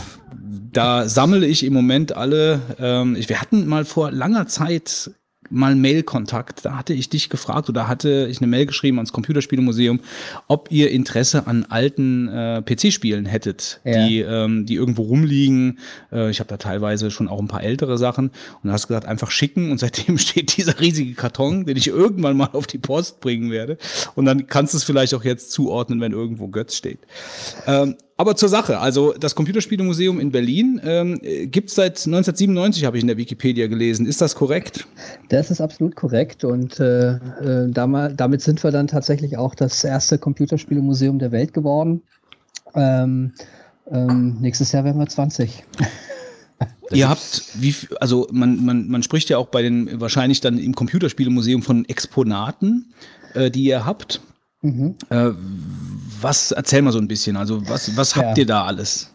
[0.72, 2.62] Da sammle ich im Moment alle.
[2.80, 5.12] Ähm, ich, wir hatten mal vor langer Zeit
[5.52, 6.66] mal Mail-Kontakt.
[6.66, 10.00] Da hatte ich dich gefragt oder hatte ich eine Mail geschrieben ans Computerspielemuseum,
[10.48, 14.08] ob ihr Interesse an alten äh, PC-Spielen hättet, Ja.
[14.08, 15.80] die, ähm, die irgendwo rumliegen.
[16.12, 19.06] Äh, ich habe da teilweise schon auch ein paar ältere Sachen und du hast gesagt,
[19.08, 23.20] einfach schicken und seitdem steht dieser riesige Karton, den ich irgendwann mal auf die Post
[23.20, 23.78] bringen werde.
[24.16, 27.00] Und dann kannst du es vielleicht auch jetzt zuordnen, wenn irgendwo Götz steht.
[27.68, 31.20] Ähm, aber zur Sache, also das Computerspielemuseum in Berlin ähm,
[31.52, 34.06] gibt es seit 1997, habe ich in der Wikipedia gelesen.
[34.06, 34.86] Ist das korrekt?
[35.30, 40.20] Das ist absolut korrekt und äh, äh, damit sind wir dann tatsächlich auch das erste
[40.20, 42.04] Computerspielemuseum der Welt geworden.
[42.76, 43.34] Ähm,
[43.90, 45.64] ähm, nächstes Jahr werden wir 20.
[46.92, 50.76] Ihr habt, wie, also man, man, man spricht ja auch bei den, wahrscheinlich dann im
[50.76, 52.94] Computerspielemuseum von Exponaten.
[53.34, 54.22] äh, die ihr habt.
[54.62, 54.96] Mhm.
[55.10, 55.32] Äh,
[56.22, 58.42] was, erzähl mal so ein bisschen, also was, was habt Ja.
[58.44, 59.10] ihr da alles?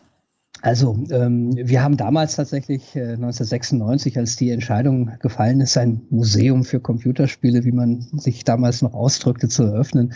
[0.63, 6.65] Also, ähm, wir haben damals tatsächlich äh, 1996, als die Entscheidung gefallen ist, ein Museum
[6.65, 10.15] für Computerspiele, wie man sich damals noch ausdrückte, zu eröffnen,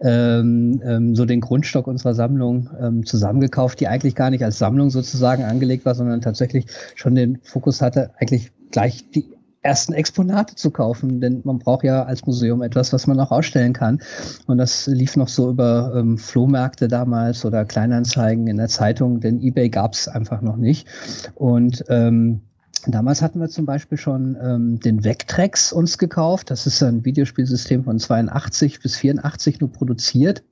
[0.00, 4.90] ähm, ähm, so den Grundstock unserer Sammlung ähm, zusammengekauft, die eigentlich gar nicht als Sammlung
[4.90, 9.24] sozusagen angelegt war, sondern tatsächlich schon den Fokus hatte, eigentlich gleich die
[9.62, 13.72] ersten Exponate zu kaufen, denn man braucht ja als Museum etwas, was man auch ausstellen
[13.72, 14.00] kann.
[14.46, 19.40] Und das lief noch so über ähm, Flohmärkte damals oder Kleinanzeigen in der Zeitung, denn
[19.40, 20.88] eBay gab es einfach noch nicht.
[21.34, 22.42] Und ähm,
[22.86, 26.50] Damals hatten wir zum Beispiel schon ähm, den Vectrex uns gekauft.
[26.50, 30.42] Das ist ein Videospielsystem von 82 bis 84 nur produziert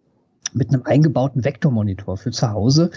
[0.52, 2.91] mit einem eingebauten Vektormonitor für zu Hause.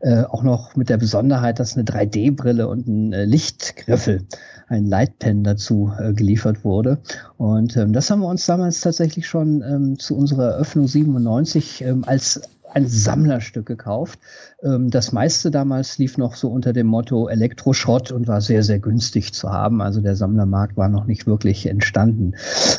[0.00, 4.26] Äh, auch noch mit der Besonderheit, dass eine 3D-Brille und ein äh, Lichtgriffel,
[4.68, 6.98] ein Lightpen dazu äh, geliefert wurde.
[7.36, 12.04] Und ähm, das haben wir uns damals tatsächlich schon ähm, zu unserer Eröffnung 97 ähm,
[12.06, 12.40] als
[12.74, 14.18] ein Sammlerstück gekauft.
[14.62, 18.78] Ähm, das meiste damals lief noch so unter dem Motto Elektroschrott und war sehr, sehr
[18.78, 19.82] günstig zu haben.
[19.82, 22.34] Also der Sammlermarkt war noch nicht wirklich entstanden.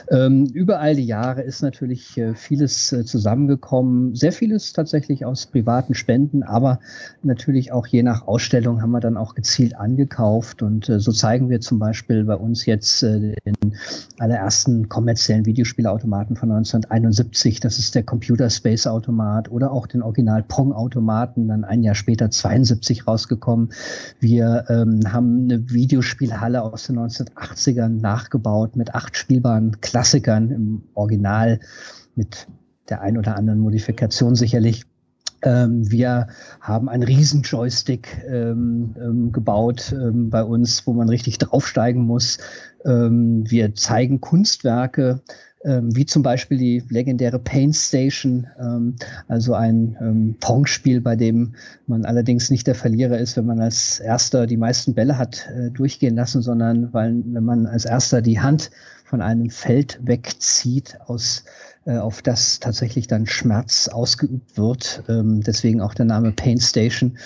[0.10, 4.16] Ähm, über all die Jahre ist natürlich äh, vieles äh, zusammengekommen.
[4.16, 6.80] Sehr vieles tatsächlich aus privaten Spenden, aber
[7.22, 10.62] natürlich auch je nach Ausstellung haben wir dann auch gezielt angekauft.
[10.62, 13.34] Und äh, so zeigen wir zum Beispiel bei uns jetzt den
[14.20, 17.60] allerersten kommerziellen Videospielautomaten von 1971.
[17.60, 22.30] Das ist der Computer Space Automat oder auch den Original Pong-Automaten, dann ein Jahr später
[22.30, 23.74] 72 rausgekommen.
[24.20, 31.60] Wir ähm, haben eine Videospielhalle aus den 1980ern nachgebaut mit acht spielbaren Klassikern im Original
[32.16, 32.48] mit
[32.90, 34.84] der ein oder anderen Modifikation sicherlich.
[35.44, 36.28] Ähm, wir
[36.62, 42.38] haben einen riesen Joystick ähm, ähm, gebaut ähm, bei uns, wo man richtig draufsteigen muss.
[42.86, 45.22] Ähm, wir zeigen Kunstwerke,
[45.66, 48.48] ähm, wie zum Beispiel die legendäre Pain Station,
[49.28, 51.56] also ein ähm, Pong-Spiel, bei dem
[51.88, 55.72] man allerdings nicht der Verlierer ist, wenn man als Erster die meisten Bälle hat äh,
[55.72, 58.72] durchgehen lassen, sondern weil, wenn man als Erster die Hand
[59.06, 61.44] von einem Feld wegzieht, aus,
[61.92, 65.04] auf das tatsächlich dann Schmerz ausgeübt wird.
[65.10, 67.18] Ähm, deswegen auch der Name Pain Station.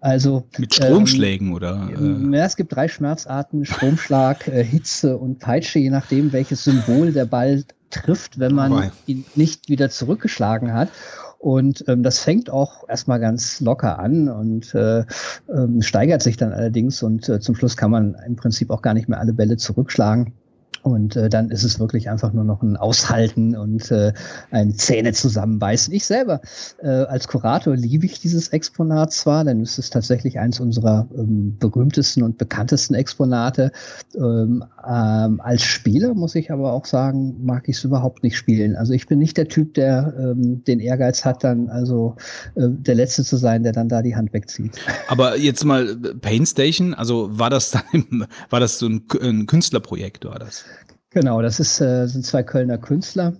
[0.00, 1.88] Also Mit Stromschlägen oder?
[1.94, 6.64] ähm, Äh, ja, es gibt drei Schmerzarten, Stromschlag, äh, Hitze und Peitsche, je nachdem, welches
[6.64, 8.90] Symbol der Ball trifft, wenn man Wobei.
[9.06, 10.90] ihn nicht wieder zurückgeschlagen hat.
[11.38, 15.04] Und ähm, das fängt auch erstmal ganz locker an und äh,
[15.48, 18.92] ähm, steigert sich dann allerdings und äh, zum Schluss kann man im Prinzip auch gar
[18.94, 20.32] nicht mehr alle Bälle zurückschlagen.
[20.82, 24.12] Und äh, dann ist es wirklich einfach nur noch ein Aushalten und äh,
[24.50, 25.92] ein Zähne zusammenbeißen.
[25.92, 26.40] Ich selber
[26.82, 31.56] äh, als Kurator liebe ich dieses Exponat zwar, denn es ist tatsächlich eins unserer ähm,
[31.58, 33.72] berühmtesten und bekanntesten Exponate.
[34.14, 38.76] Ähm, ähm, als Spieler muss ich aber auch sagen, mag ich es überhaupt nicht spielen.
[38.76, 42.16] Also ich bin nicht der Typ, der ähm, den Ehrgeiz hat, dann also
[42.54, 44.78] äh, der Letzte zu sein, der dann da die Hand wegzieht.
[45.08, 49.46] aber jetzt mal äh, Pain Station, also war das dann, war das so ein, ein
[49.46, 50.64] Künstlerprojekt, war das?
[51.10, 53.32] Genau, das ist, äh, sind zwei Kölner Künstler,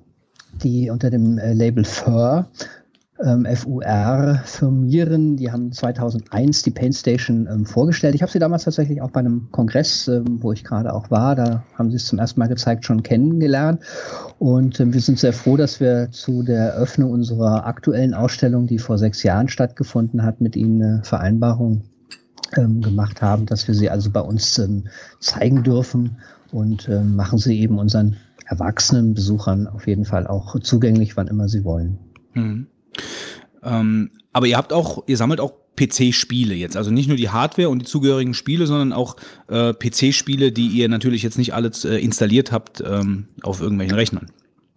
[0.63, 2.49] die unter dem äh, Label Fur,
[3.23, 5.37] ähm, FUR, firmieren.
[5.37, 8.15] Die haben 2001 die Paint Station ähm, vorgestellt.
[8.15, 11.37] Ich habe sie damals tatsächlich auch bei einem Kongress, ähm, wo ich gerade auch war,
[11.37, 13.83] da haben sie es zum ersten Mal gezeigt, schon kennengelernt.
[14.39, 18.79] Und ähm, wir sind sehr froh, dass wir zu der Eröffnung unserer aktuellen Ausstellung, die
[18.79, 21.83] vor sechs Jahren stattgefunden hat, mit ihnen eine Vereinbarung
[22.57, 24.85] ähm, gemacht haben, dass wir sie also bei uns ähm,
[25.21, 26.17] zeigen dürfen
[26.53, 31.49] und ähm, machen sie eben unseren erwachsenen Besuchern auf jeden Fall auch zugänglich, wann immer
[31.49, 31.99] sie wollen.
[32.35, 32.67] Mhm.
[33.63, 37.69] Ähm, aber ihr habt auch, ihr sammelt auch PC-Spiele jetzt, also nicht nur die Hardware
[37.69, 39.17] und die zugehörigen Spiele, sondern auch
[39.49, 44.27] äh, PC-Spiele, die ihr natürlich jetzt nicht alles äh, installiert habt ähm, auf irgendwelchen Rechnern.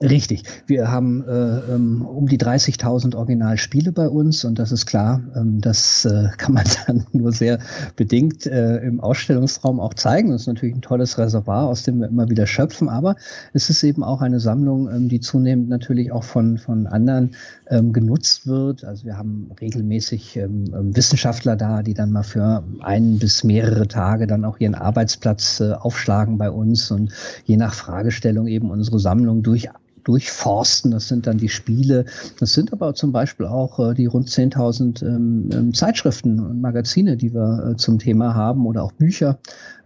[0.01, 0.43] Richtig.
[0.65, 5.61] Wir haben äh, ähm, um die 30.000 Originalspiele bei uns und das ist klar, ähm,
[5.61, 7.59] das äh, kann man dann nur sehr
[7.95, 10.31] bedingt äh, im Ausstellungsraum auch zeigen.
[10.31, 13.15] Das ist natürlich ein tolles Reservoir, aus dem wir immer wieder schöpfen, aber
[13.53, 17.35] es ist eben auch eine Sammlung, ähm, die zunehmend natürlich auch von, von anderen
[17.69, 18.83] ähm, genutzt wird.
[18.83, 23.87] Also wir haben regelmäßig ähm, ähm, Wissenschaftler da, die dann mal für ein bis mehrere
[23.87, 27.11] Tage dann auch ihren Arbeitsplatz äh, aufschlagen bei uns und
[27.45, 29.69] je nach Fragestellung eben unsere Sammlung durch
[30.03, 30.91] durchforsten.
[30.91, 32.05] Das sind dann die Spiele.
[32.39, 37.17] Das sind aber zum Beispiel auch äh, die rund 10.000 ähm, ähm, Zeitschriften und Magazine,
[37.17, 39.39] die wir äh, zum Thema haben oder auch Bücher.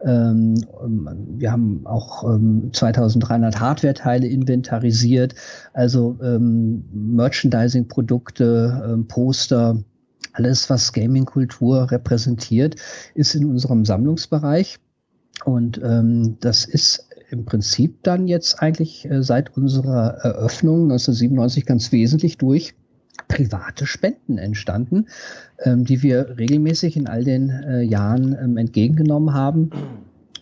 [0.04, 5.36] Ähm, ähm, wir haben auch ähm, 2300 Hardware-Teile inventarisiert,
[5.74, 9.78] also ähm, Merchandising-Produkte, Poster.
[10.34, 12.76] Alles, was Gaming-Kultur repräsentiert,
[13.14, 14.80] ist in unserem Sammlungsbereich.
[15.44, 21.92] Und ähm, das ist im Prinzip dann jetzt eigentlich äh, seit unserer Eröffnung 1997 ganz
[21.92, 22.76] wesentlich durch
[23.28, 25.08] private Spenden entstanden,
[25.64, 29.72] ähm, die wir regelmäßig in all den äh, Jahren ähm, entgegengenommen haben.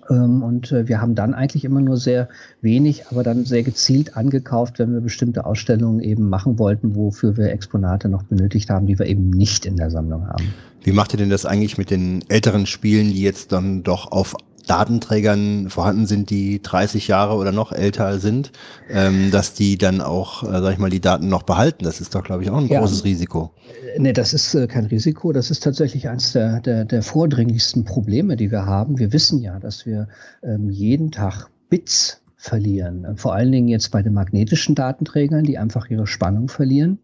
[0.09, 2.27] Ähm, und äh, wir haben dann eigentlich immer nur sehr
[2.61, 7.51] wenig, aber dann sehr gezielt angekauft, wenn wir bestimmte Ausstellungen eben machen wollten, wofür wir
[7.51, 10.53] Exponate noch benötigt haben, die wir eben nicht in der Sammlung haben.
[10.83, 14.35] Wie macht ihr denn das eigentlich mit den älteren Spielen, die jetzt dann doch auf
[14.67, 18.51] Datenträgern vorhanden sind, die 30 Jahre oder noch älter sind,
[18.89, 21.83] ähm, dass die dann auch, äh, sag ich mal, die Daten noch behalten.
[21.83, 22.79] Das ist doch, glaube ich, auch ein ja.
[22.79, 23.51] großes Risiko.
[23.95, 25.31] Äh, nee, das ist äh, kein Risiko.
[25.31, 28.99] Das ist tatsächlich eines der, der, der vordringlichsten Probleme, die wir haben.
[28.99, 30.07] Wir wissen ja, dass wir
[30.43, 33.15] ähm, jeden Tag Bits verlieren.
[33.15, 36.99] Vor allen Dingen jetzt bei den magnetischen Datenträgern, die einfach ihre Spannung verlieren.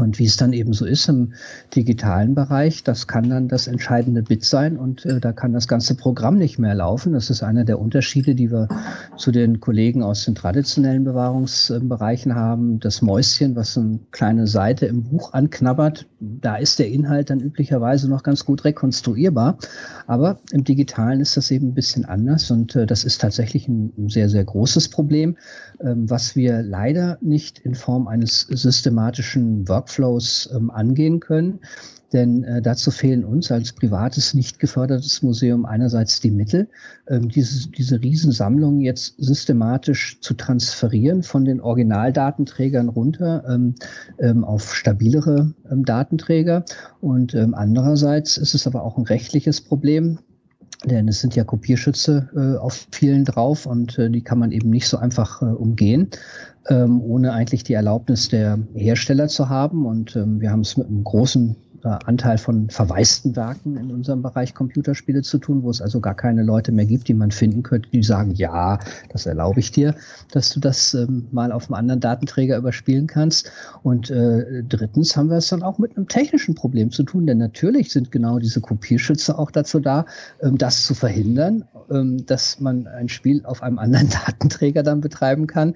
[0.00, 1.32] Und wie es dann eben so ist im
[1.74, 5.94] digitalen Bereich, das kann dann das entscheidende Bit sein und äh, da kann das ganze
[5.94, 7.12] Programm nicht mehr laufen.
[7.12, 8.68] Das ist einer der Unterschiede, die wir
[9.16, 12.80] zu den Kollegen aus den traditionellen Bewahrungsbereichen haben.
[12.80, 18.08] Das Mäuschen, was eine kleine Seite im Buch anknabbert, da ist der Inhalt dann üblicherweise
[18.08, 19.58] noch ganz gut rekonstruierbar.
[20.06, 23.92] Aber im digitalen ist das eben ein bisschen anders und äh, das ist tatsächlich ein,
[23.96, 25.36] ein sehr, sehr großes Problem,
[25.80, 31.60] ähm, was wir leider nicht in Form eines systematischen Workflows ähm, angehen können.
[32.12, 36.68] Denn äh, dazu fehlen uns als privates, nicht gefördertes Museum einerseits die Mittel,
[37.08, 43.74] ähm, diese, diese Riesensammlung jetzt systematisch zu transferieren von den Originaldatenträgern runter ähm,
[44.18, 46.64] ähm, auf stabilere ähm, Datenträger.
[47.00, 50.18] Und ähm, andererseits ist es aber auch ein rechtliches Problem.
[50.86, 54.70] Denn es sind ja Kopierschütze äh, auf vielen drauf und äh, die kann man eben
[54.70, 56.08] nicht so einfach äh, umgehen
[56.68, 59.86] ähm, ohne eigentlich die Erlaubnis der Hersteller zu haben.
[59.86, 64.54] Und ähm, wir haben es mit einem großen Anteil von verwaisten Werken in unserem Bereich
[64.54, 67.88] Computerspiele zu tun, wo es also gar keine Leute mehr gibt, die man finden könnte,
[67.90, 68.78] die sagen, ja,
[69.10, 69.94] das erlaube ich dir,
[70.32, 73.50] dass du das ähm, mal auf einem anderen Datenträger überspielen kannst.
[73.82, 77.38] Und äh, drittens haben wir es dann auch mit einem technischen Problem zu tun, denn
[77.38, 80.04] natürlich sind genau diese Kopierschützer auch dazu da,
[80.42, 85.46] ähm, das zu verhindern, ähm, dass man ein Spiel auf einem anderen Datenträger dann betreiben
[85.46, 85.74] kann.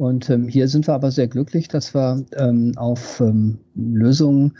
[0.00, 4.56] Und ähm, hier sind wir aber sehr glücklich, dass wir ähm, auf ähm, Lösungen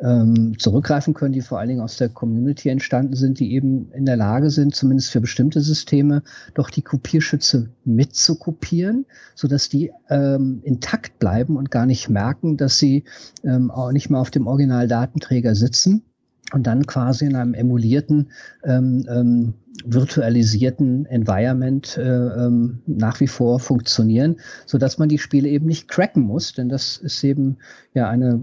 [0.00, 4.06] ähm, zurückgreifen können, die vor allen Dingen aus der Community entstanden sind, die eben in
[4.06, 6.22] der Lage sind, zumindest für bestimmte Systeme,
[6.54, 13.02] doch die Kopierschütze mitzukopieren, sodass die ähm, intakt bleiben und gar nicht merken, dass sie
[13.42, 16.04] ähm, auch nicht mehr auf dem Originaldatenträger sitzen
[16.54, 18.30] und dann quasi in einem emulierten
[18.64, 25.48] ähm, ähm, virtualisierten Environment äh, ähm, nach wie vor funktionieren, so dass man die Spiele
[25.48, 27.56] eben nicht cracken muss, denn das ist eben
[27.92, 28.40] ja eine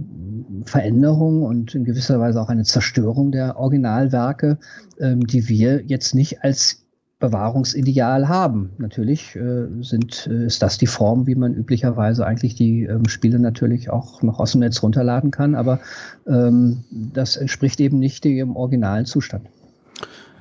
[0.66, 4.58] Veränderung und in gewisser Weise auch eine Zerstörung der Originalwerke,
[5.00, 6.81] ähm, die wir jetzt nicht als
[7.22, 8.72] Bewahrungsideal haben.
[8.78, 13.40] Natürlich äh, sind, äh, ist das die Form, wie man üblicherweise eigentlich die ähm, Spiele
[13.40, 15.80] natürlich auch noch aus dem Netz runterladen kann, aber
[16.28, 19.48] ähm, das entspricht eben nicht dem originalen Zustand.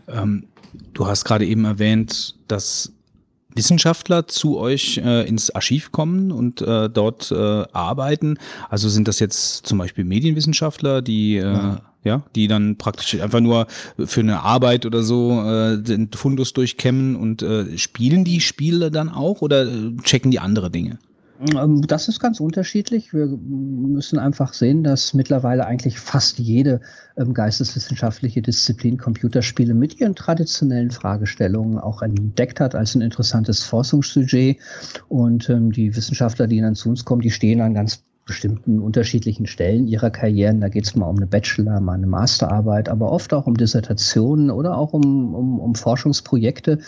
[0.08, 0.44] Ähm,
[0.94, 2.92] Du hast gerade eben erwähnt, dass
[3.54, 7.34] Wissenschaftler zu euch äh, ins Archiv kommen und äh, dort äh,
[7.72, 8.38] arbeiten.
[8.68, 11.80] Also sind das jetzt zum Beispiel Medienwissenschaftler, die äh, ja.
[12.04, 12.22] Ja.
[12.34, 13.66] die dann praktisch einfach nur
[13.98, 19.08] für eine Arbeit oder so äh, den Fundus durchkämmen und äh, spielen die Spiele dann
[19.08, 20.98] auch oder äh, checken die andere Dinge?
[21.56, 23.12] Ähm, das ist ganz unterschiedlich.
[23.14, 26.80] Wir müssen einfach sehen, dass mittlerweile eigentlich fast jede
[27.16, 34.58] ähm, geisteswissenschaftliche Disziplin Computerspiele mit ihren traditionellen Fragestellungen auch entdeckt hat als ein interessantes Forschungssujet.
[35.08, 39.46] Und ähm, die Wissenschaftler, die dann zu uns kommen, die stehen an ganz bestimmten unterschiedlichen
[39.46, 40.60] Stellen ihrer Karrieren.
[40.60, 44.50] Da geht es mal um eine Bachelor, mal eine Masterarbeit, aber oft auch um Dissertationen
[44.50, 46.78] oder auch um, um, um Forschungsprojekte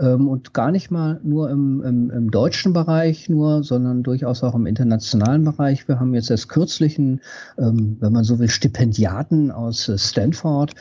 [0.00, 4.54] ähm, und gar nicht mal nur im, im, im, deutschen Bereich nur, sondern durchaus auch
[4.54, 5.86] im internationalen Bereich.
[5.86, 7.20] Wir haben jetzt erst kürzlich einen,
[7.58, 10.74] ähm, wenn man so will, Stipendiaten aus äh, Stanford,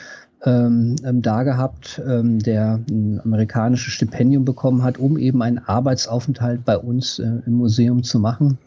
[0.45, 6.63] ähm, ähm, da gehabt, ähm, der ein amerikanisches Stipendium bekommen hat, um eben einen Arbeitsaufenthalt
[6.63, 8.59] bei uns äh, im Museum zu machen.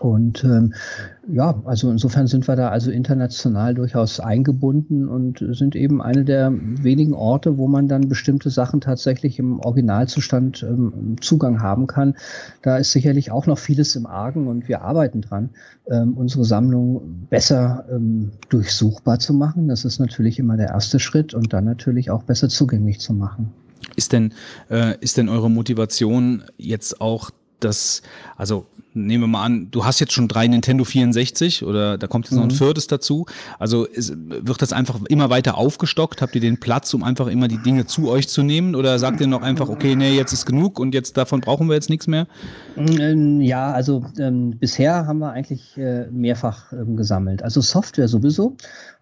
[0.00, 0.74] Und ähm,
[1.28, 6.52] ja, also insofern sind wir da also international durchaus eingebunden und sind eben eine der
[6.52, 12.14] wenigen Orte, wo man dann bestimmte Sachen tatsächlich im Originalzustand ähm, Zugang haben kann.
[12.62, 15.50] Da ist sicherlich auch noch vieles im Argen und wir arbeiten dran,
[15.90, 19.68] ähm, unsere Sammlung besser ähm, durchsuchbar zu machen.
[19.68, 23.52] Das ist natürlich immer der erste Schritt und dann natürlich auch besser zugänglich zu machen.
[23.94, 24.32] Ist denn,
[24.68, 28.02] äh, ist denn eure Motivation jetzt auch das,
[28.36, 32.26] also nehmen wir mal an, du hast jetzt schon drei Nintendo 64 oder da kommt
[32.26, 33.26] jetzt noch ein viertes dazu.
[33.58, 36.22] Also ist, wird das einfach immer weiter aufgestockt?
[36.22, 38.74] Habt ihr den Platz, um einfach immer die Dinge zu euch zu nehmen?
[38.74, 41.74] Oder sagt ihr noch einfach, okay, nee, jetzt ist genug und jetzt davon brauchen wir
[41.74, 42.26] jetzt nichts mehr?
[42.76, 47.42] Ähm, Ja, also ähm, bisher haben wir eigentlich äh, mehrfach ähm, gesammelt.
[47.42, 48.56] Also Software sowieso,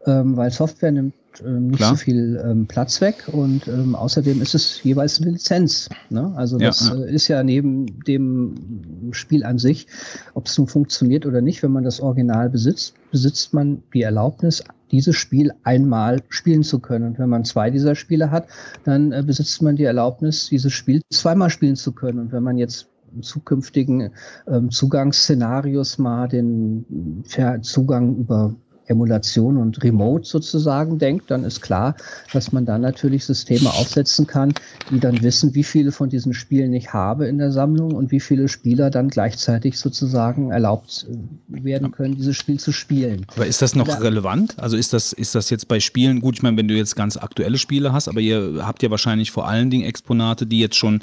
[0.07, 1.91] ähm, weil Software nimmt ähm, nicht Klar.
[1.91, 5.89] so viel ähm, Platz weg und ähm, außerdem ist es jeweils eine Lizenz.
[6.11, 6.33] Ne?
[6.37, 6.95] Also Ja, das ja.
[6.95, 9.87] Äh, ist ja neben dem Spiel an sich,
[10.35, 14.63] ob es nun funktioniert oder nicht, wenn man das Original besitzt, besitzt man die Erlaubnis,
[14.91, 17.09] dieses Spiel einmal spielen zu können.
[17.09, 18.47] Und wenn man zwei dieser Spiele hat,
[18.85, 22.19] dann äh, besitzt man die Erlaubnis, dieses Spiel zweimal spielen zu können.
[22.19, 22.89] Und wenn man jetzt
[23.21, 24.11] zukünftigen
[24.49, 27.25] ähm, Zugangsszenarios mal den
[27.63, 28.55] Zugang über
[28.87, 31.97] Emulation und Remote sozusagen denkt, dann ist klar,
[32.33, 34.53] dass man dann natürlich Systeme aufsetzen kann,
[34.91, 38.21] die dann wissen, wie viele von diesen Spielen ich habe in der Sammlung und wie
[38.21, 43.27] viele Spieler dann gleichzeitig sozusagen erlaubt äh, werden können, dieses Spiel zu spielen.
[43.35, 43.97] Aber ist das noch Ja.
[43.97, 44.59] relevant?
[44.59, 47.17] Also ist das, ist das jetzt bei Spielen, gut, ich meine, wenn du jetzt ganz
[47.17, 51.01] aktuelle Spiele hast, aber ihr habt ja wahrscheinlich vor allen Dingen Exponate, die jetzt schon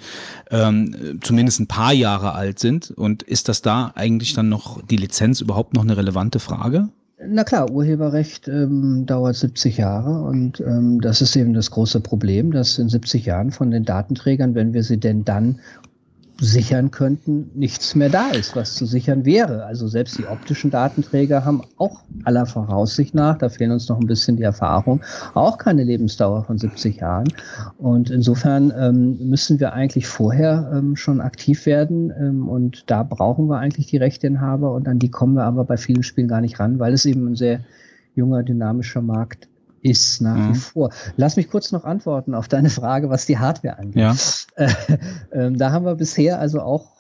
[0.50, 2.92] ähm, zumindest ein paar Jahre alt sind.
[2.92, 6.90] Und ist das da eigentlich dann noch die Lizenz überhaupt noch eine relevante Frage?
[7.28, 12.52] Na klar, Urheberrecht ähm, dauert 70 Jahre und ähm, das ist eben das große Problem,
[12.52, 15.60] dass in 70 Jahren von den Datenträgern, wenn wir sie denn dann
[16.42, 19.64] sichern könnten, nichts mehr da ist, was zu sichern wäre.
[19.66, 24.08] Also selbst die optischen Datenträger haben auch aller Voraussicht nach, da fehlen uns noch ein
[24.08, 25.02] bisschen die Erfahrung,
[25.36, 27.32] auch keine Lebensdauer von 70 Jahren.
[27.78, 33.48] Und insofern ähm, müssen wir eigentlich vorher ähm, schon aktiv werden ähm, und da brauchen
[33.48, 36.60] wir eigentlich die Rechteinhaber und an die kommen wir aber bei vielen Spielen gar nicht
[36.60, 37.60] ran, weil es eben ein sehr
[38.16, 39.48] junger, dynamischer Markt
[39.84, 40.54] ist nach Mhm.
[40.54, 40.90] wie vor.
[41.18, 43.96] Lass mich kurz noch antworten auf deine Frage, was die Hardware angeht.
[43.96, 44.16] Ja.
[44.56, 44.70] Äh,
[45.32, 46.92] ähm, da haben wir bisher also auch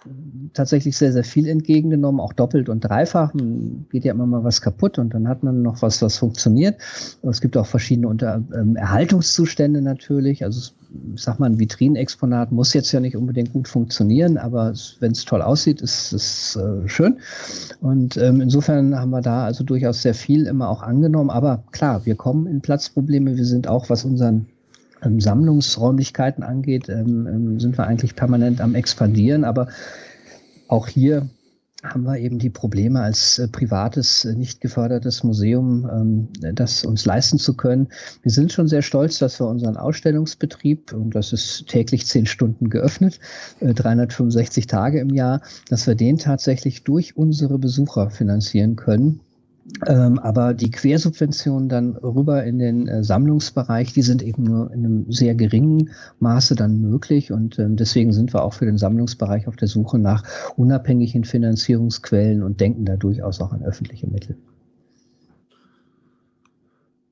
[0.53, 3.34] tatsächlich sehr, sehr viel entgegengenommen, auch doppelt und dreifach.
[3.34, 6.76] Man Geht ja immer mal was kaputt und dann hat man noch was, was funktioniert.
[7.22, 10.43] Es gibt auch verschiedene Unter ähm, Erhaltungszustände natürlich.
[10.43, 10.74] Also es-
[11.16, 15.42] sag mal, ein Vitrinexponat muss jetzt ja nicht unbedingt gut funktionieren, aber wenn es toll
[15.42, 17.20] aussieht, ist es äh, schön.
[17.82, 21.30] Und ähm, insofern haben wir da also durchaus sehr viel immer auch angenommen.
[21.30, 23.38] Aber klar, wir kommen in Platzprobleme.
[23.38, 24.48] Wir sind auch, was unseren
[25.03, 29.44] ähm, Sammlungsräumlichkeiten angeht, ähm, ähm, sind wir eigentlich permanent am expandieren.
[29.44, 29.68] Aber
[30.68, 31.30] auch hier
[31.84, 37.06] haben wir eben die Probleme als äh, privates, äh, nicht gefördertes Museum, ähm, das uns
[37.06, 37.88] leisten zu können.
[38.22, 42.69] Wir sind schon sehr stolz, dass wir unseren Ausstellungsbetrieb, und das ist täglich zehn Stunden
[42.69, 43.19] geöffnet,
[43.60, 49.22] äh, 365 Tage im Jahr, dass wir den tatsächlich durch unsere Besucher finanzieren können.
[49.85, 54.85] Ähm, aber die Quersubventionen dann rüber in den äh, Sammlungsbereich, die sind eben nur in
[54.85, 57.31] einem sehr geringen Maße dann möglich.
[57.31, 60.23] Und ähm, deswegen sind wir auch für den Sammlungsbereich auf der Suche nach
[60.57, 64.35] unabhängigen Finanzierungsquellen und denken da durchaus auch an öffentliche Mittel.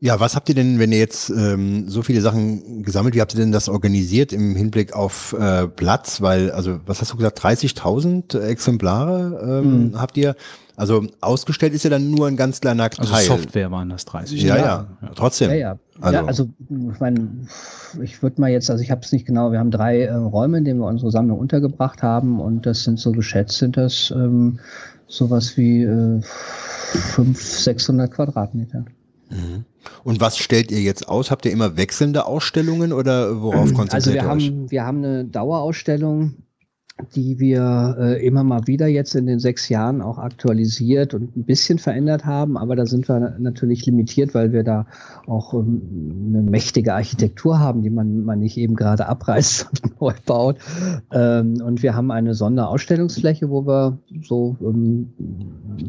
[0.02, 3.34] Ja, was habt ihr denn, wenn ihr jetzt ähm, so viele Sachen gesammelt, wie habt
[3.34, 6.22] ihr denn das organisiert im Hinblick auf äh, Platz?
[6.22, 10.36] Weil, also, was hast du gesagt, 30.000 Exemplare ähm, habt ihr?
[10.78, 13.26] Also ausgestellt ist ja dann nur ein ganz kleiner Also Teil.
[13.26, 14.42] Software waren das 30.
[14.42, 15.50] Ja, ja, trotzdem.
[15.50, 15.80] Ja, ja.
[16.00, 17.28] Also- ja, also ich meine,
[18.02, 20.60] ich würde mal jetzt, also ich habe es nicht genau, wir haben drei äh, Räume,
[20.60, 24.60] in denen wir unsere Sammlung untergebracht haben und das sind so geschätzt, sind das ähm,
[25.08, 28.86] sowas wie äh, 500, 600 Quadratmeter.
[29.30, 29.66] Mhm.
[30.04, 31.32] Und was stellt ihr jetzt aus?
[31.32, 34.50] Habt ihr immer wechselnde Ausstellungen oder worauf konzentriert Also wir ihr euch?
[34.50, 36.36] haben, wir haben eine Dauerausstellung,
[37.16, 41.44] die wir äh, immer mal wieder jetzt in den sechs Jahren auch aktualisiert und ein
[41.46, 44.86] bisschen verändert haben, aber da sind wir natürlich limitiert, weil wir da
[45.28, 45.82] auch ähm,
[46.28, 50.58] eine mächtige Architektur haben, die man, man nicht eben gerade abreißt und neu baut.
[51.12, 55.14] Ähm, und wir haben eine Sonderausstellungsfläche, wo wir so ähm,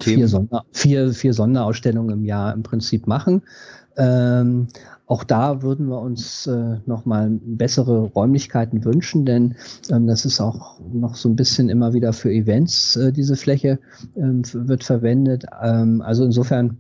[0.01, 0.29] vier?
[0.29, 3.43] Sonder, vier, vier Sonderausstellungen im Jahr im Prinzip machen.
[4.01, 4.69] Ähm,
[5.07, 9.57] auch da würden wir uns äh, nochmal bessere Räumlichkeiten wünschen, denn
[9.91, 13.79] ähm, das ist auch noch so ein bisschen immer wieder für Events, äh, diese Fläche
[14.17, 15.45] ähm, wird verwendet.
[15.63, 16.79] Ähm, also insofern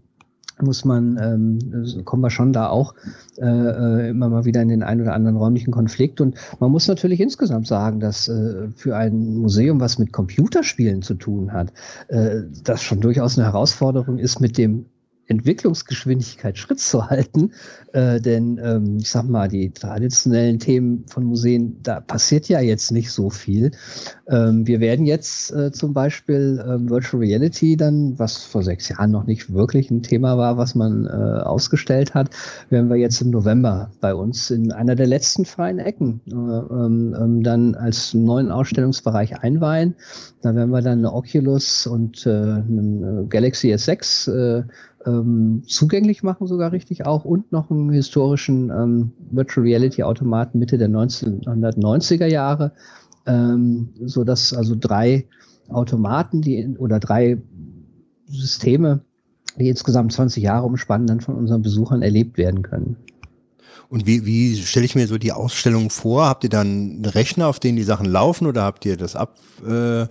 [0.62, 2.94] muss man, ähm, kommen wir schon da auch
[3.38, 6.20] äh, äh, immer mal wieder in den einen oder anderen räumlichen Konflikt.
[6.20, 11.14] Und man muss natürlich insgesamt sagen, dass äh, für ein Museum, was mit Computerspielen zu
[11.14, 11.72] tun hat,
[12.08, 14.86] äh, das schon durchaus eine Herausforderung ist, mit dem
[15.30, 17.52] Entwicklungsgeschwindigkeit Schritt zu halten.
[17.92, 22.90] Äh, denn ähm, ich sag mal, die traditionellen Themen von Museen, da passiert ja jetzt
[22.90, 23.70] nicht so viel.
[24.30, 29.10] Ähm, wir werden jetzt äh, zum Beispiel ähm, Virtual Reality dann, was vor sechs Jahren
[29.10, 32.30] noch nicht wirklich ein Thema war, was man äh, ausgestellt hat,
[32.70, 37.16] werden wir jetzt im November bei uns in einer der letzten freien Ecken äh, ähm,
[37.20, 39.96] ähm dann als neuen Ausstellungsbereich einweihen.
[40.42, 44.62] Da werden wir dann eine Oculus und äh, einen äh, Galaxy S6 äh,
[45.06, 50.78] ähm, zugänglich machen, sogar richtig auch, und noch einen historischen ähm, Virtual Reality Automaten Mitte
[50.78, 52.72] der 1990er Jahre,
[53.26, 55.26] ähm, so dass also drei
[55.68, 57.38] Automaten, die oder drei
[58.26, 59.00] Systeme,
[59.58, 62.96] die insgesamt 20 Jahre umspannen, dann von unseren Besuchern erlebt werden können.
[63.90, 66.26] Und wie, wie stelle ich mir so die Ausstellung vor?
[66.26, 69.34] Habt ihr dann einen Rechner, auf den die Sachen laufen oder habt ihr das ab,
[69.66, 70.06] äh,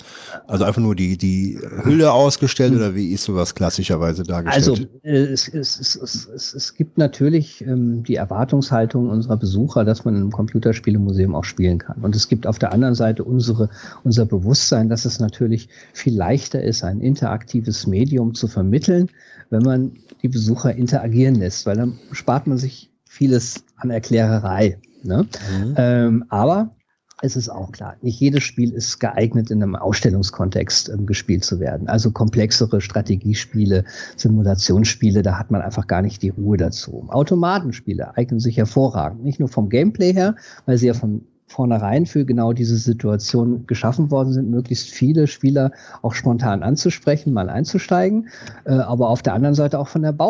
[0.47, 4.67] also einfach nur die, die Hülle ausgestellt oder wie ist sowas klassischerweise dargestellt?
[4.67, 10.03] Also äh, es, es, es, es, es gibt natürlich ähm, die Erwartungshaltung unserer Besucher, dass
[10.03, 12.01] man im Computerspielemuseum auch spielen kann.
[12.01, 13.69] Und es gibt auf der anderen Seite unsere,
[14.03, 19.07] unser Bewusstsein, dass es natürlich viel leichter ist, ein interaktives Medium zu vermitteln,
[19.51, 24.79] wenn man die Besucher interagieren lässt, weil dann spart man sich vieles an Erklärerei.
[25.03, 25.27] Ne?
[25.51, 25.73] Mhm.
[25.77, 26.75] Ähm, aber
[27.21, 31.59] es ist auch klar, nicht jedes Spiel ist geeignet, in einem Ausstellungskontext ähm, gespielt zu
[31.59, 31.89] werden.
[31.89, 33.83] Also komplexere Strategiespiele,
[34.15, 37.07] Simulationsspiele, da hat man einfach gar nicht die Ruhe dazu.
[37.09, 42.25] Automatenspiele eignen sich hervorragend, nicht nur vom Gameplay her, weil sie ja von vornherein für
[42.25, 45.71] genau diese Situation geschaffen worden sind, möglichst viele Spieler
[46.03, 48.29] auch spontan anzusprechen, mal einzusteigen.
[48.65, 50.29] Äh, aber auf der anderen Seite auch von der Bau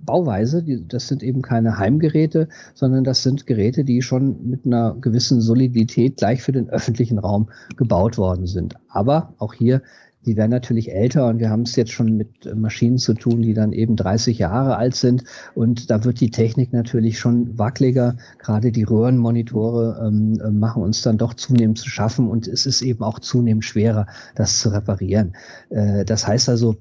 [0.00, 0.62] Bauweise.
[0.62, 5.40] Die, das sind eben keine Heimgeräte, sondern das sind Geräte, die schon mit einer gewissen
[5.40, 8.74] Solidität gleich für den öffentlichen Raum gebaut worden sind.
[8.88, 9.80] Aber auch hier
[10.26, 13.54] die werden natürlich älter und wir haben es jetzt schon mit Maschinen zu tun, die
[13.54, 15.24] dann eben 30 Jahre alt sind
[15.54, 18.16] und da wird die Technik natürlich schon wackeliger.
[18.38, 22.82] Gerade die Röhrenmonitore ähm, äh, machen uns dann doch zunehmend zu schaffen und es ist
[22.82, 25.34] eben auch zunehmend schwerer, das zu reparieren.
[25.70, 26.76] Äh, das heißt also,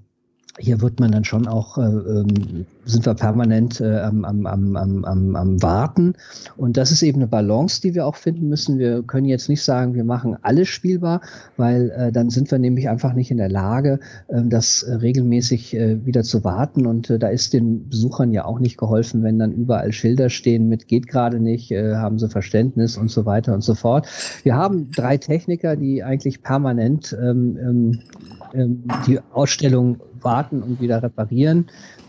[0.60, 4.76] hier wird man dann schon auch, äh, ähm, sind wir permanent äh, am, am, am,
[4.76, 6.14] am, am Warten.
[6.58, 8.78] Und das ist eben eine Balance, die wir auch finden müssen.
[8.78, 11.22] Wir können jetzt nicht sagen, wir machen alles spielbar,
[11.58, 16.06] weil äh, dann sind wir nämlich einfach nicht in der Lage, äh, das regelmäßig äh,
[16.06, 16.86] wieder zu warten.
[16.86, 20.68] Und äh, da ist den Besuchern ja auch nicht geholfen, wenn dann überall Schilder stehen
[20.68, 24.08] mit geht gerade nicht, äh, haben sie Verständnis und so weiter und so fort.
[24.44, 28.00] Wir haben drei Techniker, die eigentlich permanent ähm, ähm,
[28.54, 31.68] ähm die Ausstellung warten und wieder reparieren.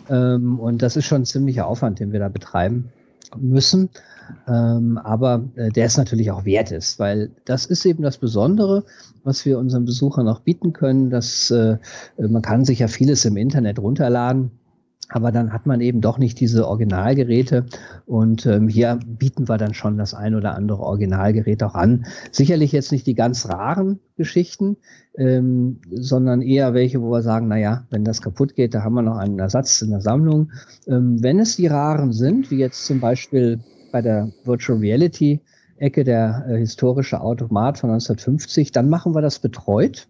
[0.09, 2.91] Ähm, und das ist schon ein ziemlicher Aufwand, den wir da betreiben
[3.37, 3.91] müssen.
[4.47, 8.85] Ähm, aber äh, der ist natürlich auch wert ist, weil das ist eben das Besondere,
[9.25, 11.79] was wir unseren Besuchern auch bieten können, dass äh,
[12.17, 14.53] man kann sich ja vieles im Internet runterladen
[15.11, 17.67] aber dann hat man eben doch nicht diese Originalgeräte.
[18.07, 22.07] Und ähm, hier bieten wir dann schon das ein oder andere Originalgerät auch an.
[22.31, 24.77] Sicherlich jetzt nicht die ganz raren Geschichten,
[25.17, 28.95] ähm, sondern eher welche, wo wir sagen, na ja, wenn das kaputt geht, da haben
[28.95, 30.53] wir noch einen Ersatz in der Sammlung.
[30.87, 33.61] Ähm, wenn es die raren sind, wie jetzt zum Beispiel
[33.93, 35.41] bei der Virtual Reality
[35.81, 40.09] Ecke der äh, historische Automat von 1950, dann machen wir das betreut.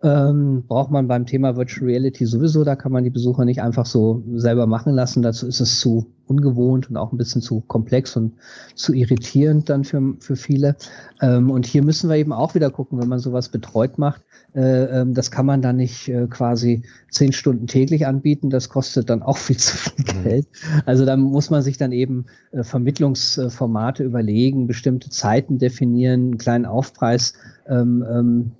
[0.00, 3.84] Ähm, braucht man beim Thema Virtual Reality sowieso, da kann man die Besucher nicht einfach
[3.84, 5.22] so selber machen lassen.
[5.22, 8.34] Dazu ist es zu ungewohnt und auch ein bisschen zu komplex und
[8.76, 10.76] zu irritierend dann für, für viele.
[11.20, 14.22] Ähm, und hier müssen wir eben auch wieder gucken, wenn man sowas betreut macht.
[14.54, 18.50] Äh, ähm, das kann man dann nicht äh, quasi zehn Stunden täglich anbieten.
[18.50, 20.22] Das kostet dann auch viel zu viel mhm.
[20.22, 20.46] Geld.
[20.86, 26.66] Also da muss man sich dann eben äh, Vermittlungsformate überlegen, bestimmte Zeiten definieren, einen kleinen
[26.66, 27.32] Aufpreis
[27.66, 28.52] ähm, ähm,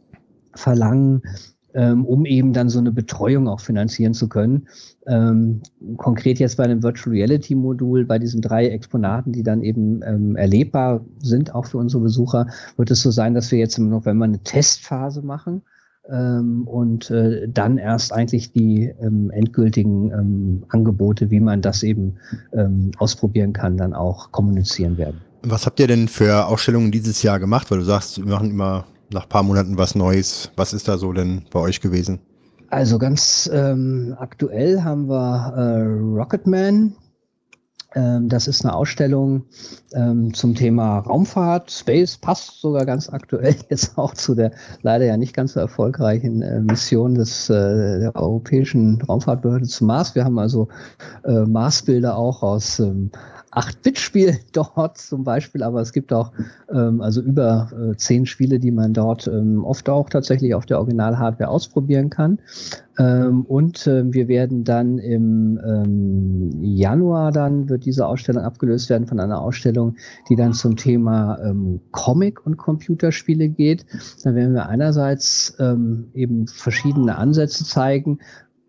[0.54, 1.22] verlangen,
[1.74, 4.68] ähm, um eben dann so eine Betreuung auch finanzieren zu können.
[5.06, 5.60] Ähm,
[5.96, 10.36] konkret jetzt bei einem Virtual Reality Modul, bei diesen drei Exponaten, die dann eben ähm,
[10.36, 12.46] erlebbar sind, auch für unsere Besucher,
[12.76, 15.62] wird es so sein, dass wir jetzt im November eine Testphase machen
[16.10, 22.16] ähm, und äh, dann erst eigentlich die ähm, endgültigen ähm, Angebote, wie man das eben
[22.52, 25.20] ähm, ausprobieren kann, dann auch kommunizieren werden.
[25.42, 27.70] Was habt ihr denn für Ausstellungen dieses Jahr gemacht?
[27.70, 30.50] Weil du sagst, wir machen immer nach ein paar Monaten was Neues.
[30.56, 32.20] Was ist da so denn bei euch gewesen?
[32.70, 36.94] Also ganz ähm, aktuell haben wir äh, Rocketman.
[37.94, 39.44] Ähm, das ist eine Ausstellung
[39.94, 41.70] ähm, zum Thema Raumfahrt.
[41.70, 46.42] Space passt sogar ganz aktuell jetzt auch zu der leider ja nicht ganz so erfolgreichen
[46.42, 50.14] äh, Mission des, äh, der Europäischen Raumfahrtbehörde zum Mars.
[50.14, 50.68] Wir haben also
[51.24, 53.10] äh, Marsbilder auch aus ähm,
[53.52, 56.32] 8-Bit-Spiel dort zum Beispiel, aber es gibt auch
[56.72, 60.78] ähm, also über äh, zehn Spiele, die man dort ähm, oft auch tatsächlich auf der
[60.78, 62.38] Original-Hardware ausprobieren kann.
[62.98, 69.06] Ähm, und äh, wir werden dann im ähm, Januar dann wird diese Ausstellung abgelöst werden
[69.06, 69.96] von einer Ausstellung,
[70.28, 73.86] die dann zum Thema ähm, Comic und Computerspiele geht.
[74.24, 78.18] Da werden wir einerseits ähm, eben verschiedene Ansätze zeigen,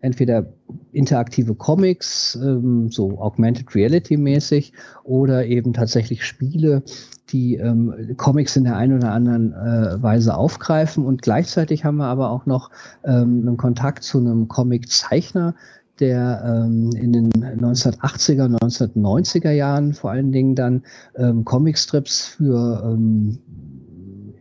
[0.00, 0.46] entweder
[0.92, 4.72] interaktive Comics, ähm, so Augmented Reality mäßig,
[5.04, 6.82] oder eben tatsächlich Spiele,
[7.30, 11.04] die ähm, Comics in der einen oder anderen äh, Weise aufgreifen.
[11.04, 12.70] Und gleichzeitig haben wir aber auch noch
[13.04, 15.54] ähm, einen Kontakt zu einem Comiczeichner,
[16.00, 20.82] der ähm, in den 1980er, 1990er Jahren vor allen Dingen dann
[21.16, 23.38] ähm, Comicstrips für ähm,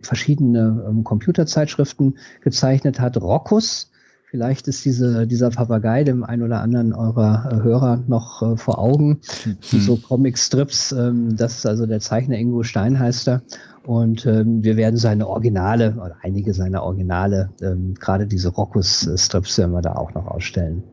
[0.02, 3.18] verschiedene ähm, Computerzeitschriften gezeichnet hat.
[3.18, 3.89] Rockus
[4.32, 8.78] Vielleicht ist diese, dieser Papagei dem einen oder anderen eurer äh, Hörer noch äh, vor
[8.78, 9.22] Augen.
[9.46, 9.80] Mhm.
[9.80, 13.42] So Comic-Strips, ähm, das ist also der Zeichner Ingo Steinheister.
[13.88, 19.72] Und ähm, wir werden seine Originale oder einige seiner Originale, ähm, gerade diese Rockus-Strips, werden
[19.72, 20.84] wir da auch noch ausstellen.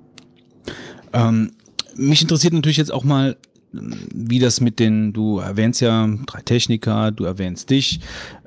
[1.12, 1.52] Ähm,
[1.94, 3.36] mich interessiert natürlich jetzt auch mal,
[3.73, 8.00] wie das mit den, du erwähnst ja drei Techniker, du erwähnst dich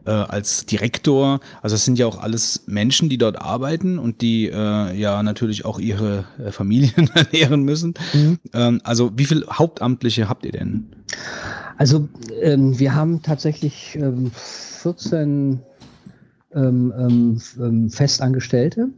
[0.06, 1.40] äh, als Direktor.
[1.62, 5.66] Also das sind ja auch alles Menschen, die dort arbeiten und die äh, ja natürlich
[5.66, 7.94] auch ihre äh, Familien ernähren müssen.
[8.14, 8.40] Mhm.
[8.54, 10.88] Ähm, also wie viele Hauptamtliche habt ihr denn?
[11.78, 12.10] Also
[12.42, 15.60] ähm, wir haben tatsächlich ähm, 14
[16.54, 18.90] ähm, ähm, ähm, Festangestellte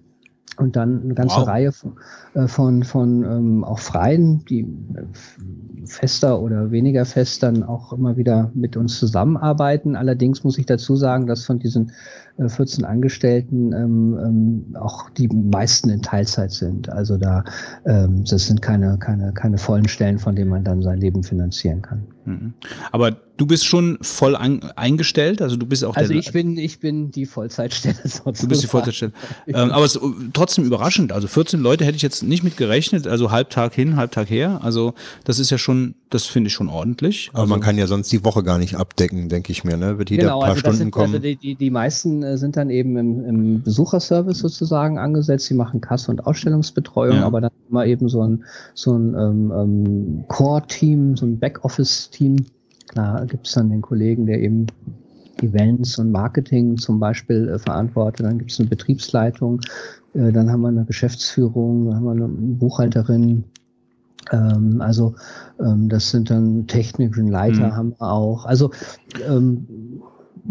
[0.58, 1.48] und dann eine ganze wow.
[1.48, 1.96] Reihe von,
[2.34, 8.18] äh, von, von ähm, auch Freien, die äh, fester oder weniger fest dann auch immer
[8.18, 9.96] wieder mit uns zusammenarbeiten.
[9.96, 11.92] Allerdings muss ich dazu sagen, dass von diesen
[12.38, 16.90] 14 äh, Angestellten ähm, ähm, auch die meisten in Teilzeit sind.
[16.90, 17.44] Also da
[17.86, 21.82] ähm, das sind keine, keine, keine vollen Stellen, von denen man dann sein Leben finanzieren
[21.82, 22.04] kann.
[22.26, 22.54] Mhm.
[22.92, 26.80] Aber du bist schon voll an, eingestellt, also du bist auch Also ich bin, ich
[26.80, 28.38] bin die Vollzeitstelle sozusagen.
[28.40, 29.14] Du bist die Vollzeitstelle.
[29.48, 30.04] ähm, aber es ist
[30.34, 31.12] trotzdem überraschend.
[31.12, 34.60] Also 14 Leute hätte ich jetzt nicht mit gerechnet, also Halbtag hin, Halbtag her.
[34.64, 34.94] Also
[35.24, 37.30] das ist ja schon, das finde ich schon ordentlich.
[37.34, 39.98] Aber also, man kann ja sonst die Woche gar nicht abdecken, denke ich mir, ne?
[39.98, 41.16] Wird jeder genau, paar also Stunden sind, kommen.
[41.16, 45.46] Also die, die, die meisten äh, sind dann eben im, im Besucherservice sozusagen angesetzt.
[45.46, 47.26] Sie machen Kasse- und Ausstellungsbetreuung, ja.
[47.26, 52.46] aber dann immer eben so ein, so ein ähm, ähm, Core-Team, so ein Backoffice-Team.
[52.90, 54.68] Klar gibt es dann den Kollegen, der eben
[55.42, 58.26] Events und Marketing zum Beispiel äh, verantwortet.
[58.26, 59.62] Dann gibt es eine Betriebsleitung,
[60.14, 63.46] äh, dann haben wir eine Geschäftsführung, dann haben wir eine Buchhalterin.
[64.32, 65.16] Ähm, also
[65.60, 67.76] ähm, das sind dann technischen Leiter mhm.
[67.76, 68.46] haben wir auch.
[68.46, 68.72] Also
[69.28, 69.68] ähm,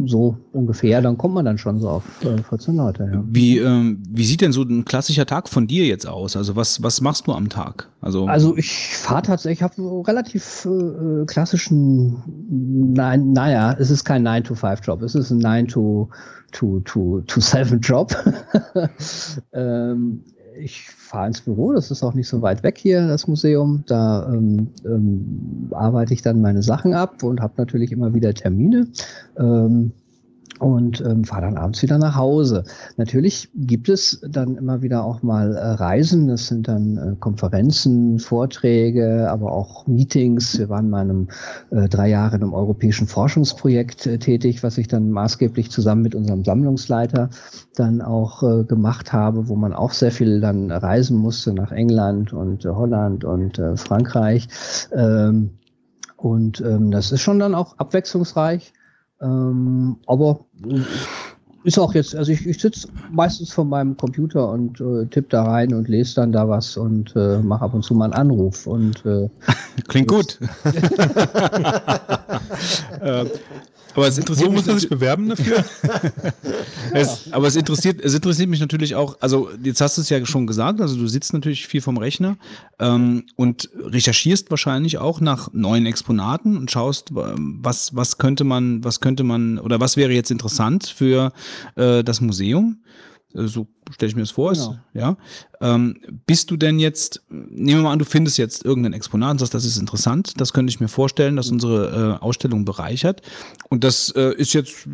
[0.07, 3.11] so ungefähr, dann kommt man dann schon so auf äh, 14 Leute.
[3.13, 3.25] Ja.
[3.27, 6.37] Wie, ähm, wie sieht denn so ein klassischer Tag von dir jetzt aus?
[6.37, 7.89] Also was, was machst du am Tag?
[8.01, 12.23] Also, also ich fahre tatsächlich, ich habe einen relativ äh, klassischen,
[12.95, 18.13] nein, naja, es ist kein 9-to-5-Job, es ist ein 9-to-7-Job.
[19.53, 20.25] ähm,
[20.61, 23.85] ich fahre ins Büro, das ist auch nicht so weit weg hier, das Museum.
[23.87, 28.87] Da ähm, ähm, arbeite ich dann meine Sachen ab und habe natürlich immer wieder Termine.
[29.39, 29.93] Ähm,
[30.61, 32.65] und ähm, fahre dann abends wieder nach Hause.
[32.97, 38.19] Natürlich gibt es dann immer wieder auch mal äh, Reisen, das sind dann äh, Konferenzen,
[38.19, 40.59] Vorträge, aber auch Meetings.
[40.59, 41.29] Wir waren mal einem,
[41.71, 46.15] äh, drei Jahre in einem europäischen Forschungsprojekt äh, tätig, was ich dann maßgeblich zusammen mit
[46.15, 47.31] unserem Sammlungsleiter
[47.75, 52.33] dann auch äh, gemacht habe, wo man auch sehr viel dann reisen musste nach England
[52.35, 54.47] und äh, Holland und äh, Frankreich.
[54.95, 55.51] Ähm,
[56.17, 58.75] und ähm, das ist schon dann auch abwechslungsreich.
[59.21, 60.41] Ähm, aber
[61.63, 65.45] ist auch jetzt, also ich, ich sitze meistens vor meinem Computer und äh, tippe da
[65.45, 68.67] rein und lese dann da was und äh, mache ab und zu mal einen Anruf.
[68.67, 69.29] Und, äh,
[69.89, 70.39] Klingt gut.
[73.95, 75.65] aber es interessiert Wo muss man sich bewerben dafür?
[76.93, 80.25] es, aber es interessiert, es interessiert mich natürlich auch, also jetzt hast du es ja
[80.27, 82.37] schon gesagt, also du sitzt natürlich viel vom Rechner
[82.79, 89.01] ähm, und recherchierst wahrscheinlich auch nach neuen Exponaten und schaust, was, was könnte man, was
[89.01, 91.33] könnte man oder was wäre jetzt interessant für
[91.77, 92.79] äh, das Museum.
[93.35, 94.53] Äh, so stelle ich mir das vor.
[94.53, 94.77] Genau.
[94.95, 95.17] ja.
[95.61, 99.39] Ähm, bist du denn jetzt, nehmen wir mal an, du findest jetzt irgendein Exponat und
[99.41, 103.21] sagst, das ist interessant, das könnte ich mir vorstellen, dass unsere äh, Ausstellung bereichert.
[103.69, 104.89] Und das äh, ist jetzt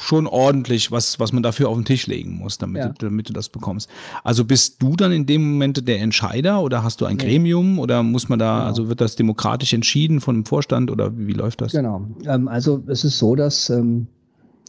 [0.00, 2.88] schon ordentlich, was, was man dafür auf den Tisch legen muss, damit, ja.
[2.88, 3.90] du, damit du das bekommst.
[4.24, 7.24] Also bist du dann in dem Moment der Entscheider oder hast du ein nee.
[7.24, 8.66] Gremium oder muss man da, genau.
[8.68, 11.72] also wird das demokratisch entschieden von dem Vorstand oder wie, wie läuft das?
[11.72, 12.06] Genau.
[12.24, 14.06] Ähm, also es ist so, dass ähm,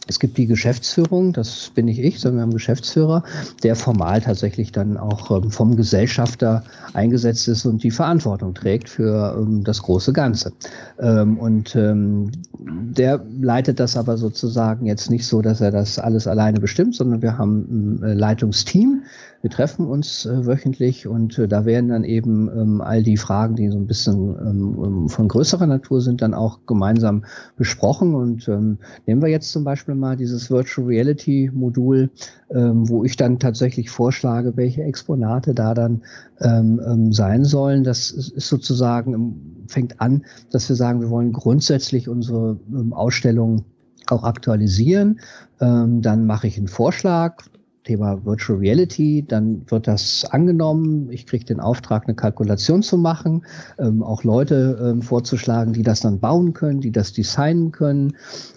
[0.08, 3.22] es gibt die Geschäftsführung, das bin nicht ich, sondern wir haben einen Geschäftsführer,
[3.62, 6.64] der formal tatsächlich dann auch ähm, vom Gesellschafter
[6.94, 10.52] eingesetzt ist und die Verantwortung trägt für ähm, das große Ganze.
[10.98, 16.58] Ähm, und der leitet das aber sozusagen jetzt nicht so, dass er das alles alleine
[16.58, 19.02] bestimmt, sondern wir haben ein äh, Leitungsteam,
[19.40, 23.54] wir treffen uns äh, wöchentlich und äh, da werden dann eben ähm, all die Fragen,
[23.54, 27.24] die so ein bisschen ähm, ähm, von größerer Natur sind, dann auch gemeinsam
[27.56, 28.14] besprochen.
[28.14, 32.10] Und ähm, nehmen wir jetzt zum Beispiel mal dieses Virtual Reality Modul,
[32.50, 36.02] ähm, wo ich dann tatsächlich vorschlage, welche Exponate da dann
[36.40, 37.84] ähm, sein sollen.
[37.84, 42.58] Das ist sozusagen, fängt an, dass wir sagen, wir wollen grundsätzlich unsere
[42.90, 43.64] Ausstellung
[44.06, 45.20] auch aktualisieren.
[45.60, 47.44] Ähm, dann mache ich einen Vorschlag,
[47.88, 51.10] Thema Virtual Reality, dann wird das angenommen.
[51.10, 53.46] Ich kriege den Auftrag, eine Kalkulation zu machen,
[53.78, 58.14] ähm, auch Leute ähm, vorzuschlagen, die das dann bauen können, die das designen können.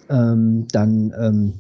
[0.10, 1.54] Ähm, dann ähm,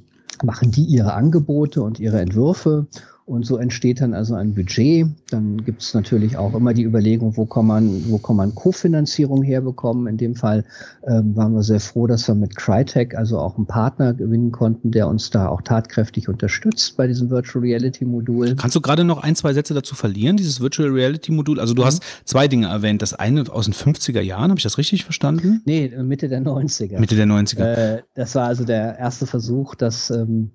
[0.44, 2.88] machen die ihre Angebote und ihre Entwürfe
[3.26, 5.08] und so entsteht dann also ein Budget.
[5.30, 9.44] Dann gibt es natürlich auch immer die Überlegung, wo kann man, wo kann man Kofinanzierung
[9.44, 10.08] herbekommen.
[10.08, 10.66] In dem Fall
[11.08, 14.92] ähm, waren wir sehr froh, dass wir mit Crytek also auch einen Partner gewinnen konnten,
[14.92, 18.56] der uns da auch tatkräftig unterstützt bei diesem Virtual Reality Modul.
[18.56, 21.60] Kannst du gerade noch ein, zwei Sätze dazu verlieren, dieses Virtual Reality Modul?
[21.60, 21.86] Also du Mhm.
[21.86, 23.02] hast zwei Dinge erwähnt.
[23.02, 25.62] Das eine aus den 50er Jahren, habe ich das richtig verstanden?
[25.66, 27.00] Nee, Mitte der 90er.
[27.00, 27.60] Mitte der 90er.
[27.98, 30.52] Äh, das war also der erste Versuch, dass ähm,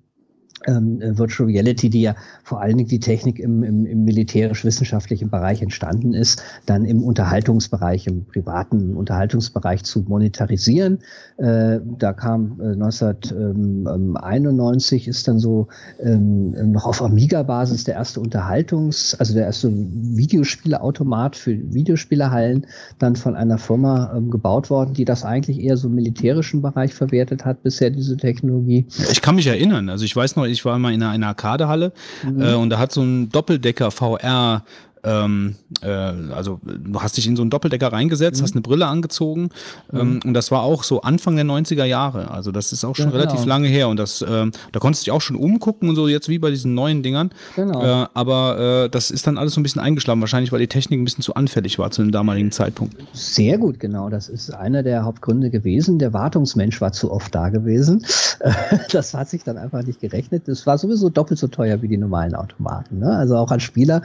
[0.65, 5.29] ähm, äh, Virtual Reality, die ja vor allen Dingen die Technik im, im, im militärisch-wissenschaftlichen
[5.29, 10.99] Bereich entstanden ist, dann im Unterhaltungsbereich, im privaten Unterhaltungsbereich zu monetarisieren.
[11.37, 15.67] Äh, da kam äh, 1991 ist dann so
[16.01, 22.65] ähm, noch auf Amiga-Basis der erste Unterhaltungs-, also der erste Videospieleautomat für Videospielehallen
[22.99, 26.93] dann von einer Firma ähm, gebaut worden, die das eigentlich eher so im militärischen Bereich
[26.93, 28.85] verwertet hat, bisher diese Technologie.
[29.11, 29.89] Ich kann mich erinnern.
[29.89, 31.91] Also ich weiß noch, ich war mal in einer, einer Arcadehalle
[32.23, 34.63] äh, und da hat so ein Doppeldecker VR
[35.03, 39.49] ähm, äh, also du hast dich in so einen Doppeldecker reingesetzt, hast eine Brille angezogen
[39.93, 42.31] ähm, und das war auch so Anfang der 90er Jahre.
[42.31, 43.17] Also das ist auch schon genau.
[43.17, 46.07] relativ lange her und das, ähm, da konntest du dich auch schon umgucken und so
[46.07, 47.31] jetzt wie bei diesen neuen Dingern.
[47.55, 47.83] Genau.
[47.83, 50.99] Äh, aber äh, das ist dann alles so ein bisschen eingeschlafen, wahrscheinlich weil die Technik
[50.99, 52.95] ein bisschen zu anfällig war zu dem damaligen Zeitpunkt.
[53.13, 54.09] Sehr gut, genau.
[54.09, 55.99] Das ist einer der Hauptgründe gewesen.
[55.99, 58.05] Der Wartungsmensch war zu oft da gewesen.
[58.91, 60.47] Das hat sich dann einfach nicht gerechnet.
[60.47, 62.99] Das war sowieso doppelt so teuer wie die normalen Automaten.
[62.99, 63.15] Ne?
[63.15, 64.01] Also auch als Spieler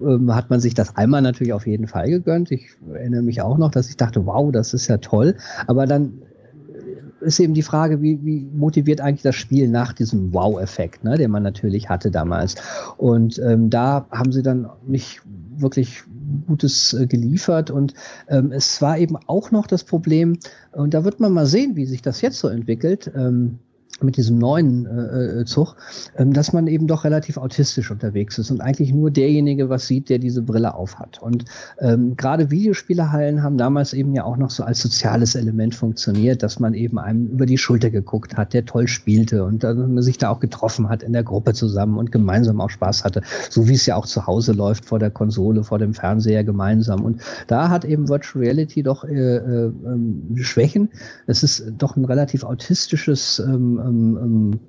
[0.00, 2.50] ähm, hat man sich das einmal natürlich auf jeden Fall gegönnt.
[2.52, 5.34] Ich erinnere mich auch noch, dass ich dachte, wow, das ist ja toll.
[5.66, 6.22] Aber dann
[7.20, 11.30] ist eben die Frage, wie, wie motiviert eigentlich das Spiel nach diesem Wow-Effekt, ne, den
[11.30, 12.54] man natürlich hatte damals.
[12.98, 15.22] Und ähm, da haben sie dann nicht
[15.56, 16.04] wirklich
[16.46, 17.70] Gutes äh, geliefert.
[17.70, 17.94] Und
[18.28, 20.38] ähm, es war eben auch noch das Problem,
[20.72, 23.10] und da wird man mal sehen, wie sich das jetzt so entwickelt.
[23.16, 23.58] Ähm,
[24.02, 25.76] mit diesem neuen äh, äh, Zug,
[26.16, 30.08] ähm, dass man eben doch relativ autistisch unterwegs ist und eigentlich nur derjenige was sieht,
[30.08, 31.22] der diese Brille aufhat.
[31.22, 31.44] Und
[31.78, 36.60] ähm, gerade Videospielehallen haben damals eben ja auch noch so als soziales Element funktioniert, dass
[36.60, 40.18] man eben einem über die Schulter geguckt hat, der toll spielte und dann man sich
[40.18, 43.74] da auch getroffen hat in der Gruppe zusammen und gemeinsam auch Spaß hatte, so wie
[43.74, 47.04] es ja auch zu Hause läuft vor der Konsole, vor dem Fernseher gemeinsam.
[47.04, 50.90] Und da hat eben Virtual Reality doch äh, äh, ähm, Schwächen.
[51.26, 54.60] Es ist doch ein relativ autistisches ähm, ähm, ähm,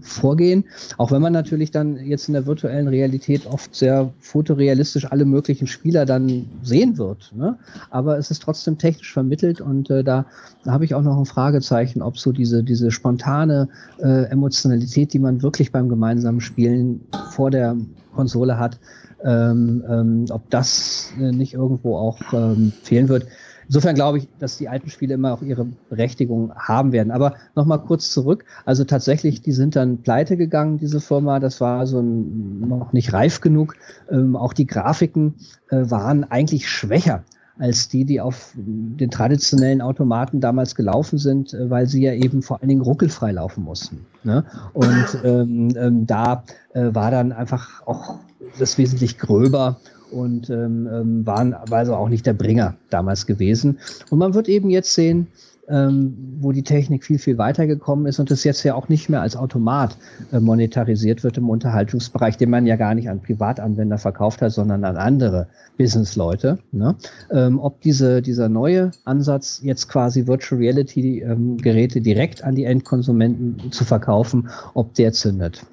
[0.00, 0.64] Vorgehen,
[0.98, 5.66] auch wenn man natürlich dann jetzt in der virtuellen Realität oft sehr fotorealistisch alle möglichen
[5.66, 7.32] Spieler dann sehen wird.
[7.34, 7.58] Ne?
[7.90, 10.26] Aber es ist trotzdem technisch vermittelt und äh, da,
[10.64, 13.68] da habe ich auch noch ein Fragezeichen, ob so diese, diese spontane
[13.98, 17.00] äh, Emotionalität, die man wirklich beim gemeinsamen Spielen
[17.30, 17.76] vor der
[18.14, 18.78] Konsole hat,
[19.24, 23.26] ähm, ähm, ob das äh, nicht irgendwo auch ähm, fehlen wird.
[23.66, 27.10] Insofern glaube ich, dass die alten Spiele immer auch ihre Berechtigung haben werden.
[27.10, 28.44] Aber nochmal kurz zurück.
[28.64, 31.40] Also tatsächlich, die sind dann pleite gegangen, diese Firma.
[31.40, 33.76] Das war so ein, noch nicht reif genug.
[34.10, 35.34] Ähm, auch die Grafiken
[35.70, 37.24] äh, waren eigentlich schwächer
[37.58, 42.42] als die, die auf den traditionellen Automaten damals gelaufen sind, äh, weil sie ja eben
[42.42, 44.04] vor allen Dingen ruckelfrei laufen mussten.
[44.24, 44.44] Ne?
[44.72, 48.18] Und ähm, ähm, da äh, war dann einfach auch
[48.58, 49.80] das wesentlich gröber
[50.14, 53.78] und ähm, ähm, waren war also auch nicht der Bringer damals gewesen.
[54.10, 55.26] Und man wird eben jetzt sehen,
[55.68, 59.20] ähm, wo die Technik viel, viel weitergekommen ist und es jetzt ja auch nicht mehr
[59.20, 59.96] als Automat
[60.32, 64.84] äh, monetarisiert wird im Unterhaltungsbereich, den man ja gar nicht an Privatanwender verkauft hat, sondern
[64.84, 65.46] an andere
[65.78, 66.58] Businessleute.
[66.72, 66.94] Ne?
[67.30, 72.64] Ähm, ob diese, dieser neue Ansatz, jetzt quasi Virtual Reality ähm, Geräte direkt an die
[72.64, 75.64] Endkonsumenten zu verkaufen, ob der zündet.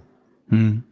[0.49, 0.83] Hm.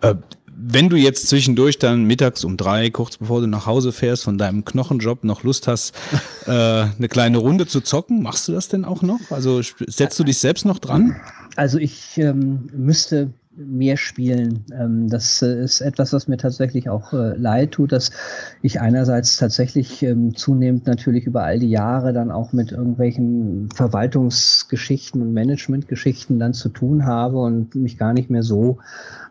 [0.00, 0.14] Äh,
[0.60, 4.38] wenn du jetzt zwischendurch dann mittags um drei, kurz bevor du nach Hause fährst, von
[4.38, 5.94] deinem Knochenjob noch Lust hast,
[6.46, 9.20] äh, eine kleine Runde zu zocken, machst du das denn auch noch?
[9.30, 11.16] Also setzt du dich selbst noch dran?
[11.56, 14.64] Also ich ähm, müsste mehr spielen.
[14.72, 18.10] Ähm, das äh, ist etwas, was mir tatsächlich auch äh, leid tut, dass
[18.62, 25.20] ich einerseits tatsächlich ähm, zunehmend natürlich über all die Jahre dann auch mit irgendwelchen Verwaltungsgeschichten
[25.20, 28.78] und Managementgeschichten dann zu tun habe und mich gar nicht mehr so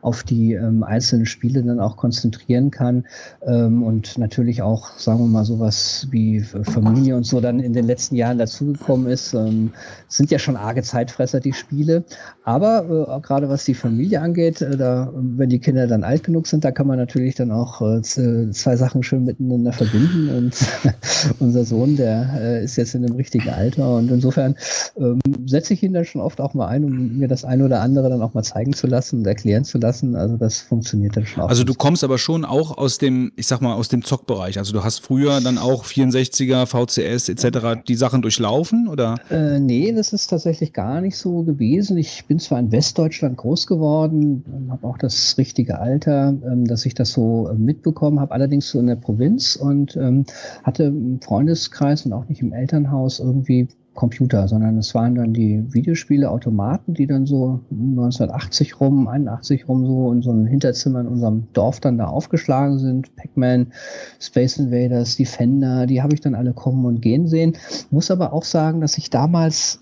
[0.02, 3.06] auf die ähm, einzelnen Spiele dann auch konzentrieren kann
[3.46, 7.86] ähm, und natürlich auch, sagen wir mal, sowas wie Familie und so dann in den
[7.86, 9.34] letzten Jahren dazugekommen ist.
[9.34, 9.72] Ähm,
[10.08, 12.04] sind ja schon arge Zeitfresser, die Spiele.
[12.44, 16.48] Aber äh, gerade was die Familie angeht, äh, da, wenn die Kinder dann alt genug
[16.48, 20.30] sind, da kann man natürlich dann auch äh, zwei Sachen schön miteinander verbinden.
[20.30, 20.56] Und
[21.40, 23.96] unser Sohn, der äh, ist jetzt in einem richtigen Alter.
[23.96, 24.56] Und insofern
[24.98, 27.82] ähm, setze ich ihn dann schon oft auch mal ein, um mir das eine oder
[27.82, 30.16] andere dann auch mal zeigen zu lassen und erklären zu lassen.
[30.16, 31.50] Also das funktioniert dann schon auch.
[31.50, 34.58] Also du kommst aber schon auch aus dem, ich sag mal, aus dem Zockbereich.
[34.58, 37.82] Also du hast früher dann auch 64er, VCS etc.
[37.88, 39.16] die Sachen durchlaufen, oder?
[39.30, 41.98] Äh, nee, das ist tatsächlich gar nicht so gewesen.
[41.98, 44.07] Ich bin zwar in Westdeutschland groß geworden,
[44.70, 48.80] habe auch das richtige Alter, ähm, dass ich das so äh, mitbekommen habe, allerdings so
[48.80, 50.26] in der Provinz und ähm,
[50.64, 55.66] hatte im Freundeskreis und auch nicht im Elternhaus irgendwie Computer, sondern es waren dann die
[55.74, 61.08] Videospiele, Automaten, die dann so 1980 rum, 81 rum so in so einem Hinterzimmer in
[61.08, 63.14] unserem Dorf dann da aufgeschlagen sind.
[63.18, 63.74] Pac-Man,
[64.20, 67.58] Space Invaders, Defender, die habe ich dann alle kommen und gehen sehen.
[67.90, 69.82] Muss aber auch sagen, dass ich damals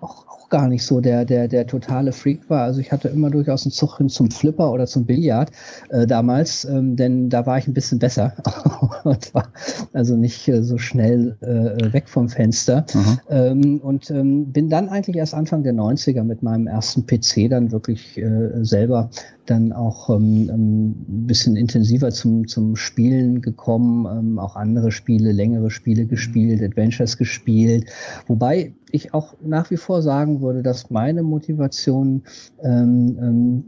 [0.00, 2.62] auch, auch gar nicht so der, der, der totale Freak war.
[2.62, 5.50] Also ich hatte immer durchaus einen Zug hin zum Flipper oder zum Billard
[5.90, 8.34] äh, damals, ähm, denn da war ich ein bisschen besser
[9.04, 9.48] und war
[9.92, 12.84] also nicht äh, so schnell äh, weg vom Fenster.
[13.28, 17.72] Ähm, und ähm, bin dann eigentlich erst Anfang der 90er mit meinem ersten PC dann
[17.72, 19.10] wirklich äh, selber
[19.50, 25.32] dann auch ähm, ähm, ein bisschen intensiver zum, zum Spielen gekommen, ähm, auch andere Spiele,
[25.32, 27.86] längere Spiele gespielt, Adventures gespielt.
[28.26, 32.22] Wobei ich auch nach wie vor sagen würde, dass meine Motivation
[32.62, 33.64] ähm, ähm,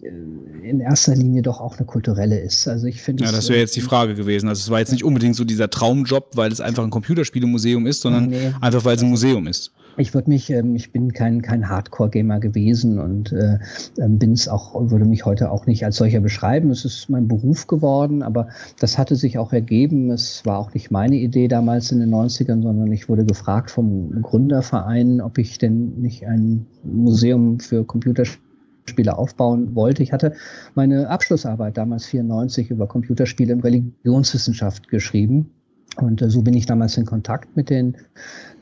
[0.63, 2.69] in erster Linie doch auch eine kulturelle ist.
[2.69, 3.25] Also ich finde.
[3.25, 4.49] Ja, das wäre jetzt die Frage gewesen.
[4.49, 8.03] Also es war jetzt nicht unbedingt so dieser Traumjob, weil es einfach ein Computerspielemuseum ist,
[8.03, 8.53] sondern Nee.
[8.61, 9.73] einfach weil es ein Museum ist.
[9.99, 13.59] Ich würde mich, ähm, ich bin kein, kein Hardcore-Gamer gewesen und äh,
[13.99, 16.71] ähm, bin es auch, würde mich heute auch nicht als solcher beschreiben.
[16.71, 18.49] Es ist mein Beruf geworden, aber
[18.81, 20.11] das hatte sich auch ergeben.
[20.11, 24.23] Es war auch nicht meine Idee damals in den 90ern, sondern ich wurde gefragt vom
[24.23, 30.03] Gründerverein, ob ich denn nicht ein Museum für Computerspiele aufbauen wollte.
[30.03, 30.33] Ich hatte
[30.75, 35.51] meine Abschlussarbeit damals 94 über Computerspiele und Religionswissenschaft geschrieben.
[35.97, 37.97] Und äh, so bin ich damals in Kontakt mit den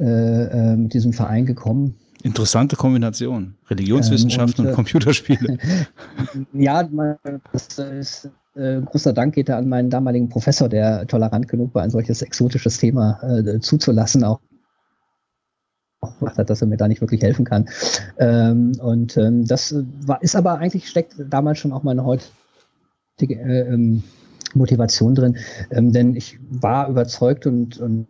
[0.00, 1.94] äh, äh, mit diesem Verein gekommen.
[2.22, 3.54] Interessante Kombination.
[3.68, 5.58] Religionswissenschaften Ähm, und, und, äh, Computerspiele.
[6.52, 6.88] Ja,
[7.52, 11.82] das ist äh, großer Dank geht da an meinen damaligen Professor, der tolerant genug war,
[11.82, 14.40] ein solches exotisches Thema äh, zuzulassen, auch
[16.18, 17.68] gemacht hat, dass er mir da nicht wirklich helfen kann.
[18.18, 19.74] Ähm, und ähm, das
[20.06, 24.02] war, ist aber eigentlich steckt damals schon auch meine heutige äh, ähm,
[24.54, 25.36] Motivation drin,
[25.70, 28.06] ähm, denn ich war überzeugt und, und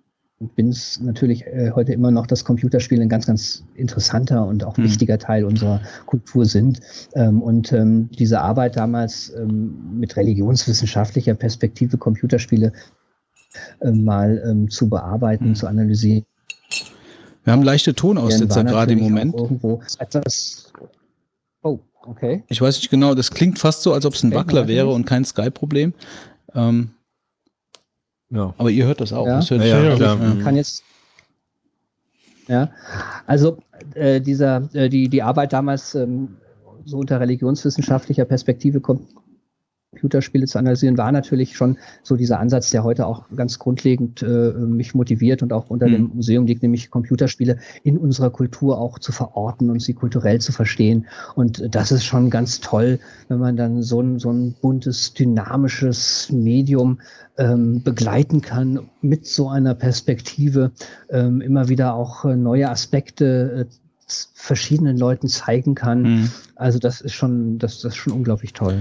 [0.56, 4.76] bin es natürlich äh, heute immer noch, dass Computerspiele ein ganz, ganz interessanter und auch
[4.78, 4.84] Hm.
[4.84, 6.80] wichtiger Teil unserer Kultur sind.
[7.14, 12.72] Ähm, und ähm, diese Arbeit damals ähm, mit religionswissenschaftlicher Perspektive Computerspiele
[13.82, 15.54] ähm, mal ähm, zu bearbeiten, Hm.
[15.54, 16.24] zu analysieren.
[17.44, 19.34] Wir haben leichte Tonaussetzer gerade im Moment.
[19.34, 20.72] auch Irgendwo etwas.
[21.62, 22.44] Oh, okay.
[22.48, 25.04] Ich weiß nicht genau, das klingt fast so, als ob es ein Wackler wäre und
[25.04, 25.92] kein Skype-Problem.
[26.54, 26.90] Ähm,
[28.30, 28.54] Ja.
[28.58, 29.26] aber ihr hört das auch.
[29.26, 29.36] Ja.
[29.36, 30.84] Das hört Ja, ja, Also kann jetzt.
[32.48, 32.70] Ja,
[33.26, 33.58] also
[33.94, 36.36] äh, dieser, äh, die, die Arbeit damals ähm,
[36.84, 38.80] so unter religionswissenschaftlicher Perspektive
[40.00, 44.52] Computerspiele zu analysieren, war natürlich schon so dieser Ansatz, der heute auch ganz grundlegend äh,
[44.52, 45.92] mich motiviert und auch unter Mhm.
[45.92, 50.52] dem Museum liegt, nämlich Computerspiele in unserer Kultur auch zu verorten und sie kulturell zu
[50.52, 51.06] verstehen.
[51.34, 56.30] Und das ist schon ganz toll, wenn man dann so ein, so ein buntes, dynamisches
[56.30, 57.00] Medium
[57.36, 60.70] ähm, begleiten kann mit so einer Perspektive,
[61.08, 63.74] ähm, immer wieder auch äh, neue Aspekte äh,
[64.34, 66.02] verschiedenen Leuten zeigen kann.
[66.02, 66.30] Mhm.
[66.54, 68.78] Also das ist schon, das, das ist schon unglaublich toll.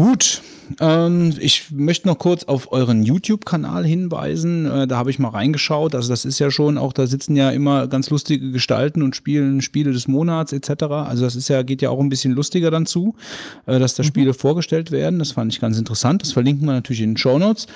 [0.00, 0.40] Gut,
[0.80, 4.64] ähm, ich möchte noch kurz auf euren YouTube-Kanal hinweisen.
[4.64, 5.94] Äh, da habe ich mal reingeschaut.
[5.94, 9.60] Also das ist ja schon auch, da sitzen ja immer ganz lustige Gestalten und spielen
[9.60, 10.84] Spiele des Monats etc.
[10.84, 13.14] Also das ist ja, geht ja auch ein bisschen lustiger dann zu,
[13.66, 15.18] äh, dass da Spiele vorgestellt werden.
[15.18, 16.22] Das fand ich ganz interessant.
[16.22, 17.66] Das verlinken wir natürlich in den Shownotes.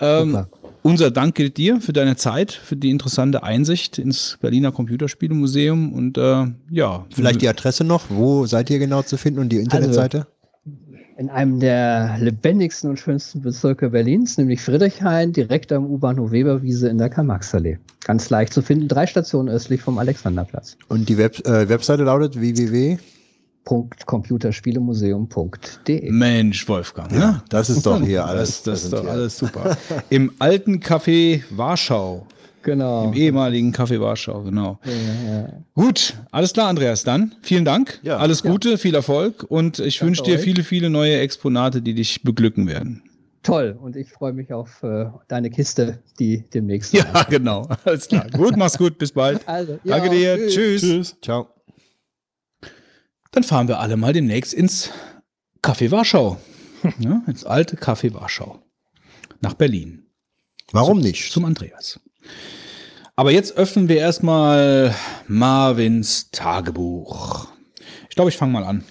[0.00, 0.48] Ähm, Super.
[0.80, 6.16] unser Dank gilt dir für deine Zeit, für die interessante Einsicht ins Berliner Computerspielemuseum und
[6.16, 7.04] äh, ja.
[7.10, 8.04] Vielleicht die Adresse noch.
[8.08, 10.26] Wo seid ihr genau zu finden und die Internetseite?
[11.18, 16.98] In einem der lebendigsten und schönsten Bezirke Berlins, nämlich Friedrichshain, direkt am U-Bahnhof Weberwiese in
[16.98, 17.78] der Karl-Marx-Allee.
[18.04, 20.76] Ganz leicht zu finden, drei Stationen östlich vom Alexanderplatz.
[20.88, 22.98] Und die Web äh, Webseite lautet www.
[23.64, 26.10] www.computerspielemuseum.de.
[26.10, 27.10] Mensch, Wolfgang.
[27.12, 27.42] Ja, ne?
[27.48, 29.74] das ist doch hier alles Das, das ist doch alles super.
[30.10, 32.26] Im alten Café Warschau.
[32.66, 33.04] Genau.
[33.04, 34.80] Im ehemaligen Café Warschau, genau.
[35.76, 37.04] Gut, alles klar, Andreas.
[37.04, 38.00] Dann vielen Dank.
[38.02, 38.16] Ja.
[38.16, 40.40] alles Gute, viel Erfolg und ich wünsche dir euch.
[40.40, 43.04] viele, viele neue Exponate, die dich beglücken werden.
[43.44, 43.78] Toll.
[43.80, 46.92] Und ich freue mich auf äh, deine Kiste, die demnächst.
[46.92, 47.68] Ja, genau.
[47.84, 48.26] Alles klar.
[48.32, 48.98] gut, mach's gut.
[48.98, 49.40] Bis bald.
[49.46, 50.48] Also, ja, Danke dir.
[50.48, 50.82] Tschüss.
[50.82, 51.16] Tschüss.
[51.22, 51.46] Ciao.
[53.30, 54.90] Dann fahren wir alle mal demnächst ins
[55.62, 56.38] Café Warschau.
[56.98, 58.60] Ja, ins alte Café Warschau.
[59.40, 60.06] Nach Berlin.
[60.72, 61.30] Warum nicht?
[61.30, 62.00] Zum Andreas.
[63.16, 64.94] Aber jetzt öffnen wir erstmal
[65.26, 67.48] Marvins Tagebuch.
[68.10, 68.84] Ich glaube, ich fange mal an.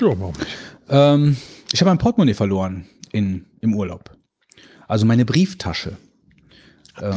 [0.00, 0.46] Ja, warum nicht?
[0.88, 1.36] Ähm,
[1.72, 4.16] ich habe mein Portemonnaie verloren in, im Urlaub.
[4.88, 5.96] Also meine Brieftasche.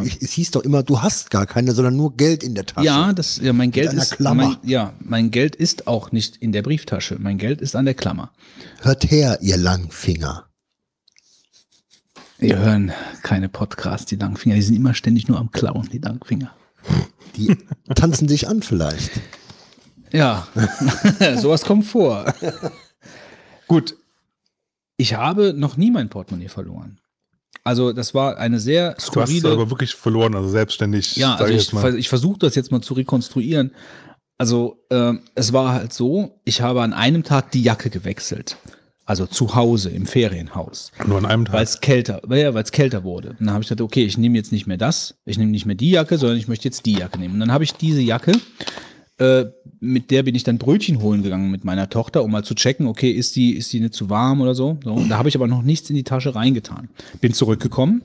[0.04, 2.86] Ich- Es hieß doch immer, du hast gar keine, sondern nur Geld in der Tasche.
[2.86, 4.48] Ja, das, ja, mein Geld ist, Klammer.
[4.62, 7.16] mein, ja, mein Geld ist auch nicht in der Brieftasche.
[7.18, 8.34] Mein Geld ist an der Klammer.
[8.82, 10.49] Hört her, ihr Langfinger.
[12.40, 14.56] Wir hören keine Podcasts, die Langfinger.
[14.56, 16.52] Die sind immer ständig nur am Klauen, die Langfinger.
[17.36, 17.58] Die
[17.96, 19.12] tanzen dich an vielleicht.
[20.12, 20.48] Ja,
[21.38, 22.34] sowas kommt vor.
[23.68, 23.96] Gut,
[24.96, 27.00] ich habe noch nie mein Portemonnaie verloren.
[27.64, 29.52] Also das war eine sehr Du hast es skurrile...
[29.52, 31.18] aber wirklich verloren, also selbstständig.
[31.18, 33.72] Ja, also ich ich, ich versuche das jetzt mal zu rekonstruieren.
[34.38, 38.58] Also ähm, es war halt so, ich habe an einem Tag die Jacke gewechselt.
[39.10, 40.92] Also zu Hause im Ferienhaus.
[41.08, 41.64] Nur an einem Weil Tag.
[41.64, 43.30] es kälter, ja, weil es kälter wurde.
[43.30, 45.66] Und dann habe ich gedacht, okay, ich nehme jetzt nicht mehr das, ich nehme nicht
[45.66, 47.34] mehr die Jacke, sondern ich möchte jetzt die Jacke nehmen.
[47.34, 48.34] Und dann habe ich diese Jacke,
[49.18, 49.46] äh,
[49.80, 52.86] mit der bin ich dann Brötchen holen gegangen mit meiner Tochter, um mal zu checken,
[52.86, 54.78] okay, ist die, ist die nicht zu warm oder so.
[54.84, 54.94] so.
[54.94, 56.90] Und da habe ich aber noch nichts in die Tasche reingetan.
[57.20, 58.04] Bin zurückgekommen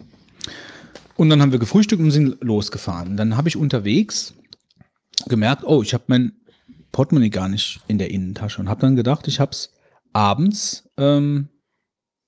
[1.16, 3.10] und dann haben wir gefrühstückt und sind losgefahren.
[3.10, 4.32] Und dann habe ich unterwegs
[5.26, 6.32] gemerkt, oh, ich habe mein
[6.92, 9.73] Portemonnaie gar nicht in der Innentasche und habe dann gedacht, ich habe es
[10.14, 11.48] abends, ähm,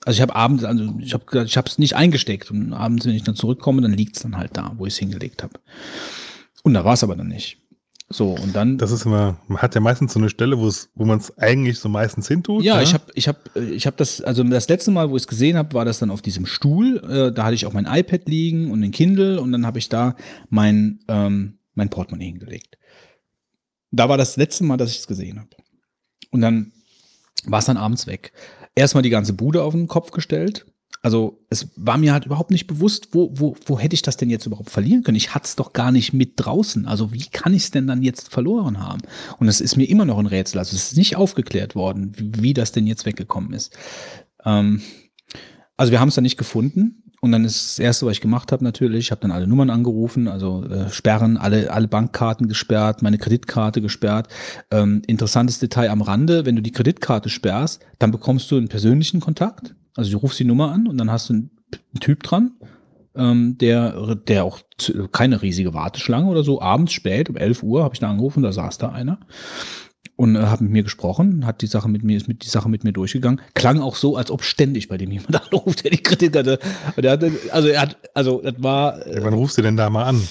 [0.04, 3.15] also ich habe abends, also ich habe ich habe es nicht eingesteckt und abends, wenn
[3.15, 5.58] ich dann zurückkomme, dann liegt es dann halt da, wo ich es hingelegt habe.
[6.62, 7.58] Und da war es aber dann nicht.
[8.08, 8.78] So, und dann.
[8.78, 11.36] Das ist immer, man hat ja meistens so eine Stelle, wo es, wo man es
[11.38, 12.62] eigentlich so meistens hintut.
[12.62, 15.26] Ja, ich habe ich hab, ich hab das, also das letzte Mal, wo ich es
[15.26, 16.99] gesehen habe, war das dann auf diesem Stuhl.
[16.99, 19.88] Äh, da hatte ich auch mein iPad liegen und den Kindle und dann habe ich
[19.88, 20.15] da
[20.51, 22.78] mein, ähm, mein Portemonnaie hingelegt.
[23.90, 25.51] Da war das letzte Mal, dass ich es gesehen habe.
[26.31, 26.72] Und dann
[27.46, 28.32] war es dann abends weg.
[28.74, 30.66] Erstmal die ganze Bude auf den Kopf gestellt.
[31.02, 34.28] Also es war mir halt überhaupt nicht bewusst, wo, wo, wo hätte ich das denn
[34.28, 35.16] jetzt überhaupt verlieren können?
[35.16, 36.86] Ich hatte es doch gar nicht mit draußen.
[36.86, 39.02] Also wie kann ich es denn dann jetzt verloren haben?
[39.38, 40.58] Und es ist mir immer noch ein Rätsel.
[40.58, 43.76] Also es ist nicht aufgeklärt worden, wie, wie das denn jetzt weggekommen ist.
[44.44, 44.82] Ähm,
[45.76, 47.04] also wir haben es dann nicht gefunden.
[47.26, 49.69] Und dann ist das Erste, was ich gemacht habe, natürlich, ich habe dann alle Nummern
[49.69, 54.28] angerufen, also äh, sperren, alle, alle Bankkarten gesperrt, meine Kreditkarte gesperrt.
[54.71, 59.19] Ähm, interessantes Detail am Rande, wenn du die Kreditkarte sperrst, dann bekommst du einen persönlichen
[59.19, 59.75] Kontakt.
[59.97, 62.53] Also du rufst die Nummer an und dann hast du einen, einen Typ dran,
[63.17, 64.60] ähm, der, der auch
[65.10, 68.53] keine riesige Warteschlange oder so, abends spät, um 11 Uhr habe ich da angerufen, da
[68.53, 69.19] saß da einer
[70.16, 72.68] und äh, hat mit mir gesprochen, hat die Sache mit mir, ist mit die Sache
[72.68, 73.40] mit mir durchgegangen.
[73.54, 76.58] Klang auch so, als ob ständig bei dem jemand anruft, der die Kreditkarte.
[76.97, 79.06] Der hatte, also er hat, also das war.
[79.06, 80.22] Ja, wann rufst du denn da mal an?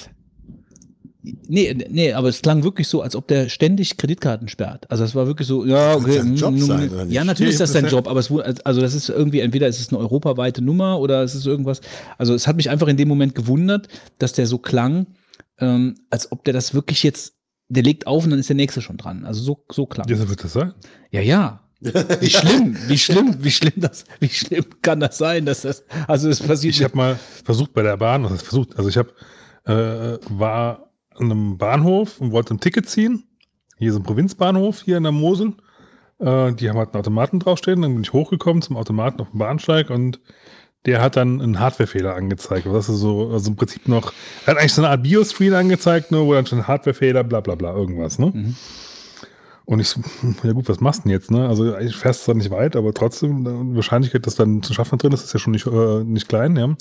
[1.47, 4.89] Nee, nee, aber es klang wirklich so, als ob der ständig Kreditkarten sperrt.
[4.91, 6.19] Also es war wirklich so, ja, okay.
[6.19, 7.15] sein mm, Job sein, oder nicht?
[7.15, 9.79] Ja, natürlich ist das sein Job, aber es wurde, also das ist irgendwie, entweder ist
[9.79, 11.81] es eine europaweite Nummer oder es ist irgendwas.
[12.17, 13.87] Also es hat mich einfach in dem Moment gewundert,
[14.19, 15.07] dass der so klang,
[15.59, 17.34] ähm, als ob der das wirklich jetzt,
[17.75, 19.25] der legt auf und dann ist der nächste schon dran.
[19.25, 20.07] Also so, so klang.
[20.09, 20.73] Ja, so wird das sein.
[21.11, 21.61] Ja, ja.
[21.81, 26.29] Wie schlimm, wie schlimm, wie schlimm das, wie schlimm kann das sein, dass das, also
[26.29, 26.73] es passiert.
[26.73, 29.11] Ich habe mal versucht bei der Bahn, was heißt versucht, also ich habe,
[29.65, 33.25] äh, war an einem Bahnhof und wollte ein Ticket ziehen.
[33.77, 35.53] Hier ist ein Provinzbahnhof hier in der Mosel.
[36.19, 37.81] Äh, die haben halt einen Automaten draufstehen.
[37.81, 40.21] Dann bin ich hochgekommen zum Automaten auf dem Bahnsteig und
[40.85, 42.65] der hat dann einen Hardwarefehler angezeigt.
[42.65, 44.13] Das ist so, also im Prinzip noch,
[44.45, 47.55] er hat eigentlich so eine Art Bioscreen angezeigt, nur wo dann schon Hardwarefehler, bla bla
[47.55, 48.31] bla, irgendwas, ne?
[48.33, 48.55] Mhm.
[49.65, 50.01] Und ich so,
[50.43, 51.47] ja gut, was machst du denn jetzt, ne?
[51.47, 54.99] Also eigentlich fährst du zwar nicht weit, aber trotzdem, die Wahrscheinlichkeit, dass dann zu schaffen
[54.99, 56.75] drin ist, ist ja schon nicht, äh, nicht klein, ja.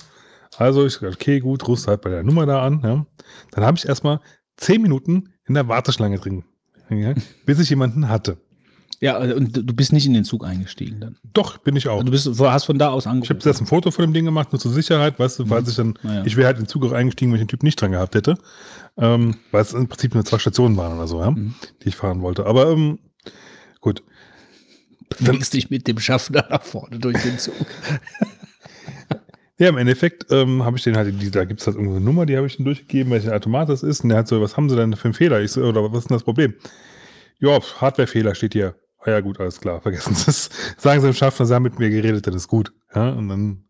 [0.58, 3.06] Also ich gesagt, okay, gut, rufst halt bei der Nummer da an, ja.
[3.52, 4.20] Dann habe ich erstmal
[4.56, 6.44] zehn Minuten in der Warteschlange drin,
[6.90, 7.14] ja,
[7.46, 8.36] bis ich jemanden hatte.
[9.00, 11.16] Ja, und du bist nicht in den Zug eingestiegen dann.
[11.32, 12.02] Doch, bin ich auch.
[12.02, 14.52] Du bist, hast von da aus Ich habe jetzt ein Foto von dem Ding gemacht,
[14.52, 16.22] nur zur Sicherheit, weißt du, falls ich dann, Naja.
[16.24, 18.14] ich wäre halt in den Zug auch eingestiegen, wenn ich den Typ nicht dran gehabt
[18.14, 18.36] hätte.
[18.96, 21.54] Ähm, weil es im Prinzip nur zwei Stationen waren oder so, ja, Mhm.
[21.82, 22.46] die ich fahren wollte.
[22.46, 22.98] Aber ähm,
[23.80, 24.02] gut.
[25.18, 27.54] bewegst dich mit dem Schaffner nach vorne durch den Zug.
[29.56, 32.26] Ja, im Endeffekt ähm, habe ich den halt, die, da gibt es halt irgendeine Nummer,
[32.26, 34.02] die habe ich ihm durchgegeben, welcher Automat das ist.
[34.02, 35.40] Und der hat so, was haben sie denn für einen Fehler?
[35.42, 36.54] Ich so, oder was ist denn das Problem?
[37.38, 38.74] Ja, Hardwarefehler steht hier.
[39.04, 40.50] Ah ja gut, alles klar, vergessen Sie es.
[40.78, 42.72] Sagen Sie dem Schaffner, Sie haben mit mir geredet, dann ist gut.
[42.94, 43.64] Ja, und dann.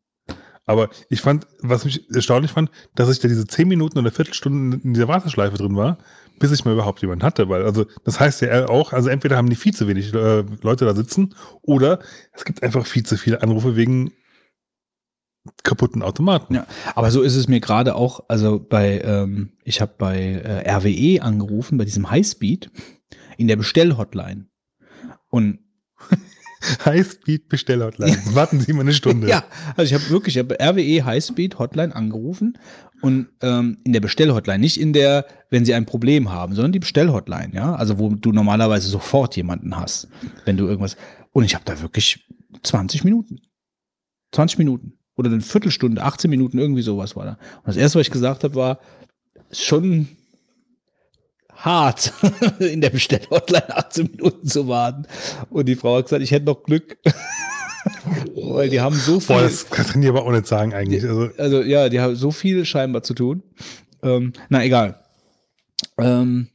[0.66, 4.80] Aber ich fand, was mich erstaunlich fand, dass ich da diese zehn Minuten oder Viertelstunde
[4.82, 5.98] in dieser Warteschleife drin war,
[6.38, 7.50] bis ich mal überhaupt jemanden hatte.
[7.50, 10.86] Weil, also, das heißt ja auch, also entweder haben die viel zu wenig äh, Leute
[10.86, 11.98] da sitzen oder
[12.32, 14.12] es gibt einfach viel zu viele Anrufe wegen
[15.62, 16.54] kaputten Automaten.
[16.54, 20.70] Ja, aber so ist es mir gerade auch, also bei, ähm, ich habe bei äh,
[20.70, 22.70] RWE angerufen, bei diesem Highspeed,
[23.36, 24.48] in der Bestellhotline.
[25.34, 25.58] Und
[26.84, 28.16] Highspeed Bestellhotline.
[28.34, 29.28] Warten Sie mal eine Stunde.
[29.28, 29.42] ja,
[29.76, 32.56] also ich habe wirklich, ich habe RWE Highspeed Hotline angerufen
[33.02, 36.78] und ähm, in der Bestellhotline, nicht in der, wenn Sie ein Problem haben, sondern die
[36.78, 40.06] Bestellhotline, ja, also wo du normalerweise sofort jemanden hast,
[40.44, 40.96] wenn du irgendwas.
[41.32, 42.24] Und ich habe da wirklich
[42.62, 43.40] 20 Minuten.
[44.30, 44.92] 20 Minuten.
[45.16, 47.32] Oder eine Viertelstunde, 18 Minuten, irgendwie sowas war da.
[47.56, 48.78] Und das erste, was ich gesagt habe, war
[49.50, 50.06] schon
[51.64, 52.12] hart,
[52.58, 55.06] in der Bestellhotline 18 Minuten zu warten.
[55.50, 56.98] Und die Frau hat gesagt, ich hätte noch Glück.
[58.34, 59.36] Weil die haben so viel.
[59.36, 61.04] Boah, das kann ich aber auch nicht sagen eigentlich.
[61.04, 63.42] Also, Also ja, die haben so viel scheinbar zu tun.
[64.02, 65.00] Ähm, na egal.
[65.98, 66.48] Ähm,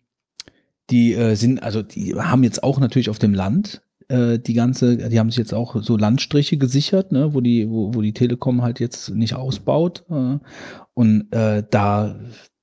[0.90, 4.98] die äh, sind, also die haben jetzt auch natürlich auf dem Land äh, die ganze,
[4.98, 8.62] die haben sich jetzt auch so Landstriche gesichert, ne, wo die, wo, wo die Telekom
[8.62, 10.04] halt jetzt nicht ausbaut.
[10.10, 10.40] Äh,
[10.94, 12.20] und äh, da,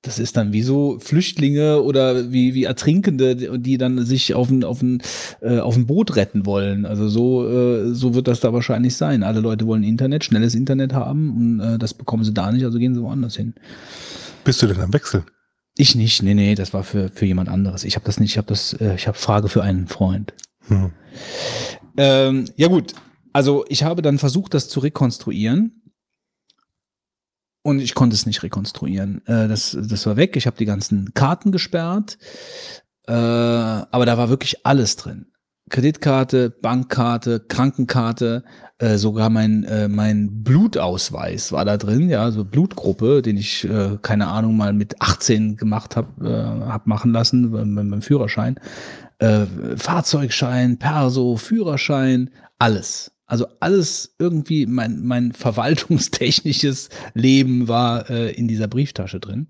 [0.07, 4.63] das ist dann wie so Flüchtlinge oder wie, wie Ertrinkende, die dann sich auf ein,
[4.63, 5.01] auf ein,
[5.41, 6.85] äh, auf ein Boot retten wollen.
[6.85, 9.23] Also so, äh, so wird das da wahrscheinlich sein.
[9.23, 12.79] Alle Leute wollen Internet, schnelles Internet haben und äh, das bekommen sie da nicht, also
[12.79, 13.53] gehen sie woanders hin.
[14.43, 15.23] bist du denn am Wechsel?
[15.77, 17.83] Ich nicht, nee, nee, das war für, für jemand anderes.
[17.83, 20.33] Ich habe das nicht, ich habe das, äh, ich habe Frage für einen Freund.
[20.67, 20.91] Hm.
[21.97, 22.93] Ähm, ja gut,
[23.33, 25.83] also ich habe dann versucht, das zu rekonstruieren.
[27.63, 29.25] Und ich konnte es nicht rekonstruieren.
[29.25, 30.35] Äh, das, das war weg.
[30.35, 32.17] Ich habe die ganzen Karten gesperrt.
[33.07, 35.27] Äh, aber da war wirklich alles drin.
[35.69, 38.43] Kreditkarte, Bankkarte, Krankenkarte,
[38.77, 43.97] äh, sogar mein, äh, mein Blutausweis war da drin, ja, so Blutgruppe, den ich, äh,
[44.01, 48.59] keine Ahnung, mal mit 18 gemacht habe, äh, hab machen lassen beim, beim beim Führerschein.
[49.19, 53.11] Äh, Fahrzeugschein, Perso, Führerschein, alles.
[53.27, 59.47] Also alles irgendwie, mein, mein verwaltungstechnisches Leben war äh, in dieser Brieftasche drin.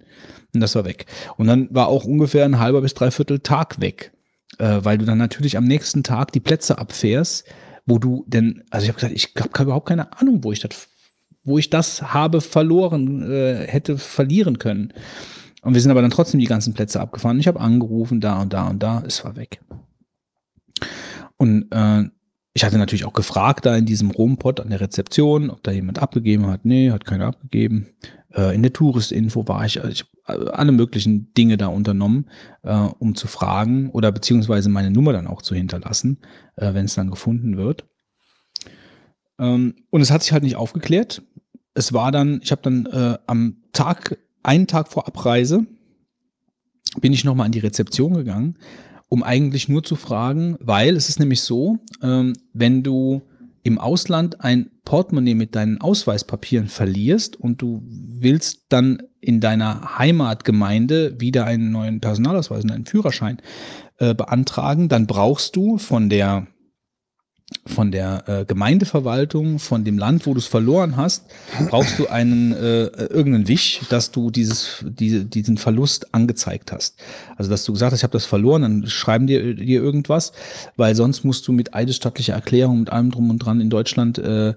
[0.54, 1.06] Und das war weg.
[1.38, 4.12] Und dann war auch ungefähr ein halber bis dreiviertel Tag weg.
[4.58, 7.46] Äh, weil du dann natürlich am nächsten Tag die Plätze abfährst,
[7.86, 10.88] wo du denn, also ich habe gesagt, ich habe überhaupt keine Ahnung, wo ich das,
[11.44, 14.94] wo ich das habe verloren, äh, hätte verlieren können.
[15.62, 17.40] Und wir sind aber dann trotzdem die ganzen Plätze abgefahren.
[17.40, 19.60] Ich habe angerufen, da und da und da, es war weg.
[21.38, 22.06] Und äh,
[22.58, 26.00] ich hatte natürlich auch gefragt da in diesem Rompot an der Rezeption, ob da jemand
[26.00, 26.66] abgegeben hat.
[26.66, 27.86] Nee, hat keiner abgegeben.
[28.34, 32.32] Äh, in der Touristinfo war ich, also ich habe alle möglichen Dinge da unternommen,
[32.64, 36.18] äh, um zu fragen oder beziehungsweise meine Nummer dann auch zu hinterlassen,
[36.56, 37.86] äh, wenn es dann gefunden wird.
[39.38, 41.22] Ähm, und es hat sich halt nicht aufgeklärt.
[41.76, 45.68] Es war dann, ich habe dann äh, am Tag, einen Tag vor Abreise,
[47.00, 48.58] bin ich nochmal an die Rezeption gegangen,
[49.10, 53.22] um eigentlich nur zu fragen, weil es ist nämlich so, ähm, wenn du
[53.64, 61.20] im Ausland ein Portemonnaie mit deinen Ausweispapieren verlierst und du willst dann in deiner Heimatgemeinde
[61.20, 63.42] wieder einen neuen Personalausweis und einen Führerschein
[63.98, 66.48] äh, beantragen, dann brauchst du von der
[67.66, 71.26] von der äh, Gemeindeverwaltung, von dem Land, wo du es verloren hast,
[71.70, 76.98] brauchst du einen äh, irgendeinen Wisch, dass du dieses, diese, diesen Verlust angezeigt hast.
[77.38, 80.34] Also dass du gesagt hast, ich habe das verloren, dann schreiben dir, dir irgendwas,
[80.76, 84.50] weil sonst musst du mit eidesstattlicher Erklärung, mit allem drum und dran in Deutschland äh,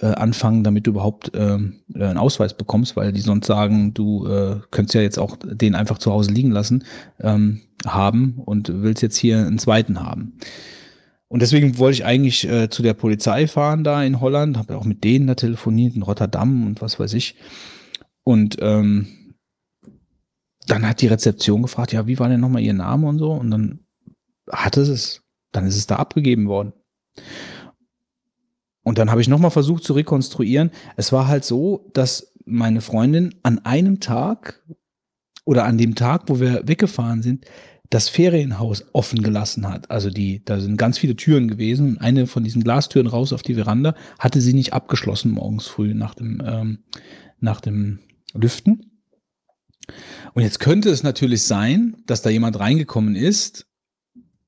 [0.00, 4.56] äh, anfangen, damit du überhaupt äh, einen Ausweis bekommst, weil die sonst sagen, du äh,
[4.70, 6.84] könntest ja jetzt auch den einfach zu Hause liegen lassen
[7.20, 10.34] ähm, haben und willst jetzt hier einen zweiten haben.
[11.28, 14.84] Und deswegen wollte ich eigentlich äh, zu der Polizei fahren da in Holland, habe auch
[14.84, 17.34] mit denen da telefoniert, in Rotterdam und was weiß ich.
[18.22, 19.34] Und ähm,
[20.66, 23.32] dann hat die Rezeption gefragt, ja, wie war denn nochmal ihr Name und so?
[23.32, 23.80] Und dann
[24.50, 26.72] hatte es, dann ist es da abgegeben worden.
[28.82, 30.70] Und dann habe ich nochmal versucht zu rekonstruieren.
[30.96, 34.64] Es war halt so, dass meine Freundin an einem Tag
[35.44, 37.46] oder an dem Tag, wo wir weggefahren sind,
[37.90, 39.90] das Ferienhaus offen gelassen hat.
[39.90, 43.54] Also die, da sind ganz viele Türen gewesen eine von diesen Glastüren raus auf die
[43.54, 46.78] Veranda hatte sie nicht abgeschlossen morgens früh nach dem, ähm,
[47.40, 48.00] nach dem
[48.34, 48.92] Lüften.
[50.34, 53.66] Und jetzt könnte es natürlich sein, dass da jemand reingekommen ist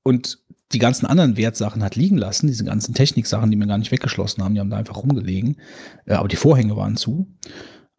[0.03, 0.39] und
[0.73, 4.45] die ganzen anderen Wertsachen hat liegen lassen, diese ganzen Techniksachen, die mir gar nicht weggeschlossen
[4.45, 5.57] haben, die haben da einfach rumgelegen,
[6.07, 7.29] äh, aber die Vorhänge waren zu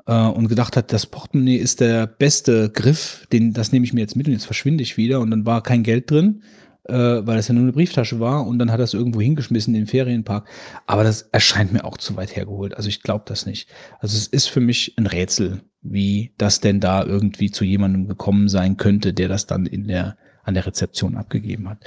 [0.09, 4.01] äh, und gedacht hat, das Portemonnaie ist der beste Griff, den, das nehme ich mir
[4.01, 6.41] jetzt mit und jetzt verschwinde ich wieder und dann war kein Geld drin.
[6.89, 9.73] äh, weil das ja nur eine Brieftasche war und dann hat er es irgendwo hingeschmissen
[9.75, 10.47] in den Ferienpark.
[10.87, 12.75] Aber das erscheint mir auch zu weit hergeholt.
[12.75, 13.69] Also ich glaube das nicht.
[13.99, 18.49] Also es ist für mich ein Rätsel, wie das denn da irgendwie zu jemandem gekommen
[18.49, 21.83] sein könnte, der das dann in der, an der Rezeption abgegeben hat.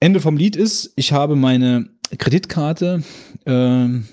[0.00, 3.02] Ende vom Lied ist, ich habe meine Kreditkarte,
[3.46, 4.06] ähm,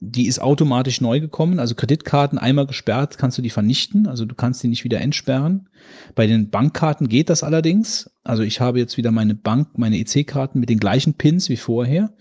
[0.00, 1.58] die ist automatisch neu gekommen.
[1.58, 4.06] Also Kreditkarten einmal gesperrt, kannst du die vernichten.
[4.06, 5.68] Also du kannst die nicht wieder entsperren.
[6.14, 8.10] Bei den Bankkarten geht das allerdings.
[8.22, 12.12] Also ich habe jetzt wieder meine Bank, meine EC-Karten mit den gleichen Pins wie vorher.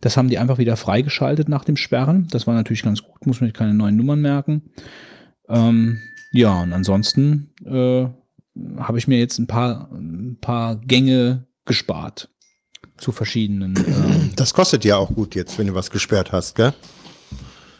[0.00, 2.26] Das haben die einfach wieder freigeschaltet nach dem Sperren.
[2.30, 4.62] Das war natürlich ganz gut, muss man keine neuen Nummern merken.
[5.48, 6.00] Ähm,
[6.32, 8.06] ja, und ansonsten äh,
[8.78, 12.30] habe ich mir jetzt ein paar, ein paar Gänge gespart
[12.96, 13.76] zu verschiedenen.
[13.76, 16.72] Äh, Das kostet ja auch gut jetzt, wenn du was gesperrt hast, gell?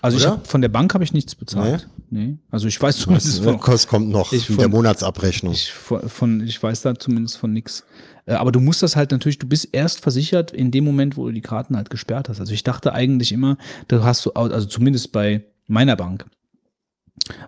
[0.07, 0.33] Also ich Oder?
[0.35, 1.89] hab, von der Bank habe ich nichts bezahlt.
[2.11, 2.39] Nee.
[2.51, 5.53] Also ich weiß zumindest Das von, Kost kommt noch Ich in der von- Monatsabrechnung.
[5.53, 7.85] ich, von, von, ich weiß da zumindest von nix.
[8.27, 11.27] Äh, Aber du musst das halt natürlich, du bist erst versichert in dem Moment, wo
[11.27, 12.41] du die Karten halt gesperrt hast.
[12.41, 13.57] Also ich dachte eigentlich immer,
[13.89, 16.25] du hast so, also zumindest bei meiner Bank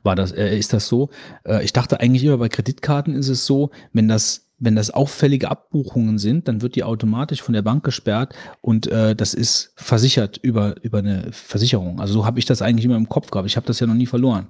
[0.03, 1.11] war das, äh, ist das so.
[1.45, 5.51] Äh, ich dachte eigentlich immer, bei Kreditkarten ist es so, wenn das wenn das auffällige
[5.51, 10.39] Abbuchungen sind, dann wird die automatisch von der Bank gesperrt und äh, das ist versichert
[10.39, 12.01] über, über eine Versicherung.
[12.01, 13.49] Also so habe ich das eigentlich immer im Kopf gehabt.
[13.49, 14.47] Ich habe das ja noch nie verloren.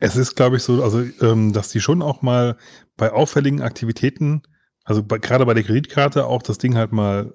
[0.00, 2.56] Es ist, glaube ich, so, also, ähm, dass die schon auch mal
[2.96, 4.42] bei auffälligen Aktivitäten,
[4.84, 7.32] also bei, gerade bei der Kreditkarte, auch das Ding halt mal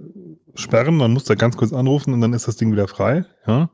[0.55, 0.95] sperren.
[0.95, 3.25] Man muss da ganz kurz anrufen und dann ist das Ding wieder frei.
[3.45, 3.69] Ja.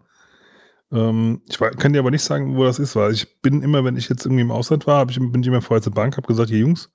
[0.92, 3.98] Ähm, ich kann dir aber nicht sagen, wo das ist, weil ich bin immer, wenn
[3.98, 6.50] ich jetzt irgendwie im Ausland war, ich, bin ich immer vorher zur Bank, habe gesagt,
[6.50, 6.90] hier Jungs,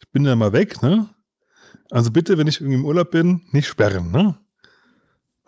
[0.00, 1.08] ich bin da mal weg, ne?
[1.90, 4.36] Also bitte, wenn ich irgendwie im Urlaub bin, nicht sperren, ne?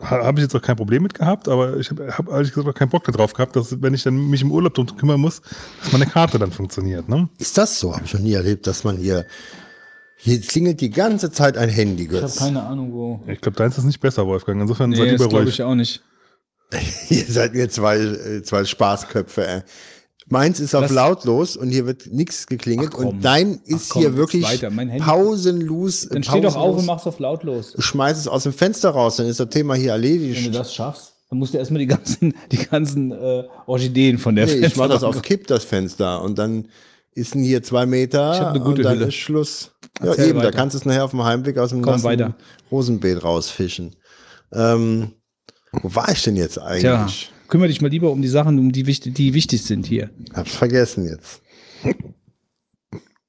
[0.01, 2.67] Ha- Habe ich jetzt auch kein Problem mit gehabt, aber ich habe hab ehrlich gesagt
[2.67, 5.41] auch keinen Bock darauf gehabt, dass wenn ich dann mich im Urlaub drum kümmern muss,
[5.83, 7.27] dass meine Karte dann funktioniert, ne?
[7.37, 7.93] Ist das so?
[7.93, 9.25] Habe ich noch nie erlebt, dass man hier.
[10.21, 12.37] Hier klingelt die ganze Zeit ein Handy, Ich habe Götz.
[12.37, 13.23] keine Ahnung, wo.
[13.27, 14.61] Ich glaube, deins ist nicht besser, Wolfgang.
[14.61, 16.03] Insofern seid Nee, lieber das glaube ich auch nicht.
[17.09, 19.47] Ihr seid mir zwei, äh, zwei Spaßköpfe.
[19.47, 19.61] Ey.
[20.29, 22.93] Meins ist auf Das- lautlos und hier wird nichts geklingelt.
[22.95, 24.69] Und dein ist komm, hier wirklich weiter.
[24.69, 26.07] Mein Handy- pausenlos.
[26.09, 27.73] Dann steh doch auf und mach's auf lautlos.
[27.73, 30.55] Du schmeißt es aus dem Fenster raus, dann ist das Thema hier Wenn du erledigt.
[30.55, 34.65] das schaffst, dann musst du erstmal die ganzen, die ganzen äh, Orchideen von der Nee,
[34.65, 36.21] ich mach das auf Kipp, das Fenster.
[36.21, 36.67] Und dann
[37.13, 39.07] ist denn hier zwei Meter Ich hab eine gute und dann Hülle.
[39.07, 39.71] ist Schluss.
[40.01, 40.55] Ja, Erzähl eben, da weiter.
[40.57, 41.83] kannst du es nachher auf dem Heimweg aus dem.
[42.71, 43.95] Rosenbeet rausfischen.
[44.53, 45.13] Ähm,
[45.71, 47.31] wo war ich denn jetzt Tja, eigentlich?
[47.49, 50.09] Kümmere dich mal lieber um die Sachen, um die, wichtig- die wichtig sind hier.
[50.33, 51.41] Hab's vergessen jetzt.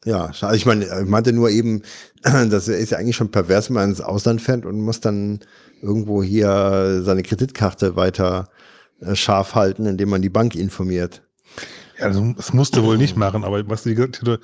[0.05, 0.57] Ja, schade.
[0.57, 1.83] ich meine, ich meinte nur eben,
[2.23, 5.41] das ist ja eigentlich schon pervers, wenn man ins Ausland fährt und muss dann
[5.83, 8.49] irgendwo hier seine Kreditkarte weiter
[9.01, 11.23] äh, scharf halten, indem man die Bank informiert.
[11.99, 14.41] Ja, also, das musste wohl nicht machen, aber was wie gesagt, ich habe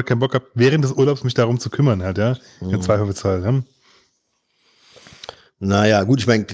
[0.00, 2.36] halt keinen Bock gehabt, während des Urlaubs mich darum zu kümmern, halt, ja.
[2.60, 2.70] Mhm.
[2.74, 3.62] In Zweifelsfall, ja.
[5.58, 6.46] Naja, gut, ich meine,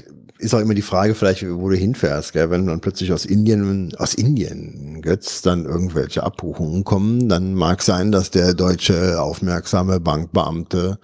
[0.44, 2.50] ist auch immer die Frage, vielleicht, wo du hinfährst, gell?
[2.50, 8.12] wenn dann plötzlich aus Indien, aus Indien, Götz, dann irgendwelche Abbuchungen kommen, dann mag sein,
[8.12, 10.98] dass der deutsche aufmerksame Bankbeamte,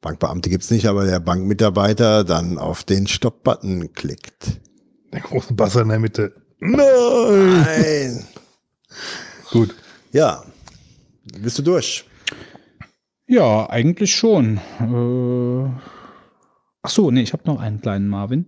[0.00, 4.60] Bankbeamte gibt's nicht, aber der Bankmitarbeiter dann auf den Stopp-Button klickt.
[5.12, 6.32] Der große Basser in der Mitte.
[6.58, 7.62] Nein!
[7.64, 8.24] Nein!
[9.50, 9.74] Gut.
[10.12, 10.42] Ja,
[11.38, 12.04] bist du durch?
[13.26, 14.58] Ja, eigentlich schon.
[14.80, 15.70] Äh,
[16.82, 18.46] ach so, nee, ich habe noch einen kleinen Marvin.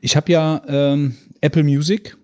[0.00, 2.16] Ich habe ja ähm, Apple Music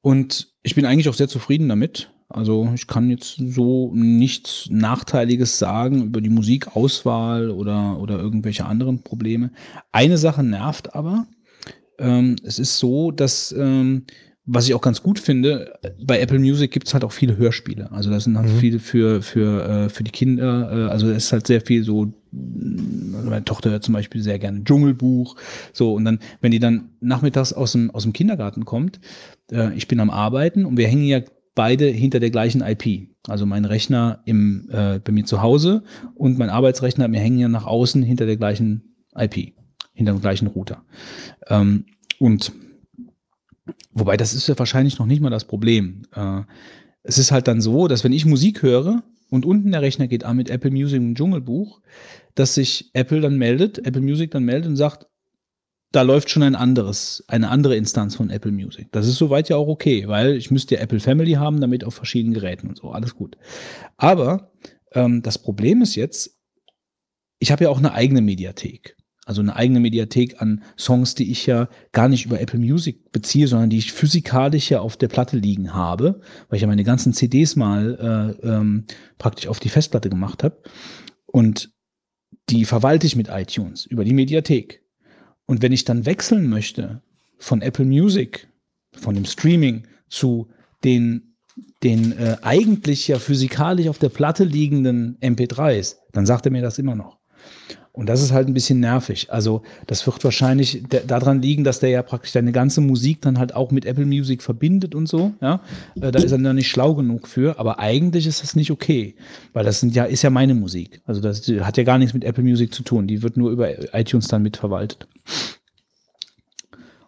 [0.00, 2.10] und ich bin eigentlich auch sehr zufrieden damit.
[2.28, 9.02] Also ich kann jetzt so nichts Nachteiliges sagen über die Musikauswahl oder, oder irgendwelche anderen
[9.02, 9.50] Probleme.
[9.92, 11.26] Eine Sache nervt aber.
[11.98, 14.06] Ähm, es ist so, dass ähm,
[14.44, 17.92] was ich auch ganz gut finde, bei Apple Music gibt es halt auch viele Hörspiele.
[17.92, 20.70] Also das sind halt viele für, für, äh, für die Kinder.
[20.72, 24.40] Äh, also es ist halt sehr viel so, also meine Tochter hört zum Beispiel sehr
[24.40, 25.36] gerne Dschungelbuch.
[25.72, 29.00] So, und dann, wenn die dann nachmittags aus dem, aus dem Kindergarten kommt,
[29.52, 31.20] äh, ich bin am Arbeiten und wir hängen ja
[31.54, 33.10] beide hinter der gleichen IP.
[33.28, 37.48] Also mein Rechner im, äh, bei mir zu Hause und mein Arbeitsrechner, wir hängen ja
[37.48, 39.52] nach außen hinter der gleichen IP,
[39.92, 40.82] hinter dem gleichen Router.
[41.48, 41.84] Ähm,
[42.18, 42.52] und
[43.92, 46.02] Wobei, das ist ja wahrscheinlich noch nicht mal das Problem.
[46.14, 46.42] Äh,
[47.02, 50.24] es ist halt dann so, dass wenn ich Musik höre und unten der Rechner geht
[50.24, 51.80] an mit Apple Music und Dschungelbuch,
[52.34, 55.06] dass sich Apple dann meldet, Apple Music dann meldet und sagt,
[55.92, 58.90] da läuft schon ein anderes, eine andere Instanz von Apple Music.
[58.92, 61.94] Das ist soweit ja auch okay, weil ich müsste ja Apple Family haben, damit auf
[61.94, 63.36] verschiedenen Geräten und so, alles gut.
[63.98, 64.52] Aber
[64.92, 66.38] ähm, das Problem ist jetzt,
[67.38, 68.96] ich habe ja auch eine eigene Mediathek.
[69.24, 73.46] Also eine eigene Mediathek an Songs, die ich ja gar nicht über Apple Music beziehe,
[73.46, 77.12] sondern die ich physikalisch ja auf der Platte liegen habe, weil ich ja meine ganzen
[77.12, 78.84] CDs mal äh, ähm,
[79.18, 80.60] praktisch auf die Festplatte gemacht habe.
[81.26, 81.70] Und
[82.48, 84.82] die verwalte ich mit iTunes über die Mediathek.
[85.46, 87.02] Und wenn ich dann wechseln möchte
[87.38, 88.48] von Apple Music,
[88.92, 90.48] von dem Streaming zu
[90.82, 91.36] den,
[91.84, 96.78] den äh, eigentlich ja physikalisch auf der Platte liegenden MP3s, dann sagt er mir das
[96.78, 97.18] immer noch.
[97.94, 99.30] Und das ist halt ein bisschen nervig.
[99.30, 103.54] Also, das wird wahrscheinlich daran liegen, dass der ja praktisch deine ganze Musik dann halt
[103.54, 105.32] auch mit Apple Music verbindet und so.
[105.42, 105.60] Ja,
[106.00, 107.58] äh, da ist er dann nicht schlau genug für.
[107.58, 109.14] Aber eigentlich ist das nicht okay,
[109.52, 111.02] weil das sind ja ist ja meine Musik.
[111.04, 113.06] Also das hat ja gar nichts mit Apple Music zu tun.
[113.06, 115.06] Die wird nur über iTunes dann mitverwaltet.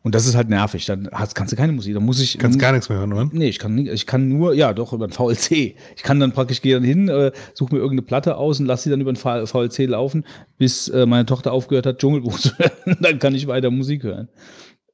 [0.04, 0.84] Und das ist halt nervig.
[0.84, 1.94] Dann hast, kannst du keine Musik.
[1.94, 2.36] Dann muss ich.
[2.36, 3.26] Kannst gar nichts mehr hören, oder?
[3.32, 5.76] Nee, ich kann, nicht, ich kann nur, ja, doch, über ein VLC.
[5.96, 8.84] Ich kann dann praktisch, gehe dann hin, äh, suche mir irgendeine Platte aus und lasse
[8.84, 10.26] sie dann über ein VLC laufen,
[10.58, 12.98] bis äh, meine Tochter aufgehört hat, Dschungelbuch zu hören.
[13.00, 14.28] dann kann ich weiter Musik hören,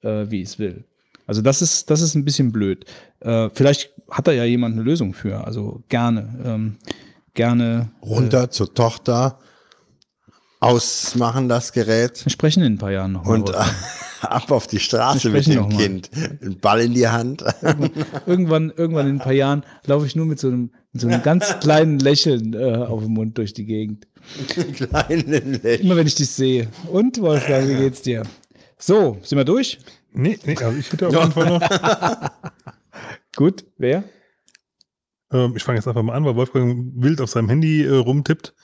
[0.02, 0.84] äh, wie ich es will.
[1.26, 2.84] Also das ist, das ist ein bisschen blöd.
[3.18, 5.44] Äh, vielleicht hat da ja jemand eine Lösung für.
[5.44, 6.38] Also gerne.
[6.44, 6.76] Ähm,
[7.34, 7.90] gerne.
[8.00, 9.40] Runter zur Tochter,
[10.60, 12.24] ausmachen das Gerät.
[12.24, 13.26] Wir sprechen in ein paar Jahren noch.
[13.26, 13.50] Und
[14.28, 16.10] ab auf die Straße mit dem Kind.
[16.42, 17.44] Ein Ball in die Hand.
[18.26, 21.22] Irgendwann, irgendwann in ein paar Jahren laufe ich nur mit so einem, mit so einem
[21.22, 24.06] ganz kleinen Lächeln äh, auf dem Mund durch die Gegend.
[24.74, 25.80] Kleinen Lächeln.
[25.80, 26.68] Immer wenn ich dich sehe.
[26.90, 28.22] Und Wolfgang, wie geht's dir?
[28.78, 29.78] So, sind wir durch?
[30.12, 31.60] Nee, nee also ich hätte auf jeden Fall noch.
[33.36, 34.04] Gut, wer?
[35.32, 38.54] Ähm, ich fange jetzt einfach mal an, weil Wolfgang wild auf seinem Handy äh, rumtippt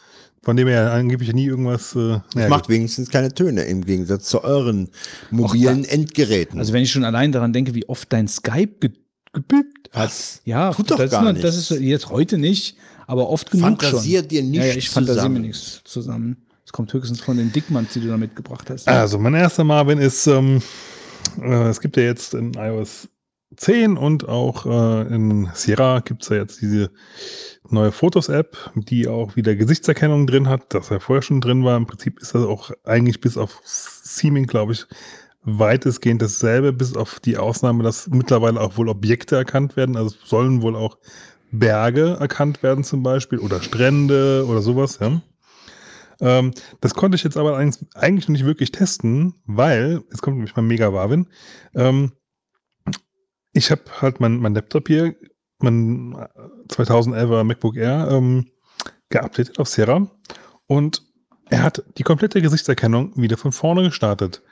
[0.46, 1.96] von dem er angeblich nie irgendwas.
[1.96, 2.76] Äh, naja, macht gut.
[2.76, 4.90] wenigstens keine Töne im Gegensatz zu euren
[5.32, 6.60] mobilen da, Endgeräten.
[6.60, 8.92] Also wenn ich schon allein daran denke, wie oft dein Skype ge
[9.32, 10.12] gebügt hat.
[10.44, 12.76] Ja, tut doch das gar ist, Das ist jetzt heute nicht,
[13.08, 14.28] aber oft genug Fantasier schon.
[14.28, 16.46] dir nicht ja, ja, ich fantasiere mir nichts zusammen.
[16.64, 18.86] Es kommt höchstens von den Dickmanns, die du da mitgebracht hast.
[18.86, 20.62] Also mein erster Marvin ist, ähm,
[21.42, 23.08] äh, es gibt ja jetzt in iOS
[23.56, 26.90] 10 und auch äh, in Sierra gibt es ja jetzt diese
[27.68, 31.76] neue Fotos-App, die auch wieder Gesichtserkennung drin hat, das ja vorher schon drin war.
[31.76, 34.86] Im Prinzip ist das auch eigentlich bis auf Seeming, glaube ich,
[35.42, 39.96] weitestgehend dasselbe, bis auf die Ausnahme, dass mittlerweile auch wohl Objekte erkannt werden.
[39.96, 40.98] Also sollen wohl auch
[41.52, 45.20] Berge erkannt werden zum Beispiel oder Strände oder sowas, ja.
[46.20, 50.56] Ähm, das konnte ich jetzt aber eigentlich, eigentlich nicht wirklich testen, weil, jetzt kommt nämlich
[50.56, 51.28] mein Mega Warwin,
[51.74, 52.12] ähm,
[53.56, 55.16] ich habe halt mein, mein Laptop hier
[55.58, 56.14] mein
[56.68, 58.46] 2011er MacBook Air ähm,
[59.08, 60.10] geupdatet auf Sierra
[60.66, 61.02] und
[61.48, 64.42] er hat die komplette Gesichtserkennung wieder von vorne gestartet.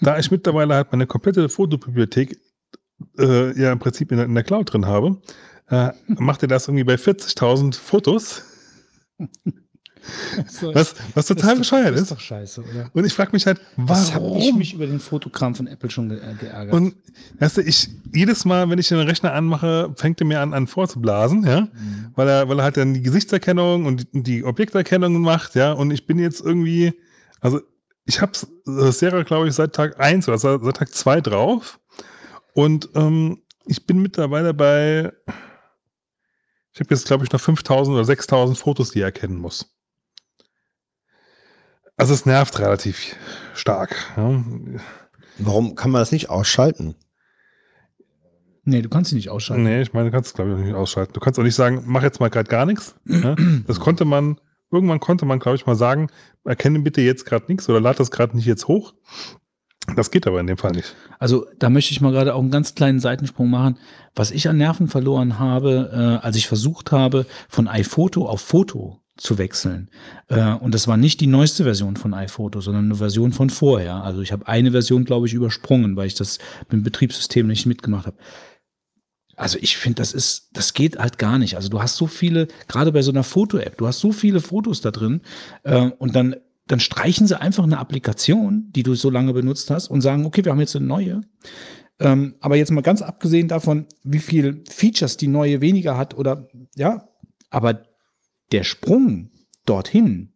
[0.00, 2.38] Da ich mittlerweile halt meine komplette Fotobibliothek
[3.18, 5.20] äh, ja im Prinzip in der, in der Cloud drin habe,
[5.68, 8.44] äh, macht er das irgendwie bei 40.000 Fotos.
[10.48, 12.02] So, was, was total bescheuert ist.
[12.02, 12.90] ist doch scheiße, oder?
[12.92, 14.14] Und ich frage mich halt, warum?
[14.14, 16.74] habe ich mich über den Fotogramm von Apple schon ge äh, geärgert.
[16.74, 16.94] Und
[17.38, 20.66] weißt du, ich, jedes Mal, wenn ich den Rechner anmache, fängt er mir an, an
[20.66, 22.12] vorzublasen, ja, mhm.
[22.14, 25.90] weil er, weil er halt dann die Gesichtserkennung und die, die Objekterkennung macht, ja, und
[25.90, 26.92] ich bin jetzt irgendwie,
[27.40, 27.60] also
[28.04, 28.32] ich habe
[28.64, 31.78] Sierra, glaube ich, seit Tag 1 oder seit, seit Tag 2 drauf
[32.54, 35.12] und ähm, ich bin mittlerweile bei,
[36.72, 39.72] ich habe jetzt, glaube ich, noch 5000 oder 6000 Fotos, die er erkennen muss.
[41.96, 43.16] Also es nervt relativ
[43.54, 43.94] stark.
[44.16, 44.42] Ja.
[45.38, 46.94] Warum kann man das nicht ausschalten?
[48.64, 49.64] Nee, du kannst sie nicht ausschalten.
[49.64, 51.12] Nee, ich meine, du kannst es, glaube ich, auch nicht ausschalten.
[51.14, 52.94] Du kannst auch nicht sagen, mach jetzt mal gerade gar nichts.
[53.06, 53.34] Ja.
[53.66, 56.08] Das konnte man, irgendwann konnte man, glaube ich, mal sagen,
[56.44, 58.94] erkenne bitte jetzt gerade nichts oder lad das gerade nicht jetzt hoch.
[59.96, 60.94] Das geht aber in dem Fall nicht.
[61.18, 63.78] Also da möchte ich mal gerade auch einen ganz kleinen Seitensprung machen.
[64.14, 69.01] Was ich an Nerven verloren habe, äh, als ich versucht habe, von iPhoto auf Foto
[69.16, 69.90] zu wechseln.
[70.28, 74.02] Äh, und das war nicht die neueste Version von iPhoto, sondern eine Version von vorher.
[74.02, 77.66] Also ich habe eine Version, glaube ich, übersprungen, weil ich das mit dem Betriebssystem nicht
[77.66, 78.16] mitgemacht habe.
[79.36, 81.56] Also ich finde, das ist, das geht halt gar nicht.
[81.56, 84.80] Also du hast so viele, gerade bei so einer Foto-App, du hast so viele Fotos
[84.80, 85.20] da drin
[85.64, 89.88] äh, und dann, dann streichen sie einfach eine Applikation, die du so lange benutzt hast
[89.88, 91.22] und sagen, okay, wir haben jetzt eine neue.
[91.98, 96.48] Ähm, aber jetzt mal ganz abgesehen davon, wie viel Features die neue weniger hat oder
[96.74, 97.08] ja,
[97.50, 97.82] aber
[98.52, 99.30] der Sprung
[99.66, 100.32] dorthin,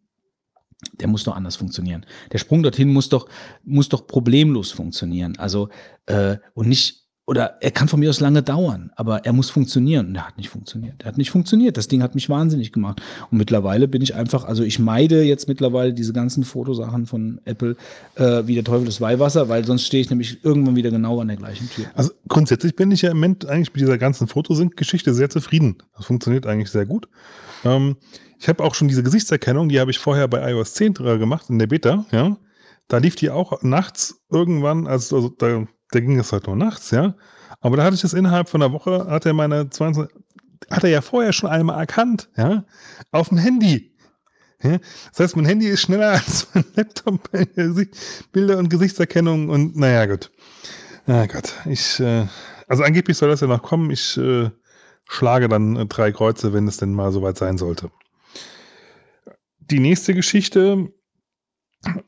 [0.99, 2.05] der muss doch anders funktionieren.
[2.31, 3.27] Der Sprung dorthin muss doch,
[3.63, 5.37] muss doch problemlos funktionieren.
[5.37, 5.69] Also,
[6.05, 10.07] äh, und nicht, oder er kann von mir aus lange dauern, aber er muss funktionieren.
[10.07, 11.03] Und er hat nicht funktioniert.
[11.03, 11.75] Er hat nicht funktioniert.
[11.75, 13.01] Das Ding hat mich wahnsinnig gemacht.
[13.29, 17.75] Und mittlerweile bin ich einfach, also ich meide jetzt mittlerweile diese ganzen Fotosachen von Apple
[18.15, 21.27] äh, wie der Teufel des Weihwasser, weil sonst stehe ich nämlich irgendwann wieder genau an
[21.27, 21.87] der gleichen Tür.
[21.95, 25.79] Also grundsätzlich bin ich ja im Moment eigentlich mit dieser ganzen Fotosync-Geschichte sehr zufrieden.
[25.97, 27.09] Das funktioniert eigentlich sehr gut.
[27.65, 27.97] Ähm,
[28.39, 31.59] ich habe auch schon diese Gesichtserkennung, die habe ich vorher bei iOS 10 gemacht, in
[31.59, 32.37] der Beta, ja.
[32.87, 36.91] Da lief die auch nachts irgendwann, also, also da, da ging es halt nur nachts,
[36.91, 37.15] ja.
[37.59, 40.07] Aber da hatte ich das innerhalb von einer Woche, hat er meine 20,
[40.69, 42.65] hat er ja vorher schon einmal erkannt, ja,
[43.11, 43.95] auf dem Handy.
[44.63, 44.79] Ja?
[45.11, 47.45] Das heißt, mein Handy ist schneller als mein Laptop bei
[48.31, 50.31] Bilder und Gesichtserkennung und naja, gut.
[51.05, 52.27] Na Gott, ich, äh,
[52.67, 53.91] also angeblich soll das ja noch kommen.
[53.91, 54.49] Ich äh,
[55.05, 57.91] schlage dann äh, drei Kreuze, wenn es denn mal soweit sein sollte.
[59.59, 60.91] Die nächste Geschichte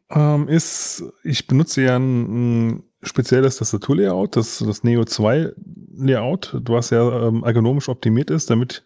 [0.10, 5.52] ähm, ist, ich benutze ja ein, ein spezielles Tastaturlayout, das, das Neo 2
[5.96, 8.84] Layout, was ja ähm, ergonomisch optimiert ist, damit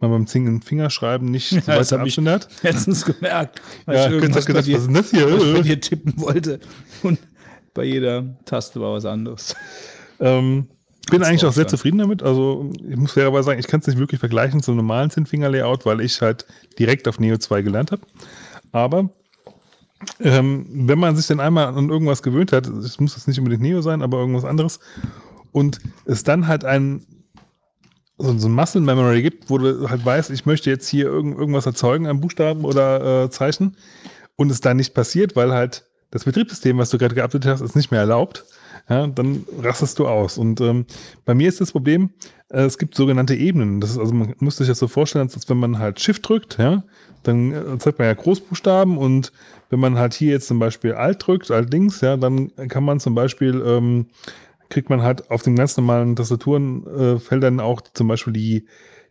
[0.00, 0.26] man beim
[0.62, 2.48] Fingerschreiben nicht Ja, das weiter abschneidet.
[2.62, 5.32] letztens gemerkt, weil Ja, ich irgendwas gedacht, dir, was ist das hier?
[5.32, 6.60] was bei dir tippen wollte.
[7.02, 7.18] Und
[7.74, 9.54] bei jeder Taste war was anderes.
[10.20, 10.66] Ähm,
[11.10, 11.68] bin Kannst eigentlich auch sehr sagen.
[11.70, 12.22] zufrieden damit.
[12.22, 16.00] Also ich muss fairerweise sagen, ich kann es nicht wirklich vergleichen zum normalen Zinnfinger-Layout, weil
[16.00, 16.46] ich halt
[16.78, 18.02] direkt auf Neo 2 gelernt habe.
[18.72, 19.10] Aber
[20.20, 23.62] ähm, wenn man sich dann einmal an irgendwas gewöhnt hat, es muss jetzt nicht unbedingt
[23.62, 24.80] Neo sein, aber irgendwas anderes,
[25.52, 27.06] und es dann halt ein
[28.18, 31.66] so, ein Muscle Memory gibt, wo du halt weißt, ich möchte jetzt hier irgend, irgendwas
[31.66, 33.76] erzeugen, einen Buchstaben oder äh, Zeichen,
[34.36, 37.74] und es dann nicht passiert, weil halt das Betriebssystem, was du gerade geupdatet hast, es
[37.74, 38.44] nicht mehr erlaubt,
[38.88, 40.38] ja, dann rastest du aus.
[40.38, 40.86] Und ähm,
[41.24, 42.10] bei mir ist das Problem,
[42.48, 43.80] äh, es gibt sogenannte Ebenen.
[43.80, 46.58] Das ist, also man muss sich das so vorstellen, als wenn man halt Shift drückt,
[46.58, 46.82] ja,
[47.22, 49.32] dann äh, zeigt man ja Großbuchstaben und
[49.70, 53.00] wenn man halt hier jetzt zum Beispiel Alt drückt, Alt links, ja, dann kann man
[53.00, 54.06] zum Beispiel, ähm,
[54.68, 58.66] kriegt man halt auf den ganz normalen Tastaturenfeldern äh, auch zum Beispiel die,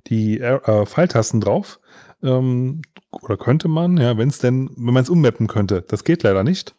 [0.07, 1.79] die äh, Pfeiltasten drauf.
[2.23, 5.83] Ähm, oder könnte man, ja, wenn es denn, wenn man es ummappen könnte.
[5.87, 6.75] Das geht leider nicht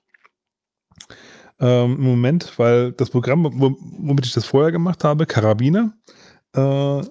[1.61, 5.95] ähm, im Moment, weil das Programm, wo- womit ich das vorher gemacht habe, Karabiner,
[6.55, 7.03] äh,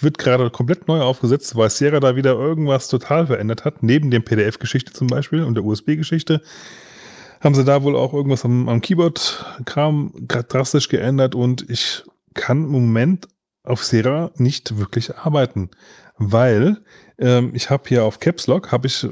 [0.00, 3.82] wird gerade komplett neu aufgesetzt, weil Sierra da wieder irgendwas total verändert hat.
[3.82, 6.42] Neben dem PDF-Geschichte zum Beispiel und der USB-Geschichte
[7.40, 12.02] haben sie da wohl auch irgendwas am, am Keyboard-Kram drastisch geändert und ich
[12.32, 13.28] kann im Moment
[13.62, 15.70] auf Sierra nicht wirklich arbeiten,
[16.18, 16.82] weil
[17.18, 19.06] ähm, ich habe hier auf Caps Lock habe ich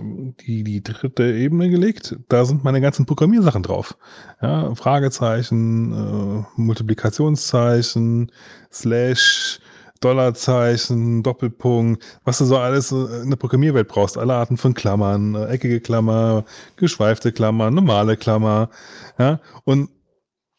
[0.47, 2.17] die, die dritte Ebene gelegt.
[2.28, 3.97] Da sind meine ganzen Programmiersachen drauf.
[4.40, 8.31] Ja, Fragezeichen, äh, Multiplikationszeichen,
[8.71, 9.60] Slash,
[10.04, 14.18] Dollarzeichen, Doppelpunkt, was du so alles äh, in der Programmierwelt brauchst.
[14.18, 16.44] Alle Arten von Klammern, äh, eckige Klammer,
[16.76, 18.70] geschweifte Klammer, normale Klammer.
[19.18, 19.88] Ja, und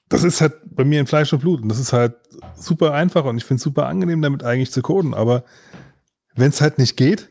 [0.09, 1.61] das ist halt bei mir in Fleisch und Blut.
[1.61, 2.15] Und das ist halt
[2.55, 5.13] super einfach und ich finde es super angenehm, damit eigentlich zu coden.
[5.13, 5.43] Aber
[6.35, 7.29] wenn es halt nicht geht,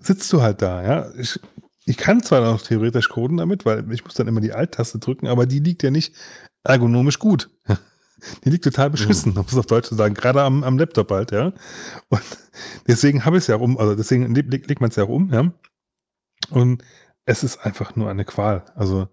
[0.00, 0.82] sitzt du halt da.
[0.82, 1.10] Ja?
[1.18, 1.38] Ich,
[1.86, 5.26] ich kann zwar noch theoretisch coden damit, weil ich muss dann immer die Alt-Taste drücken,
[5.26, 6.14] aber die liegt ja nicht
[6.64, 7.50] ergonomisch gut.
[8.44, 11.32] Die liegt total beschissen, um es auf Deutsch zu sagen, gerade am, am Laptop halt,
[11.32, 11.52] ja.
[12.08, 12.22] Und
[12.86, 15.52] deswegen habe ich es ja um, also deswegen legt, legt man es ja um, ja.
[16.50, 16.82] Und
[17.26, 18.64] es ist einfach nur eine Qual.
[18.74, 19.08] Also,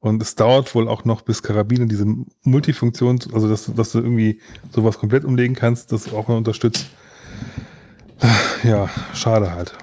[0.00, 2.06] und es dauert wohl auch noch, bis Karabiner diese
[2.42, 4.40] Multifunktion, also dass, dass du irgendwie
[4.72, 6.86] sowas komplett umlegen kannst, das auch noch unterstützt.
[8.62, 9.76] Ja, schade halt.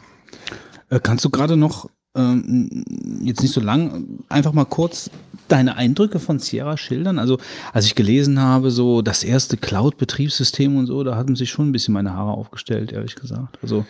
[0.90, 2.84] Äh, kannst du gerade noch, ähm,
[3.22, 5.10] jetzt nicht so lang, einfach mal kurz
[5.48, 7.20] deine Eindrücke von Sierra schildern?
[7.20, 7.38] Also,
[7.74, 11.72] als ich gelesen habe, so das erste Cloud-Betriebssystem und so, da hatten sich schon ein
[11.72, 13.58] bisschen meine Haare aufgestellt, ehrlich gesagt.
[13.62, 13.86] Also,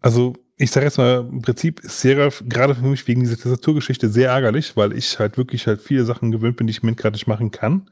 [0.00, 4.08] Also, ich sage jetzt mal, im Prinzip ist Sierra gerade für mich wegen dieser Tastaturgeschichte
[4.08, 7.14] sehr ärgerlich, weil ich halt wirklich halt viele Sachen gewöhnt bin, die ich Moment gerade
[7.14, 7.90] nicht machen kann.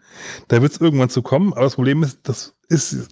[0.48, 3.08] Da wird es irgendwann zu kommen, aber das Problem ist, das ist,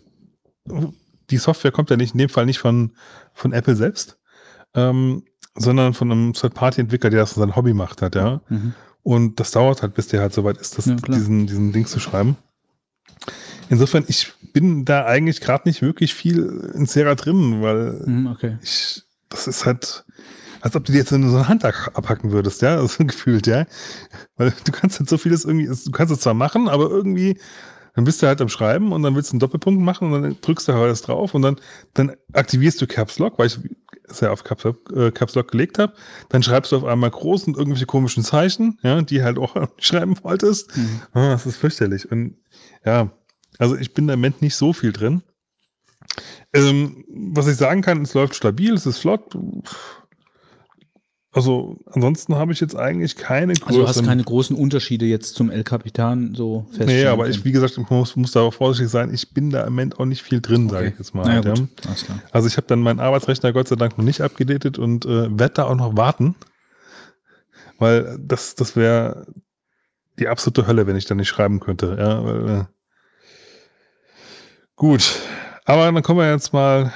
[1.31, 2.93] die Software kommt ja nicht, in dem Fall nicht von,
[3.33, 4.19] von Apple selbst,
[4.75, 8.41] ähm, sondern von einem Third-Party-Entwickler, der das sein Hobby macht hat, ja.
[8.49, 8.75] mhm.
[9.03, 11.99] Und das dauert halt, bis der halt soweit ist, das, Ja, diesen, diesen Ding zu
[12.01, 12.37] schreiben.
[13.69, 18.59] Insofern, ich bin da eigentlich gerade nicht wirklich viel in Sierra drin, weil Mhm, okay.
[18.63, 20.05] ich, das ist halt,
[20.61, 23.65] als ob du dir jetzt so eine Hand ab- abhacken würdest, ja, so gefühlt, ja.
[24.37, 27.39] Weil du kannst halt so vieles irgendwie, du kannst es zwar machen, aber irgendwie,
[27.95, 30.37] dann bist du halt am Schreiben und dann willst du einen Doppelpunkt machen und dann
[30.41, 31.57] drückst du halt alles drauf und dann,
[31.95, 33.59] dann aktivierst du Caps Lock, weil ich
[34.19, 35.93] ja auf Caps Lock, äh, Caps Lock gelegt habe.
[36.31, 40.17] Dann schreibst du auf einmal groß und irgendwelche komischen Zeichen, ja, die halt auch schreiben
[40.23, 40.77] wolltest.
[40.77, 41.03] Mhm.
[41.13, 42.11] Ah, das ist fürchterlich.
[42.11, 42.37] Und
[42.85, 43.13] ja,
[43.59, 45.23] also ich bin da im Moment nicht so viel drin.
[46.53, 49.37] Ähm, was ich sagen kann, es läuft stabil, es ist flott.
[51.33, 55.49] Also ansonsten habe ich jetzt eigentlich keine Also, du hast keine großen Unterschiede jetzt zum
[55.49, 58.91] El Capitan so feststellen Nee, aber ich, wie gesagt, ich muss, muss da auch vorsichtig
[58.91, 59.15] sein.
[59.15, 60.93] Ich bin da im Moment auch nicht viel drin, sage Okay.
[60.93, 61.25] ich jetzt mal.
[61.25, 61.67] Naja, ja.
[61.87, 62.21] alles klar.
[62.33, 65.55] Also ich habe dann meinen Arbeitsrechner Gott sei Dank noch nicht abgedatet und äh, werde
[65.55, 66.35] da auch noch warten.
[67.79, 69.27] Weil das, das wäre
[70.19, 71.97] die absolute Hölle, wenn ich da nicht schreiben könnte.
[71.97, 72.65] Ja, weil, äh,
[74.75, 75.21] gut.
[75.65, 76.93] Aber dann kommen wir jetzt mal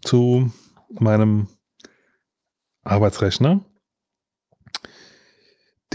[0.00, 0.50] zu
[0.88, 1.48] meinem
[2.84, 3.60] Arbeitsrechner.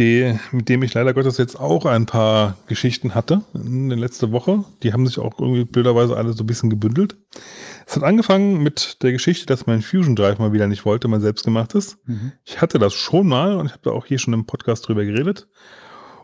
[0.02, 4.32] Die, mit dem ich leider Gottes jetzt auch ein paar Geschichten hatte in der letzten
[4.32, 4.66] Woche.
[4.82, 7.18] Die haben sich auch irgendwie blöderweise alle so ein bisschen gebündelt.
[7.86, 11.22] Es hat angefangen mit der Geschichte, dass mein Fusion Drive mal wieder nicht wollte, mein
[11.22, 12.00] selbstgemachtes.
[12.08, 12.32] Mhm.
[12.46, 15.06] Ich hatte das schon mal und ich habe da auch hier schon im Podcast drüber
[15.06, 15.48] geredet.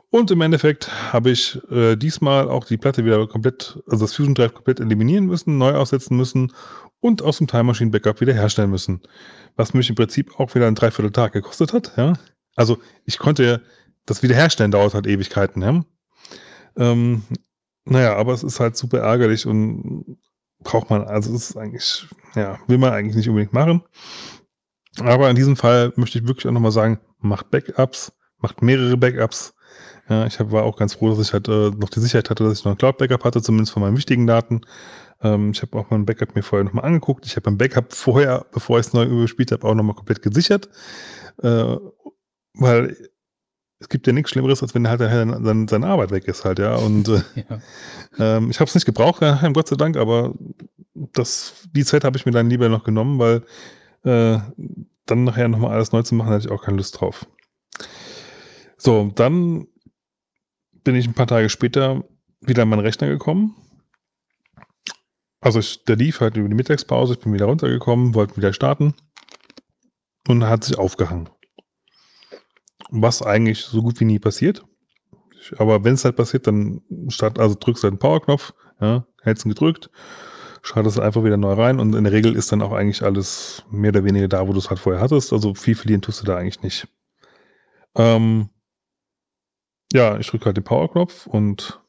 [0.10, 4.34] Und im Endeffekt habe ich äh, diesmal auch die Platte wieder komplett, also das Fusion
[4.34, 6.52] Drive komplett eliminieren müssen, neu aufsetzen müssen
[7.00, 9.02] und aus dem Time Machine Backup wieder herstellen müssen.
[9.56, 11.92] Was mich im Prinzip auch wieder ein Dreivierteltag gekostet hat.
[11.96, 12.14] Ja?
[12.58, 13.62] Also ich konnte
[14.08, 15.62] das Wiederherstellen dauert halt Ewigkeiten.
[15.62, 15.86] Ja?
[16.76, 17.24] Ähm,
[17.86, 20.18] naja, aber es ist halt super ärgerlich und
[20.64, 23.84] braucht man, also es ist eigentlich, ja, will man eigentlich nicht unbedingt machen.
[25.00, 29.54] Aber in diesem Fall möchte ich wirklich auch nochmal sagen, macht Backups, macht mehrere Backups.
[30.10, 32.46] Ja, ich hab, war auch ganz froh, dass ich halt äh, noch die Sicherheit hatte,
[32.46, 34.62] dass ich noch ein Cloud-Backup hatte, zumindest von meinen wichtigen Daten.
[35.22, 37.26] Ähm, ich habe auch mein Backup mir vorher nochmal angeguckt.
[37.26, 40.70] Ich habe mein Backup vorher, bevor ich es neu überspielt habe, auch nochmal komplett gesichert.
[41.44, 41.76] Äh,
[42.60, 42.96] weil
[43.80, 46.76] es gibt ja nichts Schlimmeres, als wenn halt dann seine Arbeit weg ist halt, ja.
[46.76, 47.22] Und äh,
[48.18, 48.38] Ja.
[48.38, 49.22] ähm, ich habe es nicht gebraucht,
[49.54, 50.34] Gott sei Dank, aber
[50.94, 53.44] das, die Zeit habe ich mir dann lieber noch genommen, weil
[54.04, 54.40] äh,
[55.06, 57.26] dann nachher nochmal alles neu zu machen, hatte ich auch keine Lust drauf.
[58.78, 59.68] So, dann
[60.84, 62.04] bin ich ein paar Tage später
[62.42, 63.56] wieder an meinen Rechner gekommen.
[65.40, 68.96] Also ich, der lief halt über die Mittagspause, ich bin wieder runtergekommen, wollte wieder starten
[70.28, 71.30] und hat sich aufgehangen.
[72.90, 74.64] Was eigentlich so gut wie nie passiert.
[75.58, 79.46] Aber wenn es halt passiert, dann start, also drückst du halt den Powerknopf, ja, hältst
[79.46, 79.90] ihn gedrückt,
[80.62, 83.90] schaltest einfach wieder neu rein und in der Regel ist dann auch eigentlich alles mehr
[83.90, 85.32] oder weniger da, wo du es halt vorher hattest.
[85.32, 86.88] Also viel verlieren tust du da eigentlich nicht.
[87.96, 88.50] Ähm,
[89.94, 91.82] ja, ich drücke halt den Powerknopf und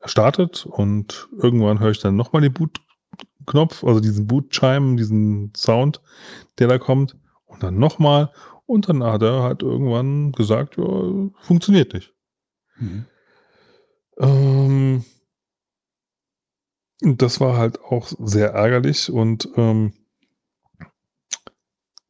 [0.00, 6.00] er startet und irgendwann höre ich dann nochmal den Boot-Knopf, also diesen Boot-Chime, diesen Sound,
[6.58, 8.32] der da kommt und dann nochmal
[8.70, 10.84] und dann hat er halt irgendwann gesagt, ja,
[11.40, 12.14] funktioniert nicht.
[12.78, 13.04] Mhm.
[14.18, 15.04] Ähm,
[17.00, 19.92] das war halt auch sehr ärgerlich und ähm,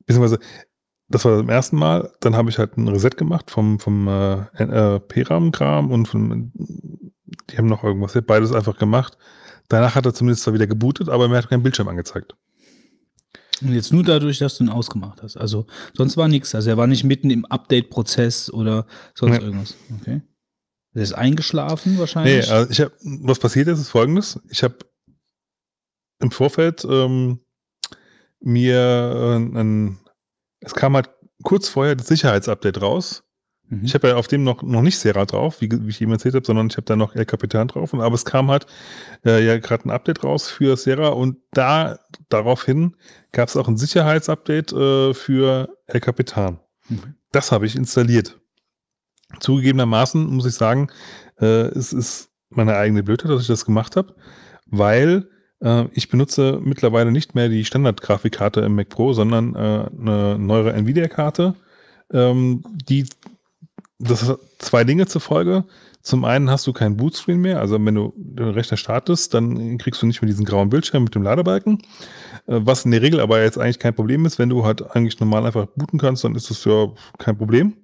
[0.07, 0.39] beziehungsweise
[1.09, 4.43] das war das erste Mal, dann habe ich halt ein Reset gemacht vom, vom äh,
[4.59, 9.17] äh, PRAM-Kram und vom, die haben noch irgendwas, beides einfach gemacht.
[9.69, 12.37] Danach hat er zumindest zwar wieder gebootet, aber mir hat kein Bildschirm angezeigt.
[13.62, 15.37] Und jetzt nur dadurch, dass du ihn ausgemacht hast.
[15.37, 16.55] Also sonst war nichts.
[16.55, 19.44] Also er war nicht mitten im Update-Prozess oder sonst Nee.
[19.44, 19.75] irgendwas.
[20.01, 20.23] Okay.
[20.94, 22.51] Er ist eingeschlafen Nee, wahrscheinlich.
[22.51, 24.41] also ich habe, was passiert ist, ist folgendes.
[24.51, 24.76] Ich habe
[26.21, 27.41] im Vorfeld ähm,
[28.41, 29.99] mir äh, ein,
[30.60, 31.10] es kam halt
[31.43, 33.23] kurz vorher das Sicherheitsupdate raus.
[33.70, 33.85] Mhm.
[33.85, 36.35] Ich habe ja auf dem noch, noch nicht Sera drauf, wie, wie ich eben erzählt
[36.35, 37.92] habe, sondern ich habe da noch El Capitan drauf.
[37.92, 38.67] Und, aber es kam halt
[39.24, 42.97] äh, ja gerade ein Update raus für Sera und da daraufhin
[43.33, 46.58] gab es auch ein Sicherheitsupdate äh, für El Capitan.
[46.88, 47.15] Mhm.
[47.33, 48.38] Das habe ich installiert.
[49.38, 50.90] Zugegebenermaßen muss ich sagen,
[51.40, 54.17] äh, es ist meine eigene Blödheit, dass ich das gemacht habe,
[54.67, 55.28] weil
[55.60, 60.72] äh, ich benutze mittlerweile nicht mehr die Standard-Grafikkarte im Mac Pro, sondern äh, eine neuere
[60.72, 61.54] Nvidia-Karte,
[62.12, 63.06] ähm, die
[64.01, 65.65] das hat zwei Dinge zur Folge.
[66.03, 70.01] Zum einen hast du keinen Bootscreen mehr, also wenn du den Rechner startest, dann kriegst
[70.01, 71.83] du nicht mehr diesen grauen Bildschirm mit dem Ladebalken,
[72.47, 74.39] äh, was in der Regel aber jetzt eigentlich kein Problem ist.
[74.39, 77.77] Wenn du halt eigentlich normal einfach booten kannst, dann ist das ja kein Problem.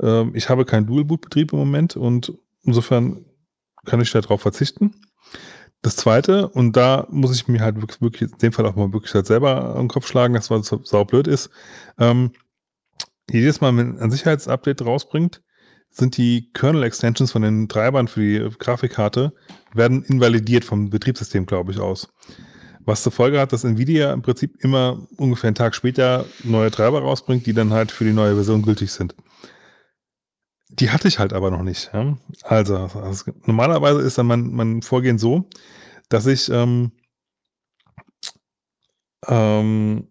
[0.00, 3.24] Ähm, ich habe keinen Dual-Boot-Betrieb im Moment und insofern
[3.86, 4.94] kann ich darauf verzichten.
[5.80, 8.92] Das zweite, und da muss ich mir halt wirklich, wirklich in dem Fall auch mal
[8.92, 11.50] wirklich halt selber am Kopf schlagen, das was saublöd ist.
[11.98, 12.32] Ähm,
[13.30, 15.42] jedes Mal, wenn ein Sicherheitsupdate rausbringt,
[15.90, 19.32] sind die Kernel-Extensions von den Treibern für die Grafikkarte
[19.72, 22.08] werden invalidiert vom Betriebssystem, glaube ich, aus.
[22.80, 27.00] Was zur Folge hat, dass Nvidia im Prinzip immer ungefähr einen Tag später neue Treiber
[27.00, 29.14] rausbringt, die dann halt für die neue Version gültig sind.
[30.70, 31.90] Die hatte ich halt aber noch nicht.
[32.44, 35.48] Also, also, normalerweise ist dann mein, mein Vorgehen so,
[36.08, 36.92] dass ich ähm,
[39.26, 40.08] ähm,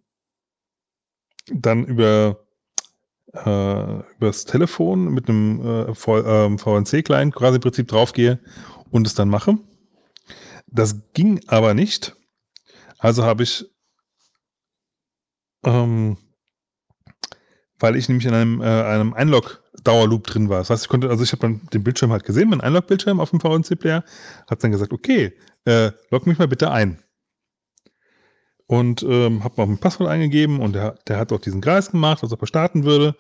[1.52, 2.47] dann über
[3.34, 8.40] äh, übers Telefon mit einem äh, v, ähm, VNC-Client quasi im Prinzip draufgehe
[8.92, 9.58] und es dann mache.
[10.68, 12.16] Das ging aber nicht.
[13.00, 13.66] Also habe ich,
[15.64, 16.18] ähm,
[17.80, 20.60] weil ich nämlich in einem, äh, einem Einlog-Dauerloop drin war.
[20.60, 23.30] Das heißt, ich konnte, also ich habe dann den Bildschirm halt gesehen, meinen Einlog-Bildschirm auf
[23.30, 24.04] dem VNC-Player,
[24.50, 25.34] habe dann gesagt, okay,
[25.66, 27.04] äh, log mich mal bitte ein.
[28.68, 32.22] Und ähm, habe auch ein Passwort eingegeben und der, der hat auch diesen Kreis gemacht,
[32.22, 33.16] als ob er starten würde.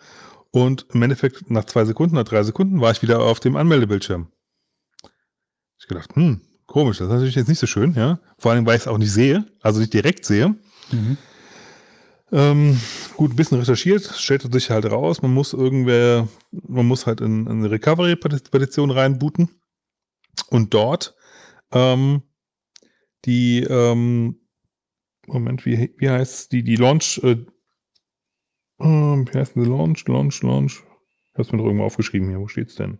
[0.51, 4.27] Und im Endeffekt nach zwei Sekunden, nach drei Sekunden war ich wieder auf dem Anmeldebildschirm.
[5.79, 8.19] Ich gedacht, hm, komisch, das ist natürlich jetzt nicht so schön, ja.
[8.37, 10.55] Vor allem, weil ich es auch nicht sehe, also nicht direkt sehe.
[10.91, 11.17] Mhm.
[12.31, 12.79] Ähm,
[13.15, 17.45] gut, ein bisschen recherchiert, stellte sich halt raus, man muss irgendwer, man muss halt in,
[17.47, 19.49] in eine Recovery-Petition reinbooten
[20.49, 21.15] und dort
[21.71, 22.23] ähm,
[23.23, 24.41] die, ähm,
[25.27, 27.45] Moment, wie, wie heißt die, die Launch, äh,
[28.79, 30.83] ähm, wie heißt die Launch, Launch, Launch?
[31.33, 32.97] Ich hab's mir doch irgendwo aufgeschrieben hier, wo steht's denn?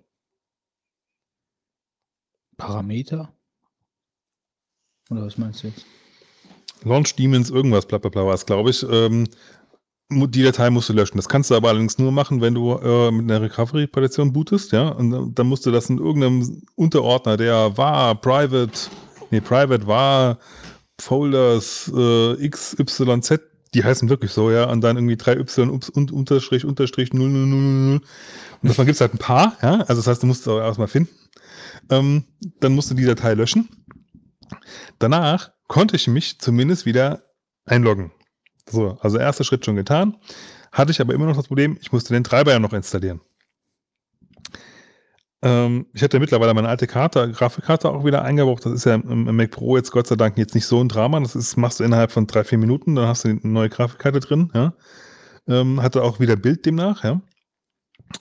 [2.58, 3.34] Parameter?
[5.10, 5.86] Oder was meinst du jetzt?
[6.84, 8.84] Launch Demons, irgendwas, bla bla bla war es, glaube ich.
[8.84, 9.28] Ähm,
[10.10, 11.18] die Datei musst du löschen.
[11.18, 14.90] Das kannst du aber allerdings nur machen, wenn du äh, mit einer Recovery-Partition bootest, ja.
[14.90, 18.90] Und dann musst du das in irgendeinem Unterordner, der war Private,
[19.32, 20.40] nee, Private war
[21.00, 23.40] Folders äh, XYZ,
[23.74, 28.02] die heißen wirklich so, ja, und dann irgendwie 3Y ups- und Unterstrich, Unterstrich 0000.
[28.62, 29.82] Und davon gibt es halt ein paar, ja.
[29.82, 31.14] Also das heißt, du musst es auch erstmal finden.
[31.90, 32.26] Ähm,
[32.60, 33.70] dann musst du die Datei löschen.
[35.00, 37.24] Danach konnte ich mich zumindest wieder
[37.66, 38.12] einloggen.
[38.70, 40.18] So, also erster Schritt schon getan.
[40.72, 43.22] Hatte ich aber immer noch das Problem, ich musste den Treiber ja noch installieren.
[45.44, 48.66] Ähm, ich hatte mittlerweile meine alte Karte, Grafikkarte auch wieder eingebaut.
[48.66, 50.90] Das ist ja im, im Mac Pro jetzt Gott sei Dank jetzt nicht so ein
[50.90, 51.20] Drama.
[51.20, 54.20] Das ist, machst du innerhalb von drei, vier Minuten, dann hast du eine neue Grafikkarte
[54.20, 54.52] drin.
[54.54, 54.74] Ja.
[55.48, 57.22] Ähm, hatte auch wieder Bild demnach, ja.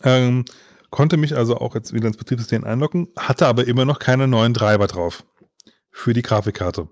[0.03, 0.45] Ähm,
[0.91, 4.55] konnte mich also auch jetzt wieder ins Betriebssystem einloggen, hatte aber immer noch keine neuen
[4.55, 5.25] Treiber drauf
[5.91, 6.89] für die Grafikkarte.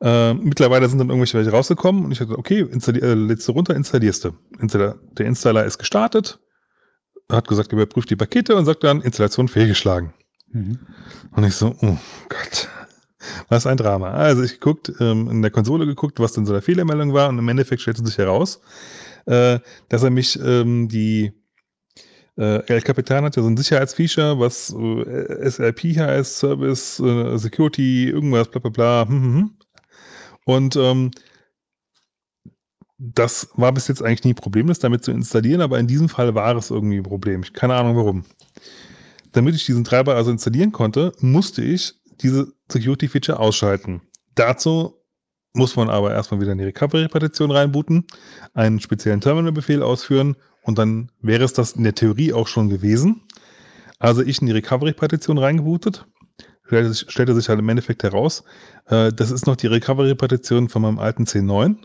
[0.00, 3.52] Äh, mittlerweile sind dann irgendwelche welche rausgekommen und ich dachte, okay, installier, äh, lädst du
[3.52, 4.30] runter, installierst du.
[4.58, 6.40] Installer, der Installer ist gestartet,
[7.30, 10.12] hat gesagt, überprüft die Pakete und sagt dann, Installation fehlgeschlagen.
[10.52, 11.96] Und ich so, oh
[12.28, 12.68] Gott,
[13.48, 14.10] was ein Drama.
[14.10, 17.38] Also ich geguckt, ähm, in der Konsole geguckt, was denn so der Fehlermeldung war und
[17.38, 18.60] im Endeffekt stellte sich heraus,
[19.26, 21.32] äh, dass er mich ähm, die
[22.36, 28.08] äh, El Capitan hat ja so ein Sicherheitsfeature, was äh, SRP heißt, Service, äh, Security,
[28.08, 29.08] irgendwas, bla bla bla.
[29.08, 29.50] Hm, hm, hm.
[30.46, 31.10] Und ähm,
[33.02, 36.54] das war bis jetzt eigentlich nie problemlos, damit zu installieren, aber in diesem Fall war
[36.54, 37.42] es irgendwie ein Problem.
[37.42, 38.24] Ich keine Ahnung warum.
[39.32, 44.02] Damit ich diesen Treiber also installieren konnte, musste ich diese Security-Feature ausschalten.
[44.34, 44.98] Dazu
[45.54, 48.06] muss man aber erstmal wieder in die Recovery-Partition reinbooten,
[48.52, 53.22] einen speziellen Terminal-Befehl ausführen und dann wäre es das in der Theorie auch schon gewesen.
[53.98, 56.06] Also ich in die Recovery-Partition reingebootet.
[56.66, 58.44] Stellte sich, stellte sich halt im Endeffekt heraus,
[58.86, 61.78] äh, das ist noch die Recovery-Partition von meinem alten 10.9,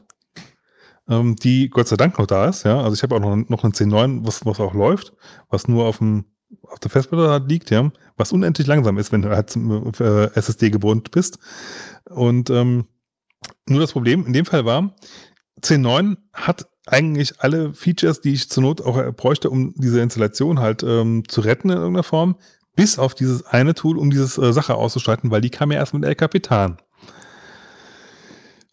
[1.09, 2.63] ähm, die Gott sei Dank noch da ist.
[2.63, 2.81] Ja?
[2.81, 5.13] Also ich habe auch noch, noch einen 10.9, was, was auch läuft,
[5.49, 6.25] was nur auf, dem,
[6.63, 10.69] auf der Festplatte liegt, ja, was unendlich langsam ist, wenn du halt zum äh, SSD
[10.69, 11.39] gebunden bist.
[12.09, 12.85] Und ähm,
[13.67, 14.95] nur das Problem in dem Fall war,
[15.61, 20.59] 10.9 hat eigentlich alle Features, die ich zur Not auch äh, bräuchte, um diese Installation
[20.59, 22.35] halt ähm, zu retten in irgendeiner Form,
[22.75, 25.93] bis auf dieses eine Tool, um diese äh, Sache auszuschalten, weil die kam ja erst
[25.93, 26.77] mit El Capitan.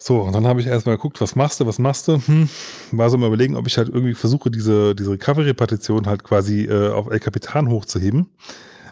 [0.05, 2.21] So, und dann habe ich erstmal geguckt, was machst du, was machst du?
[2.27, 2.49] Hm,
[2.91, 6.91] war so mal überlegen, ob ich halt irgendwie versuche, diese, diese Recovery-Partition halt quasi äh,
[6.91, 8.29] auf El Capitan hochzuheben.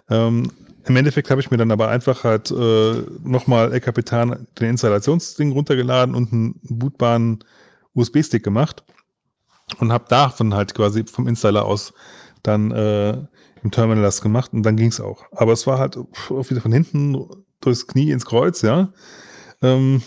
[0.08, 0.52] Ähm,
[0.84, 5.50] Im Endeffekt habe ich mir dann aber einfach halt äh, nochmal El Capitan den Installationsding
[5.50, 7.42] runtergeladen und einen bootbaren
[7.94, 8.84] USB-Stick gemacht
[9.80, 11.92] und habe davon halt quasi vom Installer aus
[12.44, 13.18] dann äh,
[13.64, 15.24] im Terminal das gemacht und dann ging es auch.
[15.32, 17.26] Aber es war halt pf, wieder von hinten
[17.60, 18.92] durchs Knie ins Kreuz, ja.
[19.60, 20.02] Ähm,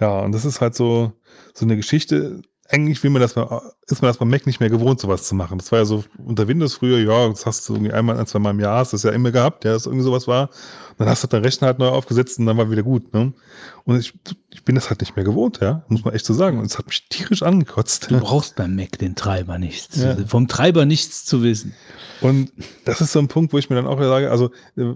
[0.00, 1.12] ja, und das ist halt so,
[1.54, 2.42] so eine Geschichte.
[2.68, 5.36] Eigentlich will man das mal, ist man das beim Mac nicht mehr gewohnt, sowas zu
[5.36, 5.56] machen.
[5.58, 8.40] Das war ja so unter Windows früher, ja, das hast du irgendwie einmal, ein, zwei
[8.40, 10.50] Mal im Jahr, hast du das ja immer gehabt, ja, dass irgendwie sowas war.
[10.90, 13.32] Und dann hast du deinen Rechner halt neu aufgesetzt und dann war wieder gut, ne?
[13.84, 14.14] Und ich,
[14.52, 16.58] ich bin das halt nicht mehr gewohnt, ja, muss man echt so sagen.
[16.58, 18.10] Und es hat mich tierisch angekotzt.
[18.10, 19.96] Du brauchst beim Mac den Treiber nichts.
[20.02, 20.16] Ja.
[20.26, 21.72] Vom Treiber nichts zu wissen.
[22.20, 22.50] Und
[22.84, 24.94] das ist so ein Punkt, wo ich mir dann auch sage, also äh,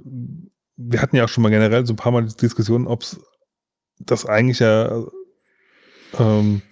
[0.77, 3.21] wir hatten ja auch schon mal generell so ein paar Mal die Diskussion, ob es
[4.01, 5.05] das eigentlich ja
[6.19, 6.63] ähm,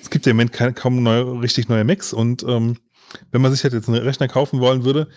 [0.00, 2.78] es gibt ja im Moment keine, kaum neue, richtig neue Macs und ähm,
[3.30, 5.08] wenn man sich halt jetzt einen Rechner kaufen wollen würde,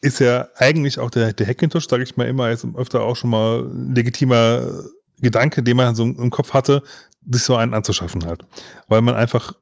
[0.00, 3.30] ist ja eigentlich auch der, der Hackintosh, sage ich mal immer, jetzt öfter auch schon
[3.30, 4.84] mal legitimer
[5.20, 6.82] Gedanke, den man so im Kopf hatte,
[7.30, 8.44] sich so einen anzuschaffen halt.
[8.88, 9.54] Weil man einfach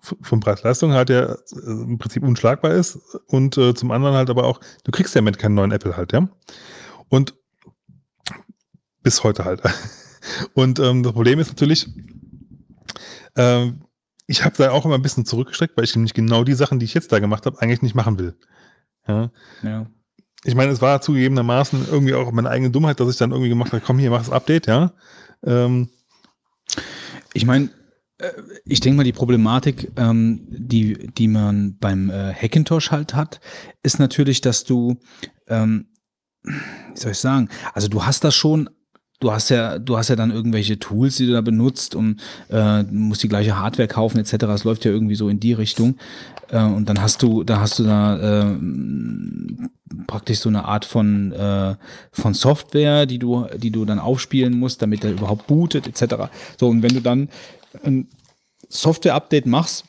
[0.00, 2.98] von Preis-Leistung halt ja äh, im Prinzip unschlagbar ist
[3.28, 6.12] und äh, zum anderen halt aber auch, du kriegst ja mit keinen neuen Apple halt,
[6.12, 6.28] ja.
[7.08, 7.34] Und
[9.06, 9.62] bis heute halt.
[10.54, 11.86] Und ähm, das Problem ist natürlich,
[13.36, 13.84] ähm,
[14.26, 16.86] ich habe da auch immer ein bisschen zurückgestreckt, weil ich nämlich genau die Sachen, die
[16.86, 18.36] ich jetzt da gemacht habe, eigentlich nicht machen will.
[19.06, 19.30] Ja.
[19.62, 19.86] Ja.
[20.42, 23.72] Ich meine, es war zugegebenermaßen irgendwie auch meine eigene Dummheit, dass ich dann irgendwie gemacht
[23.72, 24.92] habe, komm hier, mach das Update, ja.
[25.44, 25.88] Ähm,
[27.32, 27.70] Ich meine,
[28.18, 28.32] äh,
[28.64, 33.40] ich denke mal, die Problematik, ähm, die, die man beim äh, Hackintosh halt hat,
[33.84, 34.98] ist natürlich, dass du,
[35.46, 35.90] ähm,
[36.42, 38.68] wie soll ich sagen, also du hast da schon
[39.20, 42.82] du hast ja, du hast ja dann irgendwelche Tools, die du da benutzt und äh,
[42.84, 44.44] musst die gleiche Hardware kaufen etc.
[44.44, 45.96] Es läuft ja irgendwie so in die Richtung.
[46.50, 48.56] Äh, und dann hast du, da hast du da äh,
[50.06, 51.74] praktisch so eine Art von äh,
[52.12, 56.28] von Software, die du, die du dann aufspielen musst, damit er überhaupt bootet etc.
[56.58, 57.28] So und wenn du dann
[57.82, 58.08] ein
[58.68, 59.85] Software-Update machst,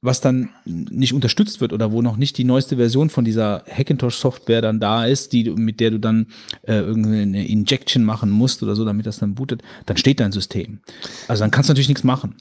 [0.00, 4.62] was dann nicht unterstützt wird oder wo noch nicht die neueste Version von dieser Hackintosh-Software
[4.62, 6.28] dann da ist, die, mit der du dann
[6.62, 10.80] äh, irgendeine Injection machen musst oder so, damit das dann bootet, dann steht dein System.
[11.26, 12.36] Also dann kannst du natürlich nichts machen.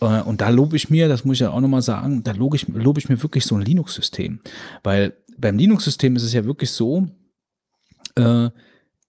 [0.00, 2.54] Äh, und da lobe ich mir, das muss ich ja auch nochmal sagen, da lobe
[2.56, 4.38] ich, lobe ich mir wirklich so ein Linux-System.
[4.84, 7.08] Weil beim Linux-System ist es ja wirklich so,
[8.14, 8.50] äh,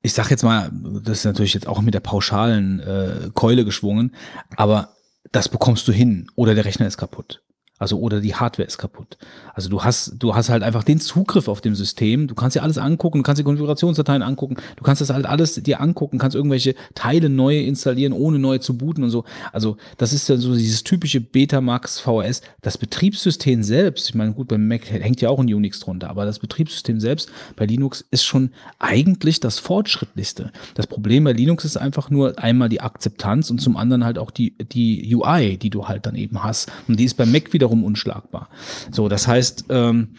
[0.01, 0.72] ich sag jetzt mal,
[1.03, 4.16] das ist natürlich jetzt auch mit der pauschalen äh, Keule geschwungen,
[4.56, 4.96] aber
[5.32, 7.44] das bekommst du hin oder der Rechner ist kaputt.
[7.81, 9.17] Also oder die Hardware ist kaputt.
[9.56, 12.28] Also du hast, du hast halt einfach den Zugriff auf dem System.
[12.28, 15.56] Du kannst dir alles angucken, du kannst die Konfigurationsdateien angucken, du kannst das halt alles
[15.56, 19.24] dir angucken, kannst irgendwelche Teile neu installieren, ohne neu zu booten und so.
[19.51, 22.44] Also das ist ja so dieses typische Betamax VS.
[22.62, 26.26] Das Betriebssystem selbst, ich meine, gut, beim Mac hängt ja auch ein Unix drunter, aber
[26.26, 30.51] das Betriebssystem selbst bei Linux ist schon eigentlich das fortschrittlichste.
[30.76, 34.30] Das Problem bei Linux ist einfach nur einmal die Akzeptanz und zum anderen halt auch
[34.30, 36.72] die, die UI, die du halt dann eben hast.
[36.88, 38.50] Und die ist beim Mac wiederum unschlagbar.
[38.92, 40.16] So, das heißt, ähm,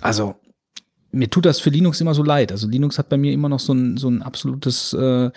[0.00, 0.34] also
[1.12, 2.52] mir tut das für Linux immer so leid.
[2.52, 5.30] Also Linux hat bei mir immer noch so ein, so ein absolutes äh,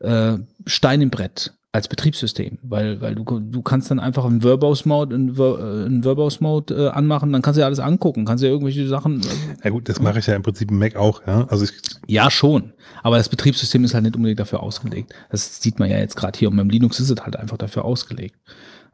[0.00, 5.14] äh, Stein im Brett als Betriebssystem, weil, weil du, du kannst dann einfach einen Verbose-Mode
[5.14, 8.52] einen Ver, äh, Verbose-Mode äh, anmachen, dann kannst du ja alles angucken, kannst du ja
[8.52, 9.20] irgendwelche Sachen.
[9.20, 11.46] Äh, Ja gut, das mache ich ja im Prinzip im Mac auch, ja.
[11.48, 11.72] Also ich,
[12.06, 12.72] ja, schon.
[13.02, 15.12] Aber das Betriebssystem ist halt nicht unbedingt dafür ausgelegt.
[15.30, 16.48] Das sieht man ja jetzt gerade hier.
[16.48, 18.36] Und beim Linux ist es halt einfach dafür ausgelegt.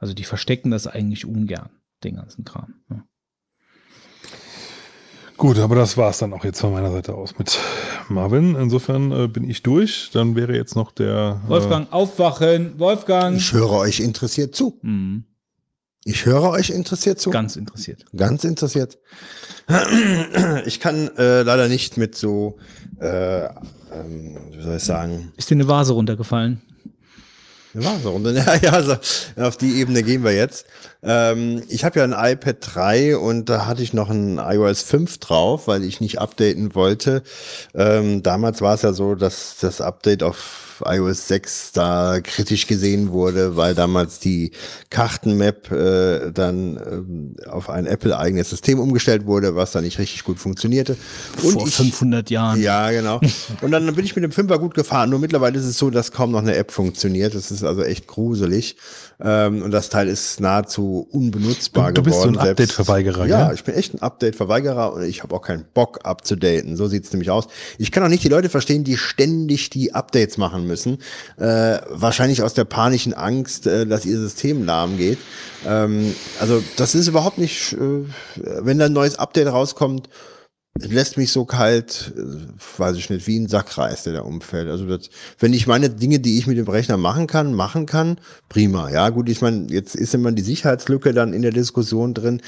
[0.02, 1.70] Also die verstecken das eigentlich ungern,
[2.02, 2.74] den ganzen Kram.
[2.90, 3.04] Ja.
[5.36, 7.56] gut, aber das war es dann auch jetzt von meiner Seite aus mit
[8.08, 8.56] Marvin.
[8.56, 10.10] Insofern äh, bin ich durch.
[10.12, 12.80] Dann wäre jetzt noch der äh, Wolfgang, aufwachen!
[12.80, 13.36] Wolfgang!
[13.36, 14.80] Ich höre euch interessiert zu.
[14.82, 15.22] Mhm.
[16.04, 17.30] Ich höre euch interessiert zu.
[17.30, 18.04] Ganz interessiert.
[18.16, 18.98] Ganz interessiert.
[20.66, 22.58] Ich kann äh, leider nicht mit so,
[23.00, 26.60] äh, ähm, wie soll ich sagen, Ist dir eine Vase runtergefallen?
[27.74, 28.32] Eine Vaserunde.
[28.46, 28.96] Ja, ja, also
[29.36, 30.66] auf die Ebene gehen wir jetzt.
[31.04, 35.18] Ähm, ich habe ja ein iPad 3 und da hatte ich noch ein iOS 5
[35.18, 37.22] drauf, weil ich nicht updaten wollte.
[37.74, 43.10] Ähm, damals war es ja so, dass das Update auf iOS 6 da kritisch gesehen
[43.10, 44.52] wurde, weil damals die
[44.90, 50.38] Kartenmap äh, dann ähm, auf ein Apple-eigenes System umgestellt wurde, was da nicht richtig gut
[50.38, 50.96] funktionierte.
[51.42, 52.60] Und Vor ich, 500 Jahren.
[52.60, 53.20] ja, genau.
[53.60, 55.10] Und dann bin ich mit dem Fünfer gut gefahren.
[55.10, 57.34] Nur mittlerweile ist es so, dass kaum noch eine App funktioniert.
[57.34, 58.76] Das ist also echt gruselig.
[59.20, 62.38] Ähm, und das Teil ist nahezu unbenutzbar Du- du bist so geworden.
[62.40, 63.54] ein Update-Verweigerer, Ja, gell?
[63.54, 66.76] ich bin echt ein Update-Verweigerer und ich habe auch keinen Bock abzudaten.
[66.76, 67.46] So sieht's nämlich aus.
[67.78, 70.98] Ich kann auch nicht die Leute verstehen, die ständig die Updates machen müssen.
[71.38, 75.18] Äh, wahrscheinlich aus der panischen Angst, äh, dass ihr System lahm geht.
[75.66, 78.04] Ähm, also das ist überhaupt nicht, äh,
[78.60, 80.08] wenn da ein neues Update rauskommt,
[80.78, 84.68] lässt mich so kalt, äh, weiß ich nicht, wie ein Sackreis, der da umfällt.
[84.68, 88.18] Also das, wenn ich meine Dinge, die ich mit dem Rechner machen kann, machen kann,
[88.48, 88.90] prima.
[88.90, 92.40] Ja, gut, ich meine, jetzt ist immer die Sicherheitslücke dann in der Diskussion drin.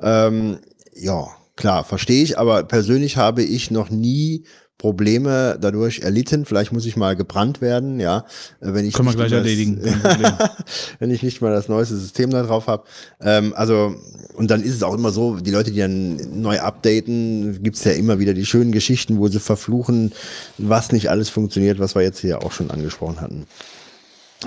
[0.00, 0.58] Ähm,
[0.94, 4.44] ja, klar, verstehe ich, aber persönlich habe ich noch nie
[4.78, 6.44] Probleme dadurch erlitten.
[6.44, 8.24] Vielleicht muss ich mal gebrannt werden, ja.
[8.60, 9.80] äh, Wenn ich Können wir nicht gleich erledigen.
[10.98, 12.84] wenn ich nicht mal das neueste System da drauf habe.
[13.20, 13.94] Ähm, also,
[14.34, 17.92] und dann ist es auch immer so, die Leute, die dann neu updaten, gibt's ja
[17.92, 20.12] immer wieder die schönen Geschichten, wo sie verfluchen,
[20.58, 23.46] was nicht alles funktioniert, was wir jetzt hier auch schon angesprochen hatten.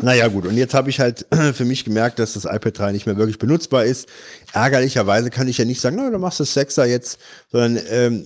[0.01, 3.06] Naja gut, und jetzt habe ich halt für mich gemerkt, dass das iPad 3 nicht
[3.06, 4.08] mehr wirklich benutzbar ist.
[4.53, 7.19] Ärgerlicherweise kann ich ja nicht sagen, na, du machst das 6er jetzt,
[7.51, 8.26] sondern ähm,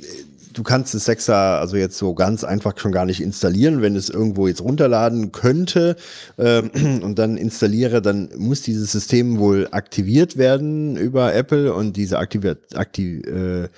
[0.54, 3.82] du kannst das 6er also jetzt so ganz einfach schon gar nicht installieren.
[3.82, 5.96] Wenn es irgendwo jetzt runterladen könnte
[6.38, 6.70] ähm,
[7.04, 12.76] und dann installiere, dann muss dieses System wohl aktiviert werden über Apple und diese aktiviert,
[12.76, 13.70] aktiv, äh,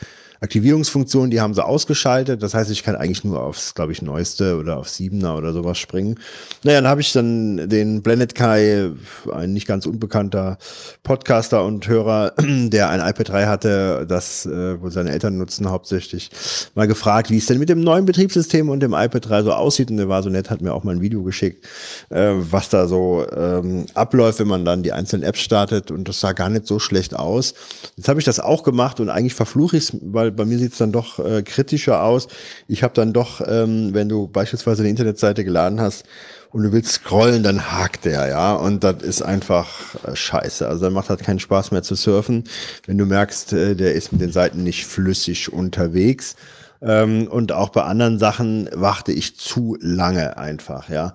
[0.44, 2.44] Aktivierungsfunktion, die haben sie ausgeschaltet.
[2.44, 5.78] Das heißt, ich kann eigentlich nur aufs, glaube ich, neueste oder auf Siebener oder sowas
[5.78, 6.20] springen.
[6.64, 8.90] Naja, dann habe ich dann den Blended Kai,
[9.32, 10.58] ein nicht ganz unbekannter
[11.02, 16.30] Podcaster und Hörer, der ein iPad 3 hatte, das äh, wohl seine Eltern nutzen hauptsächlich,
[16.76, 19.92] mal gefragt, wie es denn mit dem neuen Betriebssystem und dem iPad 3 so aussieht.
[19.92, 21.66] Und der war so nett, hat mir auch mal ein Video geschickt,
[22.10, 25.90] äh, was da so ähm, abläuft, wenn man dann die einzelnen Apps startet.
[25.90, 27.54] Und das sah gar nicht so schlecht aus.
[27.96, 30.74] Jetzt habe ich das auch gemacht und eigentlich verfluche ich es, weil bei mir sieht
[30.74, 32.28] es dann doch äh, kritischer aus.
[32.68, 36.06] Ich habe dann doch, ähm, wenn du beispielsweise eine Internetseite geladen hast
[36.52, 38.54] und du willst scrollen, dann hakt der, ja.
[38.54, 39.68] Und das ist einfach
[40.06, 40.68] äh, scheiße.
[40.68, 42.44] Also dann macht halt keinen Spaß mehr zu surfen,
[42.86, 46.36] wenn du merkst, äh, der ist mit den Seiten nicht flüssig unterwegs.
[46.82, 51.14] Ähm, und auch bei anderen Sachen warte ich zu lange einfach, ja.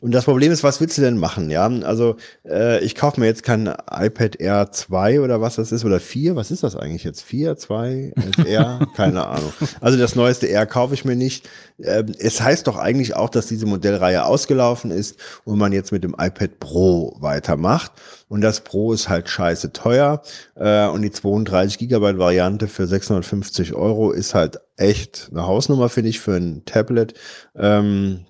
[0.00, 1.66] Und das Problem ist, was willst du denn machen, ja?
[1.66, 2.16] Also
[2.46, 6.36] äh, ich kaufe mir jetzt kein iPad Air 2 oder was das ist, oder 4,
[6.36, 7.22] was ist das eigentlich jetzt?
[7.22, 8.14] 4, 2,
[8.46, 9.52] R, keine Ahnung.
[9.80, 11.48] Also das neueste R kaufe ich mir nicht.
[11.78, 16.04] Ähm, es heißt doch eigentlich auch, dass diese Modellreihe ausgelaufen ist und man jetzt mit
[16.04, 17.92] dem iPad Pro weitermacht.
[18.28, 20.22] Und das Pro ist halt scheiße teuer.
[20.54, 26.10] Äh, und die 32 Gigabyte Variante für 650 Euro ist halt echt eine Hausnummer, finde
[26.10, 27.14] ich, für ein Tablet.
[27.56, 28.24] Ähm,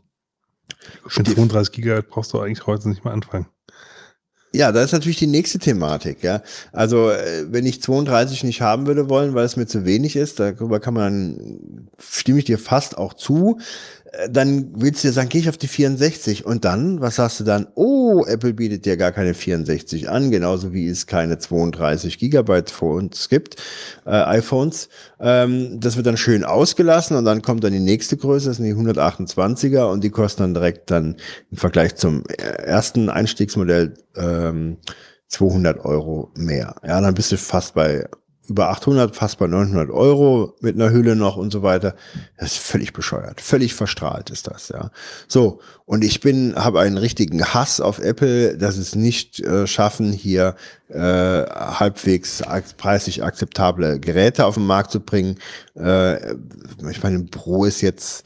[1.16, 3.46] Mit 32 Gigabyte brauchst du eigentlich heute nicht mehr anfangen.
[4.52, 6.42] Ja, das ist natürlich die nächste Thematik, ja.
[6.72, 10.40] Also, äh, wenn ich 32 nicht haben würde wollen, weil es mir zu wenig ist,
[10.40, 13.60] darüber kann man, stimme ich dir fast auch zu,
[14.28, 17.44] dann willst du dir sagen, gehe ich auf die 64 und dann, was sagst du
[17.44, 17.68] dann?
[17.74, 23.28] Oh, Apple bietet dir gar keine 64 an, genauso wie es keine 32 Gigabyte Phones
[23.28, 23.56] gibt,
[24.06, 24.88] äh, iPhones.
[25.20, 28.66] Ähm, das wird dann schön ausgelassen und dann kommt dann die nächste Größe, das sind
[28.66, 31.16] die 128er und die kosten dann direkt dann
[31.50, 34.78] im Vergleich zum ersten Einstiegsmodell ähm,
[35.28, 36.74] 200 Euro mehr.
[36.84, 38.08] Ja, dann bist du fast bei
[38.50, 41.94] über 800, fast bei 900 Euro mit einer Hülle noch und so weiter.
[42.36, 44.90] Das ist völlig bescheuert, völlig verstrahlt ist das, ja.
[45.28, 50.12] So und ich bin, habe einen richtigen Hass auf Apple, dass es nicht äh, schaffen,
[50.12, 50.54] hier
[50.88, 55.36] äh, halbwegs ak preislich akzeptable Geräte auf den Markt zu bringen.
[55.76, 56.34] Äh,
[56.90, 58.24] ich meine, Pro ist jetzt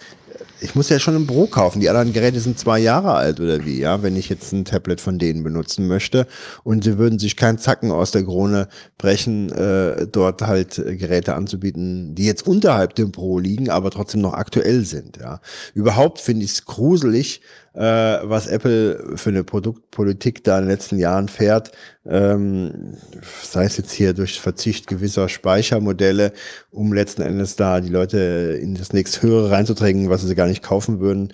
[0.60, 1.80] ich muss ja schon ein Pro kaufen.
[1.80, 5.00] Die anderen Geräte sind zwei Jahre alt oder wie, ja, wenn ich jetzt ein Tablet
[5.00, 6.26] von denen benutzen möchte.
[6.62, 8.68] Und sie würden sich keinen Zacken aus der Krone
[8.98, 14.34] brechen, äh, dort halt Geräte anzubieten, die jetzt unterhalb dem Pro liegen, aber trotzdem noch
[14.34, 15.40] aktuell sind, ja.
[15.74, 17.40] Überhaupt finde ich es gruselig,
[17.74, 21.72] äh, was Apple für eine Produktpolitik da in den letzten Jahren fährt,
[22.06, 22.94] ähm,
[23.42, 26.32] sei es jetzt hier durch Verzicht gewisser Speichermodelle,
[26.70, 30.62] um letzten Endes da die Leute in das nächste höhere reinzudrängen, was sie gar nicht
[30.62, 31.32] kaufen würden.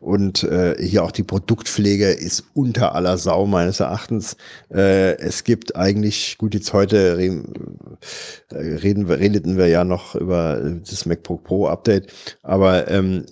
[0.00, 4.36] Und äh, hier auch die Produktpflege ist unter aller Sau meines Erachtens.
[4.72, 7.98] Äh, es gibt eigentlich, gut, jetzt heute reden,
[8.52, 13.24] reden redeten wir ja noch über das MacBook Pro Update, aber ähm,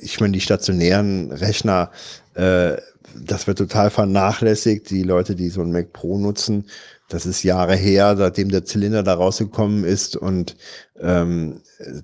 [0.00, 1.90] ich meine, die stationären Rechner,
[2.34, 2.76] äh,
[3.14, 4.90] das wird total vernachlässigt.
[4.90, 6.66] Die Leute, die so ein Mac Pro nutzen,
[7.08, 10.56] das ist Jahre her, seitdem der Zylinder da rausgekommen ist und
[11.00, 11.60] ähm,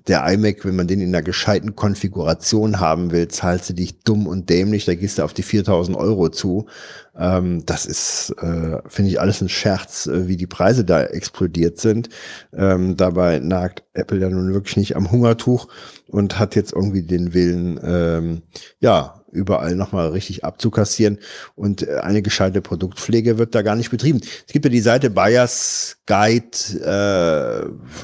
[0.07, 4.27] der iMac, wenn man den in einer gescheiten Konfiguration haben will, zahlst du dich dumm
[4.27, 6.67] und dämlich, da gehst du auf die 4000 Euro zu.
[7.17, 11.79] Ähm, das ist, äh, finde ich, alles ein Scherz, äh, wie die Preise da explodiert
[11.79, 12.09] sind.
[12.53, 15.67] Ähm, dabei nagt Apple ja nun wirklich nicht am Hungertuch
[16.07, 18.41] und hat jetzt irgendwie den Willen, ähm,
[18.79, 21.19] ja, überall nochmal richtig abzukassieren.
[21.55, 24.21] Und äh, eine gescheite Produktpflege wird da gar nicht betrieben.
[24.47, 26.57] Es gibt ja die Seite Buyers Guide,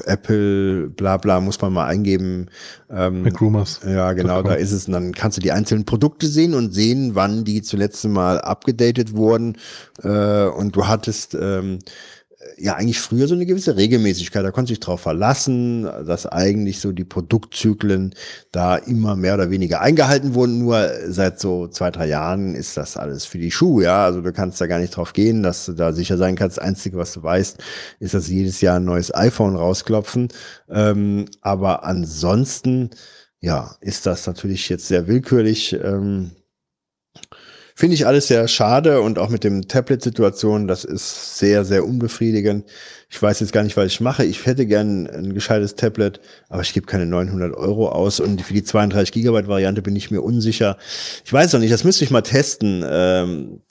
[0.06, 2.46] äh, Apple, bla bla, muss man mal eingeben.
[2.90, 3.22] Ähm.
[3.86, 4.86] Ja, genau, da ist es.
[4.86, 9.14] Und dann kannst du die einzelnen Produkte sehen und sehen, wann die zuletzt mal abgedatet
[9.14, 9.56] wurden.
[10.02, 11.80] Äh, und du hattest ähm,
[12.60, 14.44] ja eigentlich früher so eine gewisse Regelmäßigkeit.
[14.44, 18.14] Da konnte sich drauf verlassen, dass eigentlich so die Produktzyklen
[18.52, 20.58] da immer mehr oder weniger eingehalten wurden.
[20.58, 23.84] Nur seit so zwei, drei Jahren ist das alles für die Schuhe.
[23.84, 26.58] Ja, also du kannst da gar nicht drauf gehen, dass du da sicher sein kannst.
[26.58, 27.58] Das Einzige, was du weißt,
[28.00, 30.28] ist, dass jedes Jahr ein neues iPhone rausklopfen.
[30.68, 32.90] Ähm, aber ansonsten,
[33.40, 35.72] ja, ist das natürlich jetzt sehr willkürlich.
[35.72, 36.32] Ähm,
[37.80, 42.66] Finde ich alles sehr schade und auch mit dem Tablet-Situation, das ist sehr, sehr unbefriedigend.
[43.08, 44.22] Ich weiß jetzt gar nicht, was ich mache.
[44.22, 48.52] Ich hätte gern ein gescheites Tablet, aber ich gebe keine 900 Euro aus und für
[48.52, 50.76] die 32 Gigabyte Variante bin ich mir unsicher.
[51.24, 53.62] Ich weiß noch nicht, das müsste ich mal testen, ähm,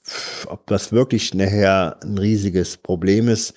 [0.47, 3.53] ob das wirklich nachher ein riesiges Problem ist.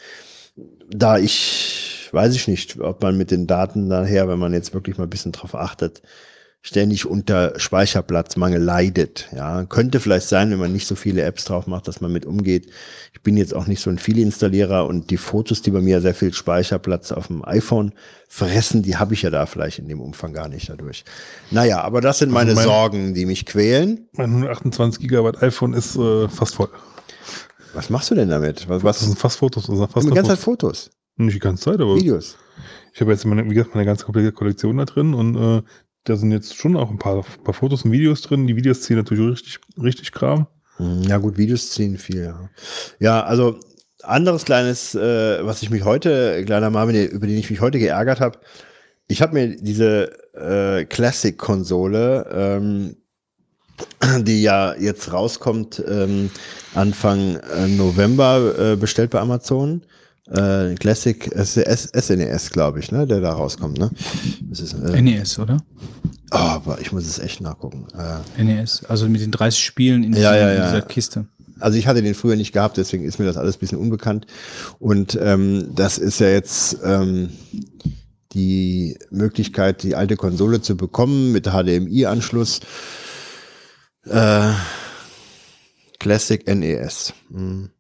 [0.91, 4.99] Da ich, weiß ich nicht, ob man mit den Daten nachher, wenn man jetzt wirklich
[4.99, 6.03] mal ein bisschen drauf achtet,
[6.65, 9.29] ständig unter Speicherplatzmangel leidet.
[9.35, 12.25] Ja, könnte vielleicht sein, wenn man nicht so viele Apps drauf macht, dass man mit
[12.25, 12.71] umgeht.
[13.13, 16.15] Ich bin jetzt auch nicht so ein Viele-Installierer und die Fotos, die bei mir sehr
[16.15, 17.93] viel Speicherplatz auf dem iPhone
[18.29, 21.05] fressen, die habe ich ja da vielleicht in dem Umfang gar nicht dadurch.
[21.51, 24.09] Naja, aber das sind meine mein, Sorgen, die mich quälen.
[24.13, 26.69] Mein 128 Gigabyte iPhone ist äh, fast voll.
[27.75, 28.69] Was machst du denn damit?
[28.69, 28.99] Was, was?
[28.99, 29.67] Das sind fast Fotos.
[29.67, 30.91] Das sind fast die ganze Zeit Fotos.
[31.17, 31.97] Nicht die ganze Zeit, aber.
[31.97, 32.37] Videos.
[32.95, 35.63] Ich habe jetzt meine, wie gesagt, meine ganze komplette Kollektion da drin und äh,
[36.05, 38.47] da sind jetzt schon auch ein paar, paar Fotos und Videos drin.
[38.47, 40.47] Die Videos ziehen natürlich richtig, richtig Kram.
[40.77, 42.51] Hm, ja, gut, Videos ziehen viel, ja.
[42.99, 43.61] Ja, also
[44.03, 48.21] anderes kleines, äh, was ich mich heute, kleiner Marvin, über den ich mich heute geärgert
[48.21, 48.39] habe.
[49.07, 52.97] Ich habe mir diese äh, Classic-Konsole, ähm,
[54.25, 56.31] die ja jetzt rauskommt, ähm,
[56.75, 59.83] Anfang äh, November äh, bestellt bei Amazon.
[60.29, 63.91] Äh, Classic SNES, glaube ich, ne, der da rauskommt, ne?
[64.43, 65.59] Das ist, äh, NES, oder?
[66.31, 67.87] oh, aber ich muss es echt nachgucken.
[68.39, 70.67] Äh, NES, also mit den 30 Spielen in, Ja, diesem- ja, in ja.
[70.67, 71.27] dieser Kiste.
[71.61, 74.27] Also ich hatte den früher nicht gehabt, deswegen ist mir das alles ein bisschen unbekannt.
[74.79, 77.29] Und ähm, das ist ja jetzt ähm,
[78.33, 82.61] die Möglichkeit, die alte Konsole zu bekommen mit HDMI-Anschluss.
[84.07, 84.53] Äh,
[86.01, 87.13] Classic NES.
[87.31, 87.71] Hm.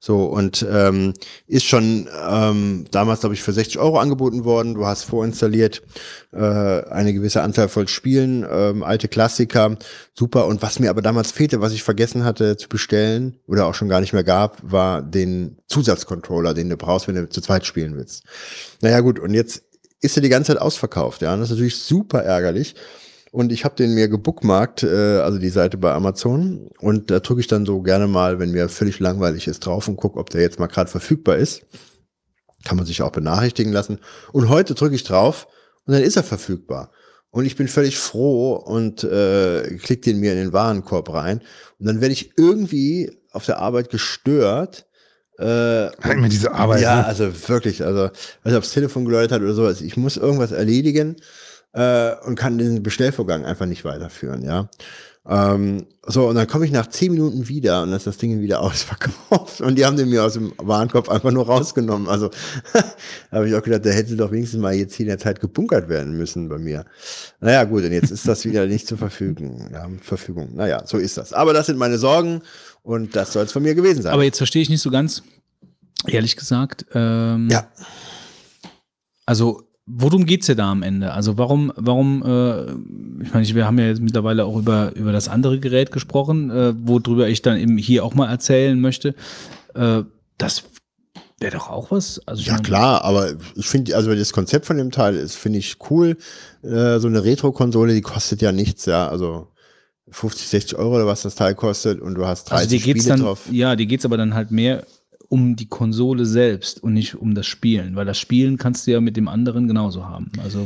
[0.00, 1.14] So, und ähm,
[1.46, 4.74] ist schon ähm, damals, glaube ich, für 60 Euro angeboten worden.
[4.74, 5.82] Du hast vorinstalliert
[6.32, 9.76] äh, eine gewisse Anzahl von Spielen, ähm, alte Klassiker,
[10.12, 10.46] super.
[10.46, 13.88] Und was mir aber damals fehlte, was ich vergessen hatte zu bestellen oder auch schon
[13.88, 17.96] gar nicht mehr gab, war den Zusatzcontroller, den du brauchst, wenn du zu zweit spielen
[17.96, 18.24] willst.
[18.80, 19.62] Naja gut, und jetzt
[20.00, 21.22] ist er die ganze Zeit ausverkauft.
[21.22, 22.74] Ja, und das ist natürlich super ärgerlich.
[23.34, 26.68] Und ich habe den mir gebookmarkt, äh, also die Seite bei Amazon.
[26.78, 29.96] Und da drücke ich dann so gerne mal, wenn mir völlig langweilig ist, drauf und
[29.96, 31.66] gucke, ob der jetzt mal gerade verfügbar ist.
[32.64, 33.98] Kann man sich auch benachrichtigen lassen.
[34.30, 35.48] Und heute drücke ich drauf
[35.84, 36.92] und dann ist er verfügbar.
[37.30, 41.40] Und ich bin völlig froh und äh, klick den mir in den Warenkorb rein.
[41.80, 44.86] Und dann werde ich irgendwie auf der Arbeit gestört.
[45.40, 46.82] Äh, Halt mir diese Arbeit.
[46.82, 47.06] ja, ne?
[47.06, 48.10] also wirklich, also,
[48.44, 49.80] also aufs Telefon geläutet hat oder sowas.
[49.80, 51.16] Ich muss irgendwas erledigen
[51.74, 54.68] äh, und kann den Bestellvorgang einfach nicht weiterführen, ja.
[55.26, 58.40] Ähm, so, und dann komme ich nach zehn Minuten wieder und dann ist das Ding
[58.40, 59.60] wieder ausverkauft.
[59.62, 62.08] Und die haben den mir aus dem Warenkorb einfach nur rausgenommen.
[62.08, 62.30] Also
[63.32, 65.88] habe ich auch gedacht, der hätte doch wenigstens mal jetzt hier in der Zeit gebunkert
[65.88, 66.84] werden müssen bei mir.
[67.40, 69.70] Naja, gut, und jetzt ist das wieder nicht zur Verfügung.
[69.72, 70.54] Ja, Verfügung.
[70.54, 71.32] Naja, so ist das.
[71.32, 72.42] Aber das sind meine Sorgen
[72.82, 74.12] und das soll es von mir gewesen sein.
[74.12, 75.22] Aber jetzt verstehe ich nicht so ganz,
[76.06, 76.84] ehrlich gesagt.
[76.92, 77.66] Ähm, ja.
[79.24, 81.12] Also, worum geht's dir da am Ende?
[81.12, 85.28] Also, warum, warum, äh, ich meine, wir haben ja jetzt mittlerweile auch über, über das
[85.28, 89.14] andere Gerät gesprochen, äh, worüber ich dann eben hier auch mal erzählen möchte.
[89.74, 90.02] Äh,
[90.38, 90.64] das
[91.40, 92.20] wäre doch auch was.
[92.26, 95.58] Also, Ja, meine, klar, aber ich finde, also das Konzept von dem Teil ist, finde
[95.58, 96.16] ich cool.
[96.62, 99.48] Äh, so eine Retro-Konsole, die kostet ja nichts, ja, also
[100.10, 103.00] 50, 60 Euro oder was das Teil kostet und du hast 30 Also, dir geht's
[103.04, 103.40] Spiele dann, drauf.
[103.50, 104.84] ja, dir geht's aber dann halt mehr
[105.34, 109.00] um die Konsole selbst und nicht um das Spielen, weil das Spielen kannst du ja
[109.00, 110.30] mit dem anderen genauso haben.
[110.44, 110.64] Also,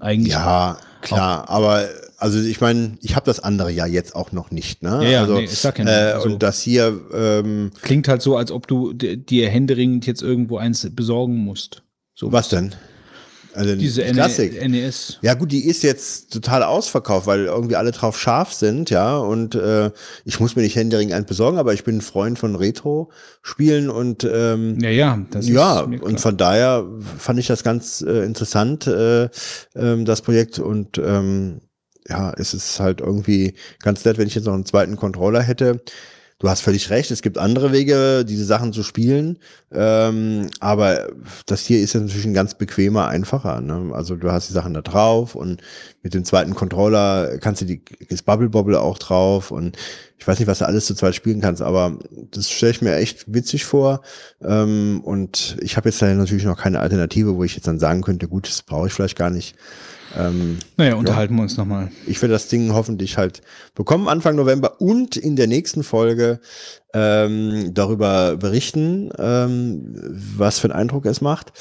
[0.00, 0.32] eigentlich.
[0.32, 1.86] Ja, klar, aber
[2.16, 5.00] also ich meine, ich habe das andere ja jetzt auch noch nicht, ne?
[5.04, 8.08] Ja, ja, also, nee, ich sag ja nur, äh, also- und das hier, ähm, Klingt
[8.08, 11.84] halt so, als ob du dir händeringend jetzt irgendwo eins besorgen musst.
[12.16, 12.74] So was denn?
[13.58, 14.68] Also Diese die Klassik.
[14.68, 15.18] NES.
[15.20, 19.18] Ja gut, die ist jetzt total ausverkauft, weil irgendwie alle drauf scharf sind, ja.
[19.18, 19.90] Und äh,
[20.24, 24.22] ich muss mir nicht händeringend einen besorgen, aber ich bin ein Freund von Retro-Spielen und
[24.22, 26.86] ähm, Ja, ja, das ja, ist und von daher
[27.18, 29.28] fand ich das ganz äh, interessant, äh,
[29.74, 30.60] ähm, das Projekt.
[30.60, 31.60] Und ähm,
[32.08, 35.82] ja, es ist halt irgendwie ganz nett, wenn ich jetzt noch einen zweiten Controller hätte.
[36.40, 39.38] Du hast völlig recht, es gibt andere Wege, diese Sachen zu spielen.
[39.72, 41.08] Ähm, aber
[41.46, 43.60] das hier ist ja natürlich ein ganz bequemer, einfacher.
[43.60, 43.92] Ne?
[43.92, 45.60] Also du hast die Sachen da drauf und
[46.04, 49.76] mit dem zweiten Controller kannst du die, das Bubble Bobble auch drauf und
[50.16, 51.98] ich weiß nicht, was du alles zu zweit spielen kannst, aber
[52.30, 54.02] das stelle ich mir echt witzig vor.
[54.40, 58.02] Ähm, und ich habe jetzt da natürlich noch keine Alternative, wo ich jetzt dann sagen
[58.02, 59.56] könnte, gut, das brauche ich vielleicht gar nicht.
[60.16, 61.90] Ähm, Naja, unterhalten wir uns nochmal.
[62.06, 63.42] ich werde das Ding hoffentlich halt
[63.74, 66.40] bekommen Anfang November und in der nächsten Folge
[66.94, 69.94] ähm, darüber berichten, ähm,
[70.36, 71.52] was für einen Eindruck es macht.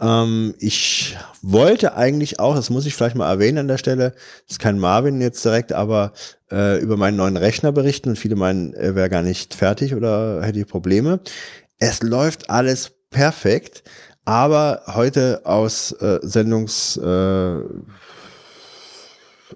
[0.00, 4.10] Ähm, ich wollte eigentlich auch, das muss ich vielleicht mal erwähnen an der Stelle,
[4.46, 6.12] das ist kein Marvin jetzt direkt, aber
[6.50, 10.42] äh, über meinen neuen Rechner berichten und viele meinen, er wäre gar nicht fertig oder
[10.42, 11.20] hätte ich Probleme.
[11.78, 13.82] Es läuft alles perfekt,
[14.24, 17.60] aber heute aus äh, Sendungs äh,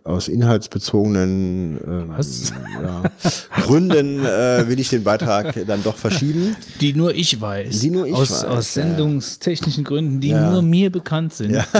[0.07, 2.53] aus inhaltsbezogenen ähm, Was?
[2.83, 3.03] Ja,
[3.63, 6.57] Gründen äh, will ich den Beitrag dann doch verschieben.
[6.81, 7.81] Die nur ich weiß.
[7.81, 8.83] Die nur ich aus, weiß, Aus ja.
[8.83, 10.51] sendungstechnischen Gründen, die Ja.
[10.51, 11.51] nur mir bekannt sind.
[11.53, 11.67] Ja.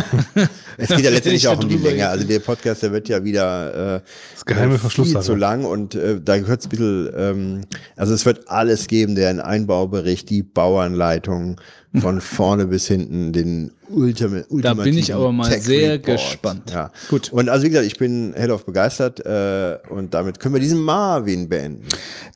[0.79, 2.07] Es geht ja letztendlich ich auch um die Länge.
[2.07, 4.01] Also der Podcast, der wird ja wieder äh,
[4.35, 7.61] Das geheime äh, viel zu lang und äh, da gehört es ein bisschen, ähm,
[7.97, 11.59] also es wird alles geben, der Einbaubericht, die Bauanleitung
[12.01, 16.17] von vorne bis hinten, den Ultima, Da bin ich aber mal Tech sehr Report.
[16.19, 16.71] gespannt.
[16.71, 16.91] Ja.
[17.09, 17.33] Gut.
[17.33, 21.49] Und also wie gesagt, ich bin hellauf begeistert äh, und damit können wir diesen Marvin
[21.49, 21.85] beenden.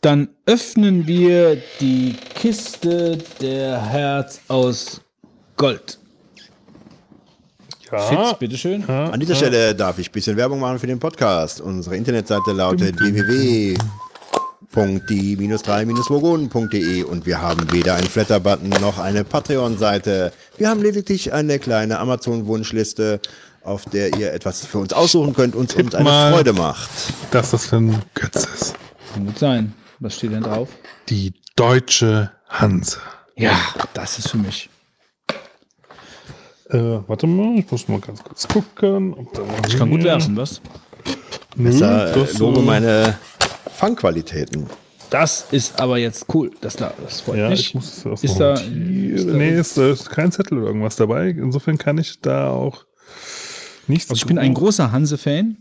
[0.01, 5.01] Dann öffnen wir die Kiste der Herz aus
[5.57, 5.99] Gold.
[7.91, 8.85] Fitz, Ja, bitteschön.
[8.89, 11.61] An dieser Stelle darf ich ein bisschen Werbung machen für den Podcast.
[11.61, 12.95] Unsere Internetseite lautet
[14.72, 20.33] www.die-3-vogonen.de und wir haben weder einen Flatter-Button noch eine Patreon-Seite.
[20.58, 23.20] Wir haben lediglich eine kleine Amazon-Wunschliste,
[23.62, 26.33] auf der ihr etwas für uns aussuchen könnt und uns eine mal.
[26.33, 26.90] Freude macht.
[27.31, 28.74] dass das für ein Götz ist.
[29.15, 29.74] Kann gut sein.
[29.99, 30.69] Was steht denn drauf?
[31.08, 32.99] Die deutsche Hanse.
[33.36, 33.58] Ja,
[33.94, 34.69] das ist für mich.
[36.70, 39.15] Äh, warte mal, ich muss mal ganz kurz gucken.
[39.15, 40.60] Ob da Ich kann gut werfen, was?
[41.56, 43.19] Nö, Besser das, äh, lobe äh, meine
[43.81, 44.67] Fangqualitäten.
[45.09, 46.51] Das ist aber jetzt cool.
[46.61, 47.61] Das, da, das freut Ja, mich.
[47.61, 51.31] ich muss das Ist da- ist da- nee, ist, ist kein Zettel oder irgendwas dabei.
[51.31, 52.85] Insofern kann ich da auch
[53.89, 54.11] nichts.
[54.11, 55.57] Also ich bin ein großer Hanse-Fan.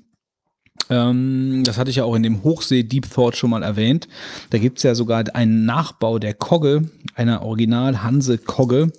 [0.89, 4.07] Ähm, das hatte ich ja auch in dem Hochsee Deep Thought schon mal erwähnt.
[4.49, 8.91] Da gibt's ja sogar einen Nachbau der Kogge, einer Original-Hanse-Kogge,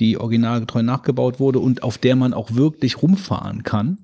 [0.00, 3.98] die originalgetreu nachgebaut wurde und auf der man auch wirklich rumfahren kann.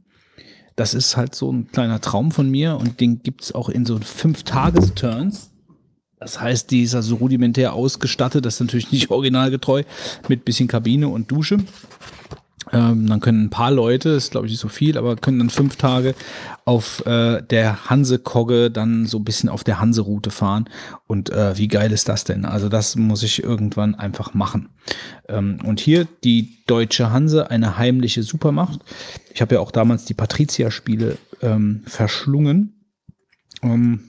[0.78, 3.98] Das ist halt so ein kleiner Traum von mir und den gibt's auch in so
[3.98, 5.50] Fünf-Tages-Turns.
[6.20, 9.82] Das heißt, die ist also rudimentär ausgestattet, das ist natürlich nicht originalgetreu,
[10.28, 11.58] mit bisschen Kabine und Dusche.
[12.72, 15.51] Ähm, dann können ein paar Leute, ist glaube ich nicht so viel, aber können dann
[15.51, 16.15] fünf Tage
[16.65, 20.68] auf äh, der Hanse-Kogge dann so ein bisschen auf der Hanse-Route fahren.
[21.06, 22.44] Und äh, wie geil ist das denn?
[22.44, 24.68] Also das muss ich irgendwann einfach machen.
[25.28, 28.81] Ähm, und hier die deutsche Hanse, eine heimliche Supermacht.
[29.33, 32.74] Ich habe ja auch damals die Patricia-Spiele ähm, verschlungen.
[33.62, 34.01] Ähm,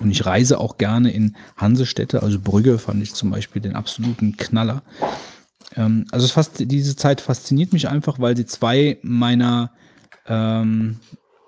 [0.00, 4.36] und ich reise auch gerne in Hansestädte, also Brügge fand ich zum Beispiel den absoluten
[4.36, 4.82] Knaller.
[5.76, 9.72] Ähm, also fast, diese Zeit fasziniert mich einfach, weil sie zwei meiner
[10.26, 11.00] ähm,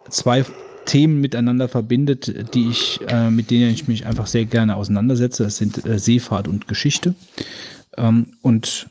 [0.09, 0.45] zwei
[0.85, 5.43] Themen miteinander verbindet, die ich, äh, mit denen ich mich einfach sehr gerne auseinandersetze.
[5.45, 7.15] Das sind äh, Seefahrt und Geschichte.
[7.97, 8.89] Ähm, und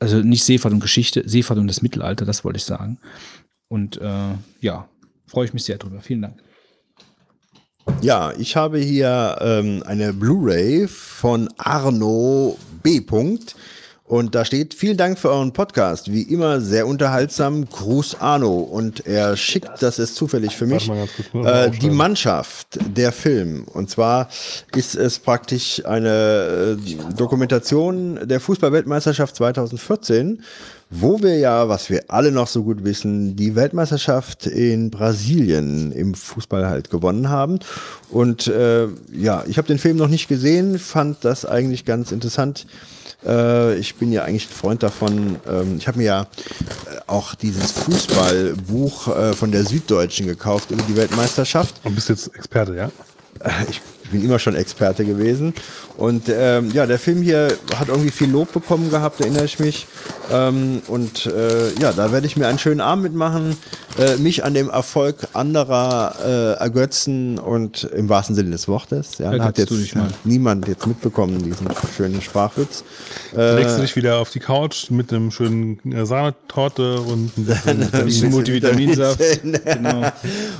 [0.00, 2.98] also nicht Seefahrt und Geschichte, Seefahrt und das Mittelalter, das wollte ich sagen.
[3.68, 4.88] Und äh, ja,
[5.26, 6.00] freue ich mich sehr drüber.
[6.00, 6.42] Vielen Dank.
[8.00, 13.00] Ja, ich habe hier ähm, eine Blu-ray von Arno B.
[13.00, 13.54] Punkt.
[14.04, 16.12] Und da steht, vielen Dank für euren Podcast.
[16.12, 17.64] Wie immer sehr unterhaltsam.
[17.66, 18.58] Gruß Arno.
[18.58, 20.90] Und er schickt, das ist zufällig für mich,
[21.32, 23.64] äh, die Mannschaft, der Film.
[23.72, 24.28] Und zwar
[24.76, 30.42] ist es praktisch eine äh, Dokumentation der Fußballweltmeisterschaft 2014,
[30.94, 36.14] wo wir ja, was wir alle noch so gut wissen, die Weltmeisterschaft in Brasilien im
[36.14, 37.60] Fußball halt gewonnen haben.
[38.10, 42.66] Und äh, ja, ich habe den Film noch nicht gesehen, fand das eigentlich ganz interessant.
[43.24, 45.36] Äh, ich bin ja eigentlich ein Freund davon.
[45.48, 46.26] Ähm, ich habe mir ja äh,
[47.06, 51.74] auch dieses Fußballbuch äh, von der Süddeutschen gekauft über die Weltmeisterschaft.
[51.84, 52.90] Und bist jetzt Experte, ja?
[53.70, 53.80] Ich
[54.12, 55.54] bin immer schon Experte gewesen.
[55.96, 59.86] Und ähm, ja, der Film hier hat irgendwie viel Lob bekommen gehabt, erinnere ich mich.
[60.30, 63.56] Ähm, und äh, ja, da werde ich mir einen schönen Abend mitmachen,
[63.98, 69.18] äh, mich an dem Erfolg anderer äh, ergötzen und im wahrsten Sinne des Wortes.
[69.18, 70.08] Ja, da hat jetzt du dich mal.
[70.24, 72.84] niemand jetzt mitbekommen, diesen schönen Sprachwitz.
[73.34, 77.82] Legst du dich wieder auf die Couch mit einem schönen äh, Sahnetorte und ein bisschen,
[77.92, 79.20] Ein bisschen Multivitaminsaft.
[79.42, 80.10] Genau.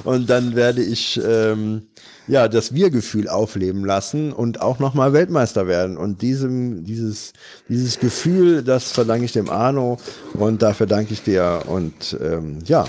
[0.05, 1.83] Und dann werde ich ähm,
[2.26, 5.97] ja das Wir-Gefühl aufleben lassen und auch nochmal Weltmeister werden.
[5.97, 7.33] Und diesem, dieses,
[7.69, 9.99] dieses Gefühl, das verdanke ich dem Arno
[10.35, 11.62] und dafür danke ich dir.
[11.67, 12.87] Und ähm, ja,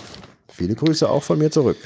[0.47, 1.77] viele Grüße auch von mir zurück.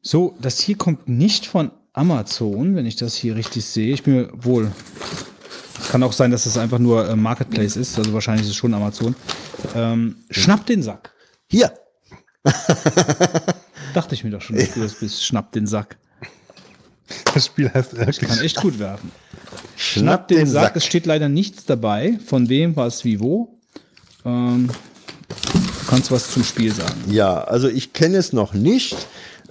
[0.00, 3.92] So, das hier kommt nicht von Amazon, wenn ich das hier richtig sehe.
[3.94, 4.72] Ich bin mir wohl.
[5.80, 7.98] Es kann auch sein, dass es einfach nur äh, Marketplace ist.
[7.98, 9.14] Also wahrscheinlich ist es schon Amazon.
[9.74, 11.12] Ähm, schnapp den Sack.
[11.48, 11.72] Hier,
[13.94, 15.24] Dachte ich mir doch schon, dass du das bist.
[15.24, 15.98] Schnapp den Sack.
[17.34, 18.40] Das Spiel heißt Ich kann wirklich.
[18.42, 19.10] echt gut werfen.
[19.76, 20.76] Schnapp den, Sack.
[20.76, 22.18] Es steht leider nichts dabei.
[22.24, 23.58] Von wem, was, wie, wo.
[24.24, 24.68] Ähm,
[25.28, 27.02] du kannst was zum Spiel sagen.
[27.08, 28.96] Ja, also ich kenne es noch nicht.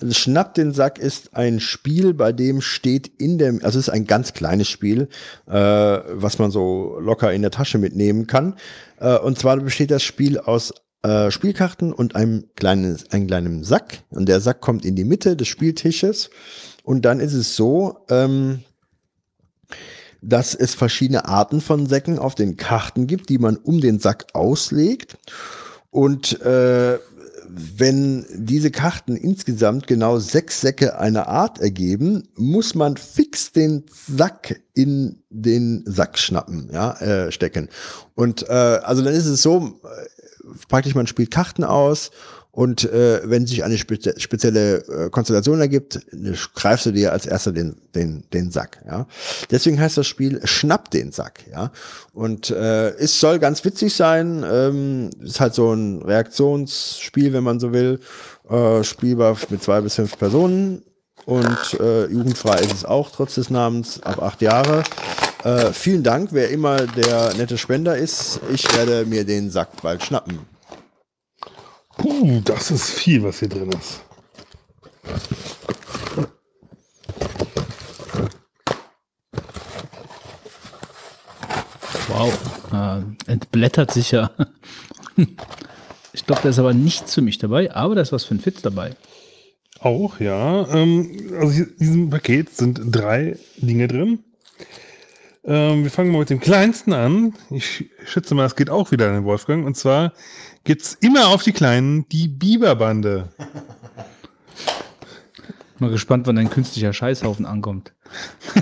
[0.10, 4.08] Schnapp den Sack ist ein Spiel, bei dem steht in dem, also es ist ein
[4.08, 5.10] ganz kleines Spiel,
[5.48, 8.56] äh, was man so locker in der Tasche mitnehmen kann.
[9.00, 14.04] Äh, und zwar besteht das Spiel aus äh, Spielkarten und einem kleinen, einem kleinen Sack.
[14.10, 16.30] Und der Sack kommt in die Mitte des Spieltisches.
[16.84, 18.60] Und dann ist es so, ähm,
[20.22, 24.28] dass es verschiedene Arten von Säcken auf den Karten gibt, die man um den Sack
[24.34, 25.18] auslegt.
[25.90, 27.00] Und äh,
[27.54, 34.62] wenn diese Karten insgesamt genau sechs Säcke einer Art ergeben, muss man fix den Sack
[34.74, 37.68] in den Sack schnappen, ja, äh, stecken.
[38.16, 42.12] Und äh, also dann ist es so, äh, praktisch man spielt Karten aus
[42.54, 47.26] und äh, wenn sich eine spezi spezielle äh, Konstellation ergibt, äh, greifst du dir als
[47.26, 48.84] erster den, den, den Sack.
[48.86, 49.08] Ja?
[49.50, 51.46] Deswegen heißt das Spiel Schnapp den Sack.
[51.50, 51.72] Ja?
[52.14, 54.46] Und äh, es soll ganz witzig sein.
[54.46, 58.02] Ähm, ist halt so ein Reaktionsspiel, wenn man so will.
[58.50, 60.84] Äh, spielbar mit zwei bis fünf Personen.
[61.26, 64.84] Und äh, jugendfrei ist es auch, trotz des Namens, ab acht Jahre.
[65.46, 68.42] Äh, vielen Dank, wer immer der nette Spender ist.
[68.54, 70.51] Ich werde mir den Sack bald schnappen.
[72.02, 74.02] Puh, das ist viel, was hier drin ist.
[82.08, 82.34] Wow.
[82.74, 84.32] Äh, entblättert sich ja.
[86.14, 88.40] Ich glaube, da ist aber nichts für mich dabei, aber da ist was für ein
[88.40, 88.96] Fitz dabei.
[89.80, 90.68] Auch, ja.
[90.70, 94.20] Ähm, also hier, in diesem Paket sind drei Dinge drin.
[95.44, 97.34] Ähm, wir fangen mal mit dem kleinsten an.
[97.50, 99.66] Ich schätze mal, es geht auch wieder an den Wolfgang.
[99.66, 100.14] Und zwar
[100.64, 103.30] gibt's immer auf die Kleinen die Biberbande.
[105.80, 107.94] Mal gespannt, wann ein künstlicher Scheißhaufen ankommt.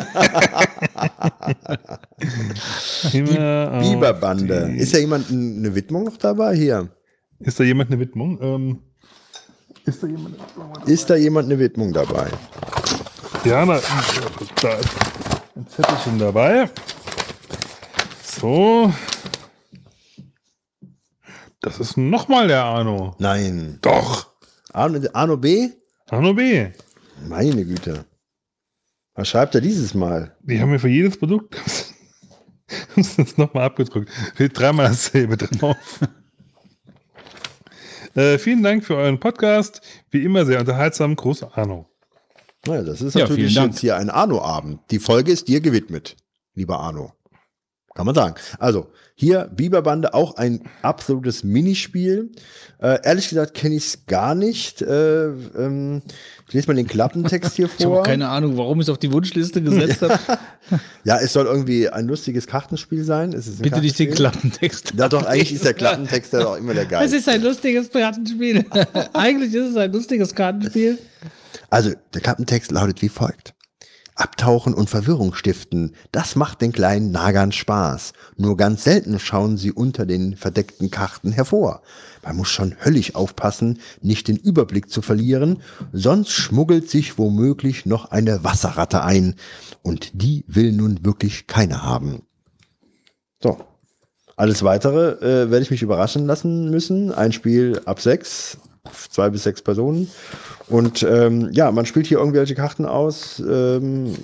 [3.04, 4.70] Auf Biberbande.
[4.72, 6.56] die- Ist ja jemand eine Widmung noch dabei?
[6.56, 6.90] Hier.
[7.40, 8.40] Ist da jemand eine Widmung?
[8.42, 8.80] Ähm,
[9.86, 10.74] ist da jemand eine Widmung?
[10.88, 12.28] Ist da jemand eine Widmung dabei?
[13.46, 13.80] Ja, da,
[14.62, 14.90] da ist
[15.56, 16.70] ein Zettelchen dabei.
[18.24, 18.94] So.
[21.62, 23.16] Das ist nochmal der Arno.
[23.20, 23.80] Nein.
[23.82, 24.32] Doch.
[24.72, 25.70] Arno, Arno B?
[26.10, 26.68] Arno B.
[27.28, 28.06] Meine Güte.
[29.16, 30.38] Was schreibt er dieses Mal?
[30.42, 31.58] Die haben mir für jedes Produkt
[32.96, 34.10] das nochmal abgedrückt.
[34.36, 35.76] Steht dreimal dasselbe drauf.
[38.16, 39.82] äh, vielen Dank für euren Podcast.
[40.12, 41.16] Wie immer sehr unterhaltsam.
[41.16, 41.90] Gruß Arno.
[42.66, 43.72] Naja, das ist Ja, natürlich Dank.
[43.74, 44.80] jetzt hier ein Arno-Abend.
[44.92, 46.16] Die Folge ist dir gewidmet,
[46.54, 47.14] lieber Arno.
[48.00, 48.36] Kann man sagen.
[48.60, 52.32] Also, hier Biberbande, auch ein absolutes Minispiel.
[52.82, 54.82] Äh, ehrlich gesagt kenne ich es gar nicht.
[54.82, 56.02] Äh, ähm,
[56.48, 58.04] ich lese mal den Klappentext hier Ich habe vor.
[58.04, 60.18] keine Ahnung, warum ich es auf die Wunschliste gesetzt habe.
[61.04, 63.34] Ja, es soll irgendwie ein lustiges Kartenspiel sein.
[63.34, 64.12] Es Bitte nicht den.
[64.14, 64.94] Klappentext.
[64.96, 67.18] Ja, doch, eigentlich ist der Klappentext ja doch immer der Es geilste.
[67.18, 68.64] ist ein lustiges Kartenspiel.
[69.12, 71.00] Eigentlich ist es ein lustiges Kartenspiel.
[71.70, 73.54] Also, der Klappentext lautet wie folgt.
[74.20, 78.14] Abtauchen und Verwirrung stiften, das macht den kleinen Nagern Spaß.
[78.36, 81.82] Nur ganz selten schauen sie unter den verdeckten Karten hervor.
[82.24, 85.62] Man muss schon höllisch aufpassen, nicht den Überblick zu verlieren,
[85.94, 89.36] sonst schmuggelt sich womöglich noch eine Wasserratte ein.
[89.84, 92.24] Und die will nun wirklich keiner haben.
[93.42, 93.58] So.
[94.36, 97.12] Alles weitere äh, werde ich mich überraschen lassen müssen.
[97.12, 98.58] Ein Spiel ab sechs,
[99.10, 100.10] zwei bis sechs Personen.
[100.68, 103.40] Und ähm, ja, man spielt hier irgendwelche Karten aus.
[103.40, 104.16] Ähm,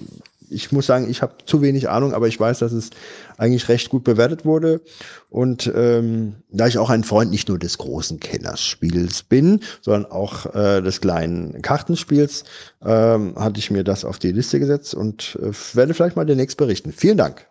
[0.50, 2.92] ich muss sagen, ich habe zu wenig Ahnung, aber ich weiß, dass es
[3.38, 4.82] eigentlich recht gut bewertet wurde.
[5.30, 10.54] Und ähm, da ich auch ein Freund nicht nur des großen Kennerspiels bin, sondern auch
[10.54, 12.44] äh, des kleinen Kartenspiels,
[12.84, 16.58] ähm, hatte ich mir das auf die Liste gesetzt und äh, werde vielleicht mal demnächst
[16.58, 16.92] berichten.
[16.92, 17.48] Vielen Dank.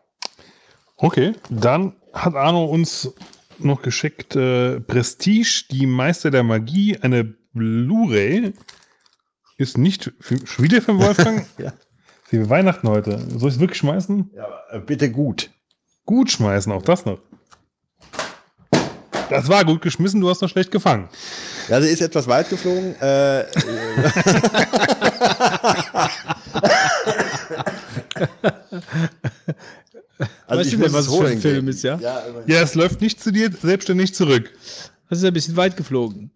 [0.97, 3.13] Okay, dann hat Arno uns
[3.59, 8.53] noch geschickt äh, Prestige, die Meister der Magie, eine Blu-ray.
[9.57, 11.47] Ist nicht für, schon wieder für den Wolfgang.
[11.59, 11.73] Ja.
[12.31, 13.19] Sie Weihnachten heute.
[13.39, 14.31] Soll ich es wirklich schmeißen?
[14.35, 15.51] Ja, äh, bitte gut.
[16.05, 17.21] Gut schmeißen, auch das noch.
[19.31, 21.09] Das war gut geschmissen, du hast noch schlecht gefangen.
[21.69, 22.95] Ja, sie ist etwas weit geflogen.
[23.01, 23.45] Äh,
[30.47, 31.99] also Weißt ich du denn, was es für ein Film ist, ja?
[31.99, 34.51] Ja, Ja, es läuft nicht zu dir selbstständig zurück.
[35.09, 36.31] Das ist ein bisschen weit geflogen.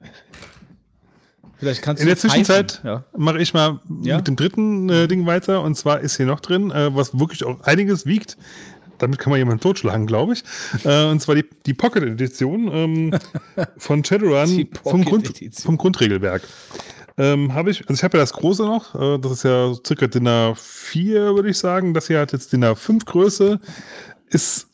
[1.59, 2.81] Vielleicht kannst In du der Zwischenzeit.
[2.85, 3.05] Ja.
[3.17, 4.17] mache ich mal Ja.
[4.19, 5.63] mit dem dritten äh, Ding weiter.
[5.63, 8.37] Und zwar ist hier noch drin, äh, was wirklich auch einiges wiegt.
[8.99, 10.45] Damit kann man jemanden totschlagen, glaube ich.
[10.85, 13.19] Äh, und zwar die, die Pocket Edition ähm,
[13.77, 15.65] von Shadowrun Die vom, Grund, Pocket-Edition.
[15.65, 16.43] vom Grundregelwerk.
[17.19, 20.07] Ähm, habe ich, also ich habe ja das große noch, äh, das ist ja circa
[20.07, 21.93] DIN A4, würde ich sagen.
[21.93, 23.59] Das hier hat jetzt DIN A5 Größe.
[24.31, 24.69] Ist,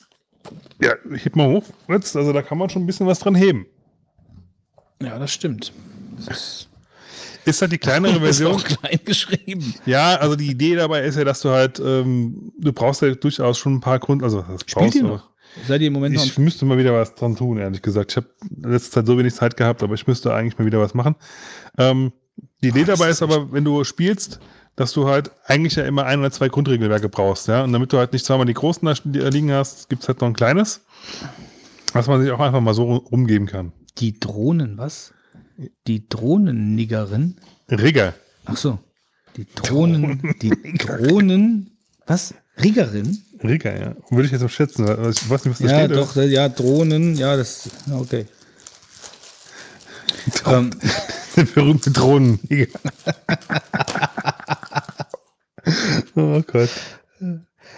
[0.81, 3.67] ja, heb mal hoch, jetzt, also da kann man schon ein bisschen was dran heben.
[5.01, 5.73] ja, das stimmt.
[6.17, 6.69] Das ist,
[7.47, 8.53] Ist halt die kleinere ist Version.
[8.53, 9.75] auch klein geschrieben.
[9.87, 13.57] Ja, also die Idee dabei ist ja, dass du halt, ähm, du brauchst ja durchaus
[13.59, 15.31] schon ein paar Grund, also das Spielt brauchst ihr du- noch?
[15.69, 16.17] Seid ihr im Moment?
[16.17, 18.11] Ich müsste mal wieder was dran tun, ehrlich gesagt.
[18.11, 18.27] Ich habe
[18.61, 21.15] in letzter Zeit so wenig Zeit gehabt, aber ich müsste eigentlich mal wieder was machen.
[21.79, 22.13] Ähm,
[22.63, 24.41] die Idee dabei ist aber, wenn du spielst,
[24.77, 27.63] dass du halt eigentlich ja immer ein oder zwei Grundregelwerke brauchst, ja.
[27.63, 30.29] Und damit du halt nicht zweimal die großen da st- liegen hast, gibt's halt noch
[30.29, 30.81] ein kleines,
[31.93, 33.73] was man sich auch einfach mal so ru- rumgeben kann.
[33.99, 35.13] Die Drohnen, was?
[35.87, 37.37] Die Drohnenniggerin?
[37.71, 38.15] Rigger.
[38.47, 38.79] Ach so.
[39.37, 41.71] Die Drohnen, die Drohnen,
[42.07, 42.35] was?
[42.63, 43.21] Riggerin?
[43.43, 43.97] Rigger, ja.
[44.11, 44.87] Würde ich jetzt mal schätzen.
[44.87, 45.97] weil Ich weiß nicht, was da Ja, steht.
[45.97, 48.27] doch, ja, Drohnen, ja, das, okay.
[50.47, 50.71] ähm,
[51.37, 52.39] Der berühmte Drohnen.
[56.15, 56.71] oh Gott.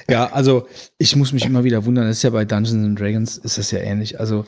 [0.08, 3.38] ja, also ich muss mich immer wieder wundern, das ist ja bei Dungeons and Dragons
[3.38, 4.20] ist das ja ähnlich.
[4.20, 4.46] Also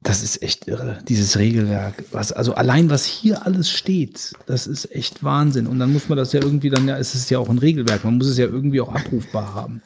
[0.00, 2.04] das ist echt irre, dieses Regelwerk.
[2.12, 5.66] Was, also allein was hier alles steht, das ist echt Wahnsinn.
[5.66, 8.04] Und dann muss man das ja irgendwie dann, ja, es ist ja auch ein Regelwerk,
[8.04, 9.82] man muss es ja irgendwie auch abrufbar haben.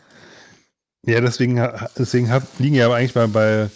[1.07, 1.61] Ja, deswegen,
[1.99, 3.71] deswegen hat, liegen ja aber eigentlich bei, bei,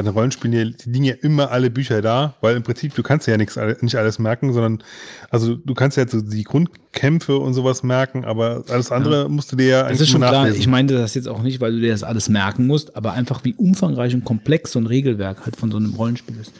[0.00, 3.26] bei den Rollenspielen, die liegen ja immer alle Bücher da, weil im Prinzip du kannst
[3.26, 4.82] ja nichts, nicht alles merken, sondern
[5.28, 9.56] also du kannst ja so die Grundkämpfe und sowas merken, aber alles andere musst du
[9.56, 10.48] dir ja Das ist schon klar.
[10.48, 13.44] Ich meinte das jetzt auch nicht, weil du dir das alles merken musst, aber einfach
[13.44, 16.52] wie umfangreich und komplex so ein Regelwerk halt von so einem Rollenspiel ist.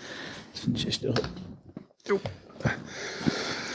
[0.53, 1.23] Das finde ich echt irre.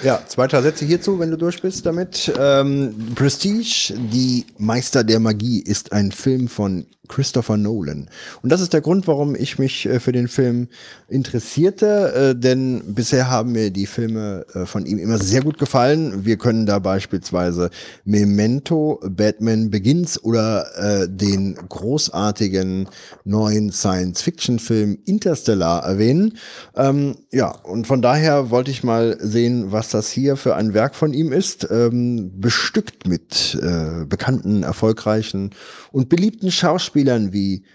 [0.03, 2.31] Ja, zwei, drei Sätze hierzu, wenn du durch bist damit.
[2.37, 8.09] Ähm, Prestige, die Meister der Magie, ist ein Film von Christopher Nolan.
[8.41, 10.67] Und das ist der Grund, warum ich mich äh, für den Film
[11.07, 16.25] interessierte, äh, denn bisher haben mir die Filme äh, von ihm immer sehr gut gefallen.
[16.25, 17.69] Wir können da beispielsweise
[18.03, 22.89] Memento, Batman Begins oder den großartigen
[23.23, 26.37] neuen Science-Fiction-Film Interstellar erwähnen.
[26.75, 30.95] Ähm, ja, und von daher wollte ich mal sehen, was das hier für ein Werk
[30.95, 33.57] von ihm ist, ähm, bestückt mit
[34.07, 35.51] bekannten, erfolgreichen
[35.91, 37.65] und beliebten Schauspielern wie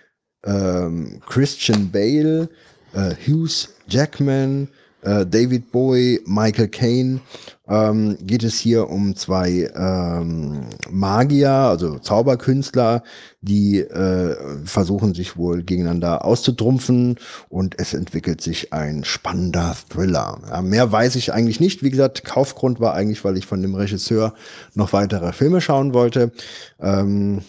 [0.45, 2.49] ähm, Christian Bale,
[2.95, 4.69] äh, Hughes Jackman,
[5.03, 7.21] äh, David Bowie, Michael Caine,
[7.69, 13.03] ähm, geht es hier um zwei ähm, Magier, also Zauberkünstler,
[13.41, 17.17] die äh, versuchen sich wohl gegeneinander auszutrumpfen
[17.49, 20.41] und es entwickelt sich ein spannender Thriller.
[20.51, 21.83] Ja, mehr weiß ich eigentlich nicht.
[21.83, 24.35] Wie gesagt, Kaufgrund war eigentlich, weil ich von dem Regisseur
[24.75, 26.33] noch weitere Filme schauen wollte.
[26.81, 27.43] Ähm,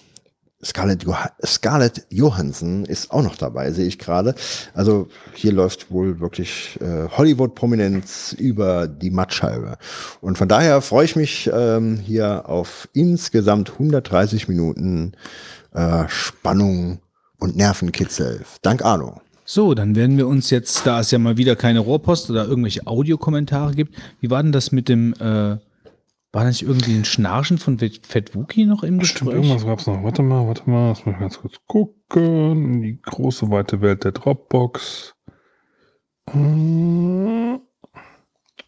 [0.64, 4.36] Scarlett, Joh Scarlett Johansson ist auch noch dabei, sehe ich gerade.
[4.74, 9.78] Also hier läuft wohl wirklich äh, Hollywood-Prominenz über die Mattscheibe.
[10.22, 15.14] Und von daher freue ich mich ähm, hier auf insgesamt 130 Minuten
[15.74, 17.00] äh, Spannung
[17.40, 18.42] und Nervenkitzel.
[18.62, 19.22] Dank Arno.
[19.44, 22.88] So, dann werden wir uns jetzt, da es ja mal wieder keine Rohrpost oder irgendwelche
[22.88, 25.58] Audiokommentare gibt, wie war denn das mit dem äh,
[26.34, 29.36] war da nicht irgendwie ein Schnarchen von Fett Wookie noch im Stimmt, Gespräch?
[29.46, 30.02] irgendwas gab es noch.
[30.04, 32.82] Warte mal, warte mal, lass mal ganz kurz gucken.
[32.82, 35.14] Die große weite Welt der Dropbox.
[36.34, 37.60] Äh,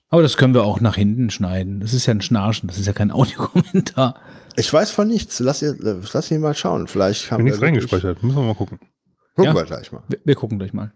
[0.09, 1.79] Aber das können wir auch nach hinten schneiden.
[1.79, 4.15] Das ist ja ein Schnarchen, das ist ja kein Audiokommentar.
[4.55, 5.39] Ich weiß von nichts.
[5.39, 6.87] Lass, ihr, lass ihn mal schauen.
[6.87, 8.23] Vielleicht haben Bin nichts wir wirklich- reingespeichert.
[8.23, 8.79] Müssen wir mal gucken.
[9.35, 9.55] Gucken Ja.
[9.55, 10.03] wir gleich mal.
[10.09, 10.91] Wir, wir gucken gleich mal.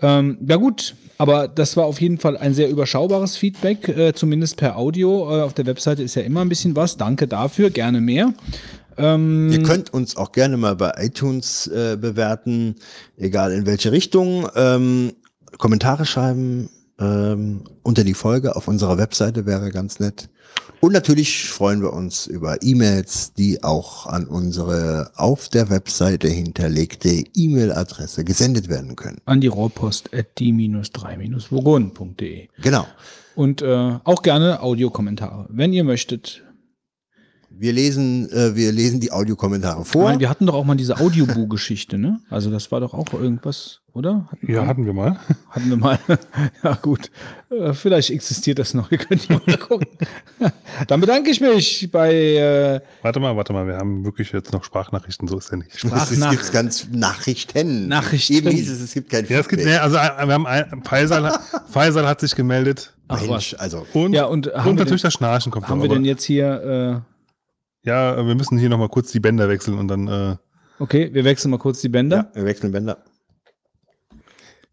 [0.00, 4.56] Ähm, ja gut, aber das war auf jeden Fall ein sehr überschaubares Feedback, äh, zumindest
[4.56, 5.38] per Audio.
[5.38, 6.96] Äh, auf der Webseite ist ja immer ein bisschen was.
[6.96, 8.32] Danke dafür, gerne mehr.
[8.96, 12.76] Ähm, Ihr könnt uns auch gerne mal bei iTunes äh, bewerten,
[13.16, 14.48] egal in welche Richtung.
[14.54, 15.12] Ähm,
[15.56, 16.68] Kommentare schreiben
[17.00, 20.28] ähm, unter die Folge auf unserer Webseite wäre ganz nett.
[20.80, 27.24] Und natürlich freuen wir uns über E-Mails, die auch an unsere auf der Webseite hinterlegte
[27.34, 29.18] E-Mail-Adresse gesendet werden können.
[29.24, 32.48] an die Rohrpost at die-3-vogonen.de.
[32.62, 32.86] Genau.
[33.34, 36.44] Und äh, auch gerne Audiokommentare, wenn ihr möchtet.
[37.50, 40.04] Wir lesen, äh, wir lesen die Audiokommentare vor.
[40.04, 42.20] meine, wir hatten doch auch mal diese Audioboo-Geschichte, ne?
[42.30, 44.28] Also das war doch auch irgendwas, oder?
[44.30, 45.18] Hatten, Ja, hatten wir mal.
[45.50, 45.98] hatten wir mal.
[46.62, 47.10] ja, gut.
[47.50, 48.92] Äh, vielleicht existiert das noch.
[48.92, 49.88] Ihr könnt ja mal gucken.
[50.86, 53.66] Dann bedanke ich mich bei äh, Warte mal, warte mal.
[53.66, 55.26] Wir haben wirklich jetzt noch Sprachnachrichten.
[55.26, 55.70] So ist ja nicht.
[55.74, 57.88] es Sprachnach- gibt ganz Nachrichten.
[57.88, 58.34] Nachrichten.
[58.34, 59.78] Eben hieß es, es gibt kein Ja, es gibt, Feedback.
[59.78, 61.36] nee, also äh, wir haben ein, Faisal,
[61.70, 62.94] Faisal hat sich gemeldet.
[63.08, 63.58] Ach Mensch, was.
[63.58, 66.04] also Und, Ja, und haben und wir natürlich denn- das Schnarchen kommt Haben wir denn
[66.04, 67.02] jetzt hier,
[67.88, 70.36] Ja, wir müssen hier nochmal kurz die Bänder wechseln und dann, äh, äh,
[70.78, 72.30] okay, wir wechseln mal kurz die Bänder.
[72.34, 72.98] ja, wir wechseln Bänder.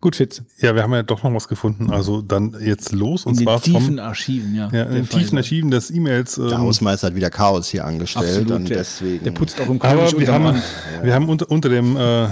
[0.02, 0.44] Gut, Fitz.
[0.60, 1.90] ja, wir haben ja doch noch was gefunden.
[1.92, 4.70] Also dann jetzt los und In den zwar tiefen vom, Archiven, ja.
[4.72, 5.20] ja, in den Der Fall.
[5.22, 6.36] tiefen Archiven des E-Mails.
[6.36, 9.24] Der ähm, Hausmeister hat wieder Chaos hier angestellt Absolut, und der, deswegen.
[9.24, 10.62] der putzt auch im Aber König wir haben,
[11.02, 12.28] wir haben unter, unter dem äh,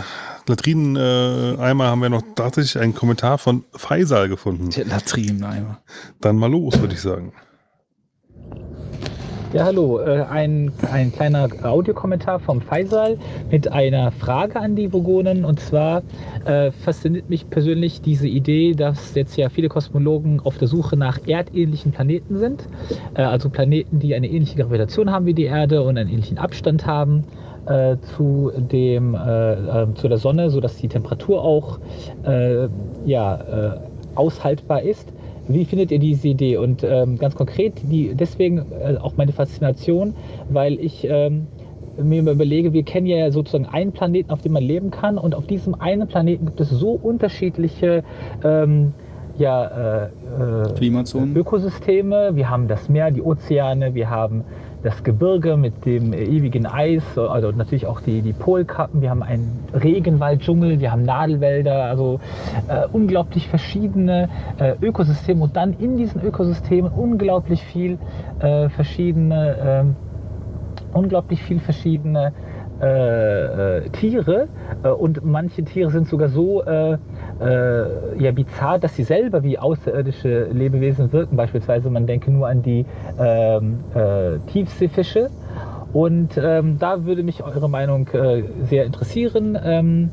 [0.45, 4.69] Latrineneimer haben wir noch tatsächlich einen Kommentar von Faisal gefunden.
[4.71, 5.81] Der Latrineneimer.
[6.19, 7.33] Dann mal los, würde ich sagen.
[9.53, 9.99] Ja, hallo.
[9.99, 13.19] Äh, ein, ein kleiner Audiokommentar vom Faisal
[13.51, 15.45] mit einer Frage an die Vogonen.
[15.45, 16.01] Und zwar
[16.45, 21.19] äh, fasziniert mich persönlich diese Idee, dass jetzt ja viele Kosmologen auf der Suche nach
[21.27, 22.67] erdähnlichen Planeten sind.
[23.13, 26.87] Äh, also Planeten, die eine ähnliche Gravitation haben wie die Erde und einen ähnlichen Abstand
[26.87, 27.23] haben
[27.67, 31.77] äh, zu, dem, äh, äh, zu der Sonne, sodass die Temperatur auch
[33.05, 33.77] ja,
[34.15, 35.13] aushaltbar ist.
[35.47, 36.57] Wie findet ihr diese Idee?
[36.57, 40.15] Und ähm, ganz konkret, die, deswegen äh, auch meine Faszination,
[40.49, 41.47] weil ich ähm,
[42.01, 45.17] mir immer überlege, wir kennen ja sozusagen einen Planeten, auf dem man leben kann.
[45.17, 48.03] Und auf diesem einen Planeten gibt es so unterschiedliche
[48.43, 48.93] ähm,
[49.37, 51.35] ja, äh, äh, Klimazonen.
[51.35, 52.35] Ökosysteme.
[52.35, 54.43] Wir haben das Meer, die Ozeane, wir haben
[54.83, 59.01] das Gebirge mit dem äh, ewigen Eis, also natürlich auch die, die Polkappen.
[59.01, 62.19] Wir haben einen Regenwalddschungel, wir haben Nadelwälder, also
[62.67, 67.97] äh, unglaublich verschiedene äh, Ökosysteme und dann in diesen Ökosystemen unglaublich viel
[68.39, 69.95] äh, verschiedene, ähm,
[70.93, 72.33] unglaublich viel verschiedene
[72.83, 74.49] äh, äh, Tiere
[74.83, 76.97] äh, und manche Tiere sind sogar so äh,
[77.39, 81.37] ja, bizarr, dass sie selber wie außerirdische Lebewesen wirken.
[81.37, 82.85] Beispielsweise, man denke nur an die
[83.19, 85.29] ähm, äh, Tiefseefische.
[85.93, 90.09] Und ähm, da würde mich eure Meinung äh, sehr interessieren ähm,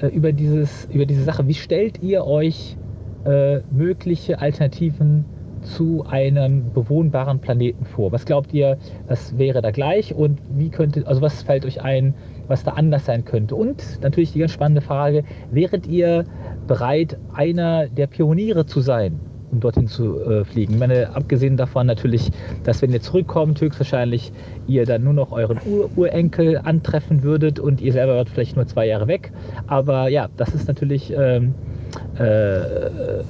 [0.00, 1.46] äh, über, dieses, über diese Sache.
[1.46, 2.76] Wie stellt ihr euch
[3.24, 5.24] äh, mögliche Alternativen
[5.64, 8.12] zu einem bewohnbaren Planeten vor?
[8.12, 12.14] Was glaubt ihr, was wäre da gleich und wie könnte, also was fällt euch ein,
[12.46, 13.56] was da anders sein könnte?
[13.56, 16.24] Und natürlich die ganz spannende Frage, wäret ihr
[16.66, 19.18] bereit, einer der Pioniere zu sein,
[19.50, 20.74] um dorthin zu äh, fliegen?
[20.74, 22.30] Ich meine, abgesehen davon natürlich,
[22.62, 24.32] dass wenn ihr zurückkommt, höchstwahrscheinlich
[24.66, 28.66] ihr dann nur noch euren Ur Urenkel antreffen würdet und ihr selber wart vielleicht nur
[28.66, 29.32] zwei Jahre weg.
[29.66, 31.54] Aber ja, das ist natürlich ähm,
[32.18, 33.24] äh, äh,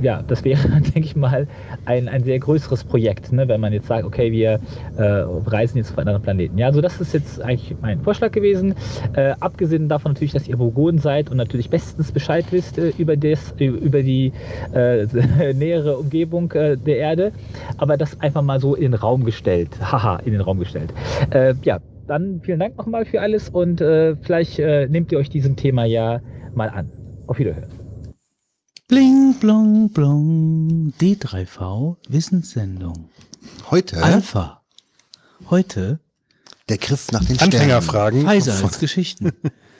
[0.00, 1.46] ja, das wäre, denke ich mal,
[1.84, 4.60] ein, ein sehr größeres Projekt, ne, wenn man jetzt sagt, okay, wir
[4.96, 6.58] äh, reisen jetzt auf anderen Planeten.
[6.58, 8.74] Ja, also das ist jetzt eigentlich mein Vorschlag gewesen.
[9.14, 13.16] Äh, abgesehen davon natürlich, dass ihr Vogonen seid und natürlich bestens Bescheid wisst äh, über,
[13.16, 14.32] das, über die
[14.72, 15.06] äh,
[15.54, 17.32] nähere Umgebung äh, der Erde,
[17.76, 19.70] aber das einfach mal so in den Raum gestellt.
[19.80, 20.92] Haha, in den Raum gestellt.
[21.30, 25.28] Äh, ja, dann vielen Dank nochmal für alles und äh, vielleicht äh, nehmt ihr euch
[25.28, 26.20] diesem Thema ja
[26.54, 26.90] mal an.
[27.26, 27.77] Auf Wiederhören.
[28.88, 30.94] Bling, blong, blong.
[30.98, 33.10] D3V Wissenssendung.
[33.70, 34.62] Heute Alpha.
[35.50, 36.00] Heute
[36.70, 37.52] der Griff nach den Sternen.
[37.52, 38.26] Anfängerfragen.
[38.26, 39.32] Pfizer als Geschichten.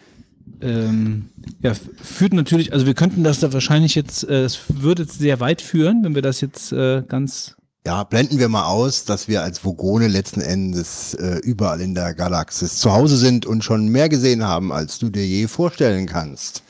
[0.60, 1.30] ähm,
[1.62, 5.40] ja, führt natürlich, also wir könnten das da wahrscheinlich jetzt, äh, es würde jetzt sehr
[5.40, 9.42] weit führen, wenn wir das jetzt äh, ganz Ja, blenden wir mal aus, dass wir
[9.42, 14.10] als Vogone letzten Endes äh, überall in der Galaxis zu Hause sind und schon mehr
[14.10, 16.62] gesehen haben, als du dir je vorstellen kannst.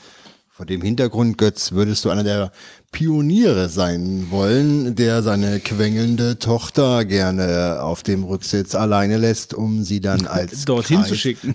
[0.59, 2.51] Vor dem Hintergrund, Götz, würdest du einer der
[2.91, 10.01] Pioniere sein wollen, der seine quengelnde Tochter gerne auf dem Rücksitz alleine lässt, um sie
[10.01, 11.53] dann als dorthin zu schicken.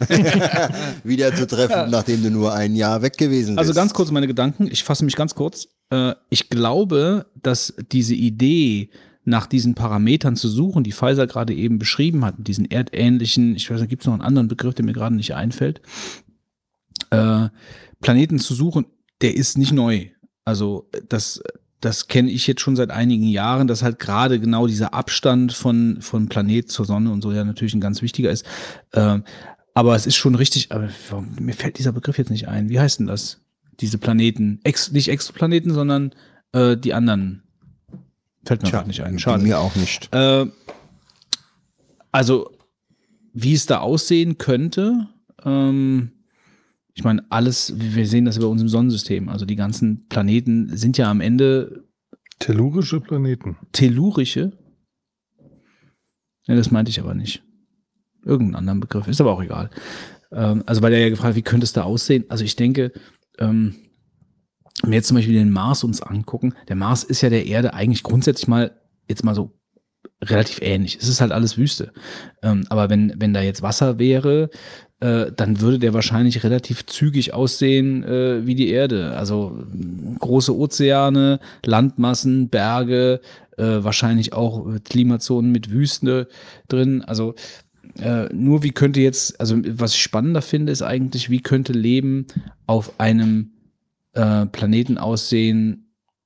[1.05, 3.59] wieder zu treffen, nachdem du nur ein Jahr weg gewesen bist.
[3.59, 5.69] Also ganz kurz meine Gedanken, ich fasse mich ganz kurz.
[5.91, 8.89] Äh, ich glaube, dass diese Idee,
[9.27, 13.71] nach diesen Parametern zu suchen, die Pfizer gerade eben beschrieben hat, mit diesen erdähnlichen, ich
[13.71, 15.83] weiß nicht, gibt es noch einen anderen Begriff, der mir gerade nicht einfällt,
[17.11, 17.49] äh,
[18.05, 18.87] Planeten zu suchen,
[19.25, 20.09] der ist nicht neu.
[20.45, 21.43] Also das,
[21.81, 26.03] das kenne ich jetzt schon seit einigen Jahren, dass halt gerade genau dieser Abstand von,
[26.03, 28.45] von Planet zur Sonne und so ja natürlich ein ganz wichtiger ist.
[28.93, 29.25] Ähm,
[29.73, 30.91] aber es ist schon richtig, aber
[31.41, 32.69] mir fällt dieser Begriff jetzt nicht ein.
[32.69, 33.41] Wie heißt denn das?
[33.81, 36.15] Diese Planeten, Ex, nicht Exoplaneten, sondern
[36.53, 37.45] äh, die anderen.
[38.45, 39.19] Fällt mir Tja, gerade nicht ein.
[39.19, 39.43] Schade.
[39.43, 40.15] Mir auch nicht.
[40.15, 40.47] Äh,
[42.13, 42.51] also,
[43.33, 45.09] wie es da aussehen könnte,
[45.47, 46.13] ähm,
[46.95, 49.29] ich meine, alles, wir sehen das über uns im Sonnensystem.
[49.29, 51.85] Also die ganzen Planeten sind ja am Ende
[52.39, 53.57] Tellurische Planeten.
[53.73, 54.53] tellurische.
[56.47, 57.43] Ja, das meinte ich aber nicht.
[58.25, 59.71] Irgendeinen anderen Begriff, ist aber auch egal.
[60.33, 62.25] Ähm, also, weil er ja gefragt hat, wie könnte es da aussehen?
[62.29, 62.93] Also, ich denke,
[63.39, 63.77] ähm,
[64.83, 67.75] wenn wir jetzt zum Beispiel den Mars uns angucken, der Mars ist ja der Erde
[67.75, 68.79] eigentlich grundsätzlich mal,
[69.09, 69.59] jetzt mal so
[70.23, 70.99] relativ ähnlich.
[71.01, 71.93] Es ist halt alles Wüste.
[72.43, 74.51] Ähm, aber wenn, wenn da jetzt Wasser wäre,
[75.01, 79.17] äh, dann würde der wahrscheinlich relativ zügig aussehen äh, wie die Erde.
[79.17, 83.21] Also mh, große Ozeane, Landmassen, Berge,
[83.57, 86.29] äh, wahrscheinlich auch äh, Klimazonen mit Wüste
[86.69, 87.03] drin.
[87.03, 87.35] Also
[88.01, 92.27] äh, nur wie könnte jetzt, also was ich spannender finde, ist eigentlich, wie könnte Leben
[92.67, 93.53] auf einem
[94.13, 95.84] äh, Planeten aussehen,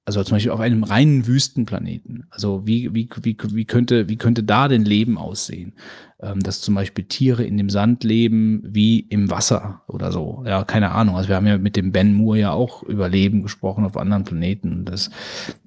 [0.08, 2.24] also zum Beispiel auf einem reinen Wüstenplaneten.
[2.30, 5.74] Also wie, wie, wie, wie, könnte, wie könnte da denn Leben aussehen?
[6.18, 10.44] Ähm, dass zum Beispiel Tiere in dem Sand leben wie im Wasser oder so.
[10.46, 11.16] Ja, keine Ahnung.
[11.16, 14.24] Also wir haben ja mit dem Ben Moore ja auch über Leben gesprochen auf anderen
[14.24, 14.86] Planeten.
[14.86, 15.10] Das,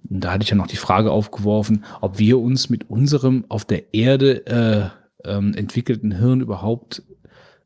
[0.05, 3.93] da hatte ich ja noch die Frage aufgeworfen, ob wir uns mit unserem auf der
[3.93, 7.03] Erde äh, ähm, entwickelten Hirn überhaupt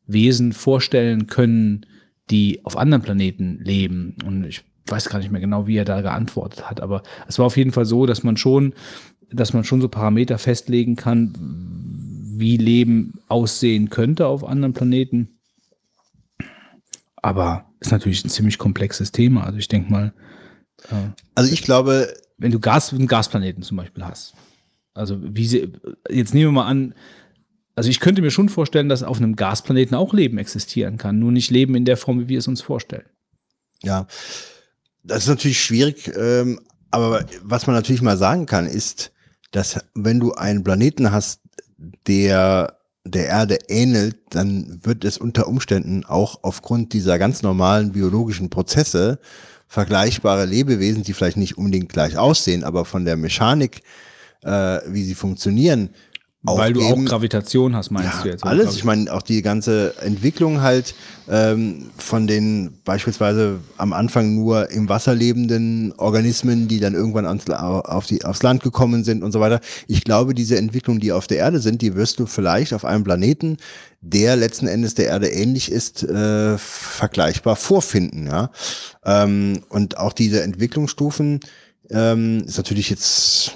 [0.07, 1.85] Wesen vorstellen können,
[2.29, 4.17] die auf anderen Planeten leben.
[4.25, 7.45] Und ich weiß gar nicht mehr genau, wie er da geantwortet hat, aber es war
[7.45, 8.73] auf jeden Fall so, dass man schon,
[9.31, 11.33] dass man schon so Parameter festlegen kann,
[12.37, 15.39] wie Leben aussehen könnte auf anderen Planeten.
[17.15, 19.45] Aber ist natürlich ein ziemlich komplexes Thema.
[19.45, 20.13] Also ich denke mal,
[20.91, 24.33] äh, Also ich glaube, wenn du Gas, einen Gasplaneten zum Beispiel hast.
[24.93, 25.71] Also wie sie,
[26.09, 26.93] jetzt nehmen wir mal an,
[27.75, 31.31] also ich könnte mir schon vorstellen, dass auf einem Gasplaneten auch Leben existieren kann, nur
[31.31, 33.05] nicht Leben in der Form, wie wir es uns vorstellen.
[33.83, 34.07] Ja,
[35.05, 36.59] das ist natürlich schwierig, ähm,
[36.91, 39.11] aber was man natürlich mal sagen kann, ist,
[39.51, 41.41] dass wenn du einen Planeten hast,
[42.07, 48.49] der der Erde ähnelt, dann wird es unter Umständen auch aufgrund dieser ganz normalen biologischen
[48.49, 49.19] Prozesse
[49.67, 53.81] vergleichbare Lebewesen, die vielleicht nicht unbedingt gleich aussehen, aber von der Mechanik,
[54.43, 55.89] äh, wie sie funktionieren,
[56.45, 57.05] Weil du auch aufgeben.
[57.05, 58.43] Gravitation hast, meinst Ja, du jetzt?
[58.43, 58.51] oder?
[58.51, 58.75] alles.
[58.75, 60.95] Ich meine, auch die ganze Entwicklung halt
[61.29, 67.49] ähm, von den beispielsweise am Anfang nur im Wasser lebenden Organismen, die dann irgendwann ans,
[67.49, 69.59] auf die, aufs Land gekommen sind und so weiter.
[69.87, 73.03] Ich glaube, diese Entwicklung, die auf der Erde sind, die wirst du vielleicht auf einem
[73.03, 73.57] Planeten,
[74.01, 78.27] der letzten Endes der Erde ähnlich ist, äh, vergleichbar vorfinden.
[78.27, 78.51] Ja?
[79.03, 81.39] Ähm, und auch diese Entwicklungsstufen
[81.89, 83.53] ähm, ist natürlich jetzt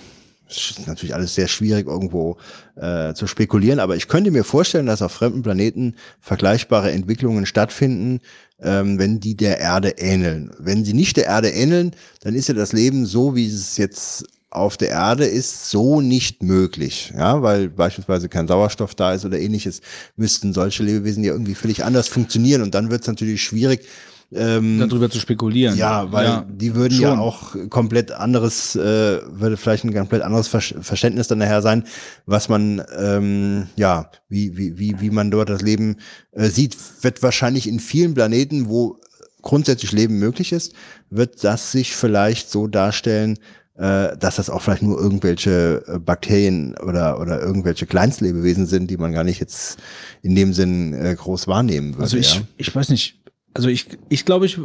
[0.49, 2.38] es ist natürlich alles sehr schwierig irgendwo
[2.76, 8.19] äh, zu spekulieren, aber ich könnte mir vorstellen, dass auf fremden Planeten vergleichbare Entwicklungen stattfinden,
[8.62, 10.51] ähm, wenn die der Erde ähneln.
[10.60, 14.26] Wenn sie nicht der Erde ähneln, dann ist ja das Leben so, wie es jetzt
[14.51, 17.14] auf der Erde ist, so nicht möglich.
[17.15, 19.82] Ja, weil beispielsweise kein Sauerstoff da ist oder ähnliches,
[20.15, 23.85] müssten solche Lebewesen ja irgendwie völlig anders funktionieren und dann wird es natürlich schwierig,
[24.31, 25.76] ähm, darüber zu spekulieren.
[25.76, 27.19] ja, weil die würden ja schon.
[27.19, 31.85] auch komplett anderes, äh, würde vielleicht ein komplett anderes Ver Verständnis dann nachher sein,
[32.26, 35.97] was man, ähm, ja, wie, wie, wie, wie man dort das Leben
[36.31, 38.99] äh, sieht, wird wahrscheinlich in vielen Planeten, wo
[39.42, 40.74] grundsätzlich Leben möglich ist,
[41.10, 43.40] wird das sich vielleicht so darstellen,
[43.79, 48.97] äh, dass das auch vielleicht nur irgendwelche äh, Bakterien oder, oder irgendwelche Kleinstlebewesen sind, die
[48.97, 49.78] man gar nicht jetzt
[50.22, 52.03] in dem Sinn äh, groß wahrnehmen würde.
[52.03, 52.42] Also ich, ja.
[52.58, 53.19] ich weiß nicht.
[53.53, 54.60] Also ich, ich glaube, ich,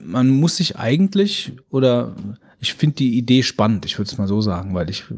[0.00, 2.16] man muss sich eigentlich oder
[2.60, 5.14] ich finde die Idee spannend, ich würde es mal so sagen, weil ich äh,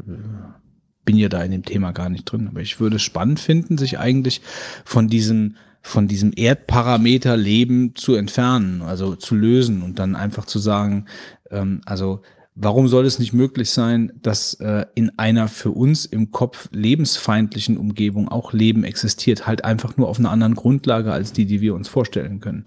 [1.05, 3.77] bin ja da in dem Thema gar nicht drin, aber ich würde es spannend finden,
[3.77, 4.41] sich eigentlich
[4.85, 10.59] von diesem von diesem Erdparameter Leben zu entfernen, also zu lösen und dann einfach zu
[10.59, 11.05] sagen,
[11.49, 12.21] ähm, also
[12.61, 17.75] warum soll es nicht möglich sein, dass äh, in einer für uns im Kopf lebensfeindlichen
[17.75, 21.73] Umgebung auch Leben existiert, halt einfach nur auf einer anderen Grundlage als die, die wir
[21.73, 22.65] uns vorstellen können.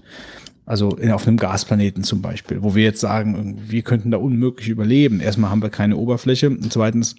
[0.66, 4.68] Also in, auf einem Gasplaneten zum Beispiel, wo wir jetzt sagen, wir könnten da unmöglich
[4.68, 5.20] überleben.
[5.20, 7.14] Erstmal haben wir keine Oberfläche und zweitens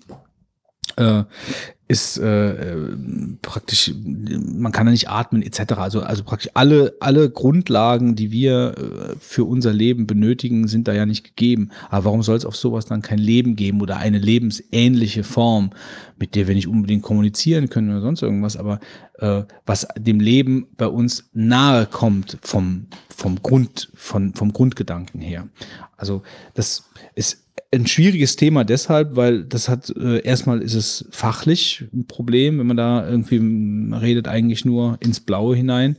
[0.97, 1.23] äh,
[1.87, 2.97] ist äh, äh,
[3.43, 5.73] praktisch, man kann da nicht atmen etc.
[5.73, 10.93] Also, also praktisch alle, alle Grundlagen, die wir äh, für unser Leben benötigen, sind da
[10.93, 11.69] ja nicht gegeben.
[11.89, 15.71] Aber warum soll es auf sowas dann kein Leben geben oder eine lebensähnliche Form,
[16.17, 18.79] mit der wir nicht unbedingt kommunizieren können oder sonst irgendwas, aber
[19.19, 25.47] äh, was dem Leben bei uns nahe kommt vom, vom Grund, von, vom Grundgedanken her.
[25.97, 26.23] Also
[26.55, 32.07] das ist ein schwieriges Thema deshalb, weil das hat äh, erstmal ist es fachlich ein
[32.07, 35.97] Problem, wenn man da irgendwie man redet eigentlich nur ins Blaue hinein.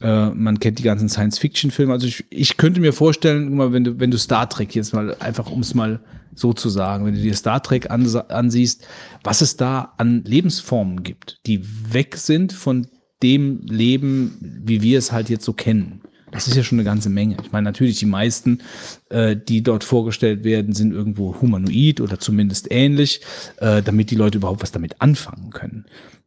[0.00, 1.92] Äh, man kennt die ganzen Science-Fiction-Filme.
[1.92, 5.50] Also ich, ich könnte mir vorstellen, wenn du wenn du Star Trek jetzt mal einfach
[5.50, 6.00] um es mal
[6.34, 8.86] so zu sagen, wenn du dir Star Trek ansiehst,
[9.24, 12.86] was es da an Lebensformen gibt, die weg sind von
[13.22, 16.02] dem Leben, wie wir es halt jetzt so kennen.
[16.30, 17.36] Das ist ja schon eine ganze Menge.
[17.42, 18.60] Ich meine, natürlich die meisten,
[19.08, 23.20] äh, die dort vorgestellt werden, sind irgendwo humanoid oder zumindest ähnlich,
[23.58, 25.86] äh, damit die Leute überhaupt was damit anfangen können.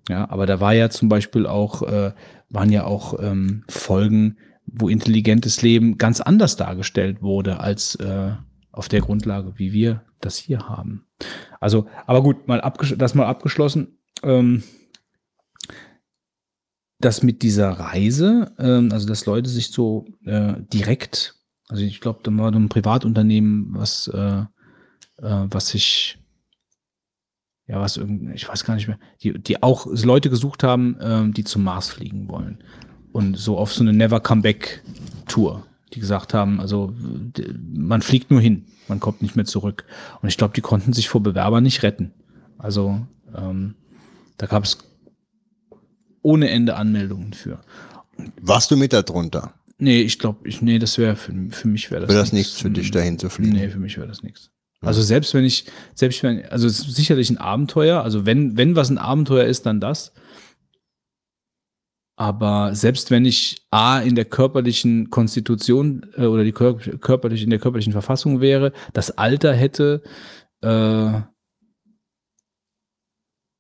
[0.09, 2.11] Ja, aber da war ja zum Beispiel auch, äh,
[2.49, 8.31] waren ja auch ähm, Folgen, wo intelligentes Leben ganz anders dargestellt wurde als äh,
[8.71, 11.05] auf der Grundlage, wie wir das hier haben.
[11.59, 12.61] Also, aber gut, mal
[12.97, 13.99] das mal abgeschlossen.
[14.23, 14.63] Ähm,
[17.05, 21.35] das mit dieser Reise, ähm, also dass Leute sich so äh, direkt,
[21.67, 24.45] also ich glaube, da war ein Privatunternehmen, was, äh, äh,
[25.17, 26.17] was sich,
[27.67, 31.33] ja, was irgendwie, ich weiß gar nicht mehr, die, die auch Leute gesucht haben, ähm,
[31.33, 32.63] die zum Mars fliegen wollen.
[33.11, 34.83] Und so auf so eine Never Come Back
[35.27, 36.93] Tour, die gesagt haben, also
[37.73, 39.85] man fliegt nur hin, man kommt nicht mehr zurück.
[40.21, 42.13] Und ich glaube, die konnten sich vor Bewerbern nicht retten.
[42.57, 43.75] Also ähm,
[44.37, 44.90] da gab es
[46.21, 47.61] ohne Ende Anmeldungen für.
[48.41, 49.53] Warst du mit darunter?
[49.77, 52.61] Nee, ich glaube, ich, nee, das wäre für, für mich wäre das, Wäre das nichts
[52.61, 53.53] für dich, dahin zu fliegen?
[53.53, 54.51] Nee, für mich wäre das nichts.
[54.81, 58.75] Also selbst wenn ich, selbst wenn, also es ist sicherlich ein Abenteuer, also wenn, wenn
[58.75, 60.11] was ein Abenteuer ist, dann das.
[62.15, 67.49] Aber selbst wenn ich A in der körperlichen Konstitution äh, oder die kör körperlich, in
[67.49, 70.03] der körperlichen Verfassung wäre, das Alter hätte,
[70.61, 71.21] äh,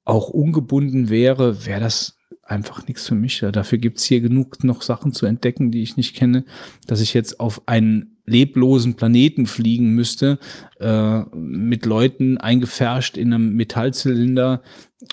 [0.05, 2.17] auch ungebunden wäre, wäre das
[2.51, 3.43] einfach nichts für mich.
[3.51, 6.45] Dafür gibt's hier genug noch Sachen zu entdecken, die ich nicht kenne,
[6.85, 10.37] dass ich jetzt auf einen leblosen Planeten fliegen müsste,
[10.79, 14.61] äh, mit Leuten eingefärscht in einem Metallzylinder,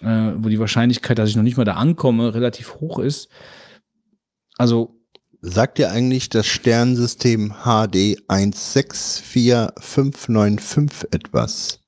[0.02, 3.28] äh, wo die Wahrscheinlichkeit, dass ich noch nicht mal da ankomme, relativ hoch ist.
[4.56, 4.94] Also
[5.40, 11.78] Sagt dir eigentlich das Sternensystem HD 164595 etwas?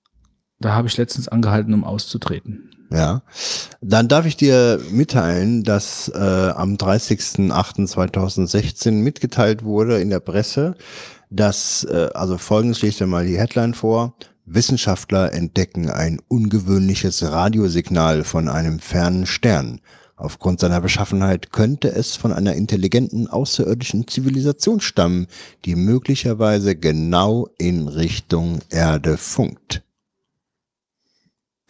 [0.61, 2.71] da habe ich letztens angehalten, um auszutreten.
[2.93, 3.23] Ja.
[3.81, 10.75] Dann darf ich dir mitteilen, dass äh, am 30.08.2016 mitgeteilt wurde in der Presse,
[11.31, 17.23] dass, äh, also folgendes lese ich dir mal die Headline vor, Wissenschaftler entdecken ein ungewöhnliches
[17.23, 19.81] Radiosignal von einem fernen Stern.
[20.17, 25.29] Aufgrund seiner Beschaffenheit könnte es von einer intelligenten außerirdischen Zivilisation stammen,
[25.65, 29.83] die möglicherweise genau in Richtung Erde funkt.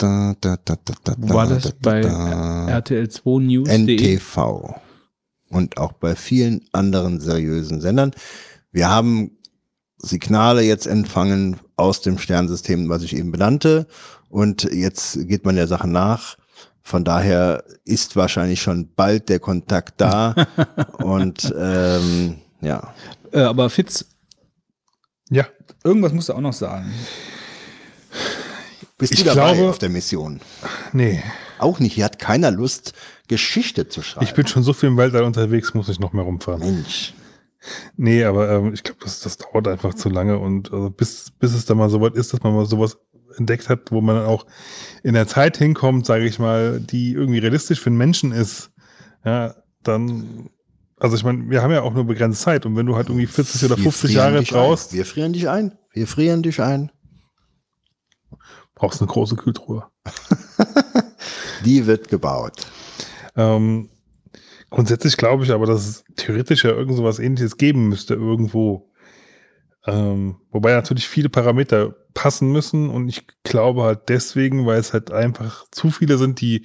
[0.00, 2.68] Da, da, da, da, da, Wo war das da, da, bei da.
[2.68, 4.16] RTL 2 News.de?
[4.16, 4.74] NTV
[5.50, 8.12] und auch bei vielen anderen seriösen Sendern.
[8.72, 9.32] Wir haben
[9.98, 13.86] Signale jetzt empfangen aus dem Sternsystem, was ich eben benannte.
[14.30, 16.38] Und jetzt geht man der Sache nach.
[16.80, 20.34] Von daher ist wahrscheinlich schon bald der Kontakt da.
[20.98, 22.94] und ähm, ja.
[23.32, 24.06] Äh, aber Fitz,
[25.28, 25.46] Ja,
[25.84, 26.90] irgendwas musst du auch noch sagen.
[29.00, 30.40] Bist Ich du dabei glaube- auf der Mission?
[30.92, 31.22] nee.
[31.58, 31.92] Auch nicht.
[31.94, 32.94] Hier hat keiner Lust,
[33.28, 34.24] Geschichte zu schreiben.
[34.24, 36.60] Ich bin schon so viel im Weltall unterwegs, muss ich noch mehr rumfahren.
[36.60, 37.12] Mensch.
[37.98, 41.52] Nee, aber ähm, ich glaube, das, das dauert einfach zu lange und also bis, bis
[41.52, 42.96] es da mal so weit ist, dass man mal sowas
[43.36, 44.46] entdeckt hat, wo man dann auch
[45.02, 48.70] in der Zeit hinkommt, sage ich mal, die irgendwie realistisch für einen Menschen ist,
[49.26, 50.48] ja, dann,
[50.96, 53.26] also ich meine, wir haben ja auch nur begrenzt Zeit und wenn du halt irgendwie
[53.26, 54.96] 40 oder Wir 50 frieren Jahre brauchst, Ein.
[54.96, 55.72] Wir frieren dich ein.
[55.92, 56.90] Wir frieren dich ein.
[58.80, 59.84] Brauchst eine große Kühltruhe.
[61.66, 62.66] Die wird gebaut.
[63.36, 63.90] Ähm,
[64.70, 68.90] grundsätzlich glaube ich aber, dass es theoretisch ja irgend so was ähnliches geben müsste irgendwo.
[69.86, 75.10] Ähm, wobei natürlich viele Parameter passen müssen und ich glaube halt deswegen, weil es halt
[75.10, 76.64] einfach zu viele sind, die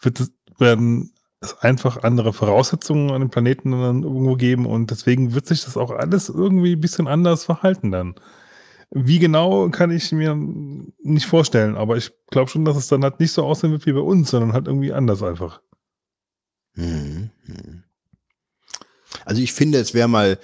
[0.00, 5.46] wird werden es einfach andere Voraussetzungen an dem Planeten dann irgendwo geben und deswegen wird
[5.46, 8.16] sich das auch alles irgendwie ein bisschen anders verhalten dann.
[8.90, 10.36] Wie genau kann ich mir
[11.02, 13.92] nicht vorstellen, aber ich glaube schon, dass es dann halt nicht so aussehen wird wie
[13.92, 15.60] bei uns, sondern halt irgendwie anders einfach.
[16.74, 17.30] Mhm.
[17.46, 17.84] Mhm.
[19.24, 20.38] Also ich finde, es wäre mal,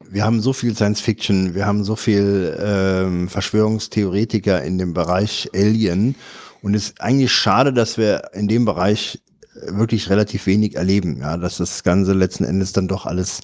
[0.00, 5.50] wir haben so viel Science Fiction, wir haben so viel ähm, Verschwörungstheoretiker in dem Bereich
[5.54, 6.14] Alien
[6.62, 9.20] und es ist eigentlich schade, dass wir in dem Bereich
[9.66, 13.40] wirklich relativ wenig erleben, ja, dass das Ganze letzten Endes dann doch alles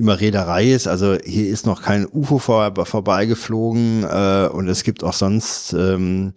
[0.00, 0.88] immer Reederei ist.
[0.88, 6.32] Also hier ist noch kein UFO vor, vorbeigeflogen äh, und es gibt auch sonst ähm,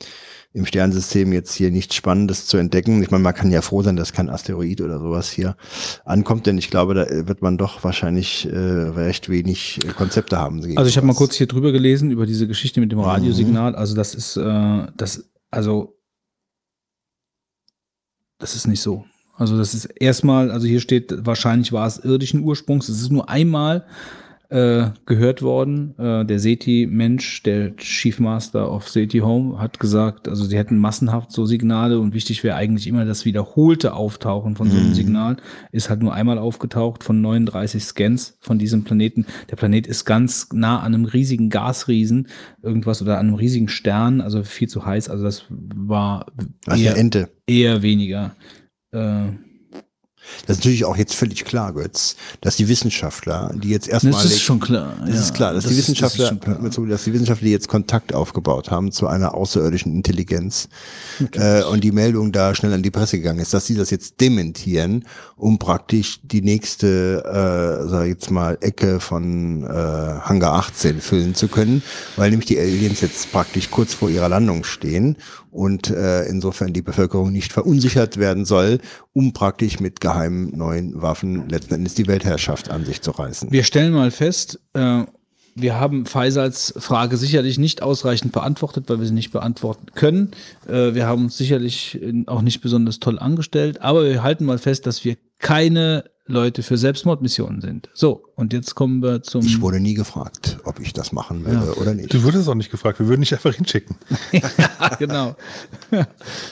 [0.51, 3.01] im Sternsystem jetzt hier nichts Spannendes zu entdecken.
[3.01, 5.55] Ich meine, man kann ja froh sein, dass kein Asteroid oder sowas hier
[6.05, 10.61] ankommt, denn ich glaube, da wird man doch wahrscheinlich äh, recht wenig äh, Konzepte haben.
[10.75, 13.75] Also ich habe mal kurz hier drüber gelesen über diese Geschichte mit dem Radiosignal.
[13.75, 15.97] Also das ist, äh, das, also
[18.37, 19.05] das ist nicht so.
[19.35, 22.87] Also das ist erstmal, also hier steht, wahrscheinlich war es irdischen Ursprungs.
[22.89, 23.83] Es ist nur einmal
[24.49, 25.95] äh, gehört worden.
[25.97, 31.31] Äh, der SETI-Mensch, der Chief Master of SETI Home, hat gesagt, also sie hätten massenhaft
[31.31, 34.93] so Signale und wichtig wäre eigentlich immer das wiederholte Auftauchen von so einem Mhm.
[34.93, 35.37] Signal.
[35.71, 39.25] Ist halt nur einmal aufgetaucht von 39 Scans von diesem Planeten.
[39.49, 42.27] Der Planet ist ganz nah an einem riesigen Gasriesen,
[42.61, 45.09] irgendwas oder an einem riesigen Stern, also viel zu heiß.
[45.09, 46.27] Also das war
[46.71, 47.29] eher, Ente.
[47.47, 48.35] eher weniger.
[48.93, 49.31] Äh,
[50.47, 54.13] Das ist natürlich auch jetzt völlig klar, Götz, dass die Wissenschaftler, die jetzt erstmal.
[54.13, 54.95] das ist schon klar.
[55.01, 55.21] Das ja.
[55.21, 56.39] ist klar, dass Das die ist- das ist Wissenschaftler, schon
[56.71, 56.87] klar.
[56.87, 60.69] dass die Wissenschaftler jetzt Kontakt aufgebaut haben zu einer außerirdischen Intelligenz
[61.33, 64.21] äh, und die Meldung da schnell an die Presse gegangen ist, dass sie das jetzt
[64.21, 67.23] dementieren, um praktisch die nächste,
[67.85, 71.83] äh, sag ich jetzt mal, Ecke von äh, Hangar 18 füllen zu können,
[72.15, 75.17] weil nämlich die Aliens jetzt praktisch kurz vor ihrer Landung stehen
[75.53, 78.79] und äh, insofern die Bevölkerung nicht verunsichert werden soll,
[79.13, 83.51] um praktisch mit geheimen neuen Waffen letzten Endes die Weltherrschaft an sich zu reißen.
[83.51, 85.03] Wir stellen mal fest, äh,
[85.55, 90.31] wir haben Faisals Frage sicherlich nicht ausreichend beantwortet, weil wir sie nicht beantworten können.
[90.67, 94.57] Äh, wir haben uns sicherlich äh, auch nicht besonders toll angestellt, aber wir halten mal
[94.57, 97.89] fest, dass wir keine Leute für Selbstmordmissionen sind.
[97.93, 99.45] So, und jetzt kommen wir zum.
[99.45, 102.13] Ich wurde nie gefragt, ob ich das machen werde oder nicht.
[102.13, 103.97] Du würdest auch nicht gefragt, wir würden dich einfach hinschicken.
[104.31, 105.35] ja, genau.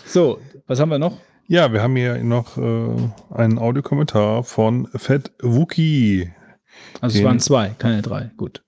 [0.06, 1.18] so, was haben wir noch?
[1.48, 2.96] Ja, wir haben hier noch äh,
[3.34, 6.32] einen Audiokommentar von Fat Wookie.
[7.00, 8.32] Also es waren zwei, keine drei.
[8.38, 8.62] Gut.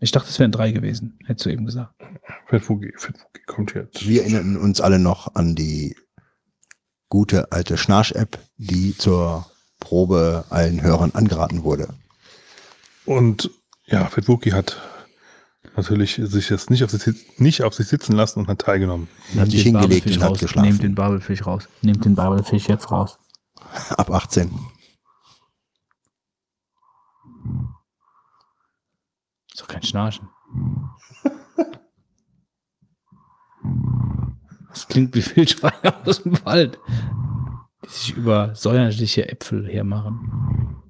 [0.00, 1.94] Ich dachte, es wären drei gewesen, hättest du eben gesagt.
[2.46, 2.92] Fat Wookie
[3.46, 4.08] kommt jetzt.
[4.08, 5.94] Wir erinnern uns alle noch an die
[7.10, 9.46] gute alte Schnarch-App, die zur
[9.78, 11.88] Probe allen Hörern angeraten wurde.
[13.04, 13.50] Und
[13.86, 14.78] ja, Fat Wookie hat
[15.76, 19.08] natürlich sich jetzt nicht auf sich, nicht auf sich sitzen lassen und hat teilgenommen.
[19.36, 20.40] Hat sich den hingelegt Babelfisch und hat raus.
[20.40, 20.68] geschlafen.
[20.68, 21.68] Nehmt den Babelfisch raus.
[21.82, 23.18] Nehmt den Babelfisch jetzt raus.
[23.90, 24.50] Ab 18.
[29.60, 30.30] Doch kein Schnarchen.
[34.70, 36.78] Das klingt wie Wildschweine aus dem Wald,
[37.84, 40.82] die sich über säuerliche Äpfel hermachen.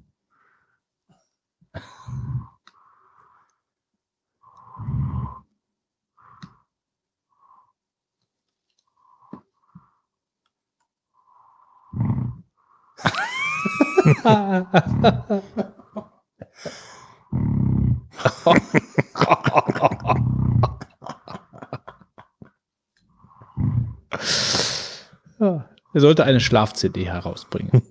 [25.93, 27.81] Er sollte eine Schlaf-CD herausbringen.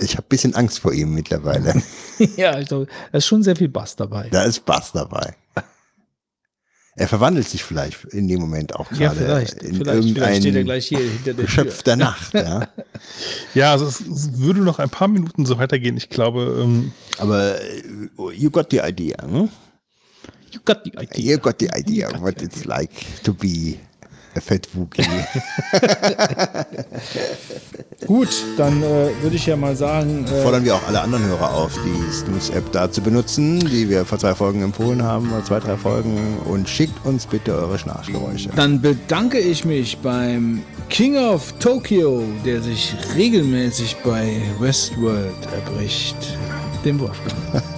[0.00, 1.82] Ich habe ein bisschen Angst vor ihm mittlerweile.
[2.36, 4.28] ja, also, da ist schon sehr viel Bass dabei.
[4.30, 5.34] Da ist Bass dabei.
[6.98, 9.62] Er verwandelt sich vielleicht in dem Moment auch gerade Ja, vielleicht.
[9.62, 12.34] in Vielleicht, vielleicht irgendein steht er gleich hier hinter der Geschöpf der Nacht.
[12.34, 12.68] Ja.
[13.54, 15.96] Ja, also es, es würde noch ein paar Minuten so weitergehen.
[15.96, 17.82] Ich glaube, ähm, Aber äh,
[18.34, 19.16] you got the idea.
[19.22, 19.48] Hm?
[20.50, 21.32] You got the idea.
[21.34, 22.90] You got the idea what it's like
[23.22, 23.76] to be
[24.40, 25.02] fat Wookie.
[28.06, 31.54] Gut, dann äh, würde ich ja mal sagen, äh, Fordern wir auch alle anderen Hörer
[31.54, 35.60] auf, die Snooze-App da zu benutzen, die wir vor zwei Folgen empfohlen haben, oder zwei,
[35.60, 36.38] drei Folgen.
[36.44, 38.50] Und schickt uns bitte eure Schnarchgeräusche.
[38.54, 46.16] dann bedanke ich mich beim King of Tokyo, der sich regelmäßig bei Westworld erbricht,
[46.84, 47.34] dem Wolfgang.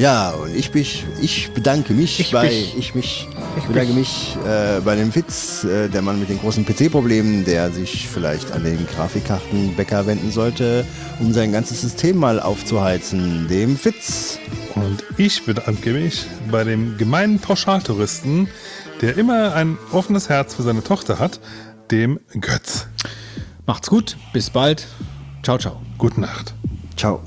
[0.00, 2.74] Ja, und ich, mich, ich bedanke mich Ich bei mich.
[2.74, 6.64] ich mich ich bedanke mich äh, bei dem Fitz, äh, der Mann mit den großen
[6.64, 10.86] PC-Problemen, der sich vielleicht an den Grafikkartenbäcker wenden sollte,
[11.18, 13.46] um sein ganzes System mal aufzuheizen.
[13.48, 14.38] Dem Fitz.
[14.74, 18.48] und ich bedanke mich bei dem gemeinen Pauschaltouristen,
[19.02, 21.40] der immer ein offenes Herz für seine Tochter hat,
[21.90, 22.86] dem Götz.
[23.66, 24.86] Macht's gut, bis bald.
[25.42, 25.82] Ciao, ciao.
[25.98, 26.54] Gute Nacht.
[26.96, 27.22] Ciao.